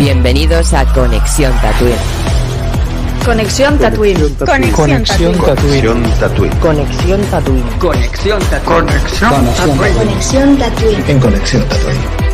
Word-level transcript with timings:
Bienvenidos 0.00 0.72
a 0.72 0.90
Conexión 0.94 1.52
Tatooine. 1.60 1.94
Conexión 3.22 3.78
Tatooine. 3.78 4.34
Conexión 4.38 4.72
Tatooine. 4.72 4.72
Conexión 4.72 6.10
Tatooine. 6.18 6.58
Conexión 6.58 7.20
Tatooine. 7.30 7.78
Conexión 7.78 8.40
Tatooine. 8.40 9.92
Conexión 9.92 10.56
Tatooine. 10.56 11.04
En 11.06 11.20
Conexión 11.20 11.62
Tatooine. 11.68 12.29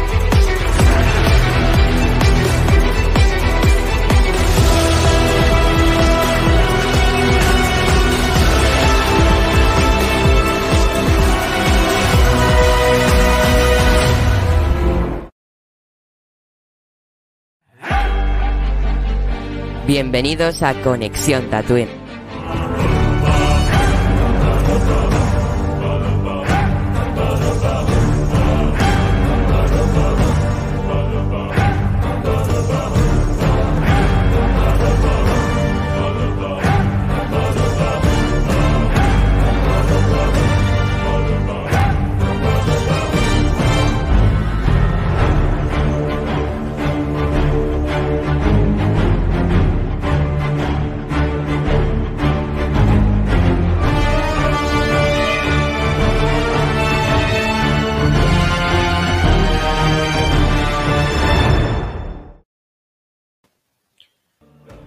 Bienvenidos 19.86 20.64
a 20.64 20.74
Conexión 20.82 21.48
Tatooine. 21.48 22.05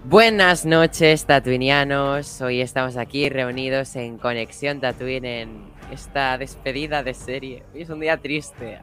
Buenas 0.09 0.65
noches, 0.65 1.25
tatuinianos. 1.25 2.41
Hoy 2.41 2.61
estamos 2.61 2.97
aquí 2.97 3.29
reunidos 3.29 3.95
en 3.95 4.17
Conexión 4.17 4.81
Tatooine 4.81 5.41
en 5.41 5.71
esta 5.91 6.35
despedida 6.39 7.03
de 7.03 7.13
serie. 7.13 7.63
Hoy 7.75 7.83
es 7.83 7.91
un 7.91 7.99
día 7.99 8.17
triste. 8.17 8.80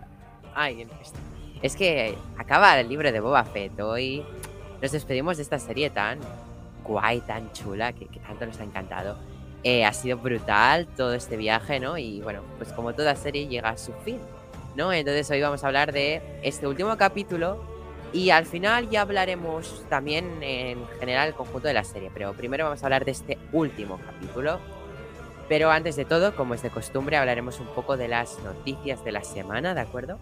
Ay, 0.55 0.87
es 1.63 1.75
que 1.75 2.17
acaba 2.39 2.79
el 2.79 2.89
libro 2.89 3.11
de 3.11 3.19
Boba 3.19 3.43
Fett. 3.43 3.81
Hoy 3.81 4.23
nos 4.81 4.93
despedimos 4.93 5.39
de 5.39 5.43
esta 5.43 5.59
serie 5.59 5.91
tan 5.91 6.21
guay, 6.85 7.19
tan 7.23 7.53
chula, 7.53 7.93
que, 7.93 8.07
que 8.07 8.21
tanto 8.21 8.47
nos 8.47 8.61
ha 8.61 8.63
encantado. 8.63 9.19
Eh, 9.65 9.85
ha 9.85 9.93
sido 9.93 10.19
brutal 10.19 10.87
todo 10.97 11.13
este 11.13 11.37
viaje, 11.37 11.81
¿no? 11.81 11.99
Y 11.99 12.21
bueno, 12.21 12.43
pues 12.57 12.71
como 12.73 12.95
toda 12.95 13.17
serie 13.17 13.49
llega 13.49 13.71
a 13.71 13.79
su 13.79 13.93
fin, 14.05 14.21
¿no? 14.77 14.93
Entonces 14.93 15.29
hoy 15.29 15.41
vamos 15.41 15.65
a 15.65 15.67
hablar 15.67 15.93
de 15.93 16.23
este 16.45 16.69
último 16.69 16.97
capítulo 16.97 17.76
y 18.13 18.31
al 18.31 18.47
final 18.47 18.89
ya 18.89 19.03
hablaremos 19.03 19.85
también 19.89 20.43
en 20.43 20.87
general 21.01 21.29
el 21.29 21.35
conjunto 21.35 21.69
de 21.69 21.75
la 21.75 21.85
serie, 21.85 22.11
pero 22.13 22.33
primero 22.33 22.65
vamos 22.65 22.83
a 22.83 22.87
hablar 22.87 23.05
de 23.05 23.11
este 23.11 23.39
último 23.53 23.99
capítulo. 24.05 24.59
Pero 25.49 25.71
antes 25.71 25.95
de 25.95 26.05
todo, 26.05 26.35
como 26.35 26.55
es 26.55 26.63
de 26.63 26.71
costumbre, 26.71 27.17
hablaremos 27.17 27.61
un 27.61 27.69
poco 27.69 27.97
de 27.97 28.09
las 28.09 28.39
noticias 28.41 29.05
de 29.05 29.13
la 29.13 29.23
semana, 29.23 29.75
¿de 29.75 29.81
acuerdo? 29.81 30.19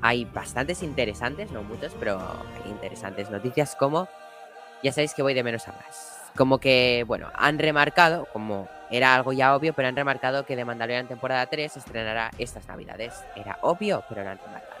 Hay 0.00 0.26
bastantes 0.26 0.82
interesantes, 0.82 1.50
no 1.50 1.62
muchos, 1.62 1.92
pero 1.98 2.20
hay 2.20 2.70
interesantes 2.70 3.30
noticias 3.30 3.74
como, 3.74 4.06
ya 4.82 4.92
sabéis 4.92 5.14
que 5.14 5.22
voy 5.22 5.34
de 5.34 5.42
menos 5.42 5.66
a 5.66 5.72
más. 5.72 6.20
Como 6.36 6.58
que, 6.58 7.04
bueno, 7.06 7.30
han 7.34 7.58
remarcado, 7.58 8.26
como 8.32 8.68
era 8.90 9.14
algo 9.14 9.32
ya 9.32 9.56
obvio, 9.56 9.72
pero 9.72 9.88
han 9.88 9.96
remarcado 9.96 10.44
que 10.44 10.56
The 10.56 10.64
Mandalorian 10.64 11.08
temporada 11.08 11.46
3 11.46 11.72
se 11.72 11.78
estrenará 11.78 12.30
estas 12.38 12.66
navidades. 12.68 13.14
Era 13.34 13.58
obvio, 13.62 14.04
pero 14.08 14.22
lo 14.22 14.30
han 14.30 14.38
remarcado. 14.38 14.73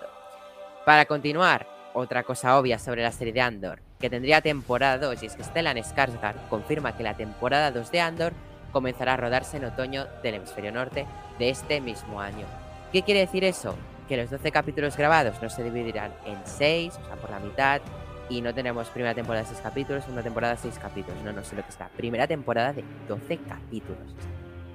Para 0.84 1.06
continuar, 1.06 1.66
otra 1.94 2.24
cosa 2.24 2.58
obvia 2.58 2.78
sobre 2.78 3.02
la 3.02 3.10
serie 3.10 3.32
de 3.32 3.40
Andor, 3.40 3.80
que 3.98 4.10
tendría 4.10 4.42
temporada 4.42 4.98
2 4.98 5.22
y 5.22 5.26
es 5.26 5.34
que 5.34 5.42
Stellan 5.42 5.78
Skarsgård 5.78 6.48
confirma 6.50 6.94
que 6.94 7.02
la 7.02 7.16
temporada 7.16 7.70
2 7.70 7.90
de 7.90 8.00
Andor 8.02 8.34
comenzará 8.70 9.14
a 9.14 9.16
rodarse 9.16 9.56
en 9.56 9.64
otoño 9.64 10.06
del 10.22 10.34
hemisferio 10.34 10.72
norte 10.72 11.06
de 11.38 11.48
este 11.48 11.80
mismo 11.80 12.20
año. 12.20 12.44
¿Qué 12.92 13.00
quiere 13.00 13.20
decir 13.20 13.44
eso? 13.44 13.74
Que 14.08 14.18
los 14.18 14.28
12 14.28 14.52
capítulos 14.52 14.98
grabados 14.98 15.40
no 15.40 15.48
se 15.48 15.64
dividirán 15.64 16.12
en 16.26 16.36
6, 16.44 16.98
o 17.02 17.06
sea, 17.06 17.16
por 17.16 17.30
la 17.30 17.38
mitad, 17.38 17.80
y 18.28 18.42
no 18.42 18.52
tenemos 18.52 18.90
primera 18.90 19.14
temporada 19.14 19.44
de 19.44 19.48
6 19.48 19.62
capítulos, 19.62 20.02
segunda 20.02 20.22
temporada 20.22 20.54
de 20.54 20.60
6 20.60 20.78
capítulos. 20.78 21.22
No, 21.22 21.32
no 21.32 21.44
sé 21.44 21.56
lo 21.56 21.62
que 21.62 21.70
está. 21.70 21.88
Primera 21.96 22.26
temporada 22.26 22.74
de 22.74 22.84
12 23.08 23.38
capítulos. 23.48 24.14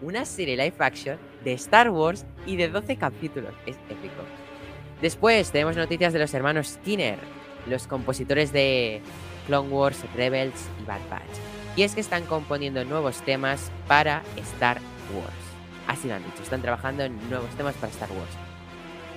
Una 0.02 0.26
serie 0.26 0.58
live 0.58 0.76
action 0.80 1.20
de 1.44 1.54
Star 1.54 1.92
Wars 1.92 2.26
y 2.48 2.56
de 2.56 2.68
12 2.70 2.96
capítulos. 2.96 3.54
Es 3.68 3.76
épico. 3.90 4.24
Después 5.02 5.52
tenemos 5.52 5.78
noticias 5.78 6.12
de 6.12 6.20
los 6.20 6.34
hermanos 6.34 6.68
Skinner, 6.68 7.18
los 7.68 7.88
compositores 7.88 8.52
de 8.52 9.02
Clone 9.48 9.70
Wars, 9.70 10.04
Rebels 10.16 10.68
y 10.82 10.86
Bad 10.86 11.00
Batch. 11.10 11.22
Y 11.78 11.84
es 11.84 11.96
que 11.96 12.02
están 12.02 12.26
componiendo 12.26 12.84
nuevos 12.84 13.22
temas 13.22 13.72
para 13.88 14.24
Star 14.36 14.82
Wars. 15.16 15.34
Así 15.88 16.08
lo 16.10 16.16
han 16.16 16.24
dicho, 16.24 16.44
están 16.44 16.62
trabajando 16.62 17.04
en 17.04 17.18
nuevos 17.30 17.50
temas 17.52 17.76
para 17.76 17.92
Star 17.92 18.10
Wars. 18.12 18.38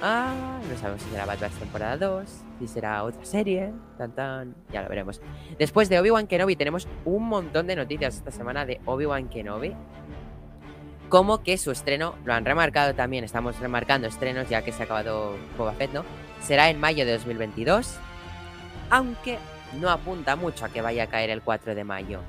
Ah, 0.01 0.61
no 0.69 0.77
sabemos 0.79 1.03
si 1.03 1.11
será 1.11 1.27
Bad 1.27 1.41
Batch 1.41 1.55
temporada 1.55 1.97
2, 1.97 2.29
si 2.61 2.69
será 2.69 3.03
otra 3.03 3.25
serie, 3.25 3.73
tan 3.99 4.15
tan, 4.15 4.55
ya 4.73 4.83
lo 4.83 4.89
veremos. 4.89 5.21
Después 5.59 5.89
de 5.89 5.99
Obi-Wan 5.99 6.29
Kenobi 6.29 6.55
tenemos 6.55 6.87
un 7.05 7.29
montón 7.29 7.67
de 7.67 7.75
noticias 7.75 8.17
esta 8.17 8.31
semana 8.31 8.65
de 8.67 8.81
Obi-Wan 8.85 9.29
Kenobi 9.29 9.75
como 11.13 11.43
que 11.43 11.59
su 11.59 11.71
estreno, 11.71 12.15
lo 12.25 12.33
han 12.33 12.47
remarcado 12.47 12.95
también, 12.95 13.23
estamos 13.23 13.61
remarcando 13.61 14.09
estrenos 14.09 14.49
ya 14.49 14.63
que 14.63 14.73
se 14.73 14.81
ha 14.81 14.85
acabado 14.87 15.37
Boba 15.59 15.75
Fett, 15.75 15.93
¿no? 15.93 16.07
Será 16.41 16.71
en 16.71 16.81
mayo 16.81 17.05
de 17.05 17.13
2022, 17.13 17.97
aunque 18.89 19.37
no 19.79 19.91
apunta 19.91 20.37
mucho 20.37 20.65
a 20.65 20.71
que 20.71 20.81
vaya 20.81 21.03
a 21.03 21.07
caer 21.09 21.29
el 21.29 21.43
4 21.43 21.75
de 21.75 21.85
mayo. 21.85 22.21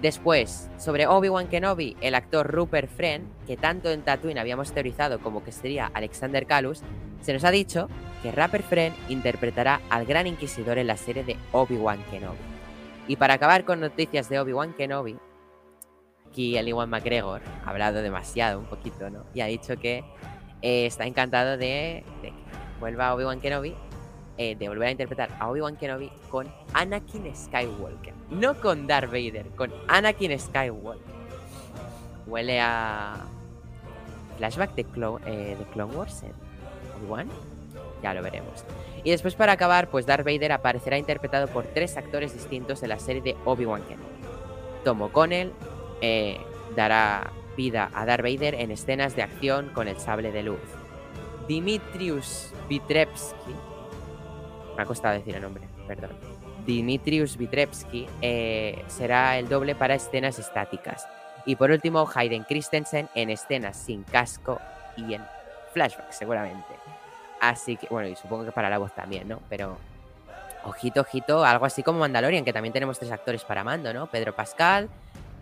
Después, 0.00 0.70
sobre 0.78 1.08
Obi-Wan 1.08 1.48
Kenobi, 1.48 1.96
el 2.00 2.14
actor 2.14 2.46
Rupert 2.46 2.88
Friend, 2.88 3.26
que 3.44 3.56
tanto 3.56 3.90
en 3.90 4.02
Tatooine 4.02 4.38
habíamos 4.38 4.70
teorizado 4.70 5.18
como 5.18 5.42
que 5.42 5.50
sería 5.50 5.90
Alexander 5.92 6.46
Kalus, 6.46 6.82
se 7.20 7.32
nos 7.32 7.42
ha 7.42 7.50
dicho 7.50 7.88
que 8.22 8.30
Rupert 8.30 8.64
Friend 8.64 8.94
interpretará 9.08 9.80
al 9.90 10.06
Gran 10.06 10.28
Inquisidor 10.28 10.78
en 10.78 10.86
la 10.86 10.96
serie 10.96 11.24
de 11.24 11.36
Obi-Wan 11.50 12.04
Kenobi. 12.08 12.38
Y 13.08 13.16
para 13.16 13.34
acabar 13.34 13.64
con 13.64 13.80
noticias 13.80 14.28
de 14.28 14.38
Obi-Wan 14.38 14.74
Kenobi, 14.74 15.16
aquí 16.30 16.56
el 16.56 16.68
Iwan 16.68 16.90
McGregor 16.90 17.40
ha 17.64 17.70
hablado 17.70 18.02
demasiado 18.02 18.58
un 18.58 18.66
poquito, 18.66 19.10
¿no? 19.10 19.24
Y 19.34 19.40
ha 19.40 19.46
dicho 19.46 19.76
que 19.76 20.04
eh, 20.62 20.86
está 20.86 21.06
encantado 21.06 21.56
de, 21.56 22.04
que 22.22 22.32
vuelva 22.80 23.14
Obi-Wan 23.14 23.40
Kenobi, 23.40 23.74
eh, 24.36 24.54
de 24.54 24.68
volver 24.68 24.88
a 24.88 24.90
interpretar 24.90 25.30
a 25.38 25.48
Obi-Wan 25.48 25.76
Kenobi 25.76 26.10
con 26.30 26.52
Anakin 26.74 27.34
Skywalker. 27.34 28.14
No 28.30 28.54
con 28.60 28.86
Darth 28.86 29.10
Vader, 29.10 29.46
con 29.56 29.72
Anakin 29.88 30.38
Skywalker. 30.38 31.18
Huele 32.26 32.60
a 32.60 33.24
flashback 34.36 34.74
de, 34.74 34.86
eh, 35.26 35.56
de 35.58 35.64
Clone 35.72 35.94
Wars 35.94 36.22
en 36.22 36.32
Obi-Wan. 37.00 37.28
Ya 38.02 38.14
lo 38.14 38.22
veremos. 38.22 38.64
Y 39.02 39.10
después 39.10 39.34
para 39.34 39.52
acabar, 39.52 39.88
pues 39.88 40.06
Darth 40.06 40.24
Vader 40.24 40.52
aparecerá 40.52 40.98
interpretado 40.98 41.48
por 41.48 41.64
tres 41.64 41.96
actores 41.96 42.32
distintos 42.32 42.82
en 42.82 42.90
la 42.90 42.98
serie 42.98 43.22
de 43.22 43.36
Obi-Wan 43.44 43.82
Kenobi. 43.82 44.04
Tom 44.84 45.02
O'Connell, 45.02 45.52
eh, 46.00 46.40
dará 46.76 47.30
vida 47.56 47.90
a 47.92 48.06
Darth 48.06 48.22
Vader 48.22 48.54
en 48.54 48.70
escenas 48.70 49.16
de 49.16 49.22
acción 49.22 49.70
con 49.74 49.88
el 49.88 49.98
sable 49.98 50.30
de 50.32 50.42
luz. 50.44 50.60
Dimitrius 51.48 52.52
Vitrepsky, 52.68 53.54
me 54.76 54.82
ha 54.82 54.86
costado 54.86 55.14
decir 55.14 55.34
el 55.34 55.42
nombre, 55.42 55.64
perdón. 55.86 56.10
Dimitrius 56.66 57.36
Vitrepsky 57.36 58.06
eh, 58.20 58.84
será 58.88 59.38
el 59.38 59.48
doble 59.48 59.74
para 59.74 59.94
escenas 59.94 60.38
estáticas. 60.38 61.08
Y 61.46 61.56
por 61.56 61.70
último, 61.70 62.06
Hayden 62.14 62.44
Christensen 62.44 63.08
en 63.14 63.30
escenas 63.30 63.76
sin 63.76 64.02
casco 64.04 64.60
y 64.96 65.14
en 65.14 65.24
flashback, 65.72 66.12
seguramente. 66.12 66.74
Así 67.40 67.76
que, 67.76 67.86
bueno, 67.88 68.08
y 68.08 68.16
supongo 68.16 68.44
que 68.44 68.52
para 68.52 68.68
la 68.68 68.76
voz 68.76 68.94
también, 68.94 69.26
¿no? 69.26 69.40
Pero, 69.48 69.78
ojito, 70.64 71.00
ojito, 71.00 71.44
algo 71.44 71.64
así 71.64 71.82
como 71.82 72.00
Mandalorian, 72.00 72.44
que 72.44 72.52
también 72.52 72.72
tenemos 72.72 72.98
tres 72.98 73.12
actores 73.12 73.44
para 73.44 73.64
mando, 73.64 73.94
¿no? 73.94 74.08
Pedro 74.08 74.34
Pascal, 74.34 74.90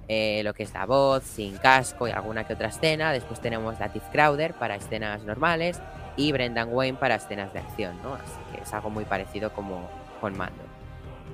eh, 0.09 0.43
lo 0.45 0.55
que 0.55 0.63
es 0.63 0.73
la 0.73 0.87
voz, 0.87 1.25
sin 1.25 1.57
casco 1.59 2.07
y 2.07 2.11
alguna 2.11 2.45
que 2.45 2.55
otra 2.55 2.69
escena. 2.69 3.13
Después 3.13 3.41
tenemos 3.41 3.79
Latif 3.81 4.05
Crowder 4.13 4.55
para 4.55 4.77
escenas 4.77 5.25
normales 5.25 5.81
y 6.17 6.33
Brendan 6.33 6.69
Wayne 6.73 6.99
para 6.99 7.17
escenas 7.17 7.53
de 7.53 7.61
acción, 7.61 8.01
¿no? 8.03 8.15
Así 8.15 8.55
que 8.55 8.63
es 8.63 8.73
algo 8.73 8.91
muy 8.91 9.05
parecido 9.05 9.53
como 9.53 9.89
con 10.21 10.37
Mando. 10.37 10.63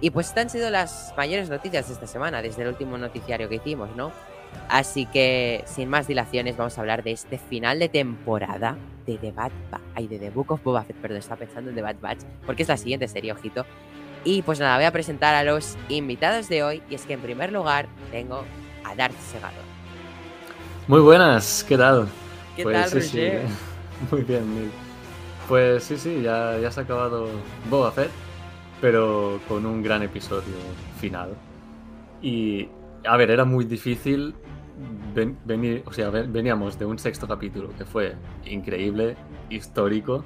Y 0.00 0.10
pues 0.10 0.28
estas 0.28 0.44
han 0.44 0.50
sido 0.50 0.70
las 0.70 1.14
mayores 1.16 1.48
noticias 1.48 1.86
de 1.86 1.94
esta 1.94 2.06
semana, 2.06 2.42
desde 2.42 2.62
el 2.62 2.68
último 2.68 2.98
noticiario 2.98 3.48
que 3.48 3.56
hicimos, 3.56 3.94
¿no? 3.94 4.10
Así 4.68 5.06
que, 5.06 5.64
sin 5.66 5.88
más 5.88 6.08
dilaciones, 6.08 6.56
vamos 6.56 6.76
a 6.76 6.80
hablar 6.80 7.02
de 7.02 7.12
este 7.12 7.38
final 7.38 7.78
de 7.78 7.88
temporada 7.88 8.76
de 9.06 9.16
The 9.16 9.32
Bad 9.32 9.52
Batch. 9.70 9.82
Ay, 9.94 10.08
de 10.08 10.18
The 10.18 10.30
Book 10.30 10.52
of 10.52 10.62
Boba 10.62 10.82
Fett, 10.82 10.96
perdón, 10.96 11.18
estaba 11.18 11.38
pensando 11.38 11.70
en 11.70 11.76
The 11.76 11.82
Bad 11.82 11.96
Batch, 12.00 12.20
porque 12.46 12.62
es 12.62 12.68
la 12.68 12.76
siguiente 12.76 13.06
serie, 13.08 13.32
ojito. 13.32 13.64
Y 14.24 14.42
pues 14.42 14.60
nada, 14.60 14.76
voy 14.76 14.84
a 14.84 14.92
presentar 14.92 15.34
a 15.34 15.42
los 15.42 15.76
invitados 15.88 16.48
de 16.48 16.62
hoy. 16.62 16.82
Y 16.88 16.94
es 16.94 17.06
que 17.06 17.14
en 17.14 17.20
primer 17.20 17.52
lugar 17.52 17.86
tengo 18.10 18.44
a 18.84 18.94
Darth 18.94 19.18
Segador. 19.20 19.62
Muy 20.88 21.00
buenas, 21.00 21.64
¿qué 21.68 21.76
tal? 21.78 22.08
¿Qué 22.56 22.64
Pues 22.64 22.90
tal, 22.90 23.02
sí, 23.02 23.08
sí? 23.08 23.28
Muy 24.10 24.22
bien, 24.22 24.54
Neil. 24.54 24.70
Pues 25.48 25.84
sí, 25.84 25.96
sí, 25.96 26.22
ya, 26.22 26.58
ya 26.58 26.70
se 26.70 26.80
ha 26.80 26.82
acabado 26.82 27.28
Boba 27.70 27.90
Fett, 27.92 28.10
pero 28.80 29.40
con 29.48 29.64
un 29.66 29.82
gran 29.82 30.02
episodio 30.02 30.54
final. 31.00 31.30
Y, 32.20 32.68
a 33.04 33.16
ver, 33.16 33.30
era 33.30 33.44
muy 33.44 33.64
difícil 33.64 34.34
ven- 35.14 35.36
venir, 35.44 35.82
o 35.86 35.92
sea, 35.92 36.10
ven- 36.10 36.32
veníamos 36.32 36.78
de 36.78 36.84
un 36.84 36.98
sexto 36.98 37.26
capítulo 37.28 37.70
que 37.76 37.84
fue 37.84 38.14
increíble, 38.44 39.16
histórico, 39.50 40.24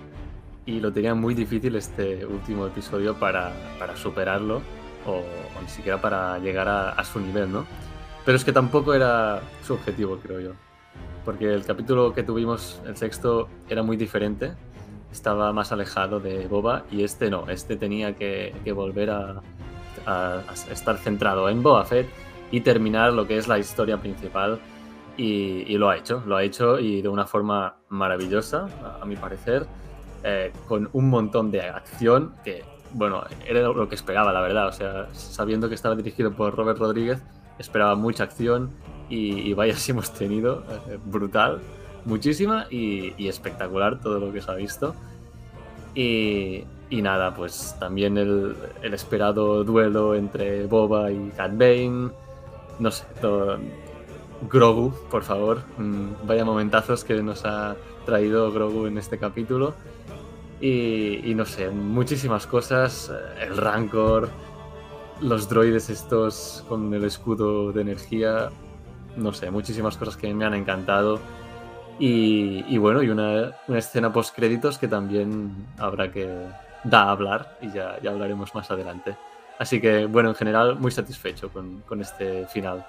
y 0.65 0.81
lo 0.81 0.93
tenía 0.93 1.15
muy 1.15 1.35
difícil 1.35 1.77
este 1.77 2.27
último 2.27 2.67
episodio 2.67 3.15
para, 3.15 3.53
para 3.79 3.97
superarlo, 3.97 4.61
o, 5.07 5.13
o 5.13 5.63
ni 5.63 5.69
siquiera 5.69 6.01
para 6.01 6.39
llegar 6.39 6.69
a, 6.69 6.91
a 6.91 7.05
su 7.05 7.21
nivel, 7.21 7.53
¿no? 7.53 7.65
Pero 8.27 8.37
es 8.37 8.45
que 8.45 8.53
tampoco 8.53 8.93
era 8.93 9.41
su 9.65 9.73
objetivo, 9.73 10.19
creo 10.19 10.41
yo 10.41 10.53
porque 11.27 11.53
el 11.53 11.65
capítulo 11.65 12.15
que 12.15 12.23
tuvimos, 12.23 12.81
el 12.87 12.97
sexto, 12.97 13.49
era 13.69 13.83
muy 13.83 13.97
diferente. 13.97 14.53
Estaba 15.11 15.53
más 15.53 15.73
alejado 15.73 16.21
de 16.21 16.47
Boba 16.47 16.85
y 16.91 17.03
este 17.03 17.31
no, 17.31 17.51
este 17.51 17.77
tenía 17.77 18.15
que, 18.15 18.55
que 18.65 18.73
volver 18.73 19.11
a, 19.11 19.43
estar 20.71 20.99
centrado 20.99 21.49
en 21.49 21.65
Boba 21.65 21.85
Fett 21.85 22.07
y 22.53 22.61
terminar 22.61 23.13
lo 23.13 23.27
que 23.27 23.37
es 23.37 23.49
la 23.49 23.59
historia 23.59 23.97
principal. 23.97 24.61
Y, 25.17 25.77
lo 25.79 25.89
ha 25.89 25.97
hecho, 25.97 26.23
lo 26.27 26.37
ha 26.37 26.45
hecho 26.45 26.79
y 26.79 27.03
de 27.03 27.09
una 27.09 27.27
forma 27.27 27.77
maravillosa, 27.89 28.69
a, 28.85 29.03
a 29.03 29.05
mi 29.05 29.17
parecer, 29.17 29.67
eh, 30.23 30.53
con 30.69 30.89
un 30.93 31.09
montón 31.09 31.51
de 31.51 31.63
acción 31.63 32.35
que, 32.45 32.63
bueno, 32.93 33.25
era 33.47 33.63
lo 33.63 33.89
que 33.89 33.97
esperaba, 33.97 34.33
la 34.33 34.43
verdad. 34.43 34.69
O 34.69 34.73
sea, 34.73 35.09
sabiendo 35.13 35.69
que 35.69 35.75
estaba 35.75 35.97
dirigido 35.97 36.33
por 36.35 36.55
Robert 36.55 36.79
Rodríguez, 36.79 37.21
esperaba 37.59 37.95
mucha 37.95 38.25
acción 38.25 38.71
y, 39.09 39.41
y 39.41 39.55
vaya 39.55 39.77
si 39.77 39.93
hemos 39.93 40.13
tenido, 40.13 40.65
eh, 40.89 40.99
brutal, 41.05 41.61
muchísima 42.05 42.67
y, 42.71 43.15
y 43.17 43.29
espectacular 43.29 44.01
todo 44.01 44.21
lo 44.21 44.33
que 44.33 44.41
se 44.41 44.51
ha 44.51 44.55
visto. 44.55 44.95
Y, 45.95 46.65
y 46.91 47.03
nada, 47.03 47.35
pues 47.35 47.75
también 47.81 48.19
el, 48.19 48.55
el 48.83 48.95
esperado 48.95 49.65
duelo 49.65 50.15
entre 50.15 50.67
Boba 50.67 51.11
y 51.11 51.31
Cat 51.37 51.53
no 52.79 52.91
sé, 52.91 53.05
todo... 53.21 53.59
Grogu, 54.51 54.93
por 55.11 55.23
favor, 55.23 55.63
mm, 55.79 56.27
vaya 56.27 56.45
momentazos 56.45 57.05
que 57.05 57.23
nos 57.23 57.47
ha 57.47 57.75
traído 58.05 58.53
Grogu 58.53 58.87
en 58.87 58.99
este 58.99 59.19
capítulo. 59.19 59.75
Y, 60.61 61.31
y 61.31 61.35
no 61.35 61.45
sé, 61.45 61.71
muchísimas 61.71 62.47
cosas, 62.47 63.11
eh, 63.11 63.47
el 63.47 63.57
Rancor, 63.57 64.29
los 65.21 65.49
droides 65.49 65.91
estos 65.91 66.65
con 66.69 66.93
el 66.93 67.05
escudo 67.05 67.73
de 67.73 67.83
energía, 67.83 68.51
no 69.17 69.33
sé, 69.33 69.51
muchísimas 69.51 69.97
cosas 69.97 70.17
que 70.17 70.33
me 70.35 70.45
han 70.45 70.55
encantado. 70.55 71.21
Y, 71.99 72.65
y 72.69 72.77
bueno, 72.79 73.03
y 73.03 73.09
una, 73.09 73.53
una 73.69 73.79
escena 73.79 74.13
post 74.13 74.35
créditos 74.35 74.77
que 74.77 74.87
también 74.87 75.67
habrá 75.79 76.11
que 76.11 76.29
da 76.85 77.05
a 77.05 77.11
hablar 77.11 77.59
y 77.63 77.73
ya, 77.73 77.99
ya 78.03 78.11
hablaremos 78.11 78.55
más 78.55 78.71
adelante. 78.71 79.17
Así 79.59 79.81
que 79.81 80.05
bueno, 80.05 80.29
en 80.31 80.35
general 80.35 80.79
muy 80.79 80.91
satisfecho 80.91 81.49
con, 81.51 81.81
con 81.87 82.03
este 82.03 82.47
final. 82.49 82.85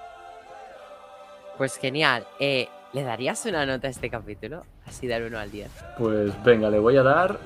Pues 1.58 1.78
genial. 1.78 2.28
Eh, 2.40 2.68
¿Le 2.94 3.04
darías 3.04 3.46
una 3.46 3.66
nota 3.66 3.88
a 3.88 3.90
este 3.90 4.10
capítulo? 4.10 4.64
Así 4.86 5.08
del 5.08 5.24
1 5.24 5.40
al 5.40 5.52
10. 5.52 5.72
Pues 5.98 6.44
venga, 6.44 6.70
le 6.70 6.80
voy 6.80 6.98
a 6.98 7.04
dar 7.04 7.40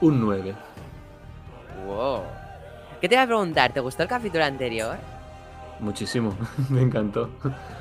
un 0.00 0.20
9. 0.20 0.54
Wow. 1.86 2.22
¿Qué 3.00 3.08
te 3.08 3.14
voy 3.16 3.24
a 3.24 3.26
preguntar? 3.26 3.72
¿Te 3.72 3.80
gustó 3.80 4.02
el 4.02 4.08
capítulo 4.08 4.44
anterior? 4.44 4.96
Muchísimo, 5.80 6.36
me 6.68 6.82
encantó. 6.82 7.30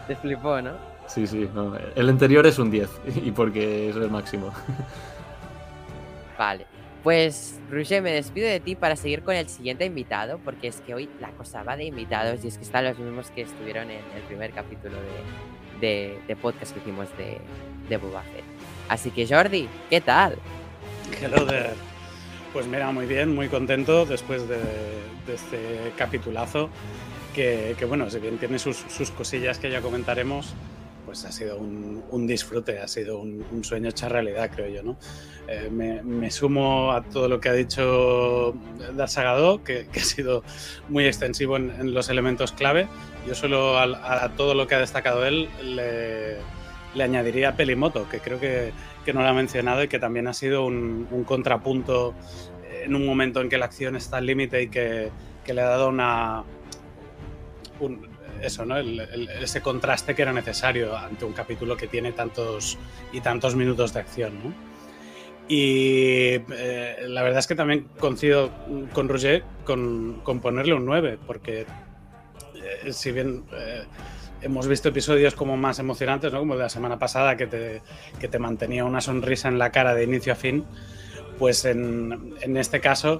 Te 0.08 0.16
flipó, 0.16 0.62
¿no? 0.62 0.72
Sí, 1.08 1.26
sí, 1.28 1.50
no, 1.54 1.76
el 1.96 2.10
anterior 2.10 2.46
es 2.46 2.60
un 2.60 2.70
10 2.72 2.90
y 3.24 3.32
porque 3.32 3.90
es 3.90 3.96
el 3.96 4.10
máximo. 4.10 4.54
Vale. 6.38 6.66
Pues, 7.04 7.60
Roger, 7.72 8.02
me 8.02 8.12
despido 8.12 8.48
de 8.48 8.60
ti 8.60 8.76
para 8.76 8.96
seguir 8.98 9.24
con 9.24 9.34
el 9.34 9.48
siguiente 9.48 9.86
invitado, 9.86 10.38
porque 10.44 10.68
es 10.68 10.82
que 10.82 10.94
hoy 10.94 11.10
la 11.22 11.30
cosa 11.32 11.64
va 11.64 11.78
de 11.78 11.86
invitados 11.86 12.44
y 12.44 12.50
es 12.50 12.58
que 12.58 12.64
están 12.64 12.84
los 12.84 13.00
mismos 13.00 13.32
que 13.32 13.42
estuvieron 13.44 13.90
en 13.90 14.02
el 14.16 14.22
primer 14.28 14.52
capítulo 14.52 14.96
de, 14.98 15.88
de- 15.88 16.20
de 16.28 16.36
podcast 16.36 16.74
que 16.74 16.80
hicimos 16.82 17.08
de, 17.18 17.40
de 17.88 17.98
Boba 17.98 18.22
Fett. 18.24 18.44
Así 18.90 19.12
que, 19.12 19.26
Jordi, 19.28 19.70
¿qué 19.90 20.02
tal? 20.02 20.36
Hello 21.22 21.46
there. 21.46 21.72
Pues 22.54 22.66
mira, 22.66 22.92
muy 22.92 23.06
bien, 23.06 23.36
muy 23.36 23.48
contento 23.48 24.06
después 24.06 24.48
de, 24.48 24.58
este 25.32 25.94
capitulazo. 25.96 26.70
Que, 27.36 27.76
bueno, 27.88 28.10
si 28.10 28.20
bien 28.20 28.38
tiene 28.38 28.60
sus, 28.60 28.76
sus 28.76 29.12
cosillas 29.12 29.60
que 29.60 29.72
ya 29.72 29.82
comentaremos, 29.82 30.54
pues 31.06 31.24
ha 31.24 31.32
sido 31.32 31.58
un, 31.58 32.28
disfrute, 32.28 32.80
ha 32.80 32.88
sido 32.88 33.20
un, 33.20 33.64
sueño 33.64 33.90
hecha 33.90 34.10
realidad, 34.10 34.52
creo 34.54 34.68
yo, 34.68 34.84
¿no? 34.84 34.98
Eh, 35.48 35.70
me, 35.72 36.32
sumo 36.32 36.92
a 36.92 37.04
todo 37.04 37.30
lo 37.30 37.40
que 37.40 37.50
ha 37.50 37.54
dicho 37.54 38.56
Dar 38.96 39.10
Sagado, 39.10 39.64
que, 39.64 39.88
que 39.88 40.00
ha 40.02 40.04
sido 40.04 40.44
muy 40.90 41.06
extensivo 41.06 41.56
en, 41.56 41.94
los 41.94 42.10
elementos 42.10 42.52
clave. 42.52 42.88
Yo 43.26 43.36
solo 43.36 43.78
a 43.78 44.34
todo 44.36 44.54
lo 44.54 44.68
que 44.68 44.76
ha 44.76 44.80
destacado 44.80 45.26
él 45.26 45.48
le, 45.64 46.40
le 46.96 47.04
añadiría 47.04 47.56
Pelimoto, 47.56 48.08
que 48.10 48.20
creo 48.20 48.40
que, 48.40 48.72
que 49.10 49.14
no 49.14 49.24
lo 49.24 49.28
ha 49.30 49.34
mencionado 49.34 49.82
y 49.82 49.88
que 49.88 49.98
también 49.98 50.28
ha 50.28 50.34
sido 50.36 50.64
un, 50.66 51.08
un 51.10 51.24
contrapunto 51.24 52.14
en 52.84 52.94
un 52.96 53.08
momento 53.08 53.42
en 53.42 53.50
que 53.50 53.58
la 53.58 53.66
acción 53.66 53.96
está 53.96 54.18
al 54.18 54.28
límite 54.28 54.62
y 54.62 54.68
que, 54.70 55.10
que 55.44 55.54
le 55.56 55.62
ha 55.62 55.66
dado 55.70 55.90
una. 55.90 56.44
un- 57.80 58.08
eso, 58.44 58.66
¿no? 58.66 58.78
El- 58.78 59.00
el- 59.00 59.30
ese 59.30 59.62
contraste 59.62 60.14
que 60.14 60.22
era 60.22 60.32
necesario 60.32 60.96
ante 60.96 61.26
un 61.26 61.34
capítulo 61.34 61.76
que 61.76 61.88
tiene 61.88 62.12
tantos 62.12 62.78
y 63.12 63.20
tantos 63.20 63.56
minutos 63.56 63.94
de 63.94 64.00
acción, 64.00 64.34
¿no? 64.44 64.54
Y 65.48 66.36
eh, 66.52 66.98
la 67.08 67.24
verdad 67.24 67.40
es 67.40 67.48
que 67.48 67.56
también 67.56 67.88
coincido 68.00 68.52
con 68.94 69.10
Roger 69.10 69.44
con, 69.66 70.22
con 70.24 70.40
ponerle 70.40 70.76
un 70.76 70.86
9, 70.86 71.18
porque 71.26 71.66
eh, 72.86 72.94
si 72.94 73.12
bien 73.12 73.44
eh, 73.54 73.84
hemos 74.42 74.68
visto 74.68 74.90
episodios 74.90 75.36
como 75.36 75.58
más 75.58 75.80
emocionantes, 75.80 76.32
¿no? 76.32 76.40
como 76.40 76.56
de 76.56 76.64
la 76.64 76.70
semana 76.70 76.98
pasada, 77.00 77.36
que 77.38 77.48
te, 77.48 77.82
que 78.20 78.28
te 78.28 78.40
mantenía 78.40 78.86
una 78.86 79.02
sonrisa 79.02 79.48
en 79.48 79.60
la 79.60 79.72
cara 79.72 79.94
de 79.96 80.04
inicio 80.04 80.34
a 80.34 80.36
fin, 80.36 80.64
pues 81.38 81.66
en, 81.66 82.36
en 82.42 82.58
este 82.58 82.80
caso 82.82 83.20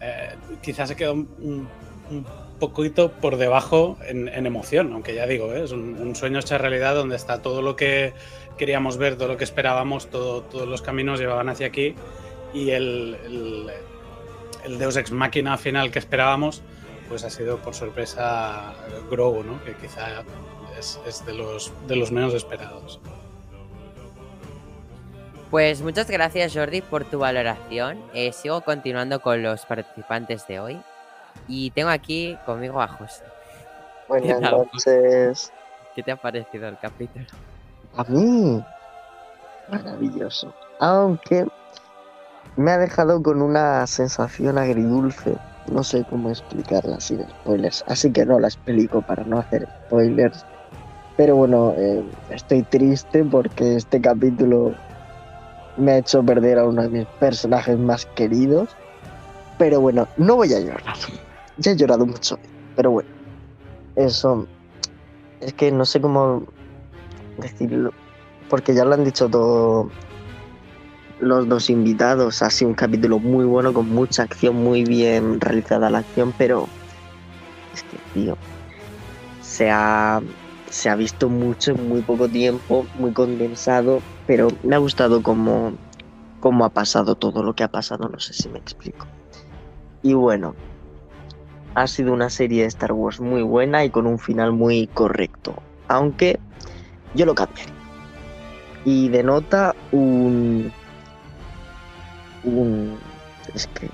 eh, 0.00 0.30
quizás 0.62 0.88
se 0.88 0.96
quedó 0.96 1.14
un, 1.14 1.28
un- 1.40 1.68
un 2.10 2.24
poquito 2.58 3.12
por 3.12 3.36
debajo 3.36 3.98
en, 4.06 4.28
en 4.28 4.46
emoción, 4.46 4.92
aunque 4.94 5.14
ya 5.14 5.26
digo, 5.26 5.52
¿eh? 5.52 5.62
es 5.64 5.72
un, 5.72 5.94
un 6.00 6.16
sueño 6.16 6.38
hecho 6.40 6.56
realidad 6.58 6.94
donde 6.94 7.16
está 7.16 7.42
todo 7.42 7.60
lo 7.62 7.76
que 7.76 8.14
queríamos 8.56 8.96
ver, 8.96 9.16
todo 9.16 9.28
lo 9.28 9.36
que 9.36 9.44
esperábamos, 9.44 10.08
todo- 10.08 10.42
todos 10.42 10.66
los 10.66 10.80
caminos 10.82 11.20
llevaban 11.20 11.48
hacia 11.50 11.66
aquí 11.68 11.94
y 12.54 12.70
el, 12.70 13.16
el, 13.26 13.66
el 14.64 14.78
Deus 14.78 14.96
Ex 14.96 15.12
Máquina 15.12 15.56
final 15.58 15.90
que 15.90 15.98
esperábamos, 15.98 16.62
pues 17.08 17.24
ha 17.24 17.30
sido 17.30 17.58
por 17.58 17.74
sorpresa 17.74 18.72
Grogu, 19.10 19.44
¿no? 19.44 19.62
que 19.64 19.74
quizá 19.74 20.24
es, 20.78 21.00
es 21.06 21.24
de, 21.26 21.34
los, 21.34 21.72
de 21.86 21.96
los 21.96 22.10
menos 22.12 22.34
esperados. 22.34 23.00
Pues 25.50 25.80
muchas 25.80 26.10
gracias, 26.10 26.54
Jordi, 26.54 26.82
por 26.82 27.04
tu 27.04 27.20
valoración. 27.20 27.98
Eh, 28.12 28.32
sigo 28.32 28.60
continuando 28.60 29.20
con 29.20 29.42
los 29.42 29.64
participantes 29.64 30.46
de 30.46 30.60
hoy. 30.60 30.80
Y 31.46 31.70
tengo 31.70 31.88
aquí 31.88 32.36
conmigo 32.44 32.82
a 32.82 32.88
José. 32.88 33.24
Buenas 34.08 34.40
noches. 34.40 35.52
¿Qué 35.94 36.02
te 36.02 36.12
ha 36.12 36.16
parecido 36.16 36.68
el 36.68 36.78
capítulo? 36.78 37.24
A 37.96 38.04
mí, 38.04 38.62
maravilloso. 39.70 40.52
Aunque 40.80 41.46
me 42.56 42.70
ha 42.70 42.78
dejado 42.78 43.22
con 43.22 43.40
una 43.40 43.86
sensación 43.86 44.58
agridulce. 44.58 45.36
No 45.66 45.82
sé 45.82 46.04
cómo 46.10 46.28
explicarla 46.30 47.00
sin 47.00 47.26
spoilers. 47.28 47.84
Así 47.86 48.12
que 48.12 48.26
no 48.26 48.38
la 48.38 48.48
explico 48.48 49.00
para 49.00 49.24
no 49.24 49.38
hacer 49.38 49.66
spoilers. 49.86 50.44
Pero 51.18 51.34
bueno, 51.34 51.74
eh, 51.76 52.04
estoy 52.30 52.62
triste 52.62 53.24
porque 53.24 53.74
este 53.74 54.00
capítulo 54.00 54.72
me 55.76 55.90
ha 55.90 55.98
hecho 55.98 56.22
perder 56.22 56.60
a 56.60 56.64
uno 56.64 56.82
de 56.82 56.88
mis 56.90 57.06
personajes 57.18 57.76
más 57.76 58.06
queridos. 58.06 58.68
Pero 59.58 59.80
bueno, 59.80 60.06
no 60.16 60.36
voy 60.36 60.54
a 60.54 60.60
llorar. 60.60 60.82
Ya 61.60 61.72
he 61.72 61.76
llorado 61.76 62.06
mucho. 62.06 62.38
Pero 62.76 62.92
bueno, 62.92 63.08
eso. 63.96 64.46
Es 65.40 65.52
que 65.54 65.72
no 65.72 65.84
sé 65.84 66.00
cómo 66.00 66.44
decirlo. 67.36 67.90
Porque 68.48 68.76
ya 68.76 68.84
lo 68.84 68.94
han 68.94 69.02
dicho 69.02 69.28
todo 69.28 69.90
los 71.18 71.48
dos 71.48 71.68
invitados. 71.68 72.42
Ha 72.42 72.50
sido 72.50 72.68
un 72.68 72.76
capítulo 72.76 73.18
muy 73.18 73.44
bueno, 73.44 73.74
con 73.74 73.88
mucha 73.88 74.22
acción, 74.22 74.54
muy 74.54 74.84
bien 74.84 75.40
realizada 75.40 75.90
la 75.90 75.98
acción, 75.98 76.32
pero 76.38 76.68
es 77.74 77.82
que, 77.82 77.98
tío, 78.14 78.36
se 79.42 79.68
ha, 79.68 80.22
se 80.70 80.88
ha 80.90 80.96
visto 80.96 81.28
mucho 81.28 81.72
en 81.72 81.88
muy 81.88 82.02
poco 82.02 82.28
tiempo, 82.28 82.86
muy 82.98 83.12
condensado, 83.12 84.00
pero 84.26 84.48
me 84.62 84.76
ha 84.76 84.78
gustado 84.78 85.22
cómo, 85.22 85.72
cómo 86.40 86.64
ha 86.64 86.70
pasado 86.70 87.14
todo 87.14 87.42
lo 87.42 87.54
que 87.54 87.64
ha 87.64 87.68
pasado, 87.68 88.08
no 88.08 88.18
sé 88.20 88.34
si 88.34 88.48
me 88.48 88.58
explico. 88.58 89.06
Y 90.02 90.14
bueno, 90.14 90.54
ha 91.74 91.86
sido 91.86 92.12
una 92.12 92.30
serie 92.30 92.62
de 92.62 92.68
Star 92.68 92.92
Wars 92.92 93.20
muy 93.20 93.42
buena 93.42 93.84
y 93.84 93.90
con 93.90 94.06
un 94.06 94.18
final 94.18 94.52
muy 94.52 94.86
correcto, 94.88 95.54
aunque 95.88 96.38
yo 97.14 97.26
lo 97.26 97.34
cambiaría. 97.34 97.74
Y 98.84 99.08
denota 99.08 99.74
un... 99.92 100.72
un... 102.44 102.96
es 103.54 103.66
que 103.68 103.88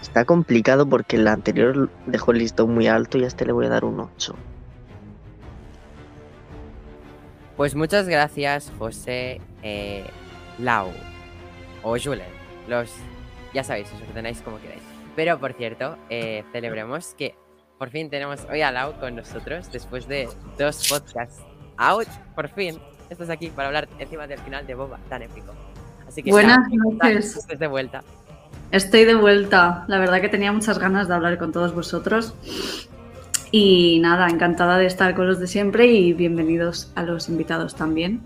está 0.00 0.24
complicado 0.24 0.88
porque 0.88 1.16
el 1.16 1.28
anterior 1.28 1.90
dejó 2.06 2.32
el 2.32 2.38
listón 2.38 2.74
muy 2.74 2.86
alto 2.86 3.18
y 3.18 3.24
a 3.24 3.26
este 3.26 3.44
le 3.44 3.52
voy 3.52 3.66
a 3.66 3.70
dar 3.70 3.84
un 3.84 4.00
8. 4.00 4.34
Pues 7.56 7.74
muchas 7.74 8.06
gracias, 8.06 8.70
José 8.78 9.40
eh, 9.62 10.04
Lau 10.58 10.90
o 11.82 11.96
Julen. 11.98 12.26
Los, 12.68 12.92
ya 13.54 13.64
sabéis, 13.64 13.88
os 13.94 14.08
ordenáis 14.08 14.42
como 14.42 14.60
queráis. 14.60 14.82
Pero 15.14 15.38
por 15.38 15.54
cierto, 15.54 15.96
eh, 16.10 16.44
celebremos 16.52 17.14
que 17.14 17.34
por 17.78 17.90
fin 17.90 18.10
tenemos 18.10 18.46
hoy 18.50 18.60
a 18.60 18.70
Lau 18.70 18.98
con 19.00 19.16
nosotros 19.16 19.72
después 19.72 20.06
de 20.06 20.28
dos 20.58 20.86
podcasts 20.88 21.42
out. 21.78 22.08
Por 22.34 22.48
fin, 22.48 22.78
estás 23.08 23.30
aquí 23.30 23.48
para 23.48 23.68
hablar 23.68 23.88
encima 23.98 24.26
del 24.26 24.38
final 24.40 24.66
de 24.66 24.74
Boba 24.74 24.98
tan 25.08 25.22
épico. 25.22 25.54
Así 26.06 26.22
que 26.22 26.30
Buenas 26.30 26.68
noches. 26.70 27.36
Estás 27.36 27.58
de 27.58 27.66
vuelta. 27.66 28.04
Estoy 28.70 29.04
de 29.04 29.14
vuelta. 29.14 29.84
La 29.88 29.98
verdad 29.98 30.20
que 30.20 30.28
tenía 30.28 30.52
muchas 30.52 30.78
ganas 30.78 31.08
de 31.08 31.14
hablar 31.14 31.38
con 31.38 31.52
todos 31.52 31.74
vosotros. 31.74 32.34
Y 33.58 34.00
nada, 34.00 34.28
encantada 34.28 34.76
de 34.76 34.84
estar 34.84 35.14
con 35.14 35.28
los 35.28 35.40
de 35.40 35.46
siempre 35.46 35.86
y 35.86 36.12
bienvenidos 36.12 36.92
a 36.94 37.02
los 37.02 37.30
invitados 37.30 37.74
también. 37.74 38.20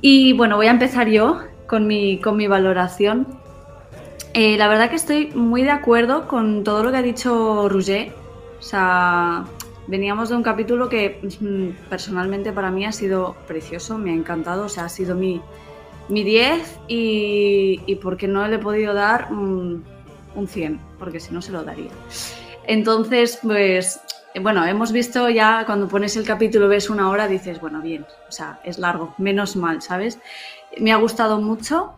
Y 0.00 0.32
bueno, 0.32 0.56
voy 0.56 0.66
a 0.66 0.72
empezar 0.72 1.06
yo 1.08 1.42
con 1.68 1.86
mi, 1.86 2.18
con 2.18 2.36
mi 2.36 2.48
valoración. 2.48 3.28
Eh, 4.34 4.58
la 4.58 4.66
verdad 4.66 4.90
que 4.90 4.96
estoy 4.96 5.30
muy 5.36 5.62
de 5.62 5.70
acuerdo 5.70 6.26
con 6.26 6.64
todo 6.64 6.82
lo 6.82 6.90
que 6.90 6.96
ha 6.96 7.02
dicho 7.02 7.68
Roger. 7.68 8.12
O 8.58 8.62
sea, 8.62 9.44
veníamos 9.86 10.30
de 10.30 10.34
un 10.34 10.42
capítulo 10.42 10.88
que 10.88 11.20
mm, 11.40 11.88
personalmente 11.88 12.52
para 12.52 12.72
mí 12.72 12.86
ha 12.86 12.92
sido 12.92 13.36
precioso, 13.46 13.98
me 13.98 14.10
ha 14.10 14.14
encantado. 14.14 14.64
O 14.64 14.68
sea, 14.68 14.86
ha 14.86 14.88
sido 14.88 15.14
mi, 15.14 15.40
mi 16.08 16.24
10 16.24 16.80
y, 16.88 17.82
y 17.86 17.94
porque 17.94 18.26
no 18.26 18.48
le 18.48 18.56
he 18.56 18.58
podido 18.58 18.94
dar 18.94 19.30
mm, 19.30 19.80
un 20.34 20.48
100, 20.48 20.80
porque 20.98 21.20
si 21.20 21.32
no 21.32 21.40
se 21.40 21.52
lo 21.52 21.62
daría. 21.62 21.92
Entonces, 22.68 23.38
pues, 23.42 23.98
bueno, 24.42 24.62
hemos 24.66 24.92
visto 24.92 25.30
ya 25.30 25.64
cuando 25.64 25.88
pones 25.88 26.14
el 26.18 26.24
capítulo, 26.26 26.68
ves 26.68 26.90
una 26.90 27.08
hora, 27.08 27.26
dices, 27.26 27.60
bueno, 27.62 27.80
bien, 27.80 28.04
o 28.28 28.30
sea, 28.30 28.60
es 28.62 28.78
largo, 28.78 29.14
menos 29.16 29.56
mal, 29.56 29.80
¿sabes? 29.80 30.18
Me 30.78 30.92
ha 30.92 30.96
gustado 30.96 31.40
mucho, 31.40 31.94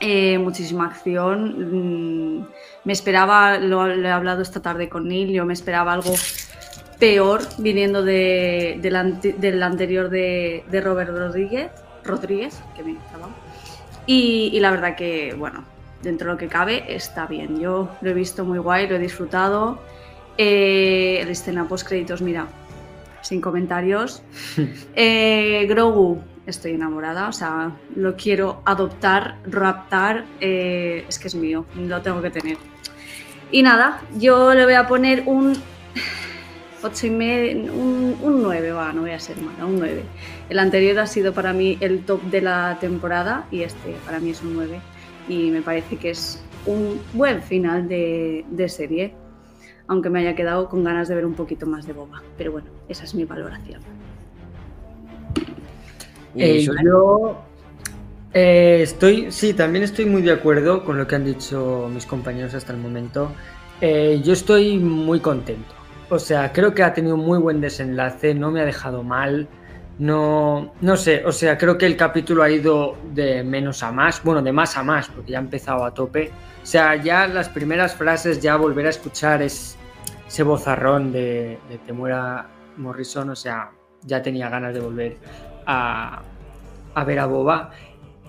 eh, 0.00 0.38
muchísima 0.38 0.86
acción. 0.86 2.38
mm, 2.38 2.46
me 2.84 2.92
esperaba, 2.94 3.58
lo, 3.58 3.86
he 3.86 4.10
hablado 4.10 4.40
esta 4.40 4.62
tarde 4.62 4.88
con 4.88 5.08
Neil, 5.08 5.30
yo 5.30 5.44
me 5.44 5.52
esperaba 5.52 5.92
algo 5.92 6.14
peor 6.98 7.42
viniendo 7.58 8.02
de, 8.02 8.80
ante- 8.94 9.34
del 9.34 9.62
anterior 9.62 10.08
de, 10.08 10.64
Robert 10.82 11.10
Rodríguez, 11.10 11.70
Rodríguez, 12.02 12.58
que 12.74 12.82
me 12.82 12.92
estaba. 12.92 13.28
Y 14.06 14.58
la 14.60 14.70
verdad 14.70 14.96
que, 14.96 15.34
bueno, 15.36 15.64
dentro 16.02 16.28
de 16.28 16.34
lo 16.34 16.38
que 16.38 16.48
cabe, 16.48 16.94
está 16.94 17.26
bien. 17.26 17.60
Yo 17.60 17.88
lo 18.00 18.10
he 18.10 18.14
visto 18.14 18.44
muy 18.44 18.58
guay, 18.58 18.88
lo 18.88 18.96
he 18.96 18.98
disfrutado. 18.98 19.78
Eh, 20.38 21.22
la 21.24 21.30
escena 21.30 21.66
post 21.66 21.86
créditos, 21.86 22.22
mira, 22.22 22.46
sin 23.22 23.40
comentarios. 23.40 24.22
Eh, 24.94 25.66
Grogu, 25.68 26.22
estoy 26.46 26.72
enamorada, 26.72 27.28
o 27.28 27.32
sea, 27.32 27.72
lo 27.94 28.16
quiero 28.16 28.62
adoptar, 28.64 29.36
raptar, 29.46 30.24
eh, 30.40 31.04
es 31.08 31.18
que 31.18 31.28
es 31.28 31.34
mío, 31.34 31.66
lo 31.76 32.00
tengo 32.00 32.22
que 32.22 32.30
tener. 32.30 32.56
Y 33.50 33.62
nada, 33.62 34.00
yo 34.16 34.54
le 34.54 34.64
voy 34.64 34.74
a 34.74 34.86
poner 34.86 35.24
un 35.26 35.54
8 36.82 37.06
y 37.06 37.10
medio, 37.10 37.72
un, 37.72 38.16
un 38.22 38.42
9, 38.42 38.72
va, 38.72 38.92
no 38.92 39.02
voy 39.02 39.10
a 39.10 39.20
ser 39.20 39.36
mala, 39.38 39.66
un 39.66 39.78
9. 39.78 40.02
El 40.48 40.58
anterior 40.58 40.98
ha 40.98 41.06
sido 41.06 41.32
para 41.32 41.52
mí 41.52 41.76
el 41.80 42.04
top 42.04 42.22
de 42.22 42.40
la 42.40 42.78
temporada 42.80 43.46
y 43.50 43.62
este 43.62 43.96
para 44.04 44.20
mí 44.20 44.30
es 44.30 44.42
un 44.42 44.54
9. 44.54 44.80
Y 45.28 45.50
me 45.50 45.62
parece 45.62 45.96
que 45.96 46.10
es 46.10 46.42
un 46.66 47.00
buen 47.12 47.42
final 47.42 47.88
de, 47.88 48.44
de 48.50 48.68
serie, 48.68 49.14
aunque 49.86 50.10
me 50.10 50.20
haya 50.20 50.34
quedado 50.34 50.68
con 50.68 50.84
ganas 50.84 51.08
de 51.08 51.14
ver 51.14 51.26
un 51.26 51.34
poquito 51.34 51.66
más 51.66 51.86
de 51.86 51.92
boba. 51.92 52.22
Pero 52.36 52.52
bueno, 52.52 52.68
esa 52.88 53.04
es 53.04 53.14
mi 53.14 53.24
valoración. 53.24 53.80
Eh, 56.34 56.60
yo 56.84 57.38
eh, 58.34 58.80
estoy, 58.82 59.32
sí, 59.32 59.54
también 59.54 59.84
estoy 59.84 60.04
muy 60.04 60.20
de 60.20 60.32
acuerdo 60.32 60.84
con 60.84 60.98
lo 60.98 61.06
que 61.06 61.14
han 61.14 61.24
dicho 61.24 61.88
mis 61.92 62.04
compañeros 62.04 62.54
hasta 62.54 62.72
el 62.72 62.78
momento. 62.78 63.32
Eh, 63.80 64.20
yo 64.22 64.34
estoy 64.34 64.78
muy 64.78 65.20
contento. 65.20 65.74
O 66.10 66.18
sea, 66.18 66.52
creo 66.52 66.74
que 66.74 66.82
ha 66.82 66.92
tenido 66.92 67.14
un 67.14 67.24
muy 67.24 67.38
buen 67.38 67.60
desenlace, 67.60 68.34
no 68.34 68.50
me 68.50 68.60
ha 68.60 68.64
dejado 68.64 69.02
mal. 69.02 69.48
No, 69.98 70.74
no 70.82 70.96
sé, 70.96 71.24
o 71.24 71.32
sea, 71.32 71.56
creo 71.56 71.78
que 71.78 71.86
el 71.86 71.96
capítulo 71.96 72.42
ha 72.42 72.50
ido 72.50 72.96
de 73.14 73.42
menos 73.42 73.82
a 73.82 73.90
más, 73.92 74.22
bueno, 74.22 74.42
de 74.42 74.52
más 74.52 74.76
a 74.76 74.82
más, 74.82 75.08
porque 75.08 75.32
ya 75.32 75.38
ha 75.38 75.40
empezado 75.40 75.84
a 75.86 75.94
tope. 75.94 76.30
O 76.62 76.66
sea, 76.66 76.96
ya 76.96 77.26
las 77.26 77.48
primeras 77.48 77.94
frases, 77.94 78.40
ya 78.42 78.56
volver 78.56 78.86
a 78.86 78.90
escuchar 78.90 79.40
es, 79.40 79.78
ese 80.28 80.42
bozarrón 80.42 81.12
de, 81.12 81.58
de 81.70 81.78
Temuera 81.86 82.46
Morrison, 82.76 83.30
o 83.30 83.36
sea, 83.36 83.70
ya 84.02 84.20
tenía 84.20 84.50
ganas 84.50 84.74
de 84.74 84.80
volver 84.80 85.16
a, 85.64 86.20
a 86.94 87.04
ver 87.04 87.18
a 87.18 87.26
Boba. 87.26 87.70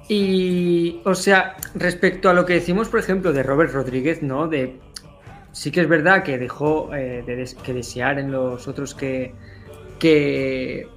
Y, 0.07 1.01
o 1.03 1.13
sea, 1.15 1.57
respecto 1.75 2.29
a 2.29 2.33
lo 2.33 2.45
que 2.45 2.53
decimos, 2.53 2.87
por 2.87 3.01
ejemplo, 3.01 3.33
de 3.33 3.43
Robert 3.43 3.73
Rodríguez, 3.73 4.23
¿no? 4.23 4.47
De, 4.47 4.79
sí 5.51 5.69
que 5.69 5.81
es 5.81 5.89
verdad 5.89 6.23
que 6.23 6.37
dejó 6.37 6.93
eh, 6.95 7.23
de 7.27 7.35
des- 7.35 7.55
que 7.55 7.73
desear 7.73 8.19
en 8.19 8.31
los 8.31 8.69
otros 8.69 8.95
que, 8.95 9.33
que, 9.99 10.87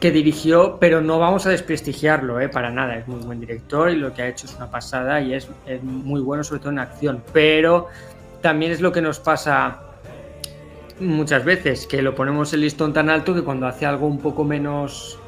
que 0.00 0.10
dirigió, 0.12 0.78
pero 0.80 1.00
no 1.00 1.18
vamos 1.18 1.46
a 1.46 1.50
desprestigiarlo, 1.50 2.40
¿eh? 2.40 2.48
Para 2.48 2.70
nada, 2.70 2.96
es 2.96 3.08
muy 3.08 3.20
buen 3.20 3.40
director 3.40 3.90
y 3.90 3.96
lo 3.96 4.14
que 4.14 4.22
ha 4.22 4.28
hecho 4.28 4.46
es 4.46 4.54
una 4.54 4.70
pasada 4.70 5.20
y 5.20 5.34
es, 5.34 5.48
muy 5.82 6.20
bueno, 6.20 6.44
sobre 6.44 6.60
todo 6.60 6.70
en 6.70 6.78
acción, 6.78 7.22
pero 7.32 7.88
también 8.40 8.70
es 8.70 8.80
lo 8.80 8.92
que 8.92 9.02
nos 9.02 9.18
pasa 9.18 9.82
muchas 11.00 11.44
veces, 11.44 11.86
que 11.86 12.02
lo 12.02 12.14
ponemos 12.14 12.52
el 12.52 12.60
listón 12.60 12.92
tan 12.92 13.10
alto 13.10 13.34
que 13.34 13.42
cuando 13.42 13.66
hace 13.66 13.86
algo 13.86 14.06
un 14.06 14.18
poco 14.18 14.44
menos 14.44 15.18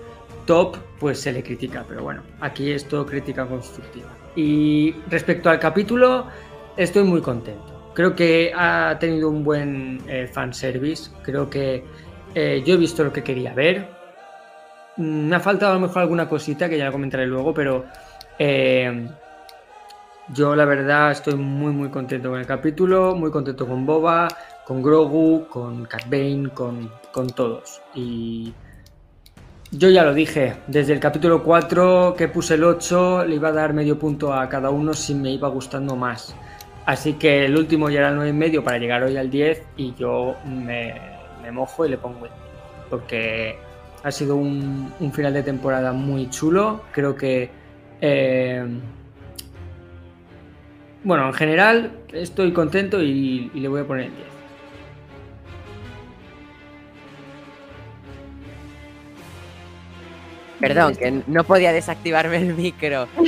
top, 0.47 0.77
pues 0.99 1.21
se 1.21 1.33
le 1.33 1.43
critica. 1.43 1.85
Pero 1.89 2.03
bueno, 2.03 2.23
aquí 2.41 2.71
es 2.71 2.87
todo 2.87 3.07
crítica 3.07 3.47
constructiva. 3.47 4.09
Y 4.37 4.95
respecto 5.09 5.51
al 5.51 5.59
capítulo, 5.59 6.27
estoy 6.77 7.05
muy 7.05 7.21
contento. 7.21 7.93
Creo 7.95 8.15
que 8.15 8.53
ha 8.57 8.97
tenido 9.01 9.29
un 9.29 9.43
buen 9.43 10.01
eh, 10.09 10.29
fanservice. 10.33 11.11
Creo 11.23 11.51
que 11.51 11.85
eh, 12.35 12.63
yo 12.65 12.75
he 12.75 12.77
visto 12.77 13.03
lo 13.03 13.13
que 13.13 13.23
quería 13.23 13.53
ver. 13.53 14.00
Me 15.01 15.35
ha 15.35 15.41
faltado 15.41 15.73
a 15.73 15.75
lo 15.77 15.81
mejor 15.81 16.03
alguna 16.03 16.29
cosita 16.29 16.69
que 16.69 16.77
ya 16.77 16.85
la 16.85 16.93
comentaré 16.93 17.27
luego, 17.27 17.55
pero 17.55 17.87
eh, 18.39 19.09
yo 20.29 20.55
la 20.55 20.67
verdad 20.67 21.11
estoy 21.11 21.37
muy 21.37 21.73
muy 21.73 21.89
contento 21.89 22.29
con 22.29 22.39
el 22.39 22.47
capítulo, 22.47 23.15
muy 23.15 23.31
contento 23.31 23.67
con 23.67 23.87
Boba, 23.87 24.29
con 24.67 24.83
Grogu, 24.83 25.47
con 25.49 25.87
Cat 25.87 26.05
con, 26.53 26.93
con 27.13 27.31
todos. 27.31 27.81
Y 27.95 28.53
yo 29.71 29.89
ya 29.89 30.05
lo 30.05 30.13
dije, 30.13 30.57
desde 30.67 30.93
el 30.93 31.01
capítulo 31.01 31.43
4 31.43 32.15
que 32.15 32.29
puse 32.29 32.55
el 32.55 32.65
8 32.65 33.25
le 33.25 33.37
iba 33.37 33.49
a 33.49 33.53
dar 33.53 33.73
medio 33.73 33.99
punto 33.99 34.35
a 34.35 34.51
cada 34.51 34.69
uno 34.69 34.93
si 34.93 35.15
me 35.15 35.31
iba 35.31 35.49
gustando 35.49 35.97
más. 35.97 36.37
Así 36.85 37.15
que 37.15 37.47
el 37.47 37.57
último 37.57 37.89
ya 37.89 38.01
era 38.01 38.09
el 38.11 38.17
9 38.17 38.31
y 38.31 38.35
medio 38.35 38.63
para 38.63 38.77
llegar 38.77 39.03
hoy 39.03 39.17
al 39.17 39.31
10 39.31 39.63
y 39.79 39.95
yo 39.95 40.37
me, 40.45 40.95
me 41.43 41.51
mojo 41.51 41.87
y 41.87 41.89
le 41.89 41.97
pongo 41.97 42.27
el 42.27 42.33
10. 42.33 42.33
Porque 42.91 43.70
ha 44.03 44.11
sido 44.11 44.37
un, 44.37 44.93
un 45.01 45.13
final 45.13 45.35
de 45.35 45.43
temporada 45.43 45.93
muy 45.93 46.29
chulo. 46.31 46.85
Creo 46.93 47.15
que... 47.17 47.51
eh, 48.01 48.65
bueno, 51.03 51.27
en 51.29 51.33
general 51.35 51.93
estoy 52.13 52.53
contento 52.53 53.03
y, 53.03 53.51
y 53.55 53.61
le 53.61 53.69
voy 53.69 53.81
a 53.81 53.87
poner 53.87 54.07
el 54.07 54.17
10. 54.17 54.27
Perdón, 60.61 60.95
que 60.97 61.23
no 61.27 61.45
podía 61.45 61.73
desactivarme 61.73 62.37
el 62.39 62.55
micro. 62.55 63.09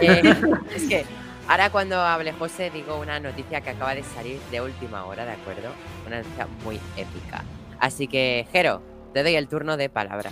Eh, 0.00 0.22
es 0.74 0.84
que 0.88 1.04
ahora 1.46 1.68
cuando 1.68 2.00
hable 2.00 2.32
José 2.32 2.70
digo 2.70 2.98
una 2.98 3.20
noticia 3.20 3.60
que 3.60 3.68
acaba 3.68 3.94
de 3.94 4.02
salir 4.02 4.40
de 4.50 4.62
última 4.62 5.04
hora, 5.04 5.26
¿de 5.26 5.32
acuerdo? 5.32 5.76
Una 6.06 6.22
noticia 6.22 6.48
muy 6.64 6.80
épica. 6.96 7.44
Así 7.78 8.08
que, 8.08 8.46
Jero, 8.52 8.82
te 9.12 9.22
doy 9.22 9.34
el 9.34 9.48
turno 9.48 9.76
de 9.76 9.88
palabra. 9.88 10.30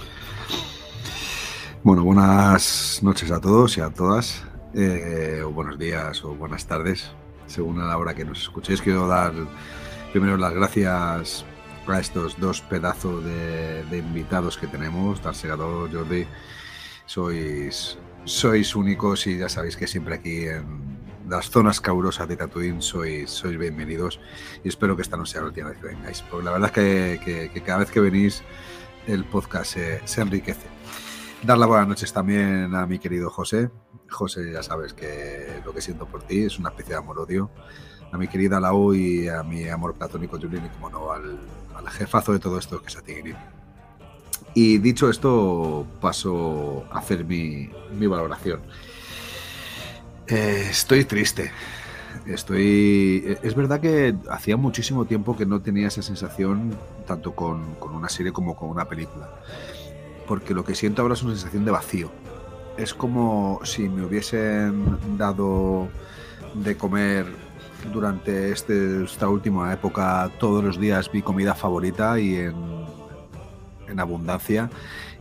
Bueno, 1.82 2.04
buenas 2.04 3.00
noches 3.02 3.30
a 3.30 3.40
todos 3.40 3.78
y 3.78 3.80
a 3.80 3.90
todas, 3.90 4.44
eh, 4.74 5.42
o 5.44 5.50
buenos 5.50 5.78
días 5.78 6.24
o 6.24 6.34
buenas 6.34 6.66
tardes, 6.66 7.10
según 7.46 7.80
a 7.80 7.86
la 7.86 7.96
hora 7.96 8.14
que 8.14 8.24
nos 8.24 8.42
escuchéis. 8.42 8.82
Quiero 8.82 9.06
dar 9.06 9.32
primero 10.12 10.36
las 10.36 10.52
gracias 10.52 11.46
a 11.86 12.00
estos 12.00 12.38
dos 12.38 12.60
pedazos 12.60 13.24
de, 13.24 13.98
invitados 13.98 14.56
que 14.56 14.66
tenemos, 14.66 15.22
Darsegador, 15.22 15.92
Jordi. 15.92 16.26
Sois, 17.06 17.98
sois 18.24 18.76
únicos 18.76 19.26
y 19.26 19.38
ya 19.38 19.48
sabéis 19.48 19.76
que 19.76 19.86
siempre 19.86 20.14
aquí 20.14 20.44
en 20.44 20.89
las 21.30 21.48
zonas 21.48 21.80
caurosas 21.80 22.26
de 22.26 22.36
Tatooine 22.36 22.82
sois, 22.82 23.30
sois 23.30 23.56
bienvenidos 23.56 24.18
y 24.64 24.68
espero 24.68 24.96
que 24.96 25.02
esta 25.02 25.16
no 25.16 25.24
sea 25.24 25.42
la 25.42 25.46
última 25.46 25.68
vez 25.68 25.78
que 25.78 25.86
vengáis, 25.86 26.22
porque 26.22 26.44
la 26.44 26.50
verdad 26.50 26.76
es 26.76 27.20
que, 27.20 27.62
cada 27.64 27.78
vez 27.78 27.90
que 27.92 28.00
venís 28.00 28.42
el 29.06 29.24
podcast 29.24 29.76
se, 30.04 30.20
enriquece. 30.20 30.66
Dar 31.44 31.56
las 31.56 31.68
buenas 31.68 31.86
noches 31.86 32.12
también 32.12 32.74
a 32.74 32.84
mi 32.84 32.98
querido 32.98 33.30
José. 33.30 33.70
José, 34.10 34.52
ya 34.52 34.64
sabes 34.64 34.92
que 34.92 35.62
lo 35.64 35.72
que 35.72 35.80
siento 35.80 36.04
por 36.06 36.24
ti 36.24 36.42
es 36.42 36.58
una 36.58 36.70
especie 36.70 36.94
de 36.94 36.98
amor-odio. 36.98 37.48
A 38.10 38.18
mi 38.18 38.26
querida 38.26 38.58
Lau 38.58 38.92
y 38.92 39.28
a 39.28 39.44
mi 39.44 39.68
amor 39.68 39.94
platónico 39.94 40.36
Julien 40.36 40.66
y, 40.66 40.68
como 40.70 40.90
no, 40.90 41.12
al, 41.12 41.38
al 41.76 41.88
jefazo 41.90 42.32
de 42.32 42.40
todo 42.40 42.58
esto 42.58 42.82
que 42.82 42.88
es 42.88 42.96
a 42.96 43.02
Tigrin. 43.02 43.36
Y 44.54 44.78
dicho 44.78 45.08
esto, 45.08 45.86
paso 46.00 46.84
a 46.90 46.98
hacer 46.98 47.24
mi 47.24 47.70
valoración. 48.08 48.62
Eh, 50.30 50.66
estoy 50.70 51.04
triste. 51.04 51.50
Estoy. 52.26 53.36
Es 53.42 53.54
verdad 53.54 53.80
que 53.80 54.14
hacía 54.30 54.56
muchísimo 54.56 55.04
tiempo 55.04 55.36
que 55.36 55.46
no 55.46 55.60
tenía 55.60 55.88
esa 55.88 56.02
sensación, 56.02 56.76
tanto 57.06 57.34
con, 57.34 57.74
con 57.76 57.94
una 57.94 58.08
serie 58.08 58.32
como 58.32 58.54
con 58.56 58.68
una 58.68 58.84
película. 58.86 59.28
Porque 60.26 60.54
lo 60.54 60.64
que 60.64 60.74
siento 60.74 61.02
ahora 61.02 61.14
es 61.14 61.22
una 61.22 61.32
sensación 61.34 61.64
de 61.64 61.70
vacío. 61.72 62.10
Es 62.76 62.94
como 62.94 63.60
si 63.64 63.88
me 63.88 64.04
hubiesen 64.04 65.16
dado 65.18 65.88
de 66.54 66.76
comer 66.76 67.26
durante 67.92 68.52
este- 68.52 69.04
esta 69.04 69.28
última 69.28 69.72
época 69.72 70.30
todos 70.38 70.62
los 70.62 70.78
días 70.78 71.10
mi 71.12 71.22
comida 71.22 71.54
favorita 71.54 72.18
y 72.20 72.36
en, 72.36 72.54
en 73.88 74.00
abundancia. 74.00 74.70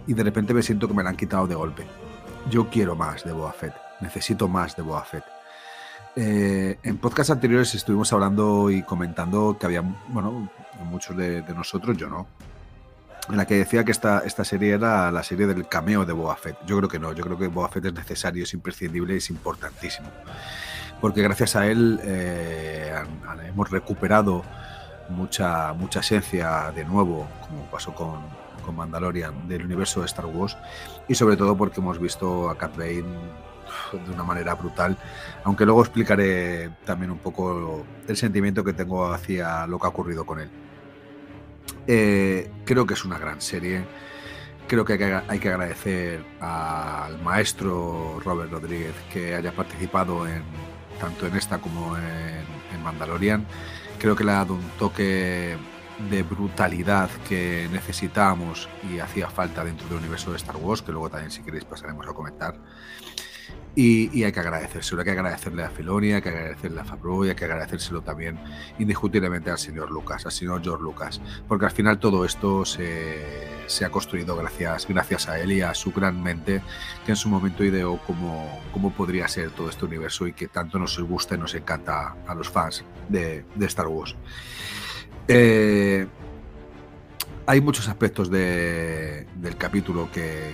Y 0.08 0.14
de 0.14 0.24
repente 0.24 0.54
me 0.54 0.62
siento 0.64 0.88
que 0.88 0.94
me 0.94 1.04
la 1.04 1.10
han 1.10 1.18
quitado 1.18 1.48
de 1.48 1.56
golpe. 1.56 1.86
Yo 2.50 2.70
quiero 2.70 2.96
más 2.96 3.24
de 3.24 3.32
Boba 3.32 3.54
Fett. 3.54 3.89
Necesito 4.02 4.48
más 4.48 4.76
de 4.76 4.82
Boba 4.82 5.04
Fett. 5.04 5.24
Eh, 6.16 6.78
en 6.84 6.98
podcasts 6.98 7.32
anteriores 7.32 7.74
estuvimos 7.76 8.12
hablando 8.12 8.70
y 8.72 8.84
comentando 8.84 9.58
que 9.60 9.66
había, 9.66 9.82
bueno, 10.08 10.50
muchos 10.86 11.16
de, 11.16 11.44
nosotros, 11.56 11.96
yo 11.98 12.10
no, 12.10 12.28
en 13.30 13.38
la 13.38 13.46
que 13.46 13.56
decía 13.56 13.84
que 13.84 13.92
esta, 13.92 14.20
esta 14.20 14.44
serie 14.44 14.74
era 14.74 15.12
la 15.12 15.24
serie 15.24 15.46
del 15.46 15.68
cameo 15.68 16.06
de 16.06 16.14
Boba 16.14 16.36
Fett. 16.36 16.58
Yo 16.66 16.78
creo 16.78 16.90
que 16.90 17.00
no, 17.00 17.14
yo 17.14 17.24
creo 17.24 17.38
que 17.38 17.48
Boba 17.48 17.70
Fett 17.70 17.86
es 17.86 17.94
necesario, 17.94 18.44
es 18.44 18.54
imprescindible, 18.54 19.16
es 19.18 19.30
importantísimo. 19.30 20.10
Porque 21.00 21.22
gracias 21.22 21.56
a 21.56 21.68
él 21.68 22.00
eh, 22.04 22.94
hemos 23.48 23.70
recuperado 23.70 24.44
mucha, 25.10 25.74
mucha 25.74 26.00
esencia 26.00 26.72
de 26.76 26.84
nuevo, 26.86 27.28
como 27.48 27.64
pasó 27.66 27.94
con, 27.94 28.20
con 28.66 28.76
Mandalorian, 28.76 29.48
del 29.48 29.64
universo 29.64 30.02
de 30.02 30.08
Star 30.08 30.26
Wars, 30.26 30.58
y 31.08 31.16
sobre 31.16 31.38
todo 31.38 31.56
porque 31.56 31.80
hemos 31.80 32.00
visto 32.00 32.50
a 32.50 32.58
Cat 32.58 32.76
Bane 32.76 33.06
de 33.98 34.12
una 34.12 34.24
manera 34.24 34.56
brutal, 34.56 34.98
aunque 35.44 35.66
luego 35.66 35.82
explicaré 35.82 36.70
también 36.86 37.12
un 37.12 37.18
poco 37.18 37.86
el 38.08 38.18
sentimiento 38.18 38.64
que 38.64 38.74
tengo 38.74 39.12
hacia 39.12 39.68
lo 39.68 39.80
que 39.80 39.86
ha 39.86 39.90
ocurrido 39.90 40.26
con 40.26 40.40
él. 40.40 40.50
Eh, 41.88 42.52
creo 42.66 42.86
que 42.86 42.94
es 42.94 43.06
una 43.06 43.18
gran 43.18 43.42
serie. 43.42 43.84
Creo 44.68 44.86
que 44.86 45.22
hay, 45.28 45.40
que 45.40 45.50
agradecer 45.50 46.24
al 46.40 47.20
maestro 47.24 48.20
Robert 48.24 48.52
Rodríguez 48.52 48.94
que 49.12 49.34
haya 49.34 49.52
participado 49.52 50.28
en, 50.28 50.44
tanto 51.00 51.26
en 51.26 51.36
esta 51.36 51.58
como 51.58 51.98
en, 51.98 52.04
en 52.74 52.84
Mandalorian. 52.84 53.46
Creo 53.98 54.16
que 54.16 54.24
le 54.24 54.32
ha 54.32 54.36
dado 54.36 54.54
un 54.54 54.70
toque 54.78 55.58
de 56.10 56.24
brutalidad 56.24 57.10
que 57.28 57.68
necesitábamos 57.72 58.70
y 58.90 59.00
hacía 59.00 59.30
falta 59.30 59.64
dentro 59.64 59.88
del 59.88 59.98
universo 59.98 60.32
de 60.32 60.38
Star 60.38 60.58
Wars, 60.58 60.82
que 60.82 60.92
luego 60.92 61.10
también 61.10 61.32
si 61.32 61.42
queréis 61.42 61.66
pasaremos 61.66 62.08
a 62.08 62.14
comentar. 62.14 62.56
Y, 63.76 64.24
hay 64.24 64.32
que 64.32 64.40
agradecérselo, 64.40 65.02
hay 65.02 65.06
que 65.06 65.12
agradecerle 65.12 65.64
a 65.64 65.70
Filoni, 65.70 66.12
hay 66.12 66.22
que 66.22 66.30
agradecerle 66.30 66.82
a 66.82 66.84
Favreau 66.84 67.26
y 67.26 67.30
hay 67.30 67.36
que 67.36 67.46
agradecérselo 67.46 68.02
también 68.02 68.38
indiscutiblemente 68.78 69.52
al 69.52 69.58
señor 69.58 69.92
Lucas, 69.92 70.26
al 70.26 70.32
señor 70.32 70.62
George 70.64 70.84
Lucas, 70.84 71.22
porque 71.48 71.66
al 71.66 71.72
final 71.72 72.00
todo 72.00 72.26
esto 72.26 72.66
se, 72.66 73.48
se 73.68 73.86
ha 73.86 73.90
construido 73.90 74.36
gracias, 74.36 74.88
gracias 74.88 75.30
a 75.30 75.40
él 75.40 75.52
y 75.54 75.62
a 75.62 75.74
su 75.74 75.92
gran 75.92 76.22
mente 76.22 76.62
que 77.06 77.12
en 77.12 77.16
su 77.16 77.30
momento 77.30 77.64
ideó 77.64 78.00
cómo, 78.06 78.60
cómo 78.74 78.92
podría 78.92 79.28
ser 79.28 79.52
todo 79.52 79.70
este 79.70 79.86
universo 79.86 80.28
y 80.28 80.34
que 80.34 80.48
tanto 80.48 80.80
nos 80.80 81.00
gusta 81.00 81.36
y 81.36 81.38
nos 81.38 81.54
encanta 81.54 82.16
a 82.28 82.36
los 82.36 82.50
fans 82.50 82.84
de, 83.08 83.46
de 83.56 83.66
Star 83.66 83.88
Wars. 83.88 84.16
Eh, 85.32 86.08
hay 87.50 87.62
muchos 87.62 87.88
aspectos 87.90 88.30
de- 88.30 89.26
del 89.38 89.58
capítulo 89.58 90.12
que, 90.12 90.52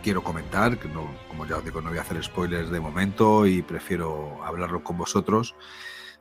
quiero 0.00 0.22
comentar, 0.22 0.78
como 0.78 1.44
ya 1.44 1.56
os 1.56 1.64
digo, 1.64 1.80
no 1.80 1.88
voy 1.88 1.98
a 1.98 2.02
hacer 2.02 2.22
spoilers 2.22 2.70
de 2.70 2.78
momento 2.78 3.46
y 3.48 3.62
prefiero 3.62 4.38
hablarlo 4.44 4.84
con 4.84 4.96
vosotros 4.96 5.56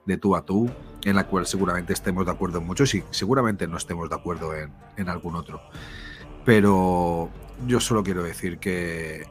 de 0.08 0.18
tú 0.18 0.36
a 0.36 0.44
tú, 0.44 0.68
en 1.04 1.16
la 1.16 1.28
cual 1.28 1.46
seguramente 1.46 1.94
estemos 1.94 2.26
de 2.26 2.32
acuerdo 2.32 2.58
en 2.58 2.66
muchos 2.66 2.96
y 2.96 3.04
seguramente 3.12 3.68
no 3.68 3.78
estemos 3.78 4.10
de 4.10 4.16
acuerdo 4.16 4.56
en, 4.56 4.74
en 4.98 5.10
algún 5.10 5.36
otro. 5.36 5.62
Pero 6.44 7.30
yo 7.68 7.80
solo 7.80 8.02
quiero 8.02 8.24
decir 8.24 8.58
que 8.58 9.28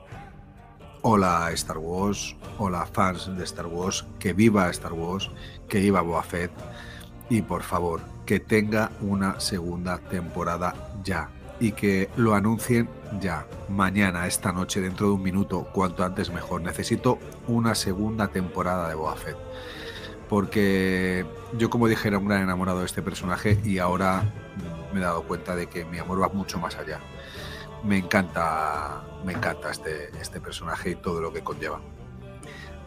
hola 1.03 1.51
Star 1.55 1.79
Wars, 1.79 2.37
hola 2.57 2.87
fans 2.87 3.37
de 3.37 3.43
Star 3.43 3.67
Wars, 3.67 4.07
que 4.21 4.33
viva 4.33 4.71
Star 4.71 4.93
Wars, 4.93 5.29
que 5.69 5.81
viva 5.81 6.03
Boba 6.03 6.23
Fett 6.23 6.53
y 7.31 7.43
por 7.43 7.63
favor 7.63 8.01
que 8.27 8.41
tenga 8.41 8.91
una 9.01 9.41
segunda 9.41 9.99
temporada 9.99 10.75
ya 11.03 11.31
y 11.61 11.73
que 11.73 12.09
lo 12.17 12.35
anuncien 12.35 12.89
ya, 13.21 13.47
mañana, 13.69 14.27
esta 14.27 14.53
noche, 14.53 14.81
dentro 14.81 15.09
de 15.09 15.13
un 15.15 15.23
minuto, 15.23 15.69
cuanto 15.73 16.05
antes 16.05 16.31
mejor. 16.31 16.61
Necesito 16.61 17.19
una 17.47 17.75
segunda 17.75 18.29
temporada 18.29 18.89
de 18.89 18.95
Boba 18.95 19.17
Fett. 19.17 19.37
Porque 20.29 21.25
yo, 21.57 21.71
como 21.71 21.89
dije, 21.89 22.09
era 22.09 22.19
un 22.19 22.29
gran 22.29 22.43
enamorado 22.43 22.81
de 22.81 22.87
este 22.87 23.03
personaje 23.03 23.59
y 23.65 23.79
ahora 23.79 24.23
me 24.93 25.01
he 25.01 25.03
dado 25.03 25.23
cuenta 25.23 25.57
de 25.57 25.69
que 25.69 25.85
mi 25.87 25.99
amor 25.99 26.21
va 26.21 26.29
mucho 26.29 26.59
más 26.59 26.77
allá. 26.77 27.01
Me 27.83 27.97
encanta, 27.97 29.03
me 29.25 29.33
encanta 29.33 29.71
este, 29.71 30.11
este 30.21 30.41
personaje 30.41 30.91
y 30.91 30.95
todo 30.97 31.21
lo 31.21 31.33
que 31.33 31.41
conlleva. 31.41 31.81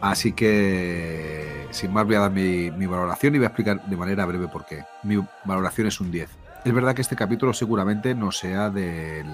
Así 0.02 0.34
que, 0.34 1.68
sin 1.70 1.94
más, 1.94 2.06
voy 2.06 2.16
a 2.16 2.22
dar 2.22 2.32
mi, 2.32 2.70
valoración 2.70 3.36
y 3.36 3.38
voy 3.38 3.46
a 3.46 3.50
explicar 3.50 3.86
de 3.86 3.96
manera 3.96 4.26
breve 4.26 4.48
por 4.48 4.66
qué. 4.66 4.84
Mi 5.04 5.24
valoración 5.46 5.88
es 5.88 6.02
un 6.02 6.12
10. 6.12 6.30
Es 6.66 6.74
verdad 6.74 6.96
que 6.96 7.02
este 7.02 7.16
capítulo 7.16 7.54
seguramente 7.54 8.16
no 8.16 8.32
sea 8.32 8.70
del, 8.70 9.28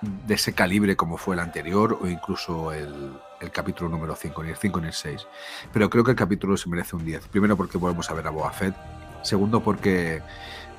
de 0.00 0.34
ese 0.34 0.52
calibre 0.52 0.96
como 0.96 1.16
fue 1.16 1.34
el 1.34 1.40
anterior 1.40 1.98
o 2.00 2.06
incluso 2.08 2.72
el, 2.72 3.12
el 3.40 3.50
capítulo 3.50 3.88
número 3.88 4.16
5, 4.16 4.42
ni 4.42 4.50
el 4.50 4.56
5 4.56 4.80
ni 4.80 4.86
el 4.88 4.92
6. 4.92 5.26
Pero 5.72 5.88
creo 5.90 6.02
que 6.02 6.10
el 6.10 6.16
capítulo 6.16 6.56
se 6.56 6.68
merece 6.68 6.96
un 6.96 7.04
10. 7.04 7.28
Primero 7.28 7.56
porque 7.56 7.78
volvemos 7.78 8.10
a 8.10 8.14
ver 8.14 8.26
a 8.26 8.30
Boba 8.30 8.52
Fett. 8.52 8.74
Segundo 9.22 9.62
porque 9.62 10.22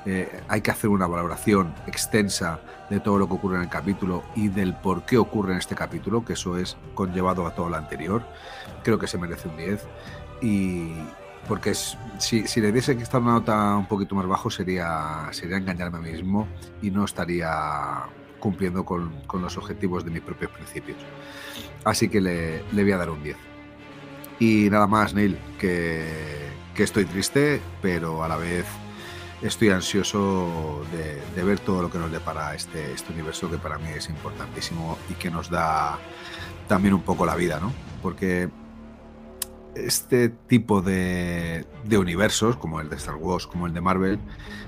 eh, 0.06 0.40
hay 0.48 0.60
que 0.62 0.70
hacer 0.70 0.88
una 0.90 1.06
valoración 1.06 1.74
extensa 1.86 2.60
de 2.88 3.00
todo 3.00 3.18
lo 3.18 3.28
que 3.28 3.34
ocurre 3.34 3.56
en 3.56 3.62
el 3.62 3.68
capítulo 3.68 4.22
y 4.34 4.48
del 4.48 4.74
por 4.74 5.04
qué 5.04 5.18
ocurre 5.18 5.52
en 5.52 5.58
este 5.58 5.74
capítulo, 5.74 6.24
que 6.24 6.32
eso 6.32 6.56
es 6.56 6.76
conllevado 6.94 7.46
a 7.46 7.54
todo 7.54 7.68
lo 7.68 7.76
anterior. 7.76 8.22
Creo 8.82 8.98
que 8.98 9.06
se 9.06 9.18
merece 9.18 9.48
un 9.48 9.56
10. 9.56 9.86
Y 10.42 10.92
porque 11.48 11.70
es- 11.70 11.96
si, 12.18 12.46
si 12.46 12.60
le 12.60 12.72
diese 12.72 12.96
que 12.96 13.02
estar 13.02 13.20
una 13.20 13.32
nota 13.32 13.76
un 13.76 13.86
poquito 13.86 14.14
más 14.14 14.26
bajo 14.26 14.50
sería, 14.50 15.28
sería 15.32 15.56
engañarme 15.58 15.98
a 15.98 16.00
mí 16.00 16.10
mismo 16.12 16.48
y 16.82 16.90
no 16.90 17.04
estaría 17.04 18.04
cumpliendo 18.38 18.84
con, 18.84 19.12
con 19.26 19.42
los 19.42 19.56
objetivos 19.58 20.04
de 20.04 20.10
mis 20.10 20.22
propios 20.22 20.50
principios. 20.50 20.98
Así 21.84 22.08
que 22.08 22.20
le, 22.20 22.62
le 22.72 22.82
voy 22.82 22.92
a 22.92 22.96
dar 22.98 23.10
un 23.10 23.22
10. 23.22 23.36
Y 24.38 24.68
nada 24.70 24.86
más, 24.86 25.12
Neil, 25.12 25.38
que, 25.58 26.06
que 26.74 26.82
estoy 26.82 27.04
triste, 27.04 27.60
pero 27.82 28.24
a 28.24 28.28
la 28.28 28.36
vez 28.36 28.64
estoy 29.42 29.70
ansioso 29.70 30.82
de, 30.92 31.42
ver 31.42 31.58
todo 31.60 31.82
lo 31.82 31.90
que 31.90 31.98
nos 31.98 32.12
depara 32.12 32.54
este, 32.54 32.92
este 32.92 33.12
universo 33.12 33.50
que 33.50 33.58
para 33.58 33.78
mí 33.78 33.88
es 33.88 34.08
importantísimo 34.08 34.98
y 35.08 35.14
que 35.14 35.30
nos 35.30 35.50
da 35.50 35.98
también 36.68 36.94
un 36.94 37.02
poco 37.02 37.26
la 37.26 37.34
vida, 37.34 37.58
¿no? 37.60 37.72
Porque 38.02 38.50
este 39.74 40.28
tipo 40.28 40.82
de, 40.82 41.64
de 41.84 41.98
universos, 41.98 42.56
como 42.56 42.80
el 42.80 42.88
de 42.88 42.96
Star 42.96 43.16
Wars, 43.16 43.46
como 43.46 43.66
el 43.66 43.72
de 43.72 43.80
Marvel, 43.80 44.18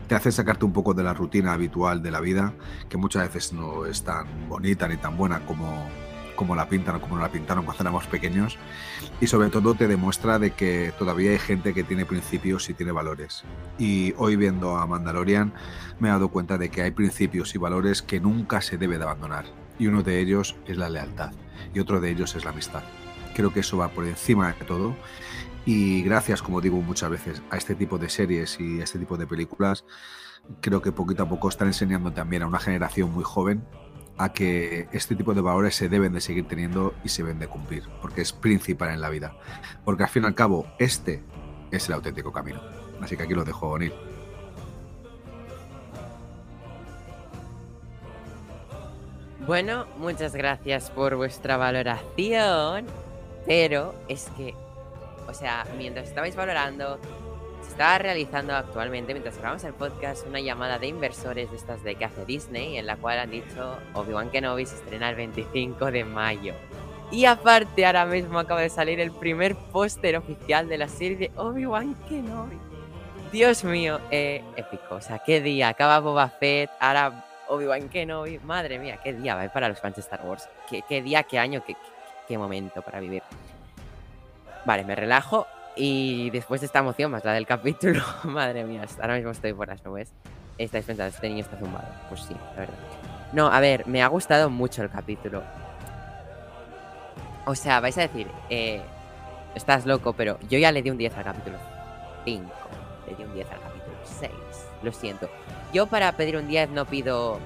te 0.09 0.15
hace 0.15 0.33
sacarte 0.33 0.65
un 0.65 0.73
poco 0.73 0.95
de 0.95 1.03
la 1.03 1.15
rutina 1.15 1.53
habitual 1.53 2.03
de 2.03 2.11
la 2.11 2.21
vida, 2.21 2.55
que 2.89 2.97
muchas 2.97 3.25
veces 3.25 3.53
no 3.53 3.87
es 3.87 4.03
tan 4.03 4.49
bonita 4.49 4.89
ni 4.89 4.97
tan 4.97 5.17
buena 5.17 5.45
como, 5.47 5.87
como 6.35 6.57
la 6.57 6.69
pintan 6.69 6.97
o 6.97 7.01
como 7.01 7.19
la 7.19 7.31
pintaron 7.31 7.65
cuando 7.65 7.83
éramos 7.83 8.07
pequeños. 8.07 8.59
Y 9.21 9.27
sobre 9.27 9.51
todo 9.51 9.75
te 9.75 9.89
demuestra 9.89 10.39
de 10.39 10.53
que 10.53 10.93
todavía 10.99 11.31
hay 11.31 11.39
gente 11.39 11.75
que 11.75 11.85
tiene 11.85 12.05
principios 12.05 12.69
y 12.71 12.75
tiene 12.75 12.93
valores. 12.93 13.45
Y 13.79 14.15
hoy 14.17 14.37
viendo 14.37 14.77
a 14.77 14.87
Mandalorian 14.87 15.53
me 15.99 16.09
he 16.09 16.11
dado 16.11 16.29
cuenta 16.29 16.59
de 16.59 16.71
que 16.71 16.83
hay 16.83 16.91
principios 16.91 17.55
y 17.55 17.59
valores 17.59 18.03
que 18.03 18.21
nunca 18.21 18.61
se 18.61 18.79
debe 18.79 18.99
de 18.99 19.05
abandonar. 19.05 19.47
Y 19.79 19.87
uno 19.87 20.03
de 20.03 20.21
ellos 20.21 20.57
es 20.67 20.77
la 20.77 20.89
lealtad 20.89 21.33
y 21.75 21.81
otro 21.81 22.01
de 22.01 22.11
ellos 22.11 22.35
es 22.35 22.45
la 22.45 22.51
amistad. 22.51 22.83
Creo 23.35 23.53
que 23.53 23.61
eso 23.61 23.77
va 23.77 23.89
por 23.89 24.07
encima 24.07 24.53
de 24.53 24.65
todo. 24.65 24.95
Y 25.65 26.03
gracias, 26.03 26.43
como 26.43 26.61
digo 26.61 26.81
muchas 26.81 27.11
veces, 27.11 27.43
a 27.51 27.57
este 27.57 27.75
tipo 27.75 27.99
de 27.99 28.09
series 28.09 28.59
y 28.61 28.81
a 28.81 28.85
este 28.85 28.99
tipo 28.99 29.17
de 29.17 29.27
películas, 29.27 29.85
creo 30.61 30.83
que 30.83 30.93
poquito 30.93 31.23
a 31.23 31.29
poco 31.29 31.49
están 31.49 31.69
enseñando 31.69 32.13
también 32.13 32.43
a 32.43 32.47
una 32.47 32.59
generación 32.59 33.13
muy 33.13 33.25
joven 33.25 33.65
a 34.23 34.33
que 34.33 34.89
este 34.93 35.17
tipo 35.17 35.35
de 35.35 35.41
valores 35.41 35.75
se 35.75 35.89
deben 35.89 36.13
de 36.13 36.21
seguir 36.21 36.47
teniendo 36.47 36.95
y 37.03 37.09
se 37.09 37.23
deben 37.23 37.41
de 37.41 37.49
cumplir, 37.49 37.83
porque 38.01 38.21
es 38.21 38.33
principal 38.33 38.91
en 38.91 39.01
la 39.01 39.09
vida. 39.09 39.35
Porque 39.85 40.05
al 40.05 40.09
fin 40.09 40.23
y 40.23 40.27
al 40.27 40.35
cabo, 40.35 40.67
este 40.79 41.23
es 41.73 41.89
el 41.89 41.95
auténtico 41.95 42.33
camino. 42.33 42.61
Así 43.01 43.17
que 43.17 43.25
aquí 43.25 43.35
lo 43.35 43.45
dejo, 43.45 43.69
O'Neill. 43.69 43.93
Bueno, 49.45 49.87
muchas 49.99 50.37
gracias 50.37 50.89
por 50.91 51.17
vuestra 51.17 51.57
valoración. 51.57 52.87
Pero 53.45 53.93
es 54.07 54.31
que, 54.37 54.55
o 55.29 55.35
sea, 55.35 55.67
mientras 55.77 56.07
estabais 56.07 56.37
valorando, 56.37 57.01
estaba 57.73 57.97
realizando 57.97 58.55
actualmente, 58.55 59.15
mientras 59.15 59.39
grabamos 59.39 59.65
el 59.65 59.73
podcast, 59.73 60.27
una 60.27 60.41
llamada 60.41 60.79
de 60.79 60.89
inversores 60.89 61.51
de 61.51 61.57
estas 61.57 61.83
de 61.83 61.95
que 61.95 62.05
hace 62.05 62.27
Disney, 62.27 62.77
en 62.77 62.87
la 62.87 62.97
cual 62.97 63.19
han 63.19 63.31
dicho 63.31 63.79
Obi-Wan 63.95 64.31
Kenobi 64.31 64.67
se 64.67 64.75
estrena 64.75 65.09
el 65.09 65.17
25 65.17 65.91
de 65.91 66.05
mayo. 66.05 66.55
Y 67.11 67.25
aparte, 67.25 67.87
ahora 67.87 68.05
mismo 68.05 68.39
acaba 68.39 68.61
de 68.61 68.69
salir 68.69 69.01
el 69.01 69.11
primer 69.11 69.57
póster 69.57 70.19
oficial 70.19 70.69
de 70.69 70.79
la 70.79 70.89
serie 70.89 71.17
de 71.17 71.31
Obi-Wan 71.35 71.95
Kenobi. 72.11 72.59
Dios 73.33 73.65
mío, 73.65 74.01
eh, 74.11 74.45
épico. 74.57 74.97
O 74.97 75.01
sea, 75.01 75.21
qué 75.21 75.41
día. 75.41 75.69
Acaba 75.69 75.99
Boba 76.01 76.29
Fett, 76.29 76.71
ahora 76.79 77.25
Obi-Wan 77.49 77.89
Kenobi. 77.89 78.39
Madre 78.41 78.79
mía, 78.79 78.99
qué 79.03 79.15
día 79.15 79.35
va 79.35 79.49
para 79.49 79.71
los 79.71 79.81
fans 79.81 79.97
de 79.97 80.03
Star 80.03 80.21
Wars. 80.25 80.47
Qué, 80.69 80.83
qué 80.87 81.01
día, 81.01 81.23
qué 81.23 81.39
año, 81.39 81.65
qué, 81.67 81.75
qué 82.29 82.37
momento 82.37 82.83
para 82.83 83.01
vivir. 83.01 83.23
Vale, 84.67 84.85
me 84.85 84.95
relajo. 84.95 85.47
Y 85.75 86.31
después 86.31 86.61
de 86.61 86.67
esta 86.67 86.81
emoción, 86.81 87.11
más 87.11 87.25
la 87.25 87.33
del 87.33 87.47
capítulo, 87.47 88.03
madre 88.25 88.65
mía, 88.65 88.85
ahora 89.01 89.17
mismo 89.17 89.31
estoy 89.31 89.53
por 89.55 89.69
las 89.69 89.85
nubes. 89.85 90.13
Estáis 90.59 90.85
pensando, 90.85 91.15
este 91.15 91.29
niño 91.29 91.41
está 91.41 91.57
zumbado. 91.57 91.89
Pues 92.09 92.23
sí, 92.23 92.35
la 92.55 92.61
verdad. 92.61 92.75
No, 93.33 93.47
a 93.47 93.61
ver, 93.61 93.87
me 93.87 94.03
ha 94.03 94.09
gustado 94.09 94.51
mucho 94.51 94.83
el 94.83 94.91
capítulo. 94.91 95.43
O 97.47 97.55
sea, 97.55 97.81
vais 97.81 97.97
a 97.97 98.03
decir, 98.03 98.29
eh, 98.51 98.83
estás 99.55 99.87
loco, 99.87 100.13
pero 100.13 100.39
yo 100.49 100.59
ya 100.59 100.71
le 100.71 100.83
di 100.83 100.91
un 100.91 100.99
10 100.99 101.17
al 101.17 101.25
capítulo 101.25 101.57
5. 102.25 102.53
Le 103.09 103.17
di 103.17 103.25
un 103.25 103.35
10 103.35 103.51
al 103.51 103.61
capítulo 103.61 103.97
6. 104.05 104.31
Lo 104.83 104.93
siento. 104.93 105.29
Yo 105.73 105.87
para 105.87 106.13
pedir 106.13 106.37
un 106.37 106.47
10 106.47 106.71
no 106.71 106.85
pido 106.85 107.41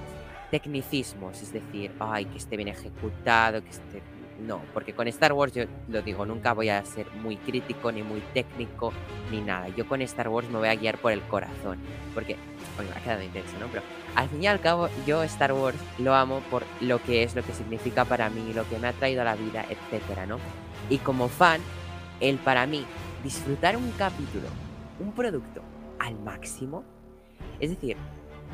tecnicismos, 0.50 1.40
es 1.42 1.52
decir, 1.52 1.92
ay, 2.00 2.24
que 2.26 2.38
esté 2.38 2.56
bien 2.56 2.68
ejecutado, 2.68 3.62
que 3.62 3.70
esté 3.70 4.02
no, 4.40 4.60
porque 4.74 4.92
con 4.92 5.08
Star 5.08 5.32
Wars 5.32 5.52
yo 5.52 5.64
lo 5.88 6.02
digo, 6.02 6.26
nunca 6.26 6.52
voy 6.52 6.68
a 6.68 6.84
ser 6.84 7.06
muy 7.22 7.36
crítico, 7.36 7.90
ni 7.90 8.02
muy 8.02 8.20
técnico, 8.34 8.92
ni 9.30 9.40
nada. 9.40 9.68
Yo 9.68 9.88
con 9.88 10.02
Star 10.02 10.28
Wars 10.28 10.48
me 10.50 10.58
voy 10.58 10.68
a 10.68 10.74
guiar 10.74 10.98
por 10.98 11.12
el 11.12 11.22
corazón. 11.22 11.78
Porque, 12.14 12.36
oye, 12.78 12.88
me 12.88 12.96
ha 12.96 13.02
quedado 13.02 13.22
intenso, 13.22 13.58
¿no? 13.58 13.66
Pero 13.68 13.82
al 14.14 14.28
fin 14.28 14.42
y 14.42 14.46
al 14.46 14.60
cabo, 14.60 14.88
yo 15.06 15.22
Star 15.22 15.52
Wars 15.52 15.78
lo 15.98 16.14
amo 16.14 16.40
por 16.50 16.64
lo 16.80 17.02
que 17.02 17.22
es, 17.22 17.34
lo 17.34 17.42
que 17.42 17.52
significa 17.52 18.04
para 18.04 18.28
mí, 18.28 18.52
lo 18.52 18.68
que 18.68 18.78
me 18.78 18.88
ha 18.88 18.92
traído 18.92 19.22
a 19.22 19.24
la 19.24 19.36
vida, 19.36 19.64
etcétera, 19.68 20.26
¿no? 20.26 20.38
Y 20.90 20.98
como 20.98 21.28
fan, 21.28 21.60
el 22.20 22.36
para 22.36 22.66
mí, 22.66 22.84
disfrutar 23.24 23.76
un 23.76 23.90
capítulo, 23.92 24.48
un 25.00 25.12
producto 25.12 25.62
al 25.98 26.18
máximo, 26.20 26.84
es 27.58 27.70
decir, 27.70 27.96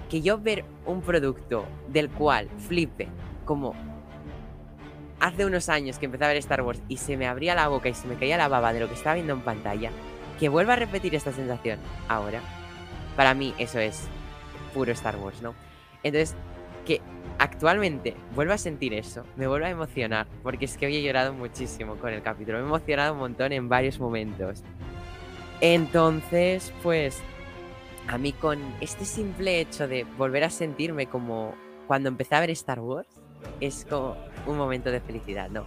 que 0.08 0.22
yo 0.22 0.38
ver 0.38 0.64
un 0.86 1.00
producto 1.00 1.64
del 1.88 2.08
cual 2.10 2.48
flipe 2.58 3.08
como 3.44 3.74
hace 5.22 5.46
unos 5.46 5.68
años 5.68 5.98
que 5.98 6.06
empecé 6.06 6.24
a 6.24 6.28
ver 6.28 6.36
Star 6.38 6.62
Wars 6.62 6.82
y 6.88 6.96
se 6.96 7.16
me 7.16 7.28
abría 7.28 7.54
la 7.54 7.68
boca 7.68 7.88
y 7.88 7.94
se 7.94 8.08
me 8.08 8.16
caía 8.16 8.36
la 8.36 8.48
baba 8.48 8.72
de 8.72 8.80
lo 8.80 8.88
que 8.88 8.94
estaba 8.94 9.14
viendo 9.14 9.32
en 9.32 9.40
pantalla, 9.40 9.92
que 10.40 10.48
vuelva 10.48 10.72
a 10.72 10.76
repetir 10.76 11.14
esta 11.14 11.32
sensación 11.32 11.78
ahora, 12.08 12.40
para 13.16 13.32
mí 13.32 13.54
eso 13.56 13.78
es 13.78 14.08
puro 14.74 14.90
Star 14.90 15.16
Wars, 15.16 15.40
¿no? 15.40 15.54
Entonces, 16.02 16.34
que 16.84 17.00
actualmente 17.38 18.16
vuelva 18.34 18.54
a 18.54 18.58
sentir 18.58 18.94
eso, 18.94 19.24
me 19.36 19.46
vuelva 19.46 19.68
a 19.68 19.70
emocionar, 19.70 20.26
porque 20.42 20.64
es 20.64 20.76
que 20.76 20.86
hoy 20.86 20.96
he 20.96 21.02
llorado 21.02 21.32
muchísimo 21.32 21.94
con 21.94 22.12
el 22.12 22.20
capítulo, 22.20 22.58
me 22.58 22.64
he 22.64 22.66
emocionado 22.66 23.12
un 23.12 23.20
montón 23.20 23.52
en 23.52 23.68
varios 23.68 24.00
momentos. 24.00 24.64
Entonces, 25.60 26.72
pues, 26.82 27.22
a 28.08 28.18
mí 28.18 28.32
con 28.32 28.58
este 28.80 29.04
simple 29.04 29.60
hecho 29.60 29.86
de 29.86 30.02
volver 30.18 30.42
a 30.42 30.50
sentirme 30.50 31.06
como 31.06 31.54
cuando 31.86 32.08
empecé 32.08 32.34
a 32.34 32.40
ver 32.40 32.50
Star 32.50 32.80
Wars, 32.80 33.08
es 33.60 33.86
como 33.88 34.16
un 34.46 34.56
momento 34.56 34.90
de 34.90 35.00
felicidad, 35.00 35.50
¿no? 35.50 35.64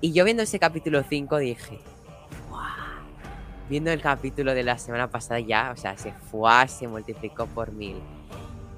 Y 0.00 0.12
yo 0.12 0.24
viendo 0.24 0.42
ese 0.42 0.58
capítulo 0.58 1.02
5 1.08 1.38
dije, 1.38 1.78
¡Wow! 2.50 2.58
Viendo 3.68 3.90
el 3.90 4.00
capítulo 4.00 4.54
de 4.54 4.64
la 4.64 4.78
semana 4.78 5.08
pasada 5.08 5.40
ya, 5.40 5.70
o 5.72 5.76
sea, 5.76 5.96
se 5.96 6.12
fue, 6.12 6.68
se 6.68 6.88
multiplicó 6.88 7.46
por 7.46 7.72
mil. 7.72 7.96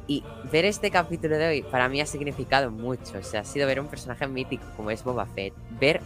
Y 0.06 0.22
ver 0.52 0.66
este 0.66 0.90
capítulo 0.90 1.38
de 1.38 1.48
hoy 1.48 1.62
para 1.62 1.88
mí 1.88 2.00
ha 2.00 2.06
significado 2.06 2.70
mucho. 2.70 3.18
O 3.18 3.22
sea, 3.22 3.40
ha 3.40 3.44
sido 3.44 3.66
ver 3.66 3.80
un 3.80 3.86
personaje 3.86 4.26
mítico 4.26 4.64
como 4.76 4.90
es 4.90 5.02
Boba 5.02 5.24
Fett. 5.26 5.54
Ver 5.80 6.00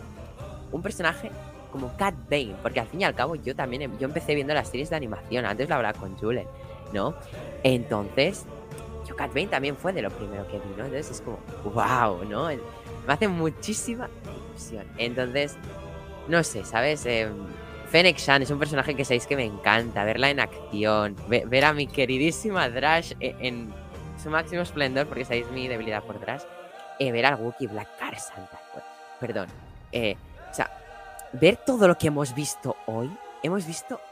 un 0.71 0.83
personaje 0.83 1.31
como 1.73 1.97
Cat 1.97 2.15
Bane. 2.31 2.55
Porque 2.63 2.81
al 2.81 2.87
fin 2.87 3.01
y 3.01 3.05
al 3.05 3.15
cabo 3.15 3.35
yo 3.35 3.57
también 3.57 3.83
em, 3.83 3.99
yo 3.99 4.07
empecé 4.07 4.35
viendo 4.37 4.55
las 4.55 4.69
series 4.69 4.91
de 4.91 4.97
animación. 4.97 5.47
Antes 5.47 5.69
lo 5.69 5.75
hablaba 5.75 5.99
con 5.99 6.17
Julen, 6.17 6.47
¿no? 6.93 7.15
Entonces, 7.65 8.45
yo 9.09 9.17
Cat 9.17 9.35
Bane 9.35 9.49
también 9.49 9.77
fue 9.77 9.93
de 9.93 10.03
lo 10.03 10.11
primero 10.11 10.47
que 10.47 10.59
vi, 10.59 10.69
¿no? 10.77 10.85
Entonces 10.85 11.11
es 11.11 11.21
como, 11.21 11.39
wow, 11.65 12.25
¿no? 12.25 12.51
Me 13.09 13.15
hace 13.15 13.27
muchísima 13.27 14.11
ilusión. 14.51 14.87
Entonces, 14.99 15.57
no 16.29 16.45
sé, 16.45 16.67
¿sabes? 16.67 17.07
Eh, 17.07 17.27
Fennec 17.89 18.19
Shan 18.19 18.43
es 18.43 18.51
un 18.51 18.59
personaje 18.59 18.95
que 18.95 19.03
sabéis 19.03 19.27
que 19.27 19.35
me 19.35 19.45
encanta. 19.45 20.05
Verla 20.05 20.29
en 20.29 20.41
acción. 20.41 21.17
ver 21.27 21.65
a 21.65 21.73
mi 21.73 21.87
queridísima 21.87 22.69
Drash 22.69 23.15
en, 23.21 23.37
en, 23.43 23.75
su 24.23 24.29
máximo 24.29 24.61
esplendor, 24.61 25.07
porque 25.07 25.25
sabéis 25.25 25.51
mi 25.53 25.69
debilidad 25.69 26.03
por 26.03 26.21
Drash. 26.21 26.43
Eh, 26.99 27.11
ver 27.11 27.25
al 27.25 27.37
Wookiee 27.37 27.69
Black 27.69 27.89
Car 27.99 28.19
Santa. 28.21 28.61
Pues, 28.75 28.85
perdón. 29.19 29.47
Eh, 29.91 30.15
o 30.51 30.55
sea, 30.55 30.71
ver 31.33 31.57
todo 31.57 31.89
lo 31.89 31.97
que 31.97 32.09
hemos 32.09 32.35
visto 32.35 32.77
hoy. 32.85 33.11
Hemos 33.43 33.67
visto 33.67 34.03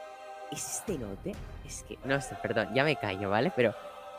este 0.51 0.97
note. 0.97 1.35
Es 1.67 1.83
que, 1.83 1.99
no 2.07 2.19
sé, 2.23 2.35
perdón, 2.41 2.73
ya 2.73 2.83
me 2.83 2.97
callo, 2.97 3.29
¿vale? 3.29 3.53
Pero 3.55 3.75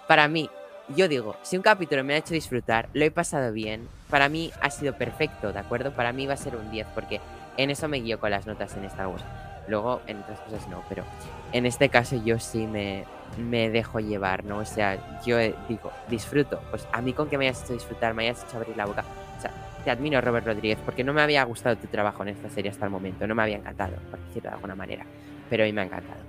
para 0.08 0.28
mí, 0.28 0.48
yo 0.95 1.08
digo, 1.08 1.36
si 1.41 1.58
un 1.58 1.63
capítulo 1.63 2.04
me 2.04 2.13
ha 2.13 2.17
hecho 2.17 2.34
disfrutar, 2.34 2.89
lo 2.93 3.04
he 3.04 3.12
pasado 3.12 3.52
bien, 3.52 3.88
para 4.10 4.30
mí 4.30 4.52
ha 4.62 4.69
sido 4.69 4.93
perfecto, 4.93 5.52
¿de 5.52 5.60
acuerdo? 5.60 5.91
Para 5.91 6.13
mí 6.13 6.26
va 6.26 6.34
a 6.34 6.38
ser 6.38 6.56
un 6.56 6.71
10, 6.71 6.88
porque 6.95 7.19
en 7.58 7.69
eso 7.69 7.88
me 7.88 7.97
guío 7.97 8.19
con 8.19 8.32
las 8.32 8.45
notas 8.45 8.76
en 8.78 8.86
Star 8.86 9.08
Wars. 9.08 9.23
Luego, 9.67 10.02
en 10.08 10.19
otras 10.19 10.39
cosas 10.39 10.67
no, 10.69 10.84
pero 10.88 11.04
en 11.52 11.65
este 11.65 11.89
caso 11.89 12.15
yo 12.23 12.39
sí 12.39 12.67
me, 12.67 13.04
me 13.38 13.69
dejo 13.69 14.00
llevar, 14.00 14.45
¿no? 14.45 14.60
O 14.60 14.65
sea, 14.65 14.97
yo 15.26 15.38
digo, 15.67 15.91
disfruto. 16.10 16.62
Pues 16.69 16.88
a 16.93 17.02
mí 17.02 17.12
con 17.13 17.30
que 17.30 17.38
me 17.38 17.47
hayas 17.47 17.63
hecho 17.63 17.73
disfrutar, 17.73 18.13
me 18.13 18.23
hayas 18.23 18.43
hecho 18.43 18.58
abrir 18.58 18.78
la 18.78 18.86
boca. 18.86 19.04
O 19.38 19.41
sea, 19.41 19.52
te 19.84 19.91
admiro, 19.91 20.21
Robert 20.21 20.45
Rodríguez, 20.45 20.80
porque 20.86 21.04
no 21.04 21.13
me 21.13 21.21
había 21.21 21.43
gustado 21.43 21.76
tu 21.76 21.88
trabajo 21.88 22.23
en 22.23 22.30
esta 22.30 22.50
serie 22.50 22.71
hasta 22.71 22.86
el 22.86 22.91
momento. 22.91 23.28
No 23.28 23.36
me 23.36 23.43
había 23.43 23.58
encantado, 23.58 23.95
por 24.10 24.19
decirlo 24.19 24.50
de 24.50 24.56
alguna 24.56 24.76
manera. 24.76 25.06
Pero 25.50 25.63
hoy 25.65 25.73
me 25.73 25.82
ha 25.82 25.86
encantado. 25.86 26.21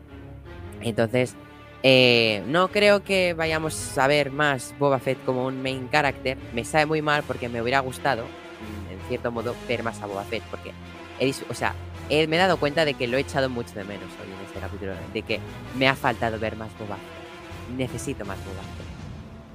Entonces, 0.81 1.37
eh, 1.83 2.43
no 2.47 2.69
creo 2.69 3.05
que 3.05 3.35
vayamos 3.35 3.97
a 3.99 4.07
ver 4.09 4.33
más 4.33 4.75
Boba 4.79 4.99
Fett 4.99 5.25
como 5.25 5.47
un 5.47 5.63
main 5.63 5.89
character. 5.91 6.37
Me 6.53 6.65
sabe 6.65 6.87
muy 6.87 7.03
mal 7.03 7.23
porque 7.27 7.49
me 7.49 7.63
hubiera 7.63 7.81
gustado, 7.81 8.25
mm, 8.25 8.93
en 8.93 9.01
cierto 9.09 9.31
modo, 9.31 9.55
ver 9.69 9.83
más 9.83 10.01
a 10.03 10.07
Boba 10.07 10.25
Fett. 10.25 10.43
Porque, 10.51 10.73
he, 11.21 11.33
o 11.49 11.55
sea, 11.55 11.75
he, 12.09 12.27
me 12.27 12.37
he 12.37 12.39
dado 12.39 12.59
cuenta 12.59 12.85
de 12.85 12.95
que 12.95 13.07
lo 13.07 13.17
he 13.17 13.21
echado 13.21 13.49
mucho 13.49 13.75
de 13.75 13.85
menos 13.85 14.09
hoy 14.21 14.33
en 14.33 14.47
este 14.47 14.59
capítulo. 14.59 14.95
De 15.13 15.23
que 15.23 15.41
me 15.77 15.89
ha 15.89 15.95
faltado 15.95 16.39
ver 16.39 16.57
más 16.57 16.77
Boba 16.79 16.97
Fett. 16.97 17.77
Necesito 17.77 18.25
más 18.25 18.39
Boba 18.39 18.63
Fett. 18.77 18.89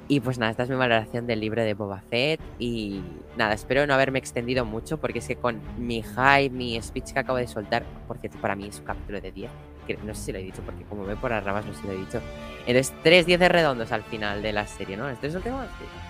Y 0.08 0.20
pues 0.20 0.38
nada, 0.38 0.52
esta 0.52 0.64
es 0.64 0.70
mi 0.70 0.76
valoración 0.76 1.28
del 1.28 1.40
libro 1.40 1.64
de 1.64 1.74
Boba 1.74 2.02
Fett. 2.10 2.40
Y 2.58 3.02
nada, 3.36 3.54
espero 3.54 3.86
no 3.86 3.94
haberme 3.94 4.20
extendido 4.20 4.64
mucho 4.64 4.98
porque 4.98 5.20
es 5.20 5.28
que 5.28 5.36
con 5.36 5.60
mi 5.78 6.04
hype, 6.04 6.52
mi 6.52 6.82
speech 6.82 7.12
que 7.12 7.20
acabo 7.20 7.38
de 7.38 7.48
soltar, 7.48 7.84
por 8.08 8.18
cierto, 8.18 8.38
para 8.40 8.56
mí 8.56 8.68
es 8.68 8.80
un 8.80 8.86
capítulo 8.86 9.20
de 9.20 9.32
10 9.32 9.52
que 9.52 9.73
no 10.04 10.14
sé 10.16 10.22
si 10.22 10.32
lo 10.32 10.40
he 10.40 10.44
dicho, 10.44 10.62
porque 10.64 10.84
como 10.86 11.06
ve 11.06 11.16
por 11.16 11.32
las 11.32 11.44
ramas 11.44 11.66
no 11.66 11.74
sé 11.74 11.82
si 11.82 11.88
lo 11.88 11.94
he 11.94 11.98
dicho. 11.98 12.22
Entonces, 12.66 12.94
tres 13.04 13.26
10 13.26 13.40
redondos 13.40 13.92
al 13.92 14.04
final 14.04 14.42
de 14.42 14.54
la 14.54 14.66
serie, 14.66 14.96
¿no? 14.98 15.10
Este 15.10 15.28
es 15.28 15.36
el 15.36 15.42
tema. 15.42 15.68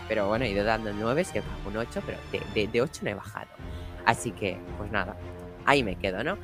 Pero 0.08 0.28
bueno, 0.28 0.46
he 0.46 0.50
ido 0.50 0.64
dando 0.64 0.92
9, 0.94 1.22
es 1.22 1.32
que 1.32 1.40
bajo 1.40 1.70
un 1.70 1.78
8, 1.78 2.02
pero 2.06 2.18
de, 2.54 2.68
de, 2.68 2.82
8 2.82 3.02
no 3.04 3.10
he 3.10 3.14
bajado. 3.14 3.48
Así 4.06 4.32
que, 4.32 4.58
pues 4.78 4.92
nada, 4.92 5.16
ahí 5.66 5.84
me 5.84 5.96
quedo, 5.96 6.24
¿no? 6.24 6.38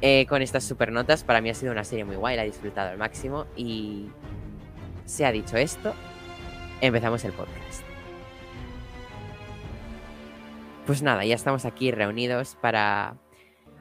Eh, 0.00 0.26
con 0.26 0.40
estas 0.40 0.64
super 0.64 0.92
notas, 0.92 1.24
para 1.24 1.40
mí 1.40 1.50
ha 1.50 1.54
sido 1.54 1.72
una 1.72 1.84
serie 1.84 2.04
muy 2.04 2.16
guay, 2.16 2.36
la 2.36 2.44
he 2.44 2.46
disfrutado 2.46 2.90
al 2.90 2.98
máximo. 2.98 3.46
Y 3.56 4.08
se 5.04 5.26
ha 5.26 5.32
dicho 5.32 5.56
esto, 5.56 5.92
empezamos 6.80 7.24
el 7.24 7.32
podcast. 7.32 7.82
Pues 10.86 11.02
nada, 11.02 11.24
ya 11.24 11.34
estamos 11.34 11.66
aquí 11.66 11.90
reunidos 11.90 12.56
para 12.60 13.16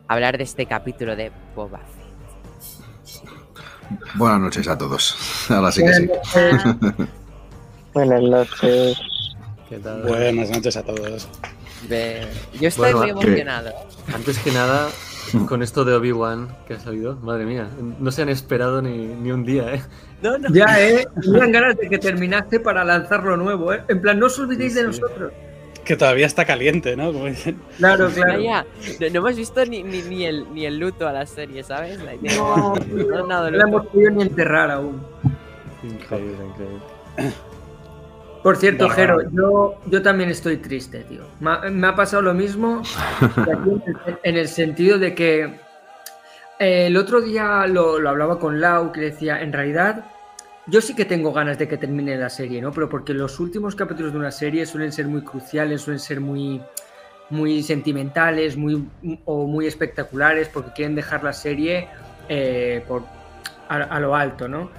hablar 0.07 0.37
de 0.37 0.43
este 0.43 0.65
capítulo 0.65 1.15
de 1.15 1.31
Boba. 1.55 1.79
Buenas 4.15 4.39
noches 4.41 4.67
a 4.67 4.77
todos. 4.77 5.15
Ahora 5.49 5.71
sí 5.71 5.83
que 5.83 5.93
sí. 5.93 6.09
Buenas 7.93 8.21
noches. 8.21 8.97
¿Qué 9.67 9.77
tal? 9.79 10.01
Buenas 10.03 10.49
noches 10.49 10.77
a 10.77 10.83
todos. 10.83 11.27
Yo 12.59 12.67
estoy 12.67 12.93
muy 12.93 13.09
emocionado. 13.09 13.71
antes 14.13 14.37
que 14.39 14.51
nada, 14.51 14.89
con 15.47 15.63
esto 15.63 15.85
de 15.85 15.93
Obi-Wan 15.95 16.49
que 16.67 16.73
ha 16.75 16.79
salido, 16.79 17.15
madre 17.17 17.45
mía, 17.45 17.67
no 17.99 18.11
se 18.11 18.21
han 18.23 18.29
esperado 18.29 18.81
ni, 18.81 18.97
ni 19.07 19.31
un 19.31 19.45
día, 19.45 19.73
¿eh? 19.75 19.81
No, 20.21 20.37
no. 20.37 20.49
Ya, 20.53 20.65
¿eh? 20.81 21.07
Tenían 21.21 21.51
ganas 21.51 21.77
de 21.77 21.87
que 21.89 21.97
terminase 21.97 22.59
para 22.59 22.83
lanzar 22.83 23.23
lo 23.23 23.37
nuevo, 23.37 23.73
¿eh? 23.73 23.83
En 23.87 24.01
plan, 24.01 24.19
no 24.19 24.25
os 24.25 24.37
olvidéis 24.39 24.73
de 24.75 24.81
Sí. 24.81 24.87
nosotros. 24.87 25.31
Que 25.89 25.97
todavía 25.97 26.27
está 26.27 26.45
caliente, 26.45 26.95
¿no? 26.95 27.11
Como 27.11 27.25
dicen. 27.25 27.59
Claro, 27.79 28.09
claro. 28.09 28.33
Vaya, 28.33 28.63
no, 28.99 29.09
no 29.09 29.17
hemos 29.21 29.35
visto 29.35 29.65
ni, 29.65 29.81
ni, 29.81 30.03
ni 30.03 30.23
el, 30.23 30.45
ni 30.53 30.67
el 30.67 30.77
luto 30.77 31.07
a 31.07 31.11
la 31.11 31.25
serie, 31.25 31.63
¿sabes? 31.63 31.99
La 32.03 32.13
idea- 32.13 32.37
No, 32.37 32.75
no 32.75 33.25
no 33.25 33.49
la 33.49 33.63
hemos 33.63 33.87
podido 33.87 34.11
ni 34.11 34.21
enterrar 34.21 34.69
aún. 34.69 35.01
Increíble, 35.81 36.45
increíble. 36.45 37.33
Por 38.43 38.57
cierto, 38.57 38.85
Bueno, 38.85 38.95
Jero, 38.95 39.31
yo, 39.31 39.81
yo 39.87 40.01
también 40.03 40.29
estoy 40.29 40.57
triste, 40.57 40.99
tío. 41.05 41.23
Me 41.39 41.49
ha, 41.49 41.57
me 41.71 41.87
ha 41.87 41.95
pasado 41.95 42.21
lo 42.21 42.35
mismo 42.35 42.83
el, 43.47 43.81
en 44.21 44.37
el 44.37 44.47
sentido 44.47 44.99
de 44.99 45.15
que 45.15 45.41
eh, 46.59 46.85
el 46.85 46.97
otro 46.97 47.19
día 47.19 47.65
lo, 47.65 47.97
lo 47.99 48.09
hablaba 48.09 48.37
con 48.37 48.61
Lau, 48.61 48.91
que 48.91 49.01
decía, 49.01 49.41
en 49.41 49.51
realidad, 49.53 50.05
yo 50.69 50.81
sí 50.81 50.93
que 50.95 51.05
tengo 51.05 51.31
ganas 51.33 51.57
de 51.57 51.67
que 51.67 51.77
termine 51.77 52.15
la 52.17 52.29
serie, 52.29 52.61
¿no? 52.61 52.71
Pero 52.71 52.89
porque 52.89 53.13
los 53.13 53.39
últimos 53.39 53.75
capítulos 53.75 54.11
de 54.13 54.19
una 54.19 54.31
serie 54.31 54.65
suelen 54.65 54.91
ser 54.91 55.07
muy 55.07 55.21
cruciales, 55.23 55.81
suelen 55.81 55.99
ser 55.99 56.19
muy, 56.21 56.61
muy 57.29 57.63
sentimentales, 57.63 58.55
muy, 58.57 58.87
o 59.25 59.45
muy 59.47 59.67
espectaculares, 59.67 60.47
porque 60.49 60.71
quieren 60.73 60.95
dejar 60.95 61.23
la 61.23 61.33
serie 61.33 61.87
eh, 62.27 62.83
por, 62.87 63.03
a, 63.67 63.75
a 63.77 63.99
lo 63.99 64.15
alto, 64.15 64.47
¿no? 64.47 64.69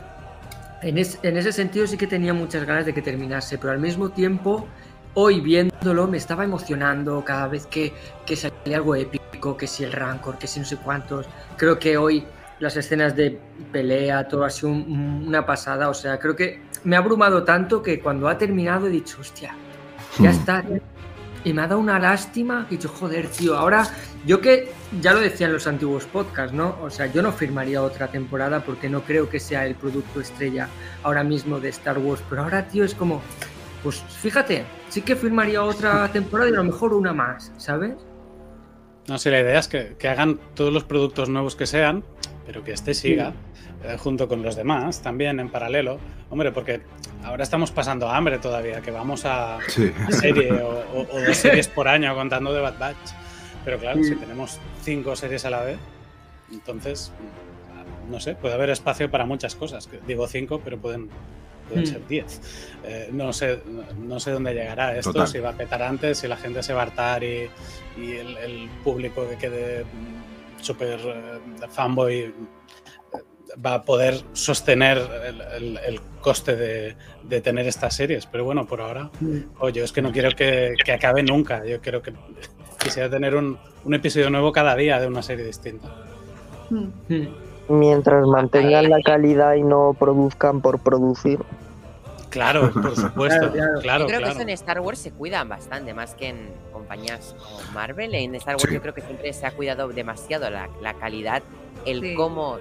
En, 0.82 0.96
es- 0.98 1.18
en 1.22 1.36
ese 1.36 1.52
sentido 1.52 1.86
sí 1.86 1.96
que 1.96 2.06
tenía 2.06 2.32
muchas 2.34 2.64
ganas 2.64 2.86
de 2.86 2.94
que 2.94 3.02
terminase, 3.02 3.58
pero 3.58 3.72
al 3.72 3.78
mismo 3.80 4.10
tiempo, 4.10 4.66
hoy 5.14 5.40
viéndolo 5.40 6.06
me 6.06 6.16
estaba 6.16 6.44
emocionando 6.44 7.22
cada 7.24 7.48
vez 7.48 7.66
que, 7.66 7.92
que 8.24 8.36
salía 8.36 8.76
algo 8.76 8.94
épico, 8.94 9.56
que 9.56 9.66
si 9.66 9.84
el 9.84 9.92
Rancor, 9.92 10.38
que 10.38 10.46
si 10.46 10.60
no 10.60 10.66
sé 10.66 10.76
cuántos. 10.76 11.26
Creo 11.56 11.78
que 11.78 11.96
hoy 11.96 12.24
las 12.60 12.76
escenas 12.76 13.16
de 13.16 13.38
pelea, 13.72 14.28
todo 14.28 14.44
ha 14.44 14.50
sido 14.50 14.70
un- 14.70 15.24
una 15.26 15.44
pasada. 15.44 15.88
O 15.88 15.94
sea, 15.94 16.18
creo 16.18 16.36
que 16.36 16.60
me 16.84 16.94
ha 16.94 17.00
abrumado 17.00 17.42
tanto 17.42 17.82
que 17.82 18.00
cuando 18.00 18.28
ha 18.28 18.38
terminado 18.38 18.86
he 18.86 18.90
dicho, 18.90 19.18
hostia, 19.20 19.54
ya 20.18 20.30
Hmm. 20.30 20.32
está. 20.32 20.62
tío". 20.62 20.80
Y 21.42 21.54
me 21.54 21.62
ha 21.62 21.66
dado 21.66 21.80
una 21.80 21.98
lástima. 21.98 22.66
He 22.68 22.72
dicho, 22.72 22.88
joder, 22.90 23.26
tío, 23.28 23.56
ahora 23.56 23.86
yo 24.26 24.42
que 24.42 24.70
ya 25.00 25.14
lo 25.14 25.20
decía 25.20 25.46
en 25.46 25.54
los 25.54 25.66
antiguos 25.66 26.04
podcasts, 26.04 26.52
¿no? 26.54 26.76
O 26.82 26.90
sea, 26.90 27.06
yo 27.06 27.22
no 27.22 27.32
firmaría 27.32 27.82
otra 27.82 28.08
temporada 28.08 28.60
porque 28.62 28.90
no 28.90 29.00
creo 29.02 29.30
que 29.30 29.40
sea 29.40 29.64
el 29.66 29.74
producto 29.74 30.20
estrella 30.20 30.68
ahora 31.02 31.24
mismo 31.24 31.58
de 31.58 31.70
Star 31.70 31.98
Wars. 31.98 32.22
Pero 32.28 32.42
ahora, 32.42 32.68
tío, 32.68 32.84
es 32.84 32.94
como, 32.94 33.22
pues 33.82 34.02
fíjate, 34.02 34.64
sí 34.90 35.00
que 35.00 35.16
firmaría 35.16 35.62
otra 35.64 36.06
temporada 36.12 36.50
y 36.50 36.52
a 36.52 36.56
lo 36.56 36.64
mejor 36.64 36.92
una 36.92 37.14
más, 37.14 37.50
¿sabes? 37.56 37.94
No 39.08 39.16
sé, 39.16 39.30
la 39.30 39.40
idea 39.40 39.58
es 39.58 39.66
que, 39.68 39.96
que 39.98 40.08
hagan 40.08 40.38
todos 40.54 40.70
los 40.72 40.84
productos 40.84 41.30
nuevos 41.30 41.56
que 41.56 41.64
sean, 41.66 42.04
pero 42.50 42.64
que 42.64 42.72
este 42.72 42.94
siga 42.94 43.32
eh, 43.84 43.96
junto 43.96 44.26
con 44.26 44.42
los 44.42 44.56
demás 44.56 45.02
también 45.02 45.38
en 45.38 45.50
paralelo. 45.50 46.00
Hombre, 46.30 46.50
porque 46.50 46.80
ahora 47.22 47.44
estamos 47.44 47.70
pasando 47.70 48.08
hambre 48.10 48.38
todavía, 48.40 48.80
que 48.80 48.90
vamos 48.90 49.24
a, 49.24 49.58
Sí. 49.68 49.92
serie 50.10 50.50
o, 50.50 50.80
o- 50.94 51.06
o 51.12 51.20
dos 51.24 51.36
series 51.36 51.68
por 51.68 51.86
año 51.86 52.12
contando 52.16 52.52
de 52.52 52.60
Bad 52.60 52.76
Batch. 52.76 52.96
Pero 53.64 53.78
claro, 53.78 54.02
Sí. 54.02 54.08
si 54.10 54.16
tenemos 54.16 54.58
cinco 54.82 55.14
series 55.14 55.44
a 55.44 55.50
la 55.50 55.60
vez, 55.62 55.78
entonces, 56.50 57.12
no 58.10 58.18
sé, 58.18 58.34
puede 58.34 58.54
haber 58.54 58.70
espacio 58.70 59.08
para 59.12 59.24
muchas 59.26 59.54
cosas. 59.54 59.88
Digo 60.08 60.26
cinco, 60.26 60.60
pero 60.64 60.76
pueden, 60.76 61.08
pueden 61.68 61.84
Mm. 61.84 61.86
ser 61.86 62.08
diez. 62.08 62.40
Eh, 62.82 63.10
no, 63.12 63.32
sé, 63.32 63.62
no 63.96 64.18
sé 64.18 64.32
dónde 64.32 64.54
llegará 64.54 64.96
esto, 64.96 65.12
Total. 65.12 65.28
si 65.28 65.38
va 65.38 65.50
a 65.50 65.56
petar 65.56 65.82
antes, 65.84 66.18
si 66.18 66.26
la 66.26 66.36
gente 66.36 66.64
se 66.64 66.72
va 66.72 66.80
a 66.80 66.82
hartar 66.86 67.22
y, 67.22 67.48
y 67.96 68.10
el, 68.12 68.36
el 68.38 68.68
público 68.82 69.28
que 69.28 69.36
quede 69.36 69.84
súper 70.60 70.98
eh, 71.00 71.66
fanboy 71.68 72.14
eh, 72.18 72.32
va 73.64 73.74
a 73.74 73.82
poder 73.82 74.14
sostener 74.32 74.98
el, 75.26 75.40
el- 75.40 75.78
el 75.78 76.00
coste 76.20 76.54
de, 76.56 76.96
de 77.24 77.40
tener 77.40 77.66
estas 77.66 77.94
series. 77.96 78.26
Pero 78.26 78.44
bueno, 78.44 78.66
por 78.66 78.80
ahora, 78.80 79.10
oye, 79.58 79.82
es 79.82 79.92
que 79.92 80.02
no 80.02 80.12
quiero 80.12 80.30
que, 80.36 80.74
que 80.84 80.92
acabe 80.92 81.22
nunca. 81.22 81.64
Yo 81.64 81.80
quiero 81.80 82.02
que 82.02 82.12
quisiera 82.78 83.10
tener 83.10 83.34
un, 83.34 83.58
un 83.84 83.94
episodio 83.94 84.30
nuevo 84.30 84.52
cada 84.52 84.74
día 84.76 85.00
de 85.00 85.06
una 85.06 85.22
serie 85.22 85.44
distinta. 85.44 85.88
Mm. 86.70 86.84
Mm. 87.08 87.28
Mientras 87.70 88.26
mantengan 88.26 88.90
la 88.90 89.00
calidad 89.00 89.54
y 89.54 89.62
no 89.62 89.94
produzcan 89.98 90.60
por 90.60 90.80
producir. 90.80 91.38
Claro, 92.30 92.70
por 92.72 92.96
supuesto. 92.96 93.50
Claro, 93.50 93.52
claro. 93.52 93.80
Claro, 93.80 94.00
yo 94.00 94.06
creo 94.06 94.18
claro. 94.20 94.24
que 94.24 94.30
eso 94.32 94.40
en 94.42 94.48
Star 94.50 94.80
Wars 94.80 94.98
se 94.98 95.10
cuidan 95.12 95.48
bastante, 95.48 95.92
más 95.94 96.14
que 96.14 96.28
en 96.28 96.48
compañías 96.72 97.34
como 97.38 97.72
Marvel. 97.72 98.14
En 98.14 98.34
Star 98.36 98.54
Wars 98.54 98.64
Sí. 98.68 98.74
yo 98.74 98.80
creo 98.82 98.94
que 98.94 99.02
siempre 99.02 99.32
se 99.32 99.46
ha 99.46 99.50
cuidado 99.52 99.88
demasiado 99.88 100.48
la, 100.50 100.68
la 100.80 100.94
calidad, 100.94 101.42
el 101.84 102.00
Sí. 102.00 102.14
cómo, 102.14 102.58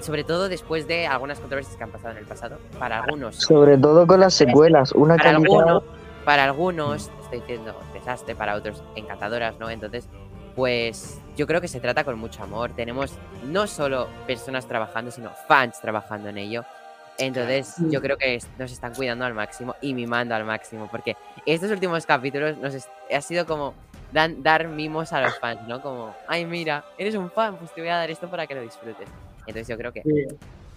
sobre 0.00 0.24
todo 0.24 0.48
después 0.48 0.86
de 0.88 1.06
algunas 1.06 1.38
controversias 1.38 1.76
que 1.76 1.84
han 1.84 1.90
pasado 1.90 2.12
en 2.12 2.18
el 2.18 2.24
pasado, 2.26 2.58
para 2.78 3.00
algunos. 3.00 3.36
Sobre 3.36 3.76
todo 3.78 4.06
con 4.06 4.20
las 4.20 4.34
secuelas. 4.34 4.92
Una 4.92 5.16
Para 5.16 5.32
calidad. 5.32 5.52
algunos, 5.60 5.82
para 6.24 6.44
algunos, 6.44 7.10
estoy 7.22 7.40
diciendo 7.40 7.74
desastre, 7.92 8.34
para 8.34 8.54
otros 8.56 8.82
encantadoras, 8.96 9.54
¿no? 9.58 9.68
Entonces, 9.70 10.08
pues 10.56 11.18
yo 11.36 11.46
creo 11.46 11.60
que 11.60 11.68
se 11.68 11.80
trata 11.80 12.04
con 12.04 12.18
mucho 12.18 12.42
amor. 12.42 12.70
Tenemos 12.76 13.12
no 13.44 13.66
solo 13.66 14.06
personas 14.26 14.66
trabajando, 14.66 15.10
sino 15.10 15.30
fans 15.48 15.80
trabajando 15.80 16.28
en 16.28 16.38
ello. 16.38 16.64
Entonces, 17.18 17.74
Claro. 17.76 17.92
yo 17.92 18.00
creo 18.00 18.16
que 18.16 18.38
nos 18.58 18.72
están 18.72 18.94
cuidando 18.94 19.24
al 19.24 19.34
máximo 19.34 19.74
y 19.80 19.94
mimando 19.94 20.34
al 20.34 20.44
máximo, 20.44 20.88
porque 20.90 21.16
estos 21.46 21.70
últimos 21.70 22.04
capítulos 22.06 22.56
nos 22.58 22.74
ha 23.14 23.20
sido 23.20 23.46
como 23.46 23.74
dan- 24.12 24.42
dar 24.42 24.66
mimos 24.68 25.12
a 25.12 25.20
los 25.22 25.38
fans, 25.38 25.60
¿no? 25.68 25.80
Como, 25.80 26.14
ay, 26.26 26.44
mira, 26.44 26.84
eres 26.98 27.14
un 27.14 27.30
fan, 27.30 27.56
pues 27.56 27.72
te 27.74 27.80
voy 27.80 27.90
a 27.90 27.96
dar 27.96 28.10
esto 28.10 28.28
para 28.28 28.46
que 28.46 28.54
lo 28.54 28.62
disfrutes. 28.62 29.08
Entonces, 29.46 29.68
yo 29.68 29.76
creo 29.76 29.92
que 29.92 30.02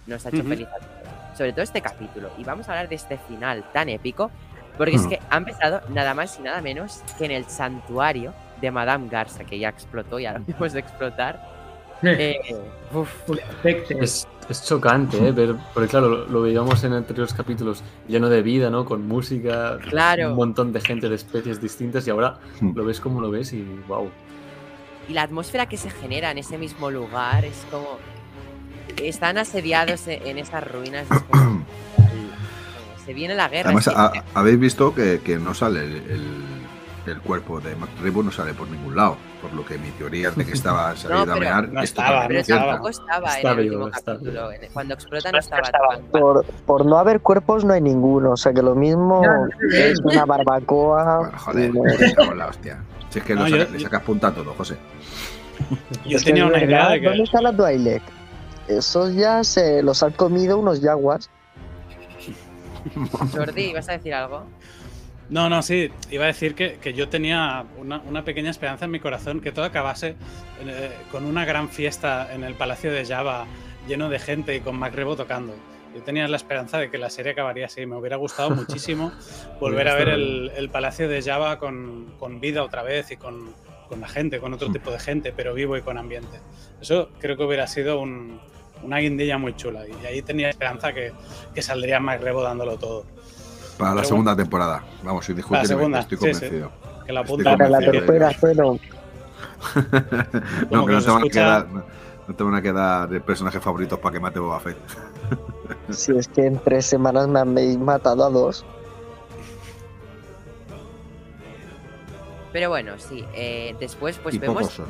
nos 0.06 0.24
ha 0.24 0.28
hecho 0.28 0.38
Ujú. 0.40 0.48
feliz 0.48 0.68
a 0.68 0.78
todos. 0.78 1.36
Sobre 1.38 1.52
todo 1.52 1.62
este 1.62 1.80
capítulo. 1.82 2.30
Y 2.38 2.44
vamos 2.44 2.68
a 2.68 2.72
hablar 2.72 2.88
de 2.88 2.94
este 2.94 3.18
final 3.18 3.64
tan 3.72 3.88
épico. 3.88 4.30
Porque 4.78 4.96
es 4.96 5.06
Hmm. 5.06 5.08
que 5.08 5.20
ha 5.30 5.36
empezado 5.38 5.80
nada 5.88 6.12
más 6.12 6.38
y 6.38 6.42
nada 6.42 6.60
menos 6.60 7.02
que 7.16 7.24
en 7.24 7.30
el 7.30 7.46
santuario 7.46 8.34
de 8.60 8.70
Madame 8.70 9.08
Garza, 9.08 9.42
que 9.44 9.58
ya 9.58 9.70
explotó 9.70 10.18
y 10.18 10.26
ahora 10.26 10.40
mismo 10.46 10.68
de 10.68 10.80
explotar. 10.80 11.40
Eh, 12.02 12.38
uf. 12.92 13.10
Es, 14.00 14.28
es 14.48 14.64
chocante, 14.64 15.16
¿eh? 15.28 15.32
Ver, 15.32 15.56
porque 15.74 15.88
claro, 15.88 16.08
lo, 16.08 16.26
lo 16.26 16.40
veíamos 16.42 16.84
en 16.84 16.92
anteriores 16.92 17.32
capítulos 17.34 17.82
lleno 18.06 18.28
de 18.28 18.42
vida, 18.42 18.70
¿no? 18.70 18.84
Con 18.84 19.06
música, 19.08 19.78
Claro. 19.88 20.30
un 20.30 20.36
montón 20.36 20.72
de 20.72 20.80
gente 20.80 21.08
de 21.08 21.14
especies 21.16 21.60
distintas 21.60 22.06
y 22.06 22.10
ahora 22.10 22.38
Hmm. 22.60 22.72
lo 22.76 22.84
ves 22.84 23.00
como 23.00 23.20
lo 23.20 23.30
ves 23.30 23.52
y 23.52 23.62
wow. 23.88 24.10
y 25.08 25.12
la 25.14 25.22
atmósfera 25.22 25.66
que 25.66 25.76
se 25.76 25.88
genera 25.90 26.30
en 26.30 26.38
ese 26.38 26.58
mismo 26.58 26.90
lugar 26.90 27.44
es 27.44 27.64
como. 27.70 27.98
Están 29.02 29.36
asediados 29.38 30.06
e- 30.08 30.22
en 30.30 30.38
esas 30.38 30.66
ruinas. 30.70 31.06
es 31.10 31.22
como- 31.22 31.42
como 31.96 33.04
se 33.04 33.14
viene 33.14 33.34
la 33.34 33.48
guerra. 33.48 33.68
Además, 33.70 33.86
es 33.86 33.92
que- 33.92 33.98
ha- 34.00 34.24
habéis 34.34 34.58
visto 34.58 34.94
que, 34.94 35.20
que 35.24 35.38
no 35.38 35.54
sale 35.54 35.80
el, 35.84 35.94
el- 36.10 36.55
el 37.12 37.20
cuerpo 37.20 37.60
de 37.60 37.74
McRibbo, 37.76 38.22
no 38.22 38.30
sale 38.30 38.52
por 38.54 38.68
ningún 38.68 38.96
lado. 38.96 39.16
Por 39.42 39.52
lo 39.52 39.64
que 39.64 39.78
mi 39.78 39.90
teoría 39.90 40.30
de 40.30 40.44
que 40.44 40.52
estaba 40.52 40.94
salido 40.96 41.32
a 41.32 41.36
mear 41.36 41.68
no 41.68 41.80
es 41.82 41.90
estaba, 41.90 42.28
no 42.28 42.42
cierta. 42.42 42.66
tampoco 42.66 42.88
estaba 42.88 43.40
en 43.40 43.46
el 43.46 43.58
último 43.72 43.90
capítulo. 43.90 44.48
Cuando 44.72 44.94
explota 44.94 45.32
no 45.32 45.38
estaba. 45.38 45.68
Por, 46.10 46.44
por 46.44 46.86
no 46.86 46.98
haber 46.98 47.20
cuerpos 47.20 47.64
no 47.64 47.72
hay 47.74 47.80
ninguno. 47.80 48.32
O 48.32 48.36
sea 48.36 48.52
que 48.52 48.62
lo 48.62 48.74
mismo 48.74 49.22
es 49.72 49.98
una 50.00 50.24
barbacoa. 50.24 51.18
Bueno, 51.18 51.38
joder, 51.38 52.36
la 52.36 52.46
hostia. 52.48 52.78
Si 53.10 53.18
es 53.20 53.24
que 53.24 53.34
lo 53.34 53.42
No, 53.42 53.48
saca- 53.48 53.64
yo- 53.66 53.70
le 53.72 53.80
sacas 53.80 54.02
punta 54.02 54.28
a 54.28 54.34
todo, 54.34 54.52
José. 54.54 54.76
Yo 56.04 56.20
tenía 56.22 56.44
una 56.46 56.62
idea 56.62 56.90
de 56.90 57.00
que. 57.00 57.06
¿Dónde 57.08 57.22
está 57.22 57.40
la 57.40 57.56
Twi'lek? 57.56 58.02
Esos 58.68 59.14
ya 59.14 59.42
se 59.44 59.82
los 59.82 60.02
han 60.02 60.10
comido 60.12 60.58
unos 60.58 60.80
yaguas. 60.82 61.30
Jordi, 63.34 63.72
¿vas 63.72 63.88
a 63.88 63.92
decir 63.92 64.14
algo? 64.14 64.44
No, 65.28 65.48
no, 65.48 65.60
sí, 65.62 65.90
iba 66.10 66.24
a 66.24 66.28
decir 66.28 66.54
que, 66.54 66.74
que 66.78 66.92
yo 66.94 67.08
tenía 67.08 67.64
una, 67.78 67.98
una 68.00 68.24
pequeña 68.24 68.50
esperanza 68.50 68.84
en 68.84 68.92
mi 68.92 69.00
corazón 69.00 69.40
que 69.40 69.50
todo 69.50 69.64
acabase 69.64 70.14
eh, 70.64 70.90
con 71.10 71.24
una 71.24 71.44
gran 71.44 71.68
fiesta 71.68 72.32
en 72.32 72.44
el 72.44 72.54
Palacio 72.54 72.92
de 72.92 73.04
Java, 73.04 73.44
lleno 73.88 74.08
de 74.08 74.20
gente 74.20 74.54
y 74.54 74.60
con 74.60 74.78
Macrebo 74.78 75.16
tocando. 75.16 75.54
Yo 75.96 76.02
tenía 76.02 76.28
la 76.28 76.36
esperanza 76.36 76.78
de 76.78 76.90
que 76.90 76.98
la 76.98 77.10
serie 77.10 77.32
acabaría 77.32 77.66
así. 77.66 77.86
Me 77.86 77.96
hubiera 77.96 78.16
gustado 78.16 78.50
muchísimo 78.54 79.10
volver 79.58 79.88
a 79.88 79.94
ver 79.94 80.10
el, 80.10 80.52
el 80.56 80.68
Palacio 80.70 81.08
de 81.08 81.20
Java 81.22 81.58
con, 81.58 82.14
con 82.18 82.38
vida 82.40 82.62
otra 82.62 82.82
vez 82.84 83.10
y 83.10 83.16
con, 83.16 83.52
con 83.88 84.00
la 84.00 84.08
gente, 84.08 84.38
con 84.38 84.52
otro 84.54 84.70
tipo 84.70 84.90
de 84.92 85.00
gente, 85.00 85.32
pero 85.34 85.54
vivo 85.54 85.76
y 85.76 85.82
con 85.82 85.98
ambiente. 85.98 86.38
Eso 86.80 87.10
creo 87.18 87.36
que 87.36 87.42
hubiera 87.42 87.66
sido 87.66 87.98
un- 88.00 88.40
una 88.82 88.98
guindilla 88.98 89.38
muy 89.38 89.56
chula. 89.56 89.84
Y 89.88 90.06
ahí 90.06 90.20
tenía 90.22 90.50
esperanza 90.50 90.92
que, 90.92 91.12
que 91.54 91.62
saldría 91.62 91.98
Macrebo 91.98 92.42
dándolo 92.42 92.76
todo. 92.76 93.06
Para 93.78 93.90
la 93.90 93.96
Pero 93.96 94.08
segunda 94.08 94.36
temporada. 94.36 94.82
Vamos, 95.02 95.28
indiscutiblemente, 95.28 95.76
segunda, 95.76 95.98
estoy 96.00 96.18
sí, 96.18 96.24
sí. 96.24 96.32
convencido. 96.32 96.70
Que 97.04 97.12
la 97.12 97.20
apunta 97.20 97.56
Para 97.56 97.68
la 97.68 97.78
tercera, 97.78 98.30
pero 98.40 98.72
no, 100.70 100.86
que 100.86 100.92
no 100.92 100.92
nos 100.92 101.04
te, 101.04 101.10
van 101.10 101.22
a 101.22 101.28
quedar, 101.28 101.66
no, 101.68 102.34
te 102.34 102.42
van 102.42 102.54
a 102.54 102.62
quedar 102.62 103.08
de 103.08 103.20
personajes 103.20 103.62
favoritos 103.62 103.98
para 103.98 104.12
que 104.12 104.20
mate 104.20 104.38
Boba 104.38 104.60
Fett. 104.60 104.76
si 105.90 106.12
es 106.16 106.28
que 106.28 106.46
en 106.46 106.58
tres 106.58 106.86
semanas 106.86 107.28
me 107.28 107.40
habéis 107.40 107.78
matado 107.78 108.24
a 108.24 108.30
dos. 108.30 108.64
Pero 112.52 112.70
bueno, 112.70 112.94
sí. 112.98 113.24
eh, 113.34 113.76
después, 113.78 114.18
pues 114.18 114.34
y 114.34 114.38
vemos 114.38 114.80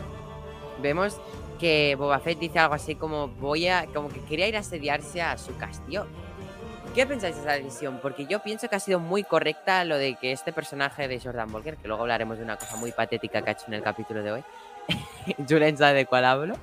vemos 0.81 1.21
que 1.59 1.97
Boba 1.97 2.19
Fett 2.21 2.39
dice 2.39 2.59
algo 2.59 2.75
así 2.75 2.95
como 2.95 3.29
voy 3.29 3.69
a 3.69 3.87
como 3.93 4.09
que 4.09 4.21
quería 4.21 4.49
ir 4.49 4.57
a 4.57 4.61
asediarse 4.61 5.23
a 5.23 5.39
su 5.39 5.57
castillo. 5.57 6.07
¿Qué 6.97 7.07
pensáis 7.07 7.35
de 7.35 7.43
esa 7.43 7.53
decisión? 7.53 7.99
Porque 8.01 8.25
yo 8.25 8.39
pienso 8.39 8.71
que 8.71 8.77
ha 8.77 8.81
sido 8.81 8.99
muy 8.99 9.23
correcta 9.23 9.85
lo 9.85 9.99
de 9.99 10.15
que 10.15 10.33
este 10.33 10.51
personaje 10.51 11.07
de 11.09 11.21
Jordan 11.21 11.53
Walker, 11.53 11.77
que 11.77 11.89
luego 11.89 12.05
hablaremos 12.05 12.39
de 12.39 12.45
una 12.45 12.57
cosa 12.57 12.75
muy 12.77 12.91
patética 12.91 13.43
que 13.43 13.51
ha 13.51 13.53
hecho 13.53 13.67
en 13.69 13.75
el 13.75 13.83
capítulo 13.83 14.23
de 14.23 14.33
hoy. 14.33 14.45
Julen 15.47 15.77
sabe 15.77 15.93
de 15.93 16.07
cuál 16.07 16.25
hablo. 16.25 16.55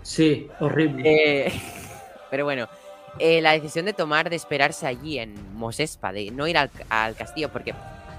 Sí, 0.00 0.48
horrible. 0.60 1.02
Eh, 1.04 1.52
pero 2.30 2.44
bueno, 2.44 2.70
eh, 3.18 3.42
la 3.42 3.52
decisión 3.52 3.84
de 3.84 3.92
tomar, 3.92 4.30
de 4.30 4.36
esperarse 4.36 4.86
allí 4.86 5.18
en 5.18 5.34
Mosespa, 5.54 6.10
de 6.10 6.30
no 6.30 6.48
ir 6.48 6.56
al, 6.56 6.70
al 6.88 7.14
castillo, 7.14 7.50
porque 7.50 7.74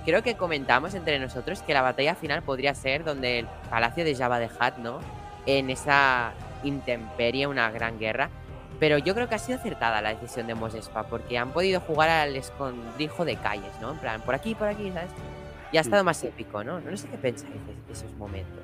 creo 0.06 0.22
que 0.22 0.38
comentamos 0.38 0.94
entre 0.94 1.18
nosotros 1.18 1.64
que 1.64 1.74
la 1.74 1.82
batalla 1.82 2.14
final 2.14 2.44
podría 2.44 2.76
ser 2.76 3.04
donde 3.04 3.40
el 3.40 3.48
palacio 3.72 4.06
de 4.06 4.16
Jabba 4.16 4.38
de 4.38 4.46
Hutt, 4.46 4.78
¿no? 4.78 5.00
En 5.48 5.72
esa 5.72 6.34
intemperie, 6.64 7.48
una 7.48 7.72
gran 7.72 7.98
guerra. 7.98 8.30
Pero 8.80 8.98
yo 8.98 9.16
creo 9.16 9.28
que 9.28 9.36
ha 9.36 9.40
sido 9.40 9.58
acertada 9.58 10.02
la 10.02 10.14
decisión 10.14 10.48
de 10.48 10.56
Mosespa, 10.56 11.04
porque 11.04 11.38
han 11.38 11.52
podido 11.52 11.80
jugar 11.80 12.10
al 12.10 12.36
escondrijo 12.36 13.26
de 13.26 13.36
calles, 13.38 13.72
¿no? 13.82 13.92
En 13.92 13.98
plan, 13.98 14.22
por 14.22 14.36
aquí, 14.36 14.54
por 14.54 14.68
aquí, 14.68 14.92
¿sabes? 14.92 15.10
Y 15.72 15.78
ha 15.78 15.82
estado 15.82 16.04
más 16.04 16.24
épico, 16.24 16.64
¿no? 16.64 16.80
No 16.80 16.96
sé 16.96 17.08
qué 17.08 17.18
pensáis 17.18 17.54
de 17.54 17.88
de 17.88 17.94
esos 17.94 18.14
momentos, 18.18 18.64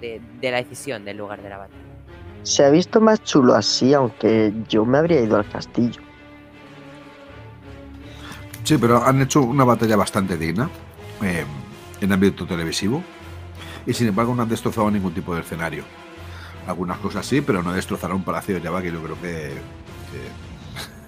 de, 0.00 0.20
de 0.40 0.50
la 0.50 0.58
decisión 0.58 1.04
del 1.04 1.16
lugar 1.16 1.40
de 1.42 1.48
la 1.48 1.58
batalla. 1.58 1.80
Se 2.42 2.64
ha 2.64 2.70
visto 2.70 3.00
más 3.00 3.22
chulo 3.22 3.54
así, 3.54 3.94
aunque 3.94 4.52
yo 4.68 4.84
me 4.84 4.98
habría 4.98 5.20
ido 5.20 5.36
al 5.36 5.48
castillo. 5.48 6.02
Sí, 8.64 8.76
pero 8.78 9.02
han 9.02 9.20
hecho 9.22 9.42
una 9.42 9.64
batalla 9.64 9.96
bastante 9.96 10.36
digna 10.36 10.68
eh, 11.22 11.44
en 12.00 12.12
ámbito 12.12 12.46
televisivo 12.46 13.02
y 13.86 13.92
sin 13.92 14.08
embargo 14.08 14.34
no 14.34 14.42
han 14.42 14.48
destrozado 14.48 14.90
ningún 14.90 15.12
tipo 15.14 15.34
de 15.34 15.42
escenario. 15.42 15.84
Algunas 16.66 16.98
cosas 16.98 17.26
sí, 17.26 17.40
pero 17.40 17.62
no 17.62 17.72
destrozaron 17.72 18.16
un 18.18 18.24
palacio 18.24 18.54
de 18.54 18.60
Java 18.60 18.80
que 18.82 18.92
yo 18.92 19.02
creo 19.02 19.20
que, 19.20 19.52
que 20.12 20.54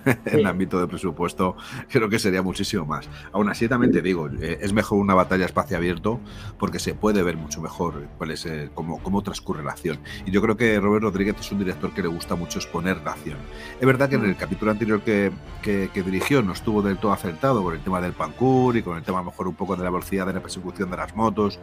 en 0.26 0.38
Sí. 0.38 0.44
ámbito 0.44 0.78
de 0.78 0.86
presupuesto 0.86 1.56
creo 1.90 2.08
que 2.08 2.20
sería 2.20 2.40
muchísimo 2.40 2.84
más. 2.86 3.08
Aún 3.32 3.48
así 3.48 3.66
también 3.68 3.90
te 3.92 4.02
digo, 4.02 4.28
eh, 4.40 4.58
es 4.60 4.72
mejor 4.72 4.98
una 5.00 5.14
batalla 5.14 5.42
a 5.42 5.46
espacio 5.46 5.76
abierto 5.76 6.20
porque 6.60 6.78
se 6.78 6.94
puede 6.94 7.24
ver 7.24 7.36
mucho 7.36 7.60
mejor 7.60 8.06
cuál 8.16 8.30
es 8.30 8.46
eh, 8.46 8.70
cómo, 8.72 9.02
cómo 9.02 9.22
transcurre 9.22 9.64
la 9.64 9.72
acción. 9.72 9.98
Y 10.24 10.30
yo 10.30 10.40
creo 10.42 10.56
que 10.56 10.78
Robert 10.78 11.02
Rodríguez 11.02 11.34
es 11.40 11.50
un 11.50 11.58
director 11.58 11.92
que 11.92 12.02
le 12.02 12.08
gusta 12.08 12.36
mucho 12.36 12.60
exponer 12.60 12.98
la 13.02 13.12
acción. 13.12 13.38
Es 13.80 13.84
verdad 13.86 14.08
que 14.08 14.14
en 14.14 14.26
el 14.26 14.36
capítulo 14.36 14.70
anterior 14.70 15.00
que, 15.00 15.32
que- 15.62 15.90
que 15.92 16.02
dirigió 16.04 16.40
no 16.40 16.52
estuvo 16.52 16.82
del 16.82 16.98
todo 16.98 17.12
acertado 17.12 17.64
con 17.64 17.74
el 17.74 17.80
tema 17.80 18.00
del 18.00 18.12
parkour 18.12 18.76
y 18.76 18.82
con 18.82 18.96
el 18.96 19.02
tema 19.02 19.18
a 19.18 19.22
lo 19.22 19.30
mejor 19.32 19.48
un 19.48 19.56
poco 19.56 19.74
de 19.74 19.82
la 19.82 19.90
velocidad 19.90 20.24
de 20.26 20.34
la 20.34 20.40
persecución 20.40 20.88
de 20.88 20.98
las 20.98 21.16
motos 21.16 21.58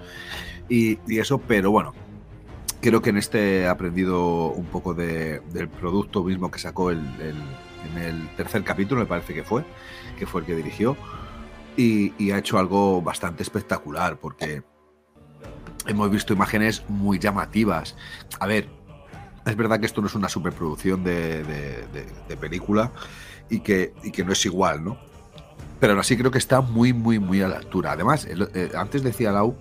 y, 0.68 1.00
y 1.08 1.20
eso, 1.20 1.38
pero 1.40 1.72
bueno, 1.72 1.94
creo 2.84 3.02
que 3.02 3.10
en 3.12 3.18
este 3.18 3.66
ha 3.66 3.72
aprendido 3.72 4.48
un 4.48 4.66
poco 4.66 4.94
de- 4.94 5.40
del 5.54 5.70
producto 5.70 6.24
mismo 6.24 6.52
que 6.52 6.60
sacó 6.60 6.92
el, 6.92 7.00
en 7.92 7.98
el 7.98 8.28
tercer 8.36 8.64
capítulo, 8.64 9.02
me 9.02 9.08
parece 9.08 9.34
que 9.34 9.44
fue, 9.44 9.64
que 10.18 10.26
fue 10.26 10.42
el 10.42 10.48
que 10.48 10.56
dirigió, 10.56 10.98
y, 11.76 12.32
ha 12.32 12.38
hecho 12.38 12.60
algo 12.60 13.02
bastante 13.02 13.42
espectacular 13.42 14.18
porque 14.18 14.62
hemos 15.88 16.12
visto 16.12 16.34
imágenes 16.34 16.84
muy 16.88 17.18
llamativas. 17.18 17.96
A 18.40 18.46
ver, 18.46 18.70
es 19.46 19.56
verdad 19.56 19.80
que 19.80 19.88
esto 19.88 20.02
no 20.02 20.08
es 20.08 20.16
una 20.16 20.30
superproducción 20.30 21.04
de, 21.04 21.44
película 22.40 22.92
y 23.50 23.62
que, 23.62 23.94
y 24.04 24.12
que 24.12 24.24
no 24.24 24.34
es 24.34 24.46
igual, 24.46 24.84
¿no? 24.84 24.98
Pero 25.80 25.94
aún 25.94 26.00
así 26.00 26.16
creo 26.16 26.32
que 26.32 26.38
está 26.38 26.62
muy, 26.62 26.94
muy, 26.94 27.20
muy 27.20 27.42
a 27.42 27.48
la 27.48 27.58
altura. 27.58 27.94
Además, 27.94 28.28
eh, 28.30 28.72
antes 28.76 29.04
decía 29.04 29.32
Lau 29.32 29.56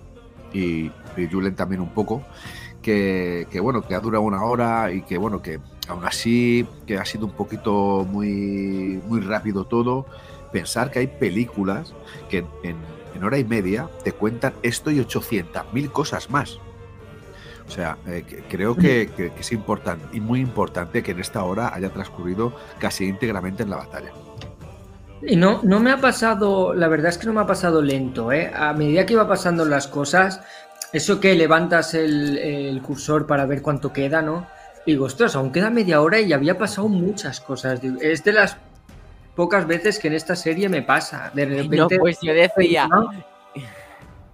y 0.53 0.91
Julen 1.31 1.55
también 1.55 1.81
un 1.81 1.89
poco, 1.89 2.23
que, 2.83 3.47
que, 3.49 3.59
bueno, 3.59 3.81
que 3.81 3.95
ha 3.95 3.99
durado 3.99 4.21
una 4.23 4.43
hora 4.43 4.91
y 4.91 5.01
que 5.01 5.17
bueno, 5.17 5.41
que 5.41 5.59
aún 5.87 6.05
así 6.05 6.67
que 6.85 6.97
ha 6.99 7.05
sido 7.05 7.25
un 7.25 7.31
poquito 7.31 8.05
muy, 8.07 9.01
muy 9.07 9.21
rápido 9.21 9.65
todo. 9.65 10.05
Pensar 10.51 10.91
que 10.91 10.99
hay 10.99 11.07
películas 11.07 11.93
que 12.29 12.45
en, 12.63 12.75
en 13.15 13.23
hora 13.23 13.39
y 13.39 13.43
media 13.43 13.89
te 14.03 14.11
cuentan 14.11 14.53
esto 14.61 14.91
y 14.91 14.99
800.000 14.99 15.91
cosas 15.91 16.29
más. 16.29 16.59
O 17.67 17.71
sea, 17.71 17.97
eh, 18.05 18.23
que- 18.27 18.43
creo 18.43 18.75
que, 18.75 19.09
que- 19.15 19.31
que 19.31 19.39
es 19.39 19.51
importante 19.53 20.05
y 20.15 20.19
muy 20.19 20.41
importante 20.41 21.01
que 21.01 21.11
en 21.11 21.19
esta 21.21 21.43
hora 21.43 21.73
haya 21.73 21.89
transcurrido 21.89 22.53
casi 22.77 23.05
íntegramente 23.05 23.63
en 23.63 23.69
la 23.71 23.77
batalla. 23.77 24.11
Y 25.25 25.37
no, 25.37 25.61
no 25.63 25.79
me 25.79 25.89
ha 25.91 26.01
pasado, 26.01 26.73
la 26.73 26.89
verdad 26.89 27.07
es 27.07 27.17
que 27.17 27.25
no 27.27 27.31
me 27.33 27.39
ha 27.39 27.47
pasado 27.47 27.81
lento, 27.81 28.33
¿eh? 28.33 28.51
A 28.53 28.73
medida 28.73 29.05
que 29.05 29.13
iba 29.13 29.25
pasando 29.25 29.63
las 29.63 29.87
cosas, 29.87 30.41
eso 30.93 31.19
que 31.19 31.33
levantas 31.35 31.93
el, 31.95 32.37
el 32.37 32.81
cursor 32.81 33.25
para 33.27 33.45
ver 33.45 33.61
cuánto 33.61 33.91
queda, 33.91 34.21
¿no? 34.21 34.45
Digo, 34.85 35.05
ostras, 35.05 35.35
aún 35.35 35.51
queda 35.51 35.69
media 35.69 36.01
hora 36.01 36.19
y 36.19 36.33
había 36.33 36.57
pasado 36.57 36.87
muchas 36.87 37.39
cosas. 37.39 37.81
Es 38.01 38.23
de 38.23 38.33
las 38.33 38.57
pocas 39.35 39.65
veces 39.65 39.97
que 39.97 40.07
en 40.07 40.13
esta 40.13 40.35
serie 40.35 40.69
me 40.69 40.81
pasa. 40.81 41.31
De 41.33 41.45
repente. 41.45 41.77
No, 41.77 41.87
pues 41.87 42.19
yo 42.21 42.33
decía, 42.33 42.87
¿no? 42.87 43.09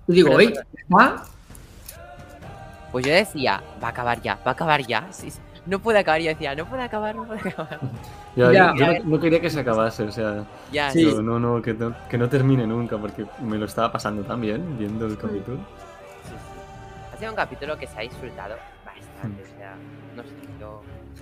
Y 0.08 0.13
digo, 0.13 0.39
¿está? 0.39 1.24
pues 2.91 3.06
yo 3.06 3.13
decía, 3.13 3.62
va 3.82 3.88
a 3.89 3.91
acabar 3.91 4.22
ya, 4.22 4.36
va 4.38 4.41
a 4.45 4.52
acabar 4.52 4.86
ya. 4.86 5.08
Sí, 5.12 5.30
sí. 5.30 5.39
No 5.65 5.78
puede 5.80 6.00
acabar, 6.00 6.19
yo 6.19 6.30
decía, 6.30 6.56
no 6.56 6.65
puede 6.65 6.82
acabar, 6.82 7.15
no 7.15 7.26
puede 7.26 7.41
acabar. 7.50 7.80
Ya, 8.36 8.52
Ya. 8.54 8.74
yo, 8.76 8.86
yo 8.86 9.04
no, 9.04 9.10
no 9.12 9.19
quería 9.19 9.41
que 9.41 9.50
se 9.50 9.60
acabase, 9.60 10.04
o 10.04 10.12
sea, 10.12 10.43
Ya, 10.72 10.89
Sí. 10.91 11.04
no, 11.22 11.39
no, 11.39 11.62
que, 11.62 11.74
no, 11.74 11.93
que 12.10 12.17
no 12.17 12.30
termine 12.30 12.65
nunca, 12.65 12.98
porque 12.98 13.26
me 13.41 13.58
lo 13.58 13.65
estaba 13.65 13.91
pasando 13.91 14.24
tan 14.24 14.39
bien 14.41 14.78
viendo 14.78 15.06
el 15.08 15.17
capítulo. 15.17 15.58
Sí, 17.20 17.26
sí. 17.26 17.26
Sido 17.26 17.32
un 17.32 17.36
capítulo 17.36 17.78
que 17.78 17.88
se 17.88 17.98
ha 17.98 18.02
disfrutado 18.02 18.56
bastante. 18.86 19.44
O 19.44 19.58
sea, 19.58 19.76
no 20.16 20.24
sé, 20.24 20.30
yo. 20.60 20.82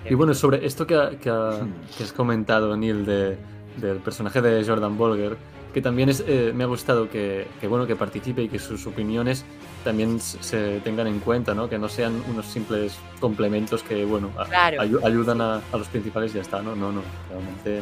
Y 0.10 0.14
bueno, 0.14 0.34
sobre 0.34 0.66
esto 0.66 0.86
que, 0.86 0.96
ha- 0.96 1.10
que, 1.20 1.30
ha- 1.30 1.60
que 1.98 2.04
has 2.04 2.14
comentado, 2.14 2.76
Neil, 2.78 3.06
de, 3.06 3.38
del 3.78 3.98
personaje 3.98 4.42
de 4.42 4.64
Jordan 4.66 4.98
Bolger, 4.98 5.36
que 5.74 5.82
también 5.82 6.10
es, 6.10 6.24
eh, 6.28 6.52
me 6.56 6.64
ha 6.64 6.68
gustado 6.68 7.10
que, 7.10 7.48
que, 7.60 7.68
bueno, 7.68 7.86
que 7.86 7.96
participe 7.96 8.42
y 8.44 8.48
que 8.50 8.58
sus 8.60 8.86
opiniones 8.88 9.44
también 9.84 10.20
se 10.20 10.80
tengan 10.82 11.08
en 11.08 11.20
cuenta, 11.20 11.54
¿no? 11.54 11.70
Que 11.70 11.78
no 11.78 11.88
sean 11.90 12.22
unos 12.30 12.46
simples 12.46 12.98
complementos 13.20 13.84
que, 13.84 14.06
bueno, 14.06 14.32
a- 14.38 14.46
Claro. 14.46 14.82
ayu- 14.82 15.04
ayudan 15.06 15.42
a, 15.42 15.56
a 15.72 15.78
los 15.78 15.88
principales 15.88 16.32
y 16.32 16.36
ya 16.36 16.42
está, 16.42 16.62
¿no? 16.62 16.76
No, 16.76 16.92
no, 16.92 17.02
realmente 17.30 17.82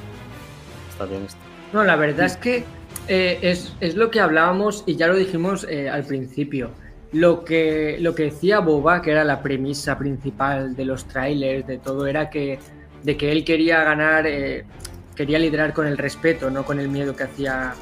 está 0.89 1.05
bien 1.05 1.23
esto. 1.25 1.39
No, 1.73 1.83
la 1.83 1.95
verdad 1.95 2.25
es 2.25 2.37
que 2.37 2.63
eh, 3.07 3.39
es, 3.41 3.73
es 3.81 3.95
lo 3.95 4.09
que 4.09 4.19
hablábamos 4.19 4.83
y 4.87 4.95
ya 4.95 5.07
lo 5.07 5.15
dijimos 5.15 5.65
eh, 5.69 5.89
al 5.89 6.03
principio. 6.05 6.69
Lo 7.15 7.43
que, 7.45 7.97
lo 7.99 8.13
que 8.13 8.23
decía 8.23 8.59
Boba, 8.59 9.01
que 9.01 9.11
era 9.11 9.23
la 9.23 9.41
premisa 9.41 9.97
principal 9.97 10.75
de 10.75 10.85
los 10.85 11.05
trailers, 11.07 11.65
de 11.65 11.77
todo, 11.77 12.07
era 12.07 12.29
que, 12.29 12.59
de 13.03 13.15
que 13.17 13.31
él 13.31 13.43
quería 13.45 13.83
ganar, 13.83 14.27
eh, 14.27 14.65
quería 15.15 15.39
liderar 15.39 15.71
con 15.73 15.87
el 15.87 15.97
respeto, 15.97 16.49
no 16.49 16.65
con 16.65 16.79
el 16.79 16.89
miedo 16.89 17.15
que 17.15 17.23
hacía 17.23 17.73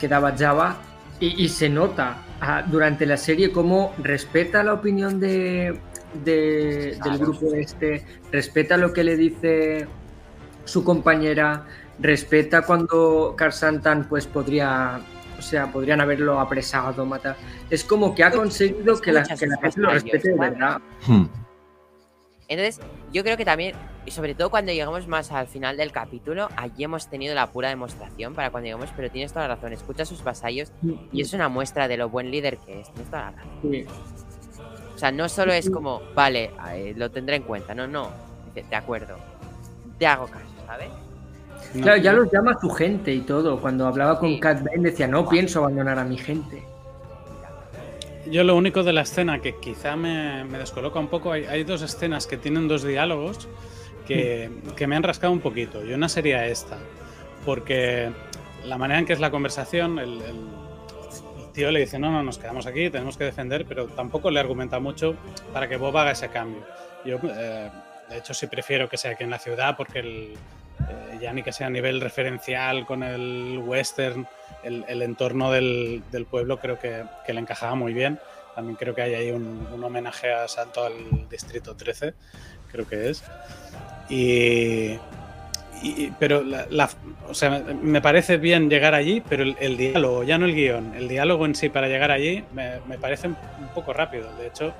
que 0.00 0.06
daba 0.08 0.34
Java. 0.36 0.76
Y, 1.20 1.44
y 1.44 1.48
se 1.48 1.68
nota 1.68 2.18
ah, 2.40 2.62
durante 2.66 3.04
la 3.04 3.16
serie 3.16 3.50
cómo 3.50 3.92
respeta 3.98 4.62
la 4.62 4.74
opinión 4.74 5.18
de, 5.18 5.80
de- 6.24 6.96
del 7.02 7.18
grupo 7.18 7.52
este, 7.54 8.04
respeta 8.30 8.76
lo 8.76 8.92
que 8.92 9.02
le 9.02 9.16
dice 9.16 9.88
su 10.64 10.84
compañera, 10.84 11.64
respeta 11.98 12.62
cuando 12.62 13.34
Karsantan 13.36 14.06
pues 14.08 14.26
podría, 14.28 15.00
o 15.38 15.42
sea, 15.42 15.70
podrían 15.70 16.00
haberlo 16.00 16.40
apresado, 16.40 17.06
matar. 17.06 17.36
Es 17.70 17.84
como 17.84 18.14
que 18.14 18.24
ha 18.24 18.30
conseguido 18.30 19.00
que 19.00 19.12
la, 19.12 19.22
que 19.22 19.46
la 19.46 19.56
gente 19.56 19.80
lo 19.80 19.90
respete 19.90 20.30
de 20.30 20.38
verdad. 20.38 20.80
Hmm. 21.06 21.26
Entonces, 22.48 22.80
yo 23.12 23.22
creo 23.22 23.36
que 23.36 23.44
también, 23.44 23.76
y 24.06 24.10
sobre 24.10 24.34
todo 24.34 24.50
cuando 24.50 24.72
llegamos 24.72 25.06
más 25.06 25.30
al 25.32 25.46
final 25.46 25.76
del 25.76 25.92
capítulo, 25.92 26.48
allí 26.56 26.84
hemos 26.84 27.08
tenido 27.08 27.34
la 27.34 27.50
pura 27.52 27.68
demostración 27.68 28.34
para 28.34 28.50
cuando 28.50 28.66
llegamos, 28.66 28.90
pero 28.96 29.10
tienes 29.10 29.32
toda 29.32 29.48
la 29.48 29.54
razón, 29.54 29.74
escucha 29.74 30.04
a 30.04 30.06
sus 30.06 30.24
vasallos 30.24 30.72
y 31.12 31.20
es 31.20 31.34
una 31.34 31.50
muestra 31.50 31.88
de 31.88 31.98
lo 31.98 32.08
buen 32.08 32.30
líder 32.30 32.56
que 32.56 32.80
es, 32.80 32.90
tienes 32.92 33.10
toda 33.10 33.24
la 33.24 33.30
razón. 33.32 33.50
Sí. 33.70 33.86
O 34.94 34.98
sea, 34.98 35.12
no 35.12 35.28
solo 35.28 35.52
es 35.52 35.70
como, 35.70 36.00
vale, 36.14 36.50
eh, 36.72 36.94
lo 36.96 37.10
tendré 37.10 37.36
en 37.36 37.42
cuenta, 37.42 37.74
no, 37.74 37.86
no, 37.86 38.10
dice, 38.46 38.66
de 38.68 38.76
acuerdo, 38.76 39.16
te 39.98 40.06
hago 40.06 40.26
caso, 40.26 40.46
¿sabes? 40.66 40.88
No, 41.74 41.82
Claro, 41.82 42.00
ya 42.00 42.12
los 42.12 42.30
llama 42.32 42.56
su 42.60 42.70
gente 42.70 43.12
y 43.12 43.20
todo. 43.20 43.60
Cuando 43.60 43.86
hablaba 43.86 44.18
con 44.18 44.30
Sí. 44.30 44.40
Cat 44.40 44.62
Bane 44.62 44.90
decía, 44.90 45.06
no 45.06 45.28
pienso 45.28 45.60
abandonar 45.60 45.98
a 45.98 46.04
mi 46.04 46.16
gente. 46.16 46.62
Yo 48.30 48.44
lo 48.44 48.56
único 48.56 48.82
de 48.82 48.92
la 48.92 49.02
escena 49.02 49.40
que 49.40 49.56
quizá 49.56 49.96
me, 49.96 50.44
me 50.44 50.58
descoloca 50.58 50.98
un 50.98 51.08
poco, 51.08 51.32
hay, 51.32 51.44
hay 51.44 51.64
dos 51.64 51.80
escenas 51.82 52.26
que 52.26 52.36
tienen 52.36 52.68
dos 52.68 52.82
diálogos 52.84 53.48
que, 54.06 54.50
que 54.76 54.86
me 54.86 54.96
han 54.96 55.02
rascado 55.02 55.32
un 55.32 55.40
poquito. 55.40 55.84
Y 55.84 55.92
una 55.94 56.08
sería 56.08 56.46
esta, 56.46 56.76
porque 57.46 58.10
la 58.66 58.76
manera 58.76 59.00
en 59.00 59.06
que 59.06 59.14
es 59.14 59.20
la 59.20 59.30
conversación, 59.30 59.98
el, 59.98 60.20
el- 60.22 60.58
el 61.38 61.52
tío 61.54 61.70
le 61.70 61.80
dice, 61.80 61.98
no, 61.98 62.12
no, 62.12 62.22
nos 62.22 62.38
quedamos 62.38 62.66
aquí, 62.66 62.88
tenemos 62.90 63.16
que 63.16 63.24
defender, 63.24 63.64
pero 63.66 63.86
tampoco 63.86 64.30
le 64.30 64.38
argumenta 64.40 64.78
mucho 64.78 65.16
para 65.52 65.68
que 65.68 65.76
Bob 65.76 65.96
haga 65.96 66.12
ese 66.12 66.28
cambio. 66.28 66.60
Yo, 67.04 67.16
eh, 67.24 67.70
de 68.10 68.16
hecho, 68.18 68.32
sí 68.34 68.46
prefiero 68.46 68.88
que 68.88 68.96
sea 68.96 69.12
aquí 69.12 69.24
en 69.24 69.30
la 69.30 69.38
ciudad, 69.38 69.74
porque 69.76 69.98
el, 70.00 70.34
eh, 70.88 71.18
ya 71.20 71.32
ni 71.32 71.42
que 71.42 71.52
sea 71.52 71.66
a 71.68 71.70
nivel 71.70 72.00
referencial 72.00 72.86
con 72.86 73.02
el 73.02 73.58
western, 73.64 74.26
el, 74.62 74.84
el 74.88 75.02
entorno 75.02 75.50
del, 75.52 76.02
del 76.10 76.26
pueblo 76.26 76.58
creo 76.58 76.78
que, 76.78 77.04
que 77.26 77.32
le 77.32 77.40
encajaba 77.40 77.74
muy 77.74 77.92
bien. 77.92 78.18
También 78.54 78.76
creo 78.76 78.94
que 78.94 79.02
hay 79.02 79.14
ahí 79.14 79.30
un, 79.30 79.68
un 79.72 79.84
homenaje 79.84 80.32
a 80.32 80.48
Salto 80.48 80.84
al 80.84 81.28
Distrito 81.28 81.76
13, 81.76 82.14
creo 82.70 82.86
que 82.88 83.10
es. 83.10 83.22
Y, 84.08 84.98
y- 85.82 86.10
pero 86.18 86.42
la, 86.42 86.66
la- 86.70 86.90
o 87.28 87.34
sea, 87.34 87.50
me 87.82 88.00
parece 88.00 88.36
bien 88.36 88.68
llegar 88.70 88.94
allí, 88.94 89.22
pero 89.28 89.42
el, 89.44 89.56
el 89.60 89.76
diálogo, 89.76 90.24
ya 90.24 90.38
no 90.38 90.46
el 90.46 90.54
guion, 90.54 90.94
el 90.96 91.08
diálogo 91.08 91.46
en 91.46 91.54
sí 91.54 91.68
para 91.68 91.88
llegar 91.88 92.10
allí 92.10 92.44
me, 92.52 92.80
me 92.88 92.98
parece 92.98 93.28
un 93.28 93.36
un 93.60 93.68
poco 93.74 93.92
rápido. 93.92 94.34
De 94.36 94.46
hecho, 94.48 94.72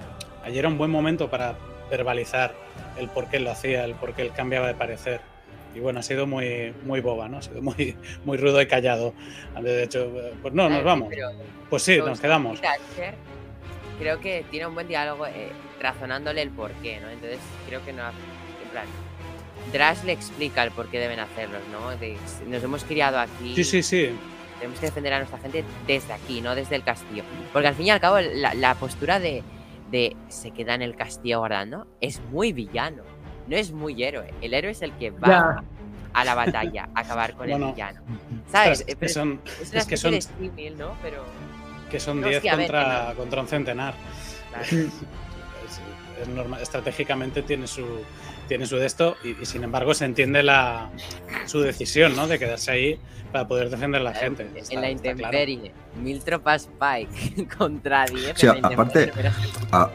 ayer 0.45 0.61
era 0.61 0.69
un 0.69 0.79
buen 0.79 0.91
momento 0.91 1.29
para 1.31 1.55
verbalizar 1.91 2.53
el 2.99 3.09
por 3.09 3.29
qué 3.29 3.39
lo 3.39 3.51
hacía, 3.51 3.85
el 3.85 3.95
por 3.95 4.15
qué 4.15 4.23
él 4.23 4.33
cambiaba 4.35 4.67
de 4.67 4.75
parecer. 4.75 5.21
Y 5.75 5.81
bueno, 5.81 6.01
ha 6.01 6.03
sido 6.03 6.27
muy, 6.27 6.73
muy 6.85 7.01
boba, 7.01 7.29
¿no? 7.29 7.39
Ha 7.39 7.43
sido 7.43 7.61
muy, 7.63 7.97
muy 8.25 8.37
rudo 8.39 8.61
y 8.63 8.67
callado. 8.67 9.15
De 9.61 9.83
hecho, 9.85 10.11
pues 10.43 10.55
no, 10.55 10.69
nos 10.69 10.83
vamos. 10.85 11.09
Pues 11.71 11.83
sí, 11.83 11.99
nos 11.99 12.21
quedamos. 12.21 12.61
Creo 13.99 14.21
que 14.21 14.45
tiene 14.51 14.67
un 14.67 14.75
buen 14.75 14.87
diálogo 14.89 15.27
eh, 15.27 15.51
razonándole 15.81 16.43
el 16.43 16.51
porqué, 16.51 17.01
¿no? 17.01 17.09
Entonces 17.11 17.39
creo 17.67 17.85
que 17.85 17.93
no. 17.93 18.03
En 18.09 18.69
plan, 18.71 18.87
Drash 19.73 20.05
le 20.05 20.13
explica 20.13 20.63
el 20.63 20.71
por 20.71 20.89
qué 20.89 20.99
deben 21.01 21.19
hacerlos, 21.19 21.61
¿no? 21.73 21.91
De- 21.97 22.17
nos 22.47 22.63
hemos 22.63 22.85
criado 22.85 23.19
aquí. 23.19 23.55
Sí, 23.57 23.65
sí, 23.65 23.83
sí. 23.83 24.11
Tenemos 24.61 24.79
que 24.81 24.87
defender 24.87 25.13
a 25.15 25.19
nuestra 25.19 25.39
gente 25.41 25.65
desde 25.87 26.13
aquí, 26.13 26.41
no 26.41 26.55
desde 26.55 26.77
el 26.77 26.85
castillo. 26.85 27.23
Porque 27.53 27.69
al 27.69 27.75
fin 27.75 27.87
y 27.87 27.91
al 27.91 28.01
cabo, 28.01 28.19
la, 28.21 28.55
la 28.55 28.75
postura 28.77 29.19
de, 29.21 29.43
de 29.91 30.17
se 30.29 30.53
queda 30.53 30.75
en 30.75 30.83
el 30.83 30.95
castillo 30.97 31.39
guardando 31.41 31.87
es 32.01 32.21
muy 32.31 32.53
villano. 32.53 33.03
No 33.49 33.57
es 33.57 33.73
muy 33.73 34.03
héroe. 34.03 34.33
El 34.43 34.55
héroe 34.55 34.71
es 34.73 34.83
el 34.83 34.93
que 34.93 35.11
va 35.11 35.27
Ya. 35.29 35.65
a 36.13 36.25
la 36.25 36.35
batalla 36.35 36.89
a 36.95 37.01
acabar 37.01 37.35
con 37.35 37.49
Bueno, 37.49 37.69
el 37.69 37.73
villano. 37.73 38.01
¿Sabes? 38.53 38.83
Eh, 38.83 38.87
que 38.87 38.97
pero 38.97 39.13
son, 39.13 39.41
es 39.61 39.71
una 39.71 39.79
es 39.81 39.85
que 39.87 39.91
de 39.91 39.97
son, 39.97 40.23
símil, 40.23 40.79
¿no? 40.79 40.95
Pero. 41.03 41.25
que 41.91 41.99
son 42.01 42.21
no, 42.21 42.29
10 42.29 42.43
sí, 42.43 42.49
a 42.49 42.57
ver, 42.57 42.67
contra, 42.71 43.09
no. 43.11 43.15
contra 43.17 43.41
un 43.41 43.49
centenar. 43.49 43.95
claro. 44.51 44.67
Es, 45.69 45.81
es 46.23 46.29
normal, 46.29 46.63
estratégicamente 46.63 47.43
tiene 47.43 47.67
su, 47.67 47.85
tiene 48.49 48.65
su 48.67 48.77
de 48.77 48.87
esto 48.87 49.17
y, 49.23 49.41
y 49.43 49.45
sin 49.47 49.63
embargo 49.65 49.93
se 49.93 50.07
entiende 50.07 50.43
la, 50.43 50.89
su 51.45 51.61
decisión 51.61 52.17
¿no? 52.17 52.27
de 52.27 52.39
quedarse 52.39 52.71
ahí 52.71 53.01
para 53.31 53.47
poder 53.47 53.69
defender 53.69 54.01
a 54.01 54.05
la 54.05 54.15
gente. 54.15 54.45
En 54.45 54.57
Está- 54.57 54.75
la 54.77 54.81
claro. 54.81 54.93
intemperie, 54.93 55.73
mil 56.03 56.25
tropas 56.25 56.71
Pike 56.81 57.47
contra 57.59 58.07
10. 58.07 58.33
Sí, 58.39 58.47
en 58.47 58.63
la 58.63 58.69
aparte- 58.69 59.13
A- 59.73 59.91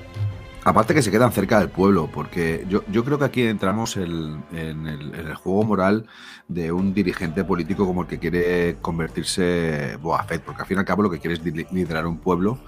aparte 0.65 0.93
que 0.93 1.01
se 1.01 1.11
quedan 1.11 1.31
cerca 1.31 1.59
del 1.59 1.69
pueblo, 1.69 2.09
porque 2.13 2.65
yo, 2.69 2.83
creo 3.03 3.19
que 3.19 3.25
aquí 3.25 3.43
entramos 3.43 3.97
en, 3.97 4.43
el, 4.53 5.35
juego 5.35 5.63
moral 5.63 6.07
de 6.47 6.71
un 6.71 6.93
dirigente 6.93 7.43
político 7.43 7.85
como 7.85 8.03
el 8.03 8.07
que 8.07 8.19
quiere 8.19 8.77
convertirse 8.81 9.97
Boa 10.01 10.23
Fett, 10.23 10.41
porque 10.43 10.61
al 10.61 10.67
fin 10.67 10.77
y 10.77 10.79
al 10.79 10.85
cabo 10.85 11.03
lo 11.03 11.09
que 11.09 11.19
quiere 11.19 11.35
es 11.35 11.43
li- 11.43 11.67
liderar 11.71 12.07
un 12.07 12.17
pueblo 12.17 12.59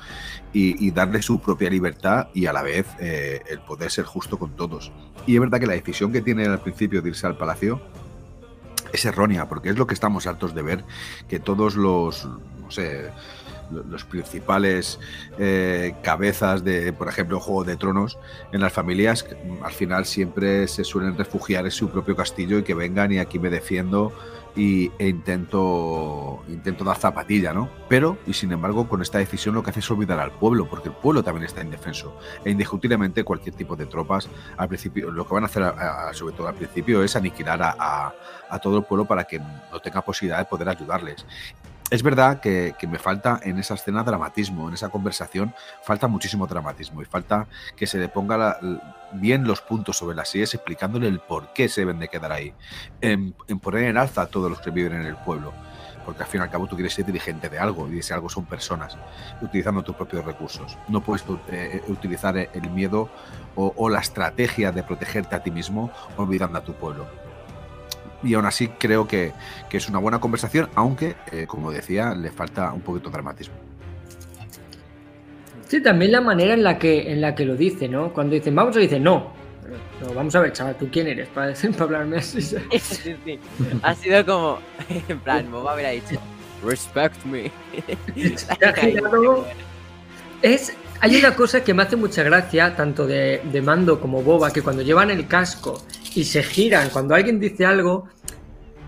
y, 0.52 0.92
darle 0.92 1.22
su 1.22 1.40
propia 1.40 1.70
libertad 1.70 2.28
y 2.34 2.46
a 2.46 2.54
la 2.54 2.64
vez 2.64 2.88
eh, 3.00 3.42
el 3.50 3.60
poder 3.60 3.92
ser 3.92 4.06
justo 4.06 4.38
con 4.38 4.56
todos. 4.56 4.92
Y 5.26 5.36
es 5.36 5.42
verdad 5.42 5.60
que 5.60 5.68
la 5.68 5.74
decisión 5.74 6.12
que 6.12 6.22
tiene 6.22 6.46
al 6.46 6.62
principio 6.62 7.02
de 7.02 7.10
irse 7.10 7.28
al 7.28 7.38
palacio 7.38 7.82
es 8.94 9.04
errónea, 9.06 9.48
porque 9.48 9.70
es 9.70 9.78
lo 9.78 9.88
que 9.88 9.94
estamos 9.94 10.28
hartos 10.28 10.56
de 10.56 10.62
ver, 10.62 10.86
que 11.28 11.40
todos 11.40 11.76
los, 11.76 12.26
no 12.26 12.72
sé, 12.72 13.12
los 13.72 14.04
principales 14.06 15.00
eh, 15.40 15.96
cabezas 16.04 16.64
de, 16.64 16.94
por 16.94 17.08
ejemplo, 17.08 17.40
Juego 17.40 17.64
de 17.64 17.78
Tronos, 17.78 18.18
en 18.52 18.62
las 18.62 18.74
familias 18.74 19.26
mm, 19.46 19.64
al 19.64 19.72
final 19.72 20.06
siempre 20.06 20.68
se 20.68 20.84
suelen 20.84 21.18
refugiar 21.18 21.66
en 21.66 21.72
su 21.72 21.90
propio 21.90 22.16
castillo 22.16 22.58
y 22.60 22.64
que 22.64 22.74
vengan 22.74 23.12
y 23.12 23.20
aquí 23.20 23.40
me 23.40 23.50
defiendo 23.50 24.14
y, 24.58 24.90
e 25.00 25.10
intento, 25.10 26.42
intento 26.48 26.86
dar 26.86 26.96
zapatilla, 26.98 27.52
¿no? 27.54 27.70
Pero, 27.90 28.18
y 28.26 28.32
sin 28.34 28.54
embargo, 28.54 28.88
con 28.88 29.02
esta 29.02 29.18
decisión 29.18 29.54
lo 29.54 29.62
que 29.64 29.72
hace 29.72 29.82
es 29.82 29.92
olvidar 29.92 30.18
al 30.20 30.32
pueblo, 30.32 30.70
porque 30.70 30.88
el 30.88 30.96
pueblo 30.96 31.24
también 31.24 31.44
está 31.46 31.62
indefenso. 31.62 32.18
E 32.46 32.52
indiscutiblemente 32.52 33.26
cualquier 33.26 33.54
tipo 33.54 33.76
de 33.76 33.86
tropas, 33.86 34.30
al 34.56 34.70
principio, 34.70 35.12
lo 35.12 35.28
que 35.28 35.34
van 35.34 35.44
a 35.44 35.48
hacer, 35.48 35.64
a- 35.64 36.10
sobre 36.14 36.36
todo 36.36 36.48
al 36.48 36.56
principio, 36.56 37.04
es 37.04 37.18
aniquilar 37.18 37.62
a- 37.62 38.14
a 38.50 38.60
todo 38.60 38.78
el 38.78 38.86
pueblo 38.86 39.04
para 39.06 39.26
que 39.26 39.40
no 39.40 39.80
tenga 39.84 40.02
posibilidad 40.02 40.38
de 40.40 40.46
poder 40.46 40.70
ayudarles. 40.70 41.26
Es 41.92 42.02
verdad 42.02 42.40
que, 42.40 42.74
me 42.90 42.98
falta 42.98 43.40
en 43.44 43.60
esa 43.60 43.76
escena 43.76 44.04
dramatismo, 44.04 44.68
en 44.68 44.74
esa 44.74 44.90
conversación, 44.90 45.54
falta 45.84 46.08
muchísimo 46.08 46.48
dramatismo 46.48 47.04
y 47.04 47.06
falta 47.06 47.48
que 47.76 47.86
se 47.86 48.00
le 48.00 48.10
ponga 48.10 48.58
bien 49.14 49.46
los 49.46 49.62
puntos 49.62 49.98
sobre 49.98 50.16
las 50.16 50.30
sillas 50.30 50.56
explicándole 50.56 51.08
el 51.08 51.20
por 51.20 51.54
qué 51.54 51.70
se 51.70 51.82
deben 51.82 52.00
de 52.00 52.08
quedar 52.08 52.32
ahí, 52.32 52.54
en, 53.02 53.34
poner 53.62 53.84
en 53.84 53.98
alza 53.98 54.24
a 54.24 54.26
todos 54.26 54.50
los 54.50 54.62
que 54.62 54.72
viven 54.72 54.94
en 54.94 55.06
el 55.06 55.16
pueblo. 55.16 55.54
Porque 56.06 56.24
al 56.24 56.30
fin 56.30 56.42
y 56.42 56.44
al 56.44 56.50
cabo 56.50 56.66
tú 56.68 56.76
quieres 56.76 56.94
ser 56.94 57.06
dirigente 57.06 57.50
de 57.50 57.60
algo 57.60 57.92
y 57.92 58.00
ese 58.00 58.16
algo 58.16 58.30
son 58.30 58.46
personas, 58.46 58.98
utilizando 59.42 59.84
tus 59.84 59.96
propios 59.96 60.26
recursos. 60.26 60.78
No 60.88 61.02
puedes 61.02 61.24
eh, 61.50 61.84
utilizar 61.88 62.36
el 62.38 62.70
miedo 62.72 63.10
o, 63.56 63.74
o 63.76 63.90
la 63.90 64.00
estrategia 64.00 64.72
de 64.72 64.84
protegerte 64.84 65.36
a 65.36 65.44
ti 65.44 65.52
mismo 65.52 65.92
olvidando 66.18 66.58
a 66.58 66.64
tu 66.64 66.74
pueblo. 66.74 67.25
Y 68.24 68.34
aún 68.34 68.46
así 68.46 68.68
creo 68.68 69.08
que, 69.08 69.34
que 69.70 69.78
es 69.78 69.88
una 69.90 70.00
buena 70.00 70.20
conversación, 70.20 70.70
aunque, 70.76 71.16
eh, 71.32 71.46
como 71.48 71.72
decía, 71.72 72.14
le 72.14 72.32
falta 72.32 72.72
un 72.74 72.82
poquito 72.82 73.10
de 73.10 73.14
dramatismo. 73.14 73.56
Sí, 75.68 75.82
también 75.82 76.12
la 76.12 76.22
manera 76.22 76.54
en 76.54 76.64
la 76.64 76.78
que 76.78 77.12
en 77.12 77.22
la 77.22 77.34
que 77.34 77.46
lo 77.46 77.56
dice, 77.56 77.88
¿no? 77.88 78.14
Cuando 78.14 78.36
dicen 78.36 78.56
vamos, 78.56 78.76
dice 78.76 79.00
no. 79.00 79.34
No, 80.02 80.14
vamos 80.14 80.36
a 80.36 80.42
ver, 80.42 80.54
chaval, 80.54 80.76
¿tú 80.76 80.88
quién 80.92 81.08
eres 81.08 81.28
para, 81.30 81.54
para 81.72 81.84
hablarme 81.84 82.18
así? 82.18 82.42
Sí, 82.80 83.16
sí. 83.26 83.40
Ha 83.82 83.96
sido 83.96 84.26
como. 84.26 84.60
En 85.10 85.20
plan, 85.20 85.52
Boba 85.52 85.74
hubiera 85.74 85.90
dicho. 85.92 86.20
Respect 86.64 87.24
me. 87.26 87.52
Se 88.36 88.66
ha 88.66 88.74
girado. 88.74 89.46
Es, 90.42 90.74
hay 91.02 91.16
una 91.18 91.36
cosa 91.36 91.64
que 91.64 91.74
me 91.74 91.84
hace 91.84 91.96
mucha 91.96 92.24
gracia, 92.24 92.76
tanto 92.76 93.06
de, 93.06 93.42
de 93.52 93.62
Mando 93.62 94.00
como 94.00 94.22
Boba, 94.24 94.52
que 94.52 94.62
cuando 94.62 94.82
llevan 94.82 95.12
el 95.12 95.28
casco 95.28 95.82
y 96.16 96.24
se 96.24 96.42
giran, 96.44 96.90
cuando 96.90 97.14
alguien 97.16 97.40
dice 97.40 97.66
algo, 97.66 98.08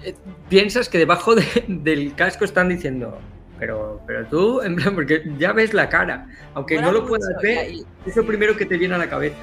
eh, 0.04 0.16
piensas 0.50 0.90
que 0.90 0.98
debajo 0.98 1.36
de- 1.36 1.66
del 1.68 2.16
casco 2.16 2.46
están 2.46 2.70
diciendo, 2.70 3.20
pero, 3.60 4.02
pero 4.08 4.26
tú, 4.28 4.62
en 4.64 4.76
plan, 4.76 4.96
porque 4.96 5.24
ya 5.38 5.52
ves 5.54 5.74
la 5.74 5.90
cara, 5.90 6.28
aunque 6.54 6.80
no 6.82 6.92
lo 6.92 7.02
mucho, 7.02 7.10
puedas 7.10 7.42
ver, 7.42 7.72
y- 7.72 7.86
es 8.06 8.16
lo 8.16 8.26
primero 8.26 8.56
que 8.58 8.66
te 8.66 8.78
viene 8.78 8.96
a 8.96 8.98
la 8.98 9.10
cabeza. 9.10 9.38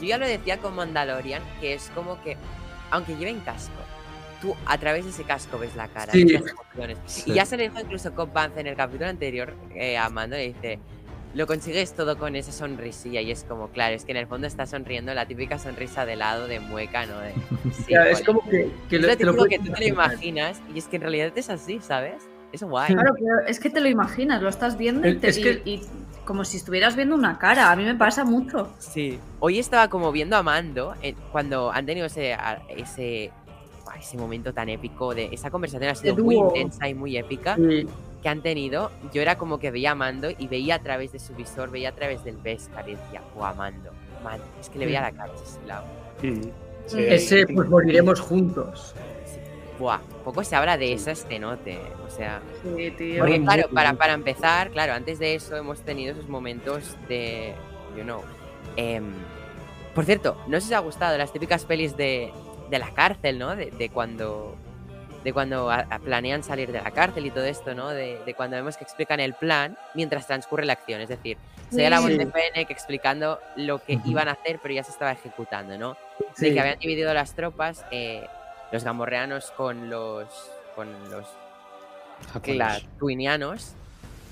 Yo 0.00 0.06
ya 0.08 0.18
lo 0.18 0.26
decía 0.26 0.58
con 0.58 0.74
Mandalorian, 0.74 1.42
que 1.60 1.74
es 1.74 1.90
como 1.94 2.20
que, 2.22 2.36
aunque 2.90 3.16
lleven 3.16 3.40
casco, 3.40 3.72
tú 4.42 4.54
a 4.66 4.76
través 4.78 5.04
de 5.04 5.10
ese 5.10 5.24
casco 5.24 5.58
ves 5.58 5.74
la 5.76 5.88
cara, 5.88 6.12
Sí. 6.12 6.24
ves 6.24 6.42
las 6.42 6.50
emociones. 6.52 7.26
Y 7.26 7.34
ya 7.34 7.46
se 7.46 7.56
lo 7.56 7.62
dijo 7.62 7.78
incluso 7.80 8.12
Cobb 8.14 8.32
Vance 8.32 8.60
en 8.60 8.66
el 8.66 8.76
capítulo 8.76 9.08
anterior 9.08 9.54
eh, 9.74 9.96
a 9.96 10.08
Mando, 10.10 10.36
le 10.36 10.48
dice, 10.48 10.78
lo 11.36 11.46
consigues 11.46 11.92
todo 11.94 12.16
con 12.18 12.34
esa 12.34 12.50
sonrisilla. 12.50 13.20
Y 13.20 13.30
es 13.30 13.44
como, 13.44 13.68
claro, 13.68 13.94
es 13.94 14.04
que 14.04 14.12
en 14.12 14.18
el 14.18 14.26
fondo 14.26 14.46
está 14.46 14.66
sonriendo 14.66 15.12
la 15.14 15.26
típica 15.26 15.58
sonrisa 15.58 16.06
de 16.06 16.16
lado, 16.16 16.46
de 16.48 16.60
mueca, 16.60 17.04
¿no? 17.06 17.18
De, 17.20 17.32
sí, 17.72 17.82
O 17.82 17.84
sea, 17.88 18.10
es 18.10 18.22
como 18.22 18.42
que, 18.42 18.70
que 18.88 18.96
Es 18.96 19.02
lo, 19.02 19.08
lo 19.08 19.16
te 19.16 19.24
lo 19.24 19.44
que 19.44 19.58
tú 19.58 19.72
te 19.72 19.80
lo 19.80 19.86
imaginas 19.86 20.60
y 20.74 20.78
es 20.78 20.86
que 20.86 20.96
en 20.96 21.02
realidad 21.02 21.32
es 21.36 21.50
así, 21.50 21.78
¿sabes? 21.80 22.22
Es 22.52 22.62
guay. 22.62 22.94
Claro, 22.94 23.12
pero 23.14 23.46
es 23.46 23.60
que 23.60 23.68
te 23.70 23.80
lo 23.80 23.88
imaginas, 23.88 24.40
lo 24.40 24.48
estás 24.48 24.78
viendo 24.78 25.06
y, 25.06 25.16
te- 25.18 25.28
es 25.28 25.38
que- 25.38 25.62
y- 25.66 25.74
y 25.74 25.82
como 26.24 26.44
si 26.44 26.56
estuvieras 26.56 26.96
viendo 26.96 27.14
una 27.14 27.38
cara. 27.38 27.70
A 27.70 27.76
mí 27.76 27.84
me 27.84 27.94
pasa 27.94 28.24
mucho. 28.24 28.72
Sí. 28.78 29.18
Hoy 29.38 29.58
estaba 29.58 29.88
como 29.88 30.10
viendo 30.12 30.36
a 30.36 30.42
Mando 30.42 30.94
eh, 31.02 31.14
cuando 31.30 31.70
han 31.70 31.84
tenido 31.86 32.06
ese, 32.06 32.36
ese, 32.76 33.30
ese 34.00 34.16
momento 34.16 34.52
tan 34.54 34.68
épico 34.68 35.14
de 35.14 35.28
esa 35.32 35.50
conversación 35.50 35.90
ha 35.90 35.94
sido 35.94 36.16
muy 36.16 36.36
intensa 36.36 36.88
y 36.88 36.94
muy 36.94 37.16
épica 37.16 37.54
Sí, 37.56 37.86
que 38.26 38.30
han 38.30 38.42
tenido. 38.42 38.90
Yo 39.12 39.22
era 39.22 39.38
como 39.38 39.60
que 39.60 39.70
veía 39.70 39.92
a 39.92 39.94
Mando 39.94 40.28
y 40.36 40.48
veía 40.48 40.74
a 40.74 40.78
través 40.80 41.12
de 41.12 41.20
su 41.20 41.32
visor, 41.36 41.70
veía 41.70 41.90
a 41.90 41.92
través 41.92 42.24
del 42.24 42.36
Beskar 42.36 42.88
y 42.88 42.96
decía, 42.96 43.22
¡guau, 43.36 43.54
Mando! 43.54 43.92
Mando. 44.24 44.44
Es 44.60 44.68
que 44.68 44.80
le 44.80 44.86
veía 44.86 45.00
la 45.00 45.12
cara 45.12 45.32
a 45.32 45.36
ese 45.36 45.64
lado. 45.64 45.86
Mm. 46.24 46.40
Sí, 46.86 47.04
ese, 47.06 47.46
pues 47.46 47.68
moriremos 47.68 48.18
juntos. 48.18 48.96
Sí. 49.26 49.38
Buah, 49.78 50.00
poco 50.24 50.42
se 50.42 50.56
habla 50.56 50.76
de 50.76 50.92
esa 50.92 51.12
estenote. 51.12 51.78
O 52.04 52.10
sea, 52.10 52.42
Sí, 52.64 52.90
tío. 52.98 53.20
Porque 53.20 53.40
claro, 53.40 53.68
para, 53.72 53.92
para 53.92 54.14
empezar, 54.14 54.70
claro, 54.72 54.94
antes 54.94 55.20
de 55.20 55.36
eso 55.36 55.54
hemos 55.54 55.82
tenido 55.82 56.10
esos 56.10 56.28
momentos 56.28 56.96
de, 57.08 57.54
you 57.96 58.02
know, 58.02 58.22
em, 58.74 59.04
por 59.94 60.04
cierto, 60.04 60.36
no 60.48 60.60
sé 60.60 60.66
si 60.66 60.74
os 60.74 60.78
ha 60.78 60.80
gustado 60.80 61.16
las 61.16 61.32
típicas 61.32 61.64
pelis 61.64 61.96
de, 61.96 62.32
de 62.70 62.78
la 62.80 62.90
cárcel, 62.90 63.38
¿no? 63.38 63.54
De, 63.54 63.70
de 63.70 63.88
cuando 63.88 64.56
de 65.26 65.32
cuando 65.32 65.68
a- 65.72 65.80
a- 65.90 65.98
planean 65.98 66.44
salir 66.44 66.70
de 66.70 66.80
la 66.80 66.92
cárcel 66.92 67.26
y 67.26 67.32
todo 67.32 67.42
esto, 67.44 67.74
¿no? 67.74 67.88
De, 67.88 68.22
de 68.24 68.34
cuando 68.34 68.54
vemos 68.56 68.76
que 68.76 68.84
explican 68.84 69.18
el 69.18 69.34
plan 69.34 69.76
mientras 69.92 70.24
transcurre 70.24 70.64
la 70.64 70.74
acción, 70.74 71.00
es 71.00 71.08
decir, 71.08 71.36
se 71.68 71.78
ve 71.78 71.90
la 71.90 71.98
voz 71.98 72.10
de 72.10 72.26
Fennec 72.28 72.70
explicando 72.70 73.40
lo 73.56 73.82
que 73.82 73.98
iban 74.04 74.28
a 74.28 74.32
hacer, 74.32 74.60
pero 74.62 74.72
ya 74.72 74.84
se 74.84 74.92
estaba 74.92 75.10
ejecutando, 75.10 75.76
¿no? 75.76 75.96
Sí. 76.36 76.46
de 76.46 76.54
que 76.54 76.60
habían 76.60 76.78
dividido 76.78 77.12
las 77.12 77.34
tropas, 77.34 77.84
eh, 77.90 78.24
los 78.70 78.84
gamorreanos 78.84 79.50
con 79.50 79.90
los 79.90 80.28
con 80.76 80.86
los 81.10 81.26
clatuinianos, 82.42 83.72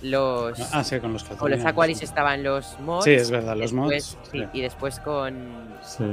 los 0.03 0.61
Ah, 0.73 0.85
sí, 0.85 1.01
con 1.01 1.13
los 1.13 1.25
con 1.25 1.51
los 1.51 1.65
Aqualis 1.65 1.99
sí. 1.99 2.05
estaban 2.05 2.45
los 2.45 2.79
mods. 2.79 3.05
Sí, 3.05 3.15
es 3.15 3.31
verdad, 3.33 3.57
los 3.57 3.73
después- 3.73 4.17
mods. 4.17 4.29
sí, 4.31 4.39
sí. 4.41 4.49
y 4.53 4.61
después 4.63 5.01
con 5.01 5.75
Sí. 5.83 6.05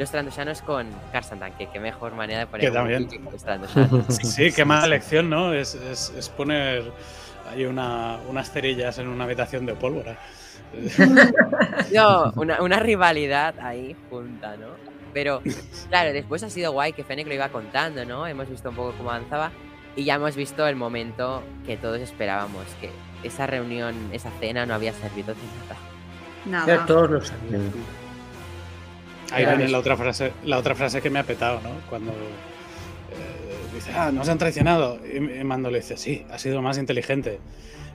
Los 0.00 0.10
trandosanos 0.10 0.62
con 0.62 0.88
Karsantan, 1.12 1.52
que 1.52 1.68
qué 1.68 1.78
mejor 1.78 2.14
manera 2.14 2.40
de 2.40 2.46
Que 2.46 2.50
poner 2.50 2.68
un 2.70 2.74
también. 2.74 3.08
los 3.32 3.44
trandosanos. 3.44 4.06
Sí, 4.16 4.50
qué 4.50 4.64
mala 4.64 4.86
elección, 4.86 5.30
¿no? 5.30 5.52
Es, 5.52 5.74
es- 5.76 6.12
es 6.16 6.28
poner 6.30 6.90
ahí 7.48 7.64
una, 7.66 8.18
unas 8.28 8.50
cerillas 8.50 8.98
en 8.98 9.06
una 9.08 9.24
habitación 9.24 9.66
de 9.66 9.74
pólvora. 9.74 10.18
No, 11.92 12.32
una, 12.36 12.62
una 12.62 12.78
rivalidad 12.78 13.54
ahí 13.60 13.96
junta, 14.08 14.56
¿no? 14.56 14.68
Pero, 15.12 15.42
claro, 15.88 16.12
después 16.12 16.42
ha 16.44 16.50
sido 16.50 16.70
guay 16.72 16.92
que 16.92 17.02
Fennec 17.02 17.26
lo 17.26 17.34
iba 17.34 17.48
contando, 17.48 18.04
¿no? 18.04 18.26
Hemos 18.26 18.48
visto 18.48 18.70
un 18.70 18.76
poco 18.76 18.92
cómo 18.96 19.10
avanzaba 19.10 19.50
y 19.96 20.04
ya 20.04 20.14
hemos 20.14 20.36
visto 20.36 20.66
el 20.68 20.76
momento 20.76 21.42
que 21.66 21.76
todos 21.76 22.00
esperábamos, 22.00 22.64
que 22.80 22.90
esa 23.24 23.46
reunión, 23.48 23.94
esa 24.12 24.30
cena 24.38 24.64
no 24.66 24.74
había 24.74 24.92
servido 24.92 25.34
de 25.34 25.40
nada. 26.52 26.66
Ya 26.66 26.74
Nada. 26.76 26.86
todos 26.86 27.10
lo 27.10 27.20
sabían. 27.24 27.72
Ahí 29.32 29.44
viene 29.46 29.68
la 29.68 29.78
otra 29.78 29.96
frase, 29.96 30.32
la 30.44 30.58
otra 30.58 30.74
frase 30.74 31.00
que 31.00 31.10
me 31.10 31.18
ha 31.18 31.24
petado, 31.24 31.60
¿no? 31.62 31.70
Cuando 31.88 32.10
eh, 32.12 33.74
dice, 33.74 33.92
ah, 33.94 34.10
nos 34.12 34.28
han 34.28 34.38
traicionado. 34.38 34.98
Y, 35.06 35.20
Mando 35.44 35.70
le 35.70 35.78
dice, 35.80 35.96
sí, 35.96 36.24
ha 36.30 36.38
sido 36.38 36.60
más 36.62 36.78
inteligente. 36.78 37.38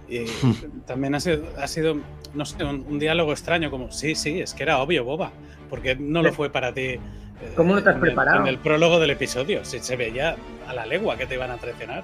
Y 0.08 0.26
también 0.86 1.16
ha 1.16 1.20
sido, 1.20 1.44
ha 1.60 1.68
sido, 1.68 1.98
no 2.34 2.46
sé, 2.46 2.64
un, 2.64 2.86
un 2.88 3.00
diálogo 3.00 3.32
extraño, 3.32 3.70
como, 3.72 3.92
sí, 3.92 4.16
sí, 4.16 4.40
es 4.40 4.54
que 4.54 4.64
era 4.64 4.80
obvio, 4.80 5.04
boba, 5.04 5.32
porque 5.70 5.96
no 5.96 6.22
lo 6.22 6.32
fue 6.32 6.50
para 6.50 6.74
ti. 6.74 6.82
eh, 6.82 7.00
¿Cómo 7.56 7.76
no 7.76 7.84
te 7.84 7.90
has 7.90 7.96
en 7.96 8.02
el- 8.02 8.08
preparado? 8.08 8.42
En 8.42 8.48
el 8.48 8.58
prólogo 8.60 9.00
del 9.00 9.12
episodio, 9.12 9.66
si 9.66 9.80
se 9.80 9.96
veía 9.96 10.36
a 10.68 10.74
la 10.74 10.86
legua 10.86 11.18
que 11.18 11.26
te 11.26 11.36
iban 11.36 11.52
a 11.52 11.58
traicionar. 11.58 12.04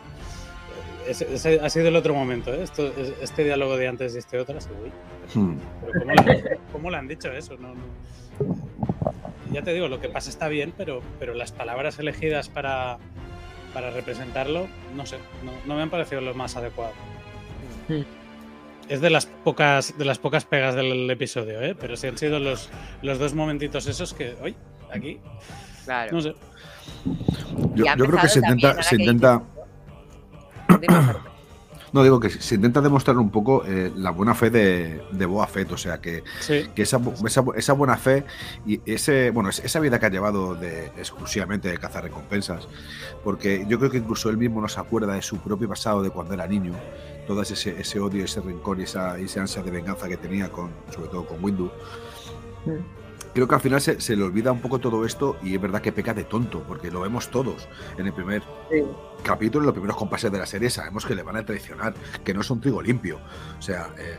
Ese, 1.07 1.33
ese 1.33 1.59
ha 1.59 1.69
sido 1.69 1.87
el 1.87 1.95
otro 1.95 2.13
momento, 2.13 2.53
¿eh? 2.53 2.61
Esto, 2.63 2.87
es- 2.97 3.13
este 3.21 3.43
diálogo 3.43 3.75
de 3.77 3.87
antes 3.87 4.13
y 4.15 4.17
este 4.19 4.39
otro, 4.39 4.57
así, 4.57 4.69
uy, 4.83 4.91
Hmm. 5.33 5.55
pero 5.85 5.99
¿cómo, 6.01 6.13
le, 6.13 6.59
cómo 6.73 6.89
le 6.91 6.97
han 6.97 7.07
dicho 7.07 7.31
eso? 7.31 7.55
No, 7.57 7.69
no. 7.69 7.81
Ya 9.51 9.61
te 9.63 9.73
digo, 9.73 9.87
lo 9.87 9.99
que 9.99 10.07
pasa 10.09 10.29
está 10.29 10.47
bien, 10.47 10.73
pero, 10.77 11.01
pero 11.19 11.33
las 11.33 11.51
palabras 11.51 11.99
elegidas 11.99 12.47
para, 12.49 12.97
para 13.73 13.91
representarlo, 13.91 14.67
no 14.95 15.05
sé, 15.05 15.17
no, 15.43 15.51
no 15.65 15.75
me 15.75 15.81
han 15.81 15.89
parecido 15.89 16.21
lo 16.21 16.33
más 16.33 16.55
adecuado. 16.55 16.93
Es 18.87 19.01
de 19.01 19.09
las 19.09 19.25
pocas, 19.25 19.97
de 19.97 20.05
las 20.05 20.19
pocas 20.19 20.45
pegas 20.45 20.75
del 20.75 21.09
episodio, 21.09 21.61
¿eh? 21.61 21.75
pero 21.79 21.97
sí 21.97 22.07
han 22.07 22.17
sido 22.17 22.39
los, 22.39 22.69
los 23.01 23.19
dos 23.19 23.33
momentitos 23.33 23.87
esos 23.87 24.13
que, 24.13 24.35
hoy, 24.41 24.55
aquí, 24.93 25.19
Claro. 25.85 26.11
no 26.13 26.21
sé. 26.21 26.35
Yo, 27.75 27.85
yo 27.95 28.05
creo 28.05 28.21
que 28.21 28.29
se 28.29 28.39
intenta, 28.39 28.81
se 28.83 28.95
intenta. 28.95 29.41
No 31.93 32.03
digo 32.03 32.19
que 32.19 32.29
se 32.29 32.55
intenta 32.55 32.79
demostrar 32.81 33.17
un 33.17 33.29
poco 33.29 33.63
eh, 33.65 33.91
la 33.95 34.11
buena 34.11 34.33
fe 34.33 34.49
de, 34.49 35.01
de 35.11 35.25
Boa 35.25 35.45
Fett, 35.47 35.71
o 35.71 35.77
sea 35.77 35.99
que, 35.99 36.23
Sí, 36.39 36.67
que 36.73 36.83
esa, 36.83 36.97
bu- 36.99 37.25
esa, 37.27 37.41
bu- 37.43 37.53
esa 37.55 37.73
buena 37.73 37.97
fe 37.97 38.23
y 38.65 38.79
ese 38.85 39.31
bueno 39.31 39.49
es- 39.49 39.59
esa 39.59 39.79
vida 39.79 39.99
que 39.99 40.05
ha 40.05 40.09
llevado 40.09 40.55
de, 40.55 40.85
exclusivamente 40.97 41.69
de 41.69 41.77
cazar 41.77 42.03
recompensas, 42.03 42.67
porque 43.23 43.65
yo 43.67 43.77
creo 43.79 43.91
que 43.91 43.97
incluso 43.97 44.29
él 44.29 44.37
mismo 44.37 44.61
no 44.61 44.67
se 44.67 44.79
acuerda 44.79 45.13
de 45.13 45.21
su 45.21 45.37
propio 45.39 45.67
pasado 45.67 46.01
de 46.01 46.09
cuando 46.11 46.33
era 46.33 46.47
niño, 46.47 46.73
todo 47.27 47.41
ese, 47.41 47.79
ese 47.79 47.99
odio, 47.99 48.23
ese 48.25 48.41
rencor 48.41 48.79
y 48.79 48.83
esa, 48.83 49.13
ansia 49.13 49.61
de 49.61 49.71
venganza 49.71 50.07
que 50.07 50.17
tenía 50.17 50.49
con, 50.51 50.69
sobre 50.93 51.09
todo 51.09 51.25
con 51.25 51.43
Windu. 51.43 51.71
Creo 53.33 53.47
que 53.47 53.55
al 53.55 53.61
final 53.61 53.79
se, 53.79 54.01
se 54.01 54.15
le 54.17 54.23
olvida 54.23 54.51
un 54.51 54.59
poco 54.59 54.79
todo 54.79 55.05
esto 55.05 55.37
y 55.41 55.55
es 55.55 55.61
verdad 55.61 55.81
que 55.81 55.93
peca 55.93 56.13
de 56.13 56.25
tonto, 56.25 56.63
porque 56.67 56.91
lo 56.91 56.99
vemos 56.99 57.29
todos 57.29 57.67
en 57.97 58.07
el 58.07 58.13
primer 58.13 58.43
Sí. 58.69 58.83
Capítulo, 59.21 59.63
en 59.63 59.65
los 59.67 59.73
primeros 59.73 59.97
compases 59.97 60.31
de 60.31 60.37
la 60.39 60.45
serie, 60.45 60.69
sabemos 60.69 61.05
que 61.05 61.15
le 61.15 61.23
van 61.23 61.37
a 61.37 61.45
traicionar, 61.45 61.93
que 62.23 62.33
no 62.33 62.41
es 62.41 62.49
un 62.49 62.59
trigo 62.61 62.81
limpio. 62.81 63.19
O 63.57 63.61
sea, 63.61 63.89
eh, 63.97 64.17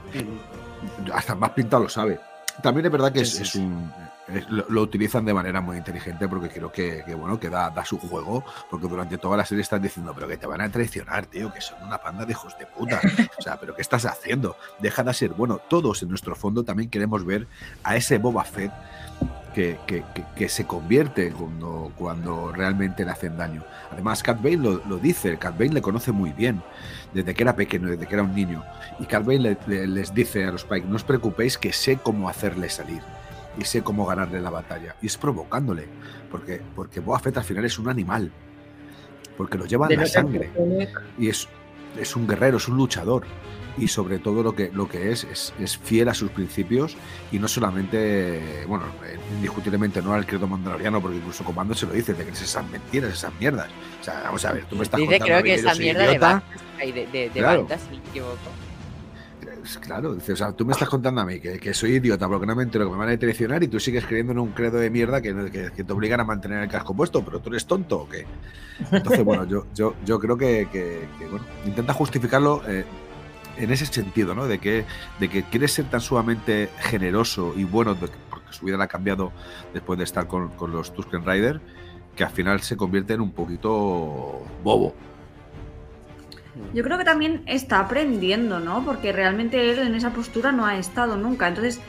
hasta 1.12 1.34
más 1.34 1.50
pintado 1.50 1.84
lo 1.84 1.88
sabe. 1.88 2.18
También 2.62 2.86
es 2.86 2.92
verdad 2.92 3.12
que 3.12 3.20
es, 3.20 3.30
Sí, 3.34 3.42
es 3.42 3.48
sí. 3.50 3.58
un. 3.60 3.90
es- 4.28 4.48
lo, 4.50 4.66
lo 4.68 4.82
utilizan 4.82 5.24
de 5.24 5.32
manera 5.32 5.60
muy 5.62 5.76
inteligente 5.78 6.28
porque 6.28 6.48
creo 6.50 6.70
que, 6.70 7.02
que, 7.06 7.14
bueno, 7.14 7.40
que 7.40 7.48
da, 7.48 7.70
da 7.70 7.84
su 7.84 7.98
juego. 7.98 8.44
Porque 8.70 8.86
durante 8.88 9.16
toda 9.18 9.36
la 9.38 9.44
serie 9.46 9.62
están 9.62 9.80
diciendo, 9.80 10.12
pero 10.14 10.28
que 10.28 10.36
te 10.36 10.46
van 10.46 10.60
a 10.60 10.68
traicionar, 10.70 11.24
tío, 11.26 11.52
que 11.52 11.60
son 11.62 11.82
una 11.82 11.98
panda 11.98 12.24
de 12.26 12.32
hijos 12.32 12.56
de 12.58 12.66
puta. 12.66 13.00
O 13.38 13.42
sea, 13.42 13.58
pero 13.58 13.74
¿qué 13.74 13.80
estás 13.82 14.04
haciendo? 14.04 14.56
Deja 14.80 15.02
de 15.02 15.14
ser 15.14 15.30
bueno. 15.30 15.60
Todos 15.68 16.02
en 16.02 16.10
nuestro 16.10 16.34
fondo 16.36 16.62
también 16.62 16.90
queremos 16.90 17.24
ver 17.24 17.46
a 17.84 17.96
ese 17.96 18.18
Boba 18.18 18.44
Fett 18.44 18.70
que, 19.54 19.78
que- 19.86 20.02
que- 20.14 20.24
que 20.34 20.48
se 20.48 20.66
convierte 20.66 21.30
cuando, 21.32 21.92
cuando 21.96 22.52
realmente 22.52 23.04
le 23.04 23.10
hacen 23.10 23.36
daño. 23.36 23.62
Además, 23.90 24.22
Cat 24.22 24.42
Bane 24.42 24.56
lo, 24.56 24.82
lo 24.86 24.98
dice, 24.98 25.36
Cat 25.38 25.58
Bane 25.58 25.72
le 25.74 25.82
conoce 25.82 26.12
muy 26.12 26.32
bien, 26.32 26.62
desde 27.12 27.34
que 27.34 27.42
era 27.42 27.54
pequeño, 27.54 27.88
desde 27.88 28.06
que 28.06 28.14
era 28.14 28.22
un 28.22 28.34
niño. 28.34 28.62
Y 28.98 29.04
Cat 29.06 29.24
Bane 29.24 29.38
le- 29.40 29.58
le- 29.66 29.86
les 29.86 30.14
dice 30.14 30.44
a 30.44 30.52
los 30.52 30.64
Pike, 30.64 30.86
no 30.86 30.96
os 30.96 31.04
preocupéis 31.04 31.58
que 31.58 31.72
sé 31.72 31.98
cómo 32.02 32.28
hacerle 32.28 32.68
salir 32.70 33.02
y 33.58 33.64
sé 33.64 33.82
cómo 33.82 34.06
ganarle 34.06 34.40
la 34.40 34.50
batalla. 34.50 34.96
Y 35.02 35.06
es 35.06 35.16
provocándole, 35.18 35.86
porque, 36.30 36.62
porque 36.74 37.00
Boba 37.00 37.18
Fett 37.18 37.36
al 37.36 37.44
final 37.44 37.64
es 37.66 37.78
un 37.78 37.88
animal, 37.88 38.32
porque 39.36 39.58
lo 39.58 39.66
lleva 39.66 39.86
en 39.94 40.00
la 40.00 40.06
sangre 40.22 40.50
y 41.18 41.28
es, 41.28 41.48
es 41.98 42.16
un 42.16 42.26
guerrero, 42.26 42.56
es 42.56 42.68
un 42.68 42.76
luchador. 42.76 43.24
Y 43.78 43.88
sobre 43.88 44.18
todo 44.18 44.42
lo 44.42 44.54
que, 44.54 44.70
lo 44.72 44.86
que 44.88 45.10
es, 45.12 45.24
es, 45.24 45.54
es 45.58 45.78
fiel 45.78 46.08
a 46.10 46.14
sus 46.14 46.30
principios 46.30 46.94
y 47.30 47.38
no 47.38 47.48
solamente, 47.48 48.64
bueno, 48.68 48.84
indiscutiblemente 49.34 50.02
no 50.02 50.12
al 50.12 50.26
credo 50.26 50.46
mandaloriano, 50.46 51.00
porque 51.00 51.16
incluso 51.16 51.42
Comando 51.42 51.74
se 51.74 51.86
lo 51.86 51.92
dice, 51.94 52.12
te 52.14 52.22
crees 52.24 52.42
esas 52.42 52.68
mentiras, 52.70 53.12
esas 53.12 53.32
mierdas. 53.40 53.68
O 54.00 54.04
sea, 54.04 54.20
vamos 54.24 54.44
a 54.44 54.52
ver, 54.52 54.64
tú 54.66 54.76
me 54.76 54.82
estás 54.82 54.98
Dice, 55.00 55.18
contando 55.18 55.24
creo 55.40 55.42
que 55.42 55.54
esa 55.54 55.74
mierda 55.74 56.02
de 56.02 56.08
idiota. 56.10 56.42
De, 56.78 56.92
de, 56.92 57.06
de 57.06 57.30
Claro. 57.30 57.60
Bantas, 57.60 57.80
si 57.88 57.96
me 57.96 58.08
equivoco. 58.08 58.36
Claro, 59.80 60.10
o 60.16 60.36
sea, 60.36 60.52
tú 60.52 60.64
me 60.64 60.72
estás 60.72 60.88
contando 60.88 61.20
a 61.20 61.24
mí 61.24 61.38
que, 61.40 61.58
que 61.58 61.72
soy 61.74 61.92
idiota 61.92 62.28
porque 62.28 62.46
no 62.46 62.54
me 62.56 62.62
entero 62.64 62.84
que 62.86 62.92
me 62.92 62.96
van 62.98 63.08
a 63.10 63.18
traicionar 63.18 63.62
y 63.62 63.68
tú 63.68 63.78
sigues 63.80 64.04
creyendo 64.06 64.32
en 64.32 64.38
un 64.38 64.50
credo 64.52 64.78
de 64.78 64.90
mierda 64.90 65.20
que, 65.20 65.34
que- 65.50 65.70
que 65.74 65.84
te 65.84 65.92
obligan 65.92 66.20
a 66.20 66.24
mantener 66.24 66.62
el 66.62 66.68
casco 66.68 66.94
puesto, 66.94 67.24
pero 67.24 67.40
tú 67.40 67.50
eres 67.50 67.64
tonto 67.66 67.98
o 68.02 68.08
qué. 68.08 68.24
Entonces, 68.90 69.24
bueno, 69.24 69.44
yo, 69.46 69.66
yo, 69.74 69.94
yo 70.04 70.18
creo 70.18 70.36
que, 70.36 70.68
que- 70.72 71.06
que, 71.18 71.26
bueno, 71.28 71.44
intenta 71.64 71.92
justificarlo 71.92 72.62
eh, 72.66 72.84
en 73.56 73.70
ese 73.70 73.86
sentido, 73.86 74.34
¿no? 74.34 74.46
De 74.46 74.58
que, 74.58 74.84
de 75.20 75.28
que 75.28 75.42
quiere 75.44 75.68
ser 75.68 75.86
tan 75.86 76.00
sumamente 76.00 76.70
generoso 76.78 77.54
y 77.56 77.64
bueno, 77.64 77.94
de- 77.94 78.08
porque 78.30 78.46
su 78.52 78.66
vida 78.66 78.76
la 78.76 78.84
ha 78.84 78.88
cambiado 78.88 79.32
después 79.72 79.98
de 79.98 80.04
estar 80.04 80.26
con, 80.26 80.48
con 80.50 80.72
los 80.72 80.92
Tusken 80.94 81.24
Rider, 81.24 81.60
que 82.16 82.24
al 82.24 82.30
final 82.30 82.60
se 82.60 82.76
convierte 82.76 83.14
en 83.14 83.20
un 83.20 83.32
poquito 83.32 84.42
bobo. 84.62 84.94
Yo 86.74 86.82
creo 86.84 86.98
que 86.98 87.04
también 87.04 87.42
está 87.46 87.80
aprendiendo, 87.80 88.60
¿no? 88.60 88.84
Porque 88.84 89.10
realmente 89.12 89.70
él 89.70 89.78
en 89.78 89.94
esa 89.94 90.10
postura 90.12 90.52
no 90.52 90.66
ha 90.66 90.76
estado 90.76 91.16
nunca. 91.16 91.48
Entonces, 91.48 91.80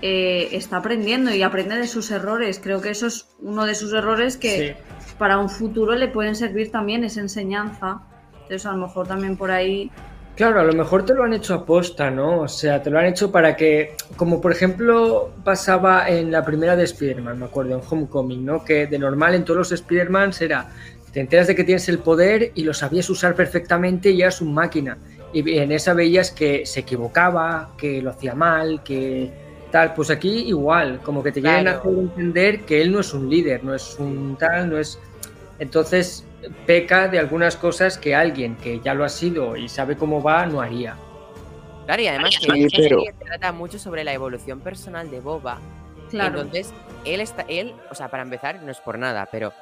eh, 0.00 0.48
está 0.52 0.78
aprendiendo 0.78 1.34
y 1.34 1.42
aprende 1.42 1.76
de 1.76 1.86
sus 1.86 2.10
errores. 2.10 2.58
Creo 2.62 2.80
que 2.80 2.90
eso 2.90 3.06
es 3.06 3.28
uno 3.40 3.66
de 3.66 3.74
sus 3.74 3.92
errores 3.92 4.38
que 4.38 4.76
para 5.18 5.38
un 5.38 5.50
futuro 5.50 5.94
le 5.94 6.08
pueden 6.08 6.34
servir 6.34 6.70
también 6.70 7.04
esa 7.04 7.20
enseñanza. 7.20 8.00
Entonces, 8.32 8.64
a 8.64 8.72
lo 8.72 8.78
mejor 8.86 9.06
también 9.06 9.36
por 9.36 9.50
ahí. 9.50 9.90
Claro, 10.36 10.60
a 10.60 10.64
lo 10.64 10.74
mejor 10.74 11.06
te 11.06 11.14
lo 11.14 11.24
han 11.24 11.32
hecho 11.32 11.54
aposta, 11.54 12.10
¿no? 12.10 12.40
O 12.42 12.48
sea, 12.48 12.82
te 12.82 12.90
lo 12.90 12.98
han 12.98 13.06
hecho 13.06 13.32
para 13.32 13.56
que, 13.56 13.94
como 14.16 14.38
por 14.38 14.52
ejemplo 14.52 15.30
pasaba 15.42 16.10
en 16.10 16.30
la 16.30 16.44
primera 16.44 16.76
de 16.76 16.84
Spider-Man, 16.84 17.38
me 17.38 17.46
acuerdo, 17.46 17.74
en 17.74 17.80
Homecoming, 17.88 18.44
¿no? 18.44 18.62
Que 18.62 18.86
de 18.86 18.98
normal 18.98 19.34
en 19.34 19.46
todos 19.46 19.56
los 19.56 19.72
Spider-Mans 19.72 20.42
era, 20.42 20.68
te 21.10 21.20
enteras 21.20 21.46
de 21.46 21.54
que 21.54 21.64
tienes 21.64 21.88
el 21.88 22.00
poder 22.00 22.52
y 22.54 22.64
lo 22.64 22.74
sabías 22.74 23.08
usar 23.08 23.34
perfectamente 23.34 24.10
y 24.10 24.20
eras 24.20 24.42
un 24.42 24.52
máquina. 24.52 24.98
Y 25.32 25.56
en 25.56 25.72
esa 25.72 25.94
veías 25.94 26.30
que 26.30 26.66
se 26.66 26.80
equivocaba, 26.80 27.70
que 27.78 28.02
lo 28.02 28.10
hacía 28.10 28.34
mal, 28.34 28.82
que 28.84 29.30
tal. 29.72 29.94
Pues 29.94 30.10
aquí 30.10 30.40
igual, 30.48 31.00
como 31.02 31.22
que 31.22 31.32
te 31.32 31.40
quieren 31.40 31.62
Claro. 31.62 31.78
hacer 31.78 31.92
entender 31.98 32.60
que 32.66 32.82
él 32.82 32.92
no 32.92 33.00
es 33.00 33.14
un 33.14 33.30
líder, 33.30 33.64
no 33.64 33.74
es 33.74 33.96
un 33.98 34.36
tal, 34.38 34.68
no 34.68 34.78
es... 34.78 34.98
Entonces 35.58 36.25
peca 36.66 37.08
de 37.08 37.18
algunas 37.18 37.56
cosas 37.56 37.98
que 37.98 38.14
alguien 38.14 38.56
que 38.56 38.80
ya 38.80 38.94
lo 38.94 39.04
ha 39.04 39.08
sido 39.08 39.56
y 39.56 39.68
sabe 39.68 39.96
cómo 39.96 40.22
va 40.22 40.46
no 40.46 40.60
haría. 40.60 40.96
Claro, 41.86 42.02
y 42.02 42.06
además 42.08 42.36
que 42.38 42.52
Sí, 42.68 42.68
pero- 42.76 43.02
trata 43.24 43.52
mucho 43.52 43.78
sobre 43.78 44.02
la 44.04 44.12
evolución 44.12 44.60
personal 44.60 45.10
de 45.10 45.20
Boba. 45.20 45.58
Claro. 46.10 46.40
Entonces, 46.40 46.72
él 47.04 47.20
está, 47.20 47.44
él, 47.48 47.74
o 47.90 47.94
sea, 47.94 48.08
para 48.08 48.22
empezar, 48.22 48.60
no 48.62 48.70
es 48.70 48.78
por 48.80 48.98
nada, 48.98 49.28
pero 49.30 49.52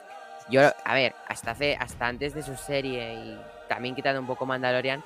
yo, 0.51 0.61
a 0.85 0.95
ver, 0.95 1.15
hasta 1.29 1.53
hace, 1.53 1.77
hasta 1.79 2.07
antes 2.07 2.35
de 2.35 2.43
su 2.43 2.55
serie 2.57 3.15
y 3.15 3.39
también 3.69 3.95
quitando 3.95 4.21
un 4.21 4.27
poco 4.27 4.45
Mandalorian, 4.47 5.03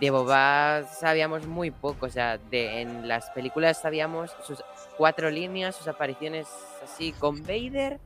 de 0.00 0.10
Boba 0.10 0.82
sabíamos 0.84 1.46
muy 1.46 1.70
poco. 1.70 2.06
O 2.06 2.10
sea, 2.10 2.38
de, 2.38 2.80
en 2.82 3.08
las 3.08 3.30
películas 3.30 3.80
sabíamos 3.80 4.34
sus 4.46 4.62
cuatro 4.96 5.30
líneas, 5.30 5.76
sus 5.76 5.88
apariciones 5.88 6.46
así 6.82 7.12
con 7.12 7.42
Vader. 7.42 7.98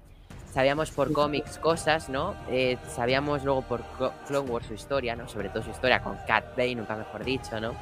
Sabíamos 0.57 0.91
por 0.91 1.13
cómics 1.13 1.59
cosas, 1.59 2.09
¿no? 2.09 2.35
Eh, 2.51 2.79
sabíamos 2.89 3.45
luego 3.45 3.61
por 3.61 3.83
Clo- 3.99 4.13
Clone 4.27 4.49
Wars 4.51 4.67
su 4.67 4.73
historia, 4.73 5.15
¿no? 5.15 5.29
Sobre 5.29 5.51
todo 5.51 5.63
su 5.63 5.69
historia 5.69 6.01
con 6.01 6.17
Cat 6.27 6.57
Bane, 6.57 6.77
nunca 6.77 6.97
mejor 6.97 7.25
dicho, 7.25 7.61
¿no? 7.61 7.75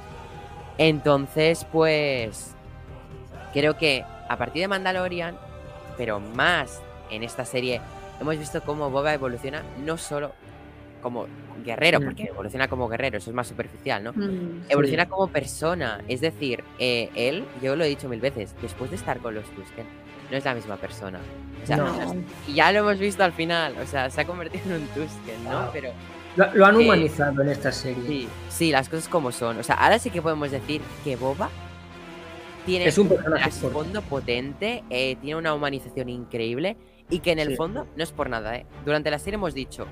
Entonces, 0.77 1.65
pues. 1.71 2.53
Creo 3.53 3.77
que 3.77 4.05
a 4.29 4.37
partir 4.37 4.63
de 4.63 4.67
Mandalorian, 4.69 5.37
pero 5.97 6.19
más 6.19 6.81
en 7.13 7.23
esta 7.23 7.45
serie, 7.45 7.81
hemos 8.21 8.37
visto 8.37 8.61
cómo 8.63 8.91
Boba 8.91 9.15
evoluciona 9.15 9.63
no 9.85 9.97
solo 9.97 10.33
como 11.01 11.29
guerrero, 11.65 12.01
Mm. 12.01 12.05
porque 12.05 12.23
evoluciona 12.25 12.67
como 12.67 12.89
guerrero, 12.89 13.19
eso 13.19 13.31
es 13.31 13.37
más 13.37 13.47
superficial, 13.47 14.03
¿no? 14.03 14.13
Mm. 14.15 14.65
Evoluciona 14.69 15.07
como 15.07 15.29
persona, 15.29 16.01
es 16.09 16.21
decir, 16.21 16.65
eh, 16.81 17.09
él, 17.15 17.45
yo 17.63 17.77
lo 17.77 17.85
he 17.85 17.89
dicho 17.89 18.09
mil 18.09 18.21
veces, 18.21 18.53
después 18.61 18.91
de 18.91 18.97
estar 18.97 19.19
con 19.21 19.33
los 19.37 19.45
Tusken, 19.51 19.87
no 20.33 20.37
es 20.37 20.45
la 20.45 20.55
misma 20.55 20.77
persona. 20.77 21.21
O 21.65 21.67
sea, 21.67 21.77
No. 21.79 22.15
ya 22.53 22.71
lo 22.73 22.81
hemos 22.81 22.99
visto 22.99 23.25
al 23.25 23.33
final, 23.33 23.75
o 23.83 23.87
sea, 23.87 24.09
se 24.11 24.21
ha 24.21 24.25
convertido 24.27 24.65
en 24.67 24.83
un 24.83 24.87
Tusken, 24.89 25.45
¿no? 25.45 25.69
Pero 25.73 25.91
Lo, 26.37 26.53
lo 26.55 26.67
han 26.67 26.75
Eh, 26.81 26.85
humanizado 26.85 27.43
en 27.43 27.49
esta 27.49 27.71
serie. 27.73 28.03
sí, 28.07 28.29
sí, 28.49 28.71
las 28.71 28.89
cosas 28.89 29.09
como 29.09 29.33
son. 29.33 29.59
O 29.59 29.63
sea, 29.63 29.77
ahora 29.77 29.99
sí 29.99 30.11
que 30.11 30.21
podemos 30.23 30.51
decir 30.51 30.81
que 31.05 31.17
Boba 31.17 31.49
tiene 32.67 32.87
Es 32.87 32.99
un 32.99 33.09
trasfondo 33.09 34.03
potente, 34.03 34.83
eh, 34.91 35.17
tiene 35.21 35.37
una 35.39 35.55
humanización 35.55 36.09
increíble 36.09 36.77
y 37.11 37.19
que 37.21 37.33
en 37.33 37.39
el 37.39 37.49
Sí. 37.51 37.57
fondo 37.57 37.87
no 37.97 38.03
es 38.03 38.11
por 38.13 38.29
nada, 38.31 38.57
¿eh? 38.57 38.67
Durante 38.85 39.11
la 39.11 39.19
serie 39.19 39.35
hemos 39.37 39.55
dicho, 39.55 39.87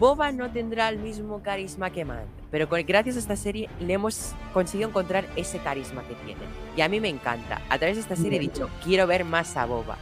Boba 0.00 0.32
no 0.32 0.50
tendrá 0.50 0.88
el 0.88 0.98
mismo 0.98 1.42
carisma 1.42 1.90
que 1.90 2.06
Mand, 2.06 2.26
pero 2.50 2.70
con, 2.70 2.80
gracias 2.86 3.16
a 3.16 3.18
esta 3.18 3.36
serie 3.36 3.68
le 3.80 3.92
hemos 3.92 4.32
conseguido 4.54 4.88
encontrar 4.88 5.26
ese 5.36 5.58
carisma 5.58 6.02
que 6.08 6.14
tiene. 6.24 6.40
Y 6.74 6.80
a 6.80 6.88
mí 6.88 7.00
me 7.00 7.10
encanta. 7.10 7.60
A 7.68 7.76
través 7.76 7.96
de 7.96 8.00
esta 8.00 8.16
serie 8.16 8.38
he 8.38 8.40
dicho, 8.40 8.70
quiero 8.82 9.06
ver 9.06 9.26
más 9.26 9.58
a 9.58 9.66
Boba. 9.66 9.98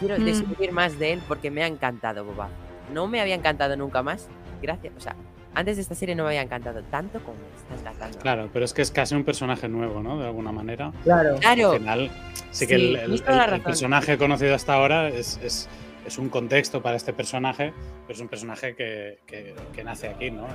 Quiero 0.00 0.18
Mm. 0.18 0.24
descubrir 0.24 0.72
más 0.72 0.98
de 0.98 1.12
él 1.12 1.22
porque 1.28 1.50
me 1.50 1.62
ha 1.62 1.66
encantado 1.66 2.24
Boba. 2.24 2.48
No 2.90 3.06
me 3.06 3.20
había 3.20 3.34
encantado 3.34 3.76
nunca 3.76 4.02
más. 4.02 4.28
Gracias. 4.62 4.94
O 4.96 5.00
sea, 5.00 5.14
antes 5.54 5.76
de 5.76 5.82
esta 5.82 5.94
serie 5.94 6.14
no 6.14 6.22
me 6.22 6.30
había 6.30 6.42
encantado 6.42 6.82
tanto 6.84 7.20
como 7.22 7.36
me 7.36 7.76
está 7.76 7.90
encantando. 7.90 8.18
Claro, 8.20 8.48
pero 8.50 8.64
es 8.64 8.72
que 8.72 8.80
es 8.80 8.90
casi 8.90 9.14
un 9.14 9.24
personaje 9.24 9.68
nuevo, 9.68 10.02
¿no? 10.02 10.18
De 10.18 10.24
alguna 10.26 10.52
manera. 10.52 10.90
Claro. 11.02 11.36
Claro. 11.38 11.72
Al 11.72 11.78
final, 11.80 12.10
sí 12.50 12.66
que 12.66 12.76
Sí, 12.78 12.94
el, 12.98 13.60
personaje 13.62 14.16
conocido 14.16 14.54
hasta 14.54 14.72
ahora 14.72 15.08
es, 15.08 15.38
es- 15.44 15.68
es 16.06 16.18
un 16.18 16.28
contexto 16.28 16.82
para 16.82 16.96
este 16.96 17.12
personaje, 17.12 17.72
pero 18.06 18.14
es 18.14 18.20
un 18.20 18.28
personaje 18.28 18.74
que, 18.76 19.18
que- 19.26 19.54
que 19.74 19.84
nace 19.84 20.08
aquí, 20.08 20.30
¿no? 20.30 20.46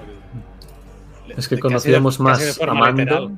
El- 1.28 1.38
Es 1.38 1.48
que 1.48 1.60
conocíamos 1.60 2.20
más 2.20 2.40
casi 2.40 2.64
a 2.64 2.74
Mando. 2.74 3.02
literal. 3.02 3.38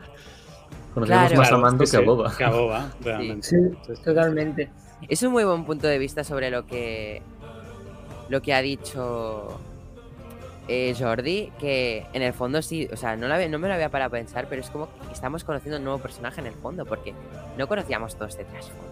Conocíamos 0.93 1.27
Claro. 1.31 1.37
más 1.37 1.47
a 1.47 1.49
Claro, 1.49 1.61
Mando 1.61 1.85
sí, 1.85 1.91
que 1.91 1.97
a 1.97 1.99
sí, 2.01 2.05
Boba. 2.05 2.37
Que 2.37 2.43
a 2.43 2.49
Boba, 2.49 2.91
realmente. 3.01 3.47
Sí, 3.47 3.55
Sí, 3.85 3.95
sí. 3.95 4.03
totalmente. 4.03 4.69
Es 5.09 5.23
un 5.23 5.31
muy 5.31 5.43
buen 5.43 5.63
punto 5.65 5.87
de 5.87 5.97
vista 5.97 6.23
sobre 6.23 6.49
lo 6.51 6.65
que 6.67 7.21
lo 8.29 8.41
que 8.41 8.53
ha 8.53 8.61
dicho 8.61 9.59
eh, 10.69 10.95
Jordi, 10.97 11.51
que 11.59 12.05
en 12.13 12.21
el 12.21 12.31
fondo 12.33 12.61
sí, 12.61 12.87
o 12.93 12.95
sea, 12.95 13.17
no, 13.17 13.27
la, 13.27 13.45
no 13.49 13.59
me 13.59 13.67
lo 13.67 13.73
había 13.73 13.89
parado 13.89 14.07
a 14.09 14.11
pensar, 14.11 14.47
pero 14.47 14.61
es 14.61 14.69
como 14.69 14.87
que 15.07 15.11
estamos 15.13 15.43
conociendo 15.43 15.77
un 15.79 15.83
nuevo 15.83 15.99
personaje 15.99 16.39
en 16.39 16.47
el 16.47 16.53
fondo, 16.53 16.85
porque 16.85 17.13
no 17.57 17.67
conocíamos 17.67 18.15
todo 18.15 18.27
este 18.29 18.45
trasfondo 18.45 18.90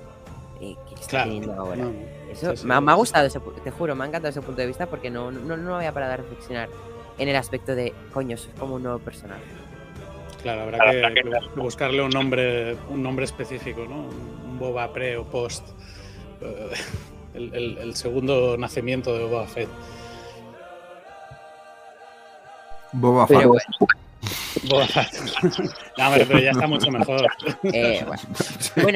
que 0.60 0.96
está 0.96 1.08
Claro. 1.10 1.26
teniendo 1.32 1.54
ahora. 1.54 1.76
No. 1.78 1.92
Eso 2.32 2.52
Sí, 2.52 2.58
sí. 2.58 2.68
me, 2.68 2.74
ha- 2.76 2.82
me 2.82 2.92
ha 2.92 2.96
gustado, 2.96 3.26
ese, 3.26 3.40
te 3.64 3.72
juro, 3.72 3.96
me 3.96 4.04
ha 4.04 4.08
encantado 4.08 4.30
ese 4.30 4.42
punto 4.42 4.62
de 4.62 4.68
vista 4.68 4.86
porque 4.86 5.10
no, 5.10 5.32
no, 5.32 5.58
no 5.58 5.76
había 5.76 5.92
parado 5.94 6.14
a 6.14 6.18
reflexionar 6.18 6.70
en 7.18 7.28
el 7.28 7.36
aspecto 7.36 7.74
de, 7.76 7.94
coño, 8.14 8.38
soy 8.38 8.52
como 8.60 8.76
un 8.76 8.84
nuevo 8.84 9.00
personaje. 9.00 9.42
Claro, 10.44 10.62
habrá 10.64 10.92
que, 10.92 11.14
que 11.22 11.60
buscarle 11.60 12.02
un 12.02 12.12
nombre, 12.12 12.76
un 12.90 13.02
nombre 13.04 13.26
específico, 13.26 13.86
¿no? 13.90 13.96
Un 14.48 14.58
Boba 14.60 14.92
pre 14.94 15.18
o 15.18 15.24
post. 15.26 15.68
eh, 16.42 16.72
El, 17.34 17.54
el- 17.54 17.78
el 17.78 17.96
segundo 17.96 18.58
nacimiento 18.58 19.14
de 19.16 19.24
Boba 19.26 19.46
Fett. 19.46 19.70
Boba 22.92 23.28
Pero 23.28 23.40
Fett. 23.42 23.48
bueno, 23.50 23.64
Boba 23.80 23.88
Fett. 23.94 24.09
no, 25.98 26.06
hombre, 26.06 26.26
pero 26.28 26.40
ya 26.40 26.52
está 26.52 26.68
mucho 26.68 26.92
mejor. 26.92 27.28
eh, 27.64 28.06
bueno. 28.06 28.22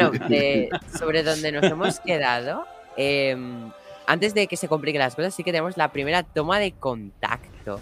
Bueno, 0.09 0.11
eh, 0.29 0.69
sobre 0.97 1.23
donde 1.23 1.51
nos 1.51 1.63
hemos 1.63 1.99
quedado, 1.99 2.65
em, 2.97 3.71
antes 4.05 4.33
de 4.33 4.47
que 4.47 4.57
se 4.57 4.67
compliquen 4.67 4.99
las 4.99 5.15
cosas, 5.15 5.33
sí 5.33 5.43
que 5.43 5.51
tenemos 5.51 5.77
la 5.77 5.89
primera 5.91 6.23
toma 6.23 6.59
de 6.59 6.73
contacto. 6.73 7.79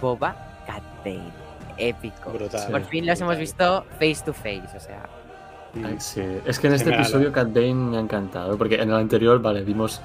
Boba 0.00 0.36
Cat 0.66 0.82
Bane. 1.04 1.32
Épico. 1.78 2.30
Brutal. 2.30 2.70
Por 2.70 2.84
fin 2.84 3.06
los 3.06 3.20
hemos 3.20 3.36
visto 3.38 3.84
face 3.98 4.18
to 4.24 4.32
face, 4.32 4.68
o 4.76 4.80
sea. 4.80 5.08
Sí. 5.98 6.22
Es 6.46 6.58
que 6.58 6.68
en 6.68 6.74
este 6.74 6.94
episodio 6.94 7.32
Cat 7.32 7.52
Bane 7.52 7.74
me 7.74 7.96
ha 7.98 8.00
encantado, 8.00 8.56
porque 8.56 8.76
en 8.76 8.88
el 8.90 8.96
anterior, 8.96 9.40
vale, 9.40 9.62
vimos 9.62 10.00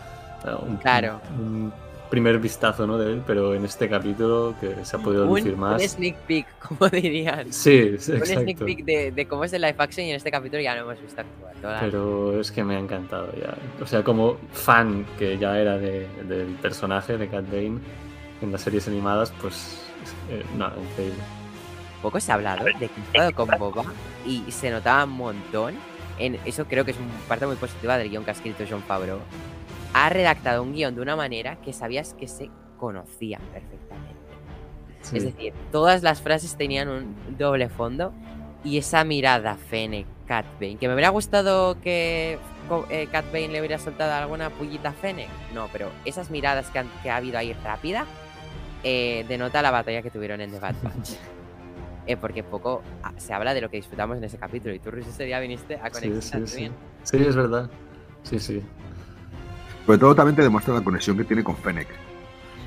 eh, 0.45 0.53
un, 0.61 0.78
Claro. 0.78 1.22
un 1.38 1.72
primer 2.12 2.38
vistazo 2.38 2.86
¿no? 2.86 2.97
de 2.99 3.14
él, 3.14 3.24
pero 3.26 3.55
en 3.55 3.66
este 3.66 3.89
capítulo 3.89 4.53
que 4.59 4.86
se 4.86 4.95
ha 4.95 4.99
podido 4.99 5.24
Un, 5.24 5.30
lucir 5.39 5.53
un 5.55 5.59
más. 5.62 5.82
sneak 5.82 6.16
peek, 6.28 6.45
como 6.68 6.88
dirían. 6.89 7.51
Sí, 7.51 7.95
sí, 7.97 8.12
Un 8.12 8.26
sneak 8.26 8.39
exacto. 8.49 8.66
peek 8.66 8.86
de, 8.86 9.12
de 9.12 9.26
cómo 9.28 9.43
es 9.45 9.53
el 9.53 9.62
live 9.64 9.76
action 9.80 10.05
y 10.05 10.09
en 10.12 10.18
este 10.18 10.30
capítulo 10.30 10.62
ya 10.62 10.76
lo 10.76 10.82
hemos 10.82 11.01
visto 11.01 11.22
actuar. 11.22 11.55
toda 11.62 11.74
la- 11.74 11.80
Pero 11.80 12.39
es 12.39 12.51
que 12.51 12.64
me 12.64 12.76
ha 12.76 12.80
encantado 12.80 13.32
ya. 13.34 13.55
O 13.82 13.88
sea, 13.88 14.03
como 14.03 14.38
fan 14.51 15.05
que 15.18 15.38
ya 15.39 15.57
era 15.57 15.78
de- 15.80 16.07
del 16.28 16.47
personaje 16.62 17.18
de 17.18 17.28
Cat 17.28 17.45
Bane 17.49 17.80
en 18.41 18.51
las 18.51 18.62
series 18.62 18.88
animadas, 18.88 19.34
pues 19.41 19.82
eh, 20.30 20.43
no, 20.57 20.68
increíble. 20.91 21.18
Poco 22.01 22.20
se 22.20 22.32
ha 22.32 22.36
hablado 22.36 22.66
de 22.66 22.74
que 22.89 23.34
con 23.34 23.47
Boba 23.57 23.86
y 24.26 24.43
se 24.51 24.70
notaba 24.70 25.03
un 25.05 25.12
montón. 25.12 25.76
En, 26.18 26.38
eso 26.45 26.66
creo 26.66 26.84
que 26.84 26.91
es 26.91 26.97
una 26.97 27.07
parte 27.28 27.45
muy 27.47 27.55
positiva 27.55 27.97
del 27.97 28.09
guion 28.09 28.24
que 28.24 28.32
ha 28.32 28.34
escrito 28.34 28.64
John 28.70 28.84
Favreau. 28.84 29.20
Ha 29.93 30.09
redactado 30.09 30.63
un 30.63 30.73
guion 30.73 30.95
de 30.95 31.01
una 31.01 31.15
manera 31.15 31.57
que 31.61 31.73
sabías 31.73 32.13
que 32.13 32.27
se 32.27 32.49
conocían 32.77 33.41
perfectamente. 33.53 34.15
Sí. 35.01 35.17
Es 35.17 35.23
decir, 35.23 35.53
todas 35.71 36.03
las 36.03 36.21
frases 36.21 36.55
tenían 36.55 36.87
un 36.89 37.15
doble 37.37 37.69
fondo 37.69 38.13
y 38.63 38.77
esa 38.77 39.03
mirada 39.03 39.55
Fennec, 39.55 40.05
Cat 40.27 40.45
Bane, 40.59 40.77
que 40.77 40.87
me 40.87 40.93
hubiera 40.93 41.09
gustado 41.09 41.79
que 41.81 42.37
eh, 42.89 43.07
Cat 43.11 43.25
Bane 43.33 43.49
le 43.49 43.59
hubiera 43.59 43.77
soltado 43.79 44.13
alguna 44.13 44.49
pullita 44.49 44.89
a 44.89 44.93
Fennec. 44.93 45.27
No, 45.53 45.67
pero 45.71 45.89
esas 46.05 46.29
miradas 46.29 46.69
que, 46.69 46.79
han- 46.79 46.91
que 47.03 47.09
ha 47.09 47.17
habido 47.17 47.37
ahí 47.37 47.53
rápida 47.53 48.05
eh, 48.83 49.25
denota 49.27 49.61
la 49.61 49.71
batalla 49.71 50.01
que 50.01 50.09
tuvieron 50.09 50.39
en 50.41 50.51
The 50.51 50.59
Bad 50.59 50.75
Batch. 50.81 51.09
Eh, 52.07 52.17
porque 52.17 52.41
poco 52.43 52.81
ah, 53.03 53.13
se 53.17 53.31
habla 53.31 53.53
de 53.53 53.61
lo 53.61 53.69
que 53.69 53.77
disfrutamos 53.77 54.17
en 54.17 54.23
ese 54.23 54.35
capítulo 54.39 54.73
y 54.73 54.79
tú, 54.79 54.89
Ruiz, 54.89 55.05
ese 55.05 55.23
día 55.23 55.39
viniste 55.39 55.75
a 55.75 55.91
conectar 55.91 56.21
sí, 56.23 56.31
sí. 56.31 56.31
también. 56.31 56.73
Sí, 57.03 57.17
es 57.17 57.35
verdad. 57.35 57.69
Sí, 58.23 58.39
sí. 58.39 58.63
Sobre 59.86 59.97
todo 59.97 60.15
también 60.15 60.36
te 60.36 60.43
demuestra 60.43 60.73
la 60.73 60.84
conexión 60.84 61.17
que 61.17 61.23
tiene 61.23 61.43
con 61.43 61.55
Fennec. 61.55 61.88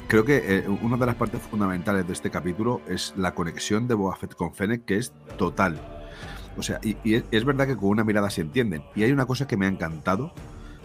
Creo 0.08 0.24
que 0.24 0.58
eh, 0.58 0.68
una 0.82 0.96
de 0.96 1.06
las 1.06 1.14
partes 1.14 1.40
fundamentales 1.40 2.06
de 2.06 2.12
este 2.12 2.30
capítulo 2.30 2.82
es 2.88 3.14
la 3.16 3.34
conexión 3.34 3.88
de 3.88 3.94
Boba 3.94 4.16
Fett 4.16 4.34
con 4.34 4.54
Fennec, 4.54 4.84
que 4.84 4.98
es 4.98 5.12
total. 5.38 5.80
O 6.56 6.62
sea, 6.62 6.78
y, 6.82 6.96
es 7.30 7.44
verdad 7.44 7.66
que 7.66 7.76
con 7.76 7.88
una 7.88 8.04
mirada 8.04 8.30
se 8.30 8.42
entienden. 8.42 8.84
Y 8.94 9.02
hay 9.04 9.12
una 9.12 9.26
cosa 9.26 9.46
que 9.46 9.56
me 9.56 9.66
ha 9.66 9.68
encantado 9.68 10.32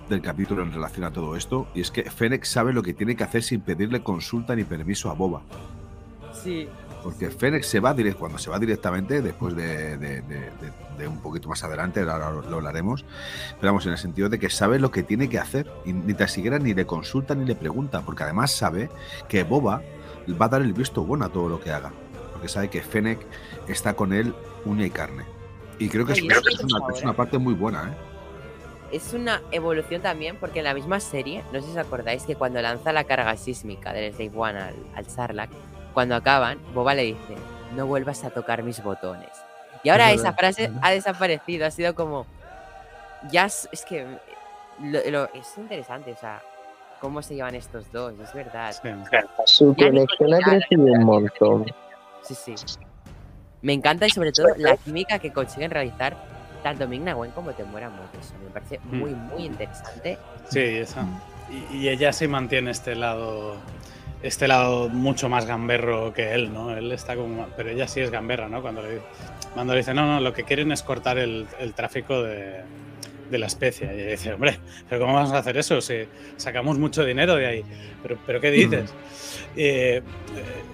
del 0.07 0.21
capítulo 0.21 0.63
en 0.63 0.71
relación 0.71 1.05
a 1.05 1.11
todo 1.11 1.35
esto, 1.35 1.67
y 1.75 1.81
es 1.81 1.91
que 1.91 2.09
Fennec 2.09 2.43
sabe 2.43 2.73
lo 2.73 2.81
que 2.81 2.93
tiene 2.93 3.15
que 3.15 3.23
hacer 3.23 3.43
sin 3.43 3.61
pedirle 3.61 4.01
consulta 4.01 4.55
ni 4.55 4.63
permiso 4.63 5.11
a 5.11 5.13
Boba. 5.13 5.41
Sí. 6.33 6.67
Porque 7.03 7.29
Fennec 7.31 7.63
se 7.63 7.79
va 7.79 7.93
direct, 7.93 8.17
cuando 8.19 8.37
se 8.37 8.49
va 8.49 8.59
directamente, 8.59 9.21
después 9.21 9.55
de, 9.55 9.97
de- 9.97 10.21
de- 10.21 10.51
de- 10.97 11.07
un 11.07 11.19
poquito 11.21 11.47
más 11.47 11.63
adelante, 11.63 12.01
ahora 12.01 12.29
lo, 12.31 12.41
lo 12.41 12.57
hablaremos, 12.57 13.05
pero 13.59 13.71
vamos, 13.71 13.85
en 13.85 13.93
el 13.93 13.97
sentido 13.97 14.27
de 14.27 14.37
que 14.37 14.49
sabe 14.49 14.79
lo 14.79 14.91
que 14.91 15.03
tiene 15.03 15.29
que 15.29 15.39
hacer 15.39 15.71
y 15.85 15.93
ni 15.93 16.13
tan 16.13 16.27
siquiera 16.27 16.59
ni 16.59 16.73
le 16.73 16.85
consulta 16.85 17.35
ni 17.35 17.45
le 17.45 17.55
pregunta, 17.55 18.01
porque 18.01 18.23
además 18.23 18.51
sabe 18.51 18.89
que 19.29 19.43
Boba 19.43 19.81
va 20.39 20.45
a 20.45 20.49
dar 20.49 20.61
el 20.61 20.73
visto 20.73 21.03
bueno 21.05 21.23
a 21.25 21.29
todo 21.29 21.47
lo 21.47 21.61
que 21.61 21.71
haga, 21.71 21.91
porque 22.33 22.49
sabe 22.49 22.69
que 22.69 22.81
Fennec 22.81 23.19
está 23.69 23.93
con 23.93 24.11
él 24.11 24.33
uña 24.65 24.85
y 24.85 24.89
carne. 24.89 25.23
Y 25.79 25.87
creo 25.87 26.05
que 26.05 26.11
Ay, 26.13 26.27
es, 26.27 26.37
es 26.53 26.59
una, 26.65 26.93
es 26.93 27.01
una 27.01 27.13
parte 27.13 27.37
muy 27.37 27.53
buena, 27.53 27.83
¿eh? 27.93 27.95
Es 28.91 29.13
una 29.13 29.41
evolución 29.51 30.01
también 30.01 30.35
porque 30.37 30.59
en 30.59 30.65
la 30.65 30.73
misma 30.73 30.99
serie, 30.99 31.43
no 31.53 31.59
sé 31.61 31.67
si 31.67 31.71
os 31.71 31.77
acordáis 31.77 32.23
que 32.23 32.35
cuando 32.35 32.59
lanza 32.61 32.91
la 32.91 33.03
carga 33.05 33.37
sísmica 33.37 33.93
del 33.93 34.11
Slave 34.13 34.31
One 34.35 34.59
al, 34.59 34.75
al 34.95 35.05
Sarlacc, 35.05 35.51
cuando 35.93 36.15
acaban, 36.15 36.59
Boba 36.73 36.93
le 36.93 37.03
dice, 37.03 37.35
no 37.75 37.85
vuelvas 37.87 38.23
a 38.23 38.29
tocar 38.29 38.63
mis 38.63 38.81
botones. 38.83 39.29
Y 39.83 39.89
ahora 39.89 40.09
Es 40.11 40.15
esa 40.19 40.31
verdad. 40.31 40.37
frase 40.39 40.71
ha 40.81 40.91
desaparecido, 40.91 41.65
ha 41.65 41.71
sido 41.71 41.95
como, 41.95 42.25
ya 43.31 43.45
es, 43.45 43.67
es 43.71 43.85
que 43.85 44.05
lo- 44.81 45.09
lo- 45.09 45.33
es 45.33 45.57
interesante, 45.57 46.11
o 46.11 46.17
sea, 46.17 46.41
cómo 46.99 47.21
se 47.21 47.35
llevan 47.35 47.55
estos 47.55 47.91
dos, 47.91 48.13
es 48.19 48.33
verdad. 48.33 48.73
Sí. 48.73 48.89
Su 49.45 49.75
conexión 49.75 50.33
ha 50.33 50.39
crecido 50.39 50.83
un 50.83 51.03
montón. 51.03 51.65
Sí, 52.23 52.35
sí. 52.35 52.55
Me 53.61 53.73
encanta 53.73 54.05
y 54.07 54.09
sobre 54.09 54.31
todo 54.31 54.47
la 54.57 54.75
química 54.77 55.19
que 55.19 55.31
consiguen 55.33 55.71
realizar 55.71 56.15
tanto 56.63 56.87
Ming-Na 56.87 57.15
Wen 57.15 57.31
como 57.31 57.51
Temuera 57.51 57.89
Morrison. 57.89 58.43
Me 58.43 58.49
parece 58.51 58.79
Mm. 58.83 58.99
muy, 58.99 59.11
muy 59.11 59.45
interesante. 59.45 60.17
Sí, 60.49 60.59
esa. 60.59 61.05
Y, 61.71 61.77
y 61.77 61.89
ella 61.89 62.11
sí 62.13 62.27
mantiene 62.27 62.71
este 62.71 62.95
lado. 62.95 63.55
Este 64.21 64.47
lado 64.49 64.89
mucho 64.89 65.29
más 65.29 65.45
gamberro 65.45 66.13
que 66.13 66.33
él, 66.33 66.51
¿no? 66.53 66.75
Él 66.75 66.91
está 66.91 67.15
como. 67.15 67.47
Pero 67.55 67.69
ella 67.69 67.87
sí 67.87 68.01
es 68.01 68.11
gamberra, 68.11 68.49
¿no? 68.49 68.61
Cuando 68.61 68.81
le, 68.81 68.99
cuando 69.53 69.73
le 69.73 69.79
dice, 69.79 69.93
no, 69.93 70.05
no, 70.05 70.19
lo 70.19 70.33
que 70.33 70.43
quieren 70.43 70.71
es 70.73 70.83
cortar 70.83 71.17
el, 71.17 71.47
el 71.59 71.73
tráfico 71.73 72.21
de, 72.23 72.57
de 73.31 73.37
la 73.37 73.45
especie. 73.47 73.87
Y 73.95 74.01
ella 74.01 74.11
dice, 74.11 74.33
hombre, 74.33 74.59
¿pero 74.89 75.01
cómo 75.01 75.13
vamos 75.13 75.31
a 75.31 75.37
hacer 75.37 75.55
eso? 75.57 75.79
Si 75.79 75.99
sacamos 76.35 76.77
mucho 76.77 77.05
dinero 77.05 77.35
de 77.35 77.47
ahí. 77.47 77.63
¿Pero, 78.03 78.17
pero 78.25 78.41
qué 78.41 78.51
dices? 78.51 78.93
Eh, 79.55 80.01
eh, 80.01 80.01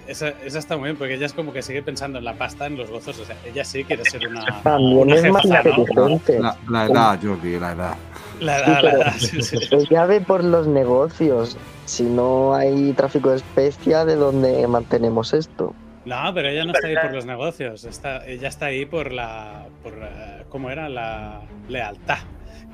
esa, 0.08 0.28
esa 0.44 0.58
está 0.58 0.76
muy 0.76 0.84
bien, 0.88 0.96
porque 0.96 1.14
ella 1.14 1.26
es 1.26 1.32
como 1.32 1.52
que 1.52 1.62
sigue 1.62 1.82
pensando 1.82 2.18
en 2.18 2.24
la 2.24 2.34
pasta, 2.34 2.66
en 2.66 2.76
los 2.76 2.90
gozos. 2.90 3.16
O 3.20 3.24
sea, 3.24 3.36
ella 3.44 3.64
sí 3.64 3.84
quiere 3.84 4.04
ser 4.04 4.26
una. 4.26 4.44
También 4.64 4.98
una 4.98 5.14
es 5.14 5.30
más 5.32 5.42
jefaza, 5.42 5.70
¿no? 5.94 6.20
La, 6.40 6.56
la 6.68 6.86
edad, 6.86 7.18
Jordi, 7.22 7.58
la 7.60 7.72
edad. 7.72 7.94
La, 8.40 8.58
Sí, 8.58 8.64
la, 8.70 8.82
la- 8.82 9.12
sí, 9.12 9.42
sí. 9.42 9.56
Ella 9.70 10.04
ve 10.06 10.20
por 10.20 10.42
los 10.42 10.66
negocios. 10.66 11.56
Si 11.86 12.02
no 12.02 12.54
hay 12.54 12.92
tráfico 12.92 13.30
de 13.30 13.36
especia, 13.36 14.04
¿de 14.04 14.16
dónde 14.16 14.66
mantenemos 14.68 15.32
esto? 15.32 15.74
No, 16.04 16.32
pero 16.34 16.48
ella 16.48 16.64
no 16.64 16.72
está 16.72 16.86
ahí 16.86 16.94
por 17.00 17.12
los 17.14 17.26
negocios, 17.26 17.84
está, 17.84 18.24
ella 18.26 18.48
está 18.48 18.66
ahí 18.66 18.84
por 18.86 19.12
la, 19.12 19.66
por, 19.82 19.94
eh, 19.94 20.44
¿cómo 20.50 20.70
era? 20.70 20.88
La 20.88 21.40
lealtad, 21.68 22.18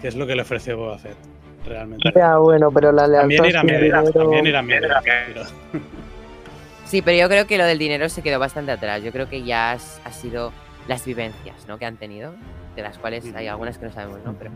que 0.01 0.09
es 0.09 0.17
lo 0.17 0.27
que 0.27 0.35
le 0.35 0.43
ofreció 0.43 0.77
Boba 0.77 0.99
Fett, 0.99 1.17
realmente. 1.65 2.11
Ya, 2.15 2.37
bueno, 2.39 2.71
pero 2.73 2.91
la 2.93 3.07
lealtad 3.07 3.21
También 3.29 3.45
irá 3.47 3.61
sin 3.61 3.67
medio, 3.71 3.81
dinero- 4.03 4.21
también 4.21 4.47
irá 4.85 5.01
pero- 5.03 5.45
Sí, 6.85 7.01
pero 7.01 7.17
yo 7.19 7.29
creo 7.29 7.47
que 7.47 7.57
lo 7.57 7.65
del 7.65 7.79
dinero 7.79 8.09
se 8.11 8.21
quedó 8.23 8.39
bastante 8.39 8.73
atrás. 8.73 9.03
Yo 9.03 9.13
creo 9.13 9.29
que 9.29 9.43
ya 9.45 9.73
has- 9.73 10.01
ha 10.05 10.13
sido 10.13 10.53
las 10.89 11.05
vivencias 11.07 11.67
¿no? 11.69 11.79
que 11.79 11.87
han 11.87 11.97
tenido. 11.97 12.35
de 12.77 12.81
las 12.83 12.97
cuales 12.97 13.31
hay 13.35 13.49
algunas 13.49 13.77
que 13.77 13.85
no 13.85 13.93
sabemos, 13.93 14.21
¿no? 14.25 14.33
Pero 14.39 14.51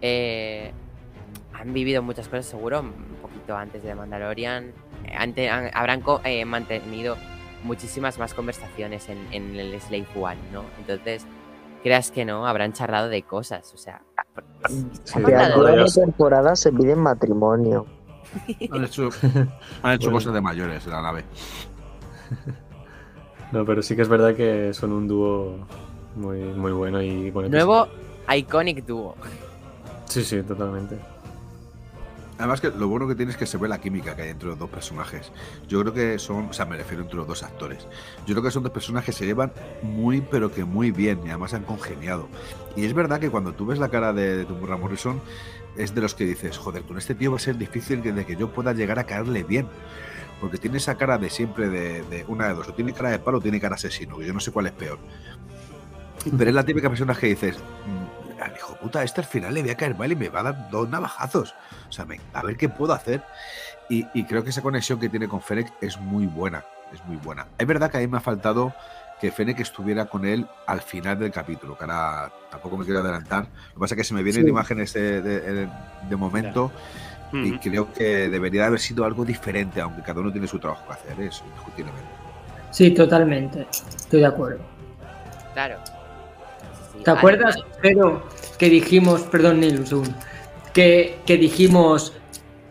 eh, 0.00 0.70
han 1.58 1.72
vivido 1.72 2.02
muchas 2.02 2.28
cosas 2.28 2.46
seguro 2.46 2.80
un 2.80 2.92
poquito 3.22 3.56
antes 3.56 3.82
de 3.82 3.94
Mandalorian. 3.94 4.72
Eh, 5.04 5.16
han- 5.48 5.70
habrán 5.74 6.02
eh, 6.24 6.44
mantenido 6.44 7.16
muchísimas 7.64 8.18
más 8.18 8.34
conversaciones 8.34 9.08
en, 9.08 9.18
en 9.32 9.56
el 9.56 9.80
Slave 9.80 10.06
One, 10.14 10.36
¿no? 10.52 10.64
Entonces, 10.78 11.24
creas 11.82 12.10
que 12.10 12.24
no, 12.24 12.46
habrán 12.46 12.72
charlado 12.72 13.08
de 13.08 13.22
cosas, 13.22 13.72
o 13.74 13.78
sea... 13.78 14.02
han 15.14 15.24
De 15.24 15.34
hablado 15.34 15.66
aquí 15.66 15.72
a 15.72 15.76
de- 15.76 15.82
una 15.82 15.92
temporada 15.92 16.56
se 16.56 16.72
piden 16.72 16.98
matrimonio. 16.98 17.86
Han 18.72 18.84
hecho, 18.84 19.08
han 19.82 19.92
hecho 19.94 20.06
Bueno. 20.06 20.10
cosas 20.12 20.34
de 20.34 20.40
mayores 20.40 20.84
en 20.84 20.92
la 20.92 21.00
nave. 21.00 21.24
No, 23.52 23.64
pero 23.64 23.80
sí 23.82 23.94
que 23.94 24.02
es 24.02 24.08
verdad 24.08 24.34
que 24.34 24.74
son 24.74 24.92
un 24.92 25.06
dúo 25.06 25.58
muy, 26.16 26.40
muy 26.40 26.72
bueno 26.72 27.00
y 27.00 27.30
bueno. 27.30 27.48
Nuevo 27.48 27.86
Iconic 28.34 28.84
Duo. 28.84 29.14
Sí, 30.06 30.24
sí, 30.24 30.42
totalmente. 30.42 30.98
Además 32.38 32.60
que 32.60 32.70
lo 32.70 32.88
bueno 32.88 33.08
que 33.08 33.14
tiene 33.14 33.32
es 33.32 33.38
que 33.38 33.46
se 33.46 33.56
ve 33.56 33.66
la 33.66 33.80
química 33.80 34.14
que 34.14 34.22
hay 34.22 34.28
entre 34.28 34.48
los 34.48 34.58
dos 34.58 34.68
personajes. 34.68 35.32
Yo 35.68 35.80
creo 35.80 35.94
que 35.94 36.18
son, 36.18 36.46
o 36.50 36.52
sea, 36.52 36.66
me 36.66 36.76
refiero 36.76 37.02
entre 37.02 37.16
los 37.16 37.26
dos 37.26 37.42
actores. 37.42 37.86
Yo 38.26 38.34
creo 38.34 38.42
que 38.42 38.50
son 38.50 38.62
dos 38.62 38.72
personas 38.72 39.04
que 39.04 39.12
se 39.12 39.24
llevan 39.24 39.52
muy, 39.82 40.20
pero 40.20 40.52
que 40.52 40.64
muy 40.64 40.90
bien 40.90 41.20
y 41.24 41.28
además 41.30 41.54
han 41.54 41.62
congeniado. 41.64 42.28
Y 42.76 42.84
es 42.84 42.92
verdad 42.92 43.20
que 43.20 43.30
cuando 43.30 43.52
tú 43.54 43.64
ves 43.66 43.78
la 43.78 43.88
cara 43.88 44.12
de, 44.12 44.36
de 44.36 44.44
Tamura 44.44 44.76
Morrison, 44.76 45.20
es 45.78 45.94
de 45.94 46.00
los 46.02 46.14
que 46.14 46.24
dices, 46.24 46.58
joder, 46.58 46.82
con 46.82 46.98
este 46.98 47.14
tío 47.14 47.30
va 47.30 47.36
a 47.38 47.40
ser 47.40 47.56
difícil 47.56 48.02
que- 48.02 48.12
de 48.12 48.26
que 48.26 48.36
yo 48.36 48.50
pueda 48.52 48.72
llegar 48.74 48.98
a 48.98 49.04
caerle 49.04 49.42
bien. 49.42 49.66
Porque 50.38 50.58
tiene 50.58 50.76
esa 50.76 50.96
cara 50.96 51.16
de 51.16 51.30
siempre 51.30 51.70
de, 51.70 52.02
de 52.02 52.24
una 52.28 52.48
de 52.48 52.54
dos, 52.54 52.68
o 52.68 52.74
tiene 52.74 52.92
cara 52.92 53.08
de 53.10 53.18
palo 53.18 53.38
o 53.38 53.40
tiene 53.40 53.58
cara 53.58 53.76
asesino, 53.76 54.18
que 54.18 54.26
yo 54.26 54.34
no 54.34 54.40
sé 54.40 54.52
cuál 54.52 54.66
es 54.66 54.72
peor. 54.72 54.98
Pero 56.36 56.50
es 56.50 56.54
la 56.54 56.64
típica 56.64 56.88
persona 56.90 57.14
que 57.14 57.28
dices, 57.28 57.56
"Mm, 57.56 58.25
puta, 58.86 59.02
este 59.02 59.20
al 59.20 59.26
final 59.26 59.52
le 59.54 59.62
voy 59.62 59.70
a 59.70 59.76
caer 59.76 59.96
mal 59.96 60.10
y 60.12 60.16
me 60.16 60.28
va 60.28 60.40
a 60.40 60.42
dar 60.44 60.70
dos 60.70 60.88
navajazos. 60.88 61.54
O 61.88 61.92
sea, 61.92 62.04
me- 62.04 62.20
a 62.32 62.42
ver 62.42 62.56
qué 62.56 62.68
puedo 62.68 62.92
hacer. 62.92 63.22
Y, 63.88 64.06
y 64.14 64.24
creo 64.24 64.42
que 64.44 64.50
esa 64.50 64.62
conexión 64.62 64.98
que 65.00 65.08
tiene 65.08 65.28
con 65.28 65.40
Fennec 65.40 65.72
es 65.80 65.98
muy 66.00 66.26
buena. 66.26 66.64
Es 66.92 67.04
muy 67.04 67.16
buena. 67.16 67.46
Es 67.58 67.66
verdad 67.66 67.90
que 67.90 67.96
a 67.98 68.00
mí 68.00 68.06
me 68.06 68.18
ha 68.18 68.20
faltado 68.20 68.72
que 69.20 69.32
Fennec 69.32 69.58
estuviera 69.60 70.04
con 70.06 70.24
él 70.24 70.46
al 70.66 70.80
final 70.82 71.18
del 71.18 71.32
capítulo, 71.32 71.76
que 71.76 71.84
ahora 71.84 72.30
tampoco 72.50 72.76
me 72.76 72.84
quiero 72.84 73.00
adelantar. 73.00 73.44
Lo 73.68 73.74
que 73.74 73.80
pasa 73.80 73.94
es 73.94 73.98
que 73.98 74.04
se 74.04 74.14
me 74.14 74.22
vienen 74.22 74.44
Sí. 74.44 74.50
imágenes 74.50 74.92
de, 74.92 75.20
de- 75.22 75.68
de- 76.10 76.16
momento 76.16 76.70
y 77.32 77.50
Ujú. 77.52 77.60
creo 77.60 77.92
que 77.92 78.28
debería 78.28 78.60
de 78.62 78.66
haber 78.68 78.80
sido 78.80 79.04
algo 79.04 79.24
diferente, 79.24 79.80
aunque 79.80 80.02
cada 80.02 80.20
uno 80.20 80.30
tiene 80.30 80.46
su 80.46 80.58
trabajo 80.60 80.86
que 80.86 80.92
hacer, 80.92 81.20
eso, 81.20 81.44
indiscutiblemente. 81.46 82.08
Sí, 82.70 82.90
totalmente. 82.92 83.66
Estoy 83.96 84.20
de 84.20 84.26
acuerdo. 84.26 84.60
Claro. 85.54 85.76
¿Te 87.04 87.10
acuerdas, 87.10 87.56
Pero, 87.82 88.22
que 88.58 88.68
dijimos, 88.68 89.22
perdón, 89.22 89.60
Neil, 89.60 89.80
un 89.80 89.86
segundo, 89.86 90.14
que, 90.72 91.18
que 91.26 91.36
dijimos, 91.36 92.12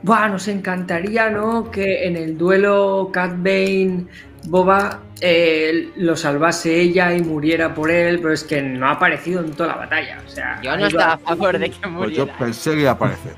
Buah, 0.02 0.30
nos 0.30 0.48
encantaría, 0.48 1.30
¿no? 1.30 1.72
Que 1.72 2.06
en 2.06 2.16
el 2.16 2.38
duelo 2.38 3.10
Cat 3.12 3.32
Bane, 3.38 4.06
Boba 4.44 5.00
eh, 5.20 5.90
lo 5.96 6.16
salvase 6.16 6.80
ella 6.80 7.14
y 7.16 7.22
muriera 7.22 7.74
por 7.74 7.90
él, 7.90 8.20
pero 8.20 8.34
es 8.34 8.44
que 8.44 8.62
no 8.62 8.88
ha 8.88 8.92
aparecido 8.92 9.40
en 9.42 9.52
toda 9.54 9.70
la 9.70 9.76
batalla. 9.78 10.22
O 10.26 10.30
sea, 10.30 10.62
Yo 10.62 10.78
no 10.78 10.86
estaba 10.86 11.14
a 11.14 11.18
favor 11.18 11.58
de 11.58 11.70
que 11.72 11.78
Pues 11.78 11.82
yo 11.82 11.90
muriera. 11.90 12.38
pensé 12.38 12.72
que 12.76 12.82
iba 12.82 12.92
a 12.92 12.94
aparecer. 12.94 13.34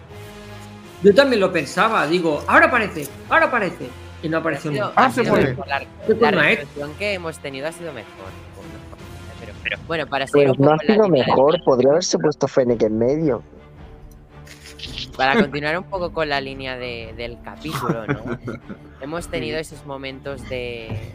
Yo 1.04 1.14
también 1.16 1.40
lo 1.40 1.52
pensaba, 1.54 2.06
digo, 2.08 2.44
ahora 2.48 2.66
aparece, 2.66 3.08
ahora 3.30 3.46
aparece. 3.46 3.88
Y 4.24 4.30
no 4.30 4.40
apareció 4.40 4.72
nunca. 4.72 4.92
Ah, 4.96 5.12
se 5.12 5.24
muere. 5.24 5.56
La, 5.68 5.80
¿Qué 6.06 6.16
la 6.20 6.32
resolución 6.32 6.94
que 6.98 7.14
hemos 7.14 7.38
tenido 7.40 7.68
ha 7.68 7.72
sido 7.72 7.94
mejor. 7.94 8.47
Pero, 9.64 9.78
bueno, 9.88 10.08
para 10.08 10.28
seguir 10.28 10.48
Pues 10.48 10.60
un 10.60 10.66
no 10.66 10.72
poco 10.72 10.84
sido 10.94 11.10
mejor, 11.10 11.64
podría 11.64 11.92
haberse 11.92 12.18
puesto 12.18 12.48
Fennec 12.48 12.82
en 12.84 12.98
medio. 12.98 13.44
Para 15.16 15.34
continuar 15.42 15.78
un 15.78 15.84
poco 15.86 16.12
con 16.14 16.30
la 16.30 16.40
línea 16.42 16.78
de- 16.78 17.14
del 17.18 17.38
capítulo, 17.42 18.06
¿no? 18.08 18.38
Hemos 19.02 19.28
tenido 19.28 19.58
esos 19.60 19.86
momentos 19.86 20.48
de. 20.50 21.14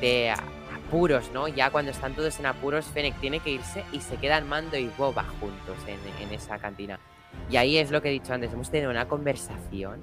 de 0.00 0.30
apuros, 0.30 1.30
¿no? 1.32 1.48
Ya 1.48 1.70
cuando 1.70 1.90
están 1.90 2.14
todos 2.14 2.38
en 2.38 2.46
apuros, 2.46 2.86
Fennec 2.86 3.14
tiene 3.20 3.40
que 3.40 3.50
irse 3.50 3.84
y 3.92 4.00
se 4.00 4.16
quedan 4.16 4.48
Mando 4.48 4.76
y 4.76 4.90
Boba 4.98 5.24
juntos 5.40 5.76
en, 5.86 6.26
en 6.26 6.34
esa 6.34 6.58
cantina. 6.58 6.98
Y 7.50 7.56
ahí 7.56 7.78
es 7.78 7.90
lo 7.90 8.02
que 8.02 8.08
he 8.08 8.12
dicho 8.12 8.32
antes, 8.34 8.52
hemos 8.52 8.70
tenido 8.70 8.90
una 8.90 9.08
conversación 9.08 10.00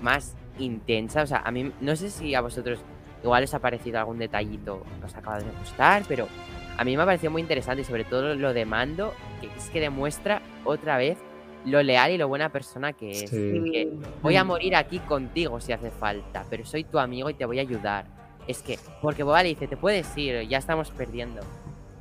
más 0.00 0.34
intensa. 0.58 1.22
O 1.22 1.26
sea, 1.26 1.42
a 1.44 1.50
mí, 1.50 1.72
no 1.80 1.94
sé 1.96 2.10
si 2.10 2.34
a 2.34 2.40
vosotros 2.40 2.80
igual 3.24 3.42
os 3.42 3.54
ha 3.54 3.58
parecido 3.58 3.98
algún 3.98 4.18
detallito 4.18 4.84
que 5.00 5.06
os 5.06 5.14
acaba 5.16 5.38
de 5.38 5.50
gustar, 5.58 6.04
pero 6.06 6.28
a 6.76 6.84
mí 6.84 6.96
me 6.96 7.02
ha 7.02 7.06
parecido 7.06 7.32
muy 7.32 7.42
interesante 7.42 7.82
y 7.82 7.84
sobre 7.84 8.04
todo 8.04 8.34
lo 8.36 8.52
de 8.52 8.64
Mando, 8.64 9.12
que 9.40 9.48
es 9.48 9.68
que 9.70 9.80
demuestra 9.80 10.42
otra 10.64 10.96
vez 10.98 11.18
lo 11.64 11.82
leal 11.82 12.10
y 12.12 12.18
lo 12.18 12.28
buena 12.28 12.50
persona 12.50 12.92
que 12.92 13.10
es. 13.10 13.30
Sí. 13.30 13.36
Que 13.72 13.92
voy 14.22 14.36
a 14.36 14.44
morir 14.44 14.76
aquí 14.76 14.98
contigo 15.00 15.60
si 15.60 15.72
hace 15.72 15.90
falta, 15.90 16.44
pero 16.50 16.64
soy 16.66 16.84
tu 16.84 16.98
amigo 16.98 17.30
y 17.30 17.34
te 17.34 17.46
voy 17.46 17.58
a 17.58 17.62
ayudar. 17.62 18.04
Es 18.46 18.60
que, 18.60 18.78
porque 19.00 19.22
Boba 19.22 19.42
le 19.42 19.48
dice, 19.50 19.66
te 19.66 19.76
puedes 19.78 20.14
ir, 20.18 20.46
ya 20.46 20.58
estamos 20.58 20.90
perdiendo. 20.90 21.40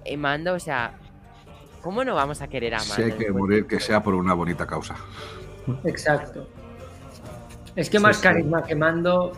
Y 0.06 0.18
Mando, 0.18 0.54
o 0.54 0.60
sea, 0.60 0.96
¿cómo 1.82 2.04
no 2.04 2.16
vamos 2.16 2.42
a 2.42 2.50
querer 2.50 2.76
a 2.76 2.80
Mando? 2.80 2.96
Si 2.96 3.02
hay 3.04 3.12
que 3.14 3.32
morir, 3.32 3.66
que 3.66 3.80
sea 3.80 4.04
por 4.04 4.16
una 4.16 4.34
bonita 4.34 4.68
causa. 4.68 4.96
Exacto. 5.86 6.46
Es 7.78 7.90
que 7.90 7.98
Sí, 7.98 8.04
más 8.04 8.18
sí. 8.18 8.24
carisma 8.24 8.64
que 8.64 8.76
mando, 8.76 9.32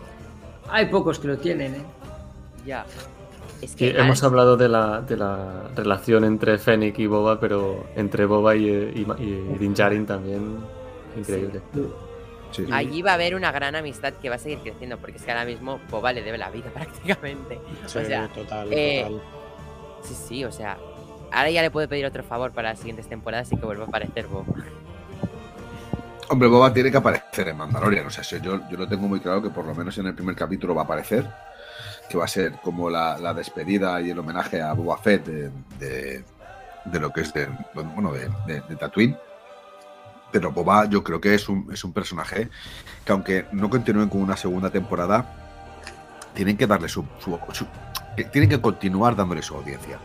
hay 0.68 0.86
pocos 0.86 1.18
que 1.18 1.28
lo 1.28 1.38
tienen, 1.38 1.74
¿eh? 1.76 1.82
Ya. 2.64 2.84
Es 3.62 3.70
Sí, 3.70 3.76
que 3.76 3.90
hemos 3.98 4.22
hablado 4.22 4.56
de 4.56 4.68
la, 4.68 5.00
de 5.00 5.16
la 5.16 5.62
relación 5.74 6.24
entre 6.24 6.58
Fennec 6.58 6.98
y 6.98 7.06
Boba, 7.06 7.40
pero 7.40 7.86
entre 7.96 8.26
Boba 8.26 8.54
y, 8.54 8.66
y, 8.68 9.06
y 9.18 9.58
Din 9.58 9.72
Djarin 9.74 10.04
también 10.06 10.58
increíble. 11.16 11.60
Sí. 12.52 12.66
allí 12.70 13.02
va 13.02 13.12
a 13.12 13.14
haber 13.14 13.34
una 13.34 13.52
gran 13.52 13.74
amistad 13.74 14.14
que 14.14 14.28
va 14.28 14.36
a 14.36 14.38
seguir 14.38 14.58
creciendo, 14.58 14.98
porque 14.98 15.16
es 15.16 15.22
que 15.22 15.30
ahora 15.30 15.44
mismo 15.44 15.80
Boba 15.90 16.12
le 16.12 16.22
debe 16.22 16.38
la 16.38 16.50
vida 16.50 16.70
prácticamente. 16.74 17.58
Sí, 17.86 17.98
o 17.98 18.04
sea, 18.04 18.28
total, 18.28 18.68
eh, 18.72 19.04
total. 19.08 19.22
sí, 20.02 20.14
sí, 20.14 20.44
o 20.44 20.52
sea, 20.52 20.76
ahora 21.32 21.50
ya 21.50 21.62
le 21.62 21.70
puedo 21.70 21.88
pedir 21.88 22.04
otro 22.06 22.22
favor 22.22 22.52
para 22.52 22.70
las 22.70 22.78
siguientes 22.78 23.08
temporadas 23.08 23.50
y 23.52 23.56
que 23.56 23.64
vuelva 23.64 23.84
a 23.84 23.88
aparecer 23.88 24.26
Boba. 24.26 24.44
Hombre, 26.28 26.48
Boba 26.48 26.72
tiene 26.72 26.90
que 26.90 26.96
aparecer 26.96 27.48
en 27.48 27.56
Mandalorian. 27.56 28.06
O 28.06 28.10
sea, 28.10 28.22
yo, 28.40 28.60
yo 28.68 28.76
lo 28.76 28.88
tengo 28.88 29.06
muy 29.06 29.20
claro 29.20 29.40
que 29.42 29.50
por 29.50 29.64
lo 29.64 29.74
menos 29.74 29.96
en 29.98 30.06
el 30.06 30.14
primer 30.14 30.34
capítulo 30.34 30.74
va 30.74 30.82
a 30.82 30.84
aparecer. 30.84 31.28
Que 32.08 32.18
va 32.18 32.24
a 32.24 32.28
ser 32.28 32.52
como 32.62 32.90
la, 32.90 33.18
la 33.18 33.32
despedida 33.34 34.00
y 34.00 34.10
el 34.10 34.18
homenaje 34.18 34.60
a 34.62 34.72
Boba 34.72 34.98
Fett 34.98 35.24
de, 35.26 35.50
de- 35.78 36.24
de 36.84 37.00
lo 37.00 37.12
que 37.12 37.22
es 37.22 37.32
de, 37.34 37.48
bueno, 37.74 38.12
de, 38.12 38.28
de- 38.46 38.76
Tatooine. 38.76 39.16
Pero 40.32 40.52
Boba 40.52 40.84
yo 40.86 41.02
creo 41.02 41.20
que 41.20 41.34
es 41.34 41.48
un, 41.48 41.68
es 41.72 41.82
un 41.84 41.92
personaje 41.92 42.48
que 43.04 43.12
aunque 43.12 43.46
no 43.52 43.68
continúen 43.70 44.08
con 44.08 44.20
una 44.22 44.36
segunda 44.36 44.70
temporada, 44.70 45.24
tienen 46.34 46.56
que 46.56 46.66
darle 46.66 46.88
su... 46.88 47.04
su- 47.18 47.38
su- 47.52 47.66
que 48.16 48.24
tienen 48.24 48.48
que 48.48 48.60
continuar 48.60 49.14
dándole 49.14 49.42
su 49.42 49.54
audiencia. 49.56 49.98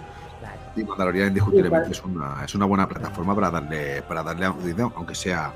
Y 0.76 0.84
Mandalorian 0.84 1.30
indiscutiblemente 1.30 1.92
es 1.92 2.04
una, 2.04 2.44
es 2.46 2.56
una 2.56 2.66
buena 2.66 2.88
plataforma 2.88 3.34
para 3.36 3.52
darle, 3.52 4.02
para 4.04 4.22
darle 4.24 4.46
audiencia, 4.46 4.90
aunque 4.96 5.16
sea, 5.16 5.54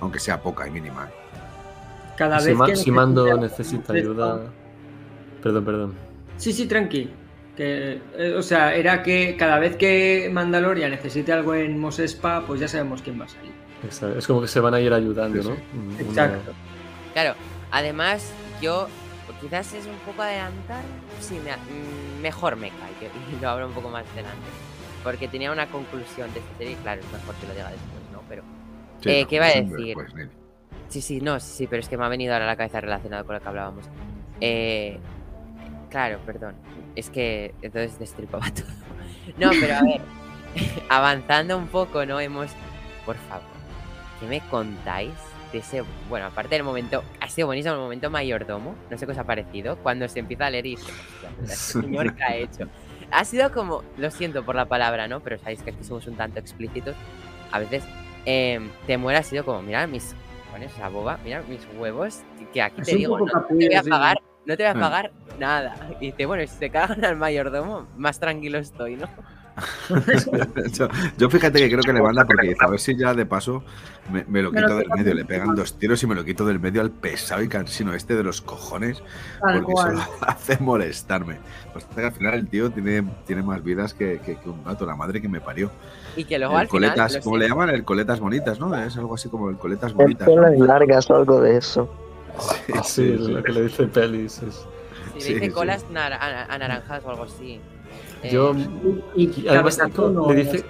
aunque 0.00 0.18
sea 0.18 0.40
poca 0.40 0.66
y 0.66 0.70
mínima. 0.70 1.08
Cada 2.16 2.40
Si, 2.40 2.52
vez 2.52 2.58
que 2.66 2.76
si 2.76 2.90
Mando 2.90 3.36
necesita- 3.38 3.92
ayuda... 3.92 4.40
Perdón, 5.42 5.64
perdón. 5.64 5.94
Sí, 6.36 6.52
sí, 6.52 6.66
tranqui. 6.66 7.10
Que, 7.56 8.00
eh, 8.16 8.34
o 8.36 8.42
sea, 8.42 8.74
era 8.74 9.02
que 9.02 9.36
cada 9.36 9.58
vez 9.58 9.76
que 9.76 10.28
Mandalorian 10.32 10.90
necesite 10.90 11.32
algo 11.32 11.54
en 11.54 11.78
Mos 11.80 11.98
Espa, 11.98 12.42
pues 12.46 12.60
ya 12.60 12.68
sabemos 12.68 13.02
quién 13.02 13.20
va 13.20 13.24
a 13.24 13.28
salir. 13.28 13.52
Exacto. 13.84 14.18
Es 14.18 14.26
como 14.26 14.40
que 14.40 14.48
se 14.48 14.60
van 14.60 14.74
a 14.74 14.80
ir 14.80 14.92
ayudando, 14.92 15.42
Sí, 15.42 15.48
¿no? 15.48 15.54
sí. 15.54 15.62
Mm, 15.72 16.10
Una- 16.10 16.24
Exacto. 16.24 16.52
Claro, 17.12 17.34
además 17.70 18.32
yo 18.60 18.88
quizás 19.40 19.72
es 19.74 19.86
un 19.86 19.96
poco 20.06 20.22
adelantar, 20.22 20.82
sí, 21.20 21.40
me- 21.44 21.52
mm, 21.56 22.20
mejor 22.22 22.56
me 22.56 22.70
callo 22.70 23.10
y 23.38 23.40
lo 23.42 23.48
abro 23.48 23.66
un 23.68 23.72
poco 23.74 23.88
más 23.88 24.04
delante. 24.14 24.36
Porque 25.04 25.28
tenía 25.28 25.52
una 25.52 25.66
conclusión 25.68 26.32
de 26.34 26.40
esta 26.40 26.58
serie, 26.58 26.76
claro, 26.82 27.00
es 27.00 27.12
mejor 27.12 27.34
que 27.36 27.46
lo 27.46 27.52
diga 27.54 27.70
después, 27.70 28.02
¿no? 28.12 28.22
Pero 28.28 28.42
Sí, 29.02 29.10
Eh, 29.10 29.22
no, 29.22 29.28
¿qué 29.28 29.36
iba 29.36 29.46
a 29.46 29.48
decir? 29.54 29.96
sí, 30.88 31.00
sí, 31.00 31.20
no, 31.20 31.38
sí, 31.40 31.50
sí, 31.56 31.66
pero 31.66 31.80
es 31.80 31.88
que 31.88 31.96
me 31.96 32.04
ha 32.04 32.08
venido 32.08 32.32
ahora 32.32 32.44
a 32.46 32.48
la 32.48 32.56
cabeza 32.56 32.80
relacionado 32.80 33.24
con 33.24 33.34
lo 33.34 33.40
que 33.40 33.48
hablábamos. 33.48 33.84
Eh, 34.40 34.98
claro, 35.90 36.18
perdón, 36.24 36.54
es 36.94 37.10
que 37.10 37.54
entonces 37.62 37.98
destripaba 37.98 38.46
todo. 38.54 38.66
No, 39.38 39.50
pero 39.60 39.74
a 39.76 39.82
ver, 39.82 40.00
avanzando 40.88 41.56
un 41.58 41.68
poco, 41.68 42.04
¿no? 42.06 42.20
Hemos, 42.20 42.50
por 43.04 43.16
favor, 43.16 43.44
¿qué 44.20 44.26
me 44.26 44.40
contáis 44.48 45.12
de 45.52 45.58
ese, 45.58 45.82
bueno, 46.10 46.26
aparte 46.26 46.54
del 46.56 46.64
momento, 46.64 47.02
ha 47.20 47.28
sido 47.28 47.46
buenísimo 47.46 47.74
el 47.74 47.80
momento 47.80 48.10
mayordomo, 48.10 48.74
no 48.90 48.98
sé 48.98 49.06
qué 49.06 49.12
os 49.12 49.18
ha 49.18 49.24
parecido, 49.24 49.76
cuando 49.78 50.06
se 50.08 50.18
empieza 50.18 50.46
a 50.46 50.50
leer 50.50 50.66
y 50.66 50.70
dice, 50.76 50.92
"Hostia 50.92 51.30
puta, 51.30 51.52
este 51.52 51.54
señor 51.82 52.14
que 52.14 52.22
ha 52.24 52.36
hecho. 52.36 52.68
Ha 53.10 53.24
sido 53.24 53.50
como, 53.52 53.82
lo 53.96 54.10
siento 54.10 54.44
por 54.44 54.54
la 54.56 54.66
palabra, 54.66 55.08
¿no? 55.08 55.20
Pero 55.20 55.38
sabéis 55.38 55.62
que 55.62 55.70
aquí 55.70 55.84
somos 55.84 56.06
un 56.06 56.16
tanto 56.16 56.38
explícitos. 56.38 56.94
A 57.50 57.58
veces 57.58 57.82
em, 58.28 58.68
te 58.86 58.98
muera 58.98 59.20
ha 59.20 59.22
sido 59.22 59.42
como, 59.44 59.62
mira 59.62 59.86
mis 59.86 60.14
cojones, 60.46 60.76
la 60.78 60.88
boba, 60.90 61.18
mira 61.24 61.42
mis 61.48 61.66
huevos, 61.78 62.20
que- 62.52 62.60
aquí 62.62 62.82
Es 62.82 62.88
te 62.88 62.96
digo, 62.96 63.18
no, 63.18 63.24
no 63.24 63.42
te 63.46 63.54
voy 63.54 63.74
a 63.74 63.82
sí. 63.82 63.88
pagar, 63.90 64.18
no 64.44 64.56
te 64.56 64.62
voy 64.64 64.66
a 64.66 64.70
Ah. 64.76 64.80
pagar 64.80 65.12
nada. 65.38 65.76
Y 66.00 66.06
dice, 66.06 66.26
bueno, 66.26 66.46
si 66.46 66.58
te 66.58 66.68
cagan 66.70 67.04
al 67.04 67.16
mayordomo, 67.16 67.86
más 67.96 68.20
tranquilo 68.20 68.58
estoy, 68.58 68.96
¿no? 68.96 69.08
yo, 70.78 70.88
yo 71.18 71.28
fíjate 71.30 71.58
que 71.58 71.68
creo 71.68 71.82
que 71.82 71.92
le 71.92 72.00
manda 72.00 72.24
porque 72.24 72.48
dice, 72.50 72.64
a 72.64 72.68
ver 72.68 72.78
si 72.78 72.96
ya 72.96 73.12
de 73.12 73.26
paso 73.26 73.64
me, 74.12 74.24
me 74.28 74.40
lo 74.40 74.52
Me 74.52 74.60
lo 74.60 74.66
quito 74.68 74.78
del 74.78 74.88
medio. 74.96 75.14
Le 75.14 75.24
pegan 75.24 75.54
dos 75.56 75.78
tiros 75.78 76.00
y 76.02 76.06
me 76.06 76.14
lo 76.14 76.24
quito 76.24 76.44
del 76.46 76.60
medio 76.60 76.80
al 76.80 76.92
pesado 76.92 77.42
y 77.42 77.48
cansino 77.48 77.92
este 77.92 78.14
de 78.14 78.22
los 78.22 78.40
cojones 78.40 79.02
Tal 79.40 79.58
porque 79.58 79.72
cual. 79.72 79.98
solo 79.98 80.02
hace 80.28 80.58
molestarme. 80.60 81.38
Pues 81.72 81.84
que 81.86 82.02
al 82.04 82.12
final 82.12 82.34
el 82.34 82.48
tío 82.48 82.70
tiene, 82.70 83.02
tiene 83.26 83.42
más 83.42 83.62
vidas 83.64 83.94
que, 83.94 84.20
que- 84.24 84.36
que 84.36 84.48
un 84.48 84.62
gato, 84.62 84.86
la 84.86 84.94
madre 84.94 85.20
que 85.20 85.28
me 85.28 85.40
parió. 85.40 85.72
Y 86.18 86.24
que 86.24 86.38
luego 86.38 86.54
El 86.54 86.60
al 86.60 86.68
final. 86.68 86.90
coletas, 86.90 87.14
lo 87.14 87.20
¿cómo 87.22 87.36
le 87.36 87.44
siento, 87.46 87.60
llaman? 87.60 87.74
El 87.74 87.84
coletas 87.84 88.20
bonitas, 88.20 88.60
¿no? 88.60 88.74
Es 88.76 88.96
algo 88.96 89.14
así 89.14 89.28
como 89.28 89.48
el 89.50 89.56
coletas 89.56 89.90
El 89.92 89.96
bonitas. 89.96 90.28
pelo 90.28 90.50
¿no? 90.50 90.64
largas 90.66 91.08
o 91.10 91.16
algo 91.16 91.40
de 91.40 91.56
eso. 91.56 91.88
Sí, 92.38 92.72
Sí, 92.72 92.72
sí, 92.84 93.18
sí. 93.26 93.32
lo 93.32 93.42
que 93.42 93.52
le 93.52 93.62
dice 93.62 93.84
Pelis 93.86 94.42
es. 94.42 94.66
Si 95.14 95.20
Sí, 95.20 95.28
le 95.30 95.34
dice 95.36 95.46
sí. 95.46 95.52
colas 95.52 95.84
nar- 95.90 96.12
ana- 96.20 96.44
anaranjadas 96.50 97.04
o 97.04 97.10
algo 97.10 97.22
así. 97.24 97.60
Eh, 98.22 98.30
Yo. 98.30 98.52
Y, 99.16 99.42
Y 99.42 99.48
además 99.48 99.78
le 100.28 100.34
dice, 100.34 100.64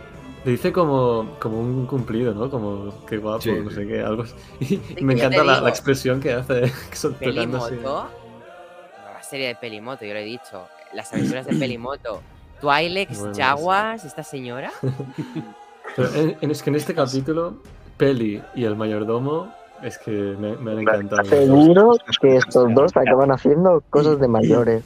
le 0.44 0.50
dice 0.52 0.72
como, 0.72 1.36
como 1.40 1.60
un 1.60 1.86
cumplido, 1.86 2.32
¿no? 2.34 2.50
Como 2.50 3.04
que 3.06 3.18
guapo, 3.18 3.40
Sí, 3.42 3.52
no 3.52 3.68
sí. 3.70 3.76
sé 3.76 3.86
qué, 3.86 4.00
algo 4.00 4.22
así. 4.22 4.34
Y 4.60 4.76
que 4.94 5.04
me 5.04 5.14
encanta 5.14 5.42
la, 5.44 5.60
la 5.60 5.68
expresión 5.68 6.20
que 6.20 6.32
hace 6.32 6.64
así. 6.92 7.08
Pelimoto. 7.18 7.70
Nueva 7.74 9.22
serie 9.22 9.48
de 9.48 9.54
Pelimoto, 9.56 10.04
yo 10.04 10.12
lo 10.14 10.20
he 10.20 10.24
dicho. 10.24 10.66
Las 10.94 11.12
aventuras 11.12 11.46
de 11.46 11.54
Pelimoto. 11.56 12.22
Twilex, 12.60 13.18
Bueno, 13.20 13.34
Jaguas, 13.36 14.04
esta 14.04 14.22
señora. 14.22 14.70
Pero 15.96 16.08
en- 16.14 16.36
en- 16.40 16.50
es 16.50 16.62
que 16.62 16.70
en 16.70 16.76
este 16.76 16.94
capítulo, 16.94 17.58
Peli 17.96 18.42
y 18.54 18.64
el 18.64 18.76
mayordomo 18.76 19.52
es 19.82 19.98
que 19.98 20.10
me, 20.10 20.56
me 20.56 20.72
han 20.72 20.78
encantado. 20.80 21.24
Seguro 21.24 21.92
que 22.20 22.36
estos 22.36 22.74
dos 22.74 22.96
acaban 22.96 23.30
haciendo 23.32 23.82
cosas 23.90 24.18
de 24.20 24.28
mayores. 24.28 24.84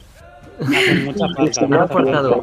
Hacen 0.61 1.05
mucha 1.07 1.27
falta. 1.35 1.53
Sí, 1.53 1.65
Han 1.65 1.75
aportado, 1.75 2.43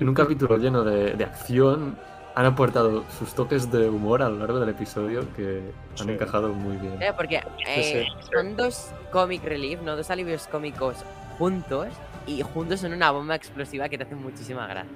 en 0.00 0.08
un 0.08 0.14
capítulo 0.14 0.56
lleno 0.58 0.84
de, 0.84 1.14
de 1.14 1.24
acción, 1.24 1.98
han 2.34 2.44
aportado 2.46 3.02
sus 3.18 3.34
toques 3.34 3.70
de 3.72 3.88
humor 3.88 4.22
a 4.22 4.28
lo 4.28 4.36
largo 4.38 4.60
del 4.60 4.68
episodio 4.68 5.22
que 5.34 5.62
han 5.98 6.06
Sí. 6.06 6.12
encajado 6.12 6.50
muy 6.50 6.76
bien. 6.76 7.02
Eh, 7.02 7.12
Porque 7.16 7.40
eh, 7.66 8.04
son 8.30 8.56
dos 8.56 8.90
comic 9.10 9.42
relief, 9.42 9.80
¿no? 9.82 9.96
Dos 9.96 10.10
alivios 10.10 10.46
cómicos 10.46 10.96
juntos 11.38 11.88
y 12.26 12.42
juntos 12.42 12.80
son 12.80 12.92
una 12.92 13.10
bomba 13.10 13.34
explosiva 13.34 13.88
que 13.88 13.98
te 13.98 14.04
hace 14.04 14.14
muchísima 14.14 14.66
gracia. 14.66 14.92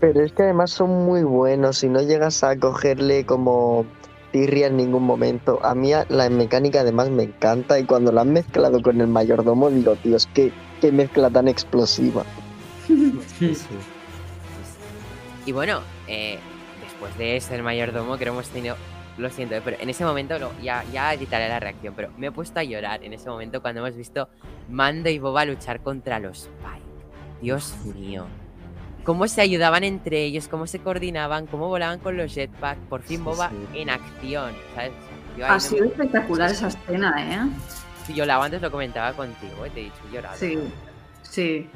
Pero 0.00 0.24
es 0.24 0.32
que 0.32 0.42
además 0.44 0.70
son 0.70 1.06
muy 1.06 1.22
buenos 1.22 1.82
y 1.82 1.88
no 1.88 2.00
llegas 2.02 2.44
a 2.44 2.56
cogerle 2.58 3.24
como 3.26 3.84
tirria 4.32 4.68
en 4.68 4.76
ningún 4.76 5.04
momento. 5.04 5.58
A 5.64 5.74
mí 5.74 5.92
la 6.08 6.30
mecánica 6.30 6.80
además 6.80 7.10
me 7.10 7.24
encanta 7.24 7.78
y 7.78 7.84
cuando 7.84 8.12
la 8.12 8.20
han 8.20 8.32
mezclado 8.32 8.82
con 8.82 9.00
el 9.00 9.08
mayordomo 9.08 9.70
digo, 9.70 9.96
tío, 9.96 10.16
qué, 10.34 10.52
qué 10.80 10.92
mezcla 10.92 11.30
tan 11.30 11.48
explosiva. 11.48 12.24
Sí, 12.86 13.22
sí. 13.54 13.66
Y 15.46 15.52
bueno, 15.52 15.80
eh, 16.06 16.38
después 16.84 17.16
de 17.16 17.36
ese 17.36 17.54
el 17.54 17.62
mayordomo, 17.62 18.16
creo 18.16 18.32
que 18.32 18.38
hemos 18.38 18.48
tenido. 18.48 18.76
Lo 19.18 19.28
siento, 19.30 19.56
pero 19.64 19.76
en 19.80 19.90
ese 19.90 20.04
momento 20.04 20.38
lo- 20.38 20.52
ya, 20.62 20.84
ya 20.92 21.12
editaré 21.12 21.48
la 21.48 21.58
reacción, 21.58 21.92
pero 21.94 22.10
me 22.16 22.28
he 22.28 22.32
puesto 22.32 22.60
a 22.60 22.62
llorar 22.62 23.02
en 23.02 23.12
ese 23.12 23.28
momento 23.28 23.60
cuando 23.60 23.80
hemos 23.84 23.96
visto 23.96 24.28
Mando 24.68 25.10
y 25.10 25.18
Boba 25.18 25.44
luchar 25.44 25.80
contra 25.80 26.18
los 26.20 26.48
Pike. 26.62 27.42
Dios 27.42 27.76
mío. 27.84 28.26
Cómo 29.04 29.26
se 29.26 29.40
ayudaban 29.40 29.84
entre 29.84 30.22
ellos, 30.24 30.48
cómo 30.48 30.66
se 30.66 30.78
coordinaban, 30.80 31.46
cómo 31.46 31.68
volaban 31.68 31.98
con 31.98 32.16
los 32.16 32.32
jetpack. 32.34 32.78
Por 32.88 33.02
fin 33.02 33.24
Boba 33.24 33.50
sí. 33.50 33.80
en 33.80 33.90
acción, 33.90 34.52
¿sabes? 34.74 34.92
Yo, 35.36 35.44
ahí 35.44 35.50
Ha 35.50 35.54
no 35.54 35.60
sido 35.60 35.84
me- 35.84 35.90
espectacular 35.90 36.50
esa 36.50 36.68
escena, 36.68 37.14
¿eh? 37.18 37.48
Sí, 38.06 38.14
yo 38.14 38.24
la 38.24 38.42
antes 38.42 38.60
lo 38.62 38.70
comentaba 38.70 39.12
contigo, 39.14 39.64
eh, 39.64 39.70
te 39.70 39.80
he 39.80 39.84
dicho, 39.84 39.96
llorado. 40.12 40.36
Sí, 40.36 40.58
sí. 41.22 41.68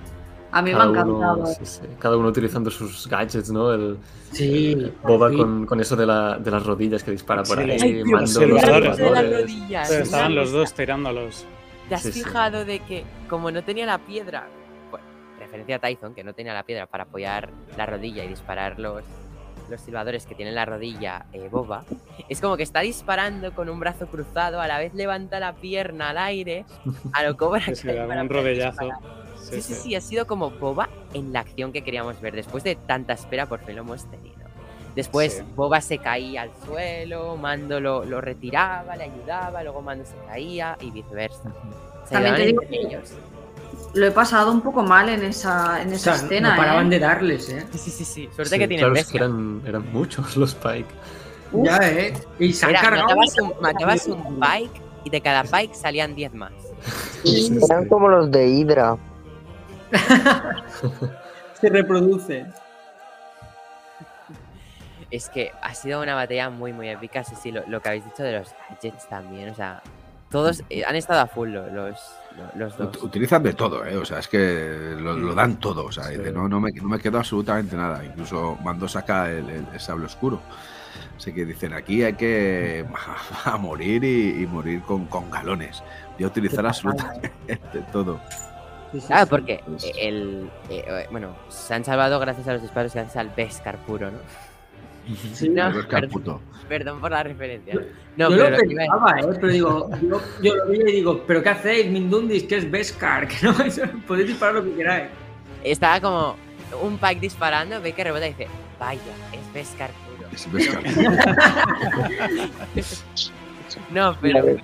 A 0.53 0.63
mí 0.63 0.73
me 0.75 0.81
ha 0.81 0.85
encantado. 0.85 1.35
uno, 1.37 1.47
sí, 1.47 1.65
sí. 1.65 1.81
Cada 1.99 2.17
uno 2.17 2.29
utilizando 2.29 2.71
sus 2.71 3.07
gadgets, 3.09 3.51
¿no? 3.51 3.73
El, 3.73 3.99
Sí. 4.33 4.93
Boba 5.03 5.31
sí. 5.31 5.37
con, 5.37 5.67
con 5.67 5.81
eso 5.81 5.95
de, 5.97 6.07
la, 6.07 6.39
de 6.39 6.51
las 6.51 6.65
rodillas 6.65 7.03
que 7.03 7.11
dispara 7.11 7.43
por 7.43 7.59
Sí. 7.59 7.71
ahí, 7.71 7.79
Ay, 7.83 8.03
Tío, 8.03 8.07
mando 8.07 8.27
sí, 8.27 8.47
los 8.47 8.49
los 8.63 8.97
de 8.97 9.11
las 9.11 9.31
rodillas, 9.43 9.89
Pero 9.91 10.03
estaban 10.05 10.35
los 10.35 10.53
dos 10.53 10.73
tirándolos. 10.75 11.45
¿Te 11.89 11.95
has 11.97 12.03
Sí, 12.03 12.13
sí. 12.13 12.23
fijado 12.23 12.65
de 12.65 12.79
que, 12.81 13.05
como 13.29 13.51
no 13.51 13.63
tenía 13.65 13.85
la 13.87 13.99
piedra, 13.99 14.47
bueno, 14.91 15.05
referencia 15.39 15.77
a 15.77 15.79
Tyson, 15.81 16.15
que 16.15 16.25
no 16.25 16.33
tenía 16.33 16.55
la 16.55 16.63
piedra 16.63 16.87
para 16.87 17.05
apoyar 17.05 17.51
la 17.77 17.85
rodilla 17.87 18.25
y 18.25 18.29
disparar 18.29 18.79
los, 18.79 19.03
los 19.69 19.81
silbadores 19.81 20.25
que 20.27 20.35
tienen 20.35 20.55
la 20.55 20.65
rodilla 20.65 21.27
eh, 21.33 21.49
boba, 21.51 21.85
es 22.29 22.41
como 22.41 22.57
que 22.57 22.63
está 22.63 22.81
disparando 22.81 23.53
con 23.55 23.69
un 23.69 23.81
brazo 23.81 24.07
cruzado, 24.07 24.61
a 24.61 24.67
la 24.69 24.79
vez 24.79 24.95
levanta 24.95 25.41
la 25.41 25.55
pierna 25.55 26.11
al 26.11 26.19
aire, 26.19 26.65
a 27.13 27.23
lo 27.25 27.37
cobra 27.37 27.75
sí, 27.75 27.89
era 27.89 28.07
como 28.07 28.21
un 28.21 28.29
rodellazo. 28.31 28.89
Sí, 29.51 29.61
sí, 29.63 29.75
sí, 29.75 29.95
ha 29.95 30.01
sido 30.01 30.27
como 30.27 30.51
Boba 30.51 30.89
en 31.15 31.33
la 31.33 31.41
acción 31.41 31.73
que 31.73 31.83
queríamos 31.83 32.21
ver. 32.21 32.35
Después 32.35 32.65
de 32.65 32.77
tanta 32.77 33.13
espera, 33.15 33.47
por 33.47 33.61
fin 33.61 33.77
lo 33.77 33.83
hemos 33.83 34.09
tenido. 34.11 34.37
Después 34.95 35.35
Sí. 35.39 35.43
Boba 35.57 35.81
se 35.81 35.99
caía 35.99 36.43
al 36.43 36.51
suelo, 36.67 37.37
Mando 37.37 37.81
lo, 37.81 38.05
lo 38.05 38.21
retiraba, 38.21 38.95
le 38.97 39.05
ayudaba, 39.05 39.63
luego 39.63 39.81
Mando 39.83 40.05
se 40.05 40.15
caía 40.29 40.77
y 40.81 40.91
viceversa. 40.91 41.51
Se 42.07 42.15
También 42.15 42.35
te 42.37 42.43
digo 42.47 42.61
que- 42.69 42.77
ellos. 42.77 43.11
Lo 43.95 44.07
he 44.07 44.11
pasado 44.11 44.51
un 44.53 44.63
poco 44.63 44.83
mal 44.83 45.09
en 45.11 45.23
esa, 45.23 45.83
en 45.83 45.89
O 45.91 45.93
esa 45.93 46.15
sea, 46.15 46.25
escena, 46.25 46.51
no 46.53 46.57
paraban 46.57 46.87
¿eh? 46.87 46.91
de 46.91 46.99
darles, 46.99 47.49
¿eh? 47.51 47.67
Sí, 47.73 47.91
sí, 47.91 48.05
sí. 48.05 48.29
Suerte 48.35 48.55
Sí, 48.55 48.59
que 48.59 48.69
tienen 48.69 48.87
claro, 48.87 48.95
es 48.95 49.07
que 49.07 49.13
bestia. 49.19 49.19
eran, 49.27 49.63
eran 49.67 49.93
muchos 49.93 50.35
los 50.37 50.55
Pike. 50.55 50.87
Uf. 51.53 51.67
Ya, 51.67 51.77
¿eh? 51.83 52.15
Y 52.39 52.53
se 52.55 52.65
han 52.67 52.73
cargado. 52.75 53.03
matabas 53.09 53.39
un, 53.39 53.53
matabas 53.61 54.07
un 54.07 54.41
Pike 54.41 54.81
y 55.05 55.11
de 55.11 55.21
cada 55.21 55.43
Pike 55.45 55.75
salían 55.75 56.15
10 56.15 56.33
más. 56.33 56.53
Sí, 57.23 57.49
sí, 57.49 57.59
Eran 57.69 57.83
sí. 57.85 57.89
como 57.91 58.09
los 58.09 58.31
de 58.31 58.47
Hydra. 58.49 58.97
Se 61.61 61.69
reproduce. 61.69 62.47
Es 65.11 65.29
que 65.29 65.53
ha 65.61 65.75
sido 65.75 66.01
una 66.03 66.15
batalla 66.15 66.49
muy, 66.51 66.73
muy 66.73 66.89
épica. 66.89 67.23
Sí, 67.23 67.35
sí, 67.41 67.53
lo, 67.53 67.63
lo 67.67 67.81
que 67.83 67.89
habéis 67.91 68.05
dicho 68.05 68.23
de 68.23 68.39
los 68.39 68.55
gadgets 68.71 69.07
también. 69.09 69.51
O 69.51 69.55
sea, 69.55 69.83
todos 70.31 70.63
eh, 70.71 70.85
han 70.87 70.97
estado 70.97 71.21
a 71.21 71.27
full 71.27 71.51
lo- 71.51 71.67
los, 71.71 71.99
lo- 72.37 72.59
los 72.59 72.77
dos. 72.79 72.97
Ut- 72.97 73.03
Utilizan 73.05 73.43
de 73.43 73.53
todo, 73.53 73.85
¿eh? 73.85 73.97
O 73.97 74.05
sea, 74.07 74.21
es 74.21 74.29
que 74.29 74.95
lo, 74.99 75.13
lo 75.15 75.35
dan 75.35 75.57
todo. 75.61 75.85
O 75.85 75.93
sea, 75.93 76.05
Sí. 76.05 76.17
no, 76.33 76.49
no, 76.49 76.61
me, 76.61 76.73
no 76.73 76.89
me 76.89 76.99
quedo 76.99 77.19
absolutamente 77.19 77.77
nada. 77.77 78.03
Incluso 78.05 78.57
Mando 78.65 78.89
saca 78.89 79.31
el, 79.31 79.49
el- 79.51 79.67
el 79.73 79.81
sable 79.81 80.07
oscuro. 80.07 80.41
Así 81.17 81.33
que 81.35 81.45
dicen, 81.45 81.75
aquí 81.75 82.03
hay 82.03 82.15
que 82.15 82.87
a 83.45 83.57
morir 83.59 84.03
y, 84.05 84.43
y 84.43 84.47
morir 84.47 84.81
con, 84.83 85.05
con 85.07 85.31
galones. 85.31 85.83
Voy 86.15 86.25
a 86.25 86.29
utilizar 86.29 86.65
absolutamente 86.67 87.31
todo. 87.93 88.19
Sí, 88.93 89.01
sí, 89.01 89.07
Claro, 89.07 89.25
sí. 89.25 89.31
porque 89.31 89.53
eh, 89.55 89.93
el, 90.01 90.51
eh, 90.69 90.85
eh, 90.87 91.07
bueno, 91.11 91.35
se 91.49 91.75
han 91.75 91.85
salvado 91.85 92.21
gracias 92.21 92.47
a 92.49 92.53
los 92.53 92.63
disparos 92.63 92.93
gracias 92.95 93.17
al 93.17 93.31
Beskar 93.31 93.79
puro, 93.79 94.11
¿no? 94.11 94.19
Sí, 95.35 95.49
No, 95.49 95.73
perdón. 95.89 96.11
puto. 96.11 96.41
Perdón 96.69 97.01
por 97.01 97.11
la 97.11 97.23
referencia. 97.25 97.75
No, 98.17 98.31
yo 98.31 98.37
pero 98.37 98.51
lo 98.51 98.57
que 98.59 98.75
¿eh? 98.75 99.37
Pero 99.41 99.49
digo, 99.49 99.91
yo, 100.01 100.21
yo 100.43 100.55
lo 100.55 100.67
vi 100.69 100.79
y 100.79 100.93
digo, 100.93 101.25
¿pero 101.27 101.43
qué 101.43 101.49
hacéis, 101.49 101.91
Mindundis? 101.91 102.45
Que 102.45 102.59
es 102.59 102.71
Beskar, 102.71 103.27
que 103.41 103.47
no 103.47 103.53
podéis 104.07 104.29
disparar 104.29 104.55
lo 104.57 104.65
que 104.65 104.75
queráis. 104.75 105.09
Estaba 105.65 106.01
como 106.01 106.37
un 106.83 106.99
Pike 106.99 107.21
disparando, 107.21 107.81
ve 107.81 107.93
que 107.93 108.05
rebota 108.05 108.27
y 108.27 108.31
dice, 108.31 108.47
vaya, 108.79 109.01
es 109.33 109.53
Beskar 109.53 109.91
puro. 109.91 110.29
Es 110.33 110.53
Beskar. 110.53 110.83
No, 113.91 114.15
pero... 114.21 114.45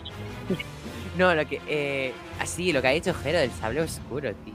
No, 1.18 1.34
lo 1.34 1.46
que... 1.46 1.60
Eh, 1.68 2.12
así, 2.40 2.72
lo 2.72 2.80
que 2.80 2.88
ha 2.88 2.92
dicho 2.92 3.12
Jero 3.14 3.38
del 3.40 3.50
sable 3.50 3.80
oscuro, 3.82 4.30
tío. 4.44 4.54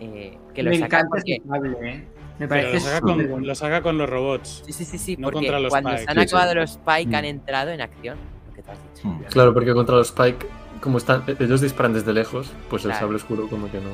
Eh, 0.00 0.38
que 0.54 0.62
lo 0.62 0.70
Me 0.70 0.78
saca 0.78 1.00
encanta 1.00 1.08
porque... 1.10 1.32
ese 1.34 1.48
sable, 1.48 1.76
¿eh? 1.82 2.04
Me 2.38 2.48
parece 2.48 2.74
lo 2.74 2.80
saca, 2.80 3.00
con, 3.00 3.46
lo 3.46 3.54
saca 3.54 3.82
con 3.82 3.98
los 3.98 4.08
robots. 4.08 4.62
Sí, 4.66 4.72
sí, 4.72 4.84
sí, 4.84 4.98
sí, 4.98 5.16
No 5.16 5.24
porque 5.28 5.38
contra 5.46 5.58
los 5.60 5.70
cuando 5.70 5.90
Pike. 5.90 6.02
se 6.04 6.10
han 6.10 6.16
Sí, 6.16 6.20
sí. 6.22 6.28
acabado 6.36 6.54
los 6.54 6.78
Pike 6.78 7.06
Mm. 7.10 7.14
han 7.14 7.24
entrado 7.24 7.70
en 7.70 7.80
acción. 7.80 8.18
Lo 8.48 8.54
que 8.54 8.62
tú 8.62 8.70
has 8.70 8.78
dicho. 8.94 9.08
Hmm. 9.08 9.22
Claro, 9.30 9.54
porque 9.54 9.72
contra 9.72 9.96
los 9.96 10.12
Pike, 10.12 10.46
como 10.82 10.98
están, 10.98 11.24
ellos 11.38 11.62
disparan 11.62 11.94
desde 11.94 12.12
lejos, 12.12 12.52
pues 12.68 12.84
el 12.84 12.92
sable 12.92 13.16
oscuro 13.16 13.48
como 13.48 13.70
que 13.70 13.80
no, 13.80 13.88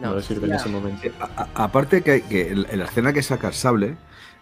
no, 0.00 0.10
No, 0.10 0.16
le 0.16 0.22
sirve 0.22 0.46
en 0.46 0.52
ese 0.54 0.68
momento. 0.68 1.08
A- 1.20 1.42
a- 1.54 1.64
aparte 1.64 2.02
que, 2.02 2.20
que 2.22 2.48
en 2.52 2.66
en 2.70 2.78
la 2.78 2.84
escena 2.84 3.14
que 3.14 3.22
saca 3.22 3.48
el 3.48 3.54
sable, 3.54 3.96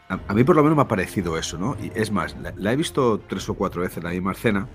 a, 0.08 0.18
a 0.26 0.34
mí 0.34 0.42
por 0.42 0.56
lo 0.56 0.62
menos 0.64 0.74
me 0.76 0.82
ha 0.82 0.88
parecido 0.88 1.38
eso, 1.38 1.56
¿no? 1.56 1.76
Y 1.80 1.92
es 1.94 2.10
más, 2.10 2.36
la, 2.42 2.52
la 2.56 2.72
he 2.72 2.76
visto 2.76 3.20
tres 3.20 3.48
o 3.48 3.54
cuatro 3.54 3.82
veces 3.82 4.02
la 4.02 4.10
misma 4.10 4.32
escena 4.32 4.66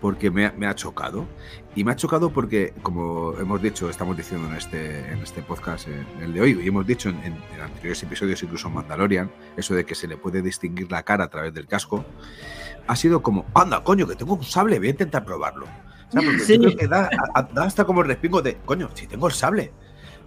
porque 0.00 0.30
me, 0.30 0.46
ha- 0.46 0.54
me 0.56 0.66
ha 0.66 0.74
chocado. 0.74 1.26
Y 1.74 1.84
me 1.84 1.92
ha 1.92 1.96
chocado 1.96 2.30
porque, 2.30 2.72
como 2.82 3.34
hemos 3.38 3.62
dicho, 3.62 3.88
estamos 3.88 4.16
diciendo 4.16 4.48
en 4.48 4.54
este, 4.56 5.12
en 5.12 5.18
este 5.20 5.42
podcast, 5.42 5.86
en 5.88 6.04
el 6.22 6.32
de 6.32 6.40
hoy, 6.40 6.60
y 6.62 6.66
hemos 6.68 6.86
dicho 6.86 7.08
en, 7.10 7.16
en- 7.18 7.38
en 7.54 7.60
anteriores 7.60 8.02
episodios, 8.02 8.42
incluso 8.42 8.68
en 8.68 8.74
Mandalorian, 8.74 9.30
eso 9.56 9.74
de 9.74 9.84
que 9.84 9.94
se 9.94 10.08
le 10.08 10.16
puede 10.16 10.42
distinguir 10.42 10.90
la 10.90 11.02
cara 11.04 11.24
a 11.24 11.28
través 11.28 11.54
del 11.54 11.66
casco, 11.66 12.04
ha 12.86 12.96
sido 12.96 13.22
como, 13.22 13.46
anda, 13.54 13.84
coño, 13.84 14.06
que 14.06 14.16
tengo 14.16 14.34
un 14.34 14.42
sable, 14.42 14.78
voy 14.78 14.88
a 14.88 14.90
intentar 14.90 15.24
probarlo. 15.24 15.66
O 16.08 16.12
sea, 16.12 16.22
porque 16.22 16.40
Sí. 16.40 16.54
yo 16.54 16.62
creo 16.64 16.76
que 16.76 16.88
da, 16.88 17.08
a- 17.34 17.42
da 17.42 17.64
hasta 17.64 17.84
como 17.84 18.00
el 18.02 18.08
respingo 18.08 18.42
de, 18.42 18.56
coño, 18.64 18.88
si 18.94 19.06
tengo 19.06 19.28
el 19.28 19.32
sable. 19.32 19.72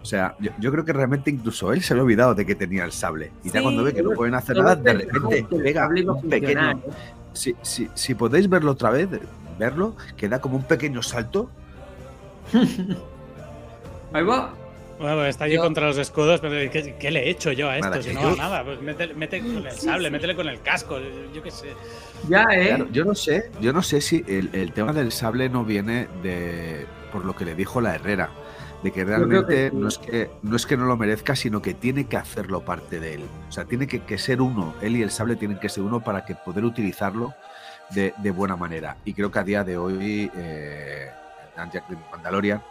O 0.01 0.05
sea, 0.05 0.35
yo, 0.39 0.51
yo 0.59 0.69
creo 0.71 0.83
que 0.85 0.91
realmente 0.93 1.29
incluso 1.29 1.71
él 1.73 1.81
se 1.81 1.93
había 1.93 2.03
olvidado 2.03 2.35
de 2.35 2.45
que 2.45 2.55
tenía 2.55 2.83
el 2.85 2.91
sable. 2.91 3.31
Y 3.43 3.47
ya 3.49 3.59
Sí, 3.59 3.63
cuando 3.63 3.83
ve 3.83 3.93
que 3.93 4.03
no 4.03 4.11
pueden 4.11 4.35
hacer 4.35 4.57
nada, 4.57 4.75
de 4.75 4.93
repente 4.93 5.45
pega 5.61 5.87
un 5.87 6.29
pequeño. 6.29 6.71
¿eh? 6.71 6.77
Si, 7.33 7.55
si, 7.61 7.89
si 7.93 8.13
podéis 8.13 8.47
verlo 8.49 8.71
otra 8.71 8.91
vez, 8.91 9.07
verlo, 9.57 9.95
que 10.17 10.27
da 10.29 10.39
como 10.41 10.57
un 10.57 10.63
pequeño 10.63 11.01
salto. 11.01 11.49
Ahí 14.13 14.23
va. 14.23 14.53
Bueno, 14.99 15.25
está 15.25 15.45
allí 15.45 15.55
Yo- 15.55 15.61
contra 15.63 15.87
los 15.87 15.97
escudos, 15.97 16.39
pero 16.39 16.71
¿qué, 16.71 16.95
qué 16.99 17.11
le 17.11 17.25
he 17.25 17.29
hecho 17.31 17.51
yo 17.51 17.67
a 17.67 17.75
esto? 17.77 17.89
Nada, 17.89 18.01
si 18.01 18.13
no 18.13 18.21
yo- 18.21 18.35
nada, 18.35 18.63
pues 18.63 18.79
mete, 18.81 19.13
mete 19.15 19.39
con 19.41 19.65
el 19.65 19.71
sable, 19.71 20.09
métele 20.11 20.35
con 20.35 20.47
el 20.47 20.61
casco, 20.61 20.97
yo 21.33 21.41
qué 21.41 21.51
sé. 21.51 21.73
Ya, 22.29 22.45
¿eh? 22.51 22.67
Claro, 22.67 22.87
yo 22.91 23.03
no 23.03 23.15
sé, 23.15 23.49
yo 23.59 23.73
no 23.73 23.81
sé 23.81 24.01
si 24.01 24.23
el, 24.27 24.49
el 24.53 24.71
tema 24.71 24.93
del 24.93 25.11
sable 25.11 25.49
no 25.49 25.65
viene 25.65 26.07
de 26.21 26.85
por 27.11 27.25
lo 27.25 27.35
que 27.35 27.43
le 27.43 27.55
dijo 27.55 27.81
la 27.81 27.95
Herrera, 27.95 28.29
de 28.83 28.91
que 28.91 29.03
realmente 29.03 29.71
sí. 29.71 29.75
no 29.75 29.87
es 29.87 29.97
que 29.97 30.29
no 30.43 30.55
es 30.55 30.65
que 30.67 30.77
no 30.77 30.85
lo 30.85 30.95
merezca, 30.95 31.35
sino 31.35 31.61
que 31.61 31.73
tiene 31.73 32.05
que 32.05 32.15
hacerlo 32.17 32.63
parte 32.63 32.99
de 32.99 33.15
él. 33.15 33.23
O 33.49 33.51
sea, 33.51 33.65
tiene 33.65 33.87
que, 33.87 34.01
que 34.01 34.17
ser 34.19 34.41
uno. 34.41 34.75
Él 34.81 34.95
y 34.95 35.01
el 35.01 35.09
sable 35.09 35.35
tienen 35.35 35.57
que 35.57 35.69
ser 35.69 35.83
uno 35.83 36.01
para 36.03 36.23
que 36.23 36.35
poder 36.35 36.63
utilizarlo 36.65 37.33
de, 37.89 38.13
de 38.17 38.31
buena 38.31 38.55
manera. 38.55 38.97
Y 39.05 39.13
creo 39.13 39.31
que 39.31 39.39
a 39.39 39.43
día 39.43 39.63
de 39.63 39.77
hoy 39.77 40.31
eh, 40.35 41.11
Dan 41.55 41.71
Jack 41.71 41.87
de 41.87 41.97
Mandalorian 42.11 42.61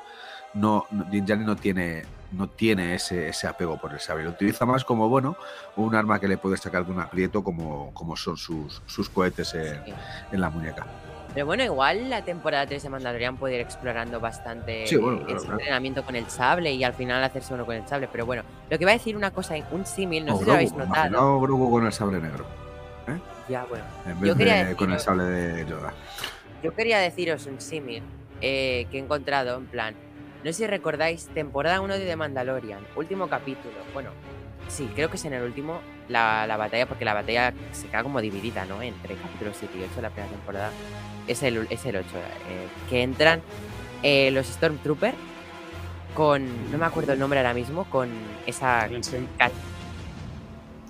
no, 0.54 0.84
no 0.90 1.04
no 1.10 1.56
tiene 1.56 2.04
no 2.32 2.48
tiene 2.48 2.94
ese, 2.94 3.28
ese 3.28 3.46
apego 3.46 3.76
por 3.78 3.92
el 3.92 4.00
sable. 4.00 4.24
Lo 4.24 4.30
utiliza 4.30 4.64
más 4.64 4.84
como 4.84 5.06
bueno 5.08 5.36
un 5.76 5.94
arma 5.94 6.18
que 6.18 6.26
le 6.28 6.38
puede 6.38 6.56
sacar 6.56 6.86
de 6.86 6.92
un 6.92 7.00
aprieto 7.00 7.44
como, 7.44 7.92
como 7.92 8.16
son 8.16 8.38
sus, 8.38 8.80
sus 8.86 9.10
cohetes 9.10 9.52
en, 9.54 9.84
Sí. 9.84 9.92
en 10.32 10.40
la 10.40 10.48
muñeca. 10.48 10.86
Pero 11.34 11.46
bueno, 11.46 11.62
igual 11.64 12.10
la 12.10 12.22
temporada 12.22 12.66
3 12.66 12.82
de 12.82 12.88
Mandalorian 12.90 13.36
puede 13.36 13.54
ir 13.56 13.60
explorando 13.60 14.18
bastante 14.20 14.86
Sí, 14.86 14.96
bueno, 14.96 15.18
claro, 15.20 15.34
ese 15.36 15.44
claro. 15.46 15.60
entrenamiento 15.60 16.04
con 16.04 16.16
el 16.16 16.26
sable 16.28 16.72
y 16.72 16.84
al 16.84 16.92
final 16.94 17.22
hacerse 17.24 17.52
uno 17.54 17.64
con 17.66 17.74
el 17.76 17.86
sable. 17.88 18.08
Pero 18.10 18.24
bueno, 18.26 18.42
lo 18.70 18.78
que 18.78 18.84
va 18.86 18.90
a 18.92 18.94
decir 18.94 19.14
una 19.16 19.30
cosa, 19.30 19.54
un 19.70 19.84
símil, 19.86 20.24
no 20.26 20.34
O 20.34 20.38
sé 20.38 20.44
si 20.44 20.48
lo 20.48 20.54
habéis 20.54 20.72
notado. 20.72 20.90
imaginaos 20.94 21.42
Grogu 21.42 21.70
con 21.70 21.86
el 21.86 21.92
sable 21.92 22.18
negro, 22.20 22.44
Ya, 23.48 23.64
bueno. 23.64 23.84
en 24.06 24.14
Yo 24.14 24.20
vez 24.20 24.36
quería 24.36 24.64
de 24.64 24.76
con 24.76 24.90
el 24.90 24.96
deciros- 24.98 25.04
sable 25.04 25.24
de 25.24 25.66
Yoda. 25.66 25.92
Yo 26.62 26.74
quería 26.74 26.98
deciros 26.98 27.46
un 27.46 27.60
símil 27.60 28.02
eh, 28.40 28.86
que 28.90 28.98
he 28.98 29.00
encontrado, 29.00 29.56
en 29.58 29.66
plan, 29.66 29.94
no 30.44 30.52
sé 30.52 30.52
si 30.54 30.66
recordáis, 30.66 31.26
temporada 31.28 31.80
1 31.80 31.94
de 31.98 32.06
The 32.06 32.16
Mandalorian, 32.16 32.80
último 32.96 33.28
capítulo. 33.28 33.74
Bueno, 33.92 34.10
sí, 34.68 34.88
creo 34.94 35.10
que 35.10 35.16
es 35.16 35.24
en 35.24 35.32
el 35.32 35.42
último 35.42 35.80
la, 36.08 36.46
la 36.46 36.56
batalla, 36.56 36.86
porque 36.86 37.04
la 37.04 37.14
batalla 37.14 37.52
se 37.72 37.88
queda 37.88 38.02
como 38.02 38.20
dividida, 38.20 38.64
¿no? 38.64 38.80
Entre 38.82 39.14
capítulos 39.16 39.56
7 39.58 39.76
y 39.78 39.82
8 39.82 39.96
de 39.96 40.02
la 40.02 40.10
primera 40.10 40.30
temporada. 40.32 40.70
Es 41.26 41.42
el, 41.42 41.66
es 41.70 41.84
el 41.84 41.96
8, 41.96 42.06
eh, 42.48 42.66
que 42.90 43.02
entran 43.02 43.40
eh, 44.02 44.30
los 44.32 44.46
Stormtroopers 44.46 45.16
con, 46.14 46.70
no 46.70 46.78
me 46.78 46.84
acuerdo 46.86 47.12
el 47.12 47.18
nombre 47.18 47.38
ahora 47.40 47.54
mismo, 47.54 47.84
con 47.84 48.10
esa... 48.46 48.86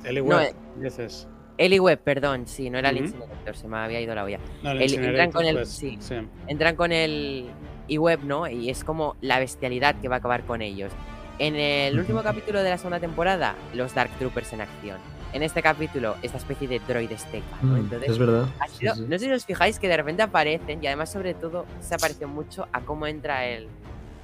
Eli 0.05 0.21
No, 0.23 0.41
eh, 0.41 0.55
dices. 0.77 1.29
Eli 1.65 1.79
Webb, 1.79 2.01
perdón, 2.01 2.47
sí, 2.47 2.71
no 2.71 2.79
era 2.79 2.89
el 2.91 2.97
Ujú. 2.97 3.05
Incinerator, 3.07 3.57
se 3.57 3.69
me 3.69 3.77
había 3.79 4.01
ido 4.01 4.15
la 4.15 4.25
olla. 4.25 4.39
No, 4.63 4.71
el 4.73 4.83
el- 4.83 5.05
entran 5.05 5.31
con 5.33 5.45
el- 5.45 5.57
pues, 5.57 5.69
sí. 5.69 5.97
sí. 6.01 6.15
entran 6.49 6.77
con 6.77 6.93
el 6.93 7.47
e-web, 7.89 8.21
¿no? 8.25 8.49
Y 8.49 8.69
es 8.71 8.85
como 8.85 9.17
la 9.21 9.39
bestialidad 9.39 9.95
que 10.01 10.09
va 10.09 10.17
a 10.17 10.19
acabar 10.19 10.43
con 10.43 10.63
ellos. 10.63 10.91
En 11.39 11.57
el 11.57 11.99
último 11.99 12.23
capítulo 12.23 12.63
de 12.63 12.71
la 12.71 12.79
segunda 12.79 13.01
temporada, 13.01 13.55
los 13.75 13.95
Dark 13.95 14.11
Troopers 14.19 14.53
en 14.53 14.61
acción. 14.61 14.99
En 15.33 15.43
este 15.43 15.63
capítulo, 15.63 16.17
esta 16.23 16.37
especie 16.37 16.69
de 16.69 16.79
droid 16.81 17.11
esteca, 17.11 17.57
¿no? 17.63 17.75
Mm, 17.75 17.77
Entonces, 17.77 18.11
es 18.11 18.19
verdad. 18.19 18.47
sido- 18.69 18.95
sí. 18.95 19.07
no 19.09 19.19
sé 19.19 19.25
si 19.27 19.33
os 19.33 19.47
fijáis 19.47 19.79
que 19.79 19.89
de 19.89 19.97
repente 19.97 20.23
aparecen 20.23 20.83
y 20.83 20.87
además 20.89 21.11
sobre 21.11 21.33
todo 21.35 21.65
se 21.81 21.95
apareció 21.95 22.29
mucho 22.29 22.67
a 22.73 22.81
cómo 22.81 23.07
entra 23.07 23.47
el, 23.47 23.67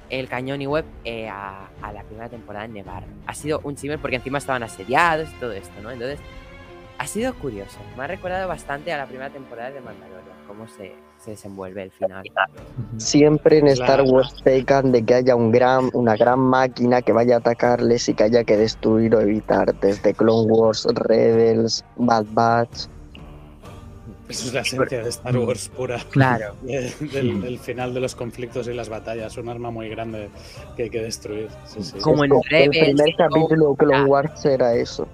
el 0.09 0.27
cañón 0.27 0.61
y 0.61 0.67
web 0.67 0.85
eh, 1.05 1.27
a, 1.27 1.69
a 1.81 1.93
la 1.93 2.03
primera 2.03 2.29
temporada 2.29 2.65
en 2.65 2.73
Nevar. 2.73 3.03
Ha 3.25 3.33
sido 3.33 3.59
un 3.63 3.75
chimel 3.75 3.97
porque 3.97 4.17
encima 4.17 4.37
estaban 4.37 4.61
asediados 4.61 5.29
y 5.29 5.39
todo 5.39 5.51
esto, 5.53 5.81
¿no? 5.81 5.89
Entonces, 5.91 6.19
ha 6.99 7.07
sido 7.07 7.33
curioso. 7.35 7.79
Me 7.97 8.03
ha 8.03 8.07
recordado 8.07 8.47
bastante 8.47 8.93
a 8.93 8.97
la 8.97 9.07
primera 9.07 9.29
temporada 9.31 9.71
de 9.71 9.79
Mandalorian, 9.81 10.35
cómo 10.47 10.67
se, 10.67 10.93
se 11.17 11.31
desenvuelve 11.31 11.83
el 11.83 11.91
final. 11.91 12.23
Siempre 12.97 13.59
en 13.59 13.67
Star 13.69 14.01
Wars 14.03 14.35
pecan 14.43 14.91
de 14.91 15.03
que 15.03 15.15
haya 15.15 15.35
un 15.35 15.51
gran, 15.51 15.89
una 15.93 16.15
gran 16.15 16.39
máquina 16.39 17.01
que 17.01 17.11
vaya 17.13 17.35
a 17.35 17.39
atacarles 17.39 18.07
y 18.09 18.13
que 18.13 18.23
haya 18.25 18.43
que 18.43 18.57
destruir 18.57 19.15
o 19.15 19.21
evitar. 19.21 19.73
Desde 19.79 20.13
Clone 20.13 20.51
Wars, 20.51 20.85
Rebels, 20.93 21.83
Bad 21.95 22.25
Batch. 22.31 22.87
Eso 24.27 24.45
es 24.47 24.53
la 24.53 24.61
esencia 24.61 25.01
de 25.01 25.09
Star 25.09 25.35
Wars 25.37 25.69
pura. 25.69 25.97
Claro. 26.11 26.53
De- 26.61 26.93
del, 27.11 27.41
del 27.41 27.57
final 27.59 27.95
de 27.95 27.99
los 28.01 28.13
conflictos 28.13 28.67
y 28.67 28.73
las 28.73 28.87
batallas. 28.87 29.35
Un 29.37 29.49
arma 29.49 29.71
muy 29.71 29.89
grande 29.89 30.29
que 30.75 30.83
hay 30.83 30.89
que 30.91 31.01
destruir. 31.01 31.47
Sí, 31.65 31.81
sí. 31.81 31.97
Como 31.99 32.23
en 32.25 32.33
El 32.33 32.41
Rebels, 32.49 32.77
primer 32.77 33.09
en 33.09 33.15
capítulo 33.15 33.69
de 33.71 33.77
Clone 33.77 34.03
Wars 34.03 34.45
era 34.45 34.75
eso. 34.75 35.07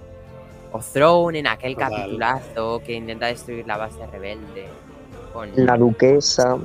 O 0.76 0.80
Throne 0.82 1.40
en 1.40 1.48
aquel 1.48 1.74
Total. 1.76 1.92
capitulazo 1.92 2.82
que 2.86 2.94
intenta 2.94 3.28
destruir 3.28 3.66
la 3.66 3.78
base 3.78 4.06
rebelde. 4.08 4.68
Con... 5.32 5.50
La 5.56 5.78
duquesa, 5.78 6.58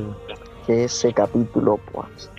que 0.67 0.85
ese 0.85 1.13
capítulo, 1.13 1.79
pues. 1.93 2.31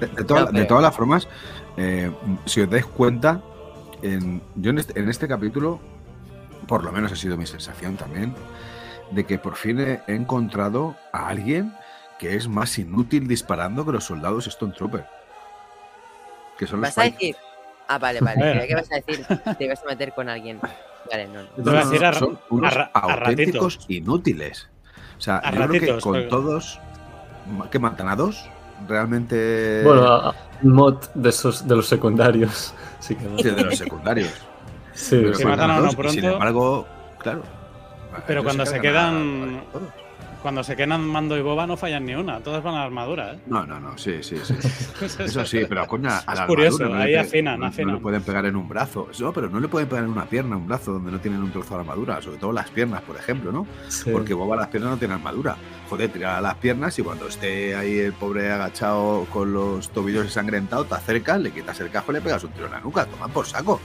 De, 0.00 0.06
de 0.06 0.24
toda- 0.24 0.44
No, 0.46 0.52
de 0.52 0.64
todas 0.66 0.82
las 0.82 0.94
formas, 0.94 1.26
eh, 1.76 2.10
si 2.44 2.60
os 2.60 2.68
dais 2.70 2.84
cuenta, 2.86 3.40
en, 4.02 4.42
yo 4.56 4.70
en 4.70 4.78
este, 4.78 4.98
en 5.00 5.08
este 5.08 5.26
capítulo, 5.26 5.80
por 6.68 6.84
lo 6.84 6.92
menos 6.92 7.12
ha 7.12 7.16
sido 7.16 7.36
mi 7.36 7.46
sensación 7.46 7.96
también, 7.96 8.34
de 9.10 9.24
que 9.24 9.38
por 9.38 9.56
fin 9.56 9.80
he, 9.80 10.02
he 10.06 10.14
encontrado 10.14 10.96
a 11.12 11.28
alguien 11.28 11.74
que 12.18 12.36
es 12.36 12.48
más 12.48 12.78
inútil 12.78 13.26
disparando 13.28 13.84
que 13.86 13.92
los 13.92 14.04
soldados 14.04 14.44
Stormtrooper. 14.44 15.06
Que 16.58 16.66
son 16.66 16.80
los 16.80 16.90
¿Vas 16.94 16.98
a 16.98 17.02
Pikes. 17.02 17.16
decir? 17.18 17.36
Ah, 17.88 17.98
vale, 17.98 18.20
vale. 18.20 18.40
Creía 18.40 18.66
que 18.66 18.74
vas 18.74 18.90
a 18.92 18.96
decir 18.96 19.26
te 19.56 19.64
ibas 19.64 19.82
a 19.82 19.86
meter 19.86 20.12
con 20.12 20.28
alguien. 20.28 20.58
Vale, 21.10 21.28
no, 21.28 21.42
no. 21.56 21.70
A 21.70 21.84
decir 21.84 22.04
a 22.04 22.10
ra- 22.10 22.18
son 22.18 22.38
unos 22.50 22.76
a 22.76 22.90
a 22.92 22.98
auténticos 23.00 23.74
ratitos. 23.76 23.86
inútiles. 23.88 24.68
O 25.16 25.20
sea, 25.20 25.38
A 25.38 25.50
yo 25.50 25.56
creo 25.56 25.68
que 25.68 25.78
ratitos, 25.78 26.02
con 26.02 26.12
pero- 26.14 26.28
todos 26.28 26.80
que 27.70 27.78
matan 27.78 28.08
a 28.08 28.16
dos, 28.16 28.44
realmente 28.88 29.82
Bueno, 29.84 30.02
a- 30.08 30.30
a- 30.30 30.34
mod 30.62 30.96
de 31.14 31.28
esos 31.28 31.66
de 31.68 31.76
los 31.76 31.86
secundarios. 31.88 32.74
Sí 32.98 33.14
que 33.14 33.24
no. 33.24 33.38
Sí, 33.38 33.50
de 33.50 33.64
los 33.64 33.76
secundarios. 33.78 34.30
Sí, 34.94 35.16
Pero 35.22 35.34
Si 35.34 35.42
sí. 35.42 35.48
matan 35.48 35.70
a 35.70 35.78
uno 35.78 35.86
y 35.86 35.90
Sin 35.90 35.98
pronto- 35.98 36.26
embargo, 36.32 36.86
claro. 37.18 37.42
Pero 38.26 38.42
cuando 38.42 38.64
se 38.66 38.76
a- 38.76 38.80
quedan- 38.80 39.62
a 39.68 39.72
todos. 39.72 39.82
Cuando 40.46 40.62
se 40.62 40.76
quedan 40.76 41.04
Mando 41.04 41.36
y 41.36 41.42
Boba 41.42 41.66
no 41.66 41.76
fallan 41.76 42.04
ni 42.06 42.14
una. 42.14 42.38
Todas 42.38 42.62
van 42.62 42.74
a 42.74 42.78
la 42.78 42.84
armadura, 42.84 43.32
¿eh? 43.32 43.38
No, 43.48 43.66
no, 43.66 43.80
no, 43.80 43.98
sí, 43.98 44.22
sí, 44.22 44.36
sí. 44.44 44.54
Eso 45.24 45.44
sí, 45.44 45.62
pero 45.68 45.84
coño, 45.88 46.08
a 46.08 46.18
Es 46.18 46.38
la 46.38 46.46
curioso, 46.46 46.84
armadura 46.84 46.98
no 47.00 47.04
ahí 47.04 47.14
afinan, 47.16 47.54
no- 47.58 47.64
no 47.64 47.66
afinan. 47.66 47.94
le 47.96 48.00
pueden 48.00 48.22
pegar 48.22 48.46
en 48.46 48.54
un 48.54 48.68
brazo. 48.68 49.08
No, 49.18 49.32
pero 49.32 49.50
no 49.50 49.58
le 49.58 49.66
pueden 49.66 49.88
pegar 49.88 50.04
en 50.04 50.10
una 50.10 50.26
pierna, 50.26 50.56
un 50.56 50.68
brazo, 50.68 50.92
donde 50.92 51.10
no 51.10 51.18
tienen 51.18 51.42
un 51.42 51.50
trozo 51.50 51.74
de 51.74 51.80
armadura. 51.80 52.22
Sobre 52.22 52.38
todo 52.38 52.52
las 52.52 52.70
piernas, 52.70 53.02
por 53.02 53.16
ejemplo, 53.16 53.50
¿no? 53.50 53.66
Sí. 53.88 54.08
Porque 54.12 54.34
Boba 54.34 54.54
las 54.54 54.68
piernas 54.68 54.92
no 54.92 54.98
tiene 54.98 55.14
armadura. 55.14 55.56
Joder, 55.90 56.12
tira 56.12 56.40
las 56.40 56.54
piernas 56.54 56.96
y 56.96 57.02
cuando 57.02 57.26
esté 57.26 57.74
ahí 57.74 57.98
el 57.98 58.12
pobre 58.12 58.52
agachado 58.52 59.26
con 59.32 59.52
los 59.52 59.90
tobillos 59.90 60.26
ensangrentados, 60.26 60.88
te 60.88 60.94
acercas, 60.94 61.40
le 61.40 61.50
quitas 61.50 61.80
el 61.80 61.90
casco 61.90 62.12
y 62.12 62.14
le 62.14 62.20
pegas 62.20 62.44
un 62.44 62.52
tiro 62.52 62.66
en 62.66 62.72
la 62.72 62.80
nuca. 62.80 63.04
Toman 63.06 63.32
por 63.32 63.46
saco. 63.46 63.80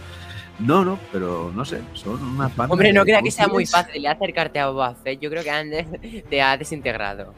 No, 0.61 0.85
no, 0.85 0.99
pero 1.11 1.51
no 1.53 1.65
sé, 1.65 1.81
son 1.93 2.21
unas 2.23 2.55
bandas 2.55 2.71
Hombre, 2.71 2.93
no 2.93 3.03
crea 3.03 3.21
que 3.21 3.31
sea 3.31 3.47
muy 3.47 3.65
fácil 3.65 4.05
acercarte 4.05 4.59
a 4.59 4.69
Boba 4.69 4.93
Fett. 4.95 5.19
Yo 5.19 5.29
creo 5.29 5.43
que 5.43 5.49
Andes 5.51 5.87
te 6.29 6.41
ha 6.41 6.55
desintegrado. 6.57 7.33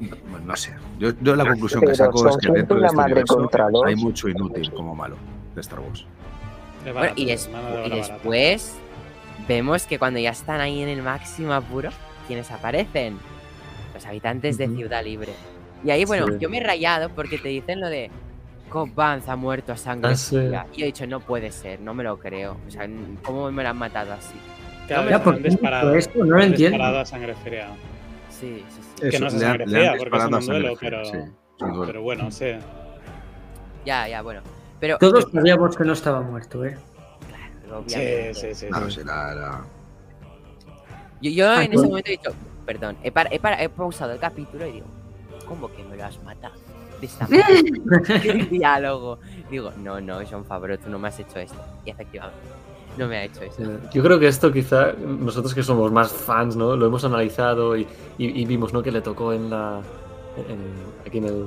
No, 0.00 0.38
no 0.40 0.56
sé. 0.56 0.74
Yo, 0.98 1.10
yo 1.20 1.36
la 1.36 1.44
conclusión 1.46 1.82
que 1.82 1.94
saco 1.94 2.28
es 2.28 2.36
que 2.38 2.50
dentro 2.52 2.78
de 2.78 2.86
este 2.86 2.98
universo 3.00 3.84
hay 3.86 3.96
mucho 3.96 4.28
inútil 4.28 4.70
como 4.72 4.94
malo 4.94 5.16
de 5.54 5.60
Star 5.60 5.80
Wars. 5.80 6.04
Es 6.84 6.92
Bueno, 6.92 7.12
y, 7.16 7.24
des- 7.26 7.48
de 7.50 7.86
y 7.86 7.90
después 7.90 8.74
vemos 9.48 9.86
que 9.86 9.98
cuando 9.98 10.18
ya 10.20 10.30
están 10.30 10.60
ahí 10.60 10.82
en 10.82 10.88
el 10.88 11.02
máximo 11.02 11.52
apuro, 11.54 11.90
¿quiénes 12.26 12.50
aparecen? 12.50 13.18
Los 13.94 14.04
habitantes 14.04 14.58
de. 14.58 14.68
Ciudad 14.68 15.02
Libre. 15.04 15.32
Y 15.84 15.90
ahí, 15.92 16.04
bueno, 16.04 16.26
Sí. 16.26 16.32
yo 16.40 16.50
me 16.50 16.58
he 16.58 16.62
rayado 16.62 17.08
porque 17.10 17.38
te 17.38 17.48
dicen 17.48 17.80
lo 17.80 17.88
de 17.88 18.10
Vanth 18.94 19.28
ha 19.28 19.36
muerto 19.36 19.72
a 19.72 19.76
sangre 19.76 20.12
Ah, 20.12 20.16
sí. 20.16 20.36
fría. 20.36 20.66
Y 20.72 20.78
yo 20.78 20.84
he 20.84 20.86
dicho, 20.86 21.06
no 21.06 21.20
puede 21.20 21.50
ser, 21.52 21.80
no 21.80 21.94
me 21.94 22.02
lo 22.04 22.18
creo. 22.18 22.56
O 22.66 22.70
sea, 22.70 22.88
¿cómo 23.24 23.50
me 23.52 23.62
lo 23.62 23.68
han 23.68 23.76
matado 23.78 24.12
así? 24.12 24.34
Claro, 24.86 25.08
Ya, 25.08 25.16
han 25.16 25.22
¿por 25.22 25.36
qué 25.36 25.48
disparado, 25.48 25.94
esto? 25.94 26.18
No 26.18 26.24
lo 26.26 26.36
han 26.36 26.42
entiendo. 26.42 26.76
disparado 26.76 27.00
a 27.00 27.04
sangre 27.06 27.34
fría. 27.36 27.68
Sí, 28.28 28.64
sí, 28.68 28.80
sí. 29.00 29.10
Que 29.10 29.18
no 29.20 29.26
es 29.28 29.32
sangre 29.34 29.66
fría, 29.66 29.94
porque 29.96 30.16
es 30.16 30.22
disparado 30.22 30.28
en 30.28 30.34
a 30.34 30.36
un 30.38 30.42
sangre 30.42 30.60
duelo, 30.62 30.76
pero, 30.80 31.04
sí, 31.04 31.18
pero 31.86 32.02
bueno, 32.02 32.30
sí. 32.30 32.46
Ya, 33.86 34.08
ya, 34.08 34.22
bueno. 34.22 34.40
Pero 34.80 34.98
Todos 34.98 35.26
sabíamos 35.32 35.76
que 35.76 35.84
no 35.84 35.92
estaba 35.92 36.20
muerto, 36.20 36.64
¿eh? 36.64 36.76
Claro, 37.28 37.84
Sí, 37.86 37.94
obviamente. 37.96 38.34
sí, 38.34 38.54
sí. 38.54 38.66
Claro, 38.66 38.90
sí. 38.90 39.00
sí, 39.00 39.06
la- 39.06 39.34
la- 39.34 39.64
Yo, 41.22 41.30
yo 41.30 41.48
Ah, 41.48 41.56
en 41.64 41.72
ese 41.72 41.74
pues- 41.74 41.88
momento 41.88 42.08
he 42.08 42.12
dicho, 42.12 42.30
perdón, 42.66 42.96
he, 43.02 43.10
par- 43.10 43.28
he 43.30 43.38
par- 43.38 43.60
he 43.60 43.68
pausado 43.68 44.12
el 44.12 44.18
capítulo 44.18 44.66
y 44.66 44.72
digo, 44.72 44.86
¿cómo 45.46 45.72
que 45.74 45.82
me 45.84 45.96
lo 45.96 46.04
has 46.04 46.22
matado? 46.22 46.54
De 47.28 47.36
esta 47.38 47.78
manera. 47.98 48.22
El 48.24 48.48
diálogo. 48.50 49.18
Digo, 49.50 49.70
no, 49.82 50.00
no, 50.00 50.18
John 50.30 50.44
Favreau, 50.44 50.78
tú 50.78 50.88
no 50.90 50.98
me 50.98 51.08
has 51.08 51.18
hecho 51.20 51.38
esto. 51.38 51.58
Y 51.84 51.90
efectivamente, 51.90 52.38
no 52.96 53.06
me 53.08 53.16
ha 53.18 53.24
hecho 53.24 53.42
eso. 53.42 53.62
Eh, 53.62 53.78
Yo 53.92 54.02
creo 54.02 54.18
que 54.18 54.28
esto 54.28 54.52
quizá 54.52 54.92
nosotros 54.92 55.54
que 55.54 55.62
somos 55.62 55.90
más 55.92 56.12
fans, 56.12 56.56
¿no? 56.56 56.76
Lo 56.76 56.86
hemos 56.86 57.04
analizado 57.04 57.76
y, 57.76 57.82
y- 58.18 58.40
y 58.42 58.44
vimos, 58.46 58.72
¿no? 58.72 58.82
Que 58.82 58.90
le 58.92 59.00
tocó 59.00 59.32
en 59.32 59.50
la... 59.50 59.80
en- 60.48 61.06
aquí 61.06 61.18
en 61.18 61.24
el... 61.24 61.46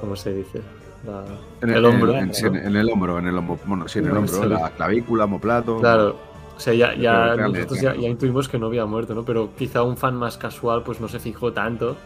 ¿Cómo 0.00 0.16
se 0.16 0.32
dice? 0.32 0.60
La- 1.06 1.24
en 1.60 1.70
el 1.70 1.84
hombro. 1.84 2.12
En, 2.14 2.32
sí, 2.34 2.46
en- 2.46 2.56
en 2.56 2.76
el 2.76 2.88
hombro, 2.90 3.18
en 3.18 3.26
el 3.26 3.36
hombro. 3.36 3.58
Bueno, 3.66 3.88
sí, 3.88 3.98
en 3.98 4.06
el 4.06 4.16
hombro, 4.16 4.42
sí. 4.42 4.48
la 4.48 4.70
clavícula, 4.70 5.24
homoplato. 5.24 5.78
Claro. 5.78 6.16
O 6.56 6.60
sea, 6.60 6.74
ya, 6.74 6.94
ya 6.94 7.34
nosotros 7.34 7.80
ya, 7.80 7.94
ya 7.96 8.08
intuimos 8.08 8.48
que 8.48 8.58
no 8.58 8.66
había 8.66 8.84
muerto, 8.86 9.14
¿no? 9.14 9.24
Pero 9.24 9.50
quizá 9.56 9.82
un 9.82 9.96
fan 9.96 10.14
más 10.14 10.36
casual 10.38 10.82
pues 10.84 11.00
no 11.00 11.08
se 11.08 11.18
fijó 11.18 11.52
tanto 11.52 11.96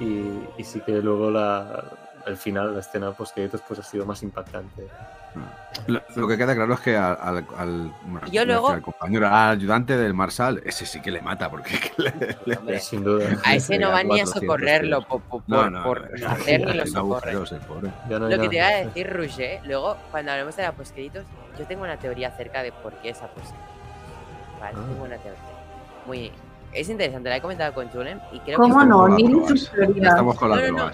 y, 0.00 0.32
y 0.58 0.64
sí 0.64 0.80
que 0.80 0.92
luego 1.00 1.30
la, 1.30 1.84
el 2.26 2.36
final, 2.36 2.74
la 2.74 2.80
escena 2.80 3.12
post 3.12 3.34
créditos, 3.34 3.60
pues 3.66 3.80
ha 3.80 3.82
sido 3.82 4.04
más 4.06 4.22
impactante. 4.22 4.86
Lo, 5.86 6.02
lo 6.14 6.28
que 6.28 6.36
queda 6.36 6.54
claro 6.54 6.74
es 6.74 6.80
que 6.80 6.94
al, 6.94 7.16
al, 7.18 7.46
al- 7.56 7.92
Yo 8.30 8.42
al 8.42 8.46
luego- 8.48 8.82
compañero, 8.82 9.26
al 9.28 9.56
ayudante 9.56 9.96
del 9.96 10.12
Marsal, 10.12 10.60
ese 10.66 10.84
sí 10.84 11.00
que 11.00 11.10
le 11.10 11.22
mata, 11.22 11.50
porque 11.50 11.80
le- 11.96 12.36
le- 12.44 12.56
Hombre, 12.58 12.78
Sin 12.80 13.02
duda. 13.02 13.38
a 13.42 13.54
ese 13.54 13.78
no 13.78 13.90
van 13.90 14.08
ni 14.08 14.20
a 14.20 14.24
400 14.24 14.40
socorrerlo 14.42 15.06
por, 15.08 15.22
por- 15.22 15.42
No, 15.46 15.70
no, 15.70 15.82
por 15.82 16.10
no, 16.20 16.74
lo 16.74 16.86
socorre. 16.86 17.32
Lo 17.32 18.28
que 18.28 18.48
te 18.50 18.56
iba 18.56 18.66
a 18.66 18.70
decir, 18.84 19.10
Roger, 19.10 19.60
luego 19.64 19.96
cuando 20.10 20.32
hablemos 20.32 20.54
de 20.56 20.62
la 20.64 20.72
postcréditos, 20.72 21.24
yo 21.58 21.64
tengo 21.66 21.82
una 21.84 21.96
teoría 21.96 22.28
acerca 22.28 22.62
de 22.62 22.72
por 22.72 22.92
qué 23.00 23.08
esa 23.10 23.26
postcréditos. 23.28 23.70
Vale, 24.60 24.76
Ah. 24.78 24.84
tengo 24.86 25.04
una 25.04 25.16
teoría. 25.16 25.40
Muy. 26.06 26.30
Es 26.72 26.88
interesante, 26.88 27.28
la 27.28 27.36
he 27.36 27.40
comentado 27.40 27.72
con 27.74 27.88
Julen 27.88 28.20
y 28.32 28.40
creo 28.40 28.58
¿Cómo 28.58 28.78
que. 28.80 28.86
no? 28.86 29.06
Estamos 29.08 29.30
con 29.32 29.42
Ni 29.42 29.48
sus 29.48 29.70
teorías. 29.70 30.06
Estamos 30.08 30.38
con 30.38 30.50
las 30.50 30.70
No, 30.70 30.76
no, 30.78 30.90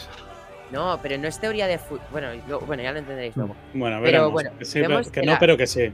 no. 0.96 0.98
pero 1.02 1.18
no 1.18 1.28
es 1.28 1.40
teoría 1.40 1.66
de 1.66 1.78
fútbol. 1.78 2.00
Bueno, 2.10 2.28
lo- 2.48 2.60
bueno, 2.60 2.82
ya 2.82 2.92
lo 2.92 2.98
entenderéis 2.98 3.36
luego. 3.36 3.54
Bueno, 3.74 3.96
Pero, 3.96 4.02
veremos. 4.02 4.32
bueno, 4.32 4.50
que 4.58 4.64
sí, 4.64 4.80
vemos 4.80 4.98
pero- 5.08 5.12
que 5.12 5.20
que 5.20 5.26
no, 5.26 5.32
la- 5.32 5.38
pero 5.38 5.56
que 5.56 5.66
sí. 5.66 5.92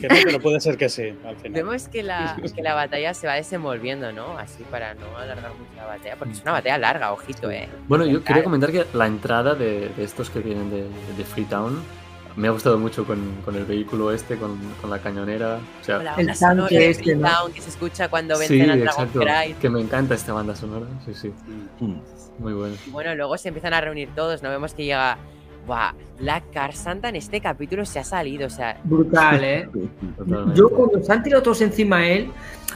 Que 0.00 0.08
no, 0.08 0.14
pero 0.24 0.40
puede 0.40 0.60
ser 0.60 0.76
que 0.76 0.90
sí, 0.90 1.18
al 1.26 1.36
final. 1.36 1.52
Vemos 1.52 1.88
que 1.88 2.02
la, 2.02 2.36
que 2.54 2.62
la 2.62 2.74
batalla 2.74 3.14
se 3.14 3.26
va 3.26 3.32
desenvolviendo, 3.34 4.12
¿no? 4.12 4.36
Así 4.36 4.62
para 4.70 4.92
no 4.92 5.16
alargar 5.16 5.50
mucho 5.52 5.70
la 5.74 5.86
batalla. 5.86 6.16
Porque 6.16 6.34
es 6.34 6.42
una 6.42 6.52
batalla 6.52 6.76
larga, 6.76 7.12
ojito, 7.14 7.50
¿eh? 7.50 7.66
Bueno, 7.88 8.04
yo 8.04 8.22
quería 8.22 8.44
comentar 8.44 8.70
que 8.70 8.84
la 8.92 9.06
entrada 9.06 9.54
de, 9.54 9.88
de 9.96 10.04
estos 10.04 10.28
que 10.28 10.40
vienen 10.40 10.68
de, 10.70 10.82
de 11.16 11.24
Freetown 11.24 11.82
me 12.36 12.48
ha 12.48 12.50
gustado 12.50 12.78
mucho 12.78 13.04
con, 13.06 13.18
con 13.44 13.56
el 13.56 13.64
vehículo 13.64 14.12
este, 14.12 14.36
con, 14.36 14.58
con 14.80 14.90
la 14.90 14.98
cañonera. 15.00 15.58
O 15.80 15.84
sea, 15.84 15.98
la 15.98 16.14
El 16.16 16.38
tanque 16.38 16.90
este, 16.90 17.14
¿no? 17.16 17.28
Que 17.54 17.60
se 17.62 17.70
escucha 17.70 18.08
cuando 18.08 18.34
sí, 18.36 18.40
vencen 18.56 18.70
al 18.70 18.80
Dragon 18.80 19.04
exacto. 19.06 19.20
Cry. 19.20 19.54
Que 19.54 19.70
me 19.70 19.80
encanta 19.80 20.14
esta 20.14 20.32
banda 20.32 20.54
sonora. 20.54 20.86
Sí, 21.06 21.14
sí. 21.14 21.32
Mm. 21.80 21.94
Muy 22.38 22.52
bueno. 22.52 22.76
Bueno, 22.88 23.14
luego 23.14 23.38
se 23.38 23.48
empiezan 23.48 23.72
a 23.72 23.80
reunir 23.80 24.10
todos, 24.14 24.42
¿no? 24.42 24.50
Vemos 24.50 24.74
que 24.74 24.84
llega. 24.84 25.16
Buah, 25.66 25.94
la 26.20 26.42
Car 26.52 26.74
Santa 26.76 27.08
en 27.08 27.16
este 27.16 27.40
capítulo 27.40 27.84
se 27.84 27.98
ha 27.98 28.04
salido, 28.04 28.46
o 28.46 28.50
sea. 28.50 28.78
Brutal, 28.84 29.42
¿eh? 29.42 29.68
Totalmente. 30.16 30.54
Yo 30.60 30.68
cuando 30.68 31.02
se 31.02 31.12
han 31.12 31.22
tirado 31.24 31.42
todos 31.42 31.60
encima 31.60 31.98
de 32.00 32.16
él, 32.18 32.30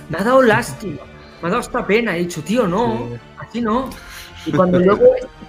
me 0.08 0.18
ha 0.18 0.24
dado 0.24 0.42
lástima. 0.42 0.98
Me 1.40 1.46
ha 1.46 1.50
dado 1.50 1.60
esta 1.60 1.86
pena. 1.86 2.16
He 2.16 2.20
dicho, 2.20 2.42
tío, 2.42 2.66
no, 2.66 3.06
Sí. 3.12 3.20
así 3.38 3.60
no. 3.60 3.88
Y 4.46 4.50
cuando 4.50 4.78
luego 4.80 5.04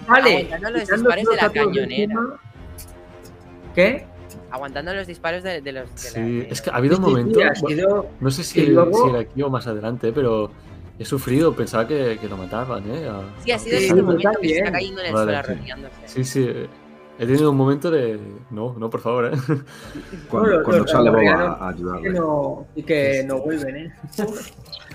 sale. 0.05 0.36
Aguantando 0.38 0.70
los 0.72 0.82
quitando 0.82 1.09
disparos 1.09 1.26
de 1.30 1.36
la 1.38 1.45
a 1.45 1.51
cañonera. 1.51 2.03
encima- 2.14 2.39
¿Qué? 3.76 4.05
Aguantando 4.49 4.93
los 4.93 5.07
disparos 5.07 5.43
de, 5.43 5.61
de 5.61 5.72
los. 5.72 5.89
de 5.95 6.09
la- 6.19 6.26
Sí, 6.26 6.39
de- 6.39 6.47
es 6.49 6.61
que 6.61 6.69
ha 6.69 6.76
habido 6.76 6.97
un 6.97 7.03
Sí, 7.03 7.09
sí, 7.09 7.15
momento. 7.17 7.39
ha 7.43 7.55
sido- 7.55 8.05
No 8.19 8.32
sé 8.32 8.43
si, 8.43 8.61
y 8.61 8.65
luego- 8.67 9.03
si 9.05 9.09
era 9.09 9.19
aquí 9.19 9.41
o 9.41 9.49
más 9.49 9.67
adelante, 9.67 10.11
pero 10.13 10.51
he 10.99 11.05
sufrido, 11.05 11.53
pensaba 11.55 11.88
que, 11.88 12.17
que 12.19 12.28
lo 12.28 12.38
mataban, 12.38 12.84
¿eh? 12.89 13.07
A- 13.07 13.22
Sí, 13.43 13.51
ha 13.51 13.59
sido 13.59 13.78
Sí, 13.80 13.86
ese 13.86 13.95
momento 14.01 14.30
que 14.41 14.47
se 14.49 14.57
está 14.57 14.72
cayendo 14.72 15.01
en 15.01 15.07
el 15.07 15.13
Vale, 15.13 15.26
suelo 15.34 15.43
sí. 15.43 15.51
arrodillándose. 15.51 15.95
Sí, 16.07 16.24
sí. 16.24 16.45
eh, 16.47 16.67
He 17.19 17.26
tenido 17.28 17.51
un 17.51 17.57
momento 17.57 17.91
de. 17.91 18.19
No, 18.49 18.74
no, 18.80 18.89
por 18.89 18.99
favor, 18.99 19.26
¿eh? 19.26 19.32
Cuando, 20.30 20.49
Bueno, 20.49 20.63
cuando 20.63 20.88
sale 20.88 21.09
Boba 21.11 21.19
andorianos 21.22 21.55
a 21.55 21.59
que 21.59 21.74
ayudarle. 21.76 22.09
no, 22.13 22.65
y 22.76 22.84
que 22.84 23.24
no 23.28 23.38
vuelven, 23.41 23.76
¿eh? 23.78 23.93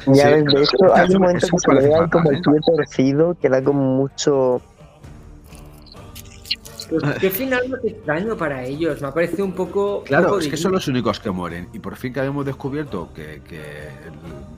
Ya 0.09 0.29
Sí, 0.29 0.35
ves, 0.35 0.45
de 0.45 0.63
hecho, 0.63 0.95
hay 0.95 1.15
un 1.15 1.23
momento 1.23 1.47
que 1.47 1.59
se 1.59 1.75
ve 1.89 2.09
como 2.11 2.31
¿eh? 2.31 2.35
el 2.35 2.43
pie 2.43 2.61
torcido, 2.77 3.37
que 3.41 3.49
da 3.49 3.63
como 3.63 3.81
mucho. 3.97 4.61
Pues 6.89 7.03
qué 7.21 7.31
final 7.31 7.69
más 7.69 7.85
extraño 7.85 8.37
para 8.37 8.65
ellos. 8.65 9.01
Me 9.01 9.09
ha 9.09 9.13
parecido 9.15 9.45
un 9.45 9.53
poco. 9.53 10.05
Claro, 10.05 10.29
poco 10.29 10.39
es 10.39 10.49
que 10.49 10.57
son 10.57 10.73
los 10.73 10.87
únicos 10.89 11.19
que 11.21 11.31
mueren. 11.31 11.69
Y 11.73 11.79
por 11.81 11.97
fin 11.97 12.13
que 12.13 12.21
habíamos 12.21 12.47
descubierto 12.47 13.09
que, 13.15 13.41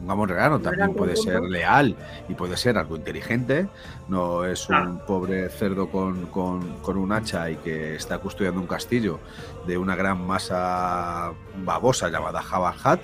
un 0.01 0.07
gamorreano 0.07 0.61
también 0.61 0.91
Era 0.91 0.99
puede 0.99 1.17
ser 1.17 1.41
leal 1.43 1.97
y 2.29 2.35
puede 2.35 2.57
ser 2.57 2.77
algo 2.79 2.97
inteligente. 2.97 3.67
No 4.09 4.45
es 4.45 4.69
un 4.69 4.75
Ah. 4.75 5.01
pobre 5.07 5.49
cerdo 5.49 5.89
con, 5.91 6.27
con- 6.27 6.79
con 6.83 6.97
un 6.99 7.13
hacha 7.13 7.51
y 7.51 7.57
que 7.57 7.95
está 7.97 8.19
custodiando 8.19 8.61
un 8.61 8.67
castillo 8.67 9.19
de 9.67 9.79
una 9.79 9.97
gran 9.97 10.27
masa 10.27 11.33
babosa 11.65 12.09
llamada 12.11 12.43
Jabal. 12.43 13.01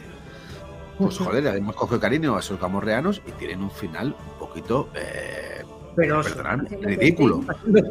Pues 0.99 1.19
joder, 1.19 1.47
hemos 1.57 1.75
cogido 1.75 1.99
cariño 1.99 2.37
a 2.37 2.41
esos 2.41 2.61
gamorreanos 2.61 3.21
y 3.27 3.33
tienen 3.33 3.63
un 3.63 3.71
final 3.71 4.15
un 4.33 4.39
poquito, 4.39 4.89
eh, 4.95 5.65
Pero 5.97 6.21
haciendo 6.21 6.69
ridículo. 6.83 7.41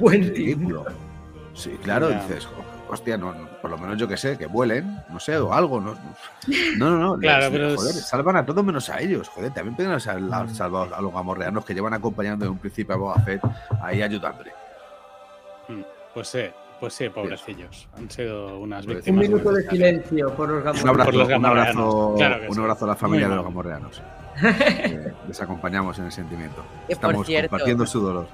ridículo. 0.01 0.85
Sí, 1.53 1.71
claro, 1.83 2.09
Ya. 2.09 2.21
dices, 2.21 2.47
hostia, 2.89 3.17
no, 3.17 3.33
no, 3.33 3.47
por 3.61 3.69
lo 3.69 3.77
menos 3.77 3.97
yo 3.97 4.07
que 4.07 4.17
sé, 4.17 4.37
que 4.37 4.47
vuelen, 4.47 4.99
no 5.09 5.19
sé, 5.19 5.37
o 5.37 5.53
algo. 5.53 5.79
No, 5.79 5.93
no, 6.77 6.89
no, 6.89 6.97
no, 6.97 7.17
Claro, 7.19 7.41
les- 7.43 7.51
pero 7.51 7.67
es- 7.69 7.75
joder, 7.75 7.93
salvan 7.95 8.35
a 8.37 8.45
todos 8.45 8.63
menos 8.63 8.89
a 8.89 8.99
ellos. 8.99 9.29
Joder, 9.29 9.53
también 9.53 9.75
pueden 9.75 9.91
haber 9.91 10.01
Mm. 10.23 10.29
sal- 10.29 10.55
salvado 10.55 10.95
a 10.95 11.01
los 11.01 11.13
gamorreanos 11.13 11.63
que 11.65 11.73
llevan 11.73 11.93
acompañando 11.93 12.45
de 12.45 12.51
un 12.51 12.57
principio 12.57 12.95
a 12.95 12.97
Boba 12.97 13.15
Fett 13.21 13.41
ahí 13.81 14.01
ayudándole. 14.01 14.51
Pues 16.13 16.27
sí, 16.27 16.41
pues 16.79 16.93
sí, 16.93 17.09
pobrecillos. 17.09 17.87
Han 17.97 18.09
sido 18.09 18.59
unas 18.59 18.85
Un 18.85 19.01
Un 19.07 19.15
minuto 19.15 19.51
de 19.51 19.67
silencio 19.69 20.31
por 20.35 20.49
los 20.49 20.57
Un 20.59 20.63
gamorreanos. 20.63 20.89
abrazo, 20.89 21.05
Por 21.11 21.15
los 21.15 21.27
un 21.27 21.45
abrazo, 21.45 21.77
gamorreanos, 21.79 22.17
claro 22.17 22.41
que 22.41 22.47
un 22.49 22.53
sí. 22.53 22.59
abrazo 22.61 22.85
a 22.85 22.87
la 22.89 22.95
familia 22.95 23.29
de 23.29 23.35
los 23.35 23.43
gamorreanos. 23.45 24.01
Eh, 24.43 25.13
les 25.27 25.41
acompañamos 25.41 25.99
en 25.99 26.05
el 26.05 26.11
sentimiento. 26.11 26.63
Que 26.87 26.93
Estamos 26.93 27.27
cierto, 27.27 27.49
compartiendo 27.51 27.85
su 27.85 27.99
dolor. 28.01 28.27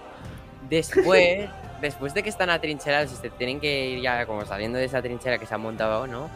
después, 0.69 1.49
después 1.81 2.13
de 2.13 2.23
que 2.23 2.29
están 2.29 2.49
atrincherados 2.49 3.11
y 3.11 3.15
se 3.15 3.29
tienen 3.29 3.59
que 3.59 3.89
ir 3.89 4.01
ya 4.01 4.25
como 4.25 4.45
saliendo 4.45 4.77
de 4.77 4.85
esa 4.85 5.01
trinchera 5.01 5.37
que 5.37 5.45
se 5.45 5.53
han 5.55 5.61
montado, 5.61 6.07
¿no? 6.07 6.29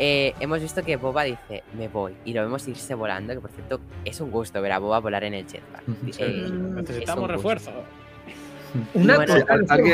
Eh, 0.00 0.32
hemos 0.38 0.60
visto 0.60 0.82
que 0.84 0.96
Boba 0.96 1.24
dice, 1.24 1.64
me 1.72 1.88
voy. 1.88 2.14
Y 2.24 2.32
lo 2.32 2.42
vemos 2.42 2.66
irse 2.68 2.94
volando, 2.94 3.34
que 3.34 3.40
por 3.40 3.50
cierto 3.50 3.80
es 4.04 4.20
un 4.20 4.30
gusto 4.30 4.62
ver 4.62 4.72
a 4.72 4.78
Boba 4.78 5.00
volar 5.00 5.24
en 5.24 5.34
el 5.34 5.46
jetpack. 5.46 5.82
Sí. 6.12 6.22
Eh, 6.22 6.44
es 6.44 6.50
Necesitamos 6.50 7.24
un 7.24 7.30
refuerzo. 7.30 7.72
Una 8.94 9.16
Bueno, 9.16 9.34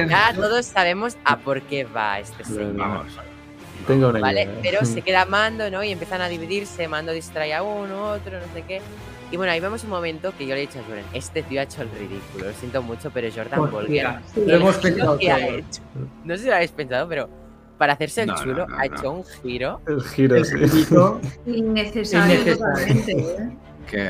Ya 0.09 0.33
todos 0.35 0.67
sabemos 0.67 1.17
a 1.25 1.39
por 1.39 1.63
qué 1.63 1.85
va 1.85 2.19
este 2.19 2.45
señor. 2.45 2.77
Vamos. 2.77 3.07
Tengo 3.87 4.09
una 4.09 4.21
¿Vale? 4.21 4.43
idea. 4.43 4.59
Pero 4.63 4.85
se 4.85 5.03
queda 5.03 5.25
Mando, 5.27 5.71
¿no? 5.71 5.83
Y 5.83 5.93
empiezan 5.93 6.21
a 6.21 6.29
dividirse, 6.29 6.89
Mando 6.89 7.13
distrae 7.13 7.55
a 7.55 7.63
uno, 7.63 8.11
otro, 8.11 8.39
no 8.41 8.53
sé 8.53 8.63
qué. 8.63 8.81
Y 9.31 9.37
bueno, 9.37 9.53
ahí 9.53 9.59
vemos 9.61 9.83
un 9.85 9.91
momento 9.91 10.33
que 10.37 10.47
yo 10.47 10.55
le 10.55 10.62
he 10.62 10.66
dicho 10.66 10.79
a 10.79 10.83
Jordan, 10.85 11.05
este 11.12 11.43
tío 11.43 11.61
ha 11.61 11.64
hecho 11.64 11.83
el 11.83 11.91
ridículo, 11.91 12.47
lo 12.47 12.53
siento 12.53 12.83
mucho, 12.83 13.11
pero 13.11 13.29
Jordan 13.35 13.70
Volker, 13.70 14.07
lo 14.37 14.55
hemos 14.55 14.77
pensado 14.77 15.18
que 15.18 15.31
ha 15.31 15.49
hecho, 15.49 15.83
no 16.25 16.37
sé 16.37 16.43
si 16.45 16.49
lo 16.49 16.55
habéis 16.55 16.70
pensado, 16.70 17.09
pero 17.09 17.29
para 17.79 17.95
hacerse 17.95 18.22
el 18.22 18.29
No, 18.29 18.37
chulo 18.37 18.66
no, 18.68 18.75
ha 18.77 18.79
no. 18.79 18.85
hecho 18.85 19.11
un 19.11 19.25
giro. 19.25 19.81
El 19.89 20.03
giro, 20.05 20.37
El 20.37 20.45
Innecesario 21.47 22.35
Innecesario. 22.37 22.57
totalmente, 22.57 23.12
¿eh? 23.12 23.57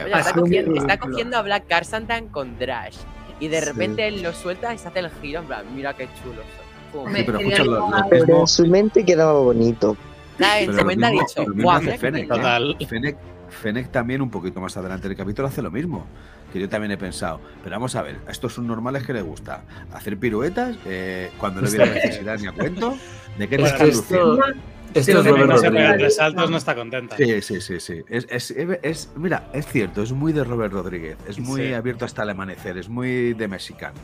Oye, 0.04 0.18
está, 0.18 0.32
cogiendo, 0.34 0.72
está 0.74 0.86
ridículo. 0.94 1.10
cogiendo 1.12 1.36
a 1.38 1.42
Black 1.42 1.66
Carsantan 1.68 2.28
con 2.28 2.58
Drash. 2.58 2.96
Y 3.40 3.48
de 3.48 3.60
Sí. 3.60 3.64
repente 3.66 4.06
él 4.06 4.22
lo 4.22 4.32
suelta 4.32 4.74
y 4.74 4.78
se 4.78 4.88
hace 4.88 4.98
el 5.00 5.10
giro, 5.22 5.40
en 5.40 5.46
plan, 5.46 5.64
mira 5.74 5.94
qué 5.94 6.08
chulo 6.22 6.42
Sí, 6.42 7.22
pero 7.26 7.38
quería 7.38 7.54
escucha, 7.54 7.64
lo- 7.70 7.80
llamar- 7.88 8.02
lo 8.04 8.08
Pero 8.10 8.26
mismo- 8.26 8.40
en 8.40 8.46
su 8.46 8.66
mente 8.66 9.04
quedaba 9.04 9.32
bonito. 9.40 9.96
Nada, 10.38 10.60
en 10.60 10.78
su 10.78 10.84
mente 10.84 11.06
ha 11.06 11.10
dicho, 11.10 11.44
guau, 11.56 11.76
hace 11.76 11.84
mira 11.86 11.92
qué 11.94 11.98
Fennec, 11.98 12.22
bien". 12.22 12.28
Total. 12.28 12.76
Fennec, 12.88 13.16
Fennec 13.54 13.90
también 13.90 14.20
un 14.22 14.30
poquito 14.30 14.60
más 14.60 14.76
adelante 14.76 15.08
del 15.08 15.16
capítulo 15.16 15.48
hace 15.48 15.62
lo 15.62 15.70
mismo. 15.70 16.06
Que 16.52 16.60
yo 16.60 16.68
también 16.68 16.92
he 16.92 16.96
pensado. 16.98 17.40
Pero 17.64 17.74
vamos 17.74 17.96
a 17.96 18.02
ver, 18.02 18.18
a 18.28 18.30
estos 18.30 18.54
son 18.54 18.66
normales 18.66 19.02
que 19.04 19.12
les 19.12 19.24
gusta 19.24 19.62
hacer 19.92 20.16
piruetas 20.18 20.76
eh, 20.86 21.30
cuando 21.38 21.60
no 21.60 21.68
hubiera 21.68 21.86
necesidad 21.86 22.38
ni 22.38 22.46
a 22.46 22.52
cuento. 22.52 22.96
¿De 23.38 23.48
qué 23.48 23.56
Bueno, 23.56 23.72
están 23.74 23.88
esto- 23.88 24.00
luciendo? 24.34 24.60
Esto 24.94 25.18
es 25.18 25.26
Robert 25.26 25.50
Rodríguez. 25.50 25.96
tres 25.98 26.16
saltos 26.16 26.50
no 26.52 26.56
está 26.56 26.76
contenta. 26.76 27.16
Sí, 27.16 27.42
sí, 27.42 27.60
sí, 27.60 27.80
sí. 27.80 28.02
Es, 28.08 28.28
es- 28.30 28.52
es- 28.82 29.10
mira, 29.16 29.48
es 29.52 29.66
cierto, 29.66 30.02
es 30.02 30.12
muy 30.12 30.32
de 30.32 30.44
Robert 30.44 30.72
Rodríguez. 30.72 31.16
Es 31.28 31.40
muy 31.40 31.62
Sí. 31.68 31.72
abierto 31.74 32.04
hasta 32.04 32.22
el 32.22 32.30
amanecer, 32.30 32.78
es 32.78 32.88
muy 32.88 33.32
de 33.34 33.48
mexicano 33.48 33.98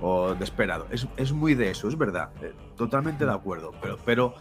o 0.00 0.34
de 0.34 0.42
esperado. 0.42 0.88
Es, 0.90 1.06
es 1.16 1.30
muy 1.32 1.54
de 1.54 1.70
eso, 1.70 1.86
es 1.86 1.96
verdad. 1.96 2.30
eh, 2.42 2.52
totalmente 2.76 3.24
de 3.24 3.32
acuerdo. 3.32 3.70
Pero, 3.80 3.98
pero 4.04 4.34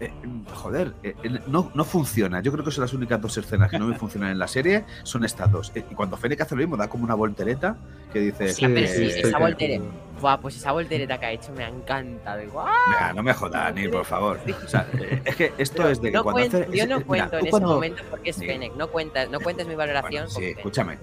eh, 0.00 0.12
joder, 0.54 0.92
eh, 1.02 1.14
eh, 1.22 1.40
no, 1.46 1.70
no 1.74 1.84
funciona. 1.84 2.40
Yo 2.42 2.52
creo 2.52 2.64
que 2.64 2.70
son 2.70 2.82
las 2.82 2.92
únicas 2.92 3.20
dos 3.20 3.36
escenas 3.38 3.70
que 3.70 3.78
no 3.78 3.86
me 3.86 3.94
funcionan 3.98 4.30
en 4.30 4.38
la 4.38 4.48
serie, 4.48 4.84
son 5.02 5.24
estas 5.24 5.50
dos. 5.50 5.72
Eh, 5.74 5.84
Y 5.90 5.94
cuando 5.94 6.16
Fennec 6.16 6.40
hace 6.40 6.54
lo 6.54 6.60
mismo, 6.60 6.76
da 6.76 6.88
como 6.88 7.04
una 7.04 7.14
voltereta 7.14 7.76
que 8.12 8.20
dice... 8.20 8.48
Sí, 8.50 8.66
pero 8.68 8.86
sí, 8.86 9.04
esa 9.06 9.38
voltereta. 9.38 9.84
Buah, 10.20 10.38
pues 10.40 10.56
esa 10.56 10.72
voltereta 10.72 11.18
que 11.20 11.26
ha 11.26 11.30
hecho 11.32 11.52
me 11.52 11.62
ha 11.64 11.68
encantado. 11.68 12.38
Venga, 12.40 13.12
no 13.14 13.22
me 13.22 13.34
jodas, 13.34 13.74
ni 13.74 13.86
por 13.86 14.04
favor. 14.06 14.38
O 14.64 14.68
sea, 14.68 14.86
es 15.26 15.36
que 15.36 15.52
esto 15.58 15.76
Pero 15.78 15.88
es 15.90 16.00
de 16.00 16.08
que 16.10 16.16
no 16.16 16.22
cuando 16.22 16.40
cuento- 16.40 16.56
hace. 16.68 16.76
yo 16.78 16.86
no 16.86 16.96
mira, 17.00 17.06
cuento 17.06 17.38
en 17.38 17.46
ese 17.48 17.60
momento 17.60 18.02
porque 18.10 18.30
es. 18.30 18.36
Fennec. 18.38 18.74
No 18.76 18.88
cuentas, 18.88 19.28
no 19.30 19.40
cuentes 19.40 19.66
mi 19.66 19.74
valoración. 19.74 20.24
Bueno, 20.24 20.28
sí, 20.48 20.54
escúchame. 20.56 20.98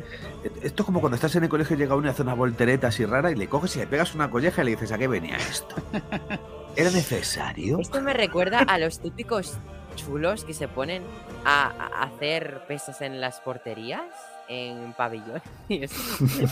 Esto 0.64 0.82
es 0.82 0.86
como 0.86 1.00
cuando 1.00 1.16
estás 1.16 1.36
en 1.36 1.44
el 1.44 1.50
colegio 1.50 1.76
y 1.76 1.80
llega 1.80 1.96
uno 1.96 2.08
y 2.08 2.10
hace 2.10 2.24
una 2.24 2.34
voltereta 2.34 2.88
así 2.88 3.06
rara 3.06 3.30
y 3.30 3.36
le 3.36 3.48
coges 3.48 3.76
y 3.76 3.80
le 3.80 3.88
pegas 3.88 4.16
una 4.16 4.32
colleja 4.32 4.64
y 4.64 4.66
le 4.66 4.72
dices, 4.72 4.92
¿a 4.92 4.98
qué 4.98 5.08
venía 5.08 5.38
esto? 5.38 5.76
¿Era 6.76 6.90
necesario? 6.92 7.80
Esto 7.80 8.02
me 8.02 8.14
recuerda 8.14 8.60
a 8.60 8.78
los 8.78 9.00
típicos 9.00 9.58
chulos 9.96 10.44
que 10.44 10.54
se 10.54 10.68
ponen 10.68 11.04
a, 11.46 11.66
a 11.68 12.04
hacer 12.04 12.62
pesas 12.68 13.02
en 13.02 13.22
las 13.22 13.40
porterías, 13.42 14.02
en 14.50 14.94
pabellón. 14.94 15.42
Y 15.70 15.84
es- 15.84 15.94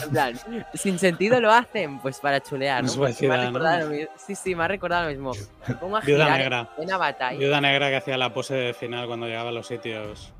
en 0.04 0.10
plan, 0.10 0.34
sin 0.74 0.98
sentido 0.98 1.40
lo 1.40 1.50
hacen, 1.50 1.98
pues 1.98 2.20
para 2.20 2.40
chulear. 2.40 2.82
¿no? 2.84 2.88
Es 2.88 2.96
Porque 2.96 3.28
me 3.28 4.08
Sí, 4.16 4.34
sí, 4.36 4.54
me 4.54 4.64
ha 4.64 4.68
recordado 4.68 5.04
lo 5.04 5.10
mismo. 5.10 5.32
Me 5.66 5.74
pongo 5.74 5.96
a 5.96 6.00
Viuda 6.00 6.24
girar 6.24 6.38
negra. 6.40 6.68
en 6.78 6.84
una 6.84 6.96
batalla. 6.98 7.38
Viuda 7.38 7.60
negra 7.60 7.90
que 7.90 7.96
hacía 7.96 8.16
la 8.16 8.32
pose 8.32 8.54
de 8.54 8.74
final 8.74 9.06
cuando 9.08 9.26
llegaba 9.26 9.48
a 9.48 9.52
los 9.52 9.66
sitios. 9.66 10.32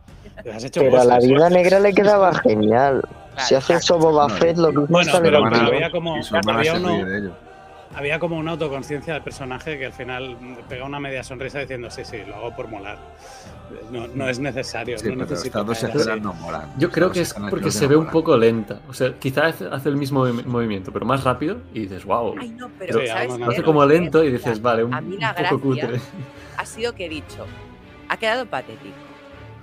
Has 0.54 0.62
hecho 0.62 0.80
Pero 0.82 1.00
a 1.00 1.04
la 1.04 1.18
vida 1.18 1.50
negra 1.50 1.80
le 1.80 1.92
quedaba 1.92 2.32
genial. 2.34 3.02
Si 3.38 3.56
hace 3.56 3.74
eso 3.74 3.98
Boba 3.98 4.28
No, 4.28 4.34
Fett, 4.36 4.56
lo 4.56 4.68
mismo 4.68 4.86
Bueno, 4.88 5.12
pero, 5.20 5.44
había 5.44 5.90
como. 5.90 6.16
Había 6.46 6.74
uno. 6.74 7.32
Había 7.94 8.18
como 8.18 8.36
una 8.38 8.52
autoconciencia 8.52 9.14
del 9.14 9.22
personaje 9.22 9.78
que 9.78 9.86
al 9.86 9.92
final 9.92 10.36
pega 10.68 10.84
una 10.84 10.98
media 11.00 11.22
sonrisa 11.22 11.58
diciendo, 11.60 11.90
sí, 11.90 12.04
sí, 12.04 12.18
lo 12.26 12.36
hago 12.36 12.56
por 12.56 12.68
molar. 12.68 12.98
No, 13.90 14.06
no 14.06 14.28
es 14.28 14.38
necesario. 14.38 14.98
Sí, 14.98 15.06
no 15.08 15.14
pero 15.14 15.20
necesito 15.30 15.58
estas 15.60 15.66
dos 15.66 15.82
escenas 16.00 16.20
no 16.20 16.34
molan. 16.34 16.72
Yo 16.78 16.90
creo 16.90 17.10
que 17.10 17.20
es 17.22 17.34
porque 17.50 17.70
se 17.70 17.86
ve 17.86 17.96
un 17.96 18.08
poco 18.08 18.36
lenta. 18.36 18.80
O 18.88 18.92
sea, 18.94 19.14
quizás 19.18 19.62
hace, 19.62 19.88
el 19.88 19.96
mismo 19.96 20.26
movi- 20.26 20.44
movimiento, 20.44 20.92
pero 20.92 21.06
más 21.06 21.24
rápido 21.24 21.58
y 21.72 21.80
dices, 21.80 22.04
wow. 22.04 22.34
Ay, 22.38 22.50
no, 22.50 22.70
pero 22.78 23.00
Sí, 23.00 23.06
¿sabes 23.06 23.38
no 23.38 23.50
Hace 23.50 23.62
como 23.62 23.84
lento 23.86 24.22
y 24.22 24.26
es, 24.28 24.32
dices, 24.34 24.60
vale, 24.60 24.84
un, 24.84 24.92
a 24.94 25.00
mí 25.00 25.14
un 25.14 25.20
la 25.20 25.34
poco 25.34 25.70
gracia- 25.70 25.86
cutre. 25.88 26.00
ha 26.58 26.66
sido 26.66 26.94
que 26.94 27.06
he 27.06 27.08
dicho, 27.08 27.46
ha 28.08 28.16
quedado 28.18 28.46
patético. 28.46 28.94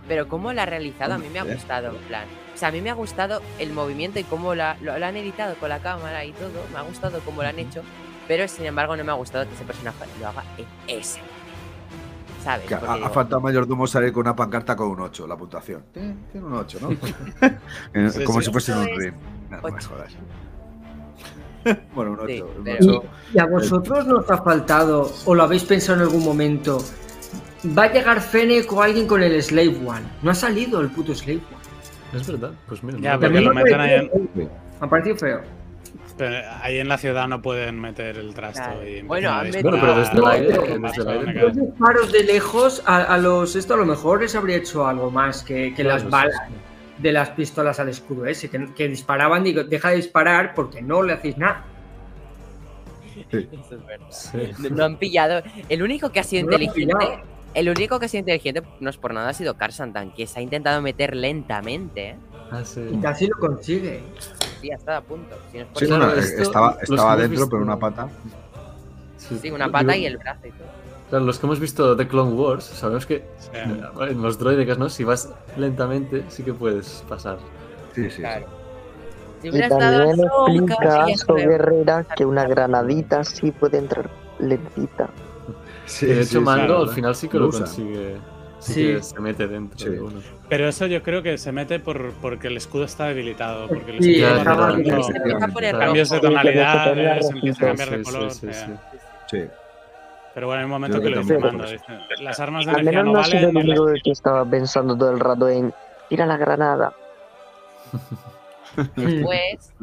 Pero 0.08 0.28
cómo 0.28 0.52
la 0.54 0.64
ha 0.64 0.66
realizado, 0.66 1.14
a 1.14 1.18
mí 1.20 1.28
me 1.32 1.38
ha 1.38 1.44
gustado, 1.44 1.90
en 1.90 2.02
plan. 2.08 2.26
O 2.56 2.58
sea, 2.58 2.70
a 2.70 2.72
mí 2.72 2.82
me 2.82 2.90
ha 2.90 2.96
gustado 2.96 3.44
el 3.60 3.72
movimiento 3.74 4.18
y 4.20 4.24
cómo 4.24 4.56
la, 4.56 4.76
lo, 4.82 4.98
lo 4.98 5.06
han 5.06 5.16
editado 5.18 5.54
con 5.56 5.70
la 5.70 5.80
cámara 5.80 6.26
y 6.26 6.32
todo. 6.32 6.50
Me 6.74 6.80
ha 6.80 6.82
gustado 6.82 7.20
cómo 7.24 7.44
lo 7.44 7.48
han 7.48 7.60
hecho. 7.60 7.84
Pero 8.30 8.48
sin 8.48 8.66
embargo, 8.68 8.96
no 8.96 9.04
me 9.04 9.12
ha 9.12 9.16
gustado 9.16 9.46
que 9.48 9.56
ese 9.56 9.66
personaje 9.66 9.98
lo 10.22 10.28
haga 10.28 10.44
en 10.58 10.66
ese. 10.88 11.20
¿Sabes? 12.44 12.66
Que 12.68 12.76
ha, 12.76 12.80
Porque 12.80 12.94
ha 12.94 12.96
digo, 12.98 13.10
faltado 13.10 13.38
a 13.38 13.40
Mayordomo 13.42 13.88
salir 13.88 14.14
con 14.14 14.22
una 14.22 14.36
pancarta 14.36 14.76
con 14.76 14.88
un 14.90 15.02
8, 15.02 15.28
la 15.28 15.36
puntuación. 15.36 15.84
Tiene 15.92 16.16
tiene 16.32 16.46
un 16.48 16.54
8, 16.54 16.78
¿no? 16.82 16.90
Eh, 17.94 18.10
Sí, 18.12 18.24
Como 18.24 18.40
sí. 18.40 18.46
si 18.46 18.52
fuese 18.52 18.72
un 18.74 18.86
ring. 18.96 19.14
No, 19.50 19.58
no 19.58 19.64
me 19.64 19.70
ocho. 19.78 19.90
jodas. 19.90 20.14
bueno, 21.96 22.12
un 22.12 22.20
8. 22.20 22.28
Sí, 22.28 22.42
un 22.42 22.64
pero- 22.64 22.78
ocho. 23.00 23.04
Y, 23.34 23.38
y 23.38 23.40
a 23.42 23.46
vosotros 23.46 24.06
nos 24.08 24.30
ha 24.30 24.38
faltado, 24.44 25.12
o 25.26 25.36
lo 25.36 25.44
habéis 25.44 25.64
pensado 25.66 25.98
en 25.98 26.04
algún 26.04 26.24
momento, 26.24 26.78
va 27.78 27.84
a 27.86 27.92
llegar 27.92 28.22
Fennec 28.22 28.72
o 28.72 28.82
alguien 28.82 29.08
con 29.08 29.22
el 29.22 29.42
Slave 29.44 29.76
One. 29.86 30.04
No 30.22 30.32
ha 30.32 30.36
salido 30.36 30.80
el 30.82 30.90
puto 30.90 31.14
Slave 31.16 31.42
One. 31.42 32.20
Es 32.22 32.28
verdad, 32.28 32.52
pues 32.68 32.82
mira. 32.84 33.00
Ya, 33.00 33.14
no- 33.16 33.20
porque 33.22 33.38
a 33.38 33.42
lo 33.42 33.54
meten 33.54 33.80
ahí. 33.82 34.12
Me 34.36 34.48
ha 34.80 34.88
parecido 34.88 35.16
feo. 35.18 35.42
Pero 36.20 36.36
ahí 36.62 36.80
en 36.80 36.90
la 36.90 36.98
ciudad 36.98 37.30
no 37.30 37.42
pueden 37.42 37.80
meter 37.80 38.18
el 38.18 38.34
trasto. 38.34 38.62
Claro. 38.62 38.86
y 38.86 39.02
Bueno, 39.04 39.32
han 39.32 39.52
Bueno, 39.52 39.78
pero 39.80 39.96
desde 39.96 40.18
el 40.18 40.26
aire, 40.26 41.34
Los 41.34 41.56
disparos 41.56 42.12
de 42.12 42.24
lejos 42.26 42.84
a, 42.86 42.98
a 43.04 43.18
los. 43.18 43.56
Esto 43.56 43.76
a 43.76 43.78
lo 43.78 43.86
mejor 43.86 44.22
les 44.22 44.36
habría 44.36 44.58
hecho 44.58 44.86
algo 44.86 45.10
más 45.10 45.44
que, 45.44 45.74
que 45.74 45.82
Claro, 45.82 45.92
las 45.92 46.02
sí, 46.02 46.10
balas 46.10 46.36
sí. 46.50 46.54
de 47.02 47.12
las 47.14 47.30
pistolas 47.30 47.80
al 47.80 47.88
escudo 47.88 48.26
ese. 48.26 48.50
Que, 48.50 48.68
que 48.76 48.90
disparaban, 48.90 49.46
digo, 49.46 49.64
deja 49.64 49.92
de 49.92 49.96
disparar 49.96 50.54
porque 50.56 50.82
no 50.82 51.04
le 51.04 51.14
hacéis 51.14 51.38
nada. 51.38 51.64
Eso 53.32 53.76
es 53.76 53.86
verdad. 53.86 54.08
Sí. 54.12 54.72
No, 54.72 54.84
han 54.84 54.98
pillado. 54.98 55.42
El 55.70 55.82
único 55.84 56.12
que 56.12 56.20
ha 56.20 56.24
sido 56.24 56.50
No 56.50 56.58
inteligente. 56.58 57.24
El 57.54 57.70
único 57.70 57.98
que 57.98 58.08
ha 58.08 58.10
sido 58.10 58.20
inteligente, 58.20 58.62
no 58.82 58.90
es 58.90 58.98
por 58.98 59.14
nada, 59.14 59.30
ha 59.30 59.34
sido 59.34 59.56
Karsantan, 59.56 60.12
que 60.12 60.28
se 60.28 60.40
ha 60.40 60.42
intentado 60.42 60.82
meter 60.82 61.16
lentamente. 61.16 62.10
¿eh? 62.10 62.16
Ah, 62.52 62.66
sí. 62.66 62.82
Y 62.92 62.98
casi 63.00 63.26
lo 63.28 63.38
consigue. 63.38 64.02
Sí, 64.62 64.70
estado 64.72 64.98
a 64.98 65.02
punto. 65.02 65.36
Si 65.52 65.58
no 65.60 65.66
Sí, 65.76 65.86
Claro, 65.86 66.14
eh, 66.16 66.20
esto- 66.20 66.42
estaba, 66.42 66.78
estaba 66.82 67.16
dentro, 67.16 67.30
visto- 67.32 67.50
pero 67.50 67.62
una 67.64 67.78
pata. 67.80 68.10
Sí, 69.18 69.52
una 69.52 69.72
pata 69.72 69.96
y 69.96 70.06
el 70.06 70.18
brazo 70.18 70.48
y 70.48 70.52
todo. 70.52 70.68
Claro, 71.10 71.26
los 71.26 71.40
que 71.40 71.46
hemos 71.48 71.60
visto 71.60 71.96
de 71.96 72.08
Clone 72.08 72.34
Wars, 72.34 72.64
sabemos 72.66 73.06
que 73.06 73.26
Sí. 73.40 73.50
en 73.56 74.22
los 74.22 74.38
droides, 74.38 74.78
¿no? 74.78 74.90
Si 74.90 75.04
vas 75.04 75.30
lentamente, 75.58 76.24
sí 76.30 76.44
que 76.44 76.54
puedes 76.54 77.04
pasar. 77.10 77.38
Sí, 77.96 78.04
sí, 78.06 78.10
sí. 78.12 78.22
Claro. 78.22 78.46
Si 79.42 79.48
Y 79.48 79.52
hubiera 79.52 79.68
estado 79.68 80.08
también 80.08 80.28
explica 80.28 81.06
sí, 81.08 81.16
So 81.16 81.28
ya 81.28 81.34
creo. 81.46 81.50
Guerrera 81.50 82.06
que 82.16 82.26
una 82.26 82.46
granadita 82.48 83.24
sí 83.24 83.52
puede 83.52 83.78
entrar 83.80 84.10
lentita. 84.40 85.10
Sí, 85.86 86.06
de 86.06 86.14
hecho, 86.16 86.24
sí, 86.24 86.30
sí, 86.32 86.40
Mando 86.40 86.66
claro. 86.68 86.82
al 86.84 86.90
final 86.90 87.16
sí 87.16 87.28
que 87.28 87.38
Lo 87.38 87.44
lo, 87.44 87.50
usa. 87.50 87.60
consigue. 87.66 88.18
Sí, 88.60 88.74
Sí. 88.74 88.94
que 88.96 89.04
se 89.04 89.20
mete 89.20 89.48
dentro 89.48 89.78
Sí. 89.80 89.90
de 89.90 90.02
uno. 90.02 90.22
Pero 90.50 90.68
eso 90.68 90.86
yo 90.86 91.02
creo 91.02 91.24
que 91.24 91.38
se 91.38 91.52
mete 91.52 91.80
por, 91.80 92.12
porque 92.22 92.48
el 92.48 92.58
escudo 92.58 92.84
está 92.86 93.06
debilitado. 93.06 93.68
Porque 93.68 93.92
el 93.98 94.04
Sí, 94.04 94.22
escudo 94.22 94.40
a 94.42 94.44
poner 95.48 95.76
Claro. 95.76 95.80
cambios 95.86 96.10
de 96.10 96.20
rojito. 96.20 96.40
empieza 97.32 97.64
a 97.66 97.68
cambiar 97.68 97.90
de 97.92 98.04
color. 98.04 98.32
sí, 98.32 98.48
sí, 98.52 98.54
sí. 98.54 98.72
Sí. 99.32 99.44
Pero 100.34 100.48
bueno, 100.48 100.60
hay 100.60 100.66
un 100.66 100.72
momento 100.72 100.98
Yo 100.98 101.04
que 101.04 101.10
lo 101.10 101.16
también. 101.18 101.42
Mando. 101.42 101.66
Las 102.22 102.40
armas 102.40 102.66
de 102.66 102.72
Al 102.72 102.80
energía 102.82 103.00
menos 103.04 103.06
no 103.06 103.14
no 103.14 103.20
ha 103.20 103.24
sido 103.26 103.48
valen. 103.48 103.58
el 103.58 103.64
ni 103.64 103.70
las- 103.72 103.80
único 103.80 104.04
que 104.04 104.12
estaba 104.12 104.46
pensando 104.46 104.98
todo 104.98 105.12
el 105.12 105.20
rato 105.20 105.50
en 105.50 105.74
tira 106.10 106.26
la 106.26 106.38
granada. 106.38 106.94
Después, 108.96 109.74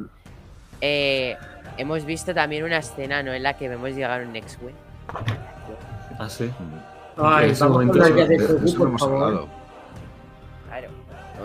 eh, 0.81 1.37
hemos 1.77 2.05
visto 2.05 2.33
también 2.35 2.65
una 2.65 2.79
escena, 2.79 3.23
¿no? 3.23 3.33
En 3.33 3.43
la 3.43 3.57
que 3.57 3.69
vemos 3.69 3.91
llegar 3.91 4.25
un 4.27 4.35
X-Wing. 4.37 4.75
Ah, 6.19 6.29
sí. 6.29 6.51
Ay, 7.19 7.51
ese 7.51 7.65
momento 7.67 8.03
eso- 8.03 8.15
de 8.15 8.37
Grogu, 8.37 8.65
eso 8.65 8.73
no 8.73 8.79
por 8.79 8.89
hemos 8.89 9.01
favor. 9.01 9.23
hablado. 9.25 9.49
Claro. 10.69 10.89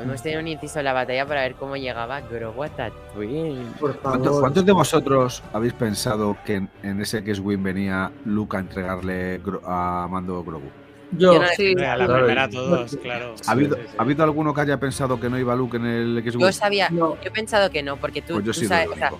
Hemos 0.03 0.21
tenido 0.23 0.41
un 0.41 0.47
inciso 0.47 0.79
en 0.79 0.85
la 0.85 0.93
batalla 0.93 1.25
para 1.27 1.41
ver 1.41 1.55
cómo 1.55 1.75
llegaba 1.77 2.21
Grogu 2.21 2.63
a 2.63 2.69
Tatooine. 2.69 3.73
Por 3.79 3.95
¿Cuántos, 3.97 4.25
favor. 4.25 4.41
cuántos 4.41 4.65
de 4.65 4.71
vosotros 4.71 5.43
habéis 5.53 5.73
pensado 5.73 6.35
que 6.45 6.55
en, 6.55 6.69
en 6.83 7.01
ese 7.01 7.23
que 7.23 7.31
es 7.31 7.39
Win 7.39 7.61
venía 7.63 8.11
Luke 8.25 8.57
a 8.57 8.61
entregarle 8.61 9.41
gro- 9.43 9.61
a 9.65 10.07
Mando 10.09 10.43
Grogu? 10.43 10.69
Yo, 11.11 11.33
Yo 11.33 11.41
no- 11.41 11.47
Sí, 11.57 11.73
a 11.83 11.97
la 11.97 12.05
Claro, 12.05 12.13
primera 12.25 12.49
todos, 12.49 12.95
claro. 13.01 13.35
¿Ha 13.45 13.51
habido, 13.51 13.75
Sí, 13.75 13.81
sí, 13.81 13.87
sí. 13.91 13.95
¿Ha 13.99 14.01
habido 14.01 14.23
alguno 14.23 14.53
que 14.53 14.61
haya 14.61 14.79
pensado 14.79 15.19
que 15.19 15.29
no 15.29 15.37
iba 15.37 15.53
Luke 15.55 15.75
en 15.77 15.85
el 15.85 16.17
X 16.19 16.35
Yo 16.39 16.51
sabía, 16.53 16.89
no. 16.89 17.15
yo 17.15 17.19
he 17.25 17.31
pensado 17.31 17.69
que 17.69 17.83
no, 17.83 17.97
porque 17.97 18.21
tú, 18.21 18.35
Pues 18.35 18.45
yo 18.45 18.53
tú 18.53 18.59
sí 18.61 18.65
sabes, 18.65 18.87
o 18.87 18.95
sea. 18.95 19.11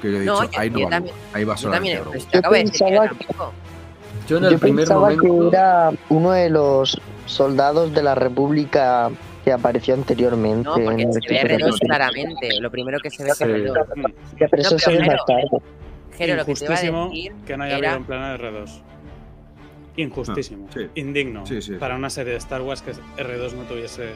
Que 0.00 0.12
yo 0.12 0.18
he 0.20 0.24
No, 0.24 0.40
dicho, 0.42 0.52
yo- 0.52 0.60
ahí 0.60 0.70
no 0.70 0.78
yo 0.78 0.84
va 0.84 0.90
también- 0.90 1.14
Luke, 1.16 1.26
ahí 1.36 1.44
va 1.44 1.54
yo 1.54 1.58
solamente 1.58 1.90
también, 1.96 1.96
Grogu. 2.02 2.12
pues 2.12 2.26
te 2.26 2.32
Yo 2.34 2.38
acabo 2.38 2.54
de 2.54 2.60
decir 2.64 2.86
que 2.86 2.94
yo 2.94 3.02
tampoco. 3.02 3.52
Yo 4.28 4.38
en 4.38 4.44
el 4.44 4.50
Yo 4.52 4.58
primer 4.58 4.84
pensaba 4.84 5.08
que 5.10 5.28
era 5.48 5.90
uno 6.08 6.30
de 6.32 6.50
los 6.50 7.00
soldados 7.26 7.92
de 7.94 8.02
la 8.02 8.14
República 8.14 9.10
que 9.44 9.52
apareció 9.52 9.94
anteriormente. 9.94 10.64
No, 10.68 10.74
porque 10.76 11.02
en 11.02 11.12
se 11.12 11.20
ve. 11.28 11.58
R2 11.58 11.78
claramente. 11.80 12.48
Lo 12.60 12.70
primero 12.70 12.98
que 13.00 13.10
se 13.10 13.22
ve 13.24 13.30
es 13.30 13.36
Sí. 13.36 13.44
R2. 13.44 13.74
Ya, 14.40 14.48
pero 14.48 14.62
eso 14.62 14.72
No, 14.74 14.78
se 14.78 14.90
pero 14.90 15.00
ve 15.02 15.06
más 15.06 15.26
tarde. 15.26 15.48
Jero, 16.16 16.36
lo 16.36 16.44
que 16.46 16.54
te 16.54 16.64
iba 16.64 16.74
a 16.74 16.80
decir 16.80 17.32
que 17.46 17.56
no 17.56 17.64
haya 17.64 17.76
era- 17.78 17.88
habido 17.90 18.00
un 18.00 18.06
plano 18.06 18.28
de 18.28 18.34
R2. 18.38 18.82
Injustísimo. 19.96 20.66
Ah, 20.70 20.72
sí. 20.74 20.88
Indigno. 20.96 21.46
Sí, 21.46 21.62
sí. 21.62 21.72
Para 21.74 21.94
una 21.94 22.10
serie 22.10 22.32
de 22.32 22.38
Star 22.38 22.62
Wars 22.62 22.82
que 22.82 22.92
R2 22.92 23.52
no 23.54 23.62
tuviese 23.64 24.10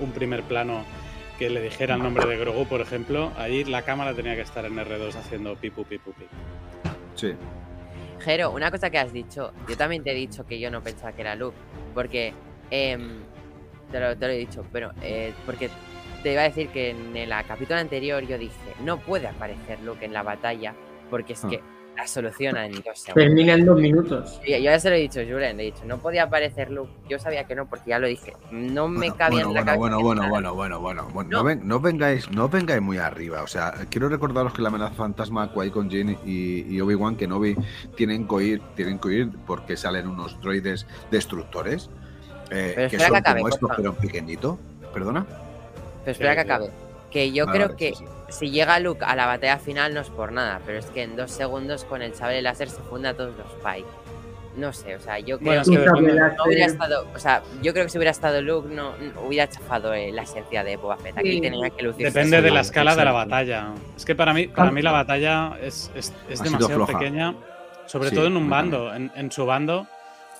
un 0.00 0.10
primer 0.12 0.42
plano 0.42 0.84
que 1.38 1.48
le 1.48 1.60
dijera 1.62 1.94
el 1.94 2.02
nombre 2.02 2.26
de 2.26 2.36
Grogu, 2.36 2.66
por 2.66 2.80
ejemplo. 2.80 3.30
Ahí 3.38 3.64
la 3.64 3.82
cámara 3.82 4.12
tenía 4.14 4.34
que 4.34 4.42
estar 4.42 4.64
en 4.64 4.76
R2 4.76 5.14
haciendo 5.16 5.54
pipu, 5.56 5.84
pipu, 5.84 6.12
pipu. 6.12 6.30
Sí. 7.14 7.32
Jero, 8.24 8.50
una 8.52 8.70
cosa 8.70 8.90
que 8.90 8.98
has 8.98 9.12
dicho, 9.12 9.52
yo 9.68 9.76
también 9.76 10.02
te 10.02 10.12
he 10.12 10.14
dicho 10.14 10.46
que 10.46 10.58
yo 10.60 10.70
no 10.70 10.80
pensaba 10.82 11.12
que 11.12 11.22
era 11.22 11.34
Luke, 11.34 11.56
porque 11.94 12.32
te, 13.90 14.00
lo, 14.00 14.16
te 14.16 14.26
lo 14.26 14.32
he 14.32 14.38
dicho, 14.38 14.64
pero 14.72 14.92
eh, 15.02 15.32
porque 15.44 15.68
te 16.22 16.32
iba 16.32 16.42
a 16.42 16.44
decir 16.44 16.68
que 16.68 16.90
en 16.90 17.16
el 17.16 17.30
capítulo 17.46 17.78
anterior 17.80 18.22
yo 18.26 18.38
dije, 18.38 18.54
no 18.84 18.98
puede 18.98 19.26
aparecer 19.28 19.80
Luke 19.80 20.04
en 20.04 20.12
la 20.12 20.22
batalla, 20.22 20.74
porque 21.10 21.32
es 21.34 21.44
Ah. 21.44 21.48
que 21.48 21.60
la 21.96 22.06
soluciona 22.06 22.64
en 22.66 22.72
dos 22.72 22.98
segundos. 22.98 23.14
Termina 23.14 23.52
en 23.54 23.64
dos 23.66 23.78
minutos. 23.80 24.40
Yo, 24.46 24.56
yo 24.56 24.62
ya 24.64 24.80
se 24.80 24.88
lo 24.90 24.96
he 24.96 25.00
dicho, 25.00 25.20
Julen, 25.20 25.56
le 25.56 25.62
he 25.62 25.66
dicho, 25.66 25.84
no 25.84 25.98
podía 25.98 26.24
aparecer 26.24 26.70
Luke, 26.70 26.90
yo 27.08 27.18
sabía 27.18 27.44
que 27.44 27.54
no, 27.54 27.66
porque 27.66 27.90
ya 27.90 27.98
lo 27.98 28.06
dije, 28.06 28.32
no 28.50 28.88
me 28.88 28.98
Bueno, 29.10 29.16
cabía 29.16 29.44
bueno, 29.44 29.48
en 29.60 29.66
la 29.66 29.76
bueno, 29.76 29.96
cabeza. 29.96 30.02
bueno, 30.02 30.28
bueno, 30.28 30.54
bueno, 30.54 30.54
bueno, 30.54 30.80
bueno, 30.80 31.08
bueno. 31.12 31.30
No. 31.30 31.38
No, 31.38 31.44
ven- 31.44 31.68
no 31.68 31.80
vengáis, 31.80 32.30
no 32.30 32.48
vengáis 32.48 32.80
muy 32.82 32.98
arriba. 32.98 33.42
O 33.42 33.46
sea, 33.46 33.72
quiero 33.90 34.08
recordaros 34.08 34.52
que 34.54 34.62
la 34.62 34.68
amenaza 34.68 34.94
fantasma, 34.94 35.52
Qui-Gon 35.52 35.90
Jinn 35.90 36.18
y, 36.24 36.74
y 36.74 36.80
Obi-Wan 36.80 37.16
Kenobi 37.16 37.56
tienen 37.96 38.26
que 38.26 38.34
huir, 38.34 38.62
tienen 38.74 38.98
que 38.98 39.08
huir 39.08 39.28
porque 39.46 39.76
salen 39.76 40.08
unos 40.08 40.40
droides 40.40 40.86
destructores. 41.10 41.90
eh, 42.50 42.72
Pero 42.74 42.88
que 42.90 42.96
espera 42.96 43.04
son 43.06 43.12
que 43.12 43.18
acabe, 43.18 43.40
como 43.40 43.48
estos, 43.48 43.70
pero 43.76 43.90
en 43.90 43.96
pequeñito. 43.96 44.58
¿Perdona? 44.92 45.24
Pero 46.04 46.12
espera 46.12 46.34
que 46.34 46.42
sí. 46.42 46.46
acabe. 46.50 46.70
Que 47.12 47.30
yo 47.32 47.46
creo 47.46 47.66
vale, 47.68 47.76
que 47.76 47.94
sí, 47.94 48.04
sí. 48.06 48.06
si 48.30 48.50
llega 48.50 48.78
Luke 48.80 49.04
a 49.04 49.14
la 49.14 49.26
batalla 49.26 49.58
final 49.58 49.92
no 49.94 50.00
es 50.00 50.08
por 50.10 50.32
nada, 50.32 50.60
pero 50.64 50.78
es 50.78 50.86
que 50.86 51.02
en 51.02 51.14
dos 51.16 51.30
segundos 51.30 51.84
con 51.84 52.00
el 52.02 52.14
sable 52.14 52.40
láser 52.40 52.70
se 52.70 52.80
funda 52.82 53.10
a 53.10 53.14
todos 53.14 53.36
los 53.36 53.46
Pike. 53.62 53.86
No 54.56 54.70
sé, 54.72 54.96
o 54.96 55.00
sea, 55.00 55.18
yo 55.18 55.38
creo 55.38 55.62
Bueno, 55.62 55.62
que 55.64 56.36
no 56.36 56.44
hubiera 56.44 56.66
estado, 56.66 57.06
o 57.14 57.18
sea, 57.18 57.42
yo 57.62 57.72
creo 57.72 57.84
que 57.86 57.90
si 57.90 57.96
hubiera 57.98 58.10
estado 58.10 58.42
Luke 58.42 58.68
no, 58.68 58.92
no 58.98 59.20
hubiera 59.22 59.48
chafado 59.48 59.94
eh, 59.94 60.12
la 60.12 60.22
esencia 60.22 60.62
de 60.62 60.76
Boba 60.76 60.98
Fett. 60.98 61.16
Aquí 61.16 61.32
Sí. 61.32 61.40
tenía 61.40 61.70
que 61.70 61.82
lucirse. 61.82 62.04
Depende 62.12 62.42
de 62.42 62.50
la 62.50 62.60
escala 62.60 62.94
de 62.94 63.04
la 63.04 63.12
batalla. 63.12 63.68
Es 63.96 64.04
que 64.04 64.14
para 64.14 64.34
mí, 64.34 64.48
para 64.48 64.70
mí 64.70 64.82
la 64.82 64.92
batalla 64.92 65.52
es, 65.62 65.90
es, 65.94 66.12
es 66.28 66.42
demasiado 66.42 66.74
floja. 66.86 66.98
pequeña, 66.98 67.34
sobre 67.86 68.10
Sí, 68.10 68.14
todo 68.14 68.26
en 68.26 68.36
un 68.36 68.48
bando. 68.50 68.94
En, 68.94 69.10
en 69.16 69.32
su 69.32 69.46
bando, 69.46 69.86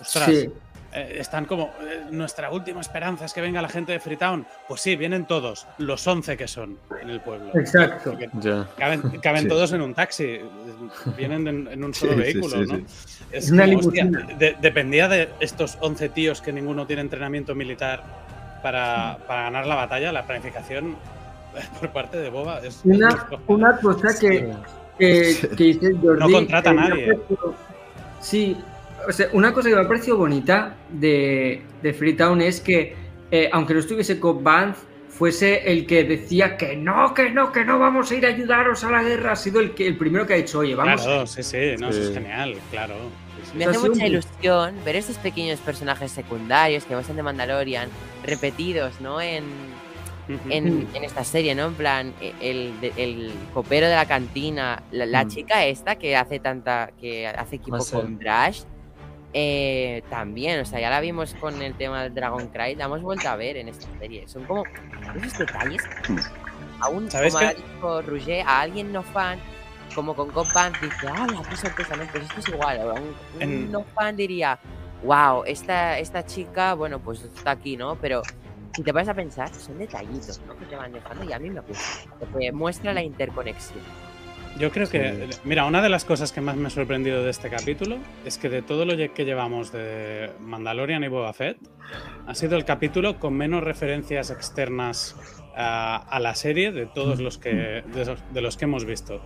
ostras, 0.00 0.26
Sí. 0.26 0.50
Eh, 0.94 1.16
están 1.18 1.46
como, 1.46 1.72
eh, 1.82 2.02
nuestra 2.10 2.50
última 2.50 2.80
esperanza 2.80 3.24
es 3.24 3.32
que 3.32 3.40
venga 3.40 3.62
la 3.62 3.68
gente 3.68 3.92
de 3.92 4.00
Freetown. 4.00 4.46
Pues 4.68 4.80
sí, 4.80 4.94
vienen 4.96 5.26
todos, 5.26 5.66
los 5.78 6.06
11 6.06 6.36
que 6.36 6.46
son 6.48 6.78
en 7.00 7.10
el 7.10 7.20
pueblo. 7.20 7.50
Exacto. 7.54 8.16
Caben, 8.76 9.00
caben 9.22 9.42
Sí. 9.42 9.48
todos 9.48 9.72
en 9.72 9.80
un 9.82 9.94
taxi, 9.94 10.40
vienen 11.16 11.46
en, 11.48 11.68
en 11.68 11.84
un 11.84 11.94
solo 11.94 12.12
Sí, 12.12 12.18
vehículo, 12.18 12.56
sí, 12.64 12.72
¿no? 12.72 12.76
sí. 12.76 13.24
Es 13.32 13.50
Una 13.50 13.64
como, 13.64 13.78
hostia, 13.78 14.04
limusina. 14.04 14.34
de- 14.38 14.56
dependía 14.60 15.08
de 15.08 15.28
estos 15.40 15.78
11 15.80 16.08
tíos 16.10 16.40
que 16.42 16.52
ninguno 16.52 16.86
tiene 16.86 17.02
entrenamiento 17.02 17.54
militar 17.54 18.02
para, 18.62 19.18
para 19.26 19.42
ganar 19.44 19.66
la 19.66 19.74
batalla, 19.74 20.12
la 20.12 20.24
planificación 20.26 20.96
por 21.80 21.90
parte 21.90 22.18
de 22.18 22.28
Boba 22.30 22.60
es, 22.60 22.80
Una, 22.84 23.26
una 23.46 23.76
cosa 23.78 24.08
que, 24.18 24.52
que, 24.98 25.36
que 25.56 25.64
dice 25.64 25.92
Jordi. 26.00 26.18
No 26.20 26.30
contrata 26.30 26.70
a 26.70 26.74
nadie. 26.74 27.18
Sí, 28.20 28.56
o 29.08 29.12
sea, 29.12 29.28
una 29.32 29.52
cosa 29.52 29.68
que 29.68 29.74
me 29.76 29.82
ha 29.82 29.88
parecido 29.88 30.16
bonita 30.16 30.76
de, 30.90 31.62
de 31.82 31.92
Freetown 31.92 32.40
es 32.40 32.60
que, 32.60 32.94
eh, 33.30 33.48
aunque 33.52 33.74
no 33.74 33.80
estuviese 33.80 34.18
Cobb 34.20 34.42
Vanth, 34.42 34.76
fuese 35.08 35.70
el 35.70 35.86
que 35.86 36.04
decía 36.04 36.56
que 36.56 36.74
no, 36.76 37.12
que 37.14 37.30
no, 37.30 37.52
que 37.52 37.64
no 37.64 37.78
vamos 37.78 38.10
a 38.10 38.14
ir 38.14 38.24
a 38.26 38.30
ayudaros 38.30 38.82
a 38.84 38.90
la 38.90 39.02
guerra. 39.02 39.32
Ha 39.32 39.36
sido 39.36 39.60
el 39.60 39.72
que 39.72 39.86
el 39.86 39.96
primero 39.96 40.26
que 40.26 40.34
ha 40.34 40.36
dicho, 40.36 40.60
oye, 40.60 40.74
vamos. 40.74 41.02
Claro, 41.02 41.26
sí, 41.26 41.42
sí, 41.42 41.58
no, 41.78 41.90
eso 41.90 42.02
es 42.02 42.14
genial, 42.14 42.56
claro. 42.70 42.94
Sí. 43.50 43.58
Me 43.58 43.64
Ha 43.66 43.70
hace 43.70 43.88
mucha 43.88 44.06
ilusión 44.06 44.74
ver 44.84 44.96
estos 44.96 45.16
pequeños 45.18 45.60
personajes 45.60 46.10
secundarios 46.12 46.84
que 46.84 46.94
pasan 46.94 47.16
de 47.16 47.22
Mandalorian 47.22 47.88
repetidos, 48.24 49.00
¿no? 49.00 49.20
En, 49.20 49.44
en, 50.48 50.88
en 50.94 51.04
esta 51.04 51.24
serie, 51.24 51.54
¿no? 51.54 51.66
En 51.66 51.74
plan, 51.74 52.14
e- 52.20 52.32
el, 52.40 52.72
el 52.96 53.32
copero 53.52 53.88
de 53.88 53.94
la 53.94 54.06
cantina, 54.06 54.82
la, 54.92 55.04
la 55.04 55.24
Mm. 55.24 55.28
chica 55.28 55.66
esta 55.66 55.96
que 55.96 56.16
hace 56.16 56.38
tanta, 56.38 56.90
que 57.00 57.26
hace 57.26 57.56
equipo 57.56 57.84
con 57.84 58.16
Brash, 58.18 58.62
eh, 59.32 60.02
también, 60.10 60.60
o 60.60 60.64
sea, 60.64 60.80
ya 60.80 60.90
la 60.90 61.00
vimos 61.00 61.34
con 61.34 61.60
el 61.62 61.74
tema 61.74 62.02
del 62.02 62.14
Dragon 62.14 62.48
Cry, 62.48 62.74
la 62.74 62.84
hemos 62.84 63.02
vuelto 63.02 63.28
a 63.28 63.36
ver 63.36 63.56
en 63.56 63.68
esta 63.68 63.86
serie. 63.98 64.28
Son 64.28 64.44
como 64.44 64.64
esos 65.16 65.38
detalles. 65.38 65.82
Aún, 66.80 67.10
¿Sabes 67.10 67.32
como 67.34 67.46
ha 67.46 67.54
dicho 67.54 68.02
Roger, 68.02 68.44
a 68.46 68.60
alguien 68.60 68.92
no 68.92 69.02
fan, 69.02 69.38
como 69.94 70.14
con 70.14 70.30
Cop 70.30 70.46
dice, 70.80 71.06
¡ah, 71.08 71.26
qué 71.48 71.56
sorpresa! 71.56 71.96
No, 71.96 72.04
pues 72.10 72.24
esto 72.24 72.40
es 72.40 72.48
igual. 72.48 72.78
o 72.80 72.94
Un, 72.94 73.00
un 73.36 73.42
En- 73.42 73.72
no 73.72 73.84
fan 73.94 74.16
diría, 74.16 74.58
wow, 75.04 75.44
esta, 75.46 75.98
esta 75.98 76.24
chica, 76.24 76.74
bueno, 76.74 76.98
pues 76.98 77.22
está 77.22 77.52
aquí, 77.52 77.76
¿no? 77.76 77.96
Pero 77.96 78.22
si 78.74 78.82
te 78.82 78.90
vas 78.92 79.06
a 79.08 79.14
pensar, 79.14 79.52
son 79.54 79.78
detallitos, 79.78 80.40
¿no? 80.46 80.56
Que 80.56 80.64
te 80.66 80.76
van 80.76 80.92
dejando 80.92 81.24
y 81.24 81.32
a 81.32 81.38
mí 81.38 81.50
me 81.50 81.60
gusta. 81.60 82.10
Porque 82.18 82.50
muestra 82.52 82.92
la 82.92 83.02
interconexión. 83.02 83.80
Yo 84.58 84.70
creo 84.70 84.88
que, 84.88 85.28
mira, 85.44 85.64
una 85.64 85.82
de 85.82 85.88
las 85.88 86.04
cosas 86.04 86.30
que 86.30 86.40
más 86.40 86.56
me 86.56 86.66
ha 86.66 86.70
sorprendido 86.70 87.24
de 87.24 87.30
este 87.30 87.48
capítulo 87.48 87.96
es 88.24 88.38
que 88.38 88.48
de 88.48 88.62
todo 88.62 88.84
lo 88.84 88.96
que 88.96 89.24
llevamos 89.24 89.72
de 89.72 90.30
Mandalorian 90.40 91.02
y 91.04 91.08
Boba 91.08 91.32
Fett, 91.32 91.56
ha 92.26 92.34
sido 92.34 92.56
el 92.56 92.64
capítulo 92.64 93.18
con 93.18 93.34
menos 93.34 93.64
referencias 93.64 94.30
externas 94.30 95.16
a, 95.56 95.96
a 95.96 96.20
la 96.20 96.34
serie 96.34 96.70
de 96.70 96.86
todos 96.86 97.18
los 97.18 97.38
que, 97.38 97.82
de 98.32 98.40
los 98.40 98.56
que 98.56 98.64
hemos 98.66 98.84
visto. 98.84 99.22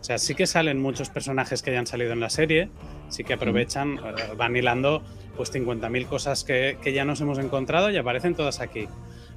O 0.00 0.04
sea, 0.04 0.18
sí 0.18 0.34
que 0.34 0.46
salen 0.46 0.80
muchos 0.80 1.10
personajes 1.10 1.62
que 1.62 1.72
ya 1.72 1.80
han 1.80 1.86
salido 1.86 2.12
en 2.12 2.20
la 2.20 2.30
serie, 2.30 2.70
sí 3.08 3.24
que 3.24 3.34
aprovechan, 3.34 3.98
eh, 3.98 4.34
van 4.36 4.56
hilando 4.56 5.02
pues 5.36 5.52
50.000 5.52 6.06
cosas 6.06 6.44
que, 6.44 6.78
que 6.80 6.92
ya 6.92 7.04
nos 7.04 7.20
hemos 7.20 7.38
encontrado 7.38 7.90
y 7.90 7.96
aparecen 7.96 8.34
todas 8.34 8.60
aquí. 8.60 8.88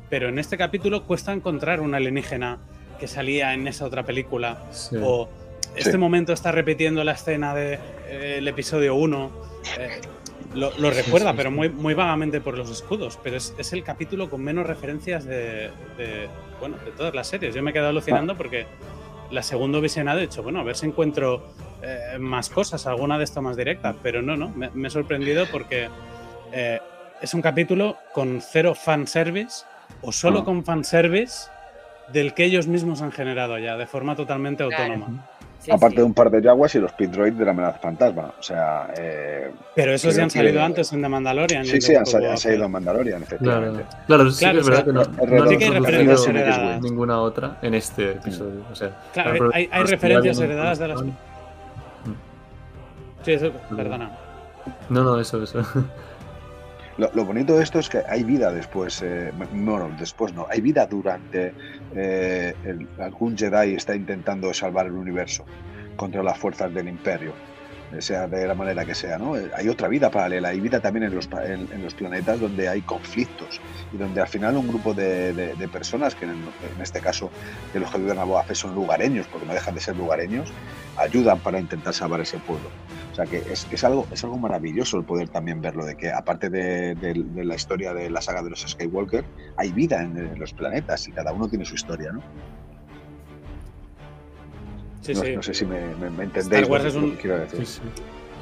Pero 0.09 0.29
en 0.29 0.37
este 0.37 0.57
capítulo 0.57 1.05
cuesta 1.05 1.33
encontrar 1.33 1.81
un 1.81 1.95
alienígena 1.95 2.59
que 3.01 3.07
salía 3.07 3.53
en 3.53 3.67
esa 3.67 3.83
otra 3.85 4.03
película 4.03 4.63
Sí. 4.71 4.95
o 5.03 5.27
este 5.75 5.91
Sí. 5.93 5.97
momento 5.97 6.31
está 6.33 6.51
repitiendo 6.51 7.03
la 7.03 7.13
escena 7.13 7.53
del 7.55 8.47
episodio 8.47 8.95
1. 8.95 9.31
eh, 9.79 9.99
lo, 10.53 10.71
lo 10.79 10.89
recuerda, 10.91 11.31
sí, 11.31 11.37
pero 11.37 11.49
muy, 11.51 11.69
muy 11.69 11.93
vagamente 11.93 12.41
por 12.41 12.57
los 12.57 12.69
escudos. 12.69 13.17
Pero 13.23 13.37
es, 13.37 13.53
es 13.57 13.71
el 13.73 13.83
capítulo 13.83 14.29
con 14.29 14.43
menos 14.43 14.65
referencias 14.67 15.23
de, 15.25 15.69
de, 15.97 16.27
bueno, 16.59 16.75
de 16.83 16.91
todas 16.91 17.13
las 17.15 17.27
series. 17.27 17.55
Yo 17.55 17.63
me 17.63 17.69
he 17.71 17.73
quedado 17.73 17.89
alucinando 17.89 18.35
porque 18.35 18.65
la 19.31 19.43
segundo 19.43 19.79
visionado 19.81 20.19
he 20.19 20.23
dicho, 20.23 20.43
bueno, 20.43 20.59
a 20.59 20.63
ver 20.63 20.75
si 20.75 20.85
encuentro 20.87 21.47
eh, 21.81 22.17
más 22.19 22.49
cosas, 22.49 22.85
alguna 22.85 23.17
de 23.17 23.23
esto 23.23 23.41
más 23.41 23.55
directa. 23.55 23.95
Pero 24.03 24.21
no, 24.21 24.35
no, 24.35 24.49
me, 24.49 24.69
me 24.73 24.89
he 24.89 24.91
sorprendido 24.91 25.45
porque 25.51 25.87
eh, 26.51 26.79
es 27.21 27.33
un 27.33 27.41
capítulo 27.41 27.95
con 28.13 28.41
cero 28.41 28.75
fanservice 28.75 29.63
o 30.01 30.11
solo 30.11 30.39
Ah. 30.39 30.43
con 30.45 30.65
fanservice 30.65 31.49
del 32.11 32.33
que 32.33 32.43
ellos 32.45 32.67
mismos 32.67 33.01
han 33.01 33.11
generado 33.11 33.57
ya, 33.57 33.77
de 33.77 33.85
forma 33.87 34.15
totalmente 34.15 34.65
Claro. 34.67 34.83
autónoma. 34.93 35.27
Sí, 35.59 35.69
Aparte 35.69 35.97
sí. 35.97 35.97
de 35.97 36.03
un 36.05 36.13
par 36.15 36.31
de 36.31 36.41
Jaguars 36.41 36.73
y 36.73 36.79
los 36.79 36.91
pit 36.93 37.11
droid 37.11 37.33
de 37.33 37.45
la 37.45 37.51
amenaza 37.51 37.77
fantasma. 37.77 38.33
O 38.39 38.41
sea, 38.41 38.91
eh, 38.97 39.51
Pero 39.75 39.93
esos 39.93 40.15
ya 40.15 40.23
han 40.23 40.31
salido 40.31 40.53
que- 40.55 40.59
antes 40.61 40.91
en 40.91 41.03
The 41.03 41.07
Mandalorian. 41.09 41.63
sí, 41.65 41.79
sí, 41.79 41.91
The 41.91 41.97
han, 41.97 42.03
Book 42.03 42.07
of 42.07 42.11
sali- 42.13 42.23
Boba 42.23 42.31
han 42.31 42.37
salido 42.39 42.65
en 42.65 42.71
Mandalorian, 42.71 43.21
efectivamente. 43.23 43.83
Claro, 43.83 44.05
claro, 44.07 44.31
sí 44.31 44.39
Claro, 44.39 44.55
que 44.55 44.61
es 44.61 44.67
o 44.67 44.71
sea, 44.73 44.83
verdad 44.83 44.85
que 44.85 44.91
no, 45.27 45.35
no 45.37 45.43
han 45.43 45.57
que 45.59 45.65
hay 45.65 45.69
referencias 45.71 46.27
heredadas. 46.27 46.81
ninguna 46.81 47.19
otra 47.21 47.57
en 47.61 47.73
este 47.75 48.11
episodio. 48.13 48.61
O 48.71 48.75
sea, 48.75 48.89
Claro, 49.13 49.51
hay, 49.53 49.67
referencias 49.85 50.39
heredadas 50.39 50.79
de 50.79 50.87
las. 50.87 50.99
Sí, 53.23 53.33
eso, 53.33 53.51
perdona. 53.75 54.17
No, 54.89 55.03
no, 55.03 55.19
eso, 55.19 55.43
eso. 55.43 55.63
Lo, 56.97 57.09
lo 57.13 57.23
bonito 57.25 57.55
de 57.57 57.63
esto 57.63 57.79
es 57.79 57.87
que 57.87 58.01
hay 58.07 58.23
vida 58.23 58.51
después, 58.51 59.01
eh, 59.03 59.31
no, 59.53 59.77
no, 59.79 59.89
después 59.97 60.33
no, 60.33 60.45
hay 60.49 60.59
vida 60.61 60.85
durante 60.87 61.53
eh, 61.95 62.53
el- 62.63 62.87
algún 62.99 63.37
Jedi 63.37 63.75
está 63.75 63.95
intentando 63.95 64.53
salvar 64.53 64.85
el 64.87 64.93
universo 64.93 65.45
contra 65.95 66.23
las 66.23 66.37
fuerzas 66.37 66.73
del 66.73 66.87
Imperio, 66.87 67.33
eh, 67.91 68.01
sea 68.01 68.27
de 68.27 68.47
la 68.47 68.55
manera 68.55 68.85
que 68.85 68.95
sea, 68.95 69.17
¿no? 69.17 69.35
Eh, 69.37 69.49
Hay 69.55 69.67
otra 69.67 69.87
vida 69.87 70.09
paralela, 70.09 70.49
hay 70.49 70.59
vida 70.59 70.79
también 70.79 71.03
en 71.05 71.15
los, 71.15 71.27
planetas 71.93 72.39
donde 72.39 72.69
hay 72.69 72.81
conflictos 72.81 73.61
y 73.91 73.97
donde 73.97 74.21
al 74.21 74.27
final 74.27 74.55
un 74.55 74.67
grupo 74.67 74.93
de, 74.93 75.69
personas, 75.71 76.15
que 76.15 76.25
en, 76.25 76.45
este 76.81 77.01
caso 77.01 77.29
de 77.73 77.79
los 77.79 77.91
que 77.91 77.97
ayudan 77.97 78.19
a 78.19 78.23
Boba 78.23 78.43
Fett 78.43 78.55
son 78.55 78.73
lugareños, 78.73 79.27
porque 79.27 79.45
no 79.45 79.53
dejan 79.53 79.75
de 79.75 79.81
ser 79.81 79.95
lugareños, 79.95 80.51
ayudan 80.97 81.39
para 81.39 81.59
intentar 81.59 81.93
salvar 81.93 82.21
ese 82.21 82.39
pueblo. 82.39 82.69
O 83.11 83.15
sea 83.15 83.25
que 83.25 83.37
es, 83.39 83.67
es 83.71 83.83
algo, 83.83 84.07
es 84.11 84.23
algo 84.23 84.37
maravilloso 84.37 84.97
el 84.97 85.03
poder 85.03 85.27
también 85.29 85.59
verlo, 85.61 85.85
de 85.85 85.95
que 85.97 86.09
aparte 86.11 86.49
de, 86.49 86.95
de- 86.95 87.13
de 87.25 87.43
la 87.43 87.55
historia 87.55 87.93
de 87.93 88.09
la 88.09 88.21
saga 88.21 88.41
de 88.41 88.49
los 88.49 88.61
Skywalker, 88.61 89.25
hay 89.57 89.71
vida 89.73 90.01
en, 90.01 90.17
en 90.17 90.39
los 90.39 90.53
planetas 90.53 91.07
y 91.07 91.11
cada 91.11 91.33
uno 91.33 91.49
tiene 91.49 91.65
su 91.65 91.75
historia, 91.75 92.11
¿no? 92.13 92.21
Sí, 95.01 95.13
no, 95.13 95.21
sí. 95.23 95.35
no 95.35 95.41
sé 95.43 95.53
si 95.53 95.65
me, 95.65 95.79
me- 95.95 96.09
me 96.09 96.23
entendéis 96.25 96.61
Star 96.63 96.65
Wars 96.71 96.85
es 96.85 96.95
un- 96.95 97.11
que 97.11 97.17
quiero 97.17 97.39
decir. 97.39 97.65
Sí. 97.65 97.81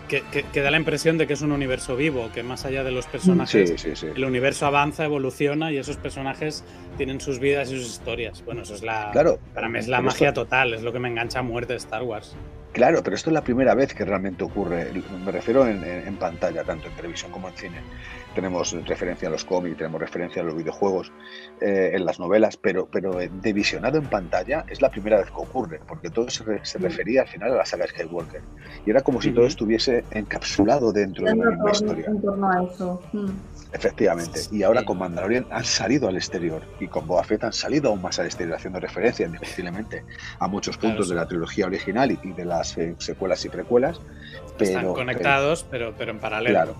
Que, 0.09 0.21
que- 0.31 0.43
que 0.43 0.61
da 0.61 0.71
la 0.71 0.77
impresión 0.77 1.17
de 1.19 1.27
que 1.27 1.33
es 1.33 1.41
un 1.41 1.51
universo 1.51 1.95
vivo, 1.95 2.29
que 2.33 2.41
más 2.43 2.65
allá 2.65 2.83
de 2.83 2.91
los 2.91 3.05
personajes, 3.05 3.69
Sí, 3.69 3.77
sí, 3.77 3.95
sí. 3.95 4.07
el 4.15 4.25
universo 4.25 4.65
avanza, 4.65 5.05
evoluciona 5.05 5.71
y 5.71 5.77
esos 5.77 5.97
personajes 5.97 6.63
tienen 6.97 7.21
sus 7.21 7.39
vidas 7.39 7.71
y 7.71 7.77
sus 7.79 7.87
historias. 7.91 8.43
Bueno, 8.43 8.63
eso 8.63 8.73
es 8.73 8.81
la. 8.83 9.09
Claro, 9.13 9.39
Para 9.53 9.69
mí 9.69 9.77
es 9.79 9.87
la 9.87 10.01
magia 10.01 10.33
total, 10.33 10.73
es 10.73 10.81
lo 10.81 10.91
que 10.91 10.99
me 10.99 11.09
engancha 11.09 11.39
a 11.39 11.43
muerte 11.43 11.73
de 11.73 11.77
Star 11.77 12.01
Wars. 12.03 12.35
Claro, 12.71 13.01
pero 13.03 13.15
esto 13.15 13.29
es 13.31 13.33
la 13.33 13.43
primera 13.43 13.73
vez 13.73 13.93
que 13.95 14.05
realmente 14.05 14.43
ocurre. 14.43 14.91
Me 15.25 15.31
refiero 15.31 15.65
en, 15.67 15.83
en- 15.83 16.07
en 16.07 16.15
pantalla, 16.17 16.63
tanto 16.63 16.87
en 16.87 16.93
televisión 16.95 17.31
como 17.31 17.49
en 17.49 17.55
cine. 17.55 17.81
Tenemos 18.35 18.71
referencia 18.87 19.27
a 19.27 19.31
los 19.31 19.43
cómics, 19.43 19.77
tenemos 19.77 19.99
referencia 19.99 20.41
a 20.43 20.45
los 20.45 20.55
videojuegos, 20.55 21.11
eh, 21.61 21.91
en 21.93 22.05
las 22.05 22.19
novelas, 22.19 22.57
pero, 22.57 22.87
pero 22.91 23.13
de 23.17 23.53
visionado 23.53 23.97
en 23.97 24.05
pantalla 24.05 24.65
es 24.69 24.81
la 24.81 24.89
primera 24.91 25.17
vez 25.17 25.25
que 25.27 25.37
ocurre, 25.41 25.79
porque 25.87 26.09
todo 26.11 26.29
se, 26.29 26.43
re- 26.43 26.59
se 26.63 26.77
refería 26.77 27.21
al 27.23 27.27
final 27.27 27.53
a 27.53 27.57
la 27.57 27.65
saga 27.65 27.87
Skywalker. 27.87 28.41
Y 28.85 28.91
era 28.91 29.01
como 29.01 29.19
si 29.19 29.31
todo 29.31 29.45
estuviese 29.47 30.03
encapsulado 30.11 30.91
dentro 30.93 31.25
de 31.25 31.33
una 31.33 31.49
misma 31.49 31.71
historia. 31.71 32.05
en 32.07 32.21
torno 32.21 32.49
a 32.51 32.63
eso. 32.63 33.01
Mm. 33.13 33.29
Efectivamente. 33.71 34.41
Y 34.51 34.63
ahora 34.63 34.83
con 34.83 34.97
Mandalorian 34.97 35.45
han 35.51 35.63
salido 35.63 36.07
al 36.07 36.15
exterior 36.15 36.63
y 36.79 36.87
con 36.87 37.05
Boba 37.05 37.23
Fett 37.23 37.43
han 37.43 37.53
salido 37.53 37.89
aún 37.89 38.01
más 38.01 38.17
al 38.19 38.25
exterior, 38.25 38.55
haciendo 38.57 38.79
referencia 38.79 39.25
indiscutiblemente 39.27 40.03
a 40.39 40.47
muchos 40.47 40.77
puntos 40.77 41.07
de 41.09 41.15
la 41.15 41.27
trilogía 41.27 41.67
original 41.67 42.11
y, 42.11 42.31
de 42.33 42.45
las 42.45 42.77
eh, 42.77 42.95
secuelas 42.97 43.45
y 43.45 43.49
precuelas. 43.49 44.01
Pero, 44.57 44.71
Están 44.79 44.93
conectados, 44.93 45.65
pero, 45.69 45.93
pero 45.97 46.11
en 46.11 46.19
paralelo. 46.19 46.53
claro, 46.55 46.75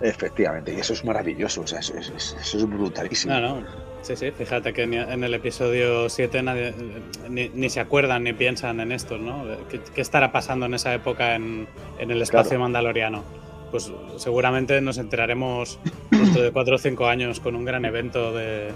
efectivamente. 0.00 0.74
Y 0.74 0.80
eso 0.80 0.92
es 0.92 1.04
maravilloso, 1.04 1.62
o 1.62 1.66
sea, 1.66 1.78
eso, 1.78 1.96
es- 1.96 2.10
es- 2.16 2.36
eso 2.40 2.58
es 2.58 2.66
brutalísimo. 2.68 3.32
No, 3.34 3.60
no. 3.60 3.66
Sí, 4.02 4.16
sí, 4.16 4.30
fíjate 4.32 4.74
que 4.74 4.82
en 4.82 5.24
el 5.24 5.32
episodio 5.32 6.10
7 6.10 6.42
nadie, 6.42 6.74
ni, 7.30 7.48
ni 7.48 7.70
se 7.70 7.80
acuerdan 7.80 8.24
ni 8.24 8.34
piensan 8.34 8.80
en 8.80 8.92
esto, 8.92 9.16
¿no? 9.16 9.44
¿Qué, 9.70 9.80
qué 9.94 10.00
estará 10.02 10.30
pasando 10.30 10.66
en 10.66 10.74
esa 10.74 10.92
época 10.92 11.34
en, 11.36 11.66
en 11.98 12.10
el 12.10 12.20
espacio 12.20 12.50
Claro. 12.50 12.64
mandaloriano? 12.64 13.24
Pues 13.74 13.90
seguramente 14.18 14.80
nos 14.80 14.98
enteraremos 14.98 15.80
dentro 16.08 16.42
de 16.44 16.52
4 16.52 16.76
o 16.76 16.78
5 16.78 17.08
años 17.08 17.40
con 17.40 17.56
un 17.56 17.64
gran 17.64 17.84
evento 17.84 18.32
de 18.32 18.68
eh, 18.68 18.72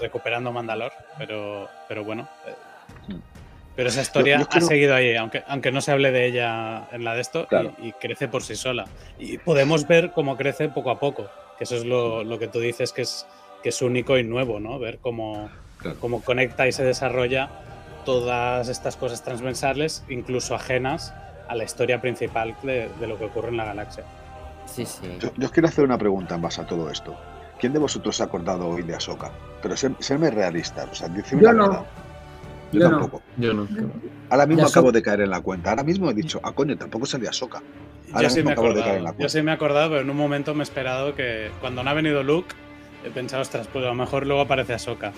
recuperando 0.00 0.50
Mandalor, 0.50 0.90
pero, 1.16 1.68
pero 1.86 2.02
bueno. 2.02 2.28
eh, 2.48 3.14
pero 3.76 3.88
esa 3.88 4.00
historia 4.02 4.38
Yo- 4.38 4.42
yo 4.42 4.48
creo- 4.48 4.64
ha 4.64 4.66
seguido 4.66 4.94
ahí, 4.96 5.14
aunque, 5.14 5.44
aunque 5.46 5.70
no 5.70 5.80
se 5.80 5.92
hable 5.92 6.10
de 6.10 6.26
ella 6.26 6.88
en 6.90 7.04
la 7.04 7.14
de 7.14 7.20
esto, 7.20 7.46
y- 7.80 7.92
crece 7.92 8.26
por 8.26 8.42
sí 8.42 8.56
sola. 8.56 8.86
Y 9.16 9.38
podemos 9.38 9.86
ver 9.86 10.10
cómo 10.10 10.36
crece 10.36 10.68
poco 10.68 10.90
a 10.90 10.98
poco, 10.98 11.28
que 11.56 11.62
eso 11.62 11.76
es 11.76 11.84
lo, 11.84 12.24
lo 12.24 12.36
que 12.40 12.48
tú 12.48 12.58
dices 12.58 12.92
que 12.92 13.02
es, 13.02 13.28
que 13.62 13.68
es 13.68 13.80
único 13.80 14.18
y 14.18 14.24
nuevo, 14.24 14.58
¿no? 14.58 14.80
Ver 14.80 14.98
cómo, 14.98 15.50
Claro. 15.78 15.98
cómo 16.00 16.20
conecta 16.24 16.66
y 16.66 16.72
se 16.72 16.82
desarrolla 16.82 17.48
todas 18.04 18.68
estas 18.68 18.96
cosas 18.96 19.22
transversales, 19.22 20.02
incluso 20.08 20.56
ajenas 20.56 21.14
a 21.48 21.54
la 21.54 21.64
historia 21.64 22.00
principal 22.00 22.54
de, 22.62 22.88
de 23.00 23.06
lo 23.06 23.18
que 23.18 23.24
ocurre 23.26 23.48
en 23.48 23.56
la 23.56 23.64
galaxia. 23.64 24.04
Sí, 24.66 24.84
sí. 24.84 25.16
Yo, 25.18 25.30
yo 25.36 25.46
os 25.46 25.50
quiero 25.52 25.68
hacer 25.68 25.84
una 25.84 25.96
pregunta 25.98 26.34
en 26.34 26.42
base 26.42 26.60
a 26.60 26.66
todo 26.66 26.90
esto. 26.90 27.16
¿Quién 27.58 27.72
de 27.72 27.78
vosotros 27.78 28.16
se 28.16 28.22
ha 28.22 28.26
acordado 28.26 28.68
hoy 28.68 28.82
de 28.82 28.94
Ahsoka? 28.94 29.30
Pero 29.62 29.76
ser, 29.76 29.92
serme 29.98 30.30
realista, 30.30 30.86
o 30.90 30.94
sea, 30.94 31.08
decime 31.08 31.42
Yo 31.42 31.48
la 31.48 31.54
no. 31.54 31.68
verdad. 31.70 31.86
Yo, 32.70 32.80
Yo 32.80 32.90
no. 32.90 32.98
tampoco. 33.00 33.22
Yo 33.38 33.54
no. 33.54 33.66
Ahora 34.30 34.46
mismo 34.46 34.66
acabo 34.66 34.92
de 34.92 35.02
caer 35.02 35.22
en 35.22 35.30
la 35.30 35.40
cuenta. 35.40 35.70
Ahora 35.70 35.82
mismo 35.82 36.10
he 36.10 36.14
dicho, 36.14 36.38
ah, 36.44 36.52
coño, 36.52 36.76
tampoco 36.76 37.06
salía 37.06 37.30
Ahsoka. 37.30 37.62
Ahora 38.12 38.28
Yo 38.28 38.30
sí, 38.30 38.36
mismo 38.42 38.50
me 38.50 38.50
he 38.50 38.52
acabo 38.52 38.68
de 38.68 38.74
caer 38.74 38.86
en 38.86 38.90
acordado, 38.98 39.04
la 39.04 39.10
yo 39.10 39.16
cuenta. 39.16 39.28
sí 39.32 39.42
me 39.42 39.50
he 39.50 39.54
acordado, 39.54 39.88
pero 39.90 40.00
en 40.02 40.10
un 40.10 40.16
momento 40.16 40.54
me 40.54 40.60
he 40.60 40.64
esperado 40.64 41.14
que 41.14 41.50
cuando 41.60 41.82
no 41.82 41.90
ha 41.90 41.94
venido 41.94 42.22
Luke, 42.22 42.54
he 43.04 43.10
pensado, 43.10 43.42
ostras, 43.42 43.66
pues 43.72 43.84
a 43.84 43.88
lo 43.88 43.94
mejor 43.94 44.26
luego 44.26 44.42
aparece 44.42 44.74
Ahsoka. 44.74 45.12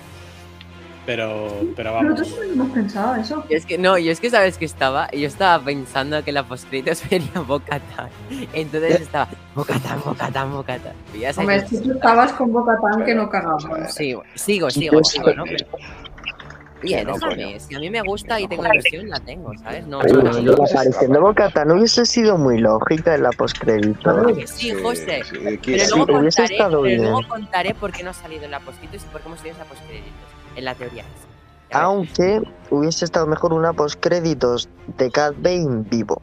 Pero, 1.10 1.48
pero 1.74 1.92
vamos. 1.92 2.20
Nosotros 2.20 2.38
no 2.46 2.52
hemos 2.62 2.70
pensado 2.70 3.16
eso. 3.16 3.44
Y 3.48 3.54
es 3.56 3.66
que 3.66 3.78
no, 3.78 3.98
yo 3.98 4.12
es 4.12 4.20
que 4.20 4.30
sabes 4.30 4.56
que 4.58 4.64
estaba, 4.64 5.10
yo 5.10 5.26
estaba 5.26 5.60
pensando 5.64 6.22
que 6.22 6.30
la 6.30 6.44
postcrito 6.44 6.94
sería 6.94 7.40
Bocatan. 7.48 8.08
Entonces 8.52 9.00
estaba 9.00 9.28
Bocatan, 9.56 10.00
Bocatan, 10.04 10.52
Bocatan. 10.52 10.92
Y 11.12 11.18
ya 11.18 11.32
Hombre, 11.36 11.66
si 11.66 11.82
tú 11.82 11.90
estabas 11.94 12.32
con 12.34 12.52
Bocatán 12.52 13.04
que 13.04 13.16
no 13.16 13.28
cagamos. 13.28 13.64
sigo, 13.92 14.22
sigo, 14.36 14.70
sigo, 14.70 15.02
sigo, 15.02 15.34
¿no? 15.34 15.42
Pero- 15.46 15.66
Oye, 16.82 17.04
No, 17.04 17.12
déjame, 17.14 17.34
coño. 17.44 17.60
si 17.60 17.74
a 17.74 17.78
mí 17.80 17.90
me 17.90 18.00
gusta 18.02 18.40
y 18.40 18.46
tengo 18.46 18.64
ilusión, 18.72 19.08
la 19.08 19.18
tengo, 19.20 19.52
¿sabes? 19.58 19.86
No, 19.88 19.98
Oye, 19.98 20.12
no, 20.12 20.22
no, 20.22 20.40
la 20.40 20.64
aparición 20.64 21.12
de 21.12 21.18
Bocata 21.18 21.64
no 21.64 21.74
hubiese 21.74 22.06
sido 22.06 22.38
muy 22.38 22.58
lógica 22.58 23.16
en 23.16 23.24
la 23.24 23.30
postcrédito. 23.32 24.00
Claro 24.00 24.34
que 24.36 24.46
sí, 24.46 24.72
José. 24.80 25.22
sí, 25.24 25.38
Pero 25.42 25.60
quizá- 25.60 25.84
Sí, 25.86 25.90
luego, 25.96 26.18
hubiese 26.20 26.36
contaré, 26.42 26.54
estado 26.54 26.70
pero 26.70 26.82
bien. 26.82 27.02
luego 27.02 27.20
contaré 27.28 27.74
por 27.74 27.90
qué 27.92 28.02
no 28.04 28.10
ha 28.10 28.14
salido 28.14 28.44
en 28.44 28.52
la 28.52 28.60
postcritos 28.60 29.02
y 29.02 29.06
por 29.08 29.20
qué 29.20 29.26
hemos 29.28 29.40
tenido 29.42 29.56
esa 29.60 29.68
postcréditos. 29.68 30.12
En 30.56 30.64
la 30.64 30.74
teoría. 30.74 31.04
Aunque 31.72 32.42
hubiese 32.70 33.04
estado 33.04 33.26
mejor 33.26 33.52
una 33.52 33.72
postcréditos 33.72 34.68
de 34.98 35.10
Cat 35.10 35.34
Bane 35.38 35.84
vivo. 35.88 36.20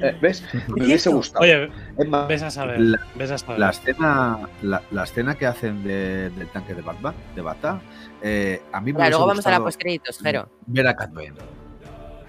Eh, 0.00 0.16
¿Ves? 0.20 0.42
Me 0.68 0.84
hubiese 0.84 1.08
gustado. 1.10 1.44
Oye, 1.44 1.70
ves 2.28 2.42
a 2.42 2.50
saber. 2.50 2.80
La- 2.80 3.00
ves 3.14 3.30
a 3.30 3.38
saber. 3.38 3.58
La 3.58 3.70
escena, 3.70 4.48
la, 4.62 4.82
la 4.90 5.04
escena 5.04 5.34
que 5.36 5.46
hacen 5.46 5.82
de- 5.84 6.30
del 6.30 6.48
tanque 6.48 6.74
de 6.74 6.82
Batman, 6.82 7.14
de 7.34 7.42
Bata, 7.42 7.80
eh, 8.22 8.62
a 8.72 8.80
mí 8.80 8.92
me 8.92 8.98
hubiese 8.98 9.10
luego 9.10 9.26
vamos 9.26 9.46
a 9.46 9.50
la 9.50 9.60
postcréditos, 9.60 10.18
Jero. 10.20 10.48
Ver 10.66 10.86
a 10.88 10.96
Cat 10.96 11.12
Bane. 11.12 11.32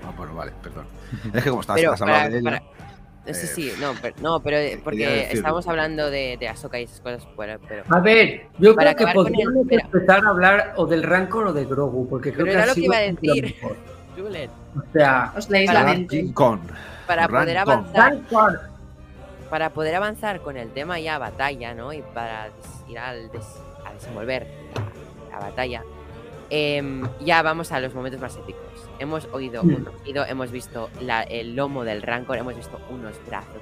Ah, 0.03 0.11
bueno, 0.15 0.35
vale, 0.35 0.51
perdón. 0.61 0.85
Es 1.33 1.43
que 1.43 1.49
como 1.49 1.61
estás, 1.61 1.75
Pero 1.75 1.95
para- 1.95 2.29
de 2.29 2.37
ella, 2.39 2.49
para- 2.51 2.63
Sí, 3.25 3.31
eh, 3.31 3.47
sí, 3.47 3.71
no, 3.81 3.93
pero, 4.01 4.15
no, 4.21 4.39
pero 4.41 4.57
quería 4.57 4.83
porque 4.83 5.29
estamos 5.31 5.67
hablando 5.67 6.11
de, 6.11 6.37
de 6.39 6.47
Ahsoka 6.47 6.79
y 6.79 6.83
esas 6.83 7.01
cosas, 7.01 7.27
pero, 7.35 7.59
pero, 7.67 7.83
A 7.89 7.99
ver, 7.99 8.47
yo 8.59 8.75
Para 8.75 8.93
creo 8.93 9.07
que 9.07 9.11
el- 9.11 9.15
podríamos 9.15 9.65
mira. 9.65 9.83
empezar 9.83 10.23
a 10.25 10.29
hablar 10.29 10.73
o 10.77 10.85
del 10.85 11.01
Rancor 11.03 11.47
o 11.47 11.53
de 11.53 11.65
Grogu, 11.65 12.07
porque 12.07 12.31
creo 12.31 12.45
Pero 12.45 12.57
que 12.57 12.61
era 12.61 12.63
ha 12.63 12.67
lo 12.67 12.73
que 12.75 12.81
iba 12.81 12.97
a 12.97 12.99
decir. 13.01 13.55
Julen, 14.15 14.49
O 14.77 14.91
sea, 14.93 15.33
Os 15.35 15.49
leéis 15.49 15.73
la 15.73 15.79
Para- 15.81 15.93
mente. 15.93 16.25
Para 17.07 17.27
poder 17.27 17.57
avanzar, 17.57 18.11
Rancor. 18.13 18.59
para 19.49 19.69
poder 19.71 19.95
avanzar 19.95 20.41
con 20.41 20.57
el 20.57 20.69
tema 20.71 20.99
ya 20.99 21.17
batalla, 21.17 21.73
¿no? 21.73 21.93
Y 21.93 22.01
para 22.13 22.49
ir 22.87 22.99
al 22.99 23.31
des- 23.31 23.61
a 23.85 23.93
desenvolver 23.93 24.47
la, 25.31 25.37
la 25.39 25.45
batalla, 25.45 25.83
em, 26.49 27.07
ya 27.21 27.41
vamos 27.41 27.71
a 27.71 27.79
los 27.79 27.93
momentos 27.93 28.19
más 28.21 28.35
épicos. 28.37 28.61
Hemos 28.99 29.27
oído 29.33 29.61
un 29.61 29.85
rugido, 29.85 30.25
hemos 30.25 30.51
visto 30.51 30.89
la- 31.01 31.23
el 31.23 31.55
lomo 31.55 31.83
del 31.83 32.01
Rancor, 32.01 32.37
hemos 32.37 32.55
visto 32.55 32.79
unos 32.89 33.13
brazos. 33.27 33.61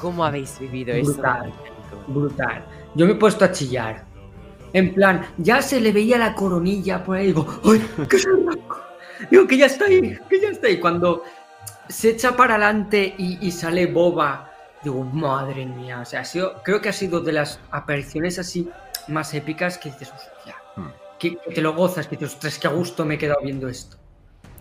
¿Cómo 0.00 0.24
habéis 0.24 0.58
vivido 0.58 0.94
eso? 0.94 1.12
Brutal. 1.14 1.52
brutal. 2.08 2.64
Yo 2.94 3.06
me 3.06 3.12
he 3.12 3.16
puesto 3.16 3.44
a 3.44 3.52
chillar. 3.52 4.04
En 4.72 4.92
plan, 4.92 5.24
ya 5.38 5.62
se 5.62 5.80
le 5.80 5.92
veía 5.92 6.18
la 6.18 6.34
coronilla 6.34 7.02
por 7.02 7.16
ahí. 7.16 7.26
Digo, 7.28 7.46
¡ay! 7.64 7.88
¡Que 8.08 8.16
es 8.16 8.26
el 8.26 8.46
Rancor! 8.46 8.82
Digo, 9.30 9.46
que 9.46 9.56
ya 9.56 9.66
está 9.66 9.86
ahí, 9.86 10.18
que 10.28 10.40
ya 10.40 10.48
está 10.50 10.66
ahí. 10.66 10.78
Cuando 10.78 11.22
se 11.88 12.10
echa 12.10 12.36
para 12.36 12.56
adelante 12.56 13.14
y, 13.16 13.38
y 13.46 13.50
sale 13.52 13.86
Boba, 13.86 14.50
digo, 14.82 15.02
madre 15.04 15.64
mía. 15.64 16.00
O 16.00 16.04
sea, 16.04 16.20
ha 16.20 16.24
sido, 16.24 16.62
creo 16.62 16.80
que 16.82 16.90
ha 16.90 16.92
sido 16.92 17.20
de 17.20 17.32
las 17.32 17.58
apariciones 17.70 18.38
así 18.38 18.68
más 19.08 19.32
épicas 19.32 19.78
que 19.78 19.90
dices, 19.90 20.12
hostia. 20.12 20.56
Hmm. 20.76 20.88
Que, 21.18 21.36
que 21.38 21.54
te 21.54 21.62
lo 21.62 21.74
gozas, 21.74 22.06
que 22.08 22.16
dices, 22.16 22.34
ostras, 22.34 22.58
qué 22.58 22.66
a 22.66 22.70
gusto 22.70 23.06
me 23.06 23.14
he 23.14 23.18
quedado 23.18 23.40
viendo 23.42 23.68
esto. 23.68 23.96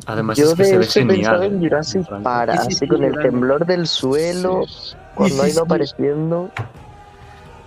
Además 0.08 0.38
Yo 0.38 0.46
es 0.52 0.54
que 0.56 0.64
de 0.64 0.84
se 0.84 1.04
ve 1.04 1.16
genial. 1.16 1.44
en 1.44 1.60
Jurassic. 1.60 2.08
Park, 2.22 2.52
Sí, 2.52 2.58
sí, 2.58 2.68
así 2.68 2.76
sí, 2.80 2.88
con 2.88 3.04
el 3.04 3.14
temblor 3.20 3.66
del 3.66 3.88
suelo, 3.88 4.64
Sí. 4.68 4.96
cuando 5.16 5.36
Sí, 5.36 5.42
ha 5.42 5.48
ido 5.48 5.54
sí. 5.56 5.62
apareciendo. 5.66 6.52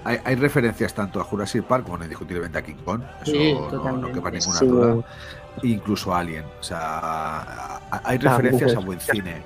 Hay, 0.05 0.19
hay 0.25 0.37
referencias 0.37 0.95
tanto 0.95 1.21
a 1.21 1.25
Jurassic 1.25 1.65
Park 1.65 1.85
como 1.85 2.03
indiscutiblemente 2.03 2.59
a 2.59 2.63
King 2.63 2.77
Kong. 2.85 3.03
Eso 3.23 3.33
Sí, 3.33 3.55
no- 3.73 3.93
no, 3.97 4.13
quepa 4.13 4.31
ninguna 4.31 4.59
Sí. 4.59 4.67
duda. 4.67 4.97
Incluso 5.63 6.15
a 6.15 6.21
Alien. 6.21 6.45
O 6.61 6.63
sea, 6.63 7.81
hay 8.05 8.19
referencias 8.19 8.77
a 8.77 8.79
buen 8.81 9.01
cine. 9.01 9.43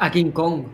A, 0.00 0.10
King 0.10 0.30
Kong. 0.32 0.64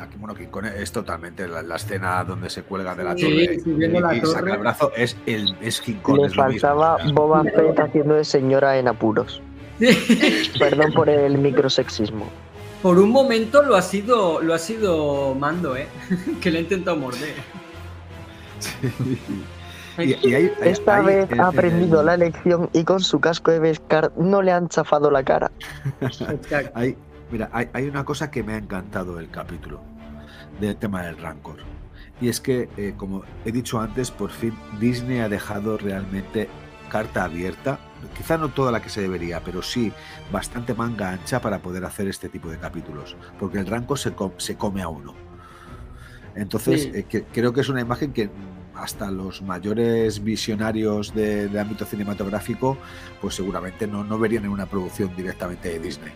Aquí, 0.00 0.16
bueno, 0.18 0.34
King 0.34 0.48
Kong 0.48 0.64
es 0.76 0.90
totalmente 0.90 1.46
la, 1.46 1.62
la 1.62 1.76
escena 1.76 2.24
donde 2.24 2.50
se 2.50 2.62
cuelga 2.64 2.94
de 2.96 3.04
la 3.04 3.14
Sí, 3.16 3.22
torre 3.22 3.76
y, 3.76 3.88
la 4.00 4.14
y 4.16 4.20
torre. 4.20 4.32
saca 4.32 4.52
el 4.54 4.58
brazo. 4.58 4.92
Es, 4.96 5.16
el, 5.26 5.56
es 5.60 5.80
King 5.80 5.98
Kong. 6.02 6.16
Le 6.18 6.26
es 6.26 6.36
lo 6.36 6.44
mismo, 6.46 6.60
faltaba 6.68 6.94
o 6.96 6.98
sea. 6.98 7.12
Boba 7.12 7.44
Fett 7.44 7.78
haciendo 7.78 8.14
de 8.14 8.24
señora 8.24 8.76
en 8.78 8.88
apuros. 8.88 9.40
Perdón 10.58 10.92
por 10.92 11.08
el 11.08 11.38
microsexismo. 11.38 12.26
Por 12.82 12.98
un 12.98 13.10
momento 13.10 13.62
lo 13.62 13.76
ha 13.76 13.82
sido, 13.82 14.40
lo 14.42 14.52
ha 14.54 14.58
sido 14.58 15.34
Mando, 15.34 15.76
¿eh? 15.76 15.88
que 16.40 16.50
le 16.50 16.58
ha 16.58 16.60
intentado 16.62 16.96
morder. 16.96 17.34
Y, 19.98 20.02
y 20.28 20.34
hay- 20.34 20.34
hay- 20.34 20.52
Esta 20.70 20.96
hay 20.96 21.06
vez 21.06 21.30
ha 21.30 21.34
en 21.34 21.40
aprendido 21.40 22.00
el- 22.00 22.06
la 22.06 22.16
lección 22.16 22.68
y 22.72 22.84
con 22.84 23.00
su 23.00 23.20
casco 23.20 23.50
de 23.52 23.60
Beskar 23.60 24.12
no 24.16 24.42
le 24.42 24.52
han 24.52 24.68
chafado 24.68 25.10
la 25.10 25.22
cara. 25.22 25.50
Mira, 27.30 27.48
hay, 27.52 27.68
hay 27.72 27.88
una 27.88 28.04
cosa 28.04 28.30
que 28.30 28.42
me 28.42 28.54
ha 28.54 28.58
encantado 28.58 29.16
del 29.16 29.30
capítulo, 29.30 29.80
del 30.60 30.76
tema 30.76 31.02
del 31.02 31.16
Rancor. 31.18 31.56
Y 32.20 32.28
es 32.28 32.40
que, 32.40 32.68
eh, 32.76 32.94
como 32.96 33.22
he 33.44 33.50
dicho 33.52 33.80
antes, 33.80 34.10
por 34.10 34.30
fin 34.30 34.54
Disney 34.78 35.20
ha 35.20 35.28
dejado 35.28 35.78
realmente 35.78 36.48
carta 36.90 37.24
abierta, 37.24 37.78
quizá 38.16 38.36
no 38.38 38.48
toda 38.50 38.70
la 38.72 38.80
que 38.82 38.88
se 38.88 39.00
debería, 39.00 39.40
pero 39.44 39.62
sí 39.62 39.92
bastante 40.32 40.74
manga 40.74 41.10
ancha 41.10 41.40
para 41.40 41.58
poder 41.60 41.84
hacer 41.84 42.08
este 42.08 42.28
tipo 42.28 42.48
de 42.50 42.58
capítulos, 42.58 43.16
porque 43.38 43.58
el 43.58 43.66
Rancor 43.66 43.98
se, 43.98 44.12
com- 44.12 44.32
se 44.38 44.56
come 44.56 44.82
a 44.82 44.88
uno. 44.88 45.14
Entonces, 46.34 46.82
Sí. 46.82 46.90
eh, 46.94 47.04
que- 47.08 47.24
creo 47.24 47.52
que 47.52 47.60
es 47.60 47.68
una 47.68 47.80
imagen 47.80 48.12
que 48.12 48.30
hasta 48.74 49.10
los 49.10 49.40
mayores 49.42 50.22
visionarios 50.24 51.14
de, 51.14 51.48
de 51.48 51.60
ámbito 51.60 51.84
cinematográfico, 51.84 52.76
pues 53.20 53.34
seguramente 53.36 53.86
no, 53.86 54.02
no 54.02 54.18
verían 54.18 54.44
en 54.44 54.50
una 54.50 54.66
producción 54.66 55.14
directamente 55.14 55.68
de 55.68 55.78
Disney. 55.78 56.12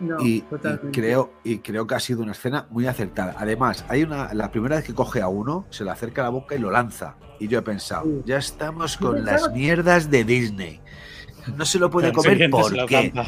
No, 0.00 0.16
y, 0.20 0.44
creo, 0.92 1.32
y 1.42 1.58
creo 1.58 1.86
que 1.88 1.94
ha 1.96 1.98
sido 1.98 2.22
una 2.22 2.30
escena 2.30 2.66
muy 2.70 2.86
acertada. 2.86 3.34
Además, 3.36 3.84
hay 3.88 4.04
una, 4.04 4.32
la 4.32 4.52
primera 4.52 4.76
vez 4.76 4.84
que 4.84 4.94
coge 4.94 5.20
a 5.22 5.26
uno, 5.28 5.66
se 5.70 5.82
le 5.82 5.90
acerca 5.90 6.20
a 6.20 6.24
la 6.24 6.30
boca 6.30 6.54
y 6.54 6.58
lo 6.60 6.70
lanza. 6.70 7.16
Y 7.40 7.48
yo 7.48 7.58
he 7.58 7.62
pensado, 7.62 8.04
Sí. 8.04 8.22
ya 8.26 8.36
estamos 8.36 8.96
con 8.96 9.24
las 9.24 9.50
mierdas 9.52 10.08
de 10.08 10.22
Disney. 10.24 10.80
No 11.56 11.64
se 11.64 11.78
lo 11.78 11.90
puede 11.90 12.12
comer 12.12 12.32
siguiente 12.32 12.56
se 12.56 12.62
¿por 12.62 12.72
lo 12.76 12.86
qué? 12.86 13.12
zampa. 13.12 13.24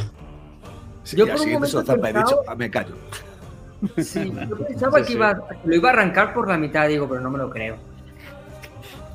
Sí, 1.05 1.16
Yo 1.16 1.24
por 1.26 1.34
un 1.34 1.40
siguiente 1.40 1.66
se 1.68 1.72
lo 1.74 1.82
momento 1.82 1.92
zampa, 1.92 2.10
he 2.10 2.12
dicho, 2.12 2.36
pensaba- 2.36 2.52
"Ah, 2.52 2.55
me 2.56 2.70
callo. 2.70 2.94
Sí, 4.02 4.32
yo 4.51 4.56
pensaba 4.59 4.98
Sí, 4.98 5.02
que 5.05 5.06
sí. 5.09 5.12
iba, 5.14 5.48
que 5.48 5.56
lo 5.68 5.74
iba 5.76 5.88
a 5.88 5.92
arrancar 5.92 6.34
por 6.34 6.48
la 6.48 6.59
mitad, 6.59 6.86
digo, 6.88 7.09
pero 7.09 7.20
no 7.20 7.30
me 7.30 7.38
lo 7.38 7.48
creo. 7.51 7.76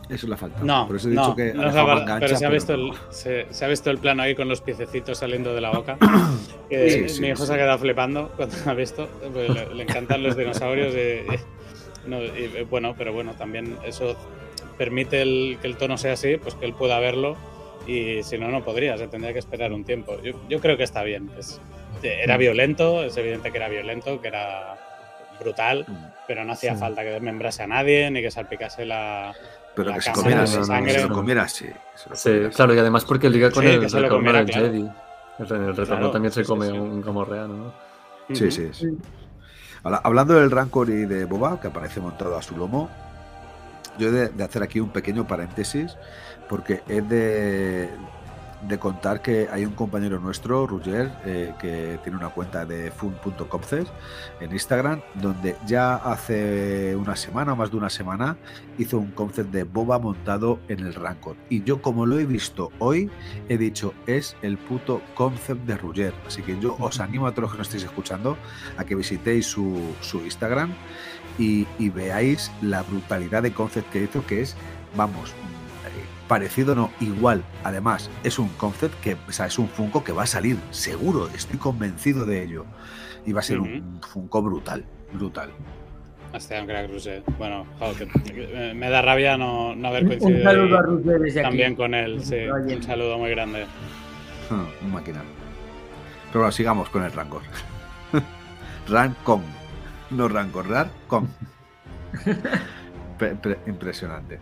Eso 0.09 0.27
le 0.27 0.35
ha 0.35 0.37
faltado. 0.37 0.63
No, 0.65 0.85
Por 0.85 0.97
eso 0.97 1.09
he 1.09 1.13
no, 1.13 1.35
que 1.35 1.51
pero 1.55 2.37
se 2.37 2.45
ha, 2.45 2.49
visto 2.49 2.73
el, 2.75 2.91
se, 3.09 3.47
se 3.49 3.65
ha 3.65 3.67
visto 3.67 3.89
el 3.89 3.97
plano 3.97 4.21
ahí 4.21 4.35
con 4.35 4.47
los 4.47 4.61
piececitos 4.61 5.17
saliendo 5.17 5.53
de 5.55 5.61
la 5.61 5.71
boca. 5.71 5.97
Que 6.69 6.89
Sí, 6.89 7.09
sí, 7.09 7.21
mi 7.21 7.27
hijo 7.29 7.37
sí. 7.41 7.47
se 7.47 7.53
ha 7.53 7.57
quedado 7.57 7.77
flipando 7.79 8.31
cuando 8.35 8.55
lo 8.63 8.71
ha 8.71 8.73
visto. 8.75 9.07
porque 9.21 9.49
Le, 9.49 9.73
le 9.73 9.83
encantan 9.83 10.21
los 10.21 10.37
dinosaurios. 10.37 10.93
Y, 10.93 10.97
y- 11.33 12.09
no, 12.09 12.21
y, 12.23 12.63
bueno, 12.69 12.93
pero 12.95 13.13
bueno, 13.13 13.33
también 13.33 13.77
eso 13.83 14.15
permite 14.77 15.23
el- 15.23 15.57
que 15.59 15.67
el 15.67 15.75
tono 15.77 15.97
sea 15.97 16.13
así, 16.13 16.37
pues 16.37 16.53
que 16.53 16.65
él 16.65 16.73
pueda 16.73 16.99
verlo. 16.99 17.35
Y 17.87 18.23
si 18.23 18.37
no, 18.37 18.47
no 18.49 18.63
podría, 18.63 18.97
se 18.97 19.07
tendría 19.07 19.33
que 19.33 19.39
esperar 19.39 19.71
un 19.71 19.83
tiempo. 19.83 20.19
Yo, 20.23 20.33
yo 20.49 20.59
creo 20.59 20.75
que 20.77 20.83
está 20.83 21.03
bien. 21.03 21.29
Es- 21.37 21.59
era 22.03 22.37
violento, 22.37 23.03
es 23.03 23.15
evidente 23.17 23.51
que 23.51 23.57
era 23.57 23.67
violento, 23.69 24.21
que 24.21 24.27
era 24.27 24.75
brutal, 25.39 25.85
pero 26.27 26.43
no 26.45 26.53
hacía 26.53 26.73
Sí. 26.75 26.79
falta 26.79 27.01
que 27.03 27.09
desmembrase 27.09 27.63
a 27.63 27.67
nadie 27.67 28.09
ni 28.11 28.21
que 28.21 28.29
salpicase 28.31 28.85
la, 28.85 29.33
Pero 29.75 29.89
la 29.89 29.95
que 29.95 30.01
se 30.01 30.11
comiera 30.11 30.43
así. 30.43 30.63
sangre. 30.63 30.93
Que 30.93 30.99
se 30.99 31.07
lo 31.07 31.13
comiera 31.15 31.41
así. 31.43 31.65
se 31.95 32.09
lo 32.09 32.15
Sí, 32.15 32.29
comiera 32.29 32.49
claro, 32.51 32.73
y 32.75 32.79
además 32.79 33.05
porque 33.05 33.29
liga 33.29 33.49
con 33.51 33.63
Sí, 33.63 33.69
el 33.69 33.79
que 33.81 33.89
se 33.89 33.95
lo 33.97 34.01
retorno 34.03 34.17
comiera, 34.19 34.39
del 34.39 34.49
claro. 34.49 34.65
Jedi. 34.67 34.79
El, 34.79 35.45
el 35.45 35.67
retorno 35.67 35.85
Claro, 35.85 36.11
también 36.11 36.31
se 36.31 36.43
sí, 36.43 36.47
come 36.47 36.67
sí, 36.67 36.71
sí. 36.73 36.77
un 36.77 37.01
gamorreano, 37.01 37.47
¿no? 37.55 37.73
Sí, 38.35 38.51
sí, 38.51 38.69
sí. 38.71 38.87
Habla- 39.83 40.01
Hablando 40.03 40.33
del 40.35 40.49
Rancor 40.51 40.89
y 40.89 41.05
de 41.05 41.25
Boba, 41.25 41.59
que 41.59 41.67
aparece 41.67 41.99
montado 41.99 42.37
a 42.37 42.41
su 42.41 42.55
lomo, 42.57 42.89
yo 43.97 44.09
he 44.09 44.11
de, 44.11 44.29
de 44.29 44.43
hacer 44.43 44.63
aquí 44.63 44.79
un 44.79 44.89
pequeño 44.89 45.27
paréntesis, 45.27 45.97
porque 46.47 46.81
he 46.87 47.01
de, 47.01 47.89
de 48.67 48.79
contar 48.79 49.21
que 49.21 49.47
hay 49.51 49.65
un 49.65 49.73
compañero 49.73 50.19
nuestro, 50.19 50.65
Roger, 50.65 51.11
eh, 51.25 51.53
que 51.59 51.99
tiene 52.03 52.17
una 52.17 52.29
cuenta 52.29 52.65
de 52.65 52.91
fun.comces 52.91 53.87
en 54.39 54.51
Instagram, 54.51 55.01
donde 55.15 55.55
ya 55.65 55.95
hace 55.95 56.95
una 56.95 57.15
semana 57.15 57.53
o 57.53 57.55
más 57.55 57.71
de 57.71 57.77
una 57.77 57.89
semana 57.89 58.37
hizo 58.77 58.97
un 58.97 59.11
concept 59.11 59.51
de 59.51 59.63
Boba 59.63 59.99
montado 59.99 60.59
en 60.67 60.79
el 60.79 60.93
Rancor. 60.93 61.35
Y 61.49 61.63
yo 61.63 61.81
como 61.81 62.05
lo 62.05 62.19
he 62.19 62.25
visto 62.25 62.71
hoy, 62.79 63.09
he 63.49 63.57
dicho, 63.57 63.93
es 64.07 64.35
el 64.41 64.57
puto 64.57 65.01
concept 65.13 65.65
de 65.65 65.77
Roger. 65.77 66.13
Así 66.25 66.41
que 66.41 66.59
yo 66.59 66.75
os 66.79 66.99
animo 66.99 67.27
a 67.27 67.31
todos 67.31 67.43
los 67.43 67.51
que 67.51 67.57
nos 67.59 67.67
estéis 67.67 67.83
escuchando 67.83 68.37
a 68.77 68.83
que 68.83 68.95
visitéis 68.95 69.45
su, 69.45 69.95
su 70.01 70.19
Instagram 70.19 70.73
y, 71.37 71.67
y 71.79 71.89
veáis 71.89 72.51
la 72.61 72.83
brutalidad 72.83 73.43
de 73.43 73.51
concept 73.53 73.89
que 73.91 74.03
hizo, 74.03 74.25
que 74.25 74.41
es, 74.41 74.55
vamos, 74.95 75.31
eh, 75.31 76.05
parecido 76.27 76.75
no, 76.75 76.91
igual. 76.99 77.43
Además, 77.63 78.09
es 78.23 78.39
un 78.39 78.49
concept 78.49 78.99
que, 79.01 79.17
o 79.27 79.31
sea, 79.31 79.45
es 79.47 79.59
un 79.59 79.67
Funko 79.67 80.03
que 80.03 80.11
va 80.11 80.23
a 80.23 80.27
salir, 80.27 80.57
seguro, 80.71 81.27
estoy 81.35 81.57
convencido 81.59 82.25
de 82.25 82.43
ello. 82.43 82.65
Y 83.25 83.33
va 83.33 83.39
a 83.39 83.43
ser 83.43 83.59
un 83.59 83.99
Funko 84.07 84.41
brutal, 84.41 84.85
brutal. 85.13 85.49
Cruz, 86.87 87.07
Bueno, 87.37 87.65
joder, 87.79 88.07
que- 88.09 88.73
me- 88.75 88.89
da 88.89 89.01
rabia 89.01 89.37
no, 89.37 89.73
no 89.73 89.87
haber 89.87 90.03
Un 90.03 90.09
coincidido 90.09 90.43
saludo 90.43 90.77
a 90.77 90.81
Roger 90.81 91.19
desde 91.21 91.39
aquí. 91.39 91.47
también 91.47 91.75
con 91.75 91.93
él. 91.93 92.21
Sí, 92.25 92.35
un 92.35 92.83
saludo 92.83 93.17
muy 93.17 93.29
grande. 93.29 93.65
Ah, 94.51 94.65
Un 94.83 94.91
máquina. 94.91 95.21
Pero 96.27 96.41
bueno, 96.41 96.51
sigamos 96.51 96.89
con 96.89 97.03
el 97.03 97.11
Rancor. 97.13 97.41
Rancon. 98.89 99.41
No 100.11 100.27
Rancor, 100.27 100.67
Rancon. 100.69 101.27
Pre- 103.17 103.35
pre- 103.35 103.59
impresionante. 103.67 104.39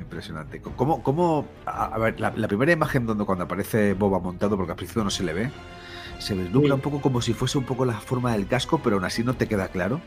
Impresionante. 0.00 0.60
¿Cómo, 0.60 1.02
cómo- 1.02 1.46
a, 1.64 1.96
ver, 1.98 2.18
la, 2.20 2.32
la 2.36 2.48
primera 2.48 2.72
imagen 2.72 3.06
donde 3.06 3.24
cuando 3.24 3.44
aparece 3.44 3.94
Boba 3.94 4.18
montado, 4.18 4.56
porque 4.56 4.72
al 4.72 4.76
principio 4.76 5.04
no 5.04 5.10
se 5.10 5.22
le 5.22 5.32
ve, 5.32 5.50
se 6.18 6.34
vislumbra 6.34 6.68
Sí. 6.70 6.74
un 6.74 6.80
poco 6.80 7.00
como 7.00 7.20
si 7.22 7.34
fuese 7.34 7.58
un 7.58 7.64
poco 7.64 7.84
la 7.84 7.94
forma 8.00 8.32
del 8.32 8.46
casco, 8.48 8.80
pero 8.82 8.96
aún 8.96 9.04
así 9.04 9.22
no 9.22 9.34
te 9.34 9.46
queda 9.48 9.68
claro. 9.68 10.00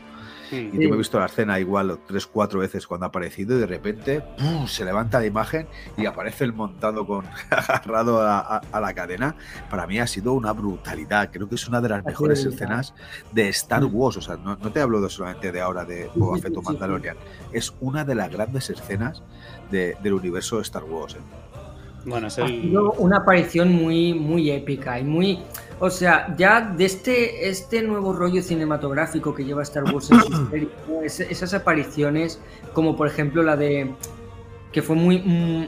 Y 0.52 0.70
yo 0.72 0.88
me 0.90 0.94
he 0.94 0.98
visto 0.98 1.18
la 1.18 1.26
escena 1.26 1.58
igual 1.58 1.98
tres, 2.06 2.26
cuatro 2.26 2.60
veces 2.60 2.86
cuando 2.86 3.06
ha 3.06 3.08
aparecido 3.08 3.56
y 3.56 3.60
de 3.60 3.66
repente 3.66 4.22
¡pum! 4.38 4.66
se 4.66 4.84
levanta 4.84 5.18
la 5.20 5.26
imagen 5.26 5.66
y 5.96 6.06
aparece 6.06 6.44
el 6.44 6.52
montado 6.52 7.06
con 7.06 7.24
agarrado 7.50 8.20
a, 8.22 8.38
a- 8.56 8.62
a 8.72 8.80
la 8.80 8.94
cadena. 8.94 9.34
Para 9.70 9.86
mí 9.86 9.98
ha 9.98 10.06
sido 10.06 10.32
una 10.34 10.52
brutalidad. 10.52 11.30
Creo 11.32 11.48
que 11.48 11.54
es 11.56 11.66
una 11.68 11.80
de 11.80 11.88
las 11.88 12.04
mejores 12.04 12.44
escenas 12.44 12.94
de 13.32 13.48
Star 13.48 13.82
Mm. 13.82 13.94
Wars. 13.94 14.16
O 14.16 14.20
sea, 14.22 14.36
no, 14.36 14.56
no 14.56 14.72
te 14.72 14.80
hablo 14.80 15.00
de 15.00 15.10
solamente 15.10 15.52
de 15.52 15.60
ahora 15.60 15.84
de 15.84 16.10
Boba 16.14 16.36
sí, 16.36 16.42
Fett 16.42 16.56
o 16.56 16.60
sí, 16.60 16.66
sí. 16.66 16.72
Mandalorian. 16.72 17.16
Es 17.52 17.72
una 17.80 18.04
de 18.04 18.14
las 18.14 18.30
grandes 18.30 18.70
escenas 18.70 19.22
de- 19.70 19.96
del 20.02 20.12
universo 20.14 20.56
de 20.56 20.62
Star 20.62 20.84
Wars. 20.84 21.14
¿eh? 21.14 21.18
Bueno, 22.04 22.28
es 22.28 22.38
Ha 22.38 22.42
el. 22.46 22.62
sido 22.62 22.92
una 22.92 23.18
aparición 23.18 23.72
muy, 23.72 24.14
muy 24.14 24.50
épica 24.50 24.98
y 25.00 25.04
muy. 25.04 25.40
O 25.78 25.90
sea, 25.90 26.34
ya 26.38 26.60
de 26.62 26.84
este, 26.86 27.48
este 27.48 27.82
nuevo 27.82 28.12
rollo 28.14 28.40
cinematográfico 28.42 29.34
que 29.34 29.44
lleva 29.44 29.62
Star 29.62 29.84
Wars 29.84 30.10
en. 30.10 30.70
Es- 31.04 31.20
esas 31.20 31.52
apariciones, 31.54 32.40
como 32.72 32.96
por 32.96 33.06
ejemplo 33.08 33.42
la 33.42 33.56
de. 33.56 33.94
que 34.72 34.82
fue 34.82 34.96
muy, 34.96 35.18
mm, 35.18 35.66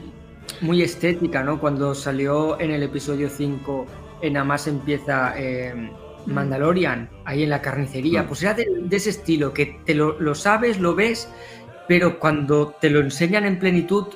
muy 0.62 0.82
estética, 0.82 1.42
¿no? 1.42 1.60
Cuando 1.60 1.94
salió 1.94 2.58
en 2.60 2.70
el 2.70 2.82
episodio 2.82 3.28
5, 3.28 3.86
en 4.22 4.32
nada 4.32 4.44
más 4.44 4.66
empieza 4.66 5.34
eh, 5.36 5.90
Mandalorian, 6.26 7.08
ahí 7.24 7.42
en 7.44 7.50
la 7.50 7.60
carnicería, 7.62 8.22
Mm. 8.22 8.26
pues 8.26 8.42
era 8.42 8.54
de, 8.54 8.66
de 8.82 8.96
ese 8.96 9.10
estilo, 9.10 9.52
que 9.52 9.78
te 9.84 9.94
lo, 9.94 10.18
lo 10.18 10.34
sabes, 10.34 10.80
lo 10.80 10.94
ves, 10.94 11.28
pero 11.86 12.18
cuando 12.18 12.74
te 12.80 12.90
lo 12.90 13.00
enseñan 13.00 13.44
en 13.44 13.58
plenitud, 13.58 14.06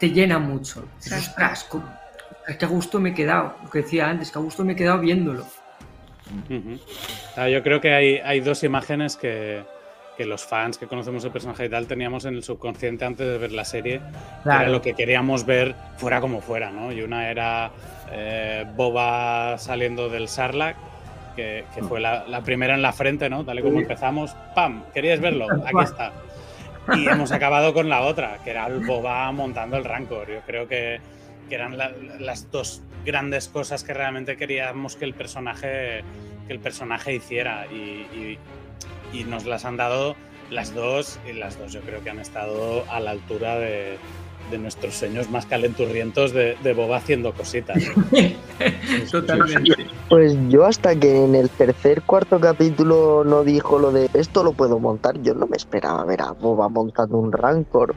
te 0.00 0.10
llena 0.10 0.38
mucho. 0.38 0.84
Dices. 1.02 1.28
"Ostras, 1.28 1.64
es 2.46 2.56
que 2.56 2.64
a 2.64 2.68
gusto 2.68 3.00
me 3.00 3.10
he 3.10 3.14
quedado, 3.14 3.54
lo 3.62 3.70
que 3.70 3.80
decía 3.80 4.08
antes, 4.08 4.30
que 4.30 4.38
a 4.38 4.42
gusto 4.42 4.64
me 4.64 4.72
he 4.72 4.76
quedado 4.76 5.00
viéndolo. 5.00 5.44
Ujú. 6.48 6.78
Ah, 7.36 7.48
yo 7.48 7.62
creo 7.62 7.80
que 7.80 7.92
hay, 7.92 8.16
hay 8.18 8.40
dos 8.40 8.62
imágenes 8.64 9.16
que, 9.16 9.62
que 10.16 10.24
los 10.24 10.44
fans 10.44 10.78
que 10.78 10.86
conocemos 10.86 11.24
el 11.24 11.30
personaje 11.30 11.66
y 11.66 11.68
tal 11.68 11.86
teníamos 11.86 12.24
en 12.24 12.34
el 12.34 12.42
subconsciente 12.42 13.04
antes 13.04 13.26
de 13.26 13.38
ver 13.38 13.52
la 13.52 13.64
serie. 13.64 14.00
que 14.42 14.48
Era 14.48 14.68
lo 14.68 14.80
que 14.80 14.94
queríamos 14.94 15.44
ver 15.44 15.74
fuera 15.96 16.20
como 16.20 16.40
fuera, 16.40 16.70
¿no? 16.70 16.92
Y 16.92 17.02
una 17.02 17.30
era 17.30 17.70
eh, 18.10 18.64
Boba 18.76 19.58
saliendo 19.58 20.08
del 20.08 20.28
Sarlacc, 20.28 20.76
que, 21.36 21.64
que 21.74 21.82
fue 21.82 22.00
la, 22.00 22.26
la 22.28 22.42
primera 22.42 22.74
en 22.74 22.82
la 22.82 22.92
frente, 22.92 23.28
¿no? 23.30 23.44
Tal 23.44 23.58
y 23.58 23.62
como 23.62 23.80
empezamos, 23.80 24.34
¡pam! 24.54 24.84
¿Queríais 24.92 25.20
verlo? 25.20 25.46
Aquí 25.50 25.82
está. 25.82 26.12
Y 26.94 27.08
hemos 27.08 27.30
acabado 27.32 27.72
con 27.72 27.88
la 27.88 28.02
otra, 28.02 28.38
que 28.42 28.50
era 28.50 28.66
el 28.66 28.84
Boba 28.84 29.30
montando 29.32 29.76
el 29.76 29.84
Rancor. 29.84 30.28
Yo 30.28 30.40
creo 30.46 30.66
que, 30.66 31.00
que 31.52 31.56
eran 31.56 31.76
la- 31.76 31.92
las 32.18 32.50
dos 32.50 32.80
grandes 33.04 33.48
cosas 33.48 33.84
que 33.84 33.92
realmente 33.92 34.38
queríamos 34.38 34.96
que 34.96 35.04
el 35.04 35.12
personaje, 35.12 36.02
que 36.46 36.52
el 36.54 36.60
personaje 36.60 37.14
hiciera. 37.14 37.66
Y, 37.70 38.06
y- 38.16 38.38
y 39.12 39.24
nos 39.24 39.44
las 39.44 39.66
han 39.66 39.76
dado 39.76 40.16
las 40.50 40.74
dos, 40.74 41.18
y 41.28 41.34
las 41.34 41.58
dos 41.58 41.70
yo 41.74 41.82
creo 41.82 42.02
que 42.02 42.08
han 42.08 42.20
estado 42.20 42.84
a 42.90 43.00
la 43.00 43.10
altura 43.10 43.58
de, 43.58 43.98
de 44.50 44.56
nuestros 44.58 44.94
sueños 44.94 45.28
más 45.28 45.44
calenturrientos 45.44 46.32
de, 46.32 46.56
de 46.62 46.72
Boba 46.72 46.96
haciendo 46.96 47.34
cositas. 47.34 47.76
Totalmente. 49.10 49.86
Pues 50.08 50.34
yo 50.48 50.64
hasta 50.64 50.96
que 50.96 51.24
en 51.24 51.34
el 51.34 51.50
tercer, 51.50 52.00
cuarto 52.02 52.40
capítulo 52.40 53.24
no 53.24 53.44
dijo 53.44 53.78
lo 53.78 53.92
de 53.92 54.08
esto 54.14 54.42
lo 54.42 54.52
puedo 54.52 54.78
montar, 54.78 55.20
yo 55.22 55.34
no 55.34 55.46
me 55.46 55.58
esperaba 55.58 56.02
ver 56.06 56.22
a 56.22 56.32
Boba 56.32 56.70
montando 56.70 57.18
un 57.18 57.30
Rancor. 57.30 57.94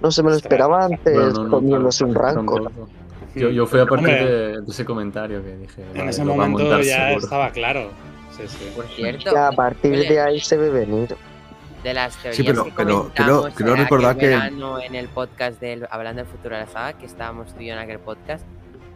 No 0.00 0.10
se 0.10 0.22
me 0.22 0.30
lo 0.30 0.36
esperaba 0.36 0.84
antes 0.84 1.14
No, 1.14 1.30
no, 1.30 1.42
no, 1.44 1.50
comiéndose 1.50 2.04
un 2.04 2.12
claro, 2.12 2.36
Rancor. 2.36 2.62
tampoco. 2.64 2.88
Yo, 3.34 3.50
yo 3.50 3.66
fui 3.66 3.80
a 3.80 3.86
partir 3.86 4.08
Hombre. 4.08 4.24
de, 4.24 4.60
de 4.62 4.70
ese 4.70 4.84
comentario 4.84 5.42
que 5.44 5.56
dije. 5.56 5.82
En 5.92 5.98
vale, 5.98 6.10
ese 6.10 6.24
momento 6.24 6.58
montar 6.58 6.80
ya 6.82 7.06
seguro. 7.08 7.24
estaba 7.24 7.50
claro. 7.50 7.90
Sí, 8.36 8.42
sí. 8.46 8.72
Por 8.74 8.86
cierto, 8.86 9.32
Ya 9.32 9.48
a 9.48 9.52
partir 9.52 9.92
oye, 9.92 10.08
de 10.08 10.20
ahí 10.20 10.40
se 10.40 10.56
ve 10.56 10.70
venir. 10.70 11.14
de 11.82 11.94
las 11.94 12.14
teorías 12.16 12.36
Sí, 12.36 12.42
pero- 12.42 12.64
que 12.64 12.72
pero 12.76 12.98
comentamos 13.02 13.54
creo- 13.54 13.76
recordar 13.76 14.16
que- 14.16 14.32
en 14.34 14.94
el 14.94 15.08
podcast 15.08 15.60
del 15.60 15.86
Hablando 15.90 16.22
del 16.22 16.30
Futuro 16.30 16.54
de 16.56 16.62
la 16.62 16.66
Saga, 16.66 16.94
que 16.94 17.06
estábamos 17.06 17.54
tú 17.54 17.60
y 17.62 17.66
yo 17.66 17.74
en 17.74 17.78
aquel 17.78 17.98
podcast, 18.00 18.44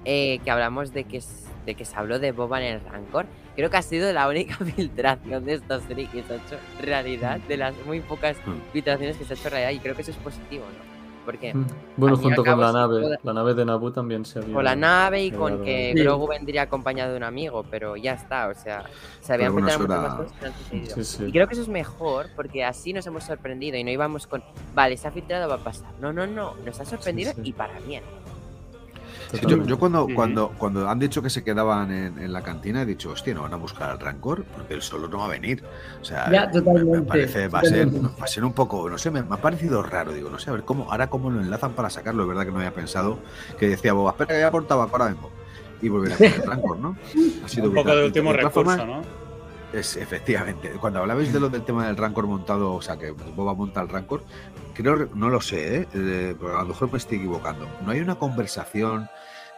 eh, 0.05 0.41
que 0.45 0.51
hablamos 0.51 0.93
de 0.93 1.05
que, 1.05 1.23
de 1.66 1.74
que 1.74 1.85
se 1.85 1.97
habló 1.97 2.19
de 2.19 2.32
Boba 2.32 2.61
en 2.62 2.74
el 2.74 2.81
Rancor. 2.81 3.27
Creo 3.57 3.69
que 3.70 3.77
ha 3.77 3.82
sido 3.82 4.12
la 4.12 4.28
única 4.28 4.57
filtración 4.65 5.45
de 5.45 5.55
esta 5.55 5.81
serie 5.81 6.09
que 6.11 6.23
se 6.23 6.32
ha 6.32 6.37
hecho 6.37 6.57
realidad, 6.81 7.39
de 7.41 7.57
las 7.57 7.74
muy 7.87 8.01
pocas 8.01 8.37
Mm. 8.47 8.73
filtraciones 8.73 9.16
que 9.16 9.24
se 9.24 9.35
ha 9.35 9.37
hecho 9.37 9.51
realidad, 9.51 9.70
y 9.73 9.78
creo 9.81 9.95
que 9.95 10.03
eso 10.03 10.11
es 10.12 10.16
positivo, 10.19 10.65
¿no? 10.65 10.91
Porque 11.27 11.53
Mm. 11.55 11.66
Bueno, 11.99 12.16
junto 12.16 12.43
con 12.43 12.59
la 12.59 12.73
nave. 12.73 13.03
toda- 13.03 13.19
La 13.23 13.32
nave 13.35 13.53
de 13.55 13.65
Naboo 13.66 13.93
también 13.93 14.24
se 14.24 14.39
había. 14.39 14.55
con 14.55 14.65
la 14.65 14.74
nave 14.74 15.23
y 15.23 15.31
con 15.31 15.62
que 15.62 15.93
Sí. 15.95 16.03
Grogu 16.03 16.27
vendría 16.27 16.62
acompañado 16.62 17.11
de 17.12 17.19
un 17.19 17.23
amigo, 17.24 17.62
pero 17.70 17.95
ya 17.97 18.15
está, 18.15 18.49
o 18.49 18.55
sea, 18.55 18.85
se 19.20 19.35
habían 19.35 19.55
filtrado 19.55 19.81
muchas 19.81 20.01
más 20.03 20.15
cosas 20.15 20.32
que 20.32 20.41
no 20.41 20.47
han 20.53 20.59
sucedido. 20.59 20.95
Sí, 20.97 21.05
sí. 21.05 21.24
Y 21.27 21.32
creo 21.32 21.47
que 21.47 21.53
eso 21.53 21.62
es 21.62 21.69
mejor 21.69 22.27
porque 22.35 22.65
así 22.65 22.95
nos 22.95 23.07
hemos 23.07 23.24
sorprendido 23.24 23.77
y 23.77 23.85
no 23.85 23.91
íbamos 23.91 24.27
con, 24.27 24.43
vale, 24.74 24.97
se 24.97 25.07
ha 25.09 25.11
filtrado, 25.11 25.47
va 25.49 25.57
a 25.57 25.59
pasar. 25.59 25.93
No, 26.01 26.11
no, 26.12 26.27
no, 26.27 26.55
nos 26.65 26.81
ha 26.81 26.87
sorprendido 26.87 27.32
sí. 27.35 27.43
y 27.45 27.53
para 27.53 27.78
bien. 27.81 28.03
Sí, 29.32 29.47
yo, 29.66 29.78
cuando, 29.78 30.09
cuando, 30.15 30.52
cuando 30.59 30.89
han 30.89 30.98
dicho 30.98 31.23
que 31.23 31.31
se 31.31 31.44
quedaban 31.44 31.93
en, 31.93 32.19
en 32.19 32.32
la 32.32 32.43
cantina 32.43 32.82
he 32.82 32.86
dicho, 32.86 33.11
hostia, 33.11 33.32
no 33.35 33.43
van 33.43 33.52
a 33.55 33.57
buscar 33.57 33.90
al 33.90 34.01
Rancor 34.01 34.44
porque 34.57 34.74
él 34.74 34.82
solo 34.82 35.09
no 35.09 35.19
va 35.19 35.27
a 35.27 35.28
venir. 35.28 35.62
O 36.01 36.05
sea, 36.05 36.31
Ya, 36.31 36.47
me- 36.47 36.52
totalmente, 36.52 36.98
me 36.98 37.02
parece, 37.02 37.48
va 37.48 37.61
a, 37.61 37.65
ser, 37.65 37.89
va 38.05 38.24
a 38.24 38.27
ser 38.27 38.44
un 38.44 38.52
poco, 38.52 38.89
no 38.90 38.98
sé, 38.98 39.11
me, 39.11 39.23
me 39.23 39.35
ha 39.35 39.39
parecido 39.40 39.82
raro. 39.82 40.12
Digo, 40.12 40.31
no 40.31 40.39
sé, 40.39 40.51
a 40.51 40.55
ver 40.55 40.65
cómo, 40.65 40.90
ahora 40.90 41.09
cómo 41.09 41.31
lo 41.31 41.40
enlazan 41.40 41.73
para 41.74 41.90
sacarlo. 41.90 42.23
Es 42.23 42.28
verdad 42.28 42.44
que 42.44 42.51
no 42.52 42.59
había 42.59 42.74
pensado 42.74 43.19
que 43.59 43.69
decía 43.69 43.93
Boba, 43.93 44.11
espera 44.11 44.35
que 44.35 44.40
ya 44.40 44.51
por 44.51 44.66
tabaco, 44.66 44.93
ahora 44.97 45.07
vengo. 45.12 45.31
Y 45.82 45.89
volver 45.89 46.12
a 46.12 46.16
poner 46.16 46.35
el 46.35 46.43
Rancor, 46.43 46.78
¿no? 46.78 46.97
Ha 47.44 47.48
sido 47.48 47.69
Un 47.69 47.74
poco 47.74 47.94
de 47.94 48.05
último 48.07 48.32
De 48.32 48.39
recurso, 48.39 48.85
¿no? 48.85 49.02
Es, 49.73 49.97
efectivamente. 49.97 50.70
Cuando 50.81 50.98
hablabais 50.98 51.32
de 51.32 51.39
lo 51.39 51.48
del 51.48 51.62
tema 51.62 51.86
del 51.86 51.97
Rancor 51.97 52.27
montado, 52.27 52.74
o 52.74 52.82
sea, 52.82 52.98
que 52.98 53.12
Boba 53.12 53.55
monta 53.55 53.81
el 53.81 53.89
Rancor, 53.89 54.24
creo, 54.74 55.09
no 55.15 55.28
lo 55.31 55.40
sé, 55.40 55.77
¿eh? 55.82 55.89
Eh, 55.94 56.35
pero 56.39 56.59
a 56.59 56.62
lo 56.62 56.69
mejor 56.70 56.90
me 56.90 56.98
estoy 56.98 57.19
equivocando. 57.19 57.69
No 57.86 57.93
hay 57.93 58.01
una 58.01 58.16
conversación 58.16 59.09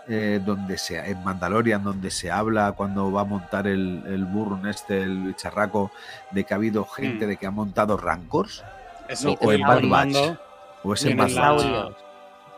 eh, 0.08 0.40
donde 0.44 0.78
se, 0.78 0.98
en 0.98 1.22
Mandalorian 1.22 1.82
donde 1.84 2.10
se 2.10 2.30
habla 2.30 2.72
cuando 2.72 3.10
va 3.12 3.20
a 3.20 3.24
montar 3.24 3.66
el, 3.66 4.02
el 4.06 4.24
burro 4.24 4.58
este, 4.68 5.02
el 5.02 5.18
bicharraco, 5.18 5.90
de 6.30 6.44
que 6.44 6.54
ha 6.54 6.56
habido 6.56 6.84
gente 6.84 7.24
Mm. 7.26 7.28
de 7.28 7.36
que 7.36 7.46
ha 7.46 7.50
montado 7.50 7.96
Rancors, 7.96 8.64
Eso, 9.08 9.36
o 9.40 9.52
en 9.52 9.60
Bad 9.62 9.82
Batch, 9.88 10.38
o 10.82 10.94
es 10.94 11.04
en 11.04 11.16
Bad 11.16 11.34
Batch. 11.34 11.92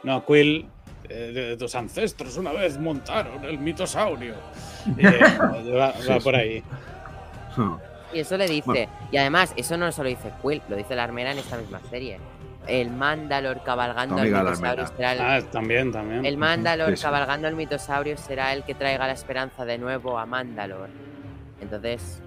No, 0.03 0.25
Quill, 0.25 0.69
eh, 1.09 1.33
de 1.35 1.57
tus 1.57 1.75
ancestros 1.75 2.37
una 2.37 2.53
vez 2.53 2.79
montaron 2.79 3.45
el 3.45 3.59
mitosaurio. 3.59 4.35
Eh, 4.99 5.19
va, 5.75 5.95
va 6.11 6.21
por 6.21 6.35
ahí. 6.37 6.63
Y 8.13 8.21
eso 8.21 8.37
le 8.37 8.47
dice. 8.47 8.63
Bueno. 8.67 8.93
Y 9.11 9.17
además, 9.17 9.53
eso 9.57 9.77
no 9.77 9.91
solo 9.91 10.09
dice 10.09 10.31
Quill, 10.41 10.63
lo 10.69 10.77
dice 10.77 10.95
la 10.95 11.03
armera 11.03 11.33
en 11.33 11.39
esta 11.39 11.57
misma 11.57 11.81
serie. 11.91 12.21
El 12.67 12.91
Mandalor 12.91 13.63
cabalgando 13.63 14.15
al 14.17 14.21
Amiga 14.23 14.43
la 14.43 14.51
mitosaurio 14.53 14.87
será 14.87 15.13
el, 15.13 15.21
Ah, 15.21 15.49
también, 15.51 15.93
también. 15.93 16.25
el 16.25 16.37
Mandalor 16.39 16.91
Sí, 16.91 16.97
sí. 16.97 17.03
cabalgando 17.03 17.47
al 17.49 17.55
mitosaurio 17.57 18.17
será 18.17 18.53
el 18.53 18.65
que 18.65 18.75
traiga 18.75 19.07
la 19.07 19.13
esperanza 19.13 19.65
de 19.65 19.77
nuevo 19.79 20.19
a 20.19 20.25
Mandalor. 20.27 20.89
Entonces. 21.61 22.21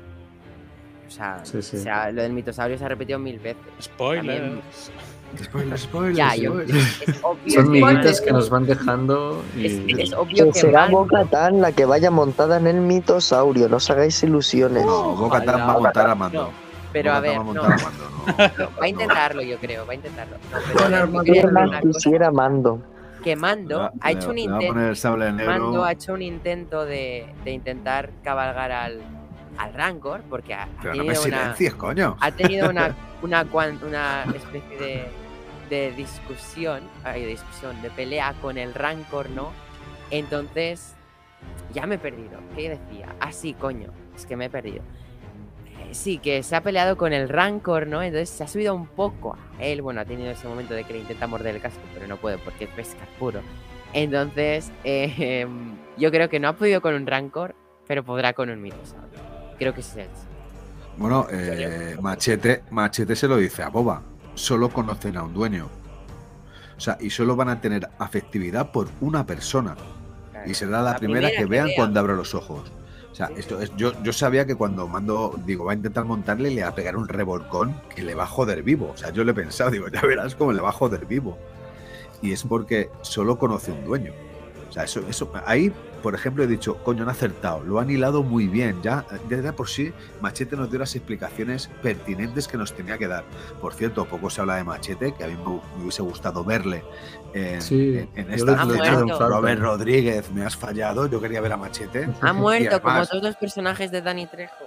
O 1.07 1.09
sea, 1.11 1.39
Sí, 1.43 1.61
sí. 1.61 1.77
o 1.77 1.79
sea, 1.79 2.11
lo 2.11 2.21
del 2.21 2.33
mitosaurio 2.33 2.77
se 2.77 2.85
ha 2.85 2.89
repetido 2.89 3.17
mil 3.17 3.39
veces. 3.39 3.61
Spoilers. 3.81 4.37
También. 4.41 4.61
Spoilers, 5.43 5.81
spoilers, 5.81 6.17
Ya, 6.17 6.35
yo, 6.35 6.51
spoilers. 6.51 7.01
es 7.01 7.19
obvio 7.23 7.53
Son 7.53 7.71
miguitas 7.71 8.21
que 8.21 8.31
nos 8.31 8.49
van 8.49 8.65
dejando 8.65 9.43
y. 9.57 9.65
Es, 9.91 10.07
es 10.09 10.13
obvio 10.13 10.45
Que 10.45 10.51
que 10.51 10.59
será 10.59 10.87
Bo-Katan 10.87 11.61
la 11.61 11.71
que 11.71 11.85
vaya 11.85 12.11
montada 12.11 12.57
en 12.57 12.67
el 12.67 12.81
mitosaurio, 12.81 13.67
no 13.69 13.77
os 13.77 13.89
hagáis 13.89 14.21
ilusiones. 14.23 14.85
No, 14.85 15.15
Boca 15.15 15.37
Ojalá. 15.37 15.57
va 15.57 15.73
a 15.73 15.79
montar 15.79 16.09
a 16.09 16.15
Mando. 16.15 16.43
No, 16.43 16.66
Pero 16.93 17.11
a 17.13 17.19
ver, 17.19 17.37
va 17.37 17.41
a 17.41 17.43
no, 17.43 17.51
a 17.51 17.53
no. 17.53 17.75
no, 18.57 18.69
va 18.79 18.85
a 18.85 18.87
intentarlo, 18.87 19.41
yo 19.41 19.57
creo, 19.57 19.85
va 19.85 19.91
a 19.91 19.95
intentarlo. 19.95 20.37
No, 20.37 20.59
pero 20.93 21.07
quisiera 21.93 22.31
mando. 22.31 22.81
que 23.23 23.35
Mando 23.35 23.79
va- 23.79 23.91
ha 24.01 24.11
hecho 24.11 24.29
un 24.29 24.37
intento. 24.37 24.73
Mando 25.45 25.83
ha 25.83 25.91
hecho 25.91 26.13
un 26.13 26.21
intento 26.21 26.85
de, 26.85 27.27
de 27.43 27.51
intentar 27.51 28.09
cabalgar 28.23 28.71
al, 28.71 29.01
al 29.57 29.73
Rancor 29.73 30.21
porque 30.29 30.53
ha, 30.53 30.63
ha 30.63 30.81
tenido 30.93 31.21
una, 31.27 31.55
coño. 31.77 32.17
ha 32.19 32.31
tenido 32.31 32.69
una, 32.69 32.95
una, 33.21 33.45
una 33.85 34.23
especie 34.35 34.77
de, 34.77 35.07
de 35.69 35.91
discusión, 35.93 36.81
ay, 37.03 37.21
de 37.23 37.27
discusión, 37.27 37.81
de 37.81 37.89
pelea 37.89 38.33
con 38.41 38.57
el 38.57 38.73
Rancor, 38.73 39.29
¿no? 39.31 39.51
Entonces, 40.11 40.95
ya 41.73 41.85
me 41.85 41.95
he 41.95 41.99
perdido. 41.99 42.39
¿Qué 42.55 42.69
decía? 42.69 43.07
Ah, 43.19 43.31
sí, 43.31 43.53
coño, 43.53 43.91
es 44.15 44.25
que 44.25 44.35
me 44.37 44.45
he 44.45 44.49
perdido. 44.49 44.83
Sí, 45.91 46.17
que 46.17 46.43
se 46.43 46.55
ha 46.55 46.61
peleado 46.61 46.97
con 46.97 47.13
el 47.13 47.29
Rancor, 47.29 47.87
¿no? 47.87 48.01
Entonces 48.01 48.29
se 48.29 48.43
ha 48.43 48.47
subido 48.47 48.75
un 48.75 48.87
poco 48.87 49.37
a 49.57 49.63
él. 49.63 49.81
Bueno, 49.81 50.01
ha 50.01 50.05
tenido 50.05 50.31
ese 50.31 50.47
momento 50.47 50.73
de 50.73 50.83
que 50.83 50.93
le 50.93 50.99
intenta 50.99 51.27
morder 51.27 51.55
el 51.55 51.61
casco, 51.61 51.81
pero 51.93 52.07
no 52.07 52.17
puede 52.17 52.37
porque 52.37 52.65
es 52.65 52.69
pescar 52.71 53.07
puro. 53.19 53.41
Entonces, 53.93 54.71
eh, 54.83 55.13
em, 55.17 55.75
yo 55.97 56.11
creo 56.11 56.29
que 56.29 56.39
no 56.39 56.49
ha 56.49 56.55
podido 56.55 56.81
con 56.81 56.93
un 56.93 57.07
Rancor, 57.07 57.55
pero 57.87 58.03
podrá 58.03 58.33
con 58.33 58.49
un 58.49 58.61
Mitosaurio. 58.61 59.19
Creo 59.57 59.73
que 59.73 59.81
ese 59.81 60.01
es 60.01 60.07
el 60.07 60.13
Bueno, 60.97 61.27
eh, 61.31 61.97
Machete, 62.01 62.63
Machete 62.69 63.15
se 63.15 63.27
lo 63.27 63.37
dice 63.37 63.63
a 63.63 63.69
Boba. 63.69 64.01
Solo 64.35 64.69
conocen 64.69 65.17
a 65.17 65.23
un 65.23 65.33
dueño. 65.33 65.69
O 66.77 66.79
sea, 66.79 66.97
y 66.99 67.09
solo 67.09 67.35
van 67.35 67.49
a 67.49 67.59
tener 67.59 67.89
afectividad 67.97 68.71
por 68.71 68.87
una 69.01 69.25
persona. 69.25 69.75
Y 70.45 70.53
será 70.53 70.81
la, 70.81 70.95
primera, 70.95 71.29
que 71.31 71.45
vean 71.45 71.69
cuando 71.75 71.99
abra 71.99 72.13
los 72.13 72.35
ojos. 72.35 72.71
Sea, 73.17 73.31
esto 73.35 73.59
es, 73.59 73.75
yo, 73.75 73.93
yo 74.03 74.13
sabía 74.13 74.45
que 74.45 74.53
cuando 74.53 74.87
mando, 74.87 75.33
digo, 75.43 75.65
va 75.65 75.71
a 75.71 75.75
intentar 75.75 76.05
montarle, 76.05 76.51
le 76.51 76.61
va 76.61 76.67
a 76.67 76.75
pegar 76.75 76.95
un 76.95 77.07
revolcón 77.07 77.81
que 77.95 78.03
le 78.03 78.13
va 78.13 78.25
a 78.25 78.27
joder 78.27 78.61
vivo. 78.61 78.91
O 78.93 78.95
sea, 78.95 79.09
yo 79.09 79.23
le 79.23 79.31
he 79.31 79.33
pensado, 79.33 79.71
digo, 79.71 79.87
ya 79.87 80.01
verás 80.01 80.35
cómo 80.35 80.53
le 80.53 80.61
va 80.61 80.69
a 80.69 80.71
joder 80.71 81.07
vivo. 81.07 81.35
Y 82.21 82.31
es 82.31 82.43
porque 82.43 82.91
solo 83.01 83.39
conoce 83.39 83.71
un 83.71 83.83
dueño. 83.83 84.13
O 84.69 84.71
sea, 84.71 84.83
eso, 84.83 85.01
eso, 85.09 85.31
ahí, 85.47 85.73
por 86.07 86.15
ejemplo, 86.15 86.41
he 86.41 86.47
dicho, 86.47 86.77
coño, 86.85 87.03
han 87.03 87.09
acertado, 87.09 87.61
lo 87.65 87.81
han 87.81 87.89
hilado 87.89 88.23
muy 88.23 88.47
bien. 88.47 88.81
Ya, 88.81 89.03
desde 89.27 89.51
por 89.51 89.67
sí, 89.67 89.91
Machete 90.21 90.55
nos 90.55 90.69
dio 90.69 90.79
las 90.79 90.95
explicaciones 90.95 91.69
pertinentes 91.83 92.47
que 92.47 92.55
nos 92.57 92.71
tenía 92.73 92.97
que 92.97 93.09
dar. 93.09 93.25
Por 93.59 93.73
cierto, 93.73 94.05
poco 94.05 94.29
se 94.29 94.39
habla 94.39 94.55
de 94.55 94.63
Machete, 94.63 95.13
que 95.13 95.25
a 95.25 95.27
mí 95.27 95.35
me, 95.35 95.43
me 95.75 95.81
hubiese 95.81 96.03
gustado 96.03 96.45
verle 96.45 96.81
en, 97.33 97.61
Sí, 97.61 98.07
en- 98.15 98.31
esta. 98.31 98.55
Robert 98.55 99.59
Rodríguez, 99.59 100.31
me 100.31 100.45
has 100.45 100.55
fallado, 100.55 101.07
yo 101.07 101.19
quería 101.19 101.41
ver 101.41 101.51
a 101.51 101.57
Machete. 101.57 102.07
Ha 102.21 102.31
muerto, 102.31 102.81
como 102.81 103.05
todos 103.05 103.21
los 103.21 103.35
personajes 103.35 103.91
de 103.91 104.01
Danny 104.01 104.27
Trejo. 104.27 104.63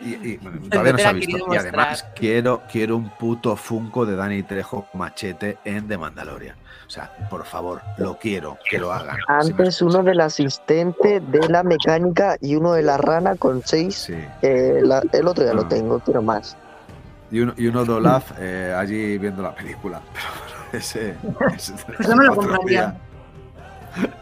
Y, 0.00 0.14
y, 0.14 0.36
bueno, 0.42 0.58
todavía 0.70 0.92
no 0.92 0.98
se 1.00 1.06
ha 1.06 1.12
visto. 1.12 1.52
Y 1.52 1.56
además 1.58 2.06
quiero, 2.14 2.62
quiero 2.72 2.96
un 2.96 3.10
puto 3.10 3.56
Funko 3.56 4.06
de 4.06 4.16
Danny 4.16 4.42
Trejo 4.42 4.88
Machete 4.94 5.58
en 5.66 5.86
The 5.86 5.98
Mandalorian. 5.98 6.56
O 6.86 6.90
sea, 6.90 7.10
por 7.28 7.44
favor, 7.44 7.80
lo 7.98 8.16
quiero, 8.16 8.58
que 8.70 8.78
lo 8.78 8.92
hagan. 8.92 9.16
Si 9.16 9.50
Antes 9.50 9.82
uno 9.82 10.02
del 10.04 10.20
asistente 10.20 11.20
de 11.20 11.48
la 11.48 11.62
mecánica 11.64 12.36
y 12.40 12.54
uno 12.54 12.74
de 12.74 12.82
la 12.82 12.96
rana 12.96 13.34
con 13.34 13.60
seis. 13.64 13.96
Sí. 13.96 14.14
Eh, 14.42 14.80
la- 14.82 15.02
el 15.12 15.26
otro 15.26 15.44
ya 15.44 15.52
lo 15.52 15.62
Ah. 15.62 15.68
tengo, 15.68 15.98
quiero 16.00 16.22
más. 16.22 16.56
Y 17.32 17.40
uno, 17.40 17.54
y 17.56 17.66
uno 17.66 17.84
de 17.84 17.92
Olaf 17.92 18.30
eh, 18.38 18.72
allí 18.76 19.18
viendo 19.18 19.42
la 19.42 19.52
película. 19.54 20.00
Pero 20.70 20.78
ese, 20.80 21.14
ese- 21.54 21.72
Pues 21.96 22.08
no 22.08 22.14
me 22.16 22.24
lo 22.24 22.36
compraría. 22.36 22.94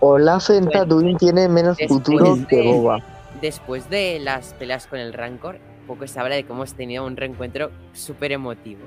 Olaf 0.00 0.50
en 0.50 0.68
Tatooine 0.70 1.16
tiene 1.18 1.48
menos 1.48 1.76
Después 1.76 1.98
futuro 2.00 2.36
de- 2.36 2.46
que 2.46 2.62
Boba. 2.72 3.00
Después 3.42 3.88
de 3.90 4.18
las 4.20 4.54
peleas 4.54 4.86
con 4.86 4.98
el 4.98 5.12
Rancor, 5.12 5.58
poco 5.86 6.06
se 6.06 6.18
habla 6.18 6.34
de 6.36 6.44
cómo 6.44 6.62
hemos 6.62 6.74
tenido 6.74 7.04
un 7.04 7.16
reencuentro 7.16 7.70
súper 7.92 8.32
emotivo. 8.32 8.80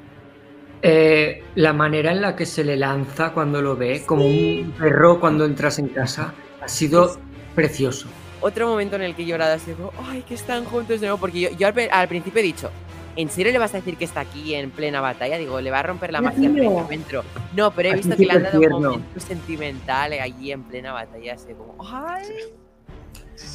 Eh, 0.83 1.43
la 1.55 1.73
manera 1.73 2.11
en 2.11 2.21
la 2.21 2.35
que 2.35 2.45
se 2.45 2.63
le 2.63 2.75
lanza 2.75 3.33
cuando 3.33 3.61
lo 3.61 3.75
ve, 3.75 4.03
como 4.05 4.25
un 4.25 4.73
perro 4.77 5.19
cuando 5.19 5.45
entras 5.45 5.77
en 5.77 5.89
casa, 5.89 6.33
ha 6.59 6.67
sido 6.67 7.17
precioso. 7.53 8.07
Otro 8.41 8.67
momento 8.67 8.95
en 8.95 9.03
el 9.03 9.15
que 9.15 9.21
he 9.21 9.25
llorado 9.25 9.53
así 9.53 9.73
como, 9.73 9.91
ay, 10.09 10.23
que 10.23 10.33
están 10.33 10.65
juntos 10.65 10.99
de 10.99 11.07
nuevo, 11.07 11.19
porque 11.19 11.41
yo, 11.41 11.49
yo 11.51 11.67
al, 11.67 12.07
principio 12.07 12.39
he 12.39 12.43
dicho, 12.43 12.71
¿en 13.15 13.29
serio 13.29 13.51
le 13.51 13.59
vas 13.59 13.73
a 13.75 13.77
decir 13.77 13.95
que 13.97 14.05
está 14.05 14.21
aquí 14.21 14.55
en 14.55 14.71
plena 14.71 15.01
batalla? 15.01 15.37
Digo, 15.37 15.61
le 15.61 15.69
va 15.69 15.79
a 15.79 15.83
romper 15.83 16.11
la 16.11 16.21
magia 16.21 16.47
al 16.47 16.55
tierno. 16.55 16.71
reencuentro. 16.71 17.23
No, 17.55 17.69
pero 17.71 17.89
he 17.89 17.95
visto 17.95 18.15
que 18.15 18.25
le 18.25 18.31
han 18.31 18.43
dado 18.43 18.59
un 18.59 18.69
momento 18.69 19.19
sentimental 19.19 20.13
allí 20.13 20.51
en 20.51 20.63
plena 20.63 20.93
batalla, 20.93 21.35
así 21.35 21.53
como, 21.53 21.75
ay. 21.79 22.25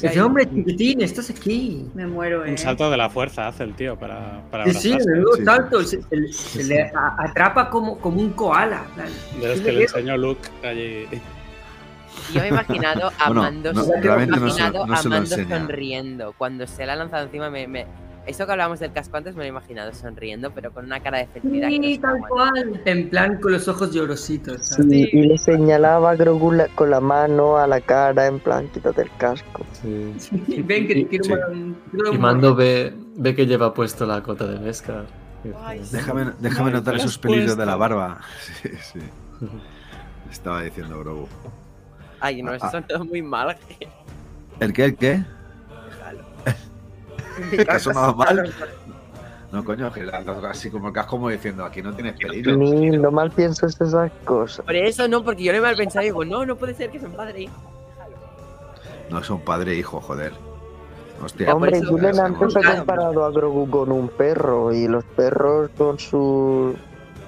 Dice, 0.01 0.21
hombre, 0.21 0.47
chiquitín, 0.47 1.01
estás 1.01 1.29
aquí. 1.31 1.87
Me 1.95 2.05
muero, 2.05 2.45
eh. 2.45 2.51
Un 2.51 2.57
salto 2.57 2.91
de 2.91 2.97
la 2.97 3.09
fuerza 3.09 3.47
hace 3.47 3.63
el 3.63 3.73
tío 3.73 3.97
para, 3.97 4.41
para 4.51 4.65
Sí, 4.65 4.73
sí, 4.73 4.87
abrazarse. 4.91 5.11
menudo 5.11 5.33
Sí, 5.33 5.39
sí. 5.39 5.45
salto. 5.45 5.83
Se, 5.83 6.01
se- 6.03 6.33
se 6.33 6.63
le 6.65 6.81
a- 6.83 7.15
atrapa 7.17 7.69
como, 7.71 7.97
como 7.97 8.19
un 8.21 8.29
koala. 8.31 8.83
De 9.41 9.47
los 9.47 9.59
que 9.61 9.71
le 9.71 9.81
enseñó 9.83 10.15
Luke 10.17 10.47
allí. 10.63 11.05
Yo 12.33 12.41
me 12.41 12.47
he 12.47 12.49
imaginado 12.49 13.11
a 13.19 13.27
Bueno, 13.27 13.41
Mando, 13.41 13.73
no, 13.73 13.85
me 13.87 13.95
he 13.95 14.01
realmente 14.01 14.39
no 14.39 14.49
se- 14.51 14.59
imaginado 14.61 14.85
no 14.87 14.93
a 14.95 15.03
Mando 15.03 15.25
sonriendo. 15.35 16.33
Cuando 16.37 16.67
se 16.67 16.85
la 16.85 16.93
ha 16.93 16.95
lanzado 16.97 17.23
encima, 17.25 17.49
me, 17.49 17.67
me- 17.67 17.85
Eso 18.27 18.45
que 18.45 18.51
hablábamos 18.51 18.79
del 18.79 18.91
casco 18.91 19.15
antes 19.17 19.35
me 19.35 19.39
lo 19.39 19.45
he 19.45 19.49
imaginado 19.49 19.93
sonriendo, 19.93 20.51
pero 20.51 20.71
con 20.73 20.83
una 20.85 20.99
cara 20.99 21.19
de 21.19 21.27
felicidad. 21.27 21.69
Sí, 21.69 21.97
tal 21.97 22.19
cual. 22.27 22.81
En 22.85 23.09
plan 23.09 23.39
con 23.39 23.53
los 23.53 23.67
ojos 23.69 23.93
llorositos. 23.93 24.61
Sí, 24.67 25.09
y 25.11 25.21
le 25.27 25.37
señalaba 25.37 26.11
a 26.11 26.15
Grogu 26.15 26.51
la- 26.51 26.67
con 26.67 26.89
la 26.89 26.99
mano 26.99 27.57
a 27.57 27.65
la 27.67 27.79
cara, 27.81 28.27
en 28.27 28.39
plan, 28.39 28.67
quítate 28.67 29.03
el 29.03 29.11
casco. 29.17 29.65
Sí. 29.81 30.13
Ven 30.63 30.87
que 30.87 30.93
te 30.95 31.07
quiero 31.07 31.23
Sí. 31.23 31.31
un- 31.51 31.77
quiero 31.89 32.13
Y 32.13 32.17
Mando 32.17 32.53
ve, 32.53 32.93
ve 33.15 33.33
que 33.33 33.45
lleva 33.47 33.73
puesto 33.73 34.05
la 34.05 34.21
cota 34.21 34.45
de 34.45 34.59
dice, 34.59 34.93
Ay, 35.63 35.81
sí. 35.85 35.95
Déjame, 35.95 36.25
déjame 36.39 36.69
Ay, 36.71 36.75
notar 36.75 36.95
esos 36.95 37.17
pelillos 37.17 37.55
de 37.55 37.65
la 37.65 37.75
barba. 37.77 38.19
Sí, 38.61 38.69
sí. 38.93 38.99
Estaba 40.29 40.61
diciendo 40.63 40.99
Grogu. 40.99 41.27
Ay, 42.19 42.41
no, 42.41 42.53
eso 42.53 42.65
Ah. 42.65 42.71
son 42.71 42.83
todo 42.85 43.05
muy 43.05 43.21
mal. 43.21 43.55
¿El 44.59 44.73
qué? 44.73 44.83
¿El 44.85 44.95
qué? 44.97 45.23
¿Que 47.51 47.65
ha 47.69 47.79
sonado 47.79 48.13
mal? 48.15 48.53
No, 49.49 49.63
coño, 49.63 49.89
que 49.93 50.03
la- 50.03 50.19
la- 50.19 50.49
así 50.49 50.69
como 50.69 50.89
el 50.89 50.93
casco 50.93 51.11
como 51.11 51.29
diciendo, 51.29 51.63
aquí 51.63 51.81
no 51.81 51.93
tienes 51.93 52.19
pelillos. 52.19 52.57
Ni 52.57 52.91
lo 52.91 53.13
mal 53.13 53.31
piensas 53.31 53.79
esas 53.79 54.11
cosas. 54.25 54.65
Por 54.65 54.75
eso 54.75 55.07
no, 55.07 55.23
porque 55.23 55.41
yo 55.43 55.53
lo 55.53 55.59
he 55.59 55.61
mal 55.61 55.77
pensado 55.77 56.03
y 56.03 56.07
digo, 56.09 56.25
no, 56.25 56.45
no 56.45 56.57
puede 56.57 56.73
ser 56.73 56.89
que 56.91 56.99
son 56.99 57.13
padre 57.13 57.39
e 57.39 57.41
hijo. 57.43 57.53
No 59.09 59.23
son 59.23 59.39
padre 59.39 59.71
e 59.71 59.75
hijo, 59.75 60.01
joder. 60.01 60.33
Hostia, 61.23 61.53
Hombre, 61.53 61.77
eso- 61.77 61.87
Julen 61.87 62.19
antes 62.19 62.55
no- 62.55 62.59
ha 62.69 62.75
comparado 62.75 63.23
a 63.23 63.31
Grogu 63.31 63.69
con 63.69 63.89
un 63.93 64.09
perro 64.09 64.73
y 64.73 64.85
los 64.89 65.05
perros 65.05 65.69
con 65.77 65.97
sus 65.97 66.75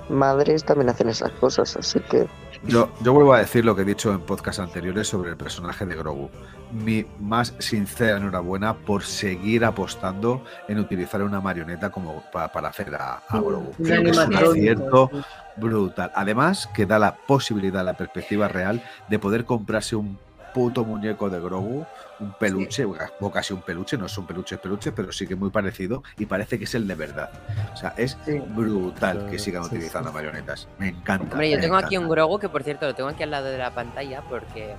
madres 0.10 0.65
también 0.65 0.90
hacen 0.90 1.07
esas 1.07 1.31
cosas, 1.31 1.77
así 1.77 2.02
que 2.02 2.27
Yo, 2.65 2.90
yo 3.02 3.14
vuelvo 3.14 3.34
a 3.34 3.40
decir 3.40 3.64
lo 3.64 3.77
que 3.77 3.84
he 3.84 3.86
dicho 3.86 4.11
en 4.11 4.19
podcasts 4.19 4.60
anteriores 4.60 5.07
sobre 5.07 5.30
el 5.30 5.38
personaje 5.38 5.86
de 5.86 5.95
Grogu. 5.95 6.30
Mi 6.72 7.06
más 7.20 7.54
sincera 7.60 8.18
enhorabuena 8.18 8.76
por 8.76 9.04
seguir 9.04 9.66
apostando 9.66 10.44
en 10.68 10.78
utilizar 10.80 11.22
una 11.24 11.41
marioneta 11.41 11.90
como 11.90 12.24
pa- 12.32 12.48
para 12.52 12.70
hacer 12.70 12.94
a, 12.96 13.22
a 13.28 13.40
Grogu. 13.40 13.74
Un 13.78 13.86
Creo 13.86 14.04
que 14.04 14.10
es 14.12 14.18
un 14.18 14.36
acierto 14.36 15.10
brutal. 15.56 16.12
Además, 16.16 16.68
que 16.74 16.86
da 16.86 17.00
la 17.00 17.16
posibilidad, 17.16 17.84
la 17.84 17.96
perspectiva 17.96 18.48
real 18.48 18.84
de 19.10 19.18
poder 19.20 19.46
comprarse 19.46 19.96
un 19.96 20.20
puto 20.54 20.84
muñeco 20.84 21.30
de 21.30 21.40
Grogu, 21.40 21.86
un 22.20 22.34
peluche, 22.34 22.84
o 22.86 23.32
casi 23.32 23.54
un 23.54 23.62
peluche, 23.62 23.98
no 23.98 24.08
son 24.08 24.26
peluches 24.26 24.58
peluches, 24.60 24.91
pero 24.96 25.12
sí 25.12 25.26
que 25.28 25.36
muy 25.36 25.50
parecido 25.52 26.04
y 26.18 26.26
parece 26.26 26.58
que 26.58 26.66
es 26.66 26.74
el 26.76 26.88
de 26.88 26.96
verdad. 26.96 27.30
O 27.74 27.78
sea, 27.78 27.94
es 27.98 28.18
Sí. 28.26 28.40
brutal 28.40 29.28
que 29.30 29.38
sigan 29.40 29.64
Sí, 29.64 29.70
sí. 29.72 29.76
utilizando 29.78 30.12
marionetas. 30.12 30.68
Me 30.80 30.90
encanta. 30.90 31.32
Hombre, 31.34 31.50
yo 31.52 31.60
tengo 31.60 31.76
aquí 31.76 31.98
un 31.98 32.10
Grogu 32.10 32.40
que, 32.40 32.50
por 32.50 32.64
cierto, 32.64 32.86
lo 32.88 32.96
tengo 32.96 33.10
aquí 33.10 33.24
al 33.24 33.32
lado 33.32 33.46
de 33.48 33.58
la 33.60 33.72
pantalla 33.72 34.22
porque, 34.28 34.74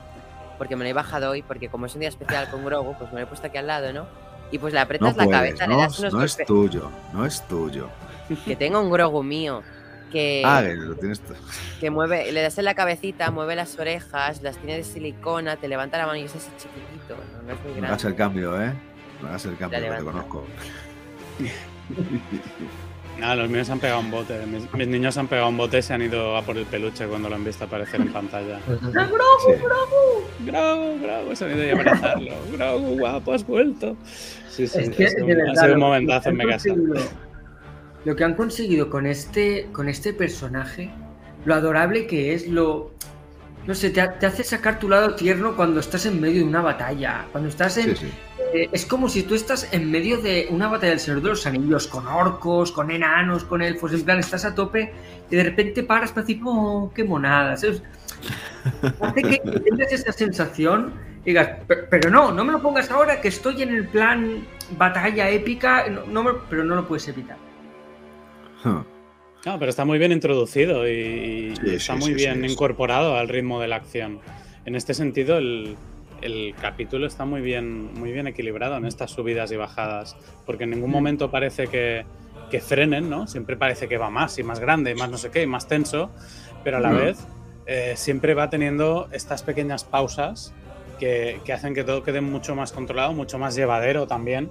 porque 0.61 0.77
me 0.77 0.85
lo 0.85 0.91
he 0.91 0.93
bajado 0.93 1.31
hoy, 1.31 1.41
porque 1.41 1.71
como 1.71 1.87
es 1.87 1.95
un 1.95 2.01
día 2.01 2.11
especial 2.11 2.51
con 2.51 2.63
Grogu, 2.67 2.95
pues 2.99 3.11
me 3.15 3.21
lo 3.21 3.25
he 3.25 3.27
puesto 3.27 3.47
aquí 3.47 3.57
al 3.57 3.67
lado, 3.67 3.95
¿no? 3.95 4.07
Y 4.53 4.59
pues 4.59 4.75
le 4.75 4.81
aprietas 4.81 5.17
No 5.17 5.23
la 5.23 5.25
puedes, 5.25 5.41
cabeza, 5.59 5.67
le 5.67 5.75
no, 5.75 5.81
das 5.81 5.99
unos 5.99 6.13
no 6.13 6.23
es 6.23 6.37
tuyo, 6.47 6.91
no 7.15 7.25
es 7.25 7.49
tuyo. 7.49 7.89
Que 8.45 8.57
tengo 8.57 8.79
un 8.83 8.91
Grogu 8.91 9.23
mío. 9.23 9.63
Que, 10.13 10.43
Ah, 10.45 10.61
que 10.63 10.75
lo 10.75 10.97
tienes 10.97 11.23
que 11.81 11.89
mueve, 11.89 12.31
le 12.31 12.43
das 12.43 12.59
en 12.59 12.67
la 12.67 12.75
cabecita, 12.75 13.31
mueve 13.31 13.57
las 13.57 13.79
orejas, 13.79 14.43
las 14.43 14.59
tiene 14.59 14.77
de 14.77 14.85
silicona, 14.85 15.57
te 15.57 15.67
levanta 15.67 15.97
la 15.97 16.05
mano 16.07 16.19
y 16.19 16.25
es 16.25 16.35
así 16.37 16.51
chiquitito, 16.59 17.17
no, 17.17 17.43
no 17.47 17.55
es 17.55 17.65
muy 17.65 17.81
No 17.81 17.87
hagas 17.87 18.05
el 18.05 18.13
grande. 18.15 18.43
cambio, 18.43 18.61
¿eh? 18.63 18.75
No 19.23 19.29
hagas 19.29 19.45
el 19.47 19.57
cambio, 19.57 19.81
que 19.81 19.89
te 19.97 20.05
conozco. 20.05 20.45
Nada, 23.19 23.37
los 23.37 23.51
míos 23.51 23.69
han 23.69 23.79
pegado 23.81 24.01
un 24.01 24.11
bote. 24.11 24.47
Mis, 24.47 24.73
mis 24.73 24.89
niños 24.89 25.17
han 25.19 25.29
pegado 25.29 25.49
un 25.49 25.57
bote 25.59 25.79
y 25.79 25.83
se 25.83 25.93
han 25.93 26.01
ido 26.03 26.37
a 26.37 26.43
por 26.43 26.57
el 26.57 26.65
peluche 26.65 27.07
cuando 27.07 27.29
lo 27.29 27.35
han 27.37 27.45
visto 27.45 27.65
aparecer 27.65 28.01
en 28.01 28.13
pantalla. 28.13 28.59
Sí. 29.47 29.53
Grogu, 30.45 31.01
Grogu, 31.03 31.35
se 31.37 31.45
han 31.45 31.57
ido 31.59 31.69
a 31.77 31.81
abrazarlo. 31.81 32.33
Grogu, 32.53 32.99
guapo, 32.99 33.33
has 33.33 33.47
vuelto. 33.47 33.97
Sí, 34.49 34.67
sí, 34.67 34.79
Es 34.81 34.91
que, 34.91 35.07
ha 35.07 35.09
sido, 35.11 35.27
de 35.27 35.35
un- 35.35 35.41
ha 35.41 35.45
verdad, 35.45 35.63
sido 35.63 35.75
un 35.75 35.81
lo- 35.81 35.87
momentazo 35.87 36.29
en 36.31 36.39
conseguido- 36.39 36.95
Lo 38.05 38.17
que 38.17 38.25
han 38.25 38.35
conseguido 38.35 38.91
con 38.91 39.07
este, 39.07 39.69
con 39.73 39.89
este 39.89 40.13
personaje, 40.15 40.91
lo 41.45 41.55
adorable 41.55 42.07
que 42.07 42.35
es, 42.35 42.47
lo. 42.49 42.93
No 43.67 43.75
sé, 43.75 43.91
te, 43.91 44.01
ha- 44.01 44.19
te 44.19 44.27
hace 44.27 44.43
sacar 44.45 44.79
tu 44.79 44.89
lado 44.89 45.15
tierno 45.15 45.55
cuando 45.57 45.81
estás 45.81 46.07
en 46.07 46.21
medio 46.21 46.39
de 46.41 46.45
una 46.49 46.63
batalla. 46.63 47.27
Cuando 47.33 47.49
estás 47.51 47.77
en. 47.79 47.97
Sí, 47.97 48.07
sí. 48.07 48.13
Eh, 48.55 48.69
es 48.73 48.87
como 48.87 49.09
si 49.09 49.23
tú 49.23 49.35
estás 49.35 49.73
en 49.73 49.91
medio 49.91 50.19
de 50.21 50.47
una 50.51 50.69
batalla 50.69 50.91
del 50.91 51.01
Señor 51.01 51.23
de 51.23 51.29
los 51.31 51.47
Anillos, 51.47 51.87
con 51.87 52.07
orcos, 52.07 52.73
con 52.73 52.91
enanos, 52.91 53.45
con 53.45 53.63
elfos, 53.63 53.93
en 53.93 54.03
plan, 54.05 54.19
estás 54.19 54.45
a 54.45 54.55
tope 54.55 54.93
y 55.31 55.37
de 55.37 55.43
repente 55.45 55.83
paras 55.83 56.11
para 56.13 56.27
decir, 56.27 56.41
oh, 56.45 56.91
qué 56.95 57.05
monada. 57.05 57.57
¿sabes? 57.57 57.83
Hace 59.01 59.23
que 59.23 59.39
tengas 59.39 59.93
esa 59.93 60.13
sensación 60.13 60.93
y 61.25 61.31
digas, 61.31 61.49
"Pe- 61.67 61.85
pero 61.91 62.11
no, 62.11 62.33
no 62.33 62.45
me 62.45 62.53
lo 62.53 62.61
pongas 62.63 62.91
ahora 62.91 63.21
que 63.21 63.29
estoy 63.29 63.63
en 63.63 63.71
el 63.71 63.87
plan 63.89 64.47
batalla 64.79 65.29
épica, 65.31 65.89
no, 65.89 66.05
no 66.07 66.23
me- 66.23 66.39
pero 66.49 66.65
no 66.65 66.75
lo 66.75 66.87
puedes 66.87 67.07
evitar. 67.09 67.37
Huh. 68.65 68.85
No, 69.47 69.59
pero 69.59 69.71
está 69.71 69.85
muy 69.87 69.99
bien 69.99 70.13
introducido 70.13 70.87
y, 70.87 70.93
y 70.93 71.57
Sí, 71.57 71.75
está 71.77 71.95
sí, 71.95 71.99
muy 72.01 72.09
sí, 72.11 72.15
bien 72.15 72.43
sí, 72.43 72.47
sí. 72.47 72.53
incorporado 72.53 73.17
al 73.17 73.29
ritmo 73.29 73.59
de 73.61 73.69
la 73.69 73.77
acción. 73.77 74.21
En 74.67 74.75
este 74.75 74.93
sentido, 74.93 75.39
el, 75.39 75.77
el 76.23 76.55
capítulo 76.61 77.07
está 77.07 77.25
muy 77.25 77.41
bien, 77.41 77.93
muy 77.95 78.13
bien 78.13 78.27
equilibrado 78.27 78.77
en 78.77 78.87
estas 78.87 79.11
subidas 79.11 79.51
y 79.53 79.57
bajadas, 79.57 80.17
porque 80.47 80.65
en 80.65 80.71
ningún 80.71 80.91
momento 80.91 81.31
parece 81.31 81.69
que, 81.69 82.05
que 82.51 82.61
frenen, 82.61 83.09
¿no? 83.09 83.27
Siempre 83.27 83.57
parece 83.57 83.89
que 83.89 83.97
va 83.97 84.11
más 84.11 84.39
y 84.39 84.43
más 84.43 84.61
grande, 84.61 84.91
y 84.91 84.95
más 84.95 85.11
no 85.11 85.19
sé 85.19 85.31
qué, 85.31 85.43
y 85.43 85.47
más 85.47 85.67
tenso, 85.69 86.11
pero 86.65 86.79
a 86.79 86.81
la 86.81 86.93
vez 86.93 87.19
eh, 87.67 87.95
siempre 87.97 88.35
va 88.35 88.51
teniendo 88.51 89.09
estas 89.13 89.43
pequeñas 89.43 89.85
pausas 89.85 90.53
que, 90.99 91.41
que 91.45 91.53
hacen 91.53 91.75
que 91.75 91.85
todo 91.85 92.03
quede 92.03 92.21
mucho 92.21 92.55
más 92.55 92.73
controlado, 92.73 93.13
mucho 93.13 93.39
más 93.39 93.55
llevadero 93.55 94.07
también. 94.07 94.51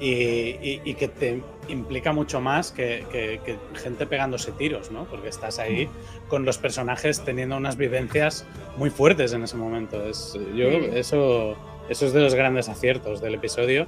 Y, 0.00 0.10
y- 0.12 0.80
y 0.84 0.94
que 0.94 1.08
te 1.08 1.40
implica 1.68 2.12
mucho 2.12 2.40
más 2.40 2.72
que, 2.72 3.04
que- 3.12 3.40
que 3.44 3.56
gente 3.80 4.06
pegándose 4.06 4.50
tiros, 4.52 4.90
¿no? 4.90 5.04
Porque 5.04 5.28
estás 5.28 5.58
ahí 5.58 5.88
con 6.28 6.44
los 6.44 6.58
personajes 6.58 7.24
teniendo 7.24 7.56
unas 7.56 7.76
vivencias 7.76 8.44
muy 8.76 8.90
fuertes 8.90 9.32
en 9.32 9.44
ese 9.44 9.56
momento. 9.56 10.04
Es, 10.08 10.36
yo, 10.54 10.68
eso, 10.68 11.56
eso 11.88 12.06
es 12.06 12.12
de 12.12 12.20
los 12.20 12.34
grandes 12.34 12.68
aciertos 12.68 13.20
del 13.20 13.34
episodio, 13.34 13.86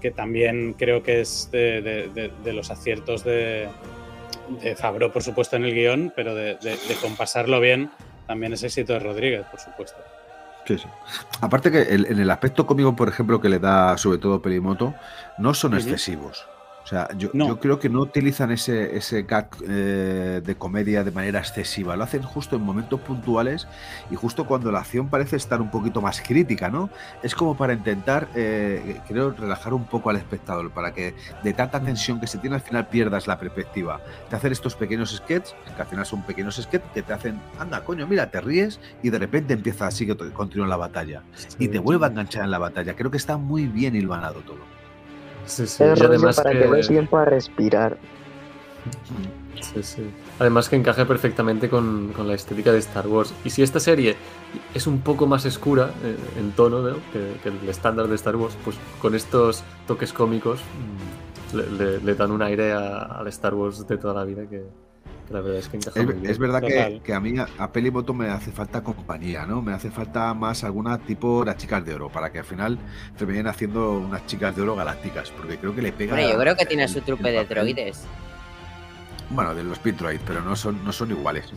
que 0.00 0.10
también 0.10 0.74
creo 0.74 1.02
que 1.02 1.20
es 1.20 1.48
de, 1.52 1.80
de- 1.82 2.08
de- 2.08 2.30
de 2.42 2.52
los 2.52 2.70
aciertos 2.70 3.22
de, 3.24 3.68
Fabro, 4.76 5.10
por 5.12 5.22
supuesto, 5.22 5.56
en 5.56 5.64
el 5.64 5.72
guion, 5.74 6.12
pero 6.14 6.34
de 6.34 6.58
compasarlo 7.00 7.60
bien 7.60 7.90
también 8.26 8.52
es 8.54 8.62
éxito 8.62 8.92
de 8.94 8.98
Rodríguez, 8.98 9.42
por 9.50 9.60
supuesto. 9.60 9.98
Sí, 10.66 10.78
sí. 10.78 10.86
Aparte 11.40 11.70
que 11.70 11.82
el- 11.82 12.06
en 12.06 12.18
el 12.18 12.30
aspecto 12.30 12.66
cómico, 12.66 12.96
por 12.96 13.08
ejemplo, 13.08 13.40
que 13.40 13.48
le 13.48 13.58
da 13.58 13.96
sobre 13.98 14.18
todo 14.18 14.40
Pelimoto, 14.40 14.94
no 15.38 15.52
son 15.54 15.72
excesivos. 15.74 16.46
O 16.84 16.86
sea, 16.86 17.08
yo, 17.16 17.30
No. 17.32 17.48
yo 17.48 17.58
creo 17.58 17.78
que 17.78 17.88
no 17.88 18.00
utilizan 18.00 18.50
ese, 18.52 18.94
ese 18.94 19.22
gag 19.22 19.48
eh, 19.66 20.42
de 20.44 20.54
comedia 20.54 21.02
de 21.02 21.10
manera 21.10 21.38
excesiva. 21.38 21.96
Lo 21.96 22.04
hacen 22.04 22.22
justo 22.22 22.56
en 22.56 22.62
momentos 22.62 23.00
puntuales 23.00 23.66
y 24.10 24.16
justo 24.16 24.44
cuando 24.46 24.70
la 24.70 24.80
acción 24.80 25.08
parece 25.08 25.36
estar 25.36 25.62
un 25.62 25.70
poquito 25.70 26.02
más 26.02 26.20
crítica, 26.20 26.68
¿no? 26.68 26.90
Es 27.22 27.34
como 27.34 27.56
para 27.56 27.72
intentar, 27.72 28.28
eh, 28.34 29.00
creo, 29.08 29.30
relajar 29.30 29.72
un 29.72 29.84
poco 29.84 30.10
al 30.10 30.16
espectador, 30.16 30.70
para 30.72 30.92
que 30.92 31.14
de 31.42 31.52
tanta 31.54 31.80
tensión 31.80 32.20
que 32.20 32.26
se 32.26 32.36
tiene 32.36 32.56
al 32.56 32.62
final 32.62 32.86
pierdas 32.88 33.26
la 33.26 33.38
perspectiva. 33.38 34.00
Te 34.28 34.36
hacen 34.36 34.52
estos 34.52 34.74
pequeños 34.74 35.10
sketches, 35.16 35.54
que 35.74 35.80
al 35.80 35.88
final 35.88 36.04
son 36.04 36.22
pequeños 36.22 36.56
sketches, 36.56 36.90
que 36.92 37.02
te 37.02 37.14
hacen, 37.14 37.40
anda, 37.58 37.82
coño, 37.82 38.06
mira, 38.06 38.30
te 38.30 38.42
ríes 38.42 38.78
y 39.02 39.08
de 39.08 39.18
repente 39.18 39.54
empieza 39.54 39.86
así 39.86 40.06
que 40.06 40.14
continúa 40.32 40.66
la 40.66 40.76
batalla. 40.76 41.22
Y 41.58 41.68
te 41.68 41.78
vuelve 41.78 42.04
a 42.04 42.10
enganchar 42.10 42.44
en 42.44 42.50
la 42.50 42.58
batalla. 42.58 42.94
Creo 42.94 43.10
que 43.10 43.16
está 43.16 43.38
muy 43.38 43.66
bien 43.68 43.96
hilvanado 43.96 44.40
todo. 44.40 44.73
Sí, 45.46 45.66
sí. 45.66 45.84
Es 45.84 46.00
Y 46.00 46.04
además 46.04 46.36
para 46.36 46.50
que... 46.52 46.58
que, 46.60 46.68
dé 46.68 46.82
tiempo 46.82 47.16
a 47.18 47.24
respirar. 47.24 47.98
sí, 49.60 49.82
sí. 49.82 50.10
Además 50.38 50.68
que 50.68 50.76
encaja 50.76 51.04
perfectamente 51.06 51.68
con, 51.68 52.12
con 52.14 52.26
la 52.28 52.34
estética 52.34 52.72
de 52.72 52.78
Star 52.78 53.06
Wars. 53.06 53.32
Y 53.44 53.50
si 53.50 53.62
esta 53.62 53.80
serie 53.80 54.16
es 54.74 54.86
un 54.86 55.00
poco 55.00 55.26
más 55.26 55.44
oscura 55.46 55.90
eh, 56.02 56.16
en 56.38 56.52
tono 56.52 56.80
¿no? 56.82 56.96
que, 57.12 57.34
que 57.42 57.48
el 57.50 57.68
estándar 57.68 58.08
de 58.08 58.14
Star 58.16 58.36
Wars, 58.36 58.56
pues 58.64 58.76
con 59.00 59.14
estos 59.14 59.62
toques 59.86 60.12
cómicos 60.12 60.60
mm, 61.52 61.56
le, 61.56 61.70
le- 61.70 62.00
le 62.00 62.14
dan 62.14 62.30
un 62.32 62.42
aire 62.42 62.72
al 62.72 63.26
Star 63.28 63.54
Wars 63.54 63.86
de 63.86 63.96
toda 63.96 64.14
la 64.14 64.24
vida 64.24 64.46
que 64.48 64.64
la 65.30 65.40
verdad 65.40 65.58
es 65.58 65.68
que 65.68 65.76
encaja 65.78 65.98
Es, 66.00 66.06
muy 66.06 66.14
bien. 66.14 66.30
es 66.30 66.38
verdad 66.38 66.62
que, 67.02 67.14
a 67.14 67.20
mí, 67.20 67.38
a, 67.38 67.48
a 67.58 67.72
Pelimoto 67.72 68.12
me 68.14 68.28
hace 68.28 68.52
falta 68.52 68.82
compañía, 68.82 69.46
¿no? 69.46 69.62
Me 69.62 69.72
hace 69.72 69.90
falta 69.90 70.32
más 70.34 70.64
alguna 70.64 70.98
tipo 70.98 71.44
las 71.44 71.56
chicas 71.56 71.84
de 71.84 71.94
oro, 71.94 72.10
para 72.10 72.30
que 72.30 72.38
al 72.40 72.44
final 72.44 72.78
terminen 73.16 73.46
haciendo 73.46 73.92
unas 73.98 74.26
chicas 74.26 74.54
de 74.54 74.62
oro 74.62 74.76
galácticas, 74.76 75.30
porque 75.30 75.58
creo 75.58 75.74
que 75.74 75.82
le 75.82 75.92
pega. 75.92 76.12
Hombre, 76.14 76.28
yo 76.30 76.38
creo 76.38 76.56
que 76.56 76.66
tiene 76.66 76.84
el- 76.84 76.88
su 76.88 77.00
trupe 77.00 77.30
de 77.32 77.44
droides. 77.44 78.04
Bueno, 79.30 79.54
de 79.54 79.64
los 79.64 79.78
Pit 79.78 79.96
Droid, 79.96 80.20
pero 80.26 80.42
no 80.42 80.54
son, 80.54 80.84
no 80.84 80.92
son 80.92 81.10
iguales. 81.10 81.50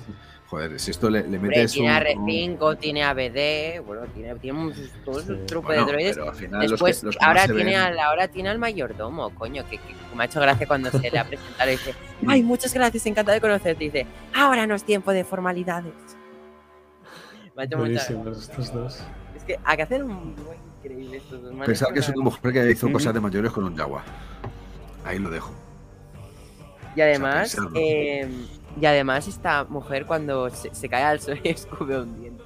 Joder, 0.50 0.80
si 0.80 0.92
esto 0.92 1.10
le, 1.10 1.20
le 1.28 1.38
Hombre, 1.38 1.40
metes 1.58 1.74
tiene 1.74 1.90
un- 1.90 2.22
un- 2.22 2.30
R5, 2.30 2.78
tiene 2.80 3.04
ABD, 3.04 3.82
bueno, 3.86 4.04
tiene, 4.14 4.34
tiene 4.36 4.58
un- 4.60 4.74
todo 5.04 5.20
su 5.22 5.36
Sí. 5.36 5.42
trupe 5.46 5.68
Bueno, 5.68 5.86
de 5.86 5.92
droides. 5.92 6.16
pero 6.16 6.30
al 6.30 6.36
final 6.38 6.62
los 6.62 6.68
que- 6.68 6.72
Después, 6.74 7.04
los 7.04 7.18
que 7.18 7.26
ahora, 7.26 7.46
tiene 7.46 7.64
ven- 7.66 7.76
al, 7.76 8.00
ahora 8.00 8.28
tiene 8.30 8.50
al 8.50 8.58
mayordomo, 8.58 9.30
coño, 9.32 9.66
que, 9.70 9.78
que 9.78 9.94
me 10.16 10.24
ha 10.24 10.26
hecho 10.26 10.40
gracia 10.40 10.66
cuando 10.66 10.90
se 10.90 11.12
le 11.12 11.20
ha 11.20 11.26
presentado 11.26 11.70
y 11.70 11.74
dice, 11.74 11.94
ay, 12.28 12.44
muchas 12.44 12.74
gracias, 12.74 13.06
encantado 13.06 13.34
de 13.36 13.42
conocerte. 13.42 13.84
Y 13.84 13.90
dice, 13.90 14.08
ahora 14.34 14.66
no 14.66 14.76
es 14.76 14.86
tiempo 14.86 15.12
de 15.12 15.26
formalidades. 15.26 15.94
Me 17.56 17.64
ha 17.64 17.66
hecho 17.66 17.84
estos 18.32 18.72
dos. 18.74 19.04
Es 19.36 19.44
que 19.44 19.60
hay 19.66 19.76
que 19.78 19.84
hacer 19.84 20.04
un 20.04 20.34
increíble 20.82 21.18
estos 21.18 21.42
dos. 21.42 21.54
Pensaba 21.66 21.92
que 21.94 22.00
es 22.00 22.08
una 22.10 22.24
mujer 22.24 22.54
que 22.54 22.72
hizo 22.72 22.90
cosas 22.92 23.14
de 23.14 23.20
mayores 23.20 23.52
con 23.52 23.66
un 23.66 23.76
Jaguar. 23.76 24.04
Ahí 25.04 25.20
lo 25.20 25.30
dejo. 25.30 25.52
Y 26.96 27.02
además, 27.02 27.56
eh, 27.76 28.28
y 28.80 28.86
además 28.86 29.28
esta 29.28 29.64
mujer 29.66 30.06
cuando 30.06 30.50
se, 30.50 30.74
se 30.74 30.88
cae 30.90 31.04
al 31.04 31.20
suelo 31.20 31.42
y 31.44 31.50
escupe 31.50 31.98
un 31.98 32.20
diente. 32.20 32.44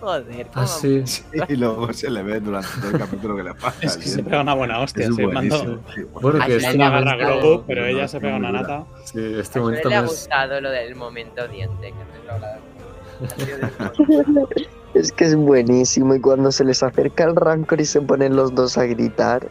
Joder, 0.00 0.46
Ah, 0.54 0.64
cómo- 0.64 0.66
sí. 0.66 1.04
Y 1.50 1.56
luego 1.56 1.92
se 1.92 2.10
le 2.10 2.22
ve 2.22 2.40
durante 2.40 2.68
todo 2.80 2.90
el 2.90 2.98
capítulo 2.98 3.36
que 3.36 3.42
le 3.42 3.52
pasa. 3.54 3.76
Es 3.82 3.98
que 3.98 4.08
se 4.08 4.22
pega 4.22 4.40
una 4.40 4.54
buena 4.54 4.80
hostia. 4.80 5.06
Es 5.08 5.14
sí, 5.14 5.26
mando-. 5.26 5.80
Sí, 5.94 6.02
bueno. 6.20 6.38
Que 6.46 6.56
este 6.56 6.72
le 6.78 6.84
ha 6.84 6.86
agarra 6.86 7.16
gustado. 7.16 7.38
Grogu, 7.40 7.64
pero 7.66 7.82
No, 7.82 7.86
ella 7.88 8.08
se 8.08 8.18
pega 8.18 8.36
una 8.36 8.50
nata. 8.50 8.86
Sí, 9.04 9.18
este 9.38 9.58
A 9.58 9.62
momento 9.62 9.88
le 9.90 9.96
ha 9.96 10.00
me 10.00 10.06
es- 10.06 10.12
gustado 10.12 10.60
lo 10.62 10.70
del 10.70 10.94
momento 10.96 11.46
diente 11.48 11.92
que 11.92 12.20
Es 14.98 15.12
que 15.12 15.24
es 15.24 15.36
buenísimo 15.36 16.14
y 16.14 16.20
cuando 16.20 16.50
se 16.50 16.64
les 16.64 16.82
acerca 16.82 17.24
el 17.24 17.36
Rancor 17.36 17.80
y 17.80 17.84
se 17.84 18.00
ponen 18.00 18.34
los 18.34 18.54
dos 18.54 18.76
a 18.78 18.84
gritar. 18.86 19.48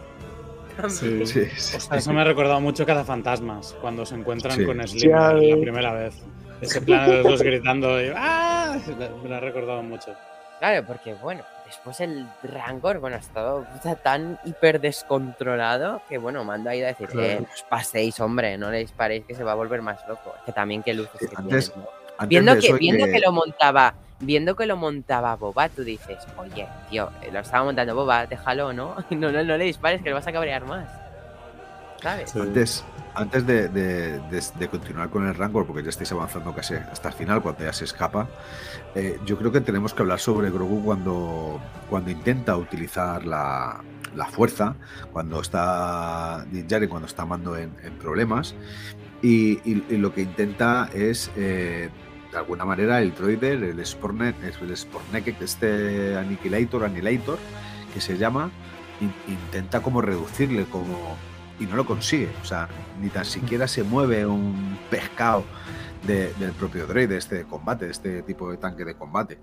Sí. 0.88 1.26
Sí, 1.26 1.46
sí. 1.56 1.78
Ostras, 1.78 2.00
eso 2.04 2.14
me 2.14 2.22
ha 2.22 2.24
recordado 2.24 2.62
mucho 2.62 2.86
Cazafantasmas, 2.86 3.76
cuando 3.82 4.06
se 4.06 4.16
encuentran 4.16 4.56
Sí. 4.58 4.66
con 4.66 4.88
Slim 4.88 5.10
Ya 5.12 5.34
la, 5.34 5.62
primera 5.62 5.94
vez. 5.94 6.16
Ese 6.62 6.82
plan 6.82 7.10
de 7.10 7.18
los 7.18 7.24
dos 7.26 7.42
gritando 7.42 8.02
y 8.02 8.12
¡ah! 8.16 8.78
Me 9.24 9.30
lo 9.30 9.36
ha 9.36 9.40
recordado 9.40 9.82
mucho. 9.84 10.14
Claro, 10.60 10.86
porque 10.86 11.14
bueno, 11.14 11.44
después 11.66 12.00
el 12.02 12.28
Rancor, 12.44 13.00
bueno, 13.00 13.16
ha 13.16 13.20
estado 13.20 13.64
puta, 13.64 13.96
tan 13.96 14.38
hiper 14.44 14.82
descontrolado 14.82 16.02
que 16.10 16.18
bueno, 16.18 16.44
mando 16.44 16.70
ahí 16.70 16.82
a 16.84 16.88
decir, 16.88 17.08
Claro. 17.08 17.28
eh, 17.28 17.38
no 17.40 17.48
os 17.54 17.64
paséis, 17.64 18.20
hombre, 18.20 18.58
no 18.58 18.70
le 18.70 18.80
disparéis 18.80 19.26
que 19.26 19.36
se 19.36 19.44
va 19.44 19.54
a 19.54 19.56
volver 19.56 19.82
más 19.82 20.06
loco. 20.08 20.34
Que 20.46 20.52
también 20.52 20.84
qué 20.84 20.94
luces 20.94 21.16
Sí, 21.20 21.28
que 21.28 21.36
antes- 21.38 21.72
tiene, 21.72 21.84
¿no? 21.86 21.90
Antes 22.18 22.28
Viendo, 22.30 22.54
de 22.56 22.60
que, 22.60 22.68
eso, 22.68 22.78
viendo 22.78 23.06
que- 23.06 23.12
que 23.14 23.20
lo 23.20 23.32
montaba, 23.32 23.94
viendo 24.20 24.56
que 24.56 24.66
lo 24.66 24.76
montaba 24.78 25.36
Boba, 25.36 25.70
tú 25.70 25.84
dices, 25.84 26.18
oye, 26.38 26.68
tío, 26.90 27.10
eh, 27.22 27.30
lo 27.32 27.40
estaba 27.40 27.64
montando 27.66 27.96
Boba, 27.96 28.26
déjalo, 28.28 28.74
¿no? 28.74 28.96
No, 29.12 29.32
no, 29.32 29.44
no 29.44 29.58
le 29.58 29.64
dispares 29.66 30.02
que 30.02 30.10
le 30.10 30.14
vas 30.14 30.28
a 30.28 30.32
cabrear 30.32 30.66
más. 30.66 30.90
¿Sabes? 32.02 32.30
Sí. 32.32 32.40
Antes, 32.40 32.86
antes 33.14 33.46
de, 33.46 33.68
de- 33.68 34.20
de- 34.20 34.44
de 34.58 34.68
continuar 34.70 35.10
con 35.10 35.28
el 35.28 35.36
Rancor, 35.36 35.66
porque 35.66 35.84
ya 35.84 35.90
estáis 35.90 36.12
avanzando 36.14 36.54
casi 36.54 36.76
hasta 36.76 37.10
el 37.10 37.14
final, 37.14 37.42
cuando 37.42 37.64
ya 37.66 37.74
se 37.74 37.84
escapa, 37.84 38.28
eh, 38.96 39.20
yo 39.26 39.38
creo 39.38 39.52
que 39.52 39.60
tenemos 39.60 39.94
que 39.94 40.02
hablar 40.04 40.20
sobre 40.20 40.50
Grogu 40.50 40.82
cuando, 40.84 41.60
cuando 41.90 42.10
intenta 42.10 42.56
utilizar 42.56 43.26
la, 43.26 43.82
la 44.16 44.26
fuerza, 44.28 44.76
cuando 45.12 45.42
está 45.42 46.46
Djarin, 46.50 46.88
cuando 46.90 47.08
está 47.08 47.26
Mando 47.26 47.58
en, 47.58 47.76
en 47.84 47.94
problemas, 47.98 48.56
y, 49.22 49.60
y- 49.70 49.84
y 49.90 49.98
lo 49.98 50.14
que 50.14 50.22
intenta 50.22 50.90
es, 50.94 51.30
eh, 51.36 51.90
de 52.32 52.38
alguna 52.38 52.66
manera, 52.66 53.02
el 53.02 53.14
droide, 53.16 53.54
el 53.54 53.86
Spornet, 53.86 54.36
el 54.44 54.78
Spornek, 54.78 55.42
este 55.42 56.16
Annihilator, 56.18 56.84
Annihilator, 56.86 57.38
que 57.94 58.02
se 58.02 58.18
llama, 58.18 58.52
in- 59.02 59.14
intenta 59.28 59.82
como 59.82 60.02
reducirle, 60.02 60.66
como 60.66 61.18
y 61.60 61.66
no 61.66 61.76
lo 61.76 61.86
consigue. 61.86 62.30
O 62.42 62.46
sea, 62.46 62.70
ni 63.02 63.10
tan 63.10 63.26
siquiera 63.26 63.68
se 63.68 63.84
mueve 63.84 64.26
un 64.26 64.78
pescado 64.90 65.44
de- 66.06 66.32
del 66.36 66.52
propio 66.52 66.86
droide, 66.88 67.18
este 67.18 67.36
de 67.36 67.44
combate, 67.46 67.86
de 67.86 67.92
este 67.92 68.22
tipo 68.24 68.50
de 68.52 68.58
tanque 68.58 68.86
de 68.86 68.96
combate. 68.96 69.38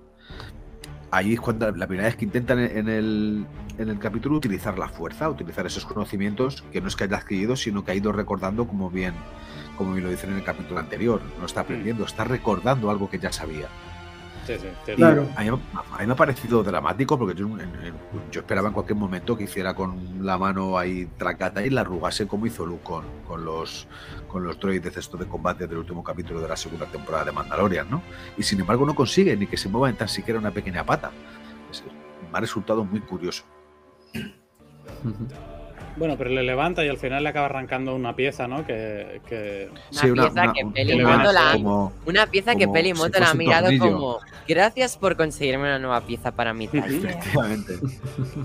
Ahí 1.17 1.33
es 1.33 1.41
cuando 1.41 1.73
la 1.73 1.87
primera 1.87 2.09
vez 2.09 2.17
que 2.17 2.27
intentan 2.27 2.59
en 2.59 2.91
el, 2.91 3.47
en 3.79 3.89
el 3.89 3.99
capítulo 3.99 4.37
utilizar 4.37 4.79
la 4.79 4.87
fuerza, 4.87 5.31
utilizar 5.31 5.65
esos 5.65 5.87
conocimientos 5.87 6.63
que 6.71 6.83
no 6.83 6.89
es 6.89 6.95
que 6.95 7.05
haya 7.05 7.17
adquirido, 7.17 7.57
sino 7.57 7.83
que 7.83 7.93
ha 7.93 7.95
ido 7.95 8.13
recordando 8.13 8.69
como 8.69 8.91
bien, 8.91 9.15
como 9.79 9.95
bien 9.95 10.05
lo 10.05 10.11
dicen 10.11 10.33
en 10.33 10.37
el 10.37 10.45
capítulo 10.45 10.79
anterior. 10.79 11.23
No 11.41 11.47
está 11.47 11.63
aprendiendo, 11.63 12.05
está 12.05 12.25
recordando 12.25 12.91
algo 12.91 13.09
que 13.09 13.19
ya 13.19 13.33
sabía. 13.33 13.69
Sí, 14.47 14.55
sí. 14.61 14.93
Claro. 14.95 15.27
a, 15.37 15.41
mí, 15.43 15.49
a 15.49 15.53
mí 16.01 16.07
me 16.07 16.13
ha 16.13 16.17
parecido 16.17 16.63
dramático 16.63 17.19
porque 17.19 17.35
yo, 17.35 17.47
en- 17.47 17.61
en- 17.61 17.95
yo 18.31 18.41
esperaba 18.41 18.69
en 18.69 18.75
cualquier 18.75 18.97
momento 18.97 19.37
que 19.37 19.45
hiciera 19.45 19.75
con 19.75 20.25
la 20.25 20.39
mano 20.39 20.79
ahí 20.79 21.07
tracata 21.19 21.65
y 21.67 21.71
la 21.71 21.81
arrugase 21.81 22.27
como 22.29 22.47
hizo 22.47 22.65
Luke 22.65 22.85
con, 22.85 23.05
con 23.27 23.45
los 23.45 23.89
con 24.29 24.45
los 24.45 24.59
droides 24.61 24.97
estos 24.97 25.19
de 25.19 25.27
combate 25.27 25.67
del 25.67 25.79
último 25.79 26.05
capítulo 26.05 26.41
de 26.41 26.49
la 26.49 26.57
segunda 26.57 26.87
temporada 26.87 27.25
de 27.25 27.33
Mandalorian, 27.33 27.91
¿no? 27.91 28.03
Y 28.37 28.43
sin 28.43 28.61
embargo 28.61 28.85
no 28.87 28.95
consigue 28.95 29.37
ni 29.37 29.47
que 29.47 29.57
se 29.57 29.69
mueva 29.69 29.89
en 29.91 29.97
tan 29.97 30.09
siquiera 30.09 30.39
una 30.39 30.51
pequeña 30.51 30.85
pata. 30.85 31.11
Es- 31.71 31.83
me 32.31 32.39
ha 32.39 32.41
resultado 32.41 32.85
muy 32.85 33.01
curioso. 33.01 33.45
Bueno, 35.97 36.17
pero 36.19 36.29
le 36.29 36.43
levanta 36.43 36.85
y 36.85 36.89
al 36.89 36.99
final 36.99 37.23
le 37.23 37.31
acaba 37.31 37.47
arrancando 37.47 37.95
una 37.95 38.15
pieza, 38.15 38.47
¿no? 38.47 38.67
Que, 38.67 39.21
que- 39.29 39.71
Una 39.93 40.13
pieza 40.25 40.53
que 40.53 40.65
un- 40.65 40.73
Peli 40.75 41.03
Moto 41.03 41.33
la- 41.33 41.53
como- 41.55 41.93
Una 42.05 42.27
pieza 42.27 42.55
que 42.55 42.65
como 42.65 42.75
Peli 42.75 42.89
si 42.93 42.99
Moto 42.99 43.19
la 43.19 43.31
ha 43.31 43.35
mirado 43.35 43.63
tornillo. 43.65 43.93
como, 43.93 44.19
gracias 44.47 44.99
por 44.99 45.17
conseguirme 45.17 45.65
una 45.65 45.79
nueva 45.79 46.01
pieza 46.03 46.33
para 46.33 46.53
mi 46.53 46.69
taller. 46.69 47.07
efectivamente, 47.07 47.79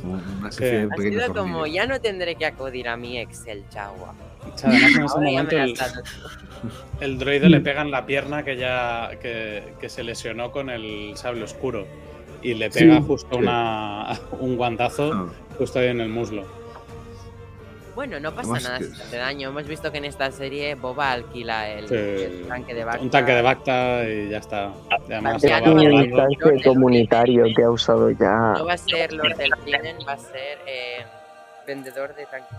una 0.03 0.49
de 0.59 0.87
Ha 0.89 0.97
sido 0.97 1.33
como, 1.33 1.67
ya 1.67 1.85
no 1.85 1.99
tendré 1.99 2.35
que 2.35 2.45
acudir 2.45 2.87
a 2.87 2.95
mi 2.95 3.17
Excel 3.17 3.63
Jaguar. 3.73 4.13
o 4.53 4.57
sea, 4.57 4.69
además 4.69 4.91
en 4.95 5.03
ese 5.03 5.13
Ahora 5.13 5.25
ya 5.29 5.31
momento 5.43 5.55
me 5.57 5.67
la 5.67 6.03
el, 7.01 7.17
droide 7.17 7.49
le 7.49 7.59
pega 7.59 7.81
en 7.81 7.91
la 7.91 8.05
pierna 8.05 8.43
que 8.43 8.55
ya 8.55 9.09
que, 9.21 9.73
que 9.81 9.89
se 9.89 10.03
lesionó 10.03 10.51
con 10.51 10.69
el 10.69 11.11
sable 11.17 11.43
oscuro. 11.43 11.85
y 12.43 12.53
le 12.53 12.69
pega 12.71 12.97
Sí, 12.97 13.03
justo 13.05 13.27
sí. 13.35 13.37
una, 13.43 14.17
un 14.39 14.55
guantazo 14.55 15.11
Ah, 15.13 15.25
justo 15.57 15.79
ahí 15.79 15.87
en 15.87 15.99
el 16.01 16.09
muslo. 16.09 16.43
Bueno, 17.95 18.19
no 18.19 18.31
pasa 18.31 18.53
Además 18.53 18.63
nada 18.63 18.77
que- 18.79 18.85
si 18.85 18.91
te 18.95 19.03
hace 19.03 19.17
daño. 19.17 19.49
Hemos 19.49 19.67
visto 19.67 19.91
que 19.91 19.97
en 19.97 20.05
esta 20.05 20.31
serie 20.31 20.75
Boba 20.75 21.11
alquila 21.11 21.67
el, 21.69 21.87
Sí. 21.89 21.95
el 21.95 22.45
tanque 22.47 22.73
de 22.73 22.83
Bacta. 22.85 23.01
Un 23.03 23.09
tanque 23.09 23.31
de 23.33 23.41
Bacta 23.41 24.03
y 24.07 24.29
ya 24.29 24.37
está. 24.37 24.71
Además 24.89 25.43
un 25.43 26.11
tanque 26.15 26.63
comunitario 26.63 27.45
que 27.55 27.63
ha 27.63 27.69
usado 27.69 28.09
ya. 28.11 28.53
No 28.57 28.65
va 28.65 28.73
a 28.73 28.77
ser 28.77 29.11
Lord 29.13 29.35
del 29.37 29.51
Crimen, 29.57 29.97
va 30.07 30.13
a 30.13 30.17
ser 30.17 30.59
eh, 30.65 31.05
vendedor 31.67 32.15
de 32.15 32.25
tanques 32.27 32.57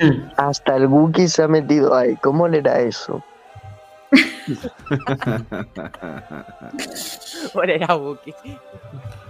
de 0.00 0.22
Hasta 0.36 0.76
el 0.76 0.86
Wookiee 0.86 1.28
se 1.28 1.42
ha 1.42 1.48
metido 1.48 1.94
ahí. 1.94 2.16
¿Cómo 2.22 2.48
le 2.48 2.58
era 2.58 2.80
eso? 2.80 3.22
Por 7.52 7.68
era 7.70 7.94
Wookiee. 7.96 8.34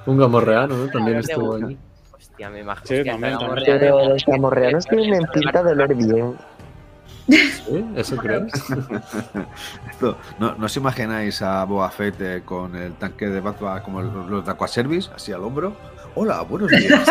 Un 0.06 0.19
gamorreano, 0.19 0.77
¿no? 0.77 0.89
También 0.90 1.19
estuvo 1.19 1.55
allí. 1.56 1.77
Hostia, 2.39 2.51
me 2.51 2.60
imagino. 2.60 2.86
Sí, 3.02 3.05
también, 3.05 3.39
también. 3.39 3.78
Pero 3.81 4.09
los 4.10 4.24
camorreanos 4.24 4.86
tienen 4.86 5.27
pinta 5.35 5.60
de 5.62 5.73
oler 5.73 5.94
bien. 5.94 6.36
¿Sí? 7.28 7.85
¿Eso 7.97 8.16
crees? 8.16 8.44
Esto, 9.90 10.16
¿no, 10.39 10.55
¿No 10.55 10.66
os 10.66 10.77
imagináis 10.77 11.43
a 11.43 11.65
Boba 11.65 11.90
Fett 11.90 12.20
eh, 12.20 12.43
con 12.44 12.74
el 12.77 12.94
tanque 12.94 13.27
de 13.28 13.40
Batman 13.40 13.82
como 13.82 14.01
el- 14.01 14.31
los 14.31 14.44
de 14.47 14.51
Aquaservice, 14.52 15.10
así 15.15 15.32
al 15.32 15.43
hombro? 15.43 15.74
Hola, 16.15 16.40
buenos 16.43 16.70
días. 16.70 17.06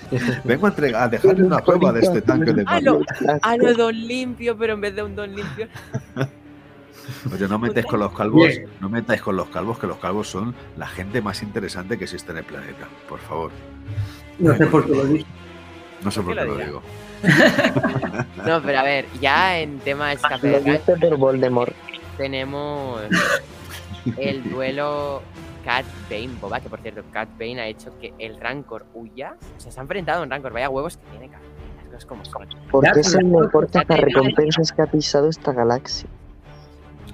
Vengo 0.44 0.66
a, 0.66 0.68
entregar, 0.68 1.02
a 1.04 1.08
dejarle 1.08 1.44
una 1.44 1.58
prueba 1.58 1.92
de 1.92 2.00
este 2.00 2.20
tanque 2.22 2.52
de 2.52 2.62
Ah. 2.66 2.74
Batman. 2.74 3.38
Ah, 3.42 3.56
no, 3.56 3.72
don 3.74 3.94
limpio, 3.98 4.56
pero 4.56 4.74
en 4.74 4.80
vez 4.82 4.94
de 4.94 5.02
un 5.02 5.16
don 5.16 5.34
limpio. 5.34 5.68
Oye, 7.32 7.48
no 7.48 7.58
metáis 7.58 7.86
con 7.86 8.00
los 8.00 8.12
calvos, 8.12 8.52
no 8.80 8.88
metáis 8.88 9.22
con 9.22 9.36
los 9.36 9.48
calvos, 9.48 9.78
que 9.78 9.86
los 9.86 9.96
calvos 9.98 10.28
son 10.28 10.54
la 10.76 10.86
gente 10.88 11.20
más 11.22 11.42
interesante 11.42 11.96
que 11.98 12.04
existe 12.04 12.30
en 12.32 12.38
el 12.38 12.44
planeta. 12.44 12.86
Por 13.08 13.20
favor. 13.20 13.50
No 14.38 14.54
sé 14.56 14.66
por 14.66 14.84
qué 14.86 14.92
lo 14.94 15.04
dices. 15.06 15.26
No 16.02 16.10
sé 16.10 16.20
¿Por 16.22 16.34
por 16.34 16.34
qué 16.34 16.40
qué 16.40 16.46
lo 16.58 16.64
digo. 16.64 16.82
No, 18.46 18.62
pero 18.62 18.78
a 18.78 18.82
ver, 18.82 19.06
ya 19.20 19.58
en 19.58 19.78
tema 19.80 20.14
Rat 20.14 20.40
dice 20.42 20.80
por 21.00 21.16
Voldemort. 21.16 21.72
tenemos 22.16 23.00
el 24.18 24.48
duelo 24.50 25.22
Cat 25.64 25.84
Bane 26.08 26.30
Boba, 26.40 26.60
que 26.60 26.68
por 26.68 26.80
cierto, 26.80 27.02
Cat 27.12 27.28
Bane 27.38 27.60
ha 27.60 27.66
hecho 27.66 27.98
que 27.98 28.14
el 28.18 28.38
Rancor 28.40 28.86
huya. 28.94 29.34
O 29.56 29.60
sea, 29.60 29.72
se 29.72 29.80
ha 29.80 29.82
enfrentado 29.82 30.20
a 30.20 30.22
un 30.22 30.30
Rancor, 30.30 30.52
vaya 30.52 30.68
huevos 30.70 30.96
que 30.98 31.06
tiene 31.10 31.28
Cat. 31.28 31.40
Las 31.92 32.04
cosas 32.04 32.28
como 32.28 32.46
son. 32.50 32.60
Porque 32.70 32.90
Ya, 32.94 33.00
es 33.00 33.14
el 33.14 33.24
pero- 33.26 33.40
mejor 33.40 33.68
recompensas 33.88 34.70
que 34.72 34.82
ha 34.82 34.86
pisado 34.86 35.28
esta 35.28 35.52
galaxia. 35.52 36.08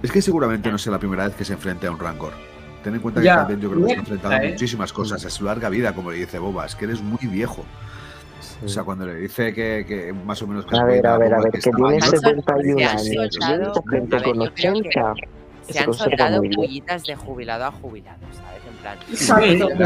Es 0.02 0.10
que 0.10 0.20
seguramente 0.20 0.70
no 0.70 0.76
sea 0.78 0.92
la 0.92 0.98
primera 0.98 1.26
vez 1.26 1.34
que 1.36 1.44
se 1.44 1.52
enfrente 1.54 1.86
a 1.86 1.90
un 1.92 1.98
Rancor. 1.98 2.32
Ten 2.82 2.94
en 2.94 3.00
cuenta 3.00 3.20
que 3.20 3.26
Ya, 3.26 3.36
también 3.36 3.60
yo 3.60 3.70
creo 3.70 3.82
que 3.82 3.86
se 3.86 3.92
ha 3.92 3.96
neta, 3.96 4.00
enfrentado 4.00 4.34
a 4.34 4.44
¿eh? 4.44 4.50
muchísimas 4.50 4.92
cosas. 4.92 5.24
A 5.24 5.30
su 5.30 5.44
larga 5.44 5.68
vida, 5.68 5.94
como 5.94 6.10
le 6.10 6.16
dice 6.18 6.38
Boba, 6.38 6.66
es 6.66 6.74
que 6.74 6.84
eres 6.86 7.00
muy 7.00 7.18
viejo. 7.22 7.64
O 8.64 8.68
sea, 8.68 8.84
cuando 8.84 9.06
le 9.06 9.16
dice 9.16 9.52
que, 9.52 9.84
que 9.86 10.12
más 10.12 10.40
o 10.42 10.46
menos 10.46 10.64
que 10.66 10.76
A 10.76 10.80
es 10.80 10.86
ver, 10.86 11.06
a 11.06 11.18
ver, 11.18 11.34
a 11.34 11.40
ver, 11.40 11.50
que 11.52 11.58
que 11.58 11.70
tiene 11.70 11.88
ahí, 11.94 12.00
Se 12.00 12.16
han 12.16 12.20
71 12.22 12.78
se 12.78 12.84
han 12.86 12.98
años. 12.98 13.36
Yo 13.74 13.82
con 13.82 14.08
yo 14.08 14.08
creo 14.08 14.22
que 14.22 14.38
80. 14.40 15.14
Se 15.68 15.78
han 15.78 15.94
soltado 15.94 16.42
pullitas 16.54 17.02
de 17.04 17.16
jubilado 17.16 17.64
a 17.64 17.70
jubilado, 17.72 18.18
¿sabes? 18.32 18.62
En 18.68 18.76
plan. 18.76 18.98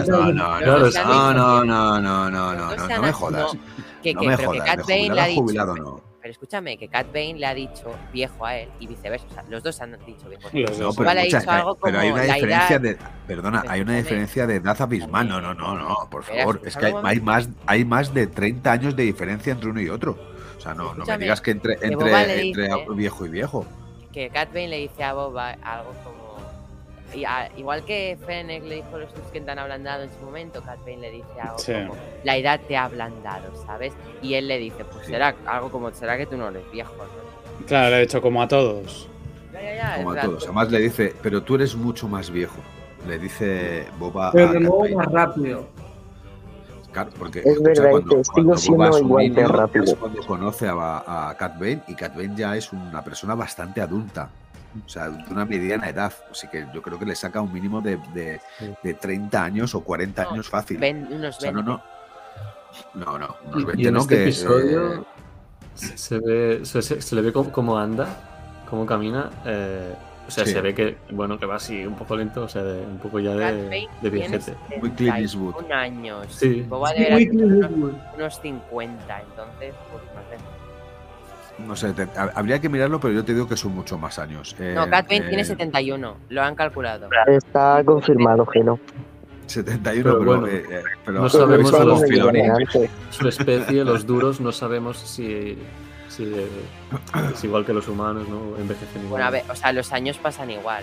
No, 0.09 0.33
no, 0.33 0.61
no, 0.61 0.87
es- 0.87 0.95
no, 0.95 1.33
no, 1.35 1.65
no, 1.65 2.01
no, 2.01 2.31
no, 2.31 2.55
no, 2.55 2.77
No 2.77 3.03
me 3.03 3.13
jodas. 3.13 3.55
no, 3.55 3.61
Que, 4.03 4.15
No 4.15 4.21
que, 4.21 4.27
me 4.27 4.37
que 4.37 4.47
jodas, 4.47 4.87
de 4.87 5.35
jubilado 5.35 5.77
no. 5.77 6.06
Pero 6.27 6.33
escúchame, 6.33 6.77
que 6.77 6.89
Cat 6.89 7.07
Bane 7.07 7.35
le 7.35 7.47
ha 7.47 7.55
dicho 7.55 7.95
viejo 8.13 8.45
a 8.45 8.57
él 8.57 8.69
y 8.81 8.89
viceversa. 8.89 9.29
O 9.31 9.33
sea, 9.33 9.45
los 9.49 9.63
dos 9.63 9.81
han 9.81 9.97
dicho 10.05 10.29
viejo. 10.29 10.43
No, 10.43 10.93
pero, 10.93 11.11
muchas- 11.21 11.41
dicho 11.43 11.51
algo 11.53 11.77
pero 11.77 12.01
hay 12.01 12.09
como 12.11 12.15
una 12.25 12.35
diferencia 12.35 12.77
edad- 12.77 12.81
de. 12.81 12.99
Perdona, 13.29 13.65
hay 13.69 13.81
una 13.83 13.97
diferencia 13.97 14.45
de 14.49 14.57
edad 14.57 14.77
abismal. 14.83 15.29
No, 15.29 15.41
no, 15.41 15.55
no, 15.55 15.79
no, 15.79 15.97
por 16.11 16.25
favor. 16.25 16.61
Es 16.65 16.77
que 16.77 16.87
hay, 16.87 17.21
más, 17.21 17.49
hay 17.65 17.85
más 17.85 18.13
de 18.13 18.27
30 18.27 18.73
años 18.73 18.97
de 18.97 19.05
diferencia 19.05 19.53
entre 19.53 19.71
uno 19.71 19.81
y 19.81 19.89
otro. 19.89 20.19
O 20.59 20.61
sea, 20.61 20.75
no, 20.75 20.95
no 20.95 21.07
me 21.07 21.17
digas 21.19 21.41
que 21.41 21.53
entre, 21.53 21.75
entre, 21.75 22.41
entre 22.49 22.69
viejo 22.97 23.25
y 23.25 23.29
viejo. 23.29 23.65
que 24.13 24.29
Cat 24.29 24.49
Bane 24.49 24.67
le 24.67 24.79
dice 24.79 25.05
a 25.05 25.13
Boba 25.13 25.51
algo 25.63 25.93
como. 26.03 26.26
Y 27.17 27.25
a- 27.25 27.51
igual 27.57 27.85
que 27.85 28.17
Fennec 28.27 28.63
le 28.65 28.77
dijo 28.77 28.95
a 28.95 28.99
los 28.99 29.15
Tusken 29.15 29.45
te 29.45 29.51
han 29.51 29.59
ablandado 29.59 30.05
en 30.05 30.11
su 30.11 30.25
momento, 30.25 30.63
Cat 30.63 30.79
Bane 30.81 30.99
le 30.99 31.11
dice 31.11 31.41
algo 31.41 31.59
Sí. 31.59 31.73
como 31.73 31.95
la 32.25 32.37
edad 32.37 32.61
te 32.69 32.77
ha 32.77 32.85
ablandado, 32.85 33.51
¿sabes? 33.65 33.93
Y 34.23 34.35
él 34.35 34.47
le 34.49 34.59
dice, 34.59 34.85
pues 34.85 35.07
será 35.07 35.35
algo 35.47 35.71
como 35.71 35.91
será 35.93 36.17
que 36.17 36.27
tú 36.27 36.37
no 36.37 36.49
eres 36.49 36.71
viejo, 36.71 36.93
¿no? 36.97 37.67
Claro, 37.67 37.91
le 37.91 38.01
he 38.01 38.03
hecho 38.03 38.21
como 38.23 38.43
a 38.43 38.49
todos. 38.49 39.09
Ya, 39.53 39.61
ya, 39.63 39.75
ya, 39.77 39.97
Como 39.97 40.11
a 40.11 40.13
plan, 40.13 40.27
todos. 40.27 40.45
Además 40.45 40.71
le 40.71 40.79
dice, 40.81 41.15
pero 41.23 41.43
tú 41.43 41.55
eres 41.55 41.75
mucho 41.75 42.07
más 42.09 42.31
viejo. 42.31 42.57
Le 43.09 43.19
dice 43.19 43.87
Boba 43.99 44.31
Pero 44.33 44.49
a 44.49 44.53
de 44.53 44.61
nuevo 44.61 44.87
más 44.95 45.07
rápido. 45.07 45.67
Claro, 46.93 47.11
porque 47.19 47.41
Es 47.41 47.47
escucha, 47.47 47.69
verdad, 47.83 47.91
cuando, 47.91 48.17
que 48.17 48.25
sigo 48.25 48.33
cuando 48.35 48.57
siendo 48.57 48.77
Boba 48.79 48.89
es 48.89 48.97
un 49.03 49.07
igual 49.07 49.35
de 49.35 49.49
rápido. 49.49 49.85
es 49.85 49.95
cuando 49.95 50.27
conoce 50.27 50.67
a, 50.69 51.29
a 51.31 51.37
Cat 51.37 51.59
Bane 51.59 51.83
y 51.89 51.95
Cat 51.95 52.15
Bane 52.17 52.33
ya 52.37 52.57
es 52.57 52.73
una 52.73 53.03
persona 53.03 53.35
bastante 53.35 53.81
adulta. 53.81 54.31
O 54.85 54.89
sea, 54.89 55.09
de 55.09 55.25
una 55.33 55.45
mediana 55.45 55.89
edad. 55.89 56.13
Así 56.31 56.49
que 56.49 56.67
yo 56.75 56.83
creo 56.83 56.99
que 56.99 57.05
le 57.07 57.15
saca 57.15 57.41
un 57.41 57.53
mínimo 57.53 57.81
de, 57.81 57.97
de, 58.13 58.41
Sí. 58.59 58.73
de 58.83 58.95
30 58.95 59.45
años 59.45 59.75
o 59.75 59.81
40 59.83 60.25
No, 60.25 60.31
años 60.31 60.49
fácil. 60.49 60.79
ven- 60.79 61.09
unos 61.11 61.37
O 61.37 61.41
sea, 61.41 61.53
no, 61.53 61.63
20. 61.63 61.71
no. 61.73 61.97
No, 62.95 63.19
no, 63.19 63.37
Y- 63.45 63.49
unos 63.49 63.63
y 63.63 63.65
20 63.65 63.89
en 63.89 63.95
no, 63.95 64.01
este 64.01 64.15
que, 64.17 64.23
episodio 64.25 64.95
eh, 64.95 65.05
se, 65.75 66.19
ve, 66.19 66.61
se, 66.65 66.83
se- 66.83 67.01
se 67.01 67.15
le 67.15 67.23
ve 67.23 67.33
cómo, 67.33 67.51
cómo 67.53 67.79
anda, 67.79 68.07
cómo 68.69 68.85
camina. 68.85 69.31
eh, 69.47 69.95
o 70.27 70.31
sea, 70.31 70.45
Sí. 70.45 70.53
se 70.53 70.61
ve 70.61 70.75
que, 70.75 70.97
bueno, 71.13 71.39
que 71.39 71.47
va 71.47 71.55
así 71.55 71.87
un 71.87 71.95
poco 71.95 72.17
lento, 72.17 72.43
o 72.43 72.49
sea, 72.49 72.63
de- 72.65 72.81
un 72.85 72.99
poco 72.99 73.21
ya 73.21 73.33
de, 73.35 73.87
de 74.03 74.11
viejete. 74.11 74.55
Muy 74.81 74.91
Clint 74.91 75.17
Eastwood. 75.19 75.55
71 75.55 75.73
años. 75.73 76.27
Sí. 76.31 76.63
Boba 76.63 76.89
Sí, 76.91 76.97
muy 76.97 77.05
tener 77.07 77.29
Clint 77.31 77.43
unos, 77.45 77.71
Eastwood. 77.71 77.93
unos 78.17 78.41
50, 78.41 79.21
entonces, 79.23 79.75
pues 79.93 80.03
no 80.15 80.21
sé. 80.29 80.56
No 81.59 81.75
sé, 81.77 81.93
te- 81.93 82.03
ha- 82.19 82.33
habría 82.35 82.61
que 82.61 82.69
mirarlo, 82.69 83.01
pero 83.01 83.15
yo 83.15 83.25
te 83.25 83.33
digo 83.35 83.49
que 83.49 83.57
son 83.57 83.75
mucho 83.75 83.97
más 83.99 84.19
años. 84.19 84.55
No, 84.59 84.85
Eh, 84.85 84.91
Cat 84.91 85.09
Bane 85.09 85.23
tiene 85.29 85.43
eh, 85.43 85.45
71, 85.45 86.17
lo 86.29 86.43
han 86.43 86.55
calculado. 86.55 87.09
Está 87.27 87.83
confirmado 87.85 88.45
que 88.47 88.63
no. 88.63 88.79
71, 89.47 90.03
Pero 90.03 90.19
pero, 90.19 90.31
bueno, 90.41 90.47
eh, 90.49 90.65
eh, 90.71 90.83
pero 91.05 91.13
no 91.13 91.19
¿habéis 91.21 91.33
sabemos 91.33 91.75
a 91.75 91.85
los? 91.85 92.03
Adelante. 92.03 92.91
Su 93.11 93.29
especie, 93.29 93.85
los 93.85 94.05
duros, 94.05 94.41
no 94.41 94.51
sabemos 94.51 94.99
si, 94.99 95.57
si 96.09 96.25
eh, 96.25 96.49
es 97.33 97.45
igual 97.45 97.65
que 97.65 97.73
los 97.73 97.87
humanos, 97.87 98.29
¿no? 98.29 98.57
Envejecen 98.59 99.03
igual. 99.05 99.11
Bueno, 99.11 99.27
a 99.27 99.31
ver, 99.31 99.45
o 99.49 99.55
sea, 99.55 99.73
los 99.73 99.93
años 99.93 100.19
pasan 100.19 100.51
igual. 100.51 100.83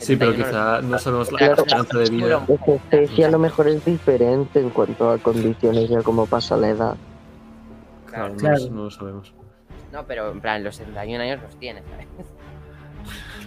Sí, 0.00 0.16
pero 0.16 0.32
71 0.32 0.44
quizá 0.44 0.82
no 0.82 0.98
sabemos 0.98 1.30
la 1.32 1.38
Claro, 1.38 1.54
esperanza 1.62 1.98
de 1.98 2.10
vida. 2.10 2.44
Esta 2.48 2.72
especie 2.74 3.24
a 3.24 3.30
lo 3.30 3.38
mejor 3.38 3.68
es 3.68 3.84
diferente 3.84 4.58
en 4.60 4.70
cuanto 4.70 5.10
a 5.12 5.18
condiciones 5.18 5.88
y 5.88 5.94
a 5.94 6.02
cómo 6.02 6.26
pasa 6.26 6.56
la 6.56 6.68
edad. 6.70 6.96
Claro, 8.06 8.30
no, 8.30 8.36
Claro. 8.36 8.58
no 8.72 8.84
lo 8.84 8.90
sabemos. 8.90 9.32
No, 9.92 10.06
pero 10.06 10.32
en 10.32 10.40
plan, 10.40 10.64
los 10.64 10.76
71 10.76 11.22
años 11.22 11.42
los 11.42 11.56
tiene, 11.56 11.82
¿sabes? 11.90 12.06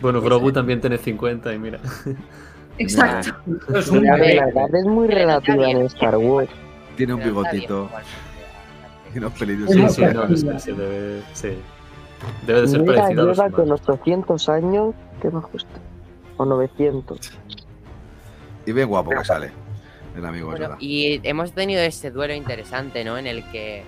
Bueno, 0.01 0.19
Grogu 0.21 0.51
también 0.51 0.81
tiene 0.81 0.97
50 0.97 1.53
y 1.53 1.57
mira. 1.57 1.79
Exacto. 2.77 3.33
Es 3.73 3.87
un 3.87 4.01
ver, 4.01 4.19
bebé. 4.19 4.35
la 4.35 4.49
edad 4.49 4.75
es 4.75 4.85
muy 4.85 5.07
relativa 5.07 5.69
en 5.69 5.83
Star 5.83 6.17
Wars. 6.17 6.49
Tiene 6.97 7.13
un 7.13 7.23
bigotito 7.23 7.89
y 9.13 9.17
unos 9.17 9.31
pelillos. 9.33 9.71
Sí, 9.71 9.89
sí, 9.89 10.01
no, 10.13 10.25
es 10.25 10.43
que 10.43 10.59
se 10.59 10.73
debe, 10.73 11.21
sí. 11.31 11.57
Debe 12.45 12.61
de 12.61 12.67
ser 12.67 12.81
Mira, 12.81 12.95
parecido 12.95 13.21
a 13.21 13.25
los 13.25 13.37
lleva 13.37 13.49
con 13.49 13.63
humanos. 13.65 13.81
800 13.87 14.49
años, 14.49 14.95
¿qué 15.21 15.31
me 15.31 15.39
gusta? 15.39 15.79
O 16.35 16.45
900. 16.45 17.31
Y 18.65 18.71
bien 18.73 18.89
guapo 18.89 19.11
que 19.11 19.23
sale 19.23 19.51
el 20.17 20.25
amigo 20.25 20.49
Bueno, 20.49 20.75
y 20.79 21.21
hemos 21.23 21.53
tenido 21.53 21.81
ese 21.81 22.11
duelo 22.11 22.33
interesante, 22.33 23.03
¿no? 23.05 23.17
En 23.17 23.27
el 23.27 23.49
que 23.51 23.83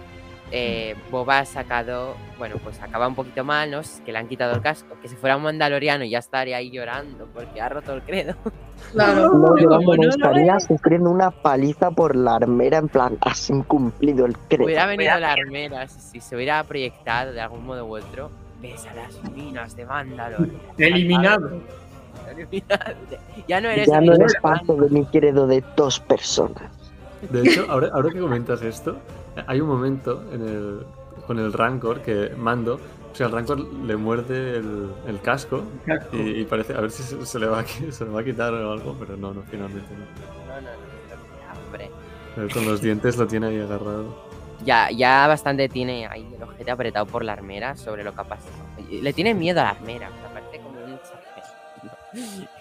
eh, 0.52 0.96
Boba 1.12 1.40
ha 1.40 1.46
sacado, 1.46 2.16
bueno, 2.38 2.56
pues 2.64 2.82
acaba 2.82 3.08
un 3.08 3.16
poquito 3.16 3.44
mal, 3.44 3.72
¿no? 3.72 3.82
Que 4.06 4.12
le 4.12 4.18
han 4.18 4.28
quitado 4.28 4.56
el 4.56 4.62
casco, 4.62 4.96
que 5.02 5.10
si 5.10 5.16
fuera 5.16 5.36
un 5.36 5.44
mandaloriano 5.44 6.06
ya 6.06 6.20
estaría 6.20 6.58
ahí 6.58 6.72
llorando 6.72 7.28
porque 7.34 7.60
ha 7.62 7.70
roto 7.70 7.94
el 7.94 8.02
credo. 8.04 8.36
Claro. 8.94 9.34
No, 9.34 9.56
no 9.56 9.96
no 9.96 10.08
estaría 10.08 10.56
es, 10.56 10.66
sufriendo 10.66 11.10
una 11.10 11.32
paliza 11.32 11.90
por 11.90 12.16
la 12.16 12.36
armera 12.36 12.78
en 12.78 12.88
plan, 12.88 13.18
has 13.22 13.50
incumplido 13.50 14.28
el 14.28 14.38
credo. 14.38 14.66
Hubiera 14.66 14.86
venido 14.86 15.20
la 15.20 15.34
armera, 15.34 15.88
si, 15.88 16.00
si 16.00 16.22
se 16.22 16.36
hubiera 16.36 16.64
proyectado 16.64 17.34
de 17.34 17.42
algún 17.42 17.66
modo 17.66 17.86
u 17.88 17.98
otro, 17.98 18.30
ves 18.62 18.86
a 18.86 18.94
las 18.94 19.32
minas 19.32 19.76
de 19.76 19.86
Mandalor. 19.86 20.48
Eliminado. 20.78 21.60
Ya 23.48 23.62
no 23.62 23.70
eres 23.70 23.88
Ya 23.88 24.02
no 24.02 24.14
eres 24.14 24.34
parte 24.42 24.74
de 24.74 24.90
mi 24.90 25.06
credo 25.06 25.48
de 25.48 25.64
dos 25.76 26.00
personas. 26.00 26.72
De 27.30 27.42
hecho, 27.42 27.66
ahora, 27.70 27.90
ahora 27.94 28.10
que 28.12 28.20
comentas 28.20 28.62
esto, 28.62 28.98
hay 29.46 29.62
un 29.62 29.68
momento 29.68 30.24
en 30.32 30.42
el, 30.42 30.86
con 31.26 31.40
el 31.40 31.54
Rancor 31.54 32.02
que 32.02 32.32
Mando, 32.36 32.80
o 33.12 33.16
sea, 33.16 33.28
el 33.28 33.34
Rancor 33.34 33.60
le 33.60 33.96
muerde 33.96 34.58
el, 34.58 34.90
el 35.08 35.22
casco 35.22 35.64
y, 36.12 36.42
y 36.42 36.46
parece, 36.46 36.74
a 36.74 36.82
ver 36.82 36.92
si 36.92 37.04
se, 37.04 37.26
se 37.26 37.40
le 37.40 37.48
va 37.48 37.60
a, 37.60 37.66
se 37.66 38.06
le 38.06 38.12
va 38.12 38.22
a 38.22 38.24
quitar 38.24 38.54
o 38.54 38.72
algo, 38.72 38.96
pero 39.00 39.18
no, 39.18 39.34
no, 39.34 39.44
finalmente 39.44 39.88
no. 39.94 40.06
No, 40.54 40.62
no, 40.62 40.68
no, 40.68 41.66
hombre. 41.66 41.92
Pero 42.36 42.50
con 42.50 42.66
los 42.66 42.82
dientes 42.82 43.18
lo 43.18 43.26
tiene 43.28 43.48
ahí 43.48 43.60
agarrado. 43.60 44.28
Ya, 44.66 44.90
ya 44.92 45.28
bastante 45.28 45.70
tiene 45.70 46.08
ahí 46.08 46.28
el 46.36 46.44
ojete 46.44 46.72
apretado 46.72 47.06
por 47.06 47.24
la 47.24 47.34
armera 47.34 47.76
sobre 47.76 48.04
lo 48.04 48.14
que 48.14 48.22
ha 48.22 48.24
pasado. 48.24 48.56
Le 48.90 49.14
tiene 49.14 49.34
miedo 49.34 49.60
a 49.62 49.64
la 49.64 49.70
armera, 49.72 50.10
o 50.10 50.22
sea, 50.22 50.34
parece 50.34 50.60
como 50.60 50.80
un. 50.80 52.48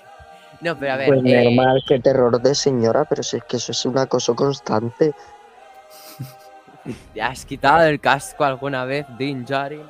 No, 0.61 0.75
pero 0.79 0.95
a 0.95 0.97
ver. 0.97 1.09
Pues 1.09 1.21
eh, 1.27 1.45
normal, 1.45 1.83
qué 1.87 1.99
terror 1.99 2.41
de 2.41 2.55
señora, 2.55 3.05
pero 3.05 3.23
si 3.23 3.37
es 3.37 3.45
que 3.45 3.59
eso 3.59 3.73
es 3.73 3.85
un 3.85 3.99
acoso 3.99 4.35
constante. 4.35 5.13
¿Te 7.15 7.23
has 7.23 7.45
quitado 7.45 7.85
el 7.85 8.01
casco 8.01 8.45
alguna 8.45 8.85
vez, 8.85 9.07
Din 9.19 9.45
Djarin? 9.45 9.83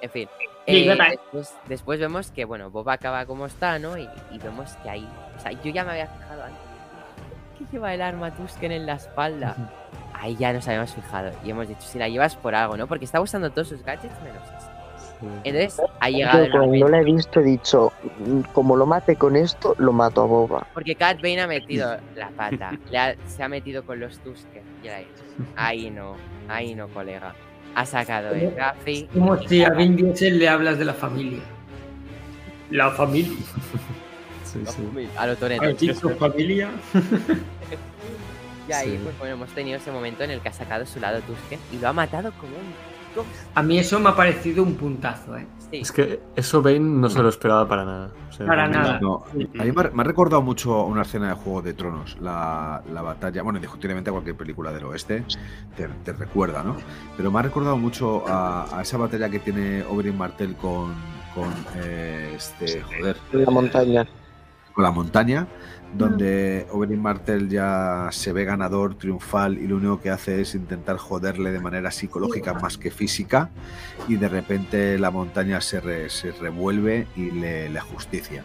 En 0.00 0.10
fin. 0.10 0.28
Eh, 0.66 0.96
después, 1.10 1.54
después 1.68 2.00
vemos 2.00 2.30
que, 2.30 2.44
bueno, 2.44 2.70
Bob 2.70 2.88
acaba 2.90 3.26
como 3.26 3.46
está, 3.46 3.78
¿no? 3.78 3.98
Y, 3.98 4.08
y 4.30 4.38
vemos 4.38 4.70
que 4.82 4.90
ahí. 4.90 5.08
O 5.36 5.40
sea, 5.40 5.52
yo 5.52 5.70
ya 5.72 5.84
me 5.84 5.90
había 5.92 6.06
fijado 6.06 6.42
antes. 6.44 6.58
¿Qué 7.58 7.64
lleva 7.72 7.92
el 7.94 8.00
arma 8.02 8.30
Tusken 8.32 8.70
en 8.72 8.86
la 8.86 8.94
espalda? 8.94 9.56
Ahí 10.14 10.36
ya 10.36 10.52
nos 10.52 10.66
habíamos 10.68 10.94
fijado. 10.94 11.32
Y 11.44 11.50
hemos 11.50 11.66
dicho, 11.68 11.80
si 11.82 11.98
la 11.98 12.08
llevas 12.08 12.36
por 12.36 12.54
algo, 12.54 12.76
¿no? 12.76 12.86
Porque 12.86 13.04
está 13.04 13.20
usando 13.20 13.50
todos 13.50 13.68
sus 13.68 13.82
gadgets 13.82 14.14
menos 14.22 14.42
eso. 14.48 14.68
Entonces, 15.44 15.80
ha 16.00 16.10
llegado 16.10 16.44
Yo 16.46 16.50
cuando 16.50 16.88
la 16.88 17.00
he 17.00 17.04
visto 17.04 17.38
he 17.40 17.44
dicho, 17.44 17.92
"Mm, 18.18 18.40
como 18.52 18.76
lo 18.76 18.86
mate 18.86 19.14
con 19.14 19.36
esto, 19.36 19.74
lo 19.78 19.92
mato 19.92 20.22
a 20.22 20.26
Boba. 20.26 20.66
Porque 20.74 20.96
Cat 20.96 21.18
Bane 21.18 21.40
ha 21.42 21.46
metido 21.46 21.96
la 22.16 22.28
pata. 22.30 22.72
le 22.90 22.98
ha- 22.98 23.14
se 23.28 23.42
ha 23.42 23.48
metido 23.48 23.84
con 23.84 24.00
los 24.00 24.18
Tusken. 24.18 24.62
Ahí, 24.90 25.06
ahí 25.56 25.90
no, 25.90 26.16
ahí 26.48 26.74
no, 26.74 26.88
colega. 26.88 27.34
Ha 27.74 27.86
sacado 27.86 28.34
el 28.34 28.52
Gaffy. 28.54 29.08
Como 29.12 29.36
si 29.48 29.64
a 29.64 29.70
Vin 29.70 29.96
Diesel 29.96 30.38
le 30.38 30.48
hablas 30.48 30.78
de 30.78 30.84
la 30.84 30.94
familia. 30.94 31.40
La 32.70 32.90
familia. 32.90 33.36
Sí, 34.44 34.58
sí. 34.66 35.08
A 35.16 35.26
lo 35.26 35.34
Toretto. 35.36 35.64
¿Has 35.64 36.16
familia? 36.18 36.70
Y 38.68 38.72
ahí, 38.72 38.90
Sí. 38.90 39.00
pues 39.02 39.18
bueno, 39.18 39.34
hemos 39.36 39.48
tenido 39.54 39.78
ese 39.78 39.90
momento 39.90 40.24
en 40.24 40.30
el 40.30 40.40
que 40.40 40.50
ha 40.50 40.52
sacado 40.52 40.84
su 40.84 41.00
lado 41.00 41.20
Tusken 41.22 41.58
y 41.72 41.78
lo 41.78 41.88
ha 41.88 41.94
matado 41.94 42.32
como 42.32 42.52
un. 42.56 43.24
A 43.54 43.62
mí 43.62 43.78
eso 43.78 43.98
me 43.98 44.10
ha 44.10 44.16
parecido 44.16 44.62
un 44.62 44.74
puntazo, 44.74 45.38
¿eh? 45.38 45.46
Sí. 45.72 45.78
Es 45.80 45.90
que 45.90 46.20
eso 46.36 46.60
Bane 46.62 46.78
no 46.80 47.08
se 47.08 47.22
lo 47.22 47.28
esperaba 47.30 47.66
para 47.66 47.84
nada. 47.84 48.10
O 48.28 48.32
sea, 48.32 48.46
Para 48.46 48.68
no- 48.68 48.72
nada. 48.78 49.00
No, 49.00 49.24
a 49.30 49.34
mí 49.34 49.48
me 49.54 49.80
ha, 49.80 49.90
me 49.90 50.02
ha 50.02 50.04
recordado 50.04 50.42
mucho 50.42 50.84
una 50.84 51.02
escena 51.02 51.30
de 51.30 51.34
Juego 51.34 51.62
de 51.62 51.72
Tronos, 51.74 52.16
la, 52.20 52.82
la 52.92 53.02
batalla, 53.02 53.42
bueno, 53.42 53.58
indiscutiblemente 53.58 54.10
cualquier 54.10 54.36
película 54.36 54.70
del 54.70 54.84
oeste 54.84 55.24
te, 55.76 55.88
te 56.04 56.12
recuerda, 56.12 56.62
¿no? 56.62 56.76
Pero 57.16 57.30
me 57.30 57.38
ha 57.38 57.42
recordado 57.42 57.76
mucho 57.76 58.22
a, 58.28 58.78
a 58.78 58.82
esa 58.82 58.98
batalla 58.98 59.28
que 59.30 59.38
tiene 59.38 59.82
Oberyn 59.84 60.16
Martell 60.16 60.54
con, 60.56 60.92
con 61.34 61.50
eh, 61.76 62.34
este, 62.36 62.82
joder, 62.82 63.16
La 63.32 63.50
montaña. 63.50 64.06
con 64.74 64.84
la 64.84 64.90
montaña, 64.90 65.46
donde 65.94 66.66
Oberyn 66.70 67.00
Martell 67.02 67.48
ya 67.48 68.08
se 68.12 68.32
ve 68.32 68.44
ganador, 68.44 68.94
triunfal, 68.96 69.58
y 69.58 69.66
lo 69.66 69.76
único 69.76 70.00
que 70.00 70.10
hace 70.10 70.40
es 70.40 70.54
intentar 70.54 70.96
joderle 70.96 71.52
de 71.52 71.60
manera 71.60 71.90
psicológica 71.90 72.54
más 72.54 72.78
que 72.78 72.90
física, 72.90 73.50
y 74.08 74.16
de 74.16 74.28
repente 74.28 74.98
la 74.98 75.10
montaña 75.10 75.60
se, 75.60 75.80
re- 75.80 76.08
se 76.10 76.32
revuelve 76.32 77.06
y 77.16 77.30
le, 77.30 77.68
le 77.68 77.80
justicia 77.80 78.42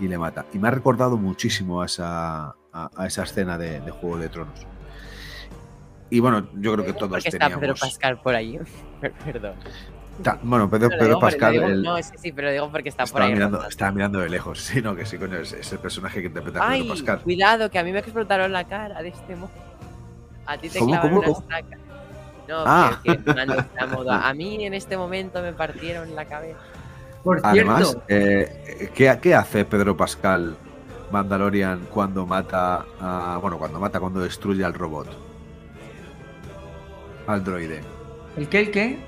y 0.00 0.08
le 0.08 0.18
mata. 0.18 0.44
Y 0.52 0.58
me 0.58 0.68
ha 0.68 0.70
recordado 0.70 1.16
muchísimo 1.16 1.82
a 1.82 1.86
esa, 1.86 2.56
a, 2.72 2.90
a 2.96 3.06
esa 3.06 3.22
escena 3.22 3.56
de, 3.58 3.80
de 3.80 3.90
Juego 3.90 4.18
de 4.18 4.28
Tronos. 4.28 4.66
Y 6.10 6.20
bueno, 6.20 6.46
yo 6.60 6.74
creo 6.74 6.84
que 6.84 6.92
todos 6.92 7.08
Porque 7.10 7.28
está 7.30 7.46
Pedro 7.46 7.58
teníamos. 7.60 7.80
Pascal 7.80 8.20
por 8.20 8.34
ahí. 8.34 8.58
Perdón. 9.24 9.54
Ta- 10.22 10.38
bueno, 10.42 10.68
Pedro, 10.68 10.88
Pedro 10.90 11.06
digo 11.06 11.20
Pascal 11.20 11.54
lo 11.56 11.60
digo- 11.62 11.72
el- 11.72 11.82
No, 11.82 11.96
sí, 12.02 12.10
sí, 12.16 12.32
pero 12.32 12.50
digo 12.50 12.70
porque 12.70 12.88
está 12.90 13.04
por 13.04 13.06
estaba, 13.08 13.24
ahí. 13.26 13.32
mirando, 13.32 13.66
estaba 13.66 13.92
mirando 13.92 14.18
de 14.20 14.28
lejos. 14.28 14.58
Sí, 14.62 14.82
no, 14.82 14.94
que 14.94 15.06
sí, 15.06 15.16
coño, 15.18 15.38
es, 15.38 15.52
es 15.52 15.72
el 15.72 15.78
personaje 15.78 16.20
que 16.20 16.26
interpreta 16.28 16.60
Ay, 16.62 16.82
Pedro 16.82 16.94
Pascal. 16.94 17.20
cuidado, 17.22 17.70
que 17.70 17.78
a 17.78 17.84
mí 17.84 17.92
me 17.92 18.00
explotaron 18.00 18.52
la 18.52 18.64
cara 18.64 19.02
de 19.02 19.08
este 19.08 19.36
modo. 19.36 19.50
A 20.46 20.58
ti 20.58 20.68
te 20.68 20.78
¿Cómo, 20.80 20.90
clavan 20.92 21.08
cómo, 21.08 21.20
una 21.20 21.28
cómo? 21.28 21.40
estaca. 21.40 21.78
No, 22.48 22.64
Ah. 22.66 23.00
que, 23.02 23.16
que 23.16 23.30
está 23.30 23.42
a 24.28 24.34
mí 24.34 24.64
en 24.66 24.74
este 24.74 24.96
momento 24.96 25.40
me 25.40 25.52
partieron 25.52 26.14
la 26.14 26.24
cabeza. 26.26 26.58
Por 27.24 27.40
Además, 27.42 27.78
cierto, 27.90 28.02
eh, 28.08 28.90
¿qué, 28.94 29.16
qué 29.22 29.34
hace 29.34 29.64
Pedro 29.64 29.96
Pascal 29.96 30.56
Mandalorian 31.12 31.86
cuando 31.90 32.26
mata 32.26 32.84
a, 33.00 33.38
bueno, 33.40 33.58
cuando 33.58 33.78
mata, 33.78 34.00
cuando 34.00 34.20
destruye 34.20 34.64
al 34.64 34.74
robot? 34.74 35.06
Al 37.26 37.44
droide. 37.44 37.80
¿el 38.36 38.48
qué, 38.48 38.60
el 38.60 38.70
qué? 38.72 38.98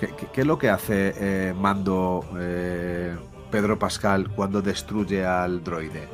¿Qué, 0.00 0.08
qué- 0.08 0.26
qué 0.32 0.40
es 0.42 0.46
lo 0.46 0.58
que 0.58 0.68
hace 0.68 1.14
eh, 1.18 1.54
Mando 1.54 2.24
eh, 2.38 3.14
Pedro 3.50 3.78
Pascal 3.78 4.28
cuando 4.30 4.60
destruye 4.62 5.24
al 5.24 5.62
droide? 5.64 6.08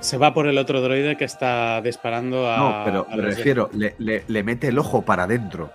Se 0.00 0.18
va 0.18 0.34
por 0.34 0.46
el 0.46 0.58
otro 0.58 0.80
droide 0.82 1.16
que 1.16 1.24
está 1.24 1.80
disparando 1.80 2.50
a. 2.50 2.56
No, 2.58 2.82
pero 2.84 3.06
a 3.10 3.16
me 3.16 3.22
refiero, 3.22 3.70
le, 3.72 3.94
le- 3.98 4.24
le 4.28 4.42
mete 4.42 4.68
el 4.68 4.78
ojo 4.78 5.02
para 5.02 5.24
adentro. 5.24 5.70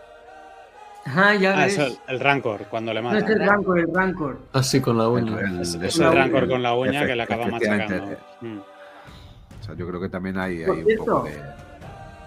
Ah, 1.05 1.33
ya 1.33 1.53
Ah, 1.59 1.65
ves. 1.65 1.79
eso, 1.79 1.97
el 2.07 2.19
Rancor, 2.19 2.65
cuando 2.69 2.93
le 2.93 3.01
No 3.01 3.11
es 3.15 3.23
mata. 3.23 3.33
el 3.33 3.39
Rancor, 3.39 3.79
el 3.79 3.93
Rancor. 3.93 4.39
Ah, 4.53 4.61
sí, 4.61 4.79
con 4.79 4.97
la 4.99 5.09
uña. 5.09 5.39
El- 5.39 5.61
Es, 5.61 5.73
el- 5.73 5.83
es 5.85 5.95
eso, 5.95 6.11
el 6.11 6.15
Rancor 6.17 6.47
con 6.47 6.61
la 6.61 6.75
uña 6.75 7.05
que 7.07 7.15
le 7.15 7.23
acaba 7.23 7.47
machacando. 7.47 8.17
Mm. 8.41 8.57
O 8.59 9.63
sea, 9.63 9.75
yo 9.75 9.87
creo 9.87 9.99
que 9.99 10.09
también 10.09 10.37
hay, 10.37 10.63
un 10.63 10.85
poco 10.97 11.23
de. 11.23 11.41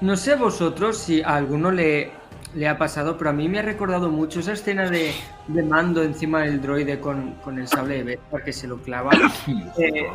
No 0.01 0.17
sé 0.17 0.33
a 0.33 0.37
vosotros 0.37 0.99
si 0.99 1.23
a 1.23 1.37
alguno 1.37 1.71
le, 1.71 2.11
le 2.55 2.69
ha 2.69 2.79
pasado, 2.79 3.17
pero 3.19 3.31
a 3.31 3.33
mí 3.33 3.49
me 3.49 3.59
ha 3.59 3.63
recordado 3.63 4.09
mucho 4.11 4.41
esa 4.41 4.53
escena 4.53 4.89
de, 4.89 5.13
de 5.49 5.63
mando 5.63 6.03
encima 6.03 6.43
del 6.43 6.61
droide 6.61 7.01
con, 7.01 7.33
con 7.43 7.59
el 7.59 7.67
sable 7.69 7.97
de 7.99 8.03
Beskar 8.05 8.45
que 8.45 8.53
se 8.53 8.67
lo 8.69 8.79
clava. 8.79 9.11
Eh, 9.79 10.07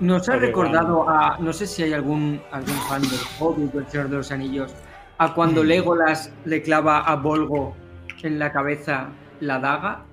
nos 0.00 0.28
ha 0.28 0.36
recordado 0.36 1.08
a, 1.10 1.38
no 1.40 1.52
sé 1.52 1.66
si 1.66 1.82
hay 1.82 1.92
algún, 1.92 2.40
algún 2.52 2.74
fan 2.88 3.02
del 3.02 3.18
Hobbit 3.40 3.74
o 3.74 3.78
el 3.80 3.86
Señor 3.88 4.08
de 4.08 4.16
los 4.16 4.30
Anillos, 4.32 4.72
a 5.18 5.34
cuando 5.34 5.62
Mm. 5.64 5.66
Legolas 5.66 6.32
le 6.44 6.62
clava 6.62 7.00
a 7.00 7.16
Volgo 7.16 7.74
en 8.22 8.38
la 8.38 8.52
cabeza 8.52 9.08
la 9.40 9.58
daga. 9.58 10.04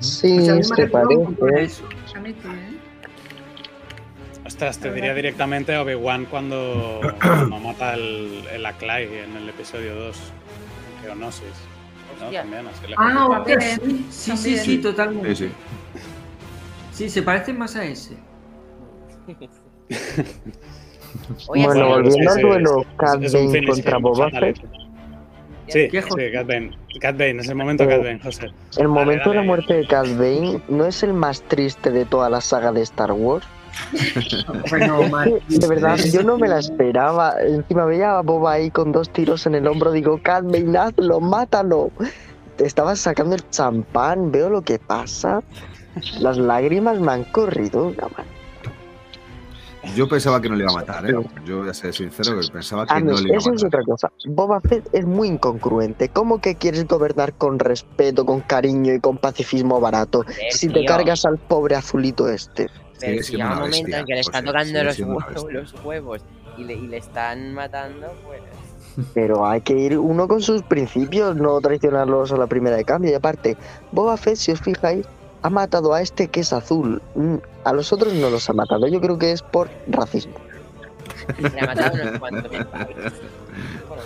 Sí, 0.00 0.38
O 0.38 0.42
sea, 0.42 0.52
a 0.52 0.56
mí 0.56 0.62
me 0.68 0.72
ha 0.72 0.76
se 0.76 0.76
recordado 0.76 1.18
un 1.20 1.34
poco 1.34 1.46
a 1.46 1.50
parece. 1.50 1.64
eso. 1.64 1.84
Ostras, 4.58 4.78
te 4.80 4.92
diría 4.92 5.14
directamente 5.14 5.72
a 5.72 5.82
Obi-Wan 5.82 6.24
cuando, 6.24 7.00
cuando 7.22 7.60
mata 7.60 7.94
el, 7.94 8.42
el 8.52 8.66
Aclay 8.66 9.04
en 9.04 9.36
el 9.36 9.48
episodio 9.48 9.94
2. 9.94 10.16
en 10.96 11.02
Geonosis. 11.04 11.42
¿no? 12.18 12.24
Hostia. 12.24 12.40
También, 12.40 12.66
así 12.66 12.86
le 12.88 12.94
Ah, 12.98 13.44
También, 13.46 14.06
sí, 14.10 14.36
sí, 14.36 14.58
sí, 14.58 14.78
totalmente. 14.78 15.36
Sí, 15.36 15.46
sí. 15.46 15.52
Sí, 16.90 17.08
se 17.08 17.22
parece 17.22 17.52
más 17.52 17.76
a 17.76 17.84
ese. 17.84 18.16
Oye, 21.46 21.64
Bueno, 21.64 21.72
sí, 21.74 21.80
volviendo 21.92 22.30
al 22.32 22.40
duelo 22.40 22.84
finish 23.52 23.66
contra 23.68 23.98
Boba. 23.98 24.28
Fett. 24.30 24.56
Sí, 25.68 25.88
¿Qué, 25.88 26.02
sí? 26.02 26.32
Cat 26.32 26.48
Bane. 26.48 26.76
Cat 27.00 27.16
Bane, 27.16 27.42
es 27.42 27.48
el 27.48 27.54
momento. 27.54 27.86
Cat 27.86 28.00
Bane, 28.02 28.18
José. 28.18 28.48
El 28.76 28.88
momento 28.88 29.30
de 29.30 29.36
la 29.36 29.42
muerte 29.42 29.74
de 29.74 29.86
Cad 29.86 30.16
Bane 30.16 30.60
no 30.66 30.84
es 30.84 31.04
el 31.04 31.12
más 31.12 31.42
triste 31.42 31.92
de 31.92 32.04
toda 32.06 32.28
la 32.28 32.40
saga 32.40 32.72
de 32.72 32.82
Star 32.82 33.12
Wars. 33.12 33.46
Bueno, 34.70 35.00
de 35.48 35.66
verdad, 35.68 35.98
yo 36.12 36.22
no 36.22 36.38
me 36.38 36.48
la 36.48 36.58
esperaba. 36.58 37.34
Encima 37.40 37.84
veía 37.84 38.18
a 38.18 38.22
Boba 38.22 38.52
ahí 38.52 38.70
con 38.70 38.92
dos 38.92 39.10
tiros 39.10 39.46
en 39.46 39.54
el 39.54 39.66
hombro. 39.66 39.92
Digo, 39.92 40.20
Cad 40.22 40.44
Bane, 40.44 40.76
hazlo, 40.76 41.20
mátalo. 41.20 41.90
Te 42.56 42.66
estabas 42.66 42.98
sacando 43.00 43.36
el 43.36 43.48
champán, 43.50 44.32
veo 44.32 44.50
lo 44.50 44.62
que 44.62 44.78
pasa. 44.78 45.42
Las 46.20 46.38
lágrimas 46.38 46.98
me 47.00 47.12
han 47.12 47.24
corrido 47.24 47.86
una 47.88 48.08
mano. 48.08 48.38
Yo 49.94 50.08
pensaba 50.08 50.40
que 50.40 50.48
no 50.48 50.56
le 50.56 50.64
iba 50.64 50.72
a 50.72 50.74
matar, 50.74 51.08
¿eh? 51.08 51.14
Yo 51.46 51.58
voy 51.60 51.68
a 51.70 51.74
ser 51.74 51.94
sincero, 51.94 52.38
que 52.40 52.48
pensaba 52.52 52.84
que 52.84 52.92
A 52.92 53.00
mí, 53.00 53.06
no 53.06 53.18
le 53.18 53.28
iba 53.28 53.36
a 53.36 53.38
eso 53.38 53.52
es 53.54 53.62
matar. 53.62 53.80
otra 53.80 53.84
cosa. 53.84 54.12
Boba 54.26 54.60
Fett 54.60 54.86
es 54.92 55.06
muy 55.06 55.28
incongruente. 55.28 56.08
¿Cómo 56.08 56.40
que 56.40 56.56
quieres 56.56 56.86
gobernar 56.86 57.32
con 57.34 57.58
respeto, 57.58 58.26
con 58.26 58.40
cariño 58.40 58.92
y 58.92 59.00
con 59.00 59.16
pacifismo 59.18 59.80
barato 59.80 60.24
si 60.50 60.68
te 60.68 60.84
cargas 60.84 61.24
al 61.24 61.38
pobre 61.38 61.76
azulito 61.76 62.28
este? 62.28 62.68
Pero 63.00 63.22
si 63.22 63.32
llega 63.32 63.52
un 63.52 63.58
momento 63.60 63.76
bestia, 63.76 63.98
en 64.00 64.06
que 64.06 64.14
le 64.14 64.20
está 64.20 64.38
José, 64.38 64.46
tocando 64.46 64.84
los, 64.84 64.98
huevos, 64.98 65.24
bestia. 65.28 65.52
los 65.52 65.74
huevos 65.84 66.22
y 66.56 66.64
le, 66.64 66.74
y 66.74 66.86
le 66.88 66.96
están 66.98 67.54
matando, 67.54 68.12
pues. 68.26 68.40
Pero 69.14 69.46
hay 69.46 69.60
que 69.60 69.74
ir 69.74 69.96
uno 69.98 70.26
con 70.26 70.42
sus 70.42 70.62
principios, 70.62 71.36
no 71.36 71.60
traicionarlos 71.60 72.32
a 72.32 72.36
la 72.36 72.46
primera 72.48 72.76
de 72.76 72.84
cambio. 72.84 73.10
Y 73.12 73.14
aparte, 73.14 73.56
Boba 73.92 74.16
Fett, 74.16 74.36
si 74.36 74.50
os 74.52 74.60
fijáis, 74.60 75.06
ha 75.42 75.50
matado 75.50 75.94
a 75.94 76.02
este 76.02 76.28
que 76.28 76.40
es 76.40 76.52
azul. 76.52 77.00
Mm, 77.14 77.36
A 77.64 77.72
los 77.72 77.92
otros 77.92 78.12
no 78.14 78.28
los 78.30 78.48
ha 78.50 78.52
matado. 78.54 78.88
Yo 78.88 79.00
creo 79.00 79.16
que 79.18 79.30
es 79.32 79.42
por 79.42 79.68
racismo. 79.86 80.34
Le 81.38 81.60
ha 81.60 81.66
matado 81.66 81.94
unos 82.02 82.18
cuantos. 82.18 82.50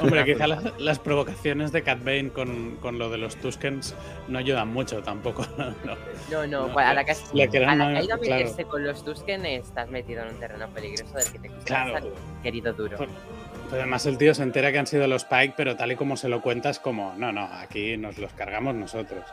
Hombre, 0.02 0.24
quizá 0.34 0.46
las, 0.46 0.78
las 0.80 0.98
provocaciones 0.98 1.72
de 1.72 1.82
Cat 1.82 2.02
Bane 2.04 2.30
con, 2.30 2.76
con 2.76 2.98
lo 2.98 3.08
de 3.10 3.18
los 3.18 3.36
Tuskens 3.36 3.94
no 4.28 4.38
ayudan 4.38 4.68
mucho 4.68 5.02
tampoco. 5.02 5.46
no. 5.58 5.94
No, 6.30 6.46
no, 6.46 6.66
No, 6.68 6.72
pues 6.72 6.86
a 6.86 6.94
la 6.94 7.04
que, 7.04 7.14
le 7.34 7.48
quedan 7.48 7.80
a 7.80 7.86
la 7.90 7.92
que 7.92 7.98
ha 7.98 8.02
ido 8.04 8.14
a 8.14 8.18
claro. 8.18 8.68
con 8.68 8.84
los 8.84 9.04
Tusken 9.04 9.46
estás 9.46 9.88
metido 9.90 10.22
en 10.22 10.34
un 10.34 10.40
terreno 10.40 10.68
peligroso 10.68 11.14
del 11.14 11.24
que 11.32 11.38
te 11.38 11.48
quieres 11.48 11.64
Claro. 11.64 11.92
salir, 11.94 12.12
querido 12.42 12.72
duro. 12.72 12.96
Por- 12.98 13.08
Pues 13.08 13.80
además 13.80 14.04
el 14.04 14.18
tío 14.18 14.34
se 14.34 14.42
entera 14.42 14.70
que 14.70 14.78
han 14.78 14.86
sido 14.86 15.06
los 15.06 15.24
Pike, 15.24 15.54
pero 15.56 15.76
tal 15.76 15.92
y 15.92 15.96
como 15.96 16.16
se 16.18 16.28
lo 16.28 16.42
cuentas, 16.42 16.78
como, 16.78 17.14
no, 17.16 17.32
no, 17.32 17.44
aquí 17.54 17.96
nos 17.96 18.18
los 18.18 18.32
cargamos 18.34 18.74
nosotros. 18.74 19.24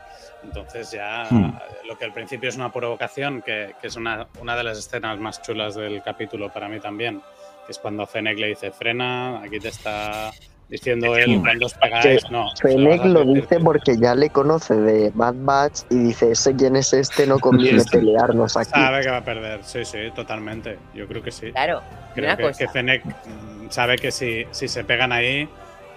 Entonces 0.43 0.91
ya 0.91 1.25
Hmm. 1.29 1.57
lo 1.87 1.97
que 1.97 2.05
al 2.05 2.13
principio 2.13 2.47
es 2.47 2.55
una 2.55 2.71
provocación, 2.71 3.41
que, 3.41 3.75
que 3.81 3.87
es 3.87 3.95
una, 3.97 4.27
una 4.39 4.55
de 4.55 4.63
las 4.63 4.77
escenas 4.77 5.19
más 5.19 5.41
chulas 5.41 5.75
del 5.75 6.01
capítulo 6.03 6.53
para 6.53 6.69
mí 6.69 6.79
también, 6.79 7.21
que 7.65 7.73
es 7.73 7.79
cuando 7.79 8.07
Fennec 8.07 8.37
le 8.39 8.47
dice, 8.47 8.71
frena, 8.71 9.41
aquí 9.41 9.59
te 9.59 9.67
está 9.67 10.31
Diciendo 10.69 11.15
él, 11.17 11.39
cuando 11.41 11.65
os 11.65 11.73
pegáis, 11.73 12.29
no. 12.29 12.45
Fennec 12.61 13.03
lo 13.05 13.25
dice 13.25 13.59
porque 13.59 13.97
ya 13.97 14.13
le 14.13 14.29
conoce 14.29 14.75
de 14.75 15.11
Bad 15.15 15.33
Batch 15.39 15.79
y 15.89 15.97
dice, 15.97 16.31
ese 16.33 16.55
quién 16.55 16.75
es 16.75 16.93
este, 16.93 17.25
no 17.25 17.39
conviene 17.39 17.83
pelearnos 17.91 18.55
aquí. 18.55 18.69
Sabe 18.69 19.01
que 19.01 19.09
va 19.09 19.17
a 19.17 19.23
perder, 19.23 19.63
sí, 19.63 19.83
sí, 19.83 19.97
totalmente. 20.15 20.77
Yo 20.93 21.07
creo 21.07 21.23
que 21.23 21.31
sí. 21.31 21.51
Claro, 21.51 21.81
Creo 22.13 22.25
una 22.27 22.37
que, 22.37 22.43
cosa. 22.43 22.57
que 22.59 22.67
Fennec 22.67 23.03
mm, 23.03 23.69
sabe 23.71 23.95
que 23.97 24.11
si, 24.11 24.45
si 24.51 24.67
se 24.67 24.83
pegan 24.83 25.11
ahí, 25.11 25.49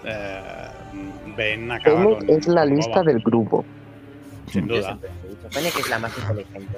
eh, 0.05 0.41
Bane 1.37 1.71
acaba 1.75 2.01
Fennec 2.01 2.17
con. 2.19 2.29
es 2.31 2.47
la 2.47 2.61
con 2.61 2.75
lista 2.75 2.99
Boba, 3.01 3.03
del 3.03 3.19
grupo. 3.21 3.65
Sin 4.51 4.67
duda. 4.67 4.97
que 5.51 5.67
es 5.81 5.89
la 5.89 5.99
más 5.99 6.17
inteligente. 6.17 6.77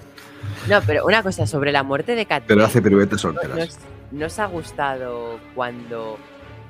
No, 0.67 0.81
pero 0.85 1.05
una 1.05 1.23
cosa 1.23 1.47
sobre 1.47 1.71
la 1.71 1.83
muerte 1.83 2.13
de 2.15 2.25
Cat 2.25 2.43
Pero 2.45 2.65
hace 2.65 2.81
piruetas 2.81 3.23
¿no- 3.23 3.31
solteras. 3.31 3.57
¿nos, 3.57 3.77
nos 4.11 4.39
ha 4.39 4.45
gustado 4.47 5.39
cuando 5.55 6.17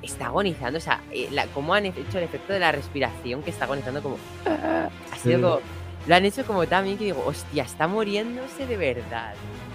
está 0.02 0.26
agonizando? 0.26 0.78
O 0.78 0.80
sea, 0.80 1.00
eh, 1.12 1.28
la- 1.32 1.46
cómo 1.48 1.74
han 1.74 1.86
hecho 1.86 2.18
el 2.18 2.24
efecto 2.24 2.52
de 2.52 2.60
la 2.60 2.72
respiración 2.72 3.42
que 3.42 3.50
está 3.50 3.64
agonizando 3.64 4.02
como... 4.02 4.16
Ha 4.46 5.16
sido 5.16 5.36
Sí. 5.36 5.42
como... 5.42 5.58
Lo 6.06 6.14
han 6.14 6.24
hecho 6.24 6.44
como 6.46 6.66
también 6.68 6.96
que 6.98 7.04
digo, 7.04 7.24
hostia, 7.26 7.64
está 7.64 7.88
muriéndose 7.88 8.64
de 8.66 8.76
verdad. 8.76 9.34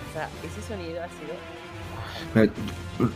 O 0.09 0.13
sea, 0.13 0.29
ese 0.45 0.61
sonido 0.65 1.01
ha 1.03 1.07
sido... 1.09 2.49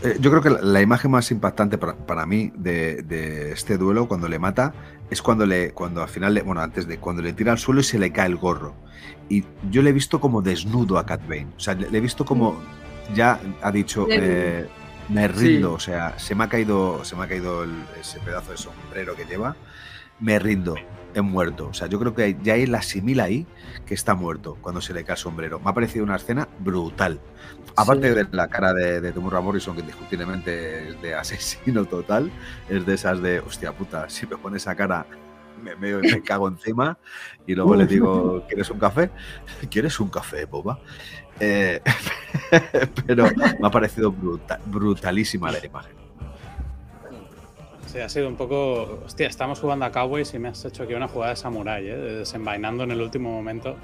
Eh, 0.03 0.17
Yo 0.19 0.31
creo 0.31 0.41
que 0.41 0.49
la, 0.65 0.81
imagen 0.81 1.11
más 1.11 1.29
impactante 1.31 1.77
para, 1.77 1.95
para 1.95 2.25
mí 2.25 2.51
de, 2.55 3.03
de 3.03 3.51
este 3.51 3.77
duelo 3.77 4.07
cuando 4.07 4.27
le 4.27 4.39
mata 4.39 4.73
es 5.09 5.21
cuando 5.21 5.45
le 5.45 5.71
cuando 5.71 6.01
al 6.01 6.09
final 6.09 6.33
le, 6.33 6.41
bueno 6.41 6.61
antes 6.61 6.87
de 6.87 6.97
cuando 6.97 7.21
le 7.21 7.31
tira 7.33 7.51
al 7.51 7.59
suelo 7.59 7.81
y 7.81 7.83
se 7.83 7.99
le 7.99 8.11
cae 8.11 8.25
el 8.27 8.35
gorro 8.35 8.73
y 9.29 9.43
yo 9.69 9.83
le 9.83 9.91
he 9.91 9.93
visto 9.93 10.19
como 10.19 10.41
desnudo 10.41 10.97
a 10.97 11.05
Cat 11.05 11.21
Bane 11.27 11.47
o 11.55 11.59
sea 11.59 11.75
le, 11.75 11.95
he 11.95 12.01
visto 12.01 12.25
como 12.25 12.57
ya 13.13 13.39
ha 13.61 13.71
dicho 13.71 14.07
eh, 14.09 14.67
me 15.09 15.27
rindo 15.27 15.69
Sí. 15.69 15.75
o 15.75 15.79
sea 15.79 16.17
se 16.19 16.35
me 16.35 16.43
ha 16.43 16.49
caído 16.49 17.03
se 17.05 17.15
me 17.15 17.23
ha 17.23 17.27
caído 17.27 17.63
el- 17.63 17.83
ese 17.99 18.19
pedazo 18.19 18.51
de 18.51 18.57
sombrero 18.57 19.15
que 19.15 19.25
lleva 19.25 19.55
me 20.19 20.39
rindo 20.39 20.75
he 21.13 21.21
muerto 21.21 21.67
o 21.69 21.73
sea 21.73 21.87
yo 21.87 21.99
creo 21.99 22.13
que 22.15 22.37
ya 22.43 22.55
él 22.55 22.73
asimila 22.75 23.25
ahí 23.25 23.45
que 23.85 23.93
está 23.93 24.15
muerto 24.15 24.57
cuando 24.61 24.81
se 24.81 24.93
le 24.93 25.03
cae 25.03 25.13
el 25.15 25.19
sombrero 25.19 25.59
me 25.59 25.69
ha 25.69 25.73
parecido 25.73 26.03
una 26.05 26.15
escena 26.15 26.47
brutal 26.59 27.19
Aparte 27.77 28.07
Sí. 28.09 28.15
de 28.15 28.27
la 28.31 28.47
cara 28.47 28.73
de, 28.73 29.01
de 29.01 29.11
Tomura 29.11 29.41
Morrison, 29.41 29.75
que 29.75 29.81
indiscutiblemente 29.81 30.89
es 30.91 31.01
de 31.01 31.13
asesino 31.13 31.83
total, 31.83 32.31
es 32.69 32.85
de 32.85 32.93
esas 32.93 33.21
de, 33.21 33.39
hostia 33.41 33.73
puta, 33.73 34.09
si 34.09 34.25
me 34.27 34.37
pone 34.37 34.55
esa 34.57 34.75
cara, 34.75 35.05
me, 35.61 35.75
me- 35.75 35.97
me 35.97 36.21
cago 36.23 36.47
encima. 36.47 36.97
Y 37.45 37.53
luego 37.53 37.75
le 37.75 37.85
digo, 37.87 38.45
¿quieres 38.47 38.69
un 38.69 38.79
café? 38.79 39.09
¿Quieres 39.69 39.99
un 39.99 40.07
café, 40.07 40.45
boba? 40.45 40.79
Eh, 41.39 41.81
pero 43.07 43.25
me 43.59 43.67
ha 43.67 43.69
parecido 43.71 44.11
bruta- 44.11 44.59
brutalísima 44.65 45.51
la 45.51 45.65
imagen. 45.65 45.93
Sí, 47.87 47.99
ha 47.99 48.09
sido 48.09 48.27
un 48.27 48.35
poco. 48.35 49.01
Hostia, 49.05 49.27
estamos 49.27 49.59
jugando 49.59 49.85
a 49.85 49.91
Cowboys 49.91 50.33
y 50.33 50.39
me 50.39 50.49
has 50.49 50.63
hecho 50.65 50.83
aquí 50.83 50.93
una 50.93 51.07
jugada 51.07 51.31
de 51.31 51.37
Samurai, 51.37 51.87
¿eh? 51.87 51.95
de 51.95 52.15
desenvainando 52.19 52.83
en 52.83 52.91
el 52.91 53.01
último 53.01 53.31
momento. 53.31 53.77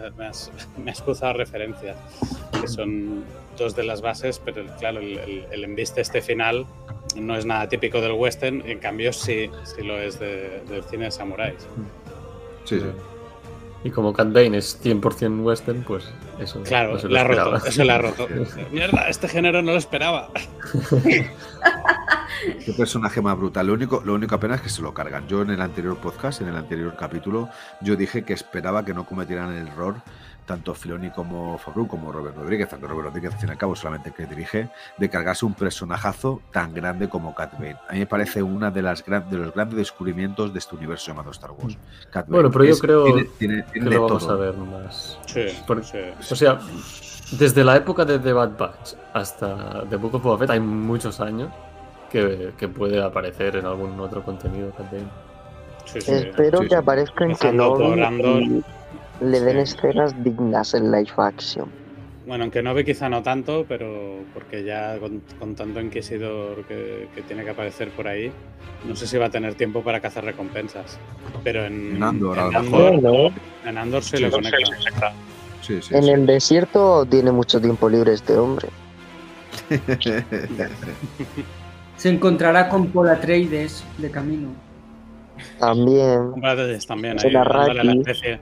Eh, 0.00 0.10
Me 0.16 0.26
has, 0.26 0.50
me 0.84 0.90
has 0.90 1.02
cruzado 1.02 1.32
referencias, 1.34 1.96
que 2.60 2.68
son 2.68 3.24
dos 3.58 3.74
de 3.74 3.84
las 3.84 4.00
bases, 4.02 4.40
pero 4.44 4.64
claro, 4.78 5.00
el, 5.00 5.18
el, 5.18 5.46
el 5.50 5.64
embiste 5.64 6.00
este 6.02 6.20
final 6.22 6.66
no 7.16 7.34
es 7.36 7.46
nada 7.46 7.68
típico 7.68 8.00
del 8.00 8.12
western, 8.12 8.62
en 8.66 8.78
cambio 8.78 9.12
sí, 9.12 9.50
sí 9.64 9.82
lo 9.82 9.98
es 9.98 10.20
de- 10.20 10.62
del 10.68 10.84
cine 10.84 11.06
de 11.06 11.10
samuráis. 11.10 11.56
Sí, 12.64 12.78
sí. 12.78 12.86
Y 13.86 13.90
como 13.92 14.12
Cat 14.12 14.32
Bane 14.32 14.58
es 14.58 14.82
100% 14.82 15.44
western, 15.44 15.84
pues 15.84 16.12
eso 16.40 16.60
Claro, 16.64 16.94
no 16.94 16.98
se 16.98 17.06
lo 17.06 17.14
la 17.14 17.20
ha 17.20 17.24
roto, 17.24 17.66
eso 17.68 17.84
la 17.84 17.94
ha 17.94 17.98
roto. 17.98 18.26
Mierda, 18.72 19.08
este 19.08 19.28
género 19.28 19.62
no 19.62 19.70
lo 19.70 19.78
esperaba. 19.78 20.28
Qué 22.64 22.72
personaje 22.76 23.22
más 23.22 23.38
brutal. 23.38 23.68
Lo 23.68 23.74
único, 23.74 24.02
lo 24.04 24.14
único 24.14 24.34
apenas 24.34 24.56
es 24.56 24.62
que 24.64 24.68
se 24.70 24.82
lo 24.82 24.92
cargan. 24.92 25.28
Yo 25.28 25.42
en 25.42 25.50
el 25.50 25.60
anterior 25.60 25.96
podcast, 25.98 26.40
en 26.40 26.48
el 26.48 26.56
anterior 26.56 26.96
capítulo, 26.98 27.48
yo 27.80 27.94
dije 27.94 28.24
que 28.24 28.32
esperaba 28.32 28.84
que 28.84 28.92
no 28.92 29.06
cometieran 29.06 29.52
el 29.52 29.68
error 29.68 30.02
tanto 30.46 30.74
Filoni 30.74 31.10
como 31.10 31.58
Favreau 31.58 31.86
como 31.88 32.12
Robert 32.12 32.36
Rodríguez, 32.36 32.72
aunque 32.72 32.86
Robert 32.88 33.08
Rodríguez 33.08 33.34
al 33.34 33.38
fin 33.40 33.48
y 33.48 33.52
al 33.52 33.58
cabo 33.58 33.74
solamente 33.76 34.12
que 34.12 34.26
dirige, 34.26 34.70
de 34.96 35.10
cargarse 35.10 35.44
un 35.44 35.54
personajazo 35.54 36.40
tan 36.52 36.72
grande 36.72 37.08
como 37.08 37.34
Cat 37.34 37.54
Bane. 37.54 37.76
A 37.88 37.92
mí 37.94 37.98
me 37.98 38.06
parece 38.06 38.42
una 38.42 38.70
de 38.70 38.80
las 38.82 39.04
gran- 39.04 39.28
de 39.28 39.38
los 39.38 39.52
grandes 39.52 39.76
descubrimientos 39.76 40.52
de 40.52 40.58
este 40.60 40.76
universo 40.76 41.08
llamado 41.08 41.30
Star 41.32 41.50
Wars. 41.50 41.76
Cat 42.10 42.26
Bane. 42.28 42.36
Bueno, 42.42 42.50
pero 42.50 42.64
yo 42.64 42.78
creo 42.78 43.04
tiene, 43.04 43.24
tiene- 43.38 43.64
que 43.66 43.72
tiene 43.72 43.90
lo 43.90 44.02
vamos 44.06 44.22
todo. 44.26 44.32
a 44.34 44.36
ver 44.36 44.54
más. 44.56 45.18
Sí, 45.26 45.46
Porque- 45.66 46.14
sí. 46.20 46.32
O 46.32 46.36
sea, 46.36 46.58
desde 47.32 47.64
la 47.64 47.76
época 47.76 48.04
de 48.04 48.18
The 48.20 48.32
Bad 48.32 48.56
Batch 48.56 48.94
hasta 49.12 49.82
The 49.90 49.96
Book 49.96 50.14
of 50.14 50.22
Boba 50.22 50.38
Fett 50.38 50.50
hay 50.50 50.60
muchos 50.60 51.20
años 51.20 51.50
que, 52.10 52.52
que 52.56 52.68
puede 52.68 53.02
aparecer 53.02 53.56
en 53.56 53.66
algún 53.66 53.98
otro 53.98 54.22
contenido 54.22 54.70
Cat 54.70 54.92
Bane. 54.92 55.08
sí, 55.86 56.00
sí. 56.00 56.12
Espero 56.12 56.58
sí, 56.58 56.64
que 56.64 56.70
sí. 56.70 56.74
aparezca 56.76 57.24
en 57.24 57.34
Kenobi 57.34 58.64
le 59.20 59.40
den 59.40 59.66
Sí. 59.66 59.74
escenas 59.76 60.14
dignas 60.24 60.74
en 60.74 60.90
live 60.90 61.10
action. 61.16 61.68
Bueno, 62.26 62.42
aunque 62.44 62.60
no 62.60 62.74
ve 62.74 62.84
quizá 62.84 63.08
no 63.08 63.22
tanto, 63.22 63.64
pero 63.68 64.18
porque 64.34 64.64
ya 64.64 64.98
con, 64.98 65.22
con 65.38 65.54
tanto 65.54 65.80
inquisidor 65.80 66.64
que, 66.64 67.08
que 67.14 67.22
tiene 67.22 67.44
que 67.44 67.50
aparecer 67.50 67.90
por 67.90 68.08
ahí, 68.08 68.32
no 68.84 68.96
sé 68.96 69.06
si 69.06 69.16
va 69.16 69.26
a 69.26 69.30
tener 69.30 69.54
tiempo 69.54 69.82
para 69.82 70.00
cazar 70.00 70.24
recompensas. 70.24 70.98
Pero 71.44 71.64
en, 71.64 71.96
En 71.96 72.02
Andor, 72.02 72.38
a 72.40 72.46
lo 72.46 72.58
en 72.58 72.64
mejor. 72.64 72.94
Andor, 72.94 73.12
Bueno, 73.12 73.34
en 73.64 73.78
Andor 73.78 74.02
se 74.02 74.16
Sí, 74.16 74.22
le 74.24 74.30
conecta. 74.30 75.12
Sí, 75.62 75.80
sí, 75.82 75.94
en 75.94 76.02
sí. 76.02 76.10
el 76.10 76.26
desierto 76.26 77.06
tiene 77.06 77.30
mucho 77.30 77.60
tiempo 77.60 77.88
libre 77.88 78.12
este 78.14 78.36
hombre. 78.36 78.68
Se 81.96 82.08
encontrará 82.10 82.68
con 82.68 82.88
Paul 82.88 83.08
Atreides 83.08 83.84
de 83.98 84.10
camino. 84.10 84.48
También. 85.58 86.30
Cómprateles 86.32 86.86
también, 86.86 87.16
ahí, 87.22 87.32
dándole 87.32 87.80
a 87.80 87.84
la 87.84 87.92
especie. 87.92 88.40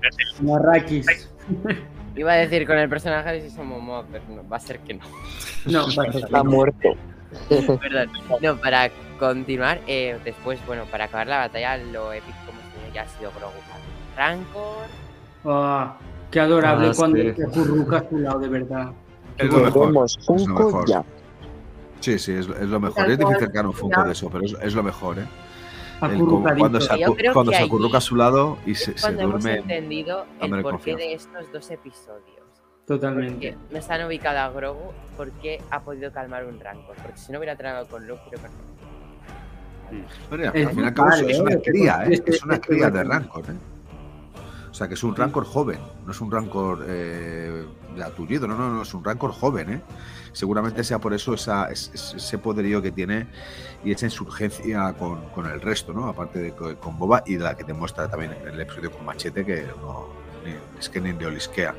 Iba 2.17 2.33
a 2.33 2.37
decir 2.37 2.67
con 2.67 2.79
el 2.79 2.89
personaje 2.89 3.33
de 3.33 3.49
Jason 3.49 3.67
Momoa, 3.67 4.05
pero 4.11 4.25
no, 4.29 4.49
va 4.49 4.57
a 4.57 4.61
ser 4.61 4.79
que 4.81 4.95
no. 4.95 5.05
No, 5.67 5.89
Está 6.15 6.45
muerto. 6.45 6.91
Perdón. 7.49 8.11
No, 8.41 8.57
para 8.57 8.91
continuar, 9.19 9.81
eh, 9.89 10.17
después, 10.25 10.65
bueno, 10.67 10.85
para 10.91 11.05
acabar 11.07 11.27
la 11.27 11.39
batalla, 11.39 11.77
lo 11.79 12.13
épico 12.13 12.37
como 12.47 12.59
ya 12.95 13.03
ha 13.03 13.09
sido 13.09 13.33
Grogu. 13.37 13.53
Rancor. 14.17 14.87
Ah, 15.45 15.97
qué 16.31 16.39
adorable 16.41 16.89
Ah, 16.91 16.93
cuando 16.97 17.19
sí. 17.19 17.33
te 17.33 17.45
acurruca 17.45 17.97
a 17.99 18.03
tu 18.09 18.19
lado, 18.19 18.39
de 18.39 18.49
verdad. 18.49 18.93
Es 19.37 19.51
lo 19.51 19.59
mejor. 19.59 19.89
Es 20.07 20.17
lo 20.17 20.25
Funko 20.25 20.65
mejor. 20.67 20.89
ya. 20.89 21.05
Sí, 21.99 22.19
sí, 22.21 22.33
es, 22.33 22.47
es 22.47 22.69
lo 22.69 22.79
mejor. 22.79 23.11
Es 23.11 23.19
difícil 23.19 23.41
sacar 23.47 23.67
un 23.67 23.73
Funko 23.73 24.05
de 24.05 24.13
eso, 24.13 24.31
pero 24.31 24.45
es, 24.45 24.55
es 24.63 24.75
lo 24.75 24.85
mejor, 24.85 25.19
¿eh? 25.19 25.27
Acurrucadito. 26.07 26.59
cuando 26.61 26.81
se, 26.81 26.93
acu- 26.93 27.33
cuando 27.33 27.53
se 27.53 27.59
acurruca 27.63 27.99
a 27.99 28.01
su 28.01 28.17
lado 28.17 28.59
y 28.67 28.73
Es 28.73 28.79
se, 28.85 28.97
se 28.97 29.01
cuando 29.01 29.23
hemos 29.23 29.43
duerme. 29.43 29.61
entendido 29.61 30.27
el 30.41 30.51
porqué 30.51 30.63
confianza. 30.71 31.05
de 31.05 31.15
estos 31.15 31.53
dos 31.53 31.71
episodios. 31.71 32.23
Totalmente. 32.87 33.53
Porque 33.53 33.73
no 33.73 33.79
están 33.79 34.05
ubicado 34.07 34.39
a 34.41 34.51
Grogu, 34.51 34.93
¿por 35.17 35.31
qué 35.33 35.61
ha 35.71 35.81
podido 35.81 36.13
calmar 36.13 36.45
un 36.45 36.61
Rancor? 36.61 36.95
Porque 37.03 37.17
si 37.19 37.33
no 37.33 37.39
hubiera 37.39 37.53
entrenado 37.53 37.87
con 37.87 38.07
Luke, 38.07 38.21
creo 38.29 38.43
que 38.43 38.49
no. 38.49 38.75
Pero, 40.31 40.43
Es 40.53 40.67
al 40.67 40.73
fin 40.75 40.81
y 40.85 40.87
al 40.87 40.95
cabo 40.95 41.09
brutal, 41.09 41.31
es 41.31 41.39
una 41.41 41.53
¿eh? 41.55 41.63
cría, 41.65 42.05
¿eh? 42.07 42.23
Es 42.27 42.43
una 42.43 42.59
cría 42.61 42.91
de. 42.91 43.05
Rancor, 43.05 43.45
¿eh? 43.49 43.55
O 44.71 44.75
sea, 44.75 44.89
que 44.89 44.95
es 44.95 45.05
un 45.05 45.15
Rancor 45.15 45.45
joven, 45.45 45.79
no 46.05 46.11
es 46.11 46.21
un 46.21 46.33
Rancor 46.33 46.85
eh, 46.89 47.65
ya 47.97 48.11
tullido, 48.11 48.49
no, 48.49 48.57
no, 48.57 48.71
no, 48.71 48.83
es 48.83 48.93
un 48.93 49.05
Rancor 49.05 49.31
joven, 49.33 49.71
¿eh? 49.75 49.81
Seguramente 50.35 50.85
sea 50.85 50.99
por 50.99 51.15
eso 51.15 51.33
esa, 51.33 51.71
es- 51.71 51.91
es- 51.95 52.13
ese 52.15 52.37
poderío 52.39 52.83
que 52.83 52.91
tiene 52.93 53.27
y 53.83 53.93
esa 53.93 54.05
insurgencia 54.05 54.93
con, 54.93 55.25
con 55.31 55.47
el 55.47 55.61
resto, 55.63 55.93
¿no? 55.95 56.07
Aparte 56.09 56.39
de 56.41 56.53
co- 56.53 56.77
con 56.77 56.99
Boba 56.99 57.23
y 57.25 57.39
la 57.39 57.57
que 57.57 57.65
te 57.65 57.73
muestra 57.73 58.09
también 58.11 58.33
en 58.43 58.49
el 58.49 58.61
episodio 58.61 58.91
con 58.91 59.05
Machete, 59.07 59.45
que 59.47 59.65
no, 59.81 60.09
ni- 60.45 60.79
es 60.79 60.89
que 60.91 61.01
ni 61.01 61.13
le 61.13 61.25
olisquea. 61.27 61.75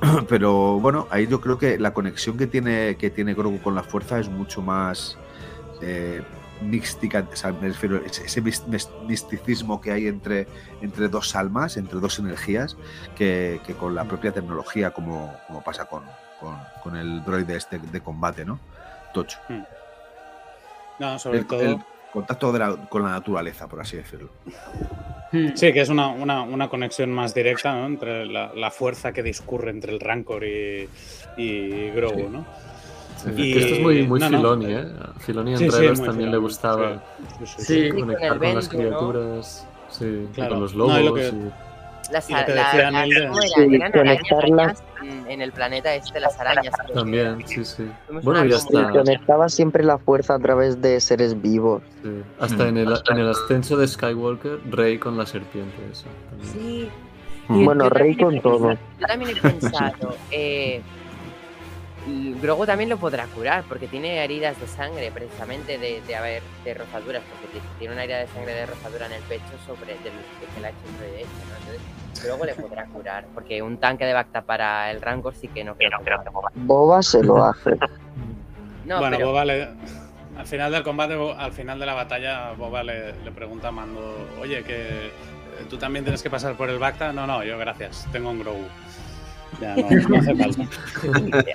Pero 0.28 0.80
bueno, 0.80 1.06
ahí 1.10 1.26
yo 1.28 1.40
creo 1.40 1.58
que 1.58 1.78
la 1.78 1.92
conexión 1.94 2.36
que 2.36 2.46
tiene, 2.46 2.96
que 2.96 3.10
tiene 3.10 3.34
Grogu 3.34 3.60
con 3.60 3.74
la 3.74 3.82
fuerza 3.84 4.18
es 4.18 4.28
mucho 4.28 4.60
más 4.62 5.16
eh, 5.82 6.22
mística, 6.62 7.26
o 7.30 7.36
sea, 7.36 7.52
me 7.52 7.68
refiero, 7.68 7.96
ese, 8.04 8.24
ese 8.24 8.40
mis- 8.40 8.66
mis- 8.66 8.88
misticismo 9.06 9.80
que 9.80 9.92
hay 9.92 10.06
entre, 10.06 10.46
entre 10.80 11.08
dos 11.08 11.36
almas, 11.36 11.76
entre 11.76 12.00
dos 12.00 12.18
energías, 12.18 12.76
que, 13.16 13.60
que 13.66 13.74
con 13.74 13.94
la 13.94 14.04
propia 14.04 14.32
tecnología, 14.32 14.92
como, 14.92 15.36
como 15.46 15.62
pasa 15.62 15.84
con, 15.84 16.04
con, 16.44 16.56
con 16.82 16.96
el 16.96 17.24
droide 17.24 17.56
este 17.56 17.78
de 17.78 18.00
combate, 18.00 18.44
¿no? 18.44 18.58
Tocho. 19.12 19.38
No, 20.98 21.18
sobre 21.18 21.38
El, 21.40 21.46
todo. 21.46 21.60
el 21.62 21.78
contacto 22.12 22.52
de 22.52 22.58
la- 22.58 22.76
con 22.88 23.02
la 23.02 23.10
naturaleza, 23.10 23.66
por 23.68 23.80
así 23.80 23.96
decirlo. 23.96 24.28
Hmm. 25.32 25.48
Sí, 25.54 25.72
que 25.72 25.80
es 25.80 25.88
una, 25.88 26.08
una, 26.08 26.42
una 26.42 26.68
conexión 26.68 27.10
más 27.10 27.34
directa 27.34 27.74
¿no? 27.74 27.86
entre 27.86 28.26
la, 28.26 28.52
la 28.54 28.70
fuerza 28.70 29.12
que 29.12 29.22
discurre 29.22 29.70
entre 29.70 29.92
el 29.92 29.98
Rancor 30.00 30.44
y, 30.44 30.88
y 31.36 31.90
Grogu, 31.90 32.18
Sí. 32.20 32.26
¿no? 32.30 32.44
Sí, 33.16 33.30
Y- 33.36 33.58
esto 33.58 33.74
es 33.74 33.80
muy, 33.80 34.06
muy 34.06 34.20
no, 34.20 34.28
no. 34.30 34.38
Filoni, 34.38 34.66
¿eh? 34.74 34.84
Filoni 35.20 35.52
en 35.52 35.58
Sí, 35.58 35.64
muy 35.64 35.72
también 35.72 35.96
le 35.96 36.12
Filoni, 36.12 36.36
gustaba 36.38 37.02
sí, 37.40 37.46
sí, 37.46 37.54
sí, 37.56 37.64
Sí. 37.84 37.88
con 37.90 38.00
conectar 38.00 38.38
con 38.38 38.54
las 38.54 38.68
criaturas, 38.68 39.66
sí, 39.90 40.04
y 40.30 40.34
Claro. 40.34 40.50
con 40.50 40.60
los 40.60 40.74
lobos. 40.74 40.98
y 41.00 41.04
lo 41.04 41.14
que- 41.14 41.28
y- 41.28 41.52
Las, 42.14 42.30
Y 42.30 42.32
la- 42.32 42.46
la- 42.46 42.90
Neil 42.92 43.14
de- 43.14 43.26
¿cómo 43.28 43.38
era? 43.40 43.48
Sí, 43.48 43.74
Eran 43.74 43.92
arañas, 43.92 43.92
conectarla. 44.28 44.62
arañas 44.62 44.82
en, 45.02 45.30
en 45.30 45.42
el 45.42 45.52
planeta 45.52 45.94
este, 45.94 46.20
las 46.20 46.38
arañas. 46.38 46.72
También, 46.94 47.42
sí, 47.46 47.64
sí. 47.64 47.90
Fuimos 48.06 48.24
Bueno, 48.24 48.40
Sí, 48.42 48.66
comunidad. 48.66 48.88
está. 48.90 48.98
conectaba 49.00 49.48
siempre 49.48 49.82
la 49.84 49.98
fuerza 49.98 50.34
a 50.36 50.38
través 50.38 50.80
de 50.80 51.00
seres 51.00 51.42
vivos. 51.42 51.82
Sí. 52.02 52.22
Hasta 52.38 52.68
en 52.68 52.76
el, 52.78 52.94
en 53.10 53.18
el 53.18 53.28
ascenso 53.28 53.76
de 53.76 53.88
Skywalker, 53.88 54.60
Rey 54.70 54.98
con 54.98 55.18
la 55.18 55.26
serpiente. 55.26 55.74
Eso, 55.90 56.06
también. 56.30 56.52
Sí. 56.52 56.90
Mm. 57.48 57.60
Y 57.60 57.64
Bueno, 57.64 57.88
Rey 57.90 58.16
con 58.16 58.40
todo. 58.40 58.68
pensado- 58.68 58.78
Yo 59.00 59.06
también 59.06 59.36
he 59.36 59.40
pensado, 59.40 60.16
eh, 60.30 60.80
y 62.06 62.34
Grogu 62.34 62.64
también 62.66 62.88
lo 62.90 62.96
podrá 62.98 63.24
curar, 63.26 63.64
porque 63.68 63.86
tiene 63.88 64.22
heridas 64.22 64.60
de 64.60 64.66
sangre, 64.66 65.10
precisamente 65.12 65.78
de, 65.78 66.00
de 66.06 66.16
haber 66.16 66.42
de 66.64 66.74
rozaduras, 66.74 67.22
porque 67.30 67.58
ti- 67.58 67.64
tiene 67.78 67.94
una 67.94 68.04
herida 68.04 68.18
de 68.18 68.28
sangre 68.28 68.52
de 68.54 68.66
rozadura 68.66 69.06
en 69.06 69.12
el 69.14 69.22
pecho 69.22 69.52
sobre 69.66 69.94
del, 69.94 70.04
de 70.04 70.46
que 70.54 70.60
la 70.60 70.68
ha 70.68 70.70
hecho 70.70 70.78
Grogu 72.24 72.44
le 72.44 72.54
podrá 72.54 72.84
curar, 72.86 73.26
porque 73.34 73.62
un 73.62 73.78
tanque 73.78 74.04
de 74.04 74.12
Bacta 74.12 74.42
para 74.42 74.90
el 74.90 75.00
Rancor 75.00 75.34
sí 75.34 75.48
que 75.48 75.62
no 75.64 75.74
creo 75.74 75.90
que. 76.02 76.10
Boba 76.54 77.02
se 77.02 77.22
lo 77.22 77.44
hace. 77.44 77.76
No, 78.84 78.98
bueno, 78.98 79.16
pero 79.16 79.28
Boba 79.30 79.44
le- 79.46 79.68
al 80.36 80.46
final 80.46 80.70
del 80.70 80.82
combate, 80.82 81.14
al 81.38 81.52
final 81.52 81.78
de 81.80 81.86
la 81.86 81.94
batalla, 81.94 82.52
Boba 82.52 82.82
le, 82.82 83.14
le 83.24 83.32
pregunta 83.32 83.68
a 83.68 83.70
Mando, 83.70 84.14
oye, 84.42 84.62
que 84.62 85.06
eh, 85.06 85.10
tú 85.70 85.78
también 85.78 86.04
tienes 86.04 86.22
que 86.22 86.28
pasar 86.28 86.54
por 86.54 86.68
el 86.68 86.78
Bacta. 86.78 87.10
No, 87.12 87.26
no, 87.26 87.42
yo 87.42 87.56
gracias, 87.56 88.06
tengo 88.12 88.28
un 88.30 88.40
Grogu. 88.40 88.66
Ya 89.60 89.76
no, 89.76 90.08
no 90.08 90.16
hace 90.18 90.34
falta. 90.34 90.64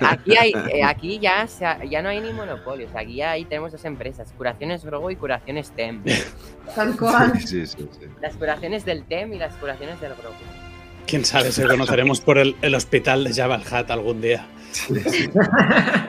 aquí 0.08 0.36
hay, 0.36 0.52
eh, 0.72 0.82
aquí 0.84 1.18
ya, 1.18 1.46
se 1.46 1.64
ha- 1.66 1.84
ya 1.84 2.02
no 2.02 2.08
hay 2.08 2.20
ni 2.20 2.32
monopolio, 2.32 2.86
o 2.86 2.90
sea, 2.90 3.00
aquí 3.02 3.16
ya 3.16 3.32
ahí 3.32 3.44
tenemos 3.44 3.72
dos 3.72 3.84
empresas, 3.84 4.32
curaciones 4.36 4.84
Grogu 4.84 5.10
y 5.10 5.16
curaciones 5.16 5.70
Tem. 5.72 6.02
Tal 6.74 6.96
cual. 6.96 7.38
Sí, 7.40 7.66
sí, 7.66 7.88
sí. 7.98 8.06
Las 8.20 8.36
curaciones 8.36 8.84
del 8.84 9.04
Tem 9.04 9.32
y 9.32 9.38
las 9.38 9.54
curaciones 9.56 10.00
del 10.00 10.12
Grogu. 10.14 10.34
Quién 11.06 11.24
sabe 11.24 11.50
si 11.50 11.62
conoceremos 11.62 12.20
por 12.20 12.38
el, 12.38 12.54
el 12.62 12.74
hospital 12.74 13.24
de 13.24 13.34
Jabal 13.34 13.62
Hat 13.70 13.90
algún 13.90 14.20
día. 14.20 14.46
Sí, 14.72 14.94
sí. 15.10 15.28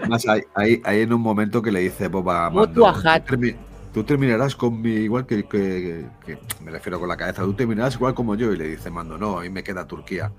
Además, 0.01 0.27
hay, 0.27 0.41
hay, 0.53 0.81
hay 0.85 1.01
en 1.01 1.11
un 1.13 1.21
momento 1.21 1.63
que 1.63 1.71
le 1.71 1.79
dice 1.79 2.07
Boba 2.09 2.45
a 2.45 2.49
Mutu 2.51 2.81
Mando, 2.81 2.87
a 2.87 3.13
Hat. 3.15 3.23
"Tú 3.25 3.33
termi- 3.35 3.55
Tú 3.91 4.03
terminarás 4.05 4.55
con 4.55 4.79
mi, 4.81 4.91
igual 4.91 5.25
que, 5.25 5.43
que- 5.43 6.05
que- 6.25 6.37
me 6.63 6.69
refiero 6.71 6.99
con 6.99 7.09
la 7.09 7.17
cabeza, 7.17 7.41
tú 7.41 7.53
terminarás 7.55 7.95
igual 7.95 8.13
como 8.13 8.35
yo. 8.35 8.53
Y 8.53 8.57
le 8.57 8.67
dice 8.69 8.89
Mando, 8.91 9.17
no, 9.17 9.39
a 9.39 9.41
mí 9.41 9.49
me 9.49 9.63
queda 9.63 9.85
Turquía. 9.87 10.31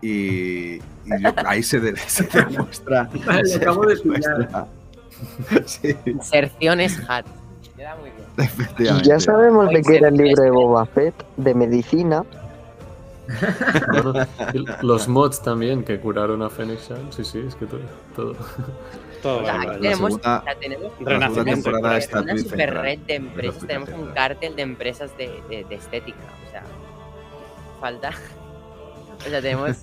Y, 0.00 0.76
y 0.76 0.80
yo- 1.20 1.32
ahí 1.46 1.62
se, 1.62 1.80
de- 1.80 1.96
se 1.96 2.24
demuestra. 2.24 3.08
Vale, 3.26 3.44
se 3.46 3.56
acabo 3.56 3.84
de 3.86 3.96
demuestra- 3.96 4.66
Sí, 5.66 5.96
Inserciones 6.06 6.98
Hat. 7.08 7.26
Queda 7.76 7.96
muy 7.96 8.10
bien. 8.10 9.02
Ya 9.02 9.18
sabemos 9.20 9.68
de 9.70 9.82
qué 9.82 9.96
era 9.96 10.08
el 10.08 10.16
libro 10.16 10.42
de. 10.42 10.50
Boba 10.50 10.86
Fett, 10.86 11.14
de 11.36 11.54
medicina. 11.54 12.24
Los 14.82 15.06
mods 15.08 15.42
también 15.42 15.84
que 15.84 15.98
curaron 16.00 16.42
a 16.42 16.48
Fennec 16.50 16.80
Shan. 16.80 17.12
Sí, 17.12 17.24
sí, 17.24 17.44
es 17.46 17.54
que 17.54 17.66
todo. 17.66 17.80
todo. 18.16 18.36
Todo 19.22 19.44
sea, 19.44 19.56
vale, 19.56 19.78
tenemos, 19.80 19.98
segunda- 20.14 20.44
La 21.00 21.28
segunda 21.28 21.44
temporada 21.52 21.98
está 21.98 22.20
una 22.22 22.38
super 22.38 22.74
red 22.74 22.98
de 23.00 23.14
Es 23.16 23.20
empresas, 23.20 23.66
tenemos 23.66 23.88
un 23.90 24.06
cártel 24.12 24.54
de 24.56 24.62
empresas 24.62 25.16
de, 25.18 25.42
de- 25.50 25.64
de 25.64 25.74
estética. 25.74 26.18
O 26.46 26.50
sea, 26.52 26.62
falta. 27.80 28.12
O 29.26 29.28
sea, 29.30 29.40
tenemos 29.42 29.76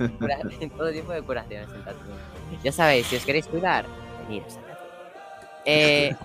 todo 0.77 0.91
tipo 0.91 1.11
de 1.11 1.21
curaciones 1.21 1.69
en 1.73 1.83
Tatooine. 1.83 2.19
Ya 2.63 2.71
sabéis, 2.71 3.07
si 3.07 3.15
os 3.17 3.25
queréis 3.25 3.47
cuidar, 3.47 3.85
veniros 4.27 4.53
a 4.57 4.61
Tatooine. 4.61 4.75
Eh, 5.65 6.15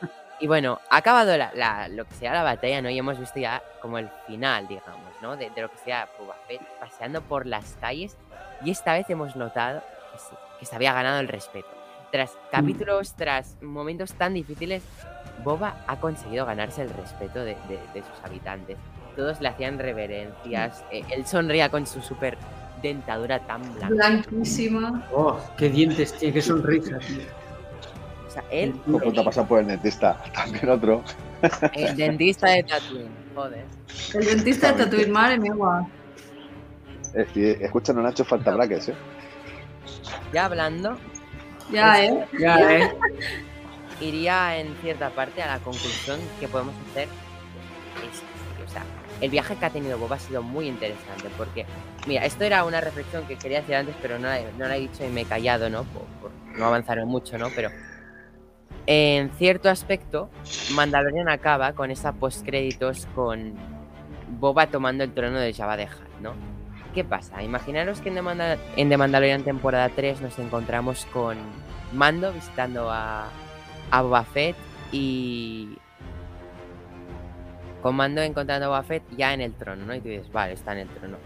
y 0.40 0.46
bueno, 0.46 0.80
ha 0.88 0.96
acabado 0.96 1.36
la, 1.36 1.50
la- 1.54 1.88
lo 1.88 2.04
que 2.06 2.14
sea 2.14 2.32
la 2.32 2.42
batalla, 2.42 2.80
¿no? 2.82 2.88
Y 2.90 2.98
hemos 2.98 3.18
visto 3.18 3.38
ya 3.38 3.62
como 3.82 3.98
el 3.98 4.08
final, 4.26 4.68
digamos, 4.68 5.10
¿no? 5.20 5.36
De, 5.36 5.50
de 5.50 5.60
lo 5.62 5.70
que 5.70 5.78
sea 5.78 6.08
Boba 6.18 6.36
Fett 6.46 6.60
paseando 6.78 7.20
por 7.22 7.46
las 7.46 7.76
calles. 7.80 8.16
Y 8.64 8.70
esta 8.70 8.92
vez 8.94 9.08
hemos 9.10 9.36
notado 9.36 9.82
que, 10.12 10.18
sí, 10.18 10.34
que 10.60 10.66
se 10.66 10.74
había 10.76 10.92
ganado 10.92 11.20
el 11.20 11.28
respeto. 11.28 11.68
Tras 12.10 12.32
capítulos, 12.50 13.14
tras 13.14 13.56
momentos 13.62 14.14
tan 14.14 14.34
difíciles, 14.34 14.82
Boba 15.44 15.76
ha 15.86 15.96
conseguido 16.00 16.44
ganarse 16.46 16.82
el 16.82 16.90
respeto 16.90 17.40
de, 17.40 17.54
de- 17.68 17.80
de 17.94 18.00
sus 18.02 18.24
habitantes. 18.24 18.76
Todos 19.16 19.40
le 19.40 19.48
hacían 19.48 19.78
reverencias. 19.78 20.84
eh, 20.90 21.04
él 21.10 21.26
sonría 21.26 21.68
con 21.68 21.86
su 21.86 22.00
super 22.02 22.36
dentadura 22.82 23.38
tan 23.46 23.62
blanca. 23.74 23.88
Blanquísima. 23.88 25.06
Oh, 25.12 25.38
qué 25.56 25.68
dientes 25.68 26.12
tiene, 26.14 26.34
qué 26.34 26.42
sonrisa, 26.42 26.98
tío. 26.98 27.22
O 28.26 28.30
sea, 28.30 28.44
él, 28.50 28.74
No 28.86 28.98
te 28.98 29.22
pasa 29.24 29.46
por 29.46 29.60
el 29.60 29.66
dentista. 29.66 30.22
También 30.34 30.68
otro. 30.68 31.02
el 31.74 31.96
dentista 31.96 32.48
de 32.48 32.62
Tatooine. 32.62 33.08
Joder. 33.34 33.64
El 34.14 34.24
dentista 34.24 34.72
de 34.72 34.84
Tatooine, 34.84 35.10
madre 35.10 35.38
mía, 35.38 35.52
guau. 35.54 35.86
Es 37.14 37.28
que, 37.28 37.52
escucha, 37.60 37.92
no 37.92 38.02
Nacho, 38.02 38.24
falta 38.24 38.54
brackets, 38.54 38.90
¿eh? 38.90 38.94
Ya 40.32 40.44
hablando, 40.44 40.96
Ya, 41.72 42.04
¿eh? 42.04 42.26
Ya, 42.38 42.76
eh. 42.78 42.90
iría 44.00 44.58
en 44.58 44.74
cierta 44.76 45.10
parte 45.10 45.42
a 45.42 45.46
la 45.48 45.58
conclusión 45.58 46.20
que 46.38 46.48
podemos 46.48 46.74
hacer. 46.90 47.08
El 49.20 49.30
viaje 49.30 49.56
que 49.56 49.66
ha 49.66 49.70
tenido 49.70 49.98
Boba 49.98 50.16
ha 50.16 50.18
sido 50.18 50.42
muy 50.42 50.66
interesante 50.66 51.28
porque, 51.36 51.66
mira, 52.06 52.24
esto 52.24 52.44
era 52.44 52.64
una 52.64 52.80
reflexión 52.80 53.26
que 53.26 53.36
quería 53.36 53.60
decir 53.60 53.74
antes, 53.74 53.94
pero 54.00 54.18
no 54.18 54.28
la, 54.28 54.40
no 54.58 54.66
la 54.68 54.76
he 54.76 54.80
dicho 54.80 55.04
y 55.04 55.08
me 55.10 55.22
he 55.22 55.24
callado, 55.26 55.68
¿no? 55.70 55.84
Por, 55.84 56.30
no 56.56 56.66
avanzar 56.66 57.04
mucho, 57.06 57.36
¿no? 57.38 57.48
Pero 57.54 57.70
en 58.86 59.30
cierto 59.38 59.68
aspecto, 59.68 60.30
Mandalorian 60.74 61.28
acaba 61.28 61.72
con 61.74 61.90
esa 61.90 62.12
postcréditos 62.12 63.06
con 63.14 63.54
Boba 64.38 64.66
tomando 64.68 65.04
el 65.04 65.12
trono 65.12 65.38
de 65.38 65.52
Jabba 65.52 65.76
de 65.76 65.88
¿no? 66.20 66.32
¿Qué 66.94 67.04
pasa? 67.04 67.42
Imaginaros 67.42 68.00
que 68.00 68.08
en 68.08 68.16
The, 68.16 68.22
Manda- 68.22 68.58
en 68.76 68.88
The 68.88 68.96
Mandalorian 68.96 69.44
temporada 69.44 69.90
3 69.90 70.20
nos 70.22 70.38
encontramos 70.38 71.06
con 71.12 71.36
Mando 71.92 72.32
visitando 72.32 72.90
a, 72.90 73.28
a 73.90 74.02
Boba 74.02 74.24
Fett 74.24 74.56
y 74.92 75.76
con 77.82 77.96
Mando 77.96 78.22
encontrando 78.22 78.66
a 78.66 78.68
Boba 78.68 78.82
Fett 78.82 79.02
ya 79.16 79.32
en 79.32 79.40
el 79.40 79.54
trono, 79.54 79.86
¿no? 79.86 79.94
Y 79.94 80.00
tú 80.00 80.08
dices, 80.08 80.30
vale, 80.32 80.52
está 80.52 80.72
en 80.72 80.78
el 80.78 80.88
trono. 80.88 81.16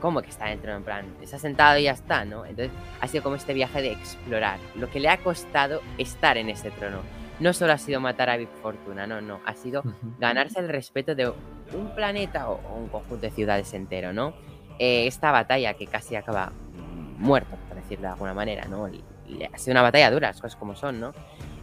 ¿Cómo 0.00 0.20
que 0.22 0.28
está 0.28 0.46
en 0.46 0.52
el 0.52 0.60
trono? 0.60 0.78
En 0.78 0.84
plan, 0.84 1.06
está 1.22 1.38
sentado 1.38 1.78
y 1.78 1.84
ya 1.84 1.92
está, 1.92 2.24
¿no? 2.24 2.44
Entonces 2.44 2.70
ha 3.00 3.08
sido 3.08 3.22
como 3.22 3.36
este 3.36 3.54
viaje 3.54 3.82
de 3.82 3.92
explorar. 3.92 4.58
Lo 4.74 4.90
que 4.90 5.00
le 5.00 5.08
ha 5.08 5.18
costado 5.18 5.80
estar 5.98 6.36
en 6.36 6.48
ese 6.48 6.70
trono. 6.70 7.00
No 7.40 7.52
solo 7.52 7.72
ha 7.72 7.78
sido 7.78 8.00
matar 8.00 8.30
a 8.30 8.36
Big 8.36 8.48
Fortuna, 8.62 9.06
no, 9.06 9.20
no. 9.20 9.40
Ha 9.44 9.54
sido 9.54 9.82
ganarse 10.18 10.58
el 10.60 10.68
respeto 10.68 11.14
de 11.14 11.28
un 11.28 11.94
planeta 11.94 12.48
o 12.48 12.54
o 12.54 12.78
un 12.78 12.88
conjunto 12.88 13.26
de 13.26 13.30
ciudades 13.30 13.72
entero, 13.74 14.12
¿no? 14.12 14.34
Eh, 14.78 15.06
esta 15.06 15.32
batalla 15.32 15.74
que 15.74 15.86
casi 15.86 16.16
acaba 16.16 16.52
muerto, 17.18 17.56
por 17.68 17.76
decirlo 17.76 18.02
de 18.02 18.12
alguna 18.12 18.34
manera, 18.34 18.66
¿no? 18.66 18.86
Ha 18.86 19.58
sido 19.58 19.72
una 19.72 19.82
batalla 19.82 20.10
dura, 20.10 20.28
las 20.28 20.40
cosas 20.40 20.56
como 20.56 20.76
son, 20.76 21.00
¿no? 21.00 21.12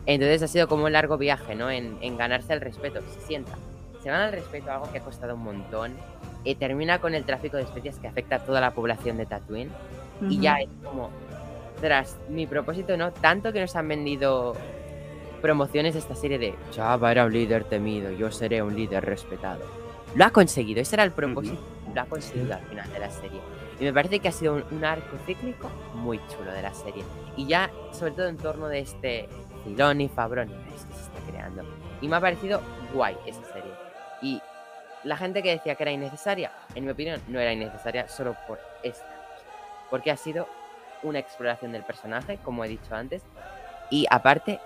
Entonces 0.05 0.43
ha 0.43 0.47
sido 0.47 0.67
como 0.67 0.85
un 0.85 0.91
largo 0.91 1.17
viaje, 1.17 1.55
¿no? 1.55 1.71
En, 1.71 1.97
en 2.01 2.17
ganarse 2.17 2.53
el 2.53 2.61
respeto, 2.61 2.99
que 3.01 3.09
se 3.09 3.21
sienta. 3.21 3.53
Se 4.03 4.09
gana 4.09 4.25
el 4.25 4.33
respeto, 4.33 4.69
algo 4.69 4.91
que 4.91 4.97
ha 4.97 5.01
costado 5.01 5.35
un 5.35 5.43
montón. 5.43 5.93
Y 6.43 6.55
termina 6.55 6.99
con 6.99 7.15
el 7.15 7.23
tráfico 7.23 7.55
de 7.55 7.63
especies 7.63 7.97
que 7.99 8.07
afecta 8.09 8.35
a 8.35 8.39
toda 8.39 8.59
la 8.59 8.71
población 8.71 9.15
de 9.15 9.25
Tatooine. 9.25 9.71
Y 10.29 10.39
ya 10.39 10.57
es 10.57 10.69
como, 10.83 11.09
tras 11.79 12.17
mi 12.29 12.45
propósito, 12.45 12.97
¿no? 12.97 13.13
Tanto 13.13 13.53
que 13.53 13.61
nos 13.61 13.75
han 13.77 13.87
vendido 13.87 14.55
promociones 15.41 15.93
de 15.93 15.99
esta 15.99 16.15
serie 16.15 16.37
de 16.37 16.55
Java 16.73 17.11
era 17.11 17.25
un 17.25 17.33
líder 17.33 17.65
temido, 17.65 18.11
yo 18.11 18.31
seré 18.31 18.61
un 18.61 18.75
líder 18.75 19.03
respetado. 19.03 19.61
Lo 20.15 20.25
ha 20.25 20.29
conseguido, 20.29 20.79
ese 20.79 20.95
era 20.95 21.03
el 21.03 21.11
propósito, 21.11 21.61
lo 21.93 22.01
ha 22.01 22.05
conseguido 22.05 22.53
al 22.53 22.61
final 22.61 22.91
de 22.91 22.99
la 22.99 23.09
serie. 23.09 23.41
Y 23.79 23.83
me 23.83 23.91
parece 23.91 24.19
que 24.19 24.29
ha 24.29 24.31
sido 24.31 24.53
un, 24.53 24.63
un 24.71 24.85
arco 24.85 25.17
cíclico 25.25 25.69
muy 25.95 26.19
chulo 26.29 26.51
de 26.51 26.61
la 26.61 26.73
serie. 26.73 27.03
Y 27.35 27.47
ya, 27.47 27.69
sobre 27.91 28.11
todo 28.11 28.27
en 28.27 28.37
torno 28.37 28.67
de 28.67 28.79
este 28.79 29.27
Filoni 29.63 30.07
Fabroni 30.07 30.53
que 30.53 30.77
se 30.77 30.87
está 30.87 31.19
creando. 31.29 31.63
Y 32.01 32.07
me 32.07 32.15
ha 32.17 32.21
parecido 32.21 32.61
guay 32.93 33.15
serie. 33.25 33.42
Y 34.23 34.41
la 35.03 35.17
gente 35.17 35.43
que 35.43 35.51
decía 35.51 35.75
que 35.75 35.83
era 35.83 35.91
innecesaria, 35.91 36.51
en 36.73 36.85
mi 36.85 36.91
opinión, 36.91 37.21
no 37.27 37.39
era 37.39 37.53
innecesaria 37.53 38.07
solo 38.07 38.35
por 38.47 38.59
esta. 38.81 39.05
Porque 39.91 40.09
ha 40.09 40.17
sido 40.17 40.47
una 41.03 41.19
exploración 41.19 41.73
del 41.73 41.83
personaje, 41.83 42.39
como 42.43 42.63
he 42.63 42.69
dicho 42.69 42.95
antes. 42.95 43.21
Y 43.91 44.07
aparte, 44.09 44.59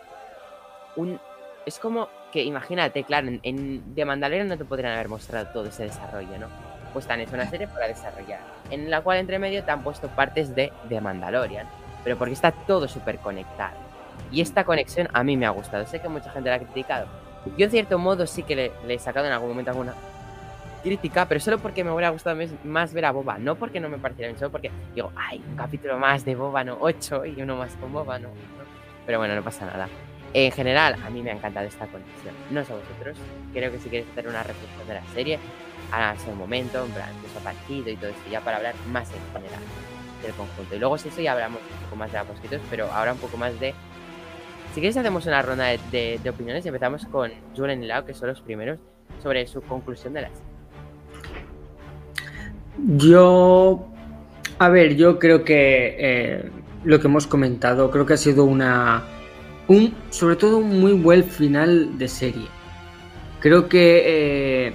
un 0.96 1.20
es 1.66 1.80
como 1.80 2.08
que 2.32 2.44
imagínate, 2.44 3.04
claro, 3.04 3.28
en, 3.28 3.42
en 3.44 3.94
The 3.94 4.06
Mandalorian 4.06 4.48
no 4.48 4.58
te 4.58 4.64
podrían 4.64 4.94
haber 4.94 5.10
mostrado 5.10 5.48
todo 5.48 5.66
ese 5.66 5.84
desarrollo, 5.84 6.38
¿no? 6.40 6.48
Pues 6.94 7.06
te 7.06 7.12
han 7.12 7.20
hecho 7.20 7.34
una 7.34 7.50
serie 7.50 7.68
para 7.68 7.88
desarrollar, 7.88 8.40
en 8.72 8.90
la 8.90 9.02
cual 9.02 9.18
entre 9.18 9.38
medio 9.38 9.62
te 9.66 9.72
han 9.72 9.84
puesto 9.84 10.08
partes 10.08 10.56
de 10.56 10.72
The 10.88 11.02
Mandalorian, 11.02 11.68
pero 12.06 12.18
porque 12.18 12.36
está 12.36 12.54
todo 12.54 12.88
súper 12.88 13.18
conectado. 13.18 13.76
Y 14.32 14.40
esta 14.40 14.64
conexión 14.64 15.10
a 15.12 15.24
mí 15.26 15.36
me 15.36 15.46
ha 15.46 15.50
gustado. 15.50 15.86
Sé 15.86 16.00
que 16.00 16.08
mucha 16.08 16.32
gente 16.32 16.50
la 16.50 16.56
ha 16.56 16.60
criticado. 16.60 17.08
Yo 17.58 17.66
en 17.66 17.72
cierto 17.72 18.00
modo 18.00 18.26
sí 18.28 18.44
que 18.44 18.56
le, 18.56 18.72
he 18.88 19.00
sacado 19.00 19.26
en 19.26 19.34
algún 19.34 19.50
momento 19.50 19.72
alguna 19.72 19.94
crítica, 20.84 21.28
pero 21.28 21.40
solo 21.40 21.58
porque 21.60 21.84
me 21.84 21.92
hubiera 21.92 22.10
gustado 22.10 22.38
más 22.64 22.94
ver 22.94 23.06
a 23.06 23.12
Boba, 23.12 23.38
no 23.38 23.56
porque 23.56 23.80
no 23.80 23.90
me 23.90 23.98
pareciera 23.98 24.30
bien, 24.30 24.40
solo 24.40 24.52
porque 24.52 24.72
digo, 24.96 25.12
ay, 25.16 25.44
un 25.48 25.56
capítulo 25.56 25.98
más 25.98 26.24
de 26.24 26.36
Boba, 26.36 26.64
no, 26.64 26.78
ocho 26.80 27.26
y 27.26 27.42
uno 27.42 27.56
más 27.56 27.74
con 27.76 27.92
Boba, 27.92 28.20
no. 28.20 28.30
Pero 29.06 29.20
bueno, 29.20 29.36
no 29.36 29.44
pasa 29.44 29.66
nada. 29.66 29.88
En 30.34 30.52
general, 30.52 30.96
a 31.04 31.10
mí 31.10 31.22
me 31.22 31.32
ha 31.32 31.34
encantado 31.34 31.66
esta 31.66 31.88
conexión. 31.88 32.36
No 32.52 32.64
sé 32.64 32.74
a 32.74 32.76
vosotros. 32.76 33.18
Creo 33.54 33.72
que 33.72 33.80
si 33.80 33.90
queréis 33.90 34.10
hacer 34.12 34.28
una 34.28 34.44
reflexión 34.44 34.88
de 34.88 34.94
la 34.94 35.06
serie, 35.14 35.40
ahora 35.92 36.14
es 36.14 36.28
el 36.28 36.36
momento, 36.36 36.84
en 36.84 36.92
plan, 36.92 37.10
os 37.26 37.42
ha 37.42 37.44
parecido 37.44 37.90
y 37.90 37.96
todo 37.96 38.10
eso, 38.10 38.20
ya 38.30 38.42
para 38.42 38.58
hablar 38.58 38.76
más 38.92 39.10
en 39.12 39.22
general 39.34 39.62
del 40.22 40.34
conjunto. 40.34 40.76
Y 40.76 40.80
luego, 40.80 40.98
si 40.98 41.10
eso, 41.10 41.22
ya 41.22 41.32
hablamos 41.32 41.62
un 41.62 41.86
poco 41.86 41.96
más 41.96 42.12
de 42.12 42.18
ambos 42.18 42.36
mosquitos, 42.36 42.62
pero 42.70 42.92
ahora 42.92 43.14
un 43.14 43.20
poco 43.20 43.38
más 43.38 43.58
de. 43.60 43.74
Si 44.78 44.82
queréis, 44.82 44.98
hacemos 44.98 45.26
una 45.26 45.42
ronda 45.42 45.64
de, 45.66 45.80
de- 45.92 46.20
de 46.24 46.30
opiniones 46.30 46.64
empezamos 46.64 47.04
con 47.08 47.32
Julen 47.56 47.84
y 47.84 47.88
Lau, 47.88 48.06
que 48.06 48.14
son 48.14 48.28
los 48.30 48.42
primeros, 48.42 48.78
sobre 49.24 49.48
su 49.48 49.60
conclusión 49.64 50.14
de 50.14 50.22
la 50.22 50.28
serie. 50.28 50.44
Yo, 52.96 53.88
a 54.60 54.70
ver, 54.70 54.96
yo 54.96 55.18
creo 55.18 55.44
que 55.44 55.96
eh, 55.98 56.52
lo 56.84 57.00
que 57.00 57.08
hemos 57.08 57.26
comentado, 57.26 57.90
creo 57.90 58.06
que 58.06 58.14
ha 58.14 58.18
sido 58.18 58.44
una, 58.44 59.02
un, 59.68 59.96
sobre 60.12 60.36
todo 60.36 60.60
un 60.60 60.80
muy 60.80 60.94
buen 60.94 61.24
final 61.24 61.98
de 61.98 62.08
serie. 62.08 62.48
Creo 63.40 63.68
que 63.68 64.04
eh, 64.68 64.74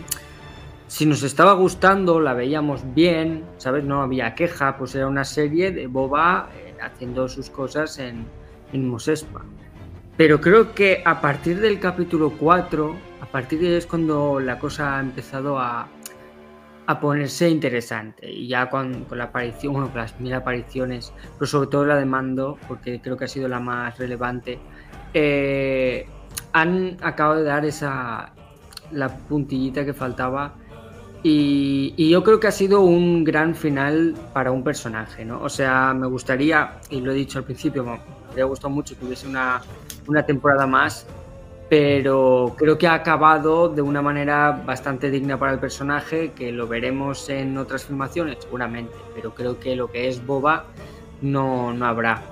si 0.88 1.06
nos 1.06 1.22
estaba 1.22 1.52
gustando, 1.52 2.18
la 2.18 2.34
veíamos 2.34 2.82
bien, 2.92 3.44
¿sabes? 3.56 3.84
No 3.84 4.02
había 4.02 4.34
queja, 4.34 4.76
pues 4.76 4.96
era 4.96 5.06
una 5.06 5.22
serie 5.22 5.70
de 5.70 5.86
Boba 5.86 6.50
eh, 6.56 6.74
haciendo 6.82 7.28
sus 7.28 7.48
cosas 7.50 8.00
en, 8.00 8.26
en 8.72 8.88
Mosespa. 8.88 9.44
Pero 10.22 10.40
creo 10.40 10.72
que 10.72 11.02
a 11.04 11.20
partir 11.20 11.58
del 11.58 11.80
capítulo 11.80 12.34
4, 12.38 12.96
a 13.22 13.26
partir 13.26 13.58
de 13.58 13.66
ahí 13.66 13.74
es 13.74 13.86
cuando 13.88 14.38
la 14.38 14.56
cosa 14.56 14.96
ha 14.96 15.00
empezado 15.00 15.58
a, 15.58 15.88
a 16.86 17.00
ponerse 17.00 17.50
interesante. 17.50 18.30
Y 18.30 18.46
ya 18.46 18.70
con, 18.70 19.04
con 19.06 19.18
la 19.18 19.24
aparición, 19.24 19.72
bueno, 19.72 19.90
las 19.92 20.20
mil 20.20 20.32
apariciones, 20.32 21.12
pero 21.36 21.46
sobre 21.46 21.70
todo 21.70 21.86
la 21.86 21.96
de 21.96 22.04
Mando, 22.04 22.56
porque 22.68 23.00
creo 23.00 23.16
que 23.16 23.24
ha 23.24 23.28
sido 23.28 23.48
la 23.48 23.58
más 23.58 23.98
relevante, 23.98 24.60
eh, 25.12 26.06
han 26.52 26.98
acabado 27.02 27.40
de 27.40 27.44
dar 27.46 27.64
esa 27.64 28.32
la 28.92 29.08
puntillita 29.08 29.84
que 29.84 29.92
faltaba. 29.92 30.54
Y, 31.24 32.08
yo 32.08 32.22
creo 32.22 32.38
que 32.38 32.46
ha 32.46 32.52
sido 32.52 32.82
un 32.82 33.24
gran 33.24 33.56
final 33.56 34.14
para 34.32 34.52
un 34.52 34.62
personaje, 34.62 35.24
¿no? 35.24 35.42
O 35.42 35.48
sea, 35.48 35.92
me 35.94 36.06
gustaría, 36.06 36.78
y 36.90 37.00
lo 37.00 37.10
he 37.10 37.14
dicho 37.14 37.40
al 37.40 37.44
principio, 37.44 37.82
me 37.82 37.98
habría 38.28 38.44
gustado 38.44 38.70
mucho 38.70 38.96
que 38.96 39.04
hubiese 39.04 39.28
una, 39.28 39.60
una 40.06 40.24
temporada 40.24 40.66
más, 40.66 41.06
pero 41.68 42.54
creo 42.58 42.76
que 42.76 42.86
ha 42.86 42.94
acabado 42.94 43.68
de 43.68 43.82
una 43.82 44.02
manera 44.02 44.62
bastante 44.66 45.10
digna 45.10 45.38
para 45.38 45.52
el 45.52 45.58
personaje, 45.58 46.32
que 46.32 46.52
lo 46.52 46.66
veremos 46.68 47.28
en 47.30 47.56
otras 47.56 47.84
filmaciones, 47.84 48.38
seguramente, 48.40 48.94
pero 49.14 49.34
creo 49.34 49.58
que 49.58 49.74
lo 49.74 49.90
que 49.90 50.08
es 50.08 50.24
Boba 50.24 50.66
no, 51.22 51.72
no 51.72 51.86
habrá. 51.86 52.22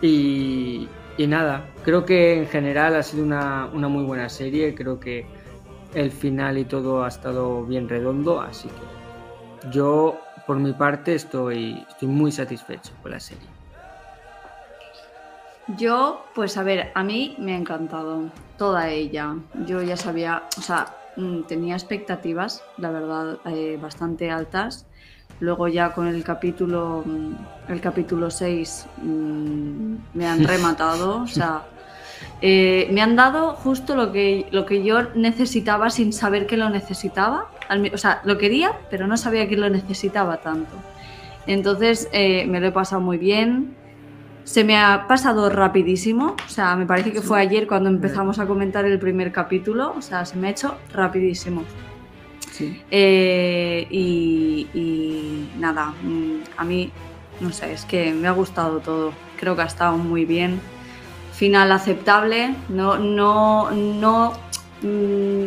Y, 0.00 0.88
y 1.18 1.26
nada, 1.26 1.66
creo 1.84 2.04
que 2.04 2.38
en 2.38 2.46
general 2.46 2.96
ha 2.96 3.02
sido 3.02 3.24
una, 3.24 3.68
una 3.72 3.88
muy 3.88 4.04
buena 4.04 4.28
serie, 4.28 4.74
creo 4.74 5.00
que 5.00 5.26
el 5.94 6.10
final 6.10 6.58
y 6.58 6.64
todo 6.64 7.04
ha 7.04 7.08
estado 7.08 7.64
bien 7.64 7.88
redondo, 7.88 8.40
así 8.40 8.68
que 8.68 9.70
yo 9.70 10.18
por 10.46 10.58
mi 10.58 10.72
parte 10.72 11.14
estoy, 11.14 11.84
estoy 11.88 12.08
muy 12.08 12.30
satisfecho 12.30 12.92
con 13.02 13.10
la 13.10 13.20
serie. 13.20 13.55
Yo, 15.68 16.24
pues 16.34 16.56
a 16.56 16.62
ver, 16.62 16.92
a 16.94 17.02
mí 17.02 17.34
me 17.38 17.54
ha 17.54 17.56
encantado 17.56 18.30
toda 18.56 18.88
ella. 18.90 19.34
Yo 19.66 19.82
ya 19.82 19.96
sabía, 19.96 20.44
o 20.56 20.60
sea, 20.60 20.94
mm, 21.16 21.42
tenía 21.42 21.74
expectativas, 21.74 22.62
la 22.78 22.90
verdad, 22.90 23.38
eh, 23.46 23.78
bastante 23.80 24.30
altas. 24.30 24.86
Luego 25.40 25.68
ya 25.68 25.92
con 25.92 26.06
el 26.06 26.22
capítulo, 26.22 27.02
mm, 27.04 27.72
el 27.72 27.80
capítulo 27.80 28.30
6 28.30 28.86
mm, 29.02 29.94
me 30.14 30.26
han 30.26 30.44
rematado, 30.46 31.22
o 31.22 31.26
sea, 31.26 31.64
eh, 32.40 32.88
me 32.92 33.02
han 33.02 33.16
dado 33.16 33.54
justo 33.54 33.96
lo 33.96 34.12
que, 34.12 34.46
lo 34.50 34.66
que 34.66 34.82
yo 34.82 35.02
necesitaba 35.14 35.90
sin 35.90 36.12
saber 36.12 36.46
que 36.46 36.56
lo 36.56 36.70
necesitaba. 36.70 37.48
O 37.92 37.98
sea, 37.98 38.20
lo 38.24 38.38
quería, 38.38 38.72
pero 38.90 39.06
no 39.06 39.16
sabía 39.16 39.48
que 39.48 39.56
lo 39.56 39.68
necesitaba 39.68 40.38
tanto. 40.38 40.76
Entonces 41.46 42.08
eh, 42.12 42.46
me 42.46 42.60
lo 42.60 42.68
he 42.68 42.72
pasado 42.72 43.00
muy 43.00 43.18
bien. 43.18 43.76
Se 44.46 44.62
me 44.62 44.78
ha 44.78 45.08
pasado 45.08 45.50
rapidísimo, 45.50 46.36
o 46.46 46.48
sea, 46.48 46.76
me 46.76 46.86
parece 46.86 47.12
que 47.12 47.20
fue 47.20 47.40
ayer 47.40 47.66
cuando 47.66 47.88
empezamos 47.88 48.38
a 48.38 48.46
comentar 48.46 48.84
el 48.84 48.96
primer 48.96 49.32
capítulo, 49.32 49.92
o 49.98 50.00
sea, 50.00 50.24
se 50.24 50.36
me 50.36 50.46
ha 50.46 50.50
hecho 50.52 50.76
rapidísimo. 50.92 51.64
Sí. 52.52 52.80
Eh, 52.92 53.88
y, 53.90 54.68
y 54.72 55.50
nada, 55.58 55.92
mm, 56.00 56.58
a 56.58 56.64
mí, 56.64 56.92
no 57.40 57.50
sé, 57.50 57.72
es 57.72 57.84
que 57.86 58.14
me 58.14 58.28
ha 58.28 58.30
gustado 58.30 58.78
todo, 58.78 59.12
creo 59.36 59.56
que 59.56 59.62
ha 59.62 59.66
estado 59.66 59.98
muy 59.98 60.24
bien. 60.24 60.60
Final 61.32 61.72
aceptable, 61.72 62.54
no, 62.68 62.98
no, 62.98 63.72
no 63.72 64.32
mm, 64.80 65.46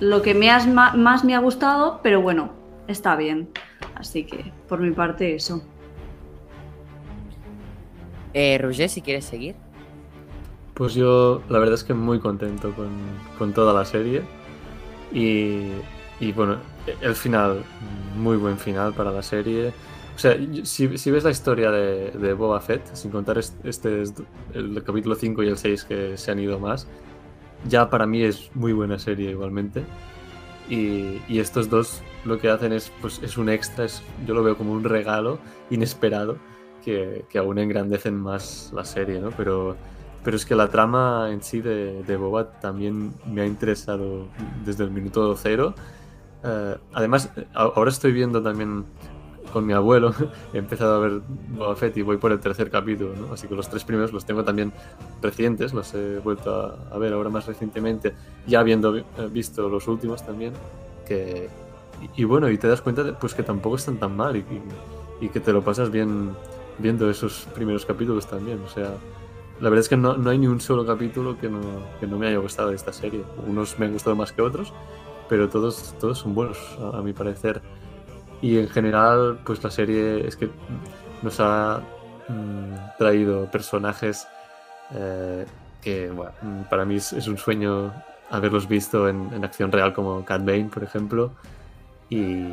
lo 0.00 0.20
que 0.20 0.34
me 0.34 0.50
has, 0.50 0.66
más 0.66 1.24
me 1.24 1.34
ha 1.34 1.38
gustado, 1.38 2.00
pero 2.02 2.20
bueno, 2.20 2.50
está 2.86 3.16
bien. 3.16 3.48
Así 3.94 4.24
que 4.24 4.52
por 4.68 4.80
mi 4.80 4.90
parte 4.90 5.34
eso. 5.34 5.62
Eh, 8.38 8.58
Roger, 8.58 8.90
si 8.90 9.00
quieres 9.00 9.24
seguir. 9.24 9.54
Pues 10.74 10.92
yo, 10.92 11.40
la 11.48 11.58
verdad 11.58 11.74
es 11.74 11.84
que 11.84 11.94
muy 11.94 12.20
contento 12.20 12.74
con, 12.74 12.90
con 13.38 13.54
toda 13.54 13.72
la 13.72 13.86
serie. 13.86 14.20
Y, 15.10 15.68
y 16.20 16.32
bueno, 16.34 16.58
el 17.00 17.14
final, 17.14 17.64
muy 18.14 18.36
buen 18.36 18.58
final 18.58 18.92
para 18.92 19.10
la 19.10 19.22
serie. 19.22 19.72
O 20.14 20.18
sea, 20.18 20.36
si, 20.64 20.86
ves 20.86 21.24
la 21.24 21.30
historia 21.30 21.70
de, 21.70 22.34
Boba 22.34 22.60
Fett, 22.60 22.82
sin 22.94 23.10
contar 23.10 23.38
est- 23.38 23.64
este, 23.64 24.02
es 24.02 24.12
el 24.52 24.82
capítulo 24.84 25.14
5 25.14 25.42
y 25.42 25.48
el 25.48 25.56
6 25.56 25.84
que 25.84 26.18
se 26.18 26.30
han 26.30 26.38
ido 26.38 26.58
más, 26.58 26.86
ya 27.66 27.88
para 27.88 28.06
mí 28.06 28.22
es 28.22 28.50
muy 28.54 28.74
buena 28.74 28.98
serie 28.98 29.30
igualmente. 29.30 29.82
Y, 30.68 31.22
y 31.26 31.38
estos 31.38 31.70
dos 31.70 32.02
lo 32.26 32.38
que 32.38 32.50
hacen 32.50 32.74
es, 32.74 32.92
pues, 33.00 33.18
es 33.22 33.38
un 33.38 33.48
extra, 33.48 33.86
es, 33.86 34.02
yo 34.26 34.34
lo 34.34 34.42
veo 34.42 34.58
como 34.58 34.72
un 34.72 34.84
regalo 34.84 35.38
inesperado 35.70 36.36
que, 36.86 37.26
que 37.28 37.38
aún 37.38 37.58
engrandecen 37.58 38.16
más 38.16 38.72
la 38.74 38.84
serie, 38.86 39.20
¿no? 39.20 39.30
Pero, 39.36 39.76
pero 40.24 40.36
es 40.38 40.46
que 40.46 40.54
la 40.56 40.68
trama 40.70 41.28
en 41.32 41.42
sí 41.42 41.60
de, 41.60 42.02
de 42.04 42.16
Boba 42.16 42.60
también 42.60 43.12
me 43.26 43.42
ha 43.42 43.46
interesado 43.46 44.28
desde 44.64 44.84
el 44.84 44.92
minuto 44.92 45.36
cero. 45.36 45.74
Eh, 46.44 46.76
además, 46.94 47.30
ahora 47.54 47.90
estoy 47.90 48.12
viendo 48.12 48.42
también 48.42 48.84
con 49.52 49.66
mi 49.66 49.72
abuelo, 49.72 50.14
he 50.54 50.58
empezado 50.58 50.96
a 50.96 50.98
ver 51.08 51.22
Boba 51.50 51.76
Fett 51.76 51.96
y 51.96 52.02
voy 52.02 52.18
por 52.18 52.32
el 52.32 52.40
tercer 52.40 52.70
capítulo, 52.70 53.14
¿no? 53.16 53.32
Así 53.32 53.48
que 53.48 53.54
los 53.54 53.68
tres 53.68 53.84
primeros 53.84 54.12
los 54.12 54.24
tengo 54.26 54.44
también 54.44 54.72
recientes, 55.22 55.72
los 55.74 55.94
he 55.94 56.18
vuelto 56.18 56.54
a, 56.54 56.94
a 56.94 56.98
ver 56.98 57.12
ahora 57.12 57.30
más 57.30 57.46
recientemente, 57.46 58.14
ya 58.46 58.60
habiendo 58.60 58.96
eh, 58.96 59.04
visto 59.30 59.68
los 59.68 59.88
últimos 59.88 60.24
también, 60.24 60.52
que... 61.06 61.50
Y, 62.16 62.22
y 62.22 62.24
bueno, 62.24 62.50
y 62.50 62.58
te 62.58 62.68
das 62.68 62.82
cuenta 62.82 63.02
de, 63.04 63.12
pues 63.14 63.34
que 63.34 63.42
tampoco 63.42 63.76
están 63.76 63.98
tan 63.98 64.16
mal 64.16 64.36
y, 64.36 64.40
y- 64.40 64.62
y 65.18 65.28
que 65.30 65.40
te 65.40 65.52
lo 65.52 65.62
pasas 65.64 65.90
bien 65.90 66.36
viendo 66.78 67.10
esos 67.10 67.46
primeros 67.54 67.84
capítulos 67.86 68.26
también, 68.26 68.60
o 68.64 68.68
sea... 68.68 68.94
La 69.58 69.70
verdad 69.70 69.80
es 69.84 69.88
que 69.88 69.96
no, 69.96 70.18
no 70.18 70.28
hay 70.28 70.36
ni 70.36 70.46
un 70.46 70.60
solo 70.60 70.84
capítulo 70.84 71.38
que 71.38 71.48
no, 71.48 71.60
que 71.98 72.06
no 72.06 72.18
me 72.18 72.26
haya 72.26 72.36
gustado 72.36 72.68
de 72.68 72.76
esta 72.76 72.92
serie. 72.92 73.24
Unos 73.46 73.78
me 73.78 73.86
han 73.86 73.94
gustado 73.94 74.14
más 74.14 74.30
que 74.30 74.42
otros, 74.42 74.70
pero 75.30 75.48
todos, 75.48 75.94
todos 75.98 76.18
son 76.18 76.34
buenos, 76.34 76.58
a, 76.78 76.98
a 76.98 77.00
mi 77.02 77.14
parecer. 77.14 77.62
Y 78.42 78.58
en 78.58 78.68
general, 78.68 79.38
pues 79.46 79.64
la 79.64 79.70
serie 79.70 80.26
es 80.26 80.36
que 80.36 80.50
nos 81.22 81.40
ha 81.40 81.80
mm, 82.28 82.98
traído 82.98 83.50
personajes 83.50 84.28
eh, 84.94 85.46
que, 85.80 86.10
bueno, 86.10 86.32
mm, 86.42 86.62
para 86.68 86.84
mí 86.84 86.96
es, 86.96 87.14
es 87.14 87.26
un 87.26 87.38
sueño 87.38 87.94
haberlos 88.30 88.68
visto 88.68 89.08
en, 89.08 89.32
en 89.32 89.42
acción 89.42 89.72
real, 89.72 89.94
como 89.94 90.22
Cat 90.24 90.44
Bane, 90.44 90.68
por 90.72 90.84
ejemplo. 90.84 91.32
Y, 92.10 92.44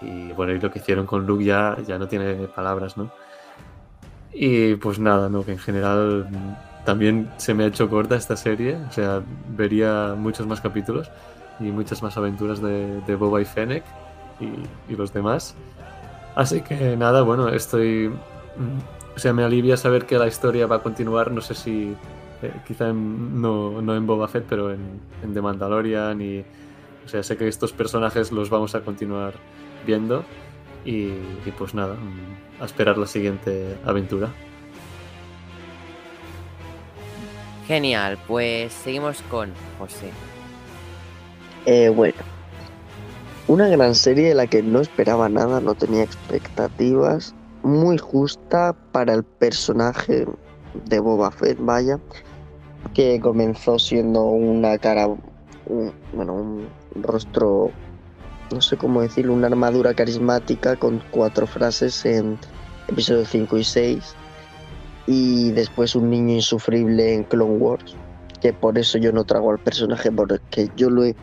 y, 0.00 0.32
bueno, 0.36 0.52
y 0.52 0.60
lo 0.60 0.70
que 0.70 0.80
hicieron 0.80 1.06
con 1.06 1.24
Luke 1.24 1.44
ya, 1.44 1.76
ya 1.86 1.98
no 1.98 2.08
tiene 2.08 2.48
palabras, 2.48 2.96
¿no? 2.96 3.10
Y 4.40 4.76
pues 4.76 4.98
nada, 5.00 5.28
¿no? 5.28 5.44
Que 5.44 5.52
en 5.52 5.58
general 5.58 6.28
también 6.84 7.28
se 7.38 7.54
me 7.54 7.64
ha 7.64 7.66
hecho 7.66 7.88
corta 7.90 8.14
esta 8.16 8.36
serie. 8.36 8.76
O 8.88 8.92
sea, 8.92 9.20
vería 9.56 10.14
muchos 10.16 10.46
más 10.46 10.60
capítulos 10.60 11.10
y 11.58 11.64
muchas 11.64 12.02
más 12.02 12.16
aventuras 12.16 12.62
de, 12.62 13.16
Boba 13.16 13.40
y 13.40 13.44
Fennec 13.44 13.82
y, 14.40 14.92
y 14.92 14.96
los 14.96 15.12
demás. 15.12 15.56
Así 16.36 16.60
que 16.60 16.96
nada, 16.96 17.22
bueno, 17.22 17.48
estoy. 17.48 18.08
mm, 18.10 19.16
O 19.16 19.18
sea, 19.18 19.32
me 19.32 19.42
alivia 19.42 19.76
saber 19.76 20.06
que 20.06 20.16
la 20.18 20.28
historia 20.28 20.66
va 20.68 20.76
a 20.76 20.82
continuar. 20.82 21.32
No 21.32 21.40
sé 21.40 21.54
si. 21.54 21.96
eh, 22.42 22.52
quizá 22.66 22.88
en- 22.90 23.40
no, 23.42 23.82
no 23.82 23.96
en 23.96 24.06
Boba 24.06 24.28
Fett, 24.28 24.44
pero 24.48 24.70
en, 24.72 25.00
en 25.24 25.34
The 25.34 25.40
Mandalorian. 25.42 26.20
Y, 26.22 26.44
o 27.04 27.08
sea, 27.08 27.24
sé 27.24 27.36
que 27.36 27.48
estos 27.48 27.72
personajes 27.72 28.30
los 28.30 28.50
vamos 28.50 28.76
a 28.76 28.82
continuar 28.82 29.34
viendo. 29.84 30.24
Y, 30.84 31.06
y 31.44 31.52
pues 31.58 31.74
nada, 31.74 31.94
mm, 31.94 32.47
a 32.60 32.64
esperar 32.64 32.98
la 32.98 33.06
siguiente 33.06 33.76
aventura. 33.84 34.30
Genial, 37.66 38.18
pues 38.26 38.72
seguimos 38.72 39.22
con 39.30 39.50
José. 39.78 40.10
Eh, 41.66 41.90
bueno, 41.90 42.16
una 43.46 43.68
gran 43.68 43.94
serie 43.94 44.28
de 44.28 44.34
la 44.34 44.46
que 44.46 44.62
no 44.62 44.80
esperaba 44.80 45.28
nada, 45.28 45.60
no 45.60 45.74
tenía 45.74 46.02
expectativas, 46.02 47.34
muy 47.62 47.98
justa 47.98 48.74
para 48.92 49.12
el 49.12 49.22
personaje 49.24 50.26
de 50.86 51.00
Boba 51.00 51.30
Fett, 51.30 51.58
vaya. 51.60 51.98
que 52.94 53.20
comenzó 53.20 53.78
siendo 53.78 54.24
una 54.24 54.78
cara, 54.78 55.08
un- 55.08 55.92
bueno, 56.14 56.32
un 56.34 56.68
rostro, 57.02 57.70
no 58.52 58.60
sé 58.60 58.76
cómo 58.76 59.02
decirlo, 59.02 59.32
una 59.32 59.48
armadura 59.48 59.94
carismática 59.94 60.76
con 60.76 61.02
cuatro 61.10 61.46
frases 61.46 62.04
en 62.04 62.38
episodios 62.88 63.28
5 63.28 63.58
y 63.58 63.64
6 63.64 64.14
y 65.06 65.50
después 65.52 65.94
un 65.94 66.10
niño 66.10 66.34
insufrible 66.34 67.14
en 67.14 67.24
Clone 67.24 67.56
Wars, 67.56 67.96
que 68.40 68.52
por 68.52 68.78
eso 68.78 68.98
yo 68.98 69.10
no 69.12 69.24
trago 69.24 69.50
al 69.50 69.58
personaje, 69.58 70.12
porque 70.12 70.70
yo 70.76 70.90
lo 70.90 71.04
he 71.04 71.16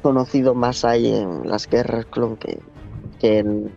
conocido 0.00 0.54
más 0.54 0.84
ahí 0.84 1.12
en 1.12 1.48
las 1.48 1.68
guerras 1.68 2.06
clon 2.06 2.36
que, 2.36 2.60
en 3.20 3.72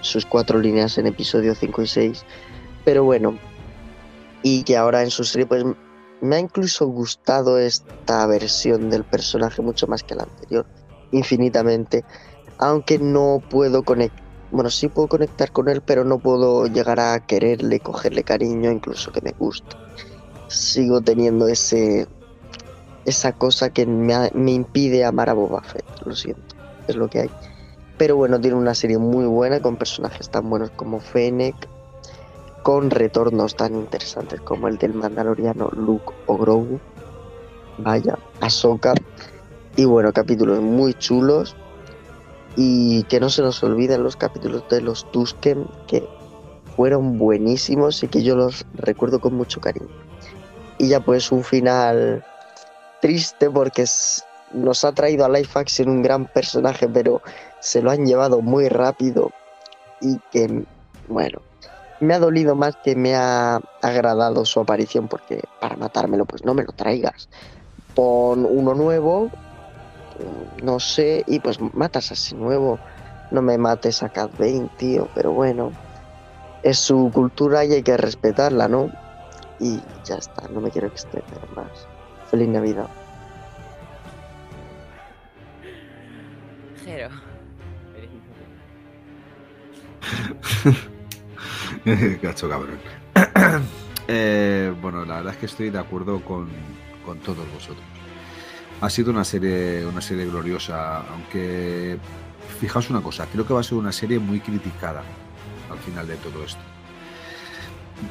sus 0.00 0.24
cuatro 0.26 0.58
líneas 0.58 0.98
en 0.98 1.06
episodio 1.06 1.54
5 1.54 1.82
y 1.82 1.86
6. 1.86 2.24
Pero 2.84 3.04
bueno, 3.04 3.38
y 4.42 4.62
que 4.64 4.76
ahora 4.76 5.02
en 5.02 5.10
su 5.10 5.24
serie 5.24 5.46
pues 5.46 5.64
me 6.20 6.36
ha 6.36 6.38
incluso 6.38 6.86
gustado 6.86 7.58
esta 7.58 8.26
versión 8.26 8.90
del 8.90 9.04
personaje 9.04 9.62
mucho 9.62 9.86
más 9.86 10.02
que 10.02 10.14
la 10.14 10.24
anterior, 10.24 10.66
infinitamente, 11.14 12.06
aunque 12.58 12.98
no 12.98 13.44
puedo 13.48 13.84
conectar, 13.84 14.24
bueno, 14.50 14.70
sí 14.70 14.88
puedo 14.88 15.08
conectar 15.08 15.52
con 15.52 15.68
él, 15.68 15.82
pero 15.82 16.04
no 16.04 16.20
puedo 16.20 16.66
llegar 16.68 17.00
a 17.00 17.20
quererle, 17.20 17.80
cogerle 17.80 18.24
cariño, 18.24 18.70
incluso 18.72 19.12
que 19.12 19.22
me 19.22 19.32
guste. 19.38 19.76
Sigo 20.48 21.02
teniendo 21.02 21.48
ese 21.48 22.08
esa 23.04 23.32
cosa 23.32 23.70
que 23.70 23.86
me, 23.86 24.14
ha- 24.14 24.30
me 24.34 24.52
impide 24.52 25.04
amar 25.04 25.28
a 25.30 25.34
Boba 25.34 25.62
Fett, 25.62 25.86
lo 26.04 26.14
siento, 26.14 26.56
es 26.86 26.96
lo 26.96 27.08
que 27.08 27.20
hay. 27.20 27.34
Pero 27.96 28.16
bueno, 28.16 28.40
tiene 28.40 28.56
una 28.56 28.74
serie 28.74 28.98
muy 28.98 29.26
buena 29.26 29.60
con 29.60 29.78
personajes 29.78 30.30
tan 30.30 30.48
buenos 30.50 30.70
como 30.76 31.00
Fennec, 31.00 31.70
con 32.62 32.90
retornos 32.90 33.56
tan 33.56 33.74
interesantes 33.76 34.40
como 34.42 34.68
el 34.68 34.78
del 34.78 34.94
mandaloriano 34.94 35.68
Luke 35.72 36.14
o 36.26 36.38
Grogu. 36.38 36.82
Vaya, 37.76 38.14
Ahsoka. 38.40 38.94
Y 39.76 39.84
bueno, 39.84 40.12
capítulos 40.12 40.60
muy 40.60 40.94
chulos. 40.94 41.56
Y 42.56 43.02
que 43.04 43.18
no 43.18 43.30
se 43.30 43.42
nos 43.42 43.62
olviden 43.64 44.04
los 44.04 44.16
capítulos 44.16 44.62
de 44.68 44.80
los 44.80 45.10
Tusken, 45.10 45.66
que 45.88 46.06
fueron 46.76 47.18
buenísimos 47.18 48.02
y 48.02 48.08
que 48.08 48.22
yo 48.22 48.36
los 48.36 48.64
recuerdo 48.74 49.20
con 49.20 49.34
mucho 49.34 49.60
cariño. 49.60 49.88
Y 50.78 50.88
ya 50.88 51.00
pues 51.00 51.32
un 51.32 51.42
final 51.42 52.24
triste 53.00 53.50
porque 53.50 53.84
nos 54.52 54.84
ha 54.84 54.92
traído 54.92 55.24
a 55.24 55.28
Life 55.28 55.58
Action 55.58 55.88
un 55.88 56.02
gran 56.02 56.26
personaje, 56.26 56.88
pero 56.88 57.22
se 57.60 57.82
lo 57.82 57.90
han 57.90 58.06
llevado 58.06 58.40
muy 58.40 58.68
rápido 58.68 59.32
y 60.00 60.18
que, 60.30 60.64
bueno, 61.08 61.40
me 62.00 62.14
ha 62.14 62.18
dolido 62.18 62.54
más 62.54 62.76
que 62.76 62.96
me 62.96 63.14
ha 63.14 63.60
agradado 63.82 64.44
su 64.44 64.60
aparición 64.60 65.08
porque 65.08 65.42
para 65.60 65.76
matármelo 65.76 66.24
pues 66.24 66.44
no 66.44 66.54
me 66.54 66.64
lo 66.64 66.72
traigas. 66.72 67.28
Pon 67.94 68.44
uno 68.44 68.74
nuevo, 68.74 69.30
no 70.62 70.80
sé, 70.80 71.24
y 71.26 71.40
pues 71.40 71.60
matas 71.60 72.10
a 72.10 72.14
ese 72.14 72.34
nuevo. 72.34 72.78
No 73.30 73.42
me 73.42 73.58
mates 73.58 74.02
a 74.02 74.08
Cat 74.08 74.36
Bane, 74.38 74.68
tío, 74.76 75.08
pero 75.14 75.32
bueno, 75.32 75.72
es 76.62 76.78
su 76.78 77.10
cultura 77.12 77.64
y 77.64 77.72
hay 77.72 77.82
que 77.82 77.96
respetarla, 77.96 78.68
¿no? 78.68 78.90
Y 79.60 79.80
ya 80.04 80.16
está, 80.16 80.48
no 80.48 80.60
me 80.60 80.70
quiero 80.70 80.88
extender 80.88 81.24
más. 81.54 81.88
Feliz 82.30 82.48
Navidad. 82.48 82.88
Jero. 86.84 87.08
Gacho 92.22 92.48
cabrón. 92.48 92.78
Eh, 94.06 94.70
bueno, 94.82 95.02
la 95.06 95.16
verdad 95.16 95.32
es 95.32 95.38
que 95.38 95.46
estoy 95.46 95.70
de 95.70 95.78
acuerdo 95.78 96.22
con, 96.22 96.50
con 97.06 97.18
todos 97.20 97.50
vosotros. 97.54 97.93
Ha 98.80 98.90
sido 98.90 99.10
una 99.10 99.24
serie, 99.24 99.86
una 99.86 100.00
serie 100.00 100.26
gloriosa, 100.26 100.98
aunque 101.08 101.98
fijaos 102.60 102.90
una 102.90 103.00
cosa, 103.00 103.26
creo 103.26 103.46
que 103.46 103.54
va 103.54 103.60
a 103.60 103.62
ser 103.62 103.78
una 103.78 103.92
serie 103.92 104.18
muy 104.18 104.40
criticada 104.40 105.02
al 105.70 105.78
final 105.78 106.06
de 106.06 106.16
todo 106.16 106.44
esto. 106.44 106.60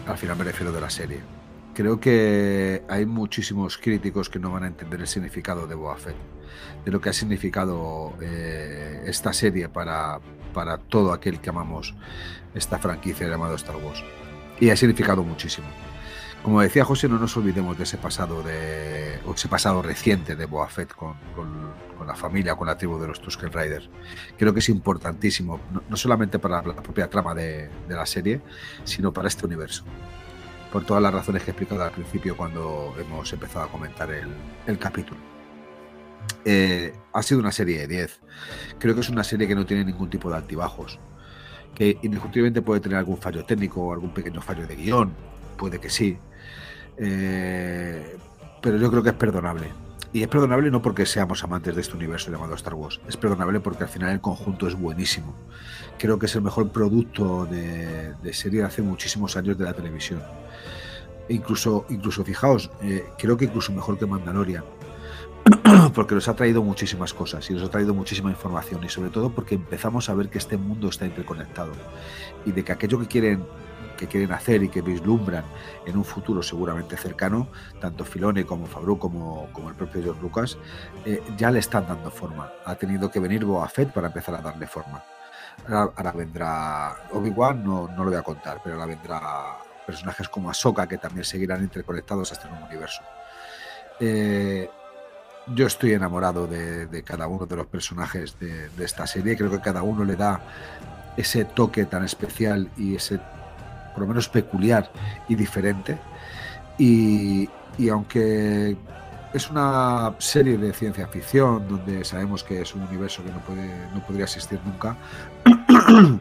Al 0.07 0.17
final 0.17 0.37
me 0.37 0.43
refiero 0.45 0.71
de 0.71 0.81
la 0.81 0.89
serie. 0.89 1.21
Creo 1.73 1.99
que 1.99 2.83
hay 2.87 3.05
muchísimos 3.05 3.77
críticos 3.77 4.29
que 4.29 4.39
no 4.39 4.51
van 4.51 4.63
a 4.63 4.67
entender 4.67 5.01
el 5.01 5.07
significado 5.07 5.65
de 5.65 5.75
Boba 5.75 5.97
Fett, 5.97 6.15
de 6.85 6.91
lo 6.91 7.01
que 7.01 7.09
ha 7.09 7.13
significado 7.13 8.13
eh, 8.21 9.03
esta 9.07 9.33
serie 9.33 9.69
para, 9.69 10.19
para 10.53 10.77
todo 10.77 11.11
aquel 11.13 11.39
que 11.39 11.49
amamos 11.49 11.95
esta 12.53 12.77
franquicia 12.77 13.27
llamada 13.27 13.55
Star 13.55 13.77
Wars. 13.77 14.03
Y 14.59 14.69
ha 14.69 14.77
significado 14.77 15.23
muchísimo. 15.23 15.67
Como 16.43 16.59
decía 16.59 16.83
José, 16.83 17.07
no 17.07 17.17
nos 17.17 17.37
olvidemos 17.37 17.77
de 17.77 17.85
ese 17.85 17.97
pasado 17.97 18.43
de 18.43 19.15
ese 19.33 19.47
pasado 19.47 19.81
reciente 19.81 20.35
de 20.35 20.45
Boba 20.45 20.67
Fett 20.67 20.93
con, 20.93 21.15
la 22.05 22.15
familia, 22.15 22.55
con 22.55 22.67
la 22.67 22.77
tribu 22.77 22.99
de 22.99 23.07
los 23.07 23.21
Tusken 23.21 23.51
Riders. 23.51 23.89
Creo 24.37 24.53
que 24.53 24.59
es 24.59 24.67
importantísimo, 24.67 25.61
no, 25.89 25.95
solamente 25.95 26.39
para 26.39 26.61
la 26.61 26.75
propia 26.83 27.09
trama 27.09 27.33
de, 27.33 27.69
la 27.87 28.05
serie, 28.05 28.41
sino 28.83 29.13
para 29.13 29.29
este 29.29 29.45
universo. 29.45 29.85
Por 30.71 30.83
todas 30.83 31.01
las 31.01 31.13
razones 31.13 31.43
que 31.43 31.51
he 31.51 31.53
explicado 31.53 31.81
al 31.81 31.91
principio 31.91 32.35
cuando 32.35 32.93
hemos 32.99 33.31
empezado 33.31 33.65
a 33.65 33.71
comentar 33.71 34.11
el, 34.11 34.27
el 34.67 34.77
capítulo. 34.77 35.21
Eh, 36.43 36.93
ha 37.13 37.23
sido 37.23 37.39
una 37.39 37.53
serie 37.53 37.79
de 37.79 37.87
10. 37.87 38.21
Creo 38.79 38.93
que 38.93 39.01
es 39.01 39.09
una 39.09 39.23
serie 39.23 39.47
que 39.47 39.55
no 39.55 39.65
tiene 39.65 39.85
ningún 39.85 40.09
tipo 40.09 40.29
de 40.29 40.35
altibajos 40.35 40.99
que 41.73 41.97
indiscutiblemente 42.01 42.61
puede 42.61 42.81
tener 42.81 42.97
algún 42.97 43.17
fallo 43.17 43.45
técnico 43.45 43.81
o 43.81 43.93
algún 43.93 44.13
pequeño 44.13 44.41
fallo 44.41 44.67
de 44.67 44.75
guion, 44.75 45.11
puede 45.57 45.79
que 45.79 45.89
sí, 45.89 46.17
Eh, 46.97 48.17
pero 48.61 48.77
yo 48.77 48.89
creo 48.89 49.03
que 49.03 49.09
es 49.09 49.15
perdonable. 49.15 49.71
Y 50.13 50.21
es 50.21 50.27
perdonable 50.27 50.69
no 50.69 50.81
porque 50.81 51.07
seamos 51.07 51.43
amantes 51.43 51.73
de 51.73 51.81
este 51.81 51.95
universo 51.95 52.31
llamado 52.31 52.53
Star 52.53 52.75
Wars, 52.75 53.01
es 53.07 53.17
perdonable 53.17 53.59
porque 53.59 53.83
al 53.83 53.89
final 53.89 54.11
el 54.11 54.21
conjunto 54.21 54.67
es 54.67 54.75
buenísimo. 54.75 55.33
Creo 55.97 56.19
que 56.19 56.27
es 56.27 56.35
el 56.35 56.43
mejor 56.43 56.69
producto 56.69 57.47
de, 57.47 58.13
serie 58.31 58.59
de 58.59 58.67
hace 58.67 58.83
muchísimos 58.83 59.35
años 59.37 59.57
de 59.57 59.65
la 59.65 59.73
televisión. 59.73 60.21
E 61.27 61.33
incluso, 61.33 61.85
incluso 61.89 62.23
fijaos, 62.23 62.69
eh, 62.83 63.05
creo 63.17 63.37
que 63.37 63.45
incluso 63.45 63.73
mejor 63.73 63.97
que 63.97 64.05
Mandalorian 64.05 64.63
porque 65.95 66.15
nos 66.15 66.27
ha 66.27 66.35
traído 66.35 66.61
muchísimas 66.61 67.13
cosas 67.13 67.49
y 67.49 67.53
nos 67.53 67.63
ha 67.63 67.69
traído 67.69 67.93
muchísima 67.93 68.29
información 68.29 68.83
y 68.83 68.89
sobre 68.89 69.09
todo 69.09 69.31
porque 69.31 69.55
empezamos 69.55 70.09
a 70.09 70.13
ver 70.13 70.29
que 70.29 70.37
este 70.37 70.57
mundo 70.57 70.89
está 70.89 71.05
interconectado 71.05 71.71
y 72.45 72.51
de 72.51 72.63
que 72.63 72.71
aquello 72.71 72.99
que 72.99 73.07
quieren 73.07 73.43
que 73.97 74.07
quieren 74.07 74.31
hacer 74.31 74.63
y 74.63 74.69
que 74.69 74.81
vislumbran 74.81 75.43
en 75.85 75.97
un 75.97 76.03
futuro 76.03 76.41
seguramente 76.43 76.97
cercano, 76.97 77.47
tanto 77.79 78.05
Filone 78.05 78.45
como 78.45 78.65
Fabru 78.65 78.97
como, 78.97 79.49
como 79.51 79.69
el 79.69 79.75
propio 79.75 80.01
George 80.01 80.21
Lucas, 80.21 80.57
eh, 81.05 81.21
ya 81.37 81.51
le 81.51 81.59
están 81.59 81.87
dando 81.87 82.11
forma. 82.11 82.51
Ha 82.65 82.75
tenido 82.75 83.09
que 83.09 83.19
venir 83.19 83.45
Boba 83.45 83.67
Fett 83.67 83.91
para 83.91 84.07
empezar 84.07 84.35
a 84.35 84.41
darle 84.41 84.67
forma. 84.67 85.03
Ahora, 85.67 86.11
vendrá 86.11 86.95
Obi-Wan, 87.11 87.63
no, 87.63 87.87
no 87.87 88.03
lo 88.03 88.09
voy 88.09 88.19
a 88.19 88.23
contar, 88.23 88.59
pero 88.63 88.75
ahora 88.75 88.87
vendrá 88.87 89.57
personajes 89.85 90.27
como 90.27 90.49
Ahsoka 90.49 90.87
que 90.87 90.97
también 90.97 91.25
seguirán 91.25 91.61
interconectados 91.61 92.31
hasta 92.31 92.45
el 92.45 92.51
nuevo 92.51 92.67
universo. 92.67 93.01
Eh, 93.99 94.69
yo 95.47 95.67
estoy 95.67 95.93
enamorado 95.93 96.47
de, 96.47 97.03
cada 97.03 97.27
uno 97.27 97.45
de 97.45 97.55
los 97.55 97.67
personajes 97.67 98.37
de 98.39 98.83
esta 98.83 99.05
serie. 99.05 99.35
Creo 99.37 99.51
que 99.51 99.59
cada 99.59 99.83
uno 99.83 100.05
le 100.05 100.15
da 100.15 100.41
ese 101.17 101.45
toque 101.45 101.85
tan 101.85 102.03
especial 102.03 102.69
y 102.77 102.95
ese, 102.95 103.19
por 103.93 104.01
lo 104.01 104.07
menos, 104.07 104.29
peculiar 104.29 104.91
y 105.27 105.35
diferente. 105.35 105.97
Y, 106.77 107.49
y 107.77 107.89
aunque 107.89 108.75
es 109.33 109.49
una 109.49 110.15
serie 110.19 110.57
de 110.57 110.73
ciencia 110.73 111.07
ficción 111.07 111.67
donde 111.67 112.03
sabemos 112.03 112.43
que 112.43 112.61
es 112.61 112.75
un 112.75 112.83
universo 112.83 113.23
que 113.23 113.31
no, 113.31 113.39
puede, 113.39 113.69
no 113.93 114.05
podría 114.05 114.25
existir 114.25 114.59
nunca, 114.65 114.95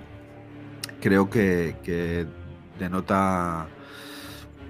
creo 1.01 1.29
que, 1.29 1.77
que 1.83 2.27
denota 2.79 3.67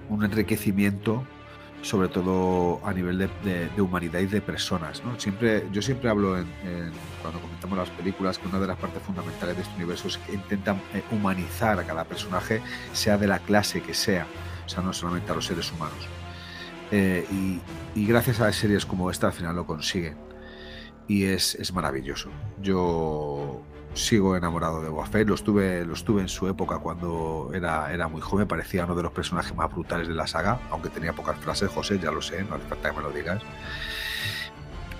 un 0.09 0.23
enriquecimiento 0.23 1.23
sobre 1.83 2.07
todo 2.07 2.79
a 2.85 2.93
nivel 2.93 3.17
de, 3.17 3.81
humanidad 3.81 4.21
y 4.21 4.25
de 4.25 4.41
personas. 4.41 5.03
¿no? 5.03 5.19
Siempre, 5.19 5.67
yo 5.71 5.81
siempre 5.81 6.09
hablo 6.09 6.37
cuando 7.21 7.41
comentamos 7.41 7.77
las 7.77 7.89
películas 7.89 8.39
que 8.39 8.47
una 8.47 8.59
de 8.59 8.67
las 8.67 8.77
partes 8.77 9.03
fundamentales 9.03 9.57
de 9.57 9.63
este 9.63 9.75
universo 9.75 10.07
es 10.07 10.17
que 10.17 10.33
intentan 10.33 10.77
eh, 10.93 11.03
humanizar 11.11 11.77
a 11.77 11.83
cada 11.83 12.05
personaje, 12.05 12.61
sea 12.93 13.17
de 13.17 13.27
la 13.27 13.39
clase 13.39 13.81
que 13.81 13.93
sea, 13.93 14.25
o 14.65 14.69
sea, 14.69 14.81
no 14.81 14.93
solamente 14.93 15.31
a 15.31 15.35
los 15.35 15.45
seres 15.45 15.71
humanos. 15.73 16.07
Eh, 16.89 17.27
y, 17.29 17.59
y 17.99 18.07
gracias 18.07 18.39
a 18.39 18.51
series 18.53 18.85
como 18.85 19.11
esta 19.11 19.27
al 19.27 19.33
final 19.33 19.55
lo 19.55 19.65
consiguen. 19.65 20.17
Y 21.05 21.25
es, 21.25 21.55
es 21.55 21.73
maravilloso. 21.73 22.29
Yo 22.61 23.61
sigo 23.93 24.35
enamorado 24.35 24.81
de 24.81 24.89
Boba 24.89 25.05
Fett, 25.05 25.27
lo 25.27 25.35
estuve, 25.35 25.85
lo 25.85 25.93
estuve 25.93 26.21
en 26.21 26.29
su 26.29 26.47
época 26.47 26.79
cuando 26.79 27.51
era, 27.53 27.93
era 27.93 28.07
muy 28.07 28.21
joven, 28.21 28.47
parecía 28.47 28.85
uno 28.85 28.95
de 28.95 29.03
los 29.03 29.11
personajes 29.11 29.55
más 29.55 29.71
brutales 29.71 30.07
de 30.07 30.13
la 30.13 30.27
saga, 30.27 30.59
aunque 30.71 30.89
tenía 30.89 31.13
pocas 31.13 31.37
frases, 31.37 31.69
José, 31.69 31.99
ya 31.99 32.11
lo 32.11 32.21
sé, 32.21 32.43
no 32.43 32.55
hace 32.55 32.65
falta 32.67 32.89
que 32.89 32.97
me 32.97 33.03
lo 33.03 33.11
digas. 33.11 33.41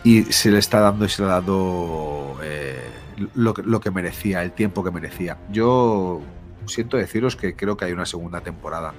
Y 0.03 0.23
se 0.23 0.51
le 0.51 0.59
está 0.59 0.79
dando 0.79 1.05
y 1.05 1.09
se 1.09 1.21
le 1.21 1.29
ha 1.29 1.31
dado 1.31 2.37
eh, 2.43 2.81
lo, 3.35 3.53
lo 3.63 3.79
que 3.79 3.89
merecía, 3.89 4.43
el 4.43 4.51
tiempo 4.51 4.83
que 4.83 4.91
merecía. 4.91 5.37
Yo 5.49 6.21
siento 6.65 6.97
deciros 6.97 7.35
que 7.35 7.55
creo 7.55 7.77
que 7.77 7.85
hay 7.85 7.93
una 7.93 8.05
segunda 8.05 8.41
temporada. 8.41 8.93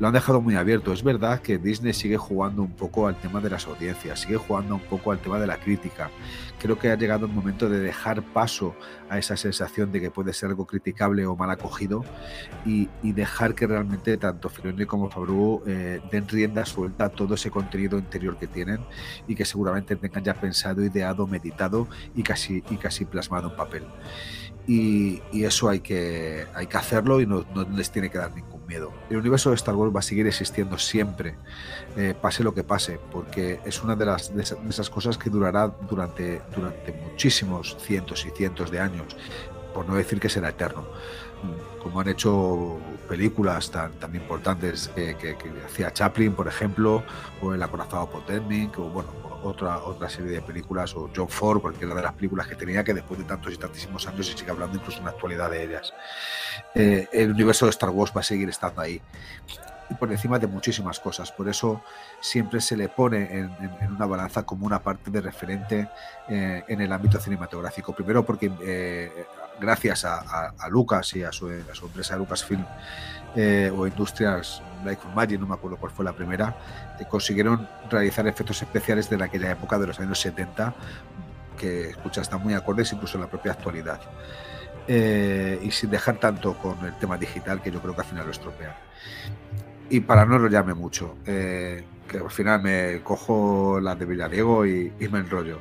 Lo 0.00 0.08
han 0.08 0.14
dejado 0.14 0.40
muy 0.40 0.56
abierto. 0.56 0.92
Es 0.92 1.04
verdad 1.04 1.40
que 1.42 1.58
Disney 1.58 1.92
sigue 1.92 2.16
jugando 2.16 2.62
un 2.62 2.72
poco 2.72 3.06
al 3.06 3.20
tema 3.20 3.40
de 3.40 3.50
las 3.50 3.66
audiencias, 3.66 4.20
sigue 4.20 4.38
jugando 4.38 4.74
un 4.74 4.80
poco 4.80 5.12
al 5.12 5.18
tema 5.18 5.38
de 5.38 5.46
la 5.46 5.58
crítica. 5.58 6.10
Creo 6.58 6.78
que 6.78 6.90
ha 6.90 6.96
llegado 6.96 7.26
el 7.26 7.32
momento 7.32 7.68
de 7.68 7.80
dejar 7.80 8.22
paso 8.22 8.74
a 9.10 9.18
esa 9.18 9.36
sensación 9.36 9.92
de 9.92 10.00
que 10.00 10.10
puede 10.10 10.32
ser 10.32 10.48
algo 10.48 10.66
criticable 10.66 11.26
o 11.26 11.36
mal 11.36 11.50
acogido 11.50 12.02
y, 12.64 12.88
dejar 13.02 13.54
que 13.54 13.66
realmente 13.66 14.16
tanto 14.16 14.48
Filoni 14.48 14.86
como 14.86 15.10
Favreau 15.10 15.62
eh, 15.66 16.00
den 16.10 16.26
rienda 16.26 16.64
suelta 16.64 17.06
a 17.06 17.08
todo 17.10 17.34
ese 17.34 17.50
contenido 17.50 17.98
interior 17.98 18.38
que 18.38 18.46
tienen 18.46 18.80
y 19.28 19.34
que 19.34 19.44
seguramente 19.44 19.96
tengan 19.96 20.24
ya 20.24 20.32
pensado, 20.32 20.82
ideado, 20.82 21.26
meditado 21.26 21.86
y 22.14 22.22
casi, 22.22 22.64
y 22.70 22.76
casi 22.76 23.04
plasmado 23.04 23.50
en 23.50 23.56
papel. 23.56 23.84
Y, 24.70 25.20
eso 25.32 25.68
hay 25.68 25.80
que, 25.80 26.46
hay 26.54 26.68
que 26.68 26.76
hacerlo 26.76 27.20
y 27.20 27.26
no, 27.26 27.44
no 27.52 27.64
les 27.76 27.90
tiene 27.90 28.08
que 28.08 28.18
dar 28.18 28.32
ningún 28.32 28.64
miedo. 28.68 28.92
El 29.10 29.16
universo 29.16 29.50
de 29.50 29.56
Star 29.56 29.74
Wars 29.74 29.92
va 29.92 29.98
a 29.98 30.02
seguir 30.02 30.28
existiendo 30.28 30.78
siempre, 30.78 31.34
eh, 31.96 32.14
pase 32.14 32.44
lo 32.44 32.54
que 32.54 32.62
pase, 32.62 33.00
porque 33.10 33.58
es 33.64 33.82
una 33.82 33.96
de, 33.96 34.06
las, 34.06 34.32
de 34.32 34.44
esas 34.68 34.88
cosas 34.88 35.18
que 35.18 35.28
durará 35.28 35.66
durante, 35.88 36.40
durante 36.54 36.92
muchísimos 36.92 37.76
cientos 37.80 38.24
y 38.26 38.30
cientos 38.30 38.70
de 38.70 38.78
años, 38.78 39.16
por 39.74 39.88
no 39.88 39.96
decir 39.96 40.20
que 40.20 40.28
será 40.28 40.50
eterno. 40.50 40.86
Como 41.82 42.00
han 42.00 42.08
hecho 42.08 42.78
películas 43.08 43.72
tan, 43.72 43.90
tan 43.94 44.14
importantes 44.14 44.88
que, 44.94 45.16
que, 45.16 45.36
hacía 45.66 45.92
Chaplin, 45.92 46.32
por 46.34 46.46
ejemplo, 46.46 47.02
o 47.42 47.52
El 47.52 47.62
acorazado 47.62 48.08
Potemkin, 48.08 48.70
o 48.76 48.82
bueno, 48.82 49.08
otra, 49.42 49.78
otra 49.78 50.08
serie 50.08 50.32
de 50.32 50.42
películas, 50.42 50.94
o 50.94 51.10
John 51.14 51.28
Ford, 51.28 51.60
cualquiera 51.60 51.94
de 51.94 52.02
las 52.02 52.12
películas 52.12 52.46
que 52.46 52.56
tenía, 52.56 52.84
que 52.84 52.94
después 52.94 53.18
de 53.18 53.26
tantos 53.26 53.52
y 53.52 53.56
tantísimos 53.56 54.06
años 54.06 54.26
se 54.26 54.36
sigue 54.36 54.50
hablando 54.50 54.76
incluso 54.76 54.98
en 54.98 55.04
la 55.04 55.10
actualidad 55.10 55.50
de 55.50 55.64
ellas. 55.64 55.92
Eh, 56.74 57.08
el 57.12 57.30
universo 57.32 57.66
de 57.66 57.70
Star 57.70 57.90
Wars 57.90 58.12
va 58.16 58.20
a 58.20 58.24
seguir 58.24 58.48
estando 58.48 58.80
ahí. 58.80 59.00
Y 59.88 59.94
por 59.94 60.10
encima 60.12 60.38
de 60.38 60.46
muchísimas 60.46 61.00
cosas. 61.00 61.32
Por 61.32 61.48
eso 61.48 61.82
siempre 62.20 62.60
se 62.60 62.76
le 62.76 62.88
pone 62.88 63.38
en, 63.38 63.50
una 63.88 64.06
balanza 64.06 64.44
como 64.44 64.64
una 64.64 64.80
parte 64.80 65.10
de 65.10 65.20
referente 65.20 65.88
eh, 66.28 66.62
en 66.68 66.80
el 66.80 66.92
ámbito 66.92 67.18
cinematográfico. 67.18 67.92
Primero 67.92 68.24
porque 68.24 68.52
eh, 68.62 69.26
gracias 69.60 70.04
a, 70.04 70.68
Lucas 70.68 71.14
y 71.14 71.22
a 71.22 71.32
su, 71.32 71.48
empresa 71.48 72.16
Lucasfilm 72.16 72.64
o 73.76 73.86
Industrias 73.86 74.62
Like 74.84 75.02
Magic, 75.14 75.38
no 75.38 75.46
me 75.46 75.54
acuerdo 75.54 75.76
cuál 75.76 75.92
fue 75.92 76.04
la 76.04 76.12
primera, 76.12 76.56
consiguieron 77.08 77.68
realizar 77.90 78.26
efectos 78.26 78.62
especiales 78.62 79.08
de 79.10 79.22
aquella 79.22 79.50
época 79.50 79.78
de 79.78 79.86
los 79.86 80.00
años 80.00 80.20
70 80.20 80.74
que 81.60 81.90
escucha 81.90 82.22
están 82.22 82.42
muy 82.42 82.54
acordes 82.54 82.92
incluso 82.92 83.18
en 83.18 83.22
la 83.22 83.30
propia 83.30 83.52
actualidad. 83.52 84.00
Eh, 84.88 85.60
y 85.62 85.70
sin 85.70 85.90
dejar 85.90 86.16
tanto 86.16 86.54
con 86.54 86.84
el 86.84 86.98
tema 86.98 87.16
digital 87.18 87.62
que 87.62 87.70
yo 87.70 87.80
creo 87.80 87.94
que 87.94 88.00
al 88.00 88.06
final 88.06 88.24
lo 88.24 88.32
estropea. 88.32 88.76
Y 89.90 90.00
para 90.00 90.24
no 90.24 90.36
enrollarme 90.36 90.74
mucho, 90.74 91.16
eh, 91.26 91.84
que 92.08 92.18
al 92.18 92.30
final 92.30 92.62
me 92.62 93.00
cojo 93.02 93.78
la 93.80 93.94
de 93.94 94.06
Villadiego 94.06 94.66
y, 94.66 94.92
me 95.10 95.18
enrollo. 95.18 95.60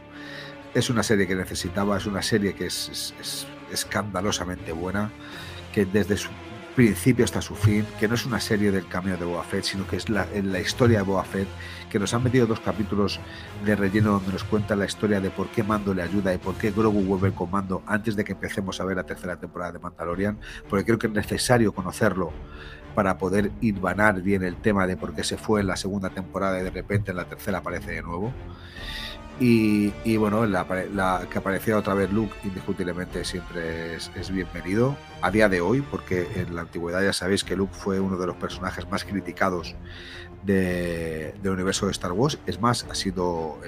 Es 0.74 0.90
una 0.90 1.04
serie 1.04 1.28
que 1.28 1.36
necesitaba, 1.36 1.98
es 1.98 2.06
una 2.06 2.22
serie 2.22 2.54
que 2.54 2.68
es 2.68 3.46
escandalosamente 3.72 4.72
buena, 4.72 5.12
que 5.74 5.86
desde 5.86 6.18
su 6.18 6.30
principio 6.76 7.26
hasta 7.26 7.42
su 7.42 7.56
fin, 7.56 7.86
que 8.00 8.08
no 8.08 8.16
es 8.16 8.26
una 8.26 8.40
serie 8.40 8.72
del 8.72 8.88
cameo 8.88 9.18
de 9.18 9.26
Boba 9.26 9.44
Fett, 9.44 9.66
sino 9.66 9.86
que 9.86 9.98
es 9.98 10.08
la, 10.08 10.26
la 10.44 10.60
historia 10.62 11.00
de 11.00 11.04
Boba 11.04 11.26
Fett, 11.26 11.48
que 11.90 12.00
nos 12.00 12.14
han 12.14 12.24
metido 12.24 12.48
dos 12.48 12.62
capítulos 12.62 13.20
de 13.66 13.76
relleno 13.76 14.14
donde 14.14 14.32
nos 14.32 14.44
cuenta 14.46 14.78
la 14.78 14.86
historia 14.86 15.20
de 15.20 15.30
por 15.30 15.50
qué 15.50 15.62
Mando 15.62 15.94
le 15.94 16.04
ayuda 16.04 16.34
y 16.34 16.38
por 16.38 16.56
qué 16.56 16.72
Grogu 16.72 17.02
vuelve 17.02 17.34
con 17.34 17.52
Mando 17.52 17.84
antes 17.86 18.16
de 18.16 18.24
que 18.24 18.32
empecemos 18.32 18.80
a 18.80 18.86
ver 18.86 18.96
la 18.96 19.04
tercera 19.04 19.38
temporada 19.38 19.74
de 19.74 19.80
Mandalorian, 19.80 20.40
porque 20.70 20.86
creo 20.86 21.00
que 21.00 21.08
es 21.08 21.14
necesario 21.14 21.74
conocerlo 21.74 22.32
para 22.96 23.18
poder 23.18 23.52
irvanar 23.62 24.22
bien 24.22 24.44
el 24.44 24.56
tema 24.56 24.88
de 24.88 24.98
por 24.98 25.14
qué 25.14 25.24
se 25.24 25.38
fue 25.38 25.62
en 25.62 25.68
la 25.68 25.76
segunda 25.76 26.10
temporada 26.10 26.60
y 26.60 26.64
de 26.64 26.72
repente 26.72 27.12
en 27.12 27.18
la 27.18 27.26
tercera 27.26 27.58
aparece 27.58 27.92
de 27.92 28.04
nuevo. 28.04 28.34
Y, 29.42 30.18
bueno, 30.18 30.46
la, 30.46 30.66
que 31.32 31.38
apareciera 31.38 31.80
otra 31.80 31.94
vez 31.94 32.12
Luke 32.12 32.36
indiscutiblemente 32.44 33.24
siempre 33.24 33.96
es, 33.96 34.32
bienvenido 34.32 34.98
a 35.22 35.32
día 35.32 35.48
de 35.48 35.62
hoy, 35.62 35.82
porque 35.82 36.28
en 36.36 36.56
la 36.56 36.62
antigüedad 36.62 37.02
ya 37.02 37.14
sabéis 37.14 37.46
que 37.46 37.56
Luke 37.56 37.74
fue 37.74 38.02
uno 38.02 38.18
de 38.18 38.28
los 38.28 38.36
personajes 38.36 38.90
más 38.90 39.06
criticados 39.06 39.76
del 40.44 41.34
universo 41.46 41.86
de 41.86 41.94
Star 41.94 42.12
Wars. 42.12 42.38
Es 42.48 42.60
más, 42.60 42.86
ha 42.90 42.96
sido 42.96 43.60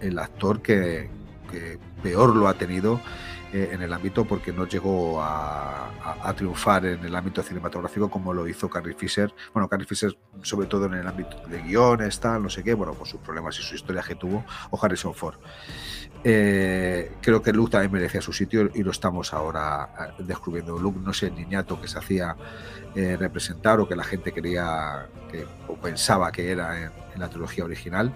el, 0.00 0.18
actor 0.18 0.62
que, 0.62 1.08
peor 2.02 2.34
lo 2.34 2.48
ha 2.48 2.54
tenido 2.54 3.00
eh, 3.52 3.70
en 3.72 3.82
el 3.82 3.92
ámbito 3.92 4.24
porque 4.24 4.52
no 4.52 4.66
llegó 4.66 5.20
a, 5.20 5.88
triunfar 6.36 6.86
en 6.86 7.04
el 7.04 7.14
ámbito 7.16 7.42
cinematográfico 7.42 8.08
como 8.08 8.32
lo 8.32 8.46
hizo 8.46 8.70
Carrie 8.70 8.94
Fisher. 8.94 9.32
Bueno, 9.52 9.68
Carrie 9.68 9.86
Fisher 9.86 10.16
sobre 10.42 10.68
todo 10.68 10.86
en 10.86 10.94
el 10.94 11.06
ámbito 11.06 11.36
de 11.48 11.60
guiones, 11.62 12.20
tal, 12.20 12.44
no 12.44 12.48
sé 12.48 12.62
qué, 12.62 12.74
bueno, 12.74 12.94
por 12.94 13.08
sus 13.08 13.20
problemas 13.20 13.58
y 13.58 13.62
su 13.62 13.74
historia 13.74 14.02
que 14.02 14.14
tuvo, 14.14 14.44
o 14.70 14.78
Harrison 14.80 15.12
Ford. 15.12 15.36
Eh, 16.22 17.12
creo 17.20 17.42
que 17.42 17.52
Luke 17.52 17.72
también 17.72 17.90
merecía 17.92 18.20
su 18.20 18.32
sitio 18.32 18.70
y 18.72 18.82
lo 18.84 18.92
estamos 18.92 19.32
ahora 19.34 20.14
eh, 20.18 20.22
descubriendo. 20.22 20.78
Luke 20.78 21.00
no 21.02 21.10
es 21.10 21.22
el 21.24 21.34
niñato 21.34 21.80
que 21.80 21.88
se 21.88 21.98
hacía 21.98 22.36
representar 22.94 23.78
o 23.78 23.88
que 23.88 23.94
la 23.94 24.02
gente 24.02 24.32
quería 24.32 25.06
que, 25.30 25.46
o 25.68 25.76
pensaba 25.76 26.32
que 26.32 26.50
era 26.50 26.82
en, 26.82 26.92
en 27.20 27.26
la 27.26 27.30
trilogía 27.30 27.64
original, 27.64 28.12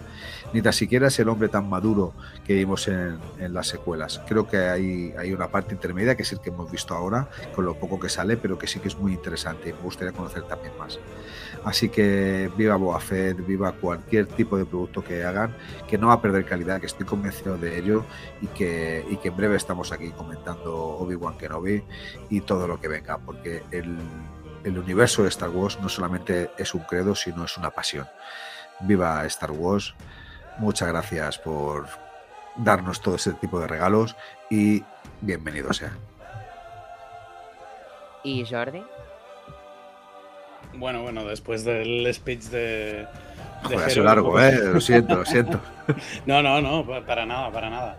ni 0.53 0.63
tan 0.63 0.73
siquiera 0.73 1.09
es 1.09 1.19
el 1.19 1.29
hombre 1.29 1.49
tan 1.49 1.69
maduro 1.69 2.15
que 2.47 2.55
vimos 2.55 2.89
en, 2.89 3.19
las 3.39 3.69
secuelas. 3.69 4.23
Creo 4.27 4.49
que 4.49 4.57
hay, 4.57 5.15
hay 5.19 5.33
una 5.33 5.49
parte 5.49 5.75
intermedia 5.75 6.17
que 6.17 6.23
es 6.23 6.33
el 6.33 6.41
que 6.41 6.49
hemos 6.49 6.71
visto 6.71 6.95
ahora, 6.95 7.29
con 7.55 7.65
lo 7.65 7.75
poco 7.75 8.01
que 8.01 8.09
sale, 8.09 8.37
pero 8.37 8.59
que 8.59 8.67
sí 8.67 8.81
que 8.81 8.89
es 8.89 8.97
muy 8.97 9.13
interesante 9.13 9.69
y 9.69 9.73
me 9.73 9.81
gustaría 9.81 10.13
conocer 10.13 10.45
también 10.45 10.73
más. 10.79 10.99
Así 11.65 11.89
que 11.89 12.51
viva 12.57 12.77
Boa 12.77 13.01
viva 13.47 13.73
cualquier 13.73 14.27
tipo 14.27 14.57
de 14.57 14.65
producto 14.65 15.03
que 15.03 15.25
hagan, 15.25 15.55
que 15.89 15.97
no 15.97 16.09
va 16.09 16.15
a 16.15 16.23
perder 16.23 16.45
calidad, 16.45 16.81
que 16.81 16.87
estoy 16.87 17.07
convencido 17.07 17.57
de 17.57 17.79
ello 17.79 18.05
y 18.43 18.47
que, 18.49 19.05
y 19.09 19.17
que 19.17 19.29
en 19.29 19.37
breve 19.37 19.57
estamos 19.57 19.93
aquí 19.93 20.11
comentando 20.11 20.75
Obi-Wan 20.75 21.39
Kenobi 21.39 21.83
y 22.31 22.41
todo 22.43 22.67
lo 22.67 22.81
que 22.81 22.89
venga, 22.89 23.19
porque 23.19 23.63
el, 23.71 23.97
el 24.65 24.79
universo 24.79 25.23
de 25.23 25.29
Star 25.29 25.51
Wars 25.51 25.79
no 25.81 25.89
solamente 25.89 26.51
es 26.59 26.75
un 26.75 26.83
credo, 26.83 27.15
sino 27.15 27.45
es 27.45 27.57
una 27.57 27.71
pasión 27.71 28.07
viva 28.81 29.25
Star 29.27 29.51
Wars. 29.51 29.95
Muchas 30.59 30.89
gracias 30.89 31.39
por 31.39 31.87
darnos 32.57 33.01
todo 33.01 33.17
ese 33.17 33.33
tipo 33.35 33.59
de 33.61 33.67
regalos 33.67 34.17
y 34.51 34.83
bienvenido 35.21 35.73
sea. 35.73 35.93
¿Y 38.23 38.45
Jordi? 38.47 38.83
Bueno, 40.75 41.03
bueno, 41.03 41.25
después 41.25 41.65
del 41.65 42.13
speech 42.13 42.45
de. 42.45 43.07
de 43.69 43.77
Joder, 43.77 43.99
largo, 43.99 44.41
¿eh? 44.41 44.59
Lo 44.73 44.81
siento, 44.81 45.17
lo 45.17 45.25
siento. 45.25 45.61
no, 46.27 46.43
no, 46.43 46.61
no, 46.61 46.85
para 47.05 47.27
nada, 47.27 47.51
para 47.53 47.71
nada. 47.71 47.99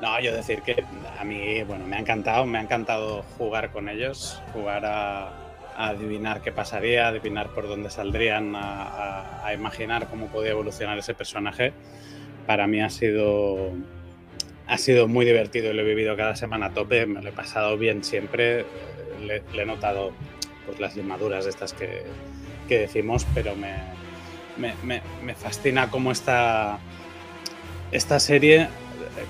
No, 0.00 0.20
yo 0.20 0.34
decir 0.34 0.60
que 0.62 0.84
a 1.18 1.24
mí, 1.24 1.62
bueno, 1.62 1.86
me 1.86 1.96
ha 1.96 2.00
encantado, 2.00 2.44
me 2.46 2.58
ha 2.58 2.62
encantado 2.62 3.24
jugar 3.38 3.70
con 3.70 3.88
ellos, 3.88 4.40
jugar 4.52 4.84
a, 4.84 5.30
a 5.76 5.88
adivinar 5.88 6.42
qué 6.42 6.52
pasaría, 6.52 7.06
a 7.06 7.08
adivinar 7.08 7.50
por 7.50 7.68
dónde 7.68 7.90
saldrían, 7.90 8.54
a, 8.56 9.52
imaginar 9.54 10.08
cómo 10.08 10.26
podía 10.28 10.50
evolucionar 10.50 10.98
ese 10.98 11.14
personaje. 11.14 11.72
Para 12.46 12.66
mí 12.66 12.80
ha 12.80 12.90
sido, 12.90 13.72
ha 14.66 14.78
sido 14.78 15.06
muy 15.06 15.24
divertido 15.24 15.70
y 15.70 15.74
lo 15.74 15.82
he 15.82 15.84
vivido 15.84 16.16
cada 16.16 16.36
semana 16.36 16.66
a 16.66 16.70
tope, 16.74 17.06
me 17.06 17.22
lo 17.22 17.28
he 17.28 17.32
pasado 17.32 17.78
bien 17.78 18.02
siempre, 18.02 18.64
le, 19.24 19.42
he 19.54 19.66
notado 19.66 20.12
pues, 20.66 20.80
las 20.80 20.96
limaduras 20.96 21.46
estas 21.46 21.72
que, 21.72 22.02
que 22.68 22.80
decimos, 22.80 23.26
pero 23.34 23.54
me, 23.54 23.74
me, 24.56 25.02
me, 25.22 25.34
fascina 25.34 25.90
cómo 25.90 26.10
esta, 26.10 26.78
esta 27.92 28.18
serie 28.18 28.68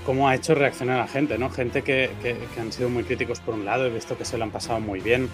cómo 0.06 0.28
ha 0.28 0.34
hecho 0.34 0.54
reaccionar 0.54 0.96
a 0.96 1.00
la 1.02 1.08
gente, 1.08 1.38
¿no? 1.38 1.50
Gente 1.50 1.82
que, 1.82 2.10
que, 2.22 2.36
que, 2.54 2.60
han 2.60 2.72
sido 2.72 2.88
muy 2.88 3.04
críticos 3.04 3.40
por 3.40 3.54
un 3.54 3.64
lado, 3.64 3.86
he 3.86 3.90
visto 3.90 4.16
que 4.16 4.24
se 4.24 4.38
lo 4.38 4.44
han 4.44 4.50
pasado 4.50 4.80
muy 4.80 5.00
bien, 5.00 5.28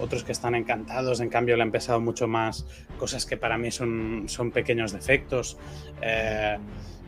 otros 0.00 0.24
que 0.24 0.32
están 0.32 0.54
encantados, 0.54 1.20
en 1.20 1.28
cambio 1.28 1.56
le 1.56 1.62
han 1.62 1.70
pesado 1.70 2.00
mucho 2.00 2.26
más 2.26 2.66
cosas 2.98 3.26
que 3.26 3.36
para 3.36 3.58
mí 3.58 3.70
son, 3.70 4.24
son 4.26 4.50
pequeños 4.50 4.92
defectos. 4.92 5.56
Eh, 6.02 6.56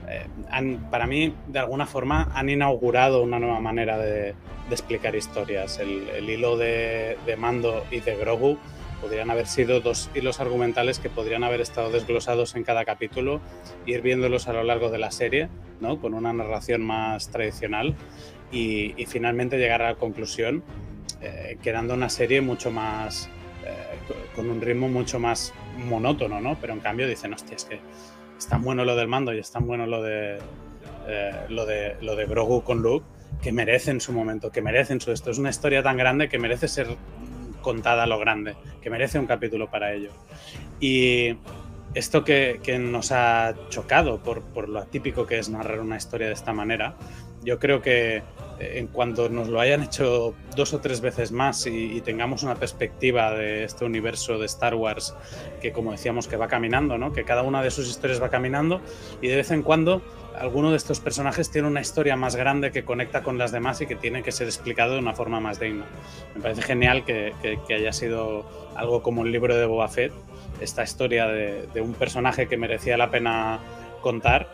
eh, 0.09 0.27
han, 0.51 0.89
para 0.91 1.07
mí, 1.07 1.35
de 1.49 1.59
alguna 1.59 1.87
forma, 1.87 2.31
han 2.35 2.49
inaugurado 2.49 3.23
una 3.23 3.39
nueva 3.39 3.61
manera 3.61 3.99
de, 3.99 4.23
de 4.23 4.35
explicar 4.71 5.15
historias. 5.17 5.79
El, 5.79 6.09
el 6.11 6.31
hilo 6.31 6.57
de, 6.57 7.19
de, 7.27 7.37
Mando 7.37 7.85
y 7.91 8.01
de 8.01 8.17
Grogu 8.17 8.59
podrían 9.01 9.31
haber 9.31 9.47
sido 9.47 9.81
dos 9.81 10.11
hilos 10.15 10.41
argumentales 10.41 10.99
que 10.99 11.11
podrían 11.11 11.45
haber 11.45 11.61
estado 11.61 11.91
desglosados 11.91 12.55
en 12.55 12.65
cada 12.65 12.85
capítulo, 12.85 13.41
ir 13.85 14.01
viéndolos 14.01 14.49
a 14.49 14.53
lo 14.53 14.63
largo 14.63 14.91
de 14.91 14.99
la 14.99 15.11
serie, 15.11 15.49
¿no? 15.81 16.01
con 16.01 16.15
una 16.15 16.33
narración 16.33 16.83
más 16.83 17.31
tradicional 17.31 17.95
y, 18.51 18.95
y 19.01 19.07
finalmente 19.07 19.59
llegar 19.59 19.83
a 19.83 19.91
la 19.91 19.95
conclusión 19.97 20.63
eh, 21.27 21.59
quedando 21.63 21.95
una 21.95 22.09
serie 22.09 22.41
mucho 22.41 22.71
más, 22.71 23.29
eh, 23.65 23.75
con 24.35 24.49
un 24.49 24.61
ritmo 24.61 24.89
mucho 24.89 25.19
más 25.19 25.53
monótono, 25.77 26.41
¿no? 26.41 26.57
Pero 26.61 26.73
en 26.73 26.81
cambio 26.81 27.09
dicen, 27.09 27.35
hostia, 27.35 27.57
es 27.57 27.65
que 27.65 27.81
es 28.39 28.47
tan 28.47 28.63
bueno 28.63 28.85
lo 28.85 28.95
del 28.95 29.09
mando 29.09 29.33
y 29.33 29.39
es 29.39 29.51
tan 29.51 29.67
bueno 29.67 29.87
lo 29.87 30.03
de, 30.03 30.39
eh, 31.09 31.33
lo 31.49 31.67
de, 31.67 31.97
lo 32.01 32.15
de 32.15 32.27
Grogu 32.27 32.63
con 32.63 32.81
Luke 32.83 33.07
que 33.43 33.53
merecen 33.53 34.01
su 34.01 34.13
momento, 34.13 34.51
que 34.51 34.63
merecen 34.63 35.01
su 35.01 35.11
esto. 35.13 35.31
Es 35.31 35.39
una 35.39 35.51
historia 35.51 35.83
tan 35.83 35.97
grande 35.97 36.29
que 36.29 36.39
merece 36.39 36.69
ser 36.69 36.89
contada 37.61 38.05
a 38.05 38.07
lo 38.07 38.19
grande, 38.19 38.55
que 38.81 38.91
merece 38.91 39.19
un 39.19 39.27
capítulo 39.27 39.69
para 39.71 39.93
ello. 39.93 40.11
Y 40.79 41.37
esto 41.95 42.25
que, 42.25 42.61
que 42.63 42.79
nos 42.79 43.11
ha 43.11 43.55
chocado 43.69 44.23
por, 44.23 44.43
por 44.43 44.69
lo 44.69 44.79
atípico 44.79 45.27
que 45.27 45.39
es 45.39 45.49
narrar 45.49 45.81
una 45.81 45.97
historia 45.97 46.29
de 46.29 46.35
esta 46.35 46.53
manera, 46.53 46.95
yo 47.47 47.61
creo 47.61 47.81
que 47.81 48.17
eh, 48.17 48.23
en 48.59 48.89
cuanto 48.89 49.29
nos 49.29 49.49
lo 49.49 49.61
hayan 49.61 49.85
hecho 49.85 50.35
dos 50.57 50.75
o 50.75 50.81
tres 50.81 51.01
veces 51.01 51.31
más 51.31 51.67
y, 51.67 51.97
y, 51.97 52.01
tengamos 52.01 52.43
una 52.43 52.57
perspectiva 52.57 53.31
de 53.33 53.65
este 53.65 53.85
universo 53.85 54.37
de 54.39 54.47
Star 54.47 54.75
Wars 54.75 55.15
que 55.63 55.73
como 55.73 55.93
decíamos 55.93 56.27
que 56.27 56.37
va 56.37 56.49
caminando, 56.49 56.99
¿no? 56.99 57.13
que 57.13 57.25
cada 57.25 57.43
una 57.43 57.63
de 57.63 57.71
sus 57.71 57.89
historias 57.89 58.21
va 58.21 58.31
caminando 58.31 58.81
y 59.23 59.29
de 59.29 59.37
vez 59.37 59.53
en 59.53 59.63
cuando 59.63 60.03
alguno 60.37 60.73
de 60.73 60.77
estos 60.77 60.99
personajes 60.99 61.51
tiene 61.51 61.69
una 61.69 61.81
historia 61.81 62.17
más 62.17 62.35
grande 62.35 62.73
que 62.73 62.85
conecta 62.85 63.23
con 63.23 63.39
las 63.39 63.53
demás 63.53 63.81
y 63.81 63.87
que 63.87 63.95
tiene 63.95 64.25
que 64.25 64.33
ser 64.33 64.49
explicado 64.49 64.95
de 64.95 64.99
una 64.99 65.15
forma 65.15 65.41
más 65.41 65.61
digna. 65.61 65.87
Me 66.35 66.43
parece 66.43 66.63
genial 66.63 67.05
que, 67.05 67.33
que, 67.41 67.59
que 67.67 67.75
haya 67.75 67.93
sido 67.93 68.45
algo 68.75 69.03
como 69.03 69.25
el 69.25 69.33
libro 69.33 69.57
de 69.57 69.65
Boba 69.65 69.89
Fett, 69.89 70.13
esta 70.61 70.83
historia 70.83 71.27
de, 71.29 71.69
de 71.73 71.81
un 71.81 71.95
personaje 71.95 72.49
que 72.49 72.57
merecía 72.57 72.97
la 72.97 73.11
pena 73.11 73.61
contar, 74.03 74.49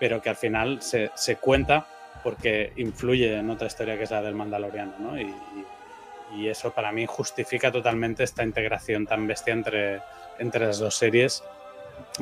pero 0.00 0.22
que 0.22 0.30
al 0.30 0.36
final 0.36 0.80
se, 0.80 1.10
se 1.14 1.36
cuenta 1.36 1.86
porque 2.28 2.74
influye 2.76 3.38
en 3.38 3.48
otra 3.48 3.68
historia 3.68 3.96
que 3.96 4.04
es 4.04 4.10
la 4.10 4.20
del 4.20 4.34
Mandaloriano, 4.34 4.92
¿no? 4.98 5.18
Y, 5.18 5.34
y, 6.36 6.46
eso 6.46 6.72
para 6.72 6.92
mí 6.92 7.06
justifica 7.06 7.72
totalmente 7.72 8.22
esta 8.22 8.44
integración 8.44 9.06
tan 9.06 9.26
bestia 9.26 9.54
entre, 9.54 10.00
entre 10.38 10.66
las 10.66 10.78
dos 10.78 10.94
series 10.94 11.42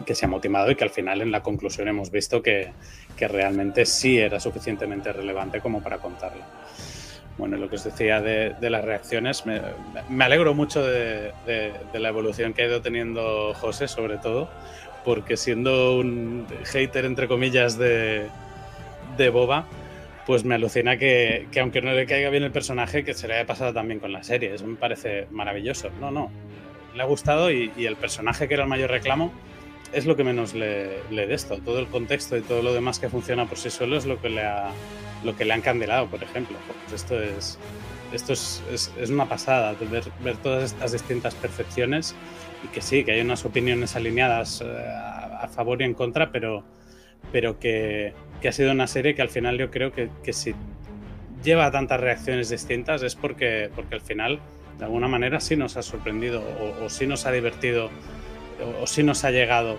que 0.07 0.15
se 0.15 0.27
ha 0.27 0.29
motivado 0.29 0.71
y 0.71 0.77
que 0.77 0.85
al 0.85 0.91
final 0.91 1.23
en 1.23 1.33
la 1.33 1.43
conclusión 1.43 1.89
hemos 1.89 2.13
visto 2.13 2.41
que, 2.41 2.71
que 3.17 3.27
realmente 3.27 3.85
sí 3.85 4.17
era 4.17 4.39
suficientemente 4.39 5.13
relevante 5.13 5.61
como 5.61 5.83
para 5.83 5.99
contarla. 5.99 6.47
Bueno, 7.37 7.57
lo 7.57 7.69
que 7.69 7.75
os 7.75 7.83
decía 7.83 8.21
de, 8.21 8.55
de 8.61 8.71
las 8.71 8.85
reacciones, 8.85 9.45
me, 9.45 9.61
me, 10.09 10.25
alegro 10.25 10.55
mucho 10.55 10.87
de, 10.87 11.33
de, 11.47 11.73
de 11.93 11.99
la 11.99 12.11
evolución 12.11 12.55
que 12.55 12.63
ha 12.63 12.67
ido 12.67 12.81
teniendo 12.81 13.55
José, 13.55 13.89
sobre 13.89 14.19
todo, 14.19 14.49
porque 15.05 15.37
siendo 15.37 15.99
un 15.99 16.47
hater, 16.63 17.07
entre 17.07 17.27
comillas, 17.27 17.77
de, 17.77 18.29
de 19.17 19.31
Boba, 19.31 19.67
pues 20.27 20.45
me 20.45 20.57
alucina 20.57 20.99
que, 20.99 21.47
que, 21.53 21.61
aunque 21.61 21.81
no 21.81 21.93
le 21.93 22.05
caiga 22.05 22.31
bien 22.31 22.43
el 22.43 22.51
personaje, 22.51 23.05
que 23.05 23.15
se 23.15 23.29
le 23.29 23.35
haya 23.35 23.47
pasado 23.47 23.73
también 23.73 24.01
con 24.01 24.13
la 24.13 24.25
serie. 24.25 24.53
Eso 24.53 24.67
me 24.67 24.77
parece 24.77 25.29
maravilloso. 25.31 25.91
No, 26.01 26.11
no, 26.11 26.31
le 26.95 27.03
ha 27.03 27.07
gustado 27.07 27.51
y, 27.51 27.71
el 27.77 27.97
personaje 27.97 28.49
que 28.49 28.55
era 28.55 28.65
el 28.65 28.69
mayor 28.69 28.91
reclamo 28.91 29.33
es 29.93 30.05
lo 30.05 30.17
que 30.17 30.25
menos 30.25 30.53
le, 30.53 30.99
le 31.11 31.33
esto. 31.33 31.59
Todo 31.59 31.79
el 31.79 31.87
contexto 31.87 32.37
y 32.37 32.41
todo 32.43 32.61
lo 32.61 32.75
demás 32.75 32.99
que 32.99 33.09
funciona 33.09 33.47
por 33.47 33.57
sí 33.57 33.71
solo 33.71 33.97
es 33.97 34.05
lo 34.05 34.21
que 34.21 34.29
le 34.31 34.43
lo 35.25 35.37
que 35.37 35.45
le 35.45 35.53
ha 35.53 35.57
encandelado, 35.57 36.09
por 36.09 36.23
ejemplo. 36.23 36.57
Pues 36.67 37.03
esto 37.03 37.21
es, 37.21 37.59
esto 38.13 38.33
es, 38.33 38.63
es, 38.71 39.11
una 39.11 39.29
pasada, 39.29 39.75
ver, 39.91 40.05
ver, 40.23 40.37
todas 40.39 40.73
estas 40.73 40.93
distintas 40.93 41.35
percepciones 41.35 42.15
y 42.65 42.69
que 42.69 42.81
sí, 42.81 43.05
que 43.05 43.13
hay 43.13 43.21
unas 43.21 43.45
opiniones 43.45 43.97
alineadas 43.97 44.63
eh, 44.65 44.67
a 44.67 45.49
favor 45.49 45.81
y 45.81 45.85
en 45.85 45.95
contra, 45.95 46.31
pero, 46.31 46.65
pero 47.33 47.59
que, 47.59 48.13
que, 48.41 48.49
ha 48.49 48.53
sido 48.53 48.73
una 48.73 48.87
serie 48.87 49.15
que 49.15 49.23
al 49.23 49.29
final 49.29 49.59
yo 49.59 49.71
creo 49.71 49.93
que, 49.93 50.09
que 50.23 50.33
si 50.33 50.55
lleva 51.43 51.71
tantas 51.71 52.01
reacciones 52.01 52.49
distintas 52.49 53.03
es 53.03 53.15
porque, 53.15 53.71
porque 53.75 53.95
al 53.95 54.01
final 54.01 54.41
de 54.79 54.85
alguna 54.85 55.09
manera 55.09 55.41
sí 55.41 55.57
nos 55.57 55.77
ha 55.77 55.83
sorprendido 55.83 56.43
o, 56.43 56.85
o 56.85 56.89
sí 56.91 57.07
nos 57.07 57.27
ha 57.27 57.33
divertido 57.33 57.91
o, 58.63 58.83
o 58.83 58.87
sí 58.87 59.03
nos 59.03 59.25
ha 59.25 59.31
llegado 59.31 59.79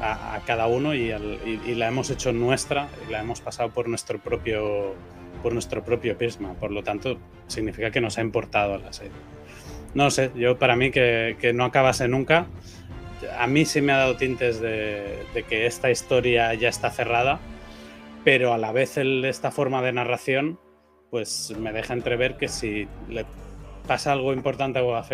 a, 0.00 0.34
a 0.34 0.40
cada 0.44 0.66
uno 0.66 0.94
y, 0.94 1.10
al, 1.10 1.38
y, 1.44 1.60
y, 1.70 1.74
la 1.74 1.88
hemos 1.88 2.10
hecho 2.10 2.32
nuestra 2.32 2.88
y 3.06 3.12
la 3.12 3.20
hemos 3.20 3.40
pasado 3.40 3.70
por 3.70 3.88
nuestro 3.88 4.18
propio 4.18 4.94
por 5.42 5.52
nuestro 5.52 5.84
propio 5.84 6.16
prisma. 6.16 6.54
Por 6.54 6.70
lo 6.70 6.82
tanto 6.82 7.18
significa 7.46 7.90
que 7.90 8.00
nos 8.00 8.18
ha 8.18 8.22
importado 8.22 8.78
la 8.78 8.92
serie. 8.92 9.12
No 9.94 10.10
sé 10.10 10.30
yo 10.34 10.58
para 10.58 10.76
mí 10.76 10.90
que, 10.90 11.36
que 11.40 11.52
no 11.52 11.64
acabase 11.64 12.08
nunca 12.08 12.46
a 13.36 13.46
mí 13.46 13.64
sí 13.64 13.80
me 13.80 13.92
ha 13.92 13.98
dado 13.98 14.16
tintes 14.16 14.60
de, 14.60 15.24
que 15.48 15.66
esta 15.66 15.90
historia 15.90 16.54
ya 16.54 16.68
está 16.68 16.90
cerrada 16.90 17.40
pero 18.24 18.52
a 18.52 18.58
la 18.58 18.72
vez 18.72 18.96
esta 18.96 19.50
forma 19.50 19.82
de 19.82 19.92
narración 19.92 20.58
pues 21.10 21.54
me 21.58 21.72
deja 21.72 21.94
entrever 21.94 22.36
que 22.36 22.48
si 22.48 22.86
le 23.08 23.24
pasa 23.86 24.12
algo 24.12 24.32
importante 24.32 24.78
a 24.78 24.82
Boba 24.82 25.04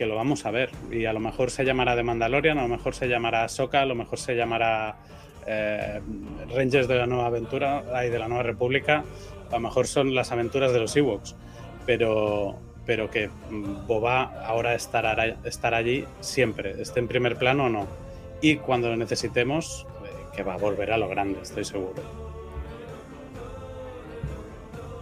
que 0.00 0.06
lo 0.06 0.16
vamos 0.16 0.46
a 0.46 0.50
ver. 0.50 0.70
Y 0.90 1.04
a 1.04 1.12
lo 1.12 1.20
mejor 1.20 1.50
se 1.50 1.62
llamará 1.62 1.94
The 1.94 2.02
Mandalorian, 2.02 2.58
a 2.58 2.62
lo 2.62 2.68
mejor 2.68 2.94
se 2.94 3.06
llamará 3.06 3.46
Soka, 3.50 3.82
a 3.82 3.84
lo 3.84 3.94
mejor 3.94 4.18
se 4.18 4.34
llamará 4.34 4.96
eh, 5.46 6.00
Rangers 6.54 6.88
de 6.88 6.94
la 6.96 7.06
Nueva 7.06 7.26
Aventura, 7.26 7.84
ay, 7.92 8.08
de 8.08 8.18
la 8.18 8.26
Nueva 8.26 8.42
República, 8.42 9.04
a 9.50 9.52
lo 9.52 9.60
mejor 9.60 9.86
son 9.86 10.14
las 10.14 10.32
aventuras 10.32 10.72
de 10.72 10.80
los 10.80 10.96
Ewoks. 10.96 11.36
Pero, 11.84 12.58
pero 12.86 13.10
que 13.10 13.30
Boba 13.86 14.44
ahora 14.46 14.74
estará, 14.74 15.36
estará 15.44 15.78
allí 15.78 16.06
siempre, 16.20 16.80
esté 16.80 17.00
en 17.00 17.08
primer 17.08 17.36
plano 17.36 17.66
o 17.66 17.68
no. 17.68 17.86
Y 18.40 18.56
cuando 18.56 18.88
lo 18.88 18.96
necesitemos, 18.96 19.86
eh, 20.04 20.08
que 20.34 20.42
va 20.42 20.54
a 20.54 20.56
volver 20.56 20.92
a 20.92 20.98
lo 20.98 21.08
grande, 21.08 21.40
estoy 21.42 21.64
seguro. 21.64 22.02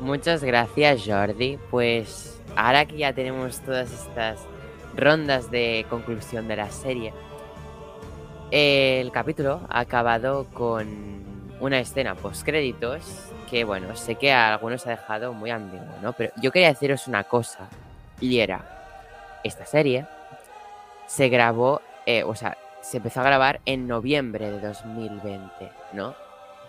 Muchas 0.00 0.44
gracias, 0.44 1.04
Jordi. 1.06 1.58
Pues 1.70 2.40
ahora 2.56 2.86
que 2.86 2.98
ya 2.98 3.12
tenemos 3.12 3.60
todas 3.60 3.92
estas 3.92 4.38
rondas 4.94 5.50
de 5.50 5.86
conclusión 5.88 6.48
de 6.48 6.56
la 6.56 6.70
serie, 6.70 7.12
el 8.50 9.10
capítulo 9.12 9.60
ha 9.68 9.80
acabado 9.80 10.46
con 10.54 10.86
una 11.60 11.80
escena 11.80 12.14
post 12.14 12.44
créditos 12.44 13.27
que, 13.48 13.64
bueno, 13.64 13.96
sé 13.96 14.16
que 14.16 14.32
a 14.32 14.54
algunos 14.54 14.86
ha 14.86 14.90
dejado 14.90 15.32
muy 15.32 15.50
ambiguo, 15.50 15.86
¿no? 16.02 16.12
Pero 16.12 16.32
yo 16.40 16.52
quería 16.52 16.68
deciros 16.68 17.08
una 17.08 17.24
cosa, 17.24 17.68
y 18.20 18.38
era, 18.40 18.60
esta 19.44 19.64
serie 19.64 20.06
se 21.06 21.28
grabó, 21.28 21.80
eh, 22.06 22.22
o 22.22 22.34
sea, 22.34 22.56
se 22.82 22.98
empezó 22.98 23.20
a 23.20 23.24
grabar 23.24 23.60
en 23.64 23.88
noviembre 23.88 24.50
de 24.50 24.60
2020, 24.60 25.70
¿no? 25.92 26.14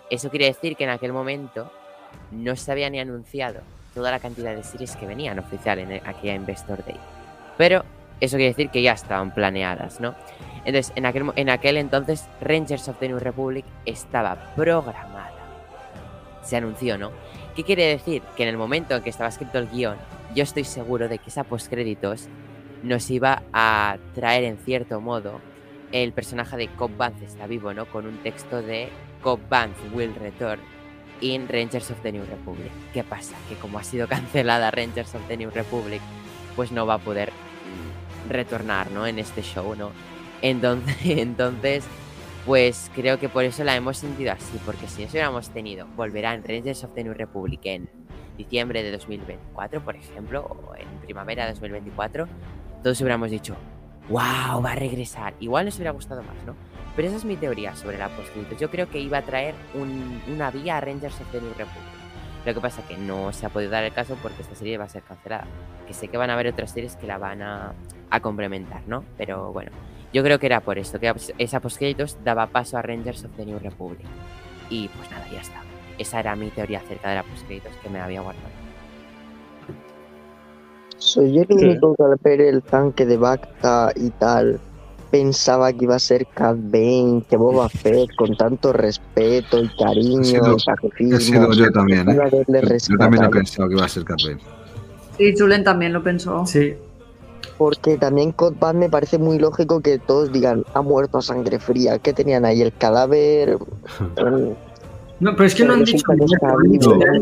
Eso 0.08 0.30
quiere 0.30 0.46
decir 0.46 0.76
que 0.76 0.84
en 0.84 0.90
aquel 0.90 1.12
momento 1.12 1.70
no 2.30 2.56
se 2.56 2.72
había 2.72 2.90
ni 2.90 2.98
anunciado 2.98 3.60
toda 3.94 4.10
la 4.10 4.18
cantidad 4.18 4.54
de 4.54 4.62
series 4.62 4.96
que 4.96 5.06
venían 5.06 5.38
oficial 5.38 5.78
en 5.78 6.06
aquella 6.06 6.34
Investor 6.34 6.84
Day. 6.84 6.96
Pero 7.56 7.84
eso 8.20 8.36
quiere 8.36 8.50
decir 8.50 8.70
que 8.70 8.82
ya 8.82 8.92
estaban 8.92 9.32
planeadas, 9.32 10.00
¿no? 10.00 10.14
Entonces, 10.64 10.92
en 10.96 11.06
aquel, 11.06 11.32
en 11.36 11.50
aquel 11.50 11.76
entonces, 11.76 12.28
Rangers 12.40 12.88
of 12.88 12.98
the 12.98 13.08
New 13.08 13.18
Republic 13.18 13.64
estaba 13.86 14.36
programada. 14.56 15.19
Se 16.42 16.56
anunció, 16.56 16.98
¿no? 16.98 17.10
¿Qué 17.54 17.64
quiere 17.64 17.86
decir? 17.86 18.22
Que 18.36 18.44
en 18.44 18.48
el 18.48 18.56
momento 18.56 18.94
en 18.94 19.02
que 19.02 19.10
estaba 19.10 19.28
escrito 19.28 19.58
el 19.58 19.68
guion, 19.68 19.96
yo 20.34 20.42
estoy 20.42 20.64
seguro 20.64 21.08
de 21.08 21.18
que 21.18 21.30
esa 21.30 21.44
postcréditos 21.44 22.28
nos 22.82 23.10
iba 23.10 23.42
a 23.52 23.98
traer 24.14 24.44
en 24.44 24.56
cierto 24.58 25.00
modo 25.00 25.40
el 25.92 26.12
personaje 26.12 26.56
de 26.56 26.68
Cobb 26.68 26.96
Vance 26.96 27.24
está 27.24 27.46
vivo, 27.46 27.74
¿no? 27.74 27.86
Con 27.86 28.06
un 28.06 28.18
texto 28.18 28.62
de 28.62 28.88
Cobb 29.22 29.40
Vance 29.48 29.80
will 29.92 30.14
return 30.14 30.60
in 31.20 31.48
Rangers 31.48 31.90
of 31.90 32.00
the 32.02 32.12
New 32.12 32.24
Republic. 32.24 32.70
¿Qué 32.92 33.04
pasa? 33.04 33.34
Que 33.48 33.56
como 33.56 33.78
ha 33.78 33.84
sido 33.84 34.06
cancelada 34.08 34.70
Rangers 34.70 35.14
of 35.14 35.26
the 35.28 35.36
New 35.36 35.50
Republic, 35.50 36.00
pues 36.56 36.72
no 36.72 36.86
va 36.86 36.94
a 36.94 36.98
poder 36.98 37.32
retornar, 38.28 38.90
¿no? 38.90 39.06
En 39.06 39.18
este 39.18 39.42
show, 39.42 39.74
¿no? 39.74 39.90
Entonces, 40.42 40.96
entonces, 41.04 41.84
pues 42.46 42.90
creo 42.94 43.18
que 43.18 43.28
por 43.28 43.44
eso 43.44 43.64
la 43.64 43.76
hemos 43.76 43.98
sentido 43.98 44.32
así, 44.32 44.58
porque 44.64 44.86
si 44.86 45.02
eso 45.02 45.12
hubiéramos 45.12 45.50
tenido, 45.50 45.86
volverá 45.96 46.34
en 46.34 46.42
Rangers 46.42 46.84
of 46.84 46.94
the 46.94 47.04
New 47.04 47.14
Republic 47.14 47.60
en 47.64 47.88
diciembre 48.36 48.82
de 48.82 48.90
2024, 48.92 49.84
por 49.84 49.96
ejemplo, 49.96 50.42
o 50.42 50.74
en 50.74 50.88
primavera 51.00 51.44
de 51.44 51.52
2024, 51.52 52.26
todos 52.82 53.00
hubiéramos 53.00 53.30
dicho, 53.30 53.56
wow, 54.08 54.62
va 54.62 54.72
a 54.72 54.74
regresar. 54.74 55.34
Igual 55.40 55.66
nos 55.66 55.76
hubiera 55.76 55.90
gustado 55.90 56.22
más, 56.22 56.36
¿no? 56.46 56.54
Pero 56.96 57.08
esa 57.08 57.18
es 57.18 57.24
mi 57.24 57.36
teoría 57.36 57.76
sobre 57.76 57.98
la 57.98 58.08
post 58.08 58.30
Yo 58.58 58.70
creo 58.70 58.88
que 58.88 58.98
iba 58.98 59.18
a 59.18 59.22
traer 59.22 59.54
un, 59.74 60.20
una 60.28 60.50
vía 60.50 60.78
a 60.78 60.80
Rangers 60.80 61.20
of 61.20 61.30
the 61.30 61.40
New 61.40 61.50
Republic. 61.50 62.00
Lo 62.44 62.54
que 62.54 62.60
pasa 62.60 62.80
es 62.80 62.86
que 62.86 62.96
no 62.96 63.32
se 63.32 63.44
ha 63.44 63.50
podido 63.50 63.70
dar 63.70 63.84
el 63.84 63.92
caso 63.92 64.16
porque 64.22 64.42
esta 64.42 64.54
serie 64.54 64.78
va 64.78 64.84
a 64.84 64.88
ser 64.88 65.02
cancelada. 65.02 65.46
Que 65.86 65.92
sé 65.92 66.08
que 66.08 66.16
van 66.16 66.30
a 66.30 66.32
haber 66.34 66.48
otras 66.48 66.70
series 66.70 66.96
que 66.96 67.06
la 67.06 67.18
van 67.18 67.42
a, 67.42 67.74
a 68.08 68.20
complementar, 68.20 68.82
¿no? 68.86 69.04
Pero 69.18 69.52
bueno, 69.52 69.70
yo 70.12 70.22
creo 70.22 70.38
que 70.38 70.46
era 70.46 70.60
por 70.60 70.78
esto, 70.78 70.98
que 70.98 71.12
esa 71.38 71.60
postcréditos 71.60 72.18
daba 72.24 72.46
paso 72.48 72.76
a 72.76 72.82
Rangers 72.82 73.24
of 73.24 73.30
the 73.36 73.46
New 73.46 73.58
Republic. 73.58 74.06
Y 74.68 74.88
pues 74.88 75.10
nada, 75.10 75.26
ya 75.32 75.40
está. 75.40 75.62
Esa 75.98 76.20
era 76.20 76.34
mi 76.36 76.50
teoría 76.50 76.78
acerca 76.78 77.10
de 77.10 77.16
la 77.16 77.22
postcréditos 77.22 77.72
que 77.82 77.88
me 77.88 78.00
había 78.00 78.20
guardado. 78.20 78.48
Soy 80.98 81.38
el 81.38 81.46
único 81.48 81.94
que 81.94 82.02
al 82.02 82.16
ver 82.22 82.40
el 82.40 82.62
tanque 82.62 83.06
de 83.06 83.16
Bacta 83.16 83.92
y 83.96 84.10
tal 84.10 84.60
pensaba 85.10 85.72
que 85.72 85.84
iba 85.84 85.96
a 85.96 85.98
ser 85.98 86.26
Cad 86.26 86.56
Bane, 86.56 87.24
que 87.28 87.36
Boba 87.36 87.68
Fett, 87.70 88.14
con 88.16 88.36
tanto 88.36 88.72
respeto 88.72 89.62
y 89.62 89.68
cariño, 89.76 90.24
sido, 90.24 90.58
sacrificio. 90.58 91.52
Yo 91.52 91.70
también, 91.72 92.08
¿eh? 92.08 92.16
Yo 92.16 92.96
también 92.98 93.24
he 93.24 93.28
pensado 93.28 93.68
que 93.68 93.74
iba 93.74 93.84
a 93.84 93.88
ser 93.88 94.04
Cad 94.04 94.16
Bane. 94.24 94.40
Sí, 95.16 95.34
Julen 95.36 95.64
también 95.64 95.92
lo 95.92 96.02
pensó. 96.02 96.46
Sí. 96.46 96.74
Porque 97.60 97.98
también 97.98 98.32
Cod 98.32 98.54
Bad 98.58 98.72
me 98.72 98.88
parece 98.88 99.18
muy 99.18 99.38
lógico 99.38 99.82
que 99.82 99.98
todos 99.98 100.32
digan, 100.32 100.64
ha 100.72 100.80
muerto 100.80 101.18
a 101.18 101.20
sangre 101.20 101.58
fría. 101.58 101.98
¿Qué 101.98 102.14
tenían 102.14 102.46
ahí? 102.46 102.62
El 102.62 102.72
cadáver. 102.72 103.58
no, 105.20 105.36
pero 105.36 105.44
es 105.44 105.54
que 105.54 105.66
no 105.66 105.74
han 105.74 105.84
dicho. 105.84 106.06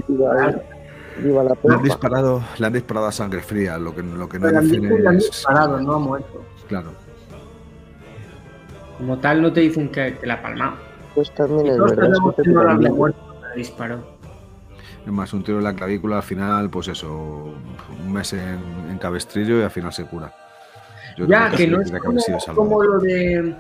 Viva 0.06 1.42
la 1.42 1.56
Le 1.64 1.74
han 1.74 1.82
disparado, 1.82 2.40
le 2.56 2.66
han 2.68 2.72
disparado 2.72 3.06
a 3.08 3.10
sangre 3.10 3.40
fría, 3.40 3.78
lo 3.78 3.92
que, 3.92 4.04
lo 4.04 4.28
que 4.28 4.38
no 4.38 4.46
Pero 4.46 4.60
dicen 4.60 5.02
le 5.02 5.08
han 5.08 5.18
disparado, 5.18 5.80
no 5.80 5.94
ha 5.94 5.98
muerto. 5.98 6.40
Claro. 6.68 6.90
Como 8.96 9.18
tal, 9.18 9.42
no 9.42 9.52
te 9.52 9.58
dicen 9.58 9.88
que, 9.88 10.18
que 10.18 10.24
la 10.24 10.34
ha 10.34 10.42
palmado. 10.42 10.76
Pues 11.16 11.34
también 11.34 11.66
Y 11.66 11.70
es 11.70 11.78
verdad. 11.78 12.12
que 12.36 12.48
no 12.48 12.62
la 12.62 12.70
había 12.70 12.74
también. 12.74 12.94
muerto 12.94 13.18
cuando 13.26 13.48
le 13.48 13.54
disparó. 13.56 14.17
Más, 15.10 15.32
un 15.32 15.42
tiro 15.42 15.58
en 15.58 15.64
la 15.64 15.74
clavícula 15.74 16.16
al 16.16 16.22
final, 16.22 16.70
pues 16.70 16.88
eso, 16.88 17.54
un 18.00 18.12
mes 18.12 18.32
en, 18.32 18.60
en 18.90 18.98
cabestrillo 18.98 19.58
y 19.58 19.62
al 19.62 19.70
final 19.70 19.92
se 19.92 20.04
cura. 20.04 20.32
Yo 21.16 21.26
Ya, 21.26 21.50
que 21.50 21.56
sí 21.56 21.66
no 21.66 21.80
es 21.80 21.90
que 21.90 21.98
como, 22.54 22.82
lo 22.82 22.98
de. 22.98 23.54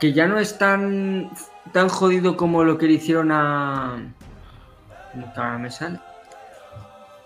Que 0.00 0.12
ya 0.12 0.26
no 0.26 0.38
es 0.38 0.56
tan, 0.56 1.30
tan 1.72 1.88
jodido 1.88 2.36
como 2.36 2.64
lo 2.64 2.78
que 2.78 2.86
le 2.86 2.94
hicieron 2.94 3.30
a. 3.30 3.98
¿Cómo 5.12 5.32
que 5.34 5.58
me 5.58 5.70
sale? 5.70 5.98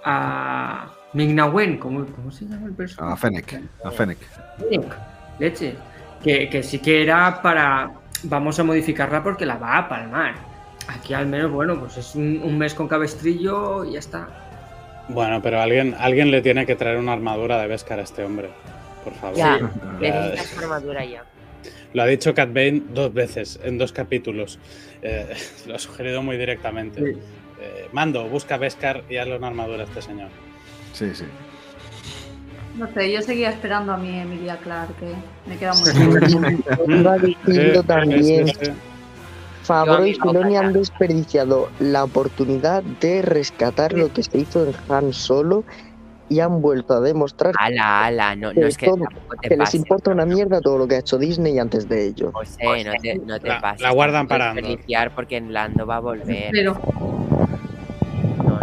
A. 0.05 0.89
Mignawen, 1.12 1.78
¿cómo, 1.78 2.06
¿cómo 2.06 2.32
se 2.32 2.47
llama 2.47 2.68
el 2.68 2.72
personaje? 2.72 3.12
A 3.12 3.16
Fennec, 3.16 3.62
a 3.84 3.90
Fennec. 3.90 4.18
Fennec, 4.58 4.97
Leche. 5.39 5.76
Que, 6.22 6.48
que 6.48 6.62
sí 6.62 6.78
que 6.78 7.02
era 7.02 7.42
para. 7.42 7.90
Vamos 8.24 8.58
a 8.58 8.64
modificarla 8.64 9.22
porque 9.22 9.44
la 9.44 9.56
va 9.56 9.78
a 9.78 9.89
palmar. 9.89 10.51
Aquí 10.88 11.14
al 11.14 11.26
menos, 11.26 11.50
bueno, 11.50 11.78
pues 11.78 11.96
es 11.96 12.14
un, 12.14 12.40
un 12.42 12.58
mes 12.58 12.74
con 12.74 12.88
cabestrillo 12.88 13.84
y 13.84 13.92
ya 13.92 13.98
está. 14.00 14.28
Bueno, 15.08 15.40
pero 15.42 15.60
alguien, 15.60 15.94
alguien 15.98 16.30
le 16.30 16.42
tiene 16.42 16.66
que 16.66 16.74
traer 16.74 16.96
una 16.98 17.12
armadura 17.12 17.58
de 17.60 17.66
Beskar 17.66 17.98
a 17.98 18.02
este 18.02 18.24
hombre. 18.24 18.50
Por 19.04 19.12
favor. 19.14 19.36
Ya, 19.36 19.58
Ya, 20.00 20.20
necesitas 20.20 20.46
su 20.46 20.60
armadura 20.60 21.04
ya. 21.04 21.24
Lo 21.92 22.02
ha 22.02 22.06
dicho 22.06 22.34
Cat 22.34 22.48
Bane 22.52 22.82
dos 22.92 23.12
veces, 23.12 23.60
en 23.62 23.78
dos 23.78 23.92
capítulos. 23.92 24.58
Eh, 25.02 25.34
lo 25.66 25.74
ha 25.74 25.78
sugerido 25.78 26.22
muy 26.22 26.36
directamente. 26.36 27.00
Sí. 27.00 27.18
Eh, 27.60 27.88
Mando, 27.92 28.28
busca 28.28 28.54
a 28.56 28.58
Beskar 28.58 29.04
y 29.08 29.16
hazle 29.16 29.36
una 29.36 29.48
armadura 29.48 29.82
a 29.82 29.84
este 29.84 30.02
señor. 30.02 30.28
Sí, 30.92 31.14
sí. 31.14 31.24
No 32.76 32.90
sé, 32.94 33.12
yo 33.12 33.20
seguía 33.20 33.50
esperando 33.50 33.92
a 33.92 33.98
mi 33.98 34.18
Emilia 34.18 34.56
Clark, 34.56 34.96
que 34.96 35.12
me 35.46 35.56
queda 35.58 35.72
muy 35.74 36.20
decirlo 36.20 37.82
Sí, 37.82 37.86
también. 37.86 38.46
Fabro 39.62 40.05
y 40.07 40.15
Filoni 40.15 40.57
han 40.57 40.73
desperdiciado 40.73 41.68
la 41.81 42.05
oportunidad 42.05 42.82
de 42.82 43.23
rescatar 43.23 43.92
lo 43.92 44.12
que 44.12 44.23
se 44.23 44.39
hizo 44.39 44.66
en 44.66 44.74
Han 44.89 45.12
Solo 45.12 45.65
y 46.28 46.41
han 46.41 46.62
vuelto 46.62 46.94
a 46.94 47.00
demostrar 47.00 47.52
Ala, 47.58 48.05
ala, 48.07 48.34
no, 48.36 48.49
no 48.49 48.60
Que 48.60 48.66
es 48.68 48.76
que 48.78 48.86
todo- 48.86 48.97
tampoco 49.05 49.36
te 49.41 49.49
que 49.50 49.57
les 49.57 49.74
importa 49.74 50.10
una 50.10 50.24
mierda 50.24 50.60
todo 50.60 50.78
lo 50.78 50.89
que 50.89 50.94
ha 50.94 50.99
hecho 51.00 51.18
Disney 51.18 51.58
antes 51.58 51.89
de 51.89 52.07
ello. 52.07 52.31
José, 52.32 52.84
no 52.84 52.92
te, 53.02 53.15
no 53.18 53.39
te 53.39 53.49
La- 53.49 53.60
pases. 53.60 53.82
la 53.82 53.91
guardan 53.92 54.26
para 54.26 54.55
porque 55.15 55.36
en 55.36 55.52
Lando 55.52 55.86
va 55.86 55.97
a 55.97 56.00
volver. 56.00 56.49
Pero 56.50 56.74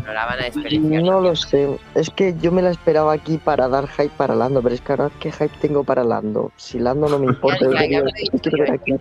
No, 0.09 0.13
no 0.13 0.13
la 0.13 0.25
van 0.25 0.39
a 0.39 0.43
desperdiciar. 0.45 1.03
No 1.03 1.21
lo 1.21 1.35
sé, 1.35 1.77
es 1.95 2.09
que 2.09 2.35
yo 2.41 2.51
me 2.51 2.61
la 2.61 2.71
esperaba 2.71 3.13
aquí 3.13 3.37
para 3.37 3.67
dar 3.67 3.87
hype 3.87 4.11
para 4.17 4.35
Lando, 4.35 4.61
pero 4.61 4.73
es 4.75 4.81
que 4.81 4.91
ahora 4.93 5.09
qué 5.19 5.31
hype 5.31 5.57
tengo 5.61 5.83
para 5.83 6.03
Lando. 6.03 6.51
Si 6.57 6.79
Lando 6.79 7.07
no 7.07 7.19
me 7.19 7.25
importa, 7.31 7.65
Ya, 7.71 7.85
ya, 7.85 8.01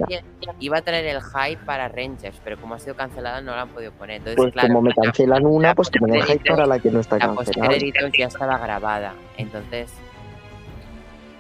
ya. 0.09 0.55
Iba 0.61 0.78
a 0.78 0.83
traer 0.83 1.07
el 1.07 1.20
hype 1.23 1.65
para 1.65 1.89
Rangers, 1.89 2.41
pero 2.45 2.61
como 2.61 2.75
ha 2.75 2.78
sido 2.78 2.95
cancelada 2.95 3.41
no 3.41 3.53
la 3.55 3.62
han 3.62 3.69
podido 3.70 3.93
poner. 3.93 4.17
Entonces, 4.19 4.37
Pues 4.37 4.53
claro, 4.53 4.69
como 4.69 4.83
me 4.83 4.91
la- 4.91 5.03
cancelan 5.03 5.47
una, 5.47 5.69
la 5.69 5.75
pues 5.75 5.91
que 5.91 6.01
me 6.01 6.12
den 6.12 6.23
hype 6.23 6.51
para 6.51 6.67
la 6.67 6.78
que 6.78 6.91
no 6.91 7.01
está 7.01 7.19
La 7.19 7.35
cancelada. 7.35 7.77
ya 8.19 8.27
estaba 8.27 8.59
grabada. 8.59 9.15
Entonces, 9.37 9.93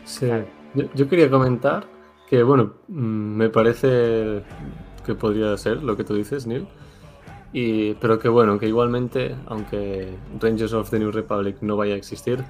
Sí. 0.04 0.26
Claro. 0.26 0.46
Yo, 0.74 0.84
yo 0.94 1.08
quería 1.08 1.30
comentar 1.30 1.84
que, 2.30 2.42
bueno, 2.42 2.74
mm, 2.88 3.36
me 3.36 3.48
parece 3.50 4.42
que 5.04 5.14
podría 5.14 5.56
ser 5.56 5.82
lo 5.82 5.96
que 5.96 6.04
tú 6.04 6.14
dices, 6.14 6.46
Neil. 6.46 6.66
Y, 7.52 7.94
pero 7.94 8.18
que 8.18 8.28
bueno, 8.28 8.58
que 8.58 8.66
igualmente, 8.68 9.34
aunque 9.46 10.08
Rangers 10.40 10.72
of 10.74 10.90
the 10.90 10.98
New 10.98 11.10
Republic 11.10 11.56
no 11.62 11.76
vaya 11.76 11.94
a 11.94 11.96
existir, 11.96 12.44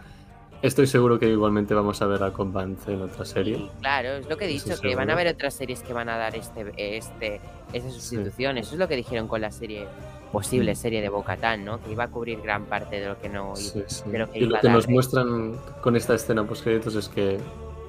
estoy 0.61 0.89
seguro 0.89 1.19
que 1.21 1.29
igualmente 1.29 1.73
vamos 1.73 2.03
a 2.03 2.07
ver 2.07 2.23
a 2.25 2.33
Cobb 2.33 2.53
Vanth 2.53 2.89
en 2.89 3.03
otra 3.03 3.25
serie. 3.25 3.57
sí, 3.57 3.71
claro, 3.81 4.09
es 4.17 4.29
lo 4.29 4.37
que 4.37 4.47
he 4.47 4.55
Eso 4.55 4.71
dicho, 4.71 4.83
que 4.83 4.97
van 4.97 5.09
a 5.11 5.13
haber 5.13 5.29
otras 5.29 5.55
series 5.55 5.83
que 5.83 5.93
van 5.93 6.09
a 6.09 6.17
dar 6.17 6.35
este, 6.35 6.73
este, 6.97 7.41
esa 7.73 7.91
sustitución. 7.91 8.59
Eso 8.59 8.73
es 8.75 8.79
lo 8.81 8.89
que 8.89 8.97
dijeron 8.97 9.29
con 9.29 9.41
la 9.41 9.53
serie, 9.53 9.87
posible 10.33 10.73
Mm. 10.73 10.77
serie 10.77 11.01
de 11.01 11.09
Bocatán, 11.11 11.65
¿no? 11.65 11.81
Que 11.81 11.93
iba 11.93 12.05
a 12.05 12.09
cubrir 12.09 12.41
gran 12.43 12.65
parte 12.65 12.99
de 13.01 13.07
lo 13.07 13.21
que 13.21 13.29
no 13.29 13.55
Sí, 13.55 13.85
sí. 13.87 14.03
de 14.11 14.19
lo 14.19 14.31
que 14.31 14.41
Y 14.41 14.43
iba 14.43 14.51
lo 14.51 14.57
a 14.57 14.61
que 14.61 14.67
dar 14.67 14.75
nos 14.75 14.87
Rangers. 14.87 14.89
muestran 14.89 15.57
con 15.81 15.95
esta 15.95 16.15
escena 16.17 16.43
post 16.45 16.65
créditos 16.65 16.97
es 16.97 17.09
que 17.09 17.39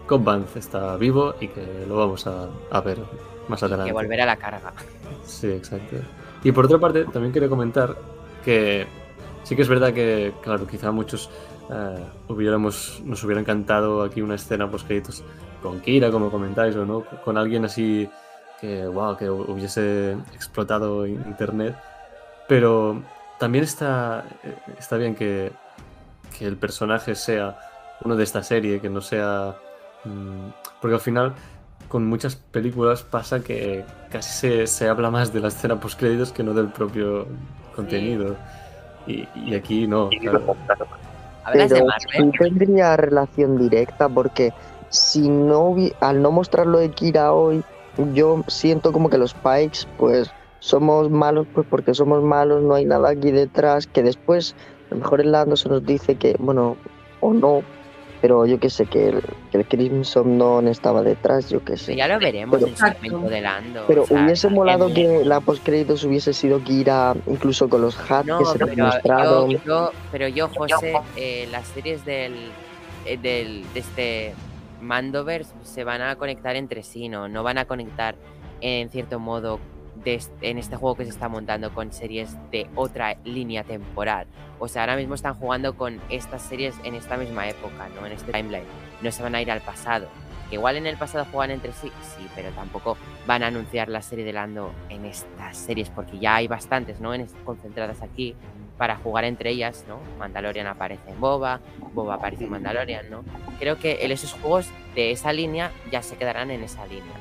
Cobb 0.06 0.24
Vanth 0.24 0.56
está 0.58 0.96
vivo 0.98 1.34
y 1.42 1.48
que 1.48 1.86
lo 1.88 1.96
vamos 1.98 2.28
a, 2.28 2.50
a 2.70 2.82
ver 2.82 3.00
más 3.48 3.64
adelante. 3.64 3.88
que 3.88 3.94
volver 3.94 4.22
a 4.22 4.26
la 4.28 4.36
carga. 4.38 4.74
Sí, 5.26 5.48
exacto. 5.48 5.98
Y 6.44 6.52
por 6.52 6.66
otra 6.66 6.78
parte, 6.78 7.06
también 7.06 7.34
quería 7.34 7.50
comentar 7.50 7.96
que 8.44 8.88
sí 9.44 9.56
que 9.56 9.62
es 9.62 9.68
verdad 9.68 9.94
que, 9.94 10.34
claro, 10.42 10.66
quizá 10.68 10.92
muchos 10.92 11.30
eh, 11.70 12.06
hubiéramos, 12.28 13.02
nos 13.04 13.24
hubiera 13.24 13.42
encantado 13.42 14.04
aquí 14.04 14.22
una 14.22 14.36
escena 14.36 14.70
post 14.70 14.88
créditos 14.88 15.24
con 15.62 15.82
Kira, 15.82 16.12
como 16.12 16.32
comentáis, 16.32 16.76
o 16.76 16.86
no, 16.86 17.04
con 17.24 17.38
alguien 17.38 17.66
así 17.66 18.10
que, 18.62 18.88
wow, 18.88 19.18
que 19.18 19.30
hubiese 19.30 20.14
explotado 20.34 21.06
internet. 21.06 21.76
Pero 22.48 23.02
también 23.38 23.64
está, 23.64 24.26
está 24.78 24.98
bien 24.98 25.16
que, 25.16 25.52
que 26.38 26.46
el 26.46 26.58
personaje 26.58 27.16
sea 27.16 27.60
uno 28.04 28.16
de 28.16 28.24
esta 28.24 28.44
serie, 28.44 28.80
que 28.80 28.90
no 28.90 29.02
sea... 29.02 29.56
mm, 30.06 30.50
porque 30.82 30.96
al 30.96 31.02
final 31.02 31.34
con 31.90 32.06
muchas 32.06 32.36
películas 32.36 33.04
pasa 33.04 33.42
que 33.42 33.84
casi 34.12 34.32
se, 34.32 34.68
se 34.68 34.88
habla 34.88 35.12
más 35.12 35.32
de 35.34 35.40
la 35.40 35.50
escena 35.50 35.80
post 35.80 36.00
créditos 36.00 36.32
que 36.32 36.44
no 36.44 36.54
del 36.54 36.68
propio 36.68 37.28
contenido. 37.76 38.36
Y, 39.08 39.28
y 39.36 39.56
aquí 39.56 39.88
no. 39.88 40.10
claro. 40.22 40.40
De 40.40 41.68
Pero 41.68 41.86
Marvel. 41.86 42.32
sí 42.32 42.38
tendría 42.38 42.96
relación 42.98 43.58
directa 43.58 44.08
porque 44.08 44.54
si 44.90 45.28
no 45.30 45.70
hubi- 45.72 45.94
al 46.00 46.22
no 46.22 46.32
mostrar 46.32 46.68
lo 46.68 46.78
de 46.78 46.90
Kira 46.92 47.34
hoy, 47.34 47.64
yo 48.14 48.44
siento 48.48 48.92
como 48.92 49.10
que 49.10 49.18
los 49.18 49.34
Pikes 49.34 49.88
pues 49.98 50.30
somos 50.60 51.10
malos 51.10 51.48
pues 51.54 51.66
porque 51.70 51.94
somos 51.94 52.22
malos, 52.22 52.62
no 52.62 52.76
hay 52.76 52.86
nada 52.86 53.10
aquí 53.10 53.32
detrás, 53.32 53.88
que 53.88 54.04
después 54.04 54.56
a 54.92 54.96
lo 54.96 55.02
mejor 55.02 55.22
el 55.22 55.32
Lando 55.32 55.56
se 55.56 55.70
nos 55.70 55.84
dice 55.86 56.16
que, 56.16 56.36
bueno, 56.38 56.76
o 57.22 57.34
no, 57.34 57.64
pero 58.22 58.46
yo 58.46 58.60
que 58.60 58.70
sé, 58.70 58.86
que 58.86 59.10
el, 59.10 59.22
que 59.52 59.58
el 59.60 59.66
Crimson 59.66 60.38
Dawn 60.38 60.68
estaba 60.68 61.02
detrás, 61.04 61.50
yo 61.50 61.64
que 61.64 61.78
sé. 61.78 61.96
Ya 61.96 62.08
lo 62.08 62.20
veremos 62.20 62.58
Pero- 62.60 62.68
en 62.68 62.76
su 62.78 62.86
momento 62.86 63.30
de 63.30 63.42
Lando. 63.42 63.84
Pero 63.88 64.04
o 64.04 64.06
sea, 64.06 64.24
hubiese 64.24 64.50
molado 64.50 64.94
que 64.94 65.24
la 65.26 65.40
postcréditos 65.40 66.04
hubiese 66.04 66.34
sido 66.34 66.64
Kira, 66.64 67.16
incluso 67.28 67.70
con 67.70 67.82
los 67.82 67.98
hats 68.10 68.28
No, 68.28 68.40
que 68.40 68.46
se 68.46 68.58
nos 68.60 68.70
pero 68.70 68.86
mostraron. 68.86 69.50
yo, 69.50 69.60
yo- 69.66 69.92
pero 70.12 70.28
yo, 70.28 70.50
José, 70.50 70.94
eh, 71.16 71.48
las 71.52 71.68
series 71.68 72.04
del, 72.06 72.34
eh, 73.06 73.18
del 73.18 73.64
de 73.74 73.80
este 73.80 74.34
Mandoverse 74.82 75.52
se 75.64 75.84
van 75.84 76.02
a 76.02 76.16
conectar 76.16 76.56
entre 76.56 76.84
sí, 76.84 77.10
¿no? 77.10 77.28
No 77.28 77.44
van 77.44 77.58
a 77.58 77.66
conectar 77.66 78.16
en 78.62 78.90
cierto 78.90 79.20
modo 79.20 79.60
de 80.10 80.16
est- 80.16 80.32
en 80.42 80.58
este 80.58 80.76
juego 80.76 80.96
que 80.96 81.04
se 81.06 81.12
está 81.12 81.30
montando 81.30 81.72
con 81.74 81.92
series 81.94 82.36
de 82.52 82.68
otra 82.76 83.16
línea 83.24 83.64
temporal. 83.64 84.26
O 84.60 84.68
sea, 84.68 84.82
ahora 84.84 84.96
mismo 84.96 85.16
están 85.16 85.36
jugando 85.36 85.76
con 85.78 86.00
estas 86.10 86.42
series 86.42 86.76
en 86.84 86.96
esta 86.96 87.16
misma 87.18 87.48
época, 87.48 87.88
¿no? 87.96 88.06
En 88.06 88.14
este 88.14 88.32
timeline. 88.32 88.66
No 89.02 89.12
se 89.12 89.24
van 89.24 89.36
a 89.36 89.42
ir 89.42 89.52
al 89.52 89.62
pasado. 89.62 90.08
Que 90.50 90.56
igual 90.56 90.78
en 90.78 90.88
el 90.88 90.98
pasado 90.98 91.26
juegan 91.32 91.52
entre 91.52 91.72
sí, 91.74 91.92
sí, 92.02 92.28
pero 92.36 92.50
tampoco 92.50 92.98
van 93.28 93.44
a 93.44 93.48
anunciar 93.48 93.88
la 93.88 94.02
serie 94.02 94.26
de 94.26 94.34
Lando 94.34 94.72
en 94.90 95.06
estas 95.06 95.56
series, 95.56 95.90
porque 95.92 96.18
ya 96.18 96.36
hay 96.38 96.48
bastantes, 96.48 97.00
¿no? 97.00 97.14
En 97.14 97.28
concentradas 97.46 98.02
aquí 98.02 98.36
para 98.78 98.96
jugar 98.96 99.26
entre 99.26 99.52
ellas, 99.52 99.86
¿no? 99.88 100.00
Mandalorian 100.18 100.66
aparece 100.66 101.12
en 101.12 101.20
Boba, 101.22 101.60
Boba 101.94 102.16
aparece 102.16 102.46
en 102.46 102.50
Mandalorian, 102.52 103.10
¿no? 103.12 103.24
Creo 103.60 103.78
que 103.78 104.00
esos 104.04 104.34
juegos 104.34 104.68
de 104.96 105.12
esa 105.12 105.32
línea 105.34 105.72
ya 105.92 106.02
se 106.02 106.18
quedarán 106.18 106.50
en 106.50 106.64
esa 106.64 106.84
línea. 106.88 107.14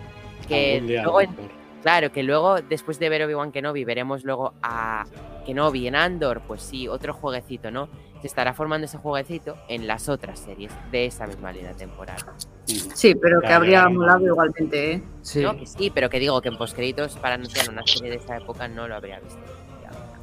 Que 0.48 0.80
luego, 0.80 1.20
en-. 1.20 1.57
Claro, 1.82 2.12
que 2.12 2.22
luego 2.22 2.60
después 2.60 2.98
de 2.98 3.08
ver 3.08 3.22
Obi-Wan 3.24 3.52
Kenobi 3.52 3.84
veremos 3.84 4.24
luego 4.24 4.54
a 4.62 5.04
Kenobi 5.46 5.86
en 5.86 5.96
Andor, 5.96 6.42
pues 6.46 6.62
sí, 6.62 6.88
otro 6.88 7.14
jueguecito, 7.14 7.70
¿no? 7.70 7.88
Se 8.20 8.26
estará 8.26 8.52
formando 8.52 8.86
ese 8.86 8.98
jueguecito 8.98 9.56
en 9.68 9.86
las 9.86 10.08
otras 10.08 10.40
series 10.40 10.72
de 10.90 11.06
esa 11.06 11.26
misma 11.26 11.52
línea 11.52 11.72
temporal. 11.72 12.18
sí, 12.66 13.14
pero 13.14 13.40
que 13.40 13.52
habría 13.52 13.88
molado 13.88 14.26
igualmente, 14.26 14.92
¿eh? 14.92 15.02
Sí. 15.22 15.40
No, 15.40 15.56
que 15.56 15.66
sí, 15.66 15.90
pero 15.94 16.10
que 16.10 16.18
digo 16.18 16.40
que 16.42 16.48
en 16.48 16.58
postcréditos 16.58 17.16
para 17.16 17.36
anunciar 17.36 17.70
una 17.70 17.82
serie 17.86 18.10
de 18.10 18.16
esa 18.16 18.36
época 18.36 18.68
no 18.68 18.88
lo 18.88 18.96
habría 18.96 19.20
visto. 19.20 19.40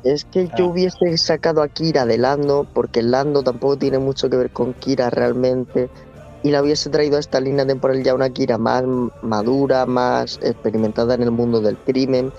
Es 0.05 0.23
que 0.25 0.47
yo 0.55 0.67
hubiese 0.67 1.17
sacado 1.17 1.63
a 1.63 1.67
Kira 1.67 2.05
de 2.05 2.19
Lando, 2.19 2.67
porque 2.71 3.01
Lando 3.01 3.41
tampoco 3.41 3.75
tiene 3.75 3.97
mucho 3.97 4.29
que 4.29 4.37
ver 4.37 4.51
con 4.51 4.73
Kira 4.75 5.09
realmente, 5.09 5.89
y 6.45 6.51
la 6.51 6.61
hubiese 6.61 6.91
traído 6.91 7.17
a 7.17 7.19
esta 7.19 7.39
línea 7.39 7.65
temporal 7.65 8.03
ya 8.03 8.13
una 8.13 8.29
Kira 8.29 8.59
más 8.59 8.83
madura, 9.23 9.87
más 9.87 10.37
experimentada 10.43 11.15
en 11.15 11.23
el 11.23 11.31
mundo 11.31 11.59
del 11.59 11.75
crimen, 11.75 12.31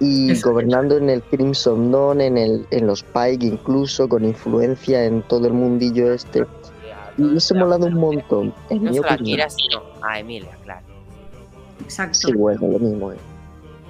y 0.00 0.32
Eso. 0.32 0.50
gobernando 0.50 0.96
en 0.96 1.08
el 1.08 1.22
Crimson 1.22 1.92
Dawn, 1.92 2.20
en, 2.20 2.36
el, 2.38 2.66
en 2.72 2.88
los 2.88 3.04
Pike 3.04 3.46
incluso, 3.46 4.08
con 4.08 4.24
influencia 4.24 5.04
en 5.04 5.22
todo 5.22 5.46
el 5.46 5.52
mundillo 5.52 6.12
este. 6.12 6.44
Y 7.16 7.22
hubiese 7.22 7.54
molado 7.54 7.86
un 7.86 7.94
montón, 7.94 8.52
en 8.68 8.82
No 8.82 8.90
mi 8.90 8.96
solo 8.96 9.10
a 9.10 9.14
opinión. 9.14 9.36
Kira, 9.36 9.48
sino 9.50 9.82
a 10.02 10.18
Emilia, 10.18 10.58
claro. 10.64 10.84
Exacto. 11.84 12.14
Sí, 12.14 12.32
bueno, 12.32 12.66
lo 12.66 12.78
mismo, 12.80 13.12
eh. 13.12 13.16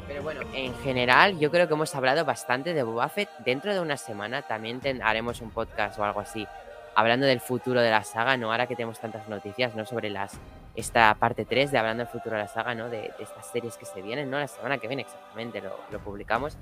Pero 0.06 0.08
Pero 0.08 0.22
bueno, 0.22 0.40
en 0.54 0.74
general 0.84 1.38
yo 1.38 1.50
creo 1.50 1.66
que 1.66 1.72
hemos 1.74 1.94
hablado 1.94 2.24
bastante 2.26 2.74
de 2.74 2.82
Boba 2.82 3.08
Fett. 3.08 3.30
Dentro 3.46 3.72
de 3.72 3.80
una 3.80 3.96
semana 3.96 4.42
también 4.42 4.80
ten- 4.80 5.02
haremos 5.02 5.40
un 5.40 5.48
podcast 5.50 5.98
o 5.98 6.04
algo 6.04 6.20
así 6.20 6.46
hablando 6.94 7.26
del 7.26 7.40
futuro 7.40 7.80
de 7.80 7.90
la 7.90 8.04
saga, 8.04 8.36
¿no? 8.36 8.50
Ahora 8.50 8.66
que 8.66 8.76
tenemos 8.76 9.00
tantas 9.00 9.28
noticias, 9.28 9.74
¿no? 9.74 9.86
Sobre 9.86 10.10
las 10.10 10.38
esta 10.74 11.14
parte 11.14 11.44
3 11.44 11.70
de 11.70 11.78
hablando 11.78 12.04
del 12.04 12.12
futuro 12.12 12.36
de 12.36 12.42
la 12.42 12.48
saga, 12.48 12.74
¿no? 12.74 12.88
De, 12.88 13.12
estas 13.18 13.46
series 13.50 13.76
que 13.76 13.84
se 13.84 14.02
vienen, 14.02 14.30
¿no? 14.30 14.38
La 14.38 14.48
semana 14.48 14.78
que 14.78 14.88
viene 14.88 15.02
exactamente 15.02 15.60
lo, 15.60 15.76
lo 15.90 15.98
publicamos. 16.00 16.56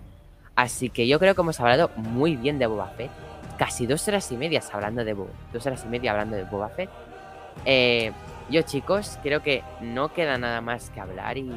Así 0.57 0.91
que 0.91 1.07
yo 1.07 1.19
creo 1.19 1.35
que 1.35 1.41
hemos 1.41 1.61
hablado 1.61 1.91
muy 1.97 2.37
bien 2.37 2.59
de 2.59 2.67
Boba 2.67 2.89
Fett. 2.89 3.11
Casi 3.59 3.87
dos 3.87 4.07
horas 4.09 4.31
y 4.33 4.37
media 4.37 4.61
hablando 4.73 5.05
de 5.05 5.13
Boba, 5.15 5.31
dos 5.53 5.67
horas 5.67 5.85
y 5.85 5.89
media 5.89 6.13
hablando 6.13 6.37
de 6.37 6.45
Boba 6.45 6.69
Fett. 6.71 6.91
Eh, 7.65 8.13
yo 8.49 8.63
chicos, 8.63 9.19
creo 9.23 9.43
que 9.43 9.63
no 9.81 10.13
queda 10.13 10.39
nada 10.39 10.61
más 10.61 10.91
que 10.91 11.01
hablar 11.01 11.39
y, 11.39 11.53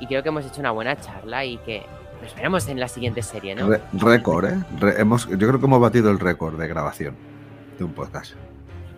y 0.00 0.06
creo 0.06 0.22
que 0.22 0.28
hemos 0.28 0.44
hecho 0.44 0.60
una 0.60 0.70
buena 0.70 0.96
charla 0.96 1.44
y 1.44 1.56
que 1.58 1.84
nos 2.22 2.34
veremos 2.34 2.68
en 2.68 2.80
la 2.80 2.88
siguiente 2.88 3.22
serie, 3.22 3.54
¿no? 3.54 3.70
Récord, 3.92 4.46
¿eh? 4.46 4.94
Hemos, 4.98 5.28
yo 5.28 5.36
creo 5.38 5.58
que 5.58 5.66
hemos 5.66 5.80
batido 5.80 6.10
el 6.10 6.18
récord 6.18 6.58
de 6.58 6.68
grabación 6.68 7.35
de 7.78 7.84
un 7.84 7.92
podcast. 7.92 8.32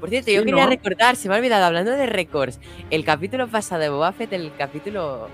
Por 0.00 0.08
cierto, 0.10 0.30
yo 0.30 0.40
Sí, 0.40 0.46
quería 0.46 0.64
¿no? 0.64 0.70
recordar, 0.70 1.16
se 1.16 1.28
me 1.28 1.34
ha 1.34 1.38
olvidado, 1.38 1.64
hablando 1.64 1.90
de 1.90 2.06
récords, 2.06 2.60
el 2.90 3.04
capítulo 3.04 3.48
pasado 3.48 3.80
de 3.82 3.88
Boba 3.88 4.12
Fett, 4.12 4.32
el 4.32 4.52
capítulo 4.56 5.28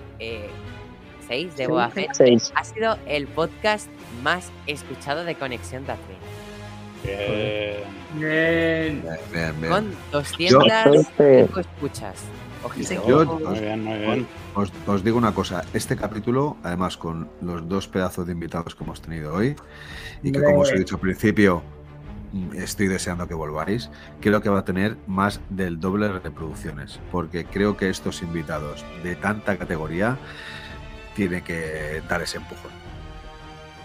6 1.29 1.57
de 1.57 1.65
Sí, 1.65 1.71
Boba 1.71 1.91
Fett, 1.91 2.11
Seis. 2.15 2.53
ha 2.55 2.65
sido 2.65 2.97
el 3.07 3.27
podcast 3.27 3.89
más 4.23 4.51
escuchado 4.67 5.25
de 5.25 5.35
Conexión 5.35 5.85
Tatooine. 5.85 6.19
Bien. 7.05 7.83
Bien. 8.15 9.03
Bien, 9.03 9.19
bien, 9.33 9.61
bien. 9.61 9.73
Con 9.73 9.95
205 10.13 10.95
Este- 10.95 11.61
escuchas. 11.61 12.23
Ojito. 12.63 12.89
Sí. 12.89 12.95
Yo 13.07 13.27
Muy 13.27 13.43
os, 13.45 13.61
bien, 13.61 13.85
muy 13.85 13.99
bien. 13.99 14.27
os- 14.55 14.73
os 14.87 15.05
digo 15.05 15.19
una 15.19 15.35
cosa, 15.35 15.65
este 15.75 15.97
capítulo, 15.97 16.57
además 16.63 16.97
con 16.97 17.29
los 17.43 17.69
dos 17.69 17.89
pedazos 17.89 18.25
de 18.27 18.33
invitados 18.33 18.75
que 18.75 18.85
hemos 18.85 19.03
tenido 19.03 19.35
hoy, 19.35 19.55
y 20.23 20.33
que 20.33 20.43
como 20.43 20.61
os 20.61 20.73
he 20.73 20.79
dicho 20.79 20.95
al 20.95 21.03
principio, 21.03 21.63
estoy 22.55 22.89
deseando 22.89 23.27
que 23.29 23.35
volváis, 23.35 23.91
creo 24.21 24.41
que 24.41 24.49
va 24.49 24.61
a 24.61 24.65
tener 24.65 24.97
más 25.07 25.41
del 25.51 25.81
doble 25.81 26.09
de 26.09 26.19
reproducciones, 26.19 27.01
porque 27.11 27.45
creo 27.45 27.77
que 27.77 27.89
estos 27.89 28.23
invitados 28.23 28.85
de 29.03 29.17
tanta 29.17 29.57
categoría 29.57 30.19
tienen 31.15 31.43
que 31.43 32.03
dar 32.09 32.23
ese 32.23 32.39
empujón. 32.39 32.71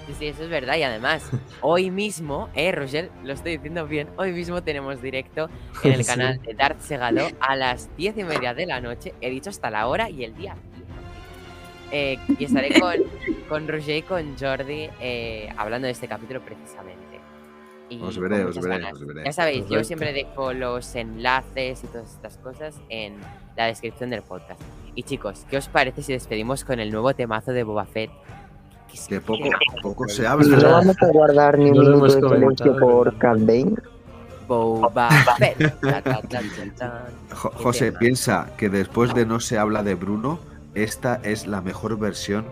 Sí, 0.08 0.16
sí, 0.18 0.28
eso 0.28 0.44
es 0.44 0.50
verdad. 0.50 0.76
Y 0.78 0.84
además, 0.84 1.30
hoy 1.62 1.92
mismo, 1.92 2.50
eh, 2.56 2.72
Roger, 2.72 3.12
lo 3.24 3.34
estoy 3.34 3.58
diciendo 3.58 3.86
bien, 3.86 4.10
hoy 4.18 4.32
mismo 4.32 4.64
tenemos 4.64 5.02
directo 5.02 5.50
en 5.84 5.94
el 5.94 6.06
canal 6.06 6.42
de 6.42 6.54
Darth 6.56 6.82
Segado 6.82 7.28
a 7.40 7.56
las 7.56 7.96
diez 7.96 8.18
y 8.18 8.24
media 8.24 8.54
de 8.54 8.66
la 8.66 8.82
noche. 8.82 9.14
He 9.22 9.30
dicho 9.30 9.52
hasta 9.52 9.70
la 9.70 9.88
hora 9.88 10.10
y 10.10 10.24
el 10.24 10.36
día. 10.36 10.56
Eh, 11.92 12.20
y 12.38 12.44
estaré 12.44 12.80
con, 12.80 12.96
con 13.48 13.68
Roger 13.68 13.98
y 13.98 14.02
con 14.04 14.38
Jordi 14.38 14.90
eh, 15.00 15.52
hablando 15.58 15.88
de 15.88 15.92
este 15.92 16.08
capítulo 16.08 16.40
precisamente. 16.42 16.99
Y 17.90 18.02
Os 18.02 18.18
veré, 18.20 18.46
os 18.46 18.60
veré, 18.62 18.92
os 18.92 19.06
veré. 19.06 19.24
Ya 19.26 19.34
sabéis, 19.34 19.66
yo 19.68 19.84
siempre 19.84 20.14
dejo 20.14 20.54
los 20.54 20.94
enlaces 20.96 21.84
y 21.84 21.88
todas 21.88 22.12
estas 22.14 22.38
cosas 22.38 22.76
en 22.90 23.16
la 23.58 23.66
descripción 23.66 24.10
del 24.12 24.22
podcast. 24.22 24.62
Y 24.96 25.04
chicos, 25.04 25.46
¿qué 25.50 25.58
os 25.58 25.68
parece 25.70 26.04
si 26.04 26.14
despedimos 26.14 26.64
con 26.64 26.80
el 26.80 26.92
nuevo 26.92 27.14
temazo 27.14 27.52
de 27.52 27.64
Boba 27.64 27.86
Fett? 27.86 28.12
Que 28.88 28.94
es- 28.96 29.08
Que 29.08 29.20
poco, 29.82 30.08
se 30.08 30.24
No 30.24 30.30
habla. 30.30 30.70
vamos 30.72 30.96
a 31.02 31.08
guardar 31.08 31.58
ni 31.58 31.70
un 31.72 31.76
No 31.78 31.82
minuto 31.98 32.06
de 32.30 32.38
silencio 32.40 32.78
por. 32.78 33.18
Cat. 33.18 33.38
Boba 34.48 35.10
Fett. 35.38 35.76
José, 37.34 37.86
tema. 37.88 38.00
piensa 38.00 38.50
que 38.58 38.70
después 38.70 39.14
de 39.14 39.26
No 39.26 39.40
se 39.40 39.58
habla 39.58 39.84
de 39.84 39.96
Bruno, 39.96 40.40
esta 40.76 41.20
es 41.24 41.48
la 41.48 41.62
mejor 41.62 41.98
versión 42.00 42.46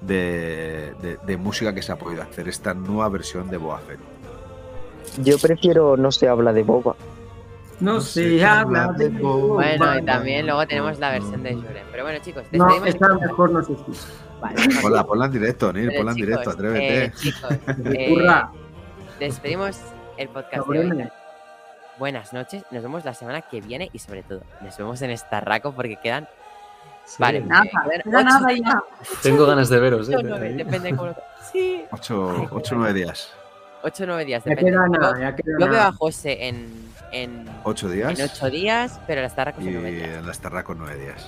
de, 0.00 0.94
de- 1.02 1.16
de 1.24 1.36
música 1.36 1.74
que 1.74 1.82
se 1.82 1.92
ha 1.92 1.96
podido 1.96 2.22
hacer, 2.22 2.48
esta 2.48 2.72
nueva 2.74 3.08
versión 3.08 3.50
de 3.50 3.56
Boa 3.56 3.78
Fett. 3.78 3.98
Yo 5.18 5.38
prefiero 5.38 5.96
No 5.96 6.10
se 6.12 6.28
habla 6.28 6.52
de 6.52 6.62
Boba. 6.62 6.94
No 7.80 8.00
se 8.00 8.44
habla 8.44 8.92
de 8.92 9.08
Boba. 9.08 9.54
Bueno, 9.54 9.98
y 9.98 10.04
también 10.04 10.46
luego 10.46 10.66
tenemos 10.66 10.98
la 10.98 11.10
versión 11.12 11.42
de 11.42 11.54
Juren. 11.54 11.84
Pero 11.90 12.04
bueno, 12.04 12.18
chicos, 12.22 12.44
No, 12.52 12.84
esta 12.84 13.08
mejor 13.14 13.50
no 13.50 13.62
se 13.62 13.72
escucha. 13.72 14.00
Vale, 14.40 14.56
Ponla, 14.80 15.04
ponla 15.04 15.26
en 15.26 15.32
directo, 15.32 15.70
Nil, 15.72 15.88
pero 15.88 15.98
ponla 15.98 16.12
en 16.12 16.16
directo, 16.16 16.50
atrévete. 16.50 17.04
eh, 17.04 17.12
chicos, 17.14 17.50
eh, 17.84 18.42
despedimos 19.18 19.78
el 20.16 20.28
podcast 20.30 20.66
de 20.66 20.78
hoy. 20.78 21.08
Buenas 21.98 22.32
noches, 22.32 22.62
nos 22.70 22.82
vemos 22.82 23.04
la 23.04 23.12
semana 23.12 23.42
que 23.42 23.60
viene 23.60 23.90
y 23.92 23.98
sobre 23.98 24.22
todo, 24.22 24.40
nos 24.62 24.78
vemos 24.78 25.02
en 25.02 25.16
Starraco 25.18 25.72
porque 25.72 25.96
quedan. 26.02 26.26
Sí. 27.04 27.16
Vale, 27.18 27.40
Nada, 27.40 27.64
nada 28.06 28.52
ya. 28.54 28.82
Tengo 29.22 29.44
ganas 29.44 29.68
de 29.68 29.78
veros, 29.80 30.08
¿eh? 30.08 30.14
ocho, 30.16 30.26
nueve, 30.26 30.52
depende 30.54 30.90
de 30.90 30.96
cómo 30.96 31.08
lo- 31.08 31.16
Sí, 31.52 31.84
Ocho, 31.90 32.46
ocho, 32.52 32.74
nueve 32.76 32.94
días. 32.94 33.34
8 33.82 34.02
o 34.04 34.06
9 34.06 34.24
días, 34.24 34.44
Ya 34.44 34.50
depende. 34.50 34.70
queda 34.72 34.86
Yo- 34.86 34.92
nada, 34.92 35.20
ya 35.20 35.36
queda 35.36 35.56
Yo 35.58 35.68
veo 35.68 35.80
a. 35.80 35.92
José 35.92 36.48
en, 36.48 36.68
en, 37.12 37.46
Ocho 37.64 37.88
días. 37.88 38.18
en 38.18 38.24
8 38.26 38.50
días, 38.50 39.00
pero 39.06 39.22
la 39.22 39.28
Starraco 39.28 39.60
y 39.60 39.64
son 39.64 39.72
9 39.74 39.90
días. 39.92 40.08
en 40.18 40.26
la 40.26 40.32
Estarra 40.32 40.62
con 40.64 40.78
nueve 40.78 40.98
días. 41.00 41.26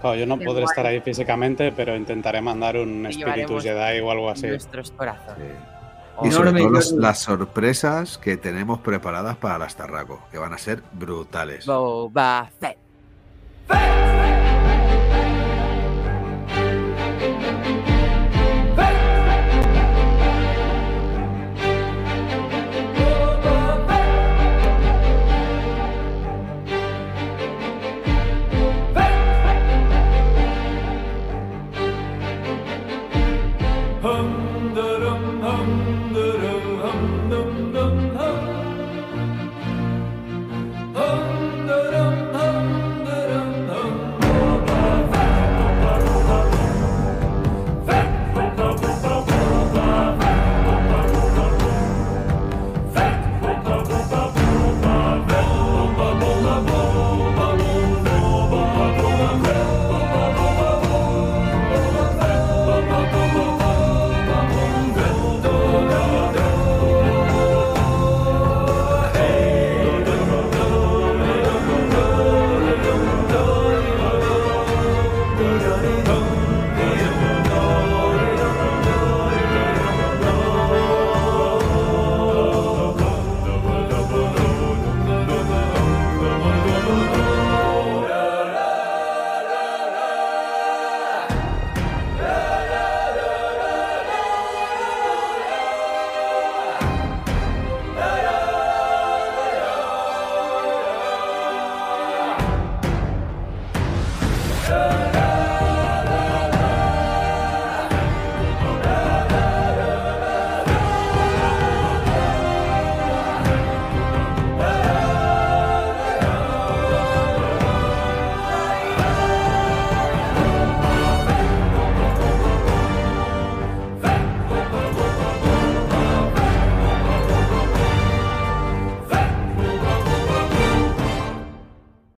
Claro, 0.00 0.16
yo 0.16 0.26
no 0.26 0.38
Qué 0.38 0.44
podré 0.44 0.62
guay. 0.64 0.70
estar 0.72 0.86
ahí 0.86 1.00
físicamente, 1.00 1.72
pero 1.72 1.96
intentaré 1.96 2.40
mandar 2.42 2.76
un 2.76 3.06
Y 3.06 3.08
espíritu 3.22 3.58
Jedi 3.60 4.00
o 4.00 4.10
algo 4.10 4.28
así. 4.30 4.46
Nuestros 4.46 4.90
corazones. 4.90 5.36
Sí. 5.38 5.54
Oh, 6.16 6.26
Y 6.26 6.30
sobre 6.30 6.52
todo 6.52 6.68
los- 6.68 6.92
las 6.92 7.18
sorpresas 7.20 8.18
que 8.18 8.36
tenemos 8.36 8.78
preparadas 8.80 9.36
para 9.36 9.58
la 9.58 9.68
Starraco, 9.68 10.20
que 10.30 10.38
van 10.38 10.52
a 10.52 10.58
ser 10.58 10.82
brutales. 10.92 11.64
Boba 11.66 12.48
Fett. 12.60 12.76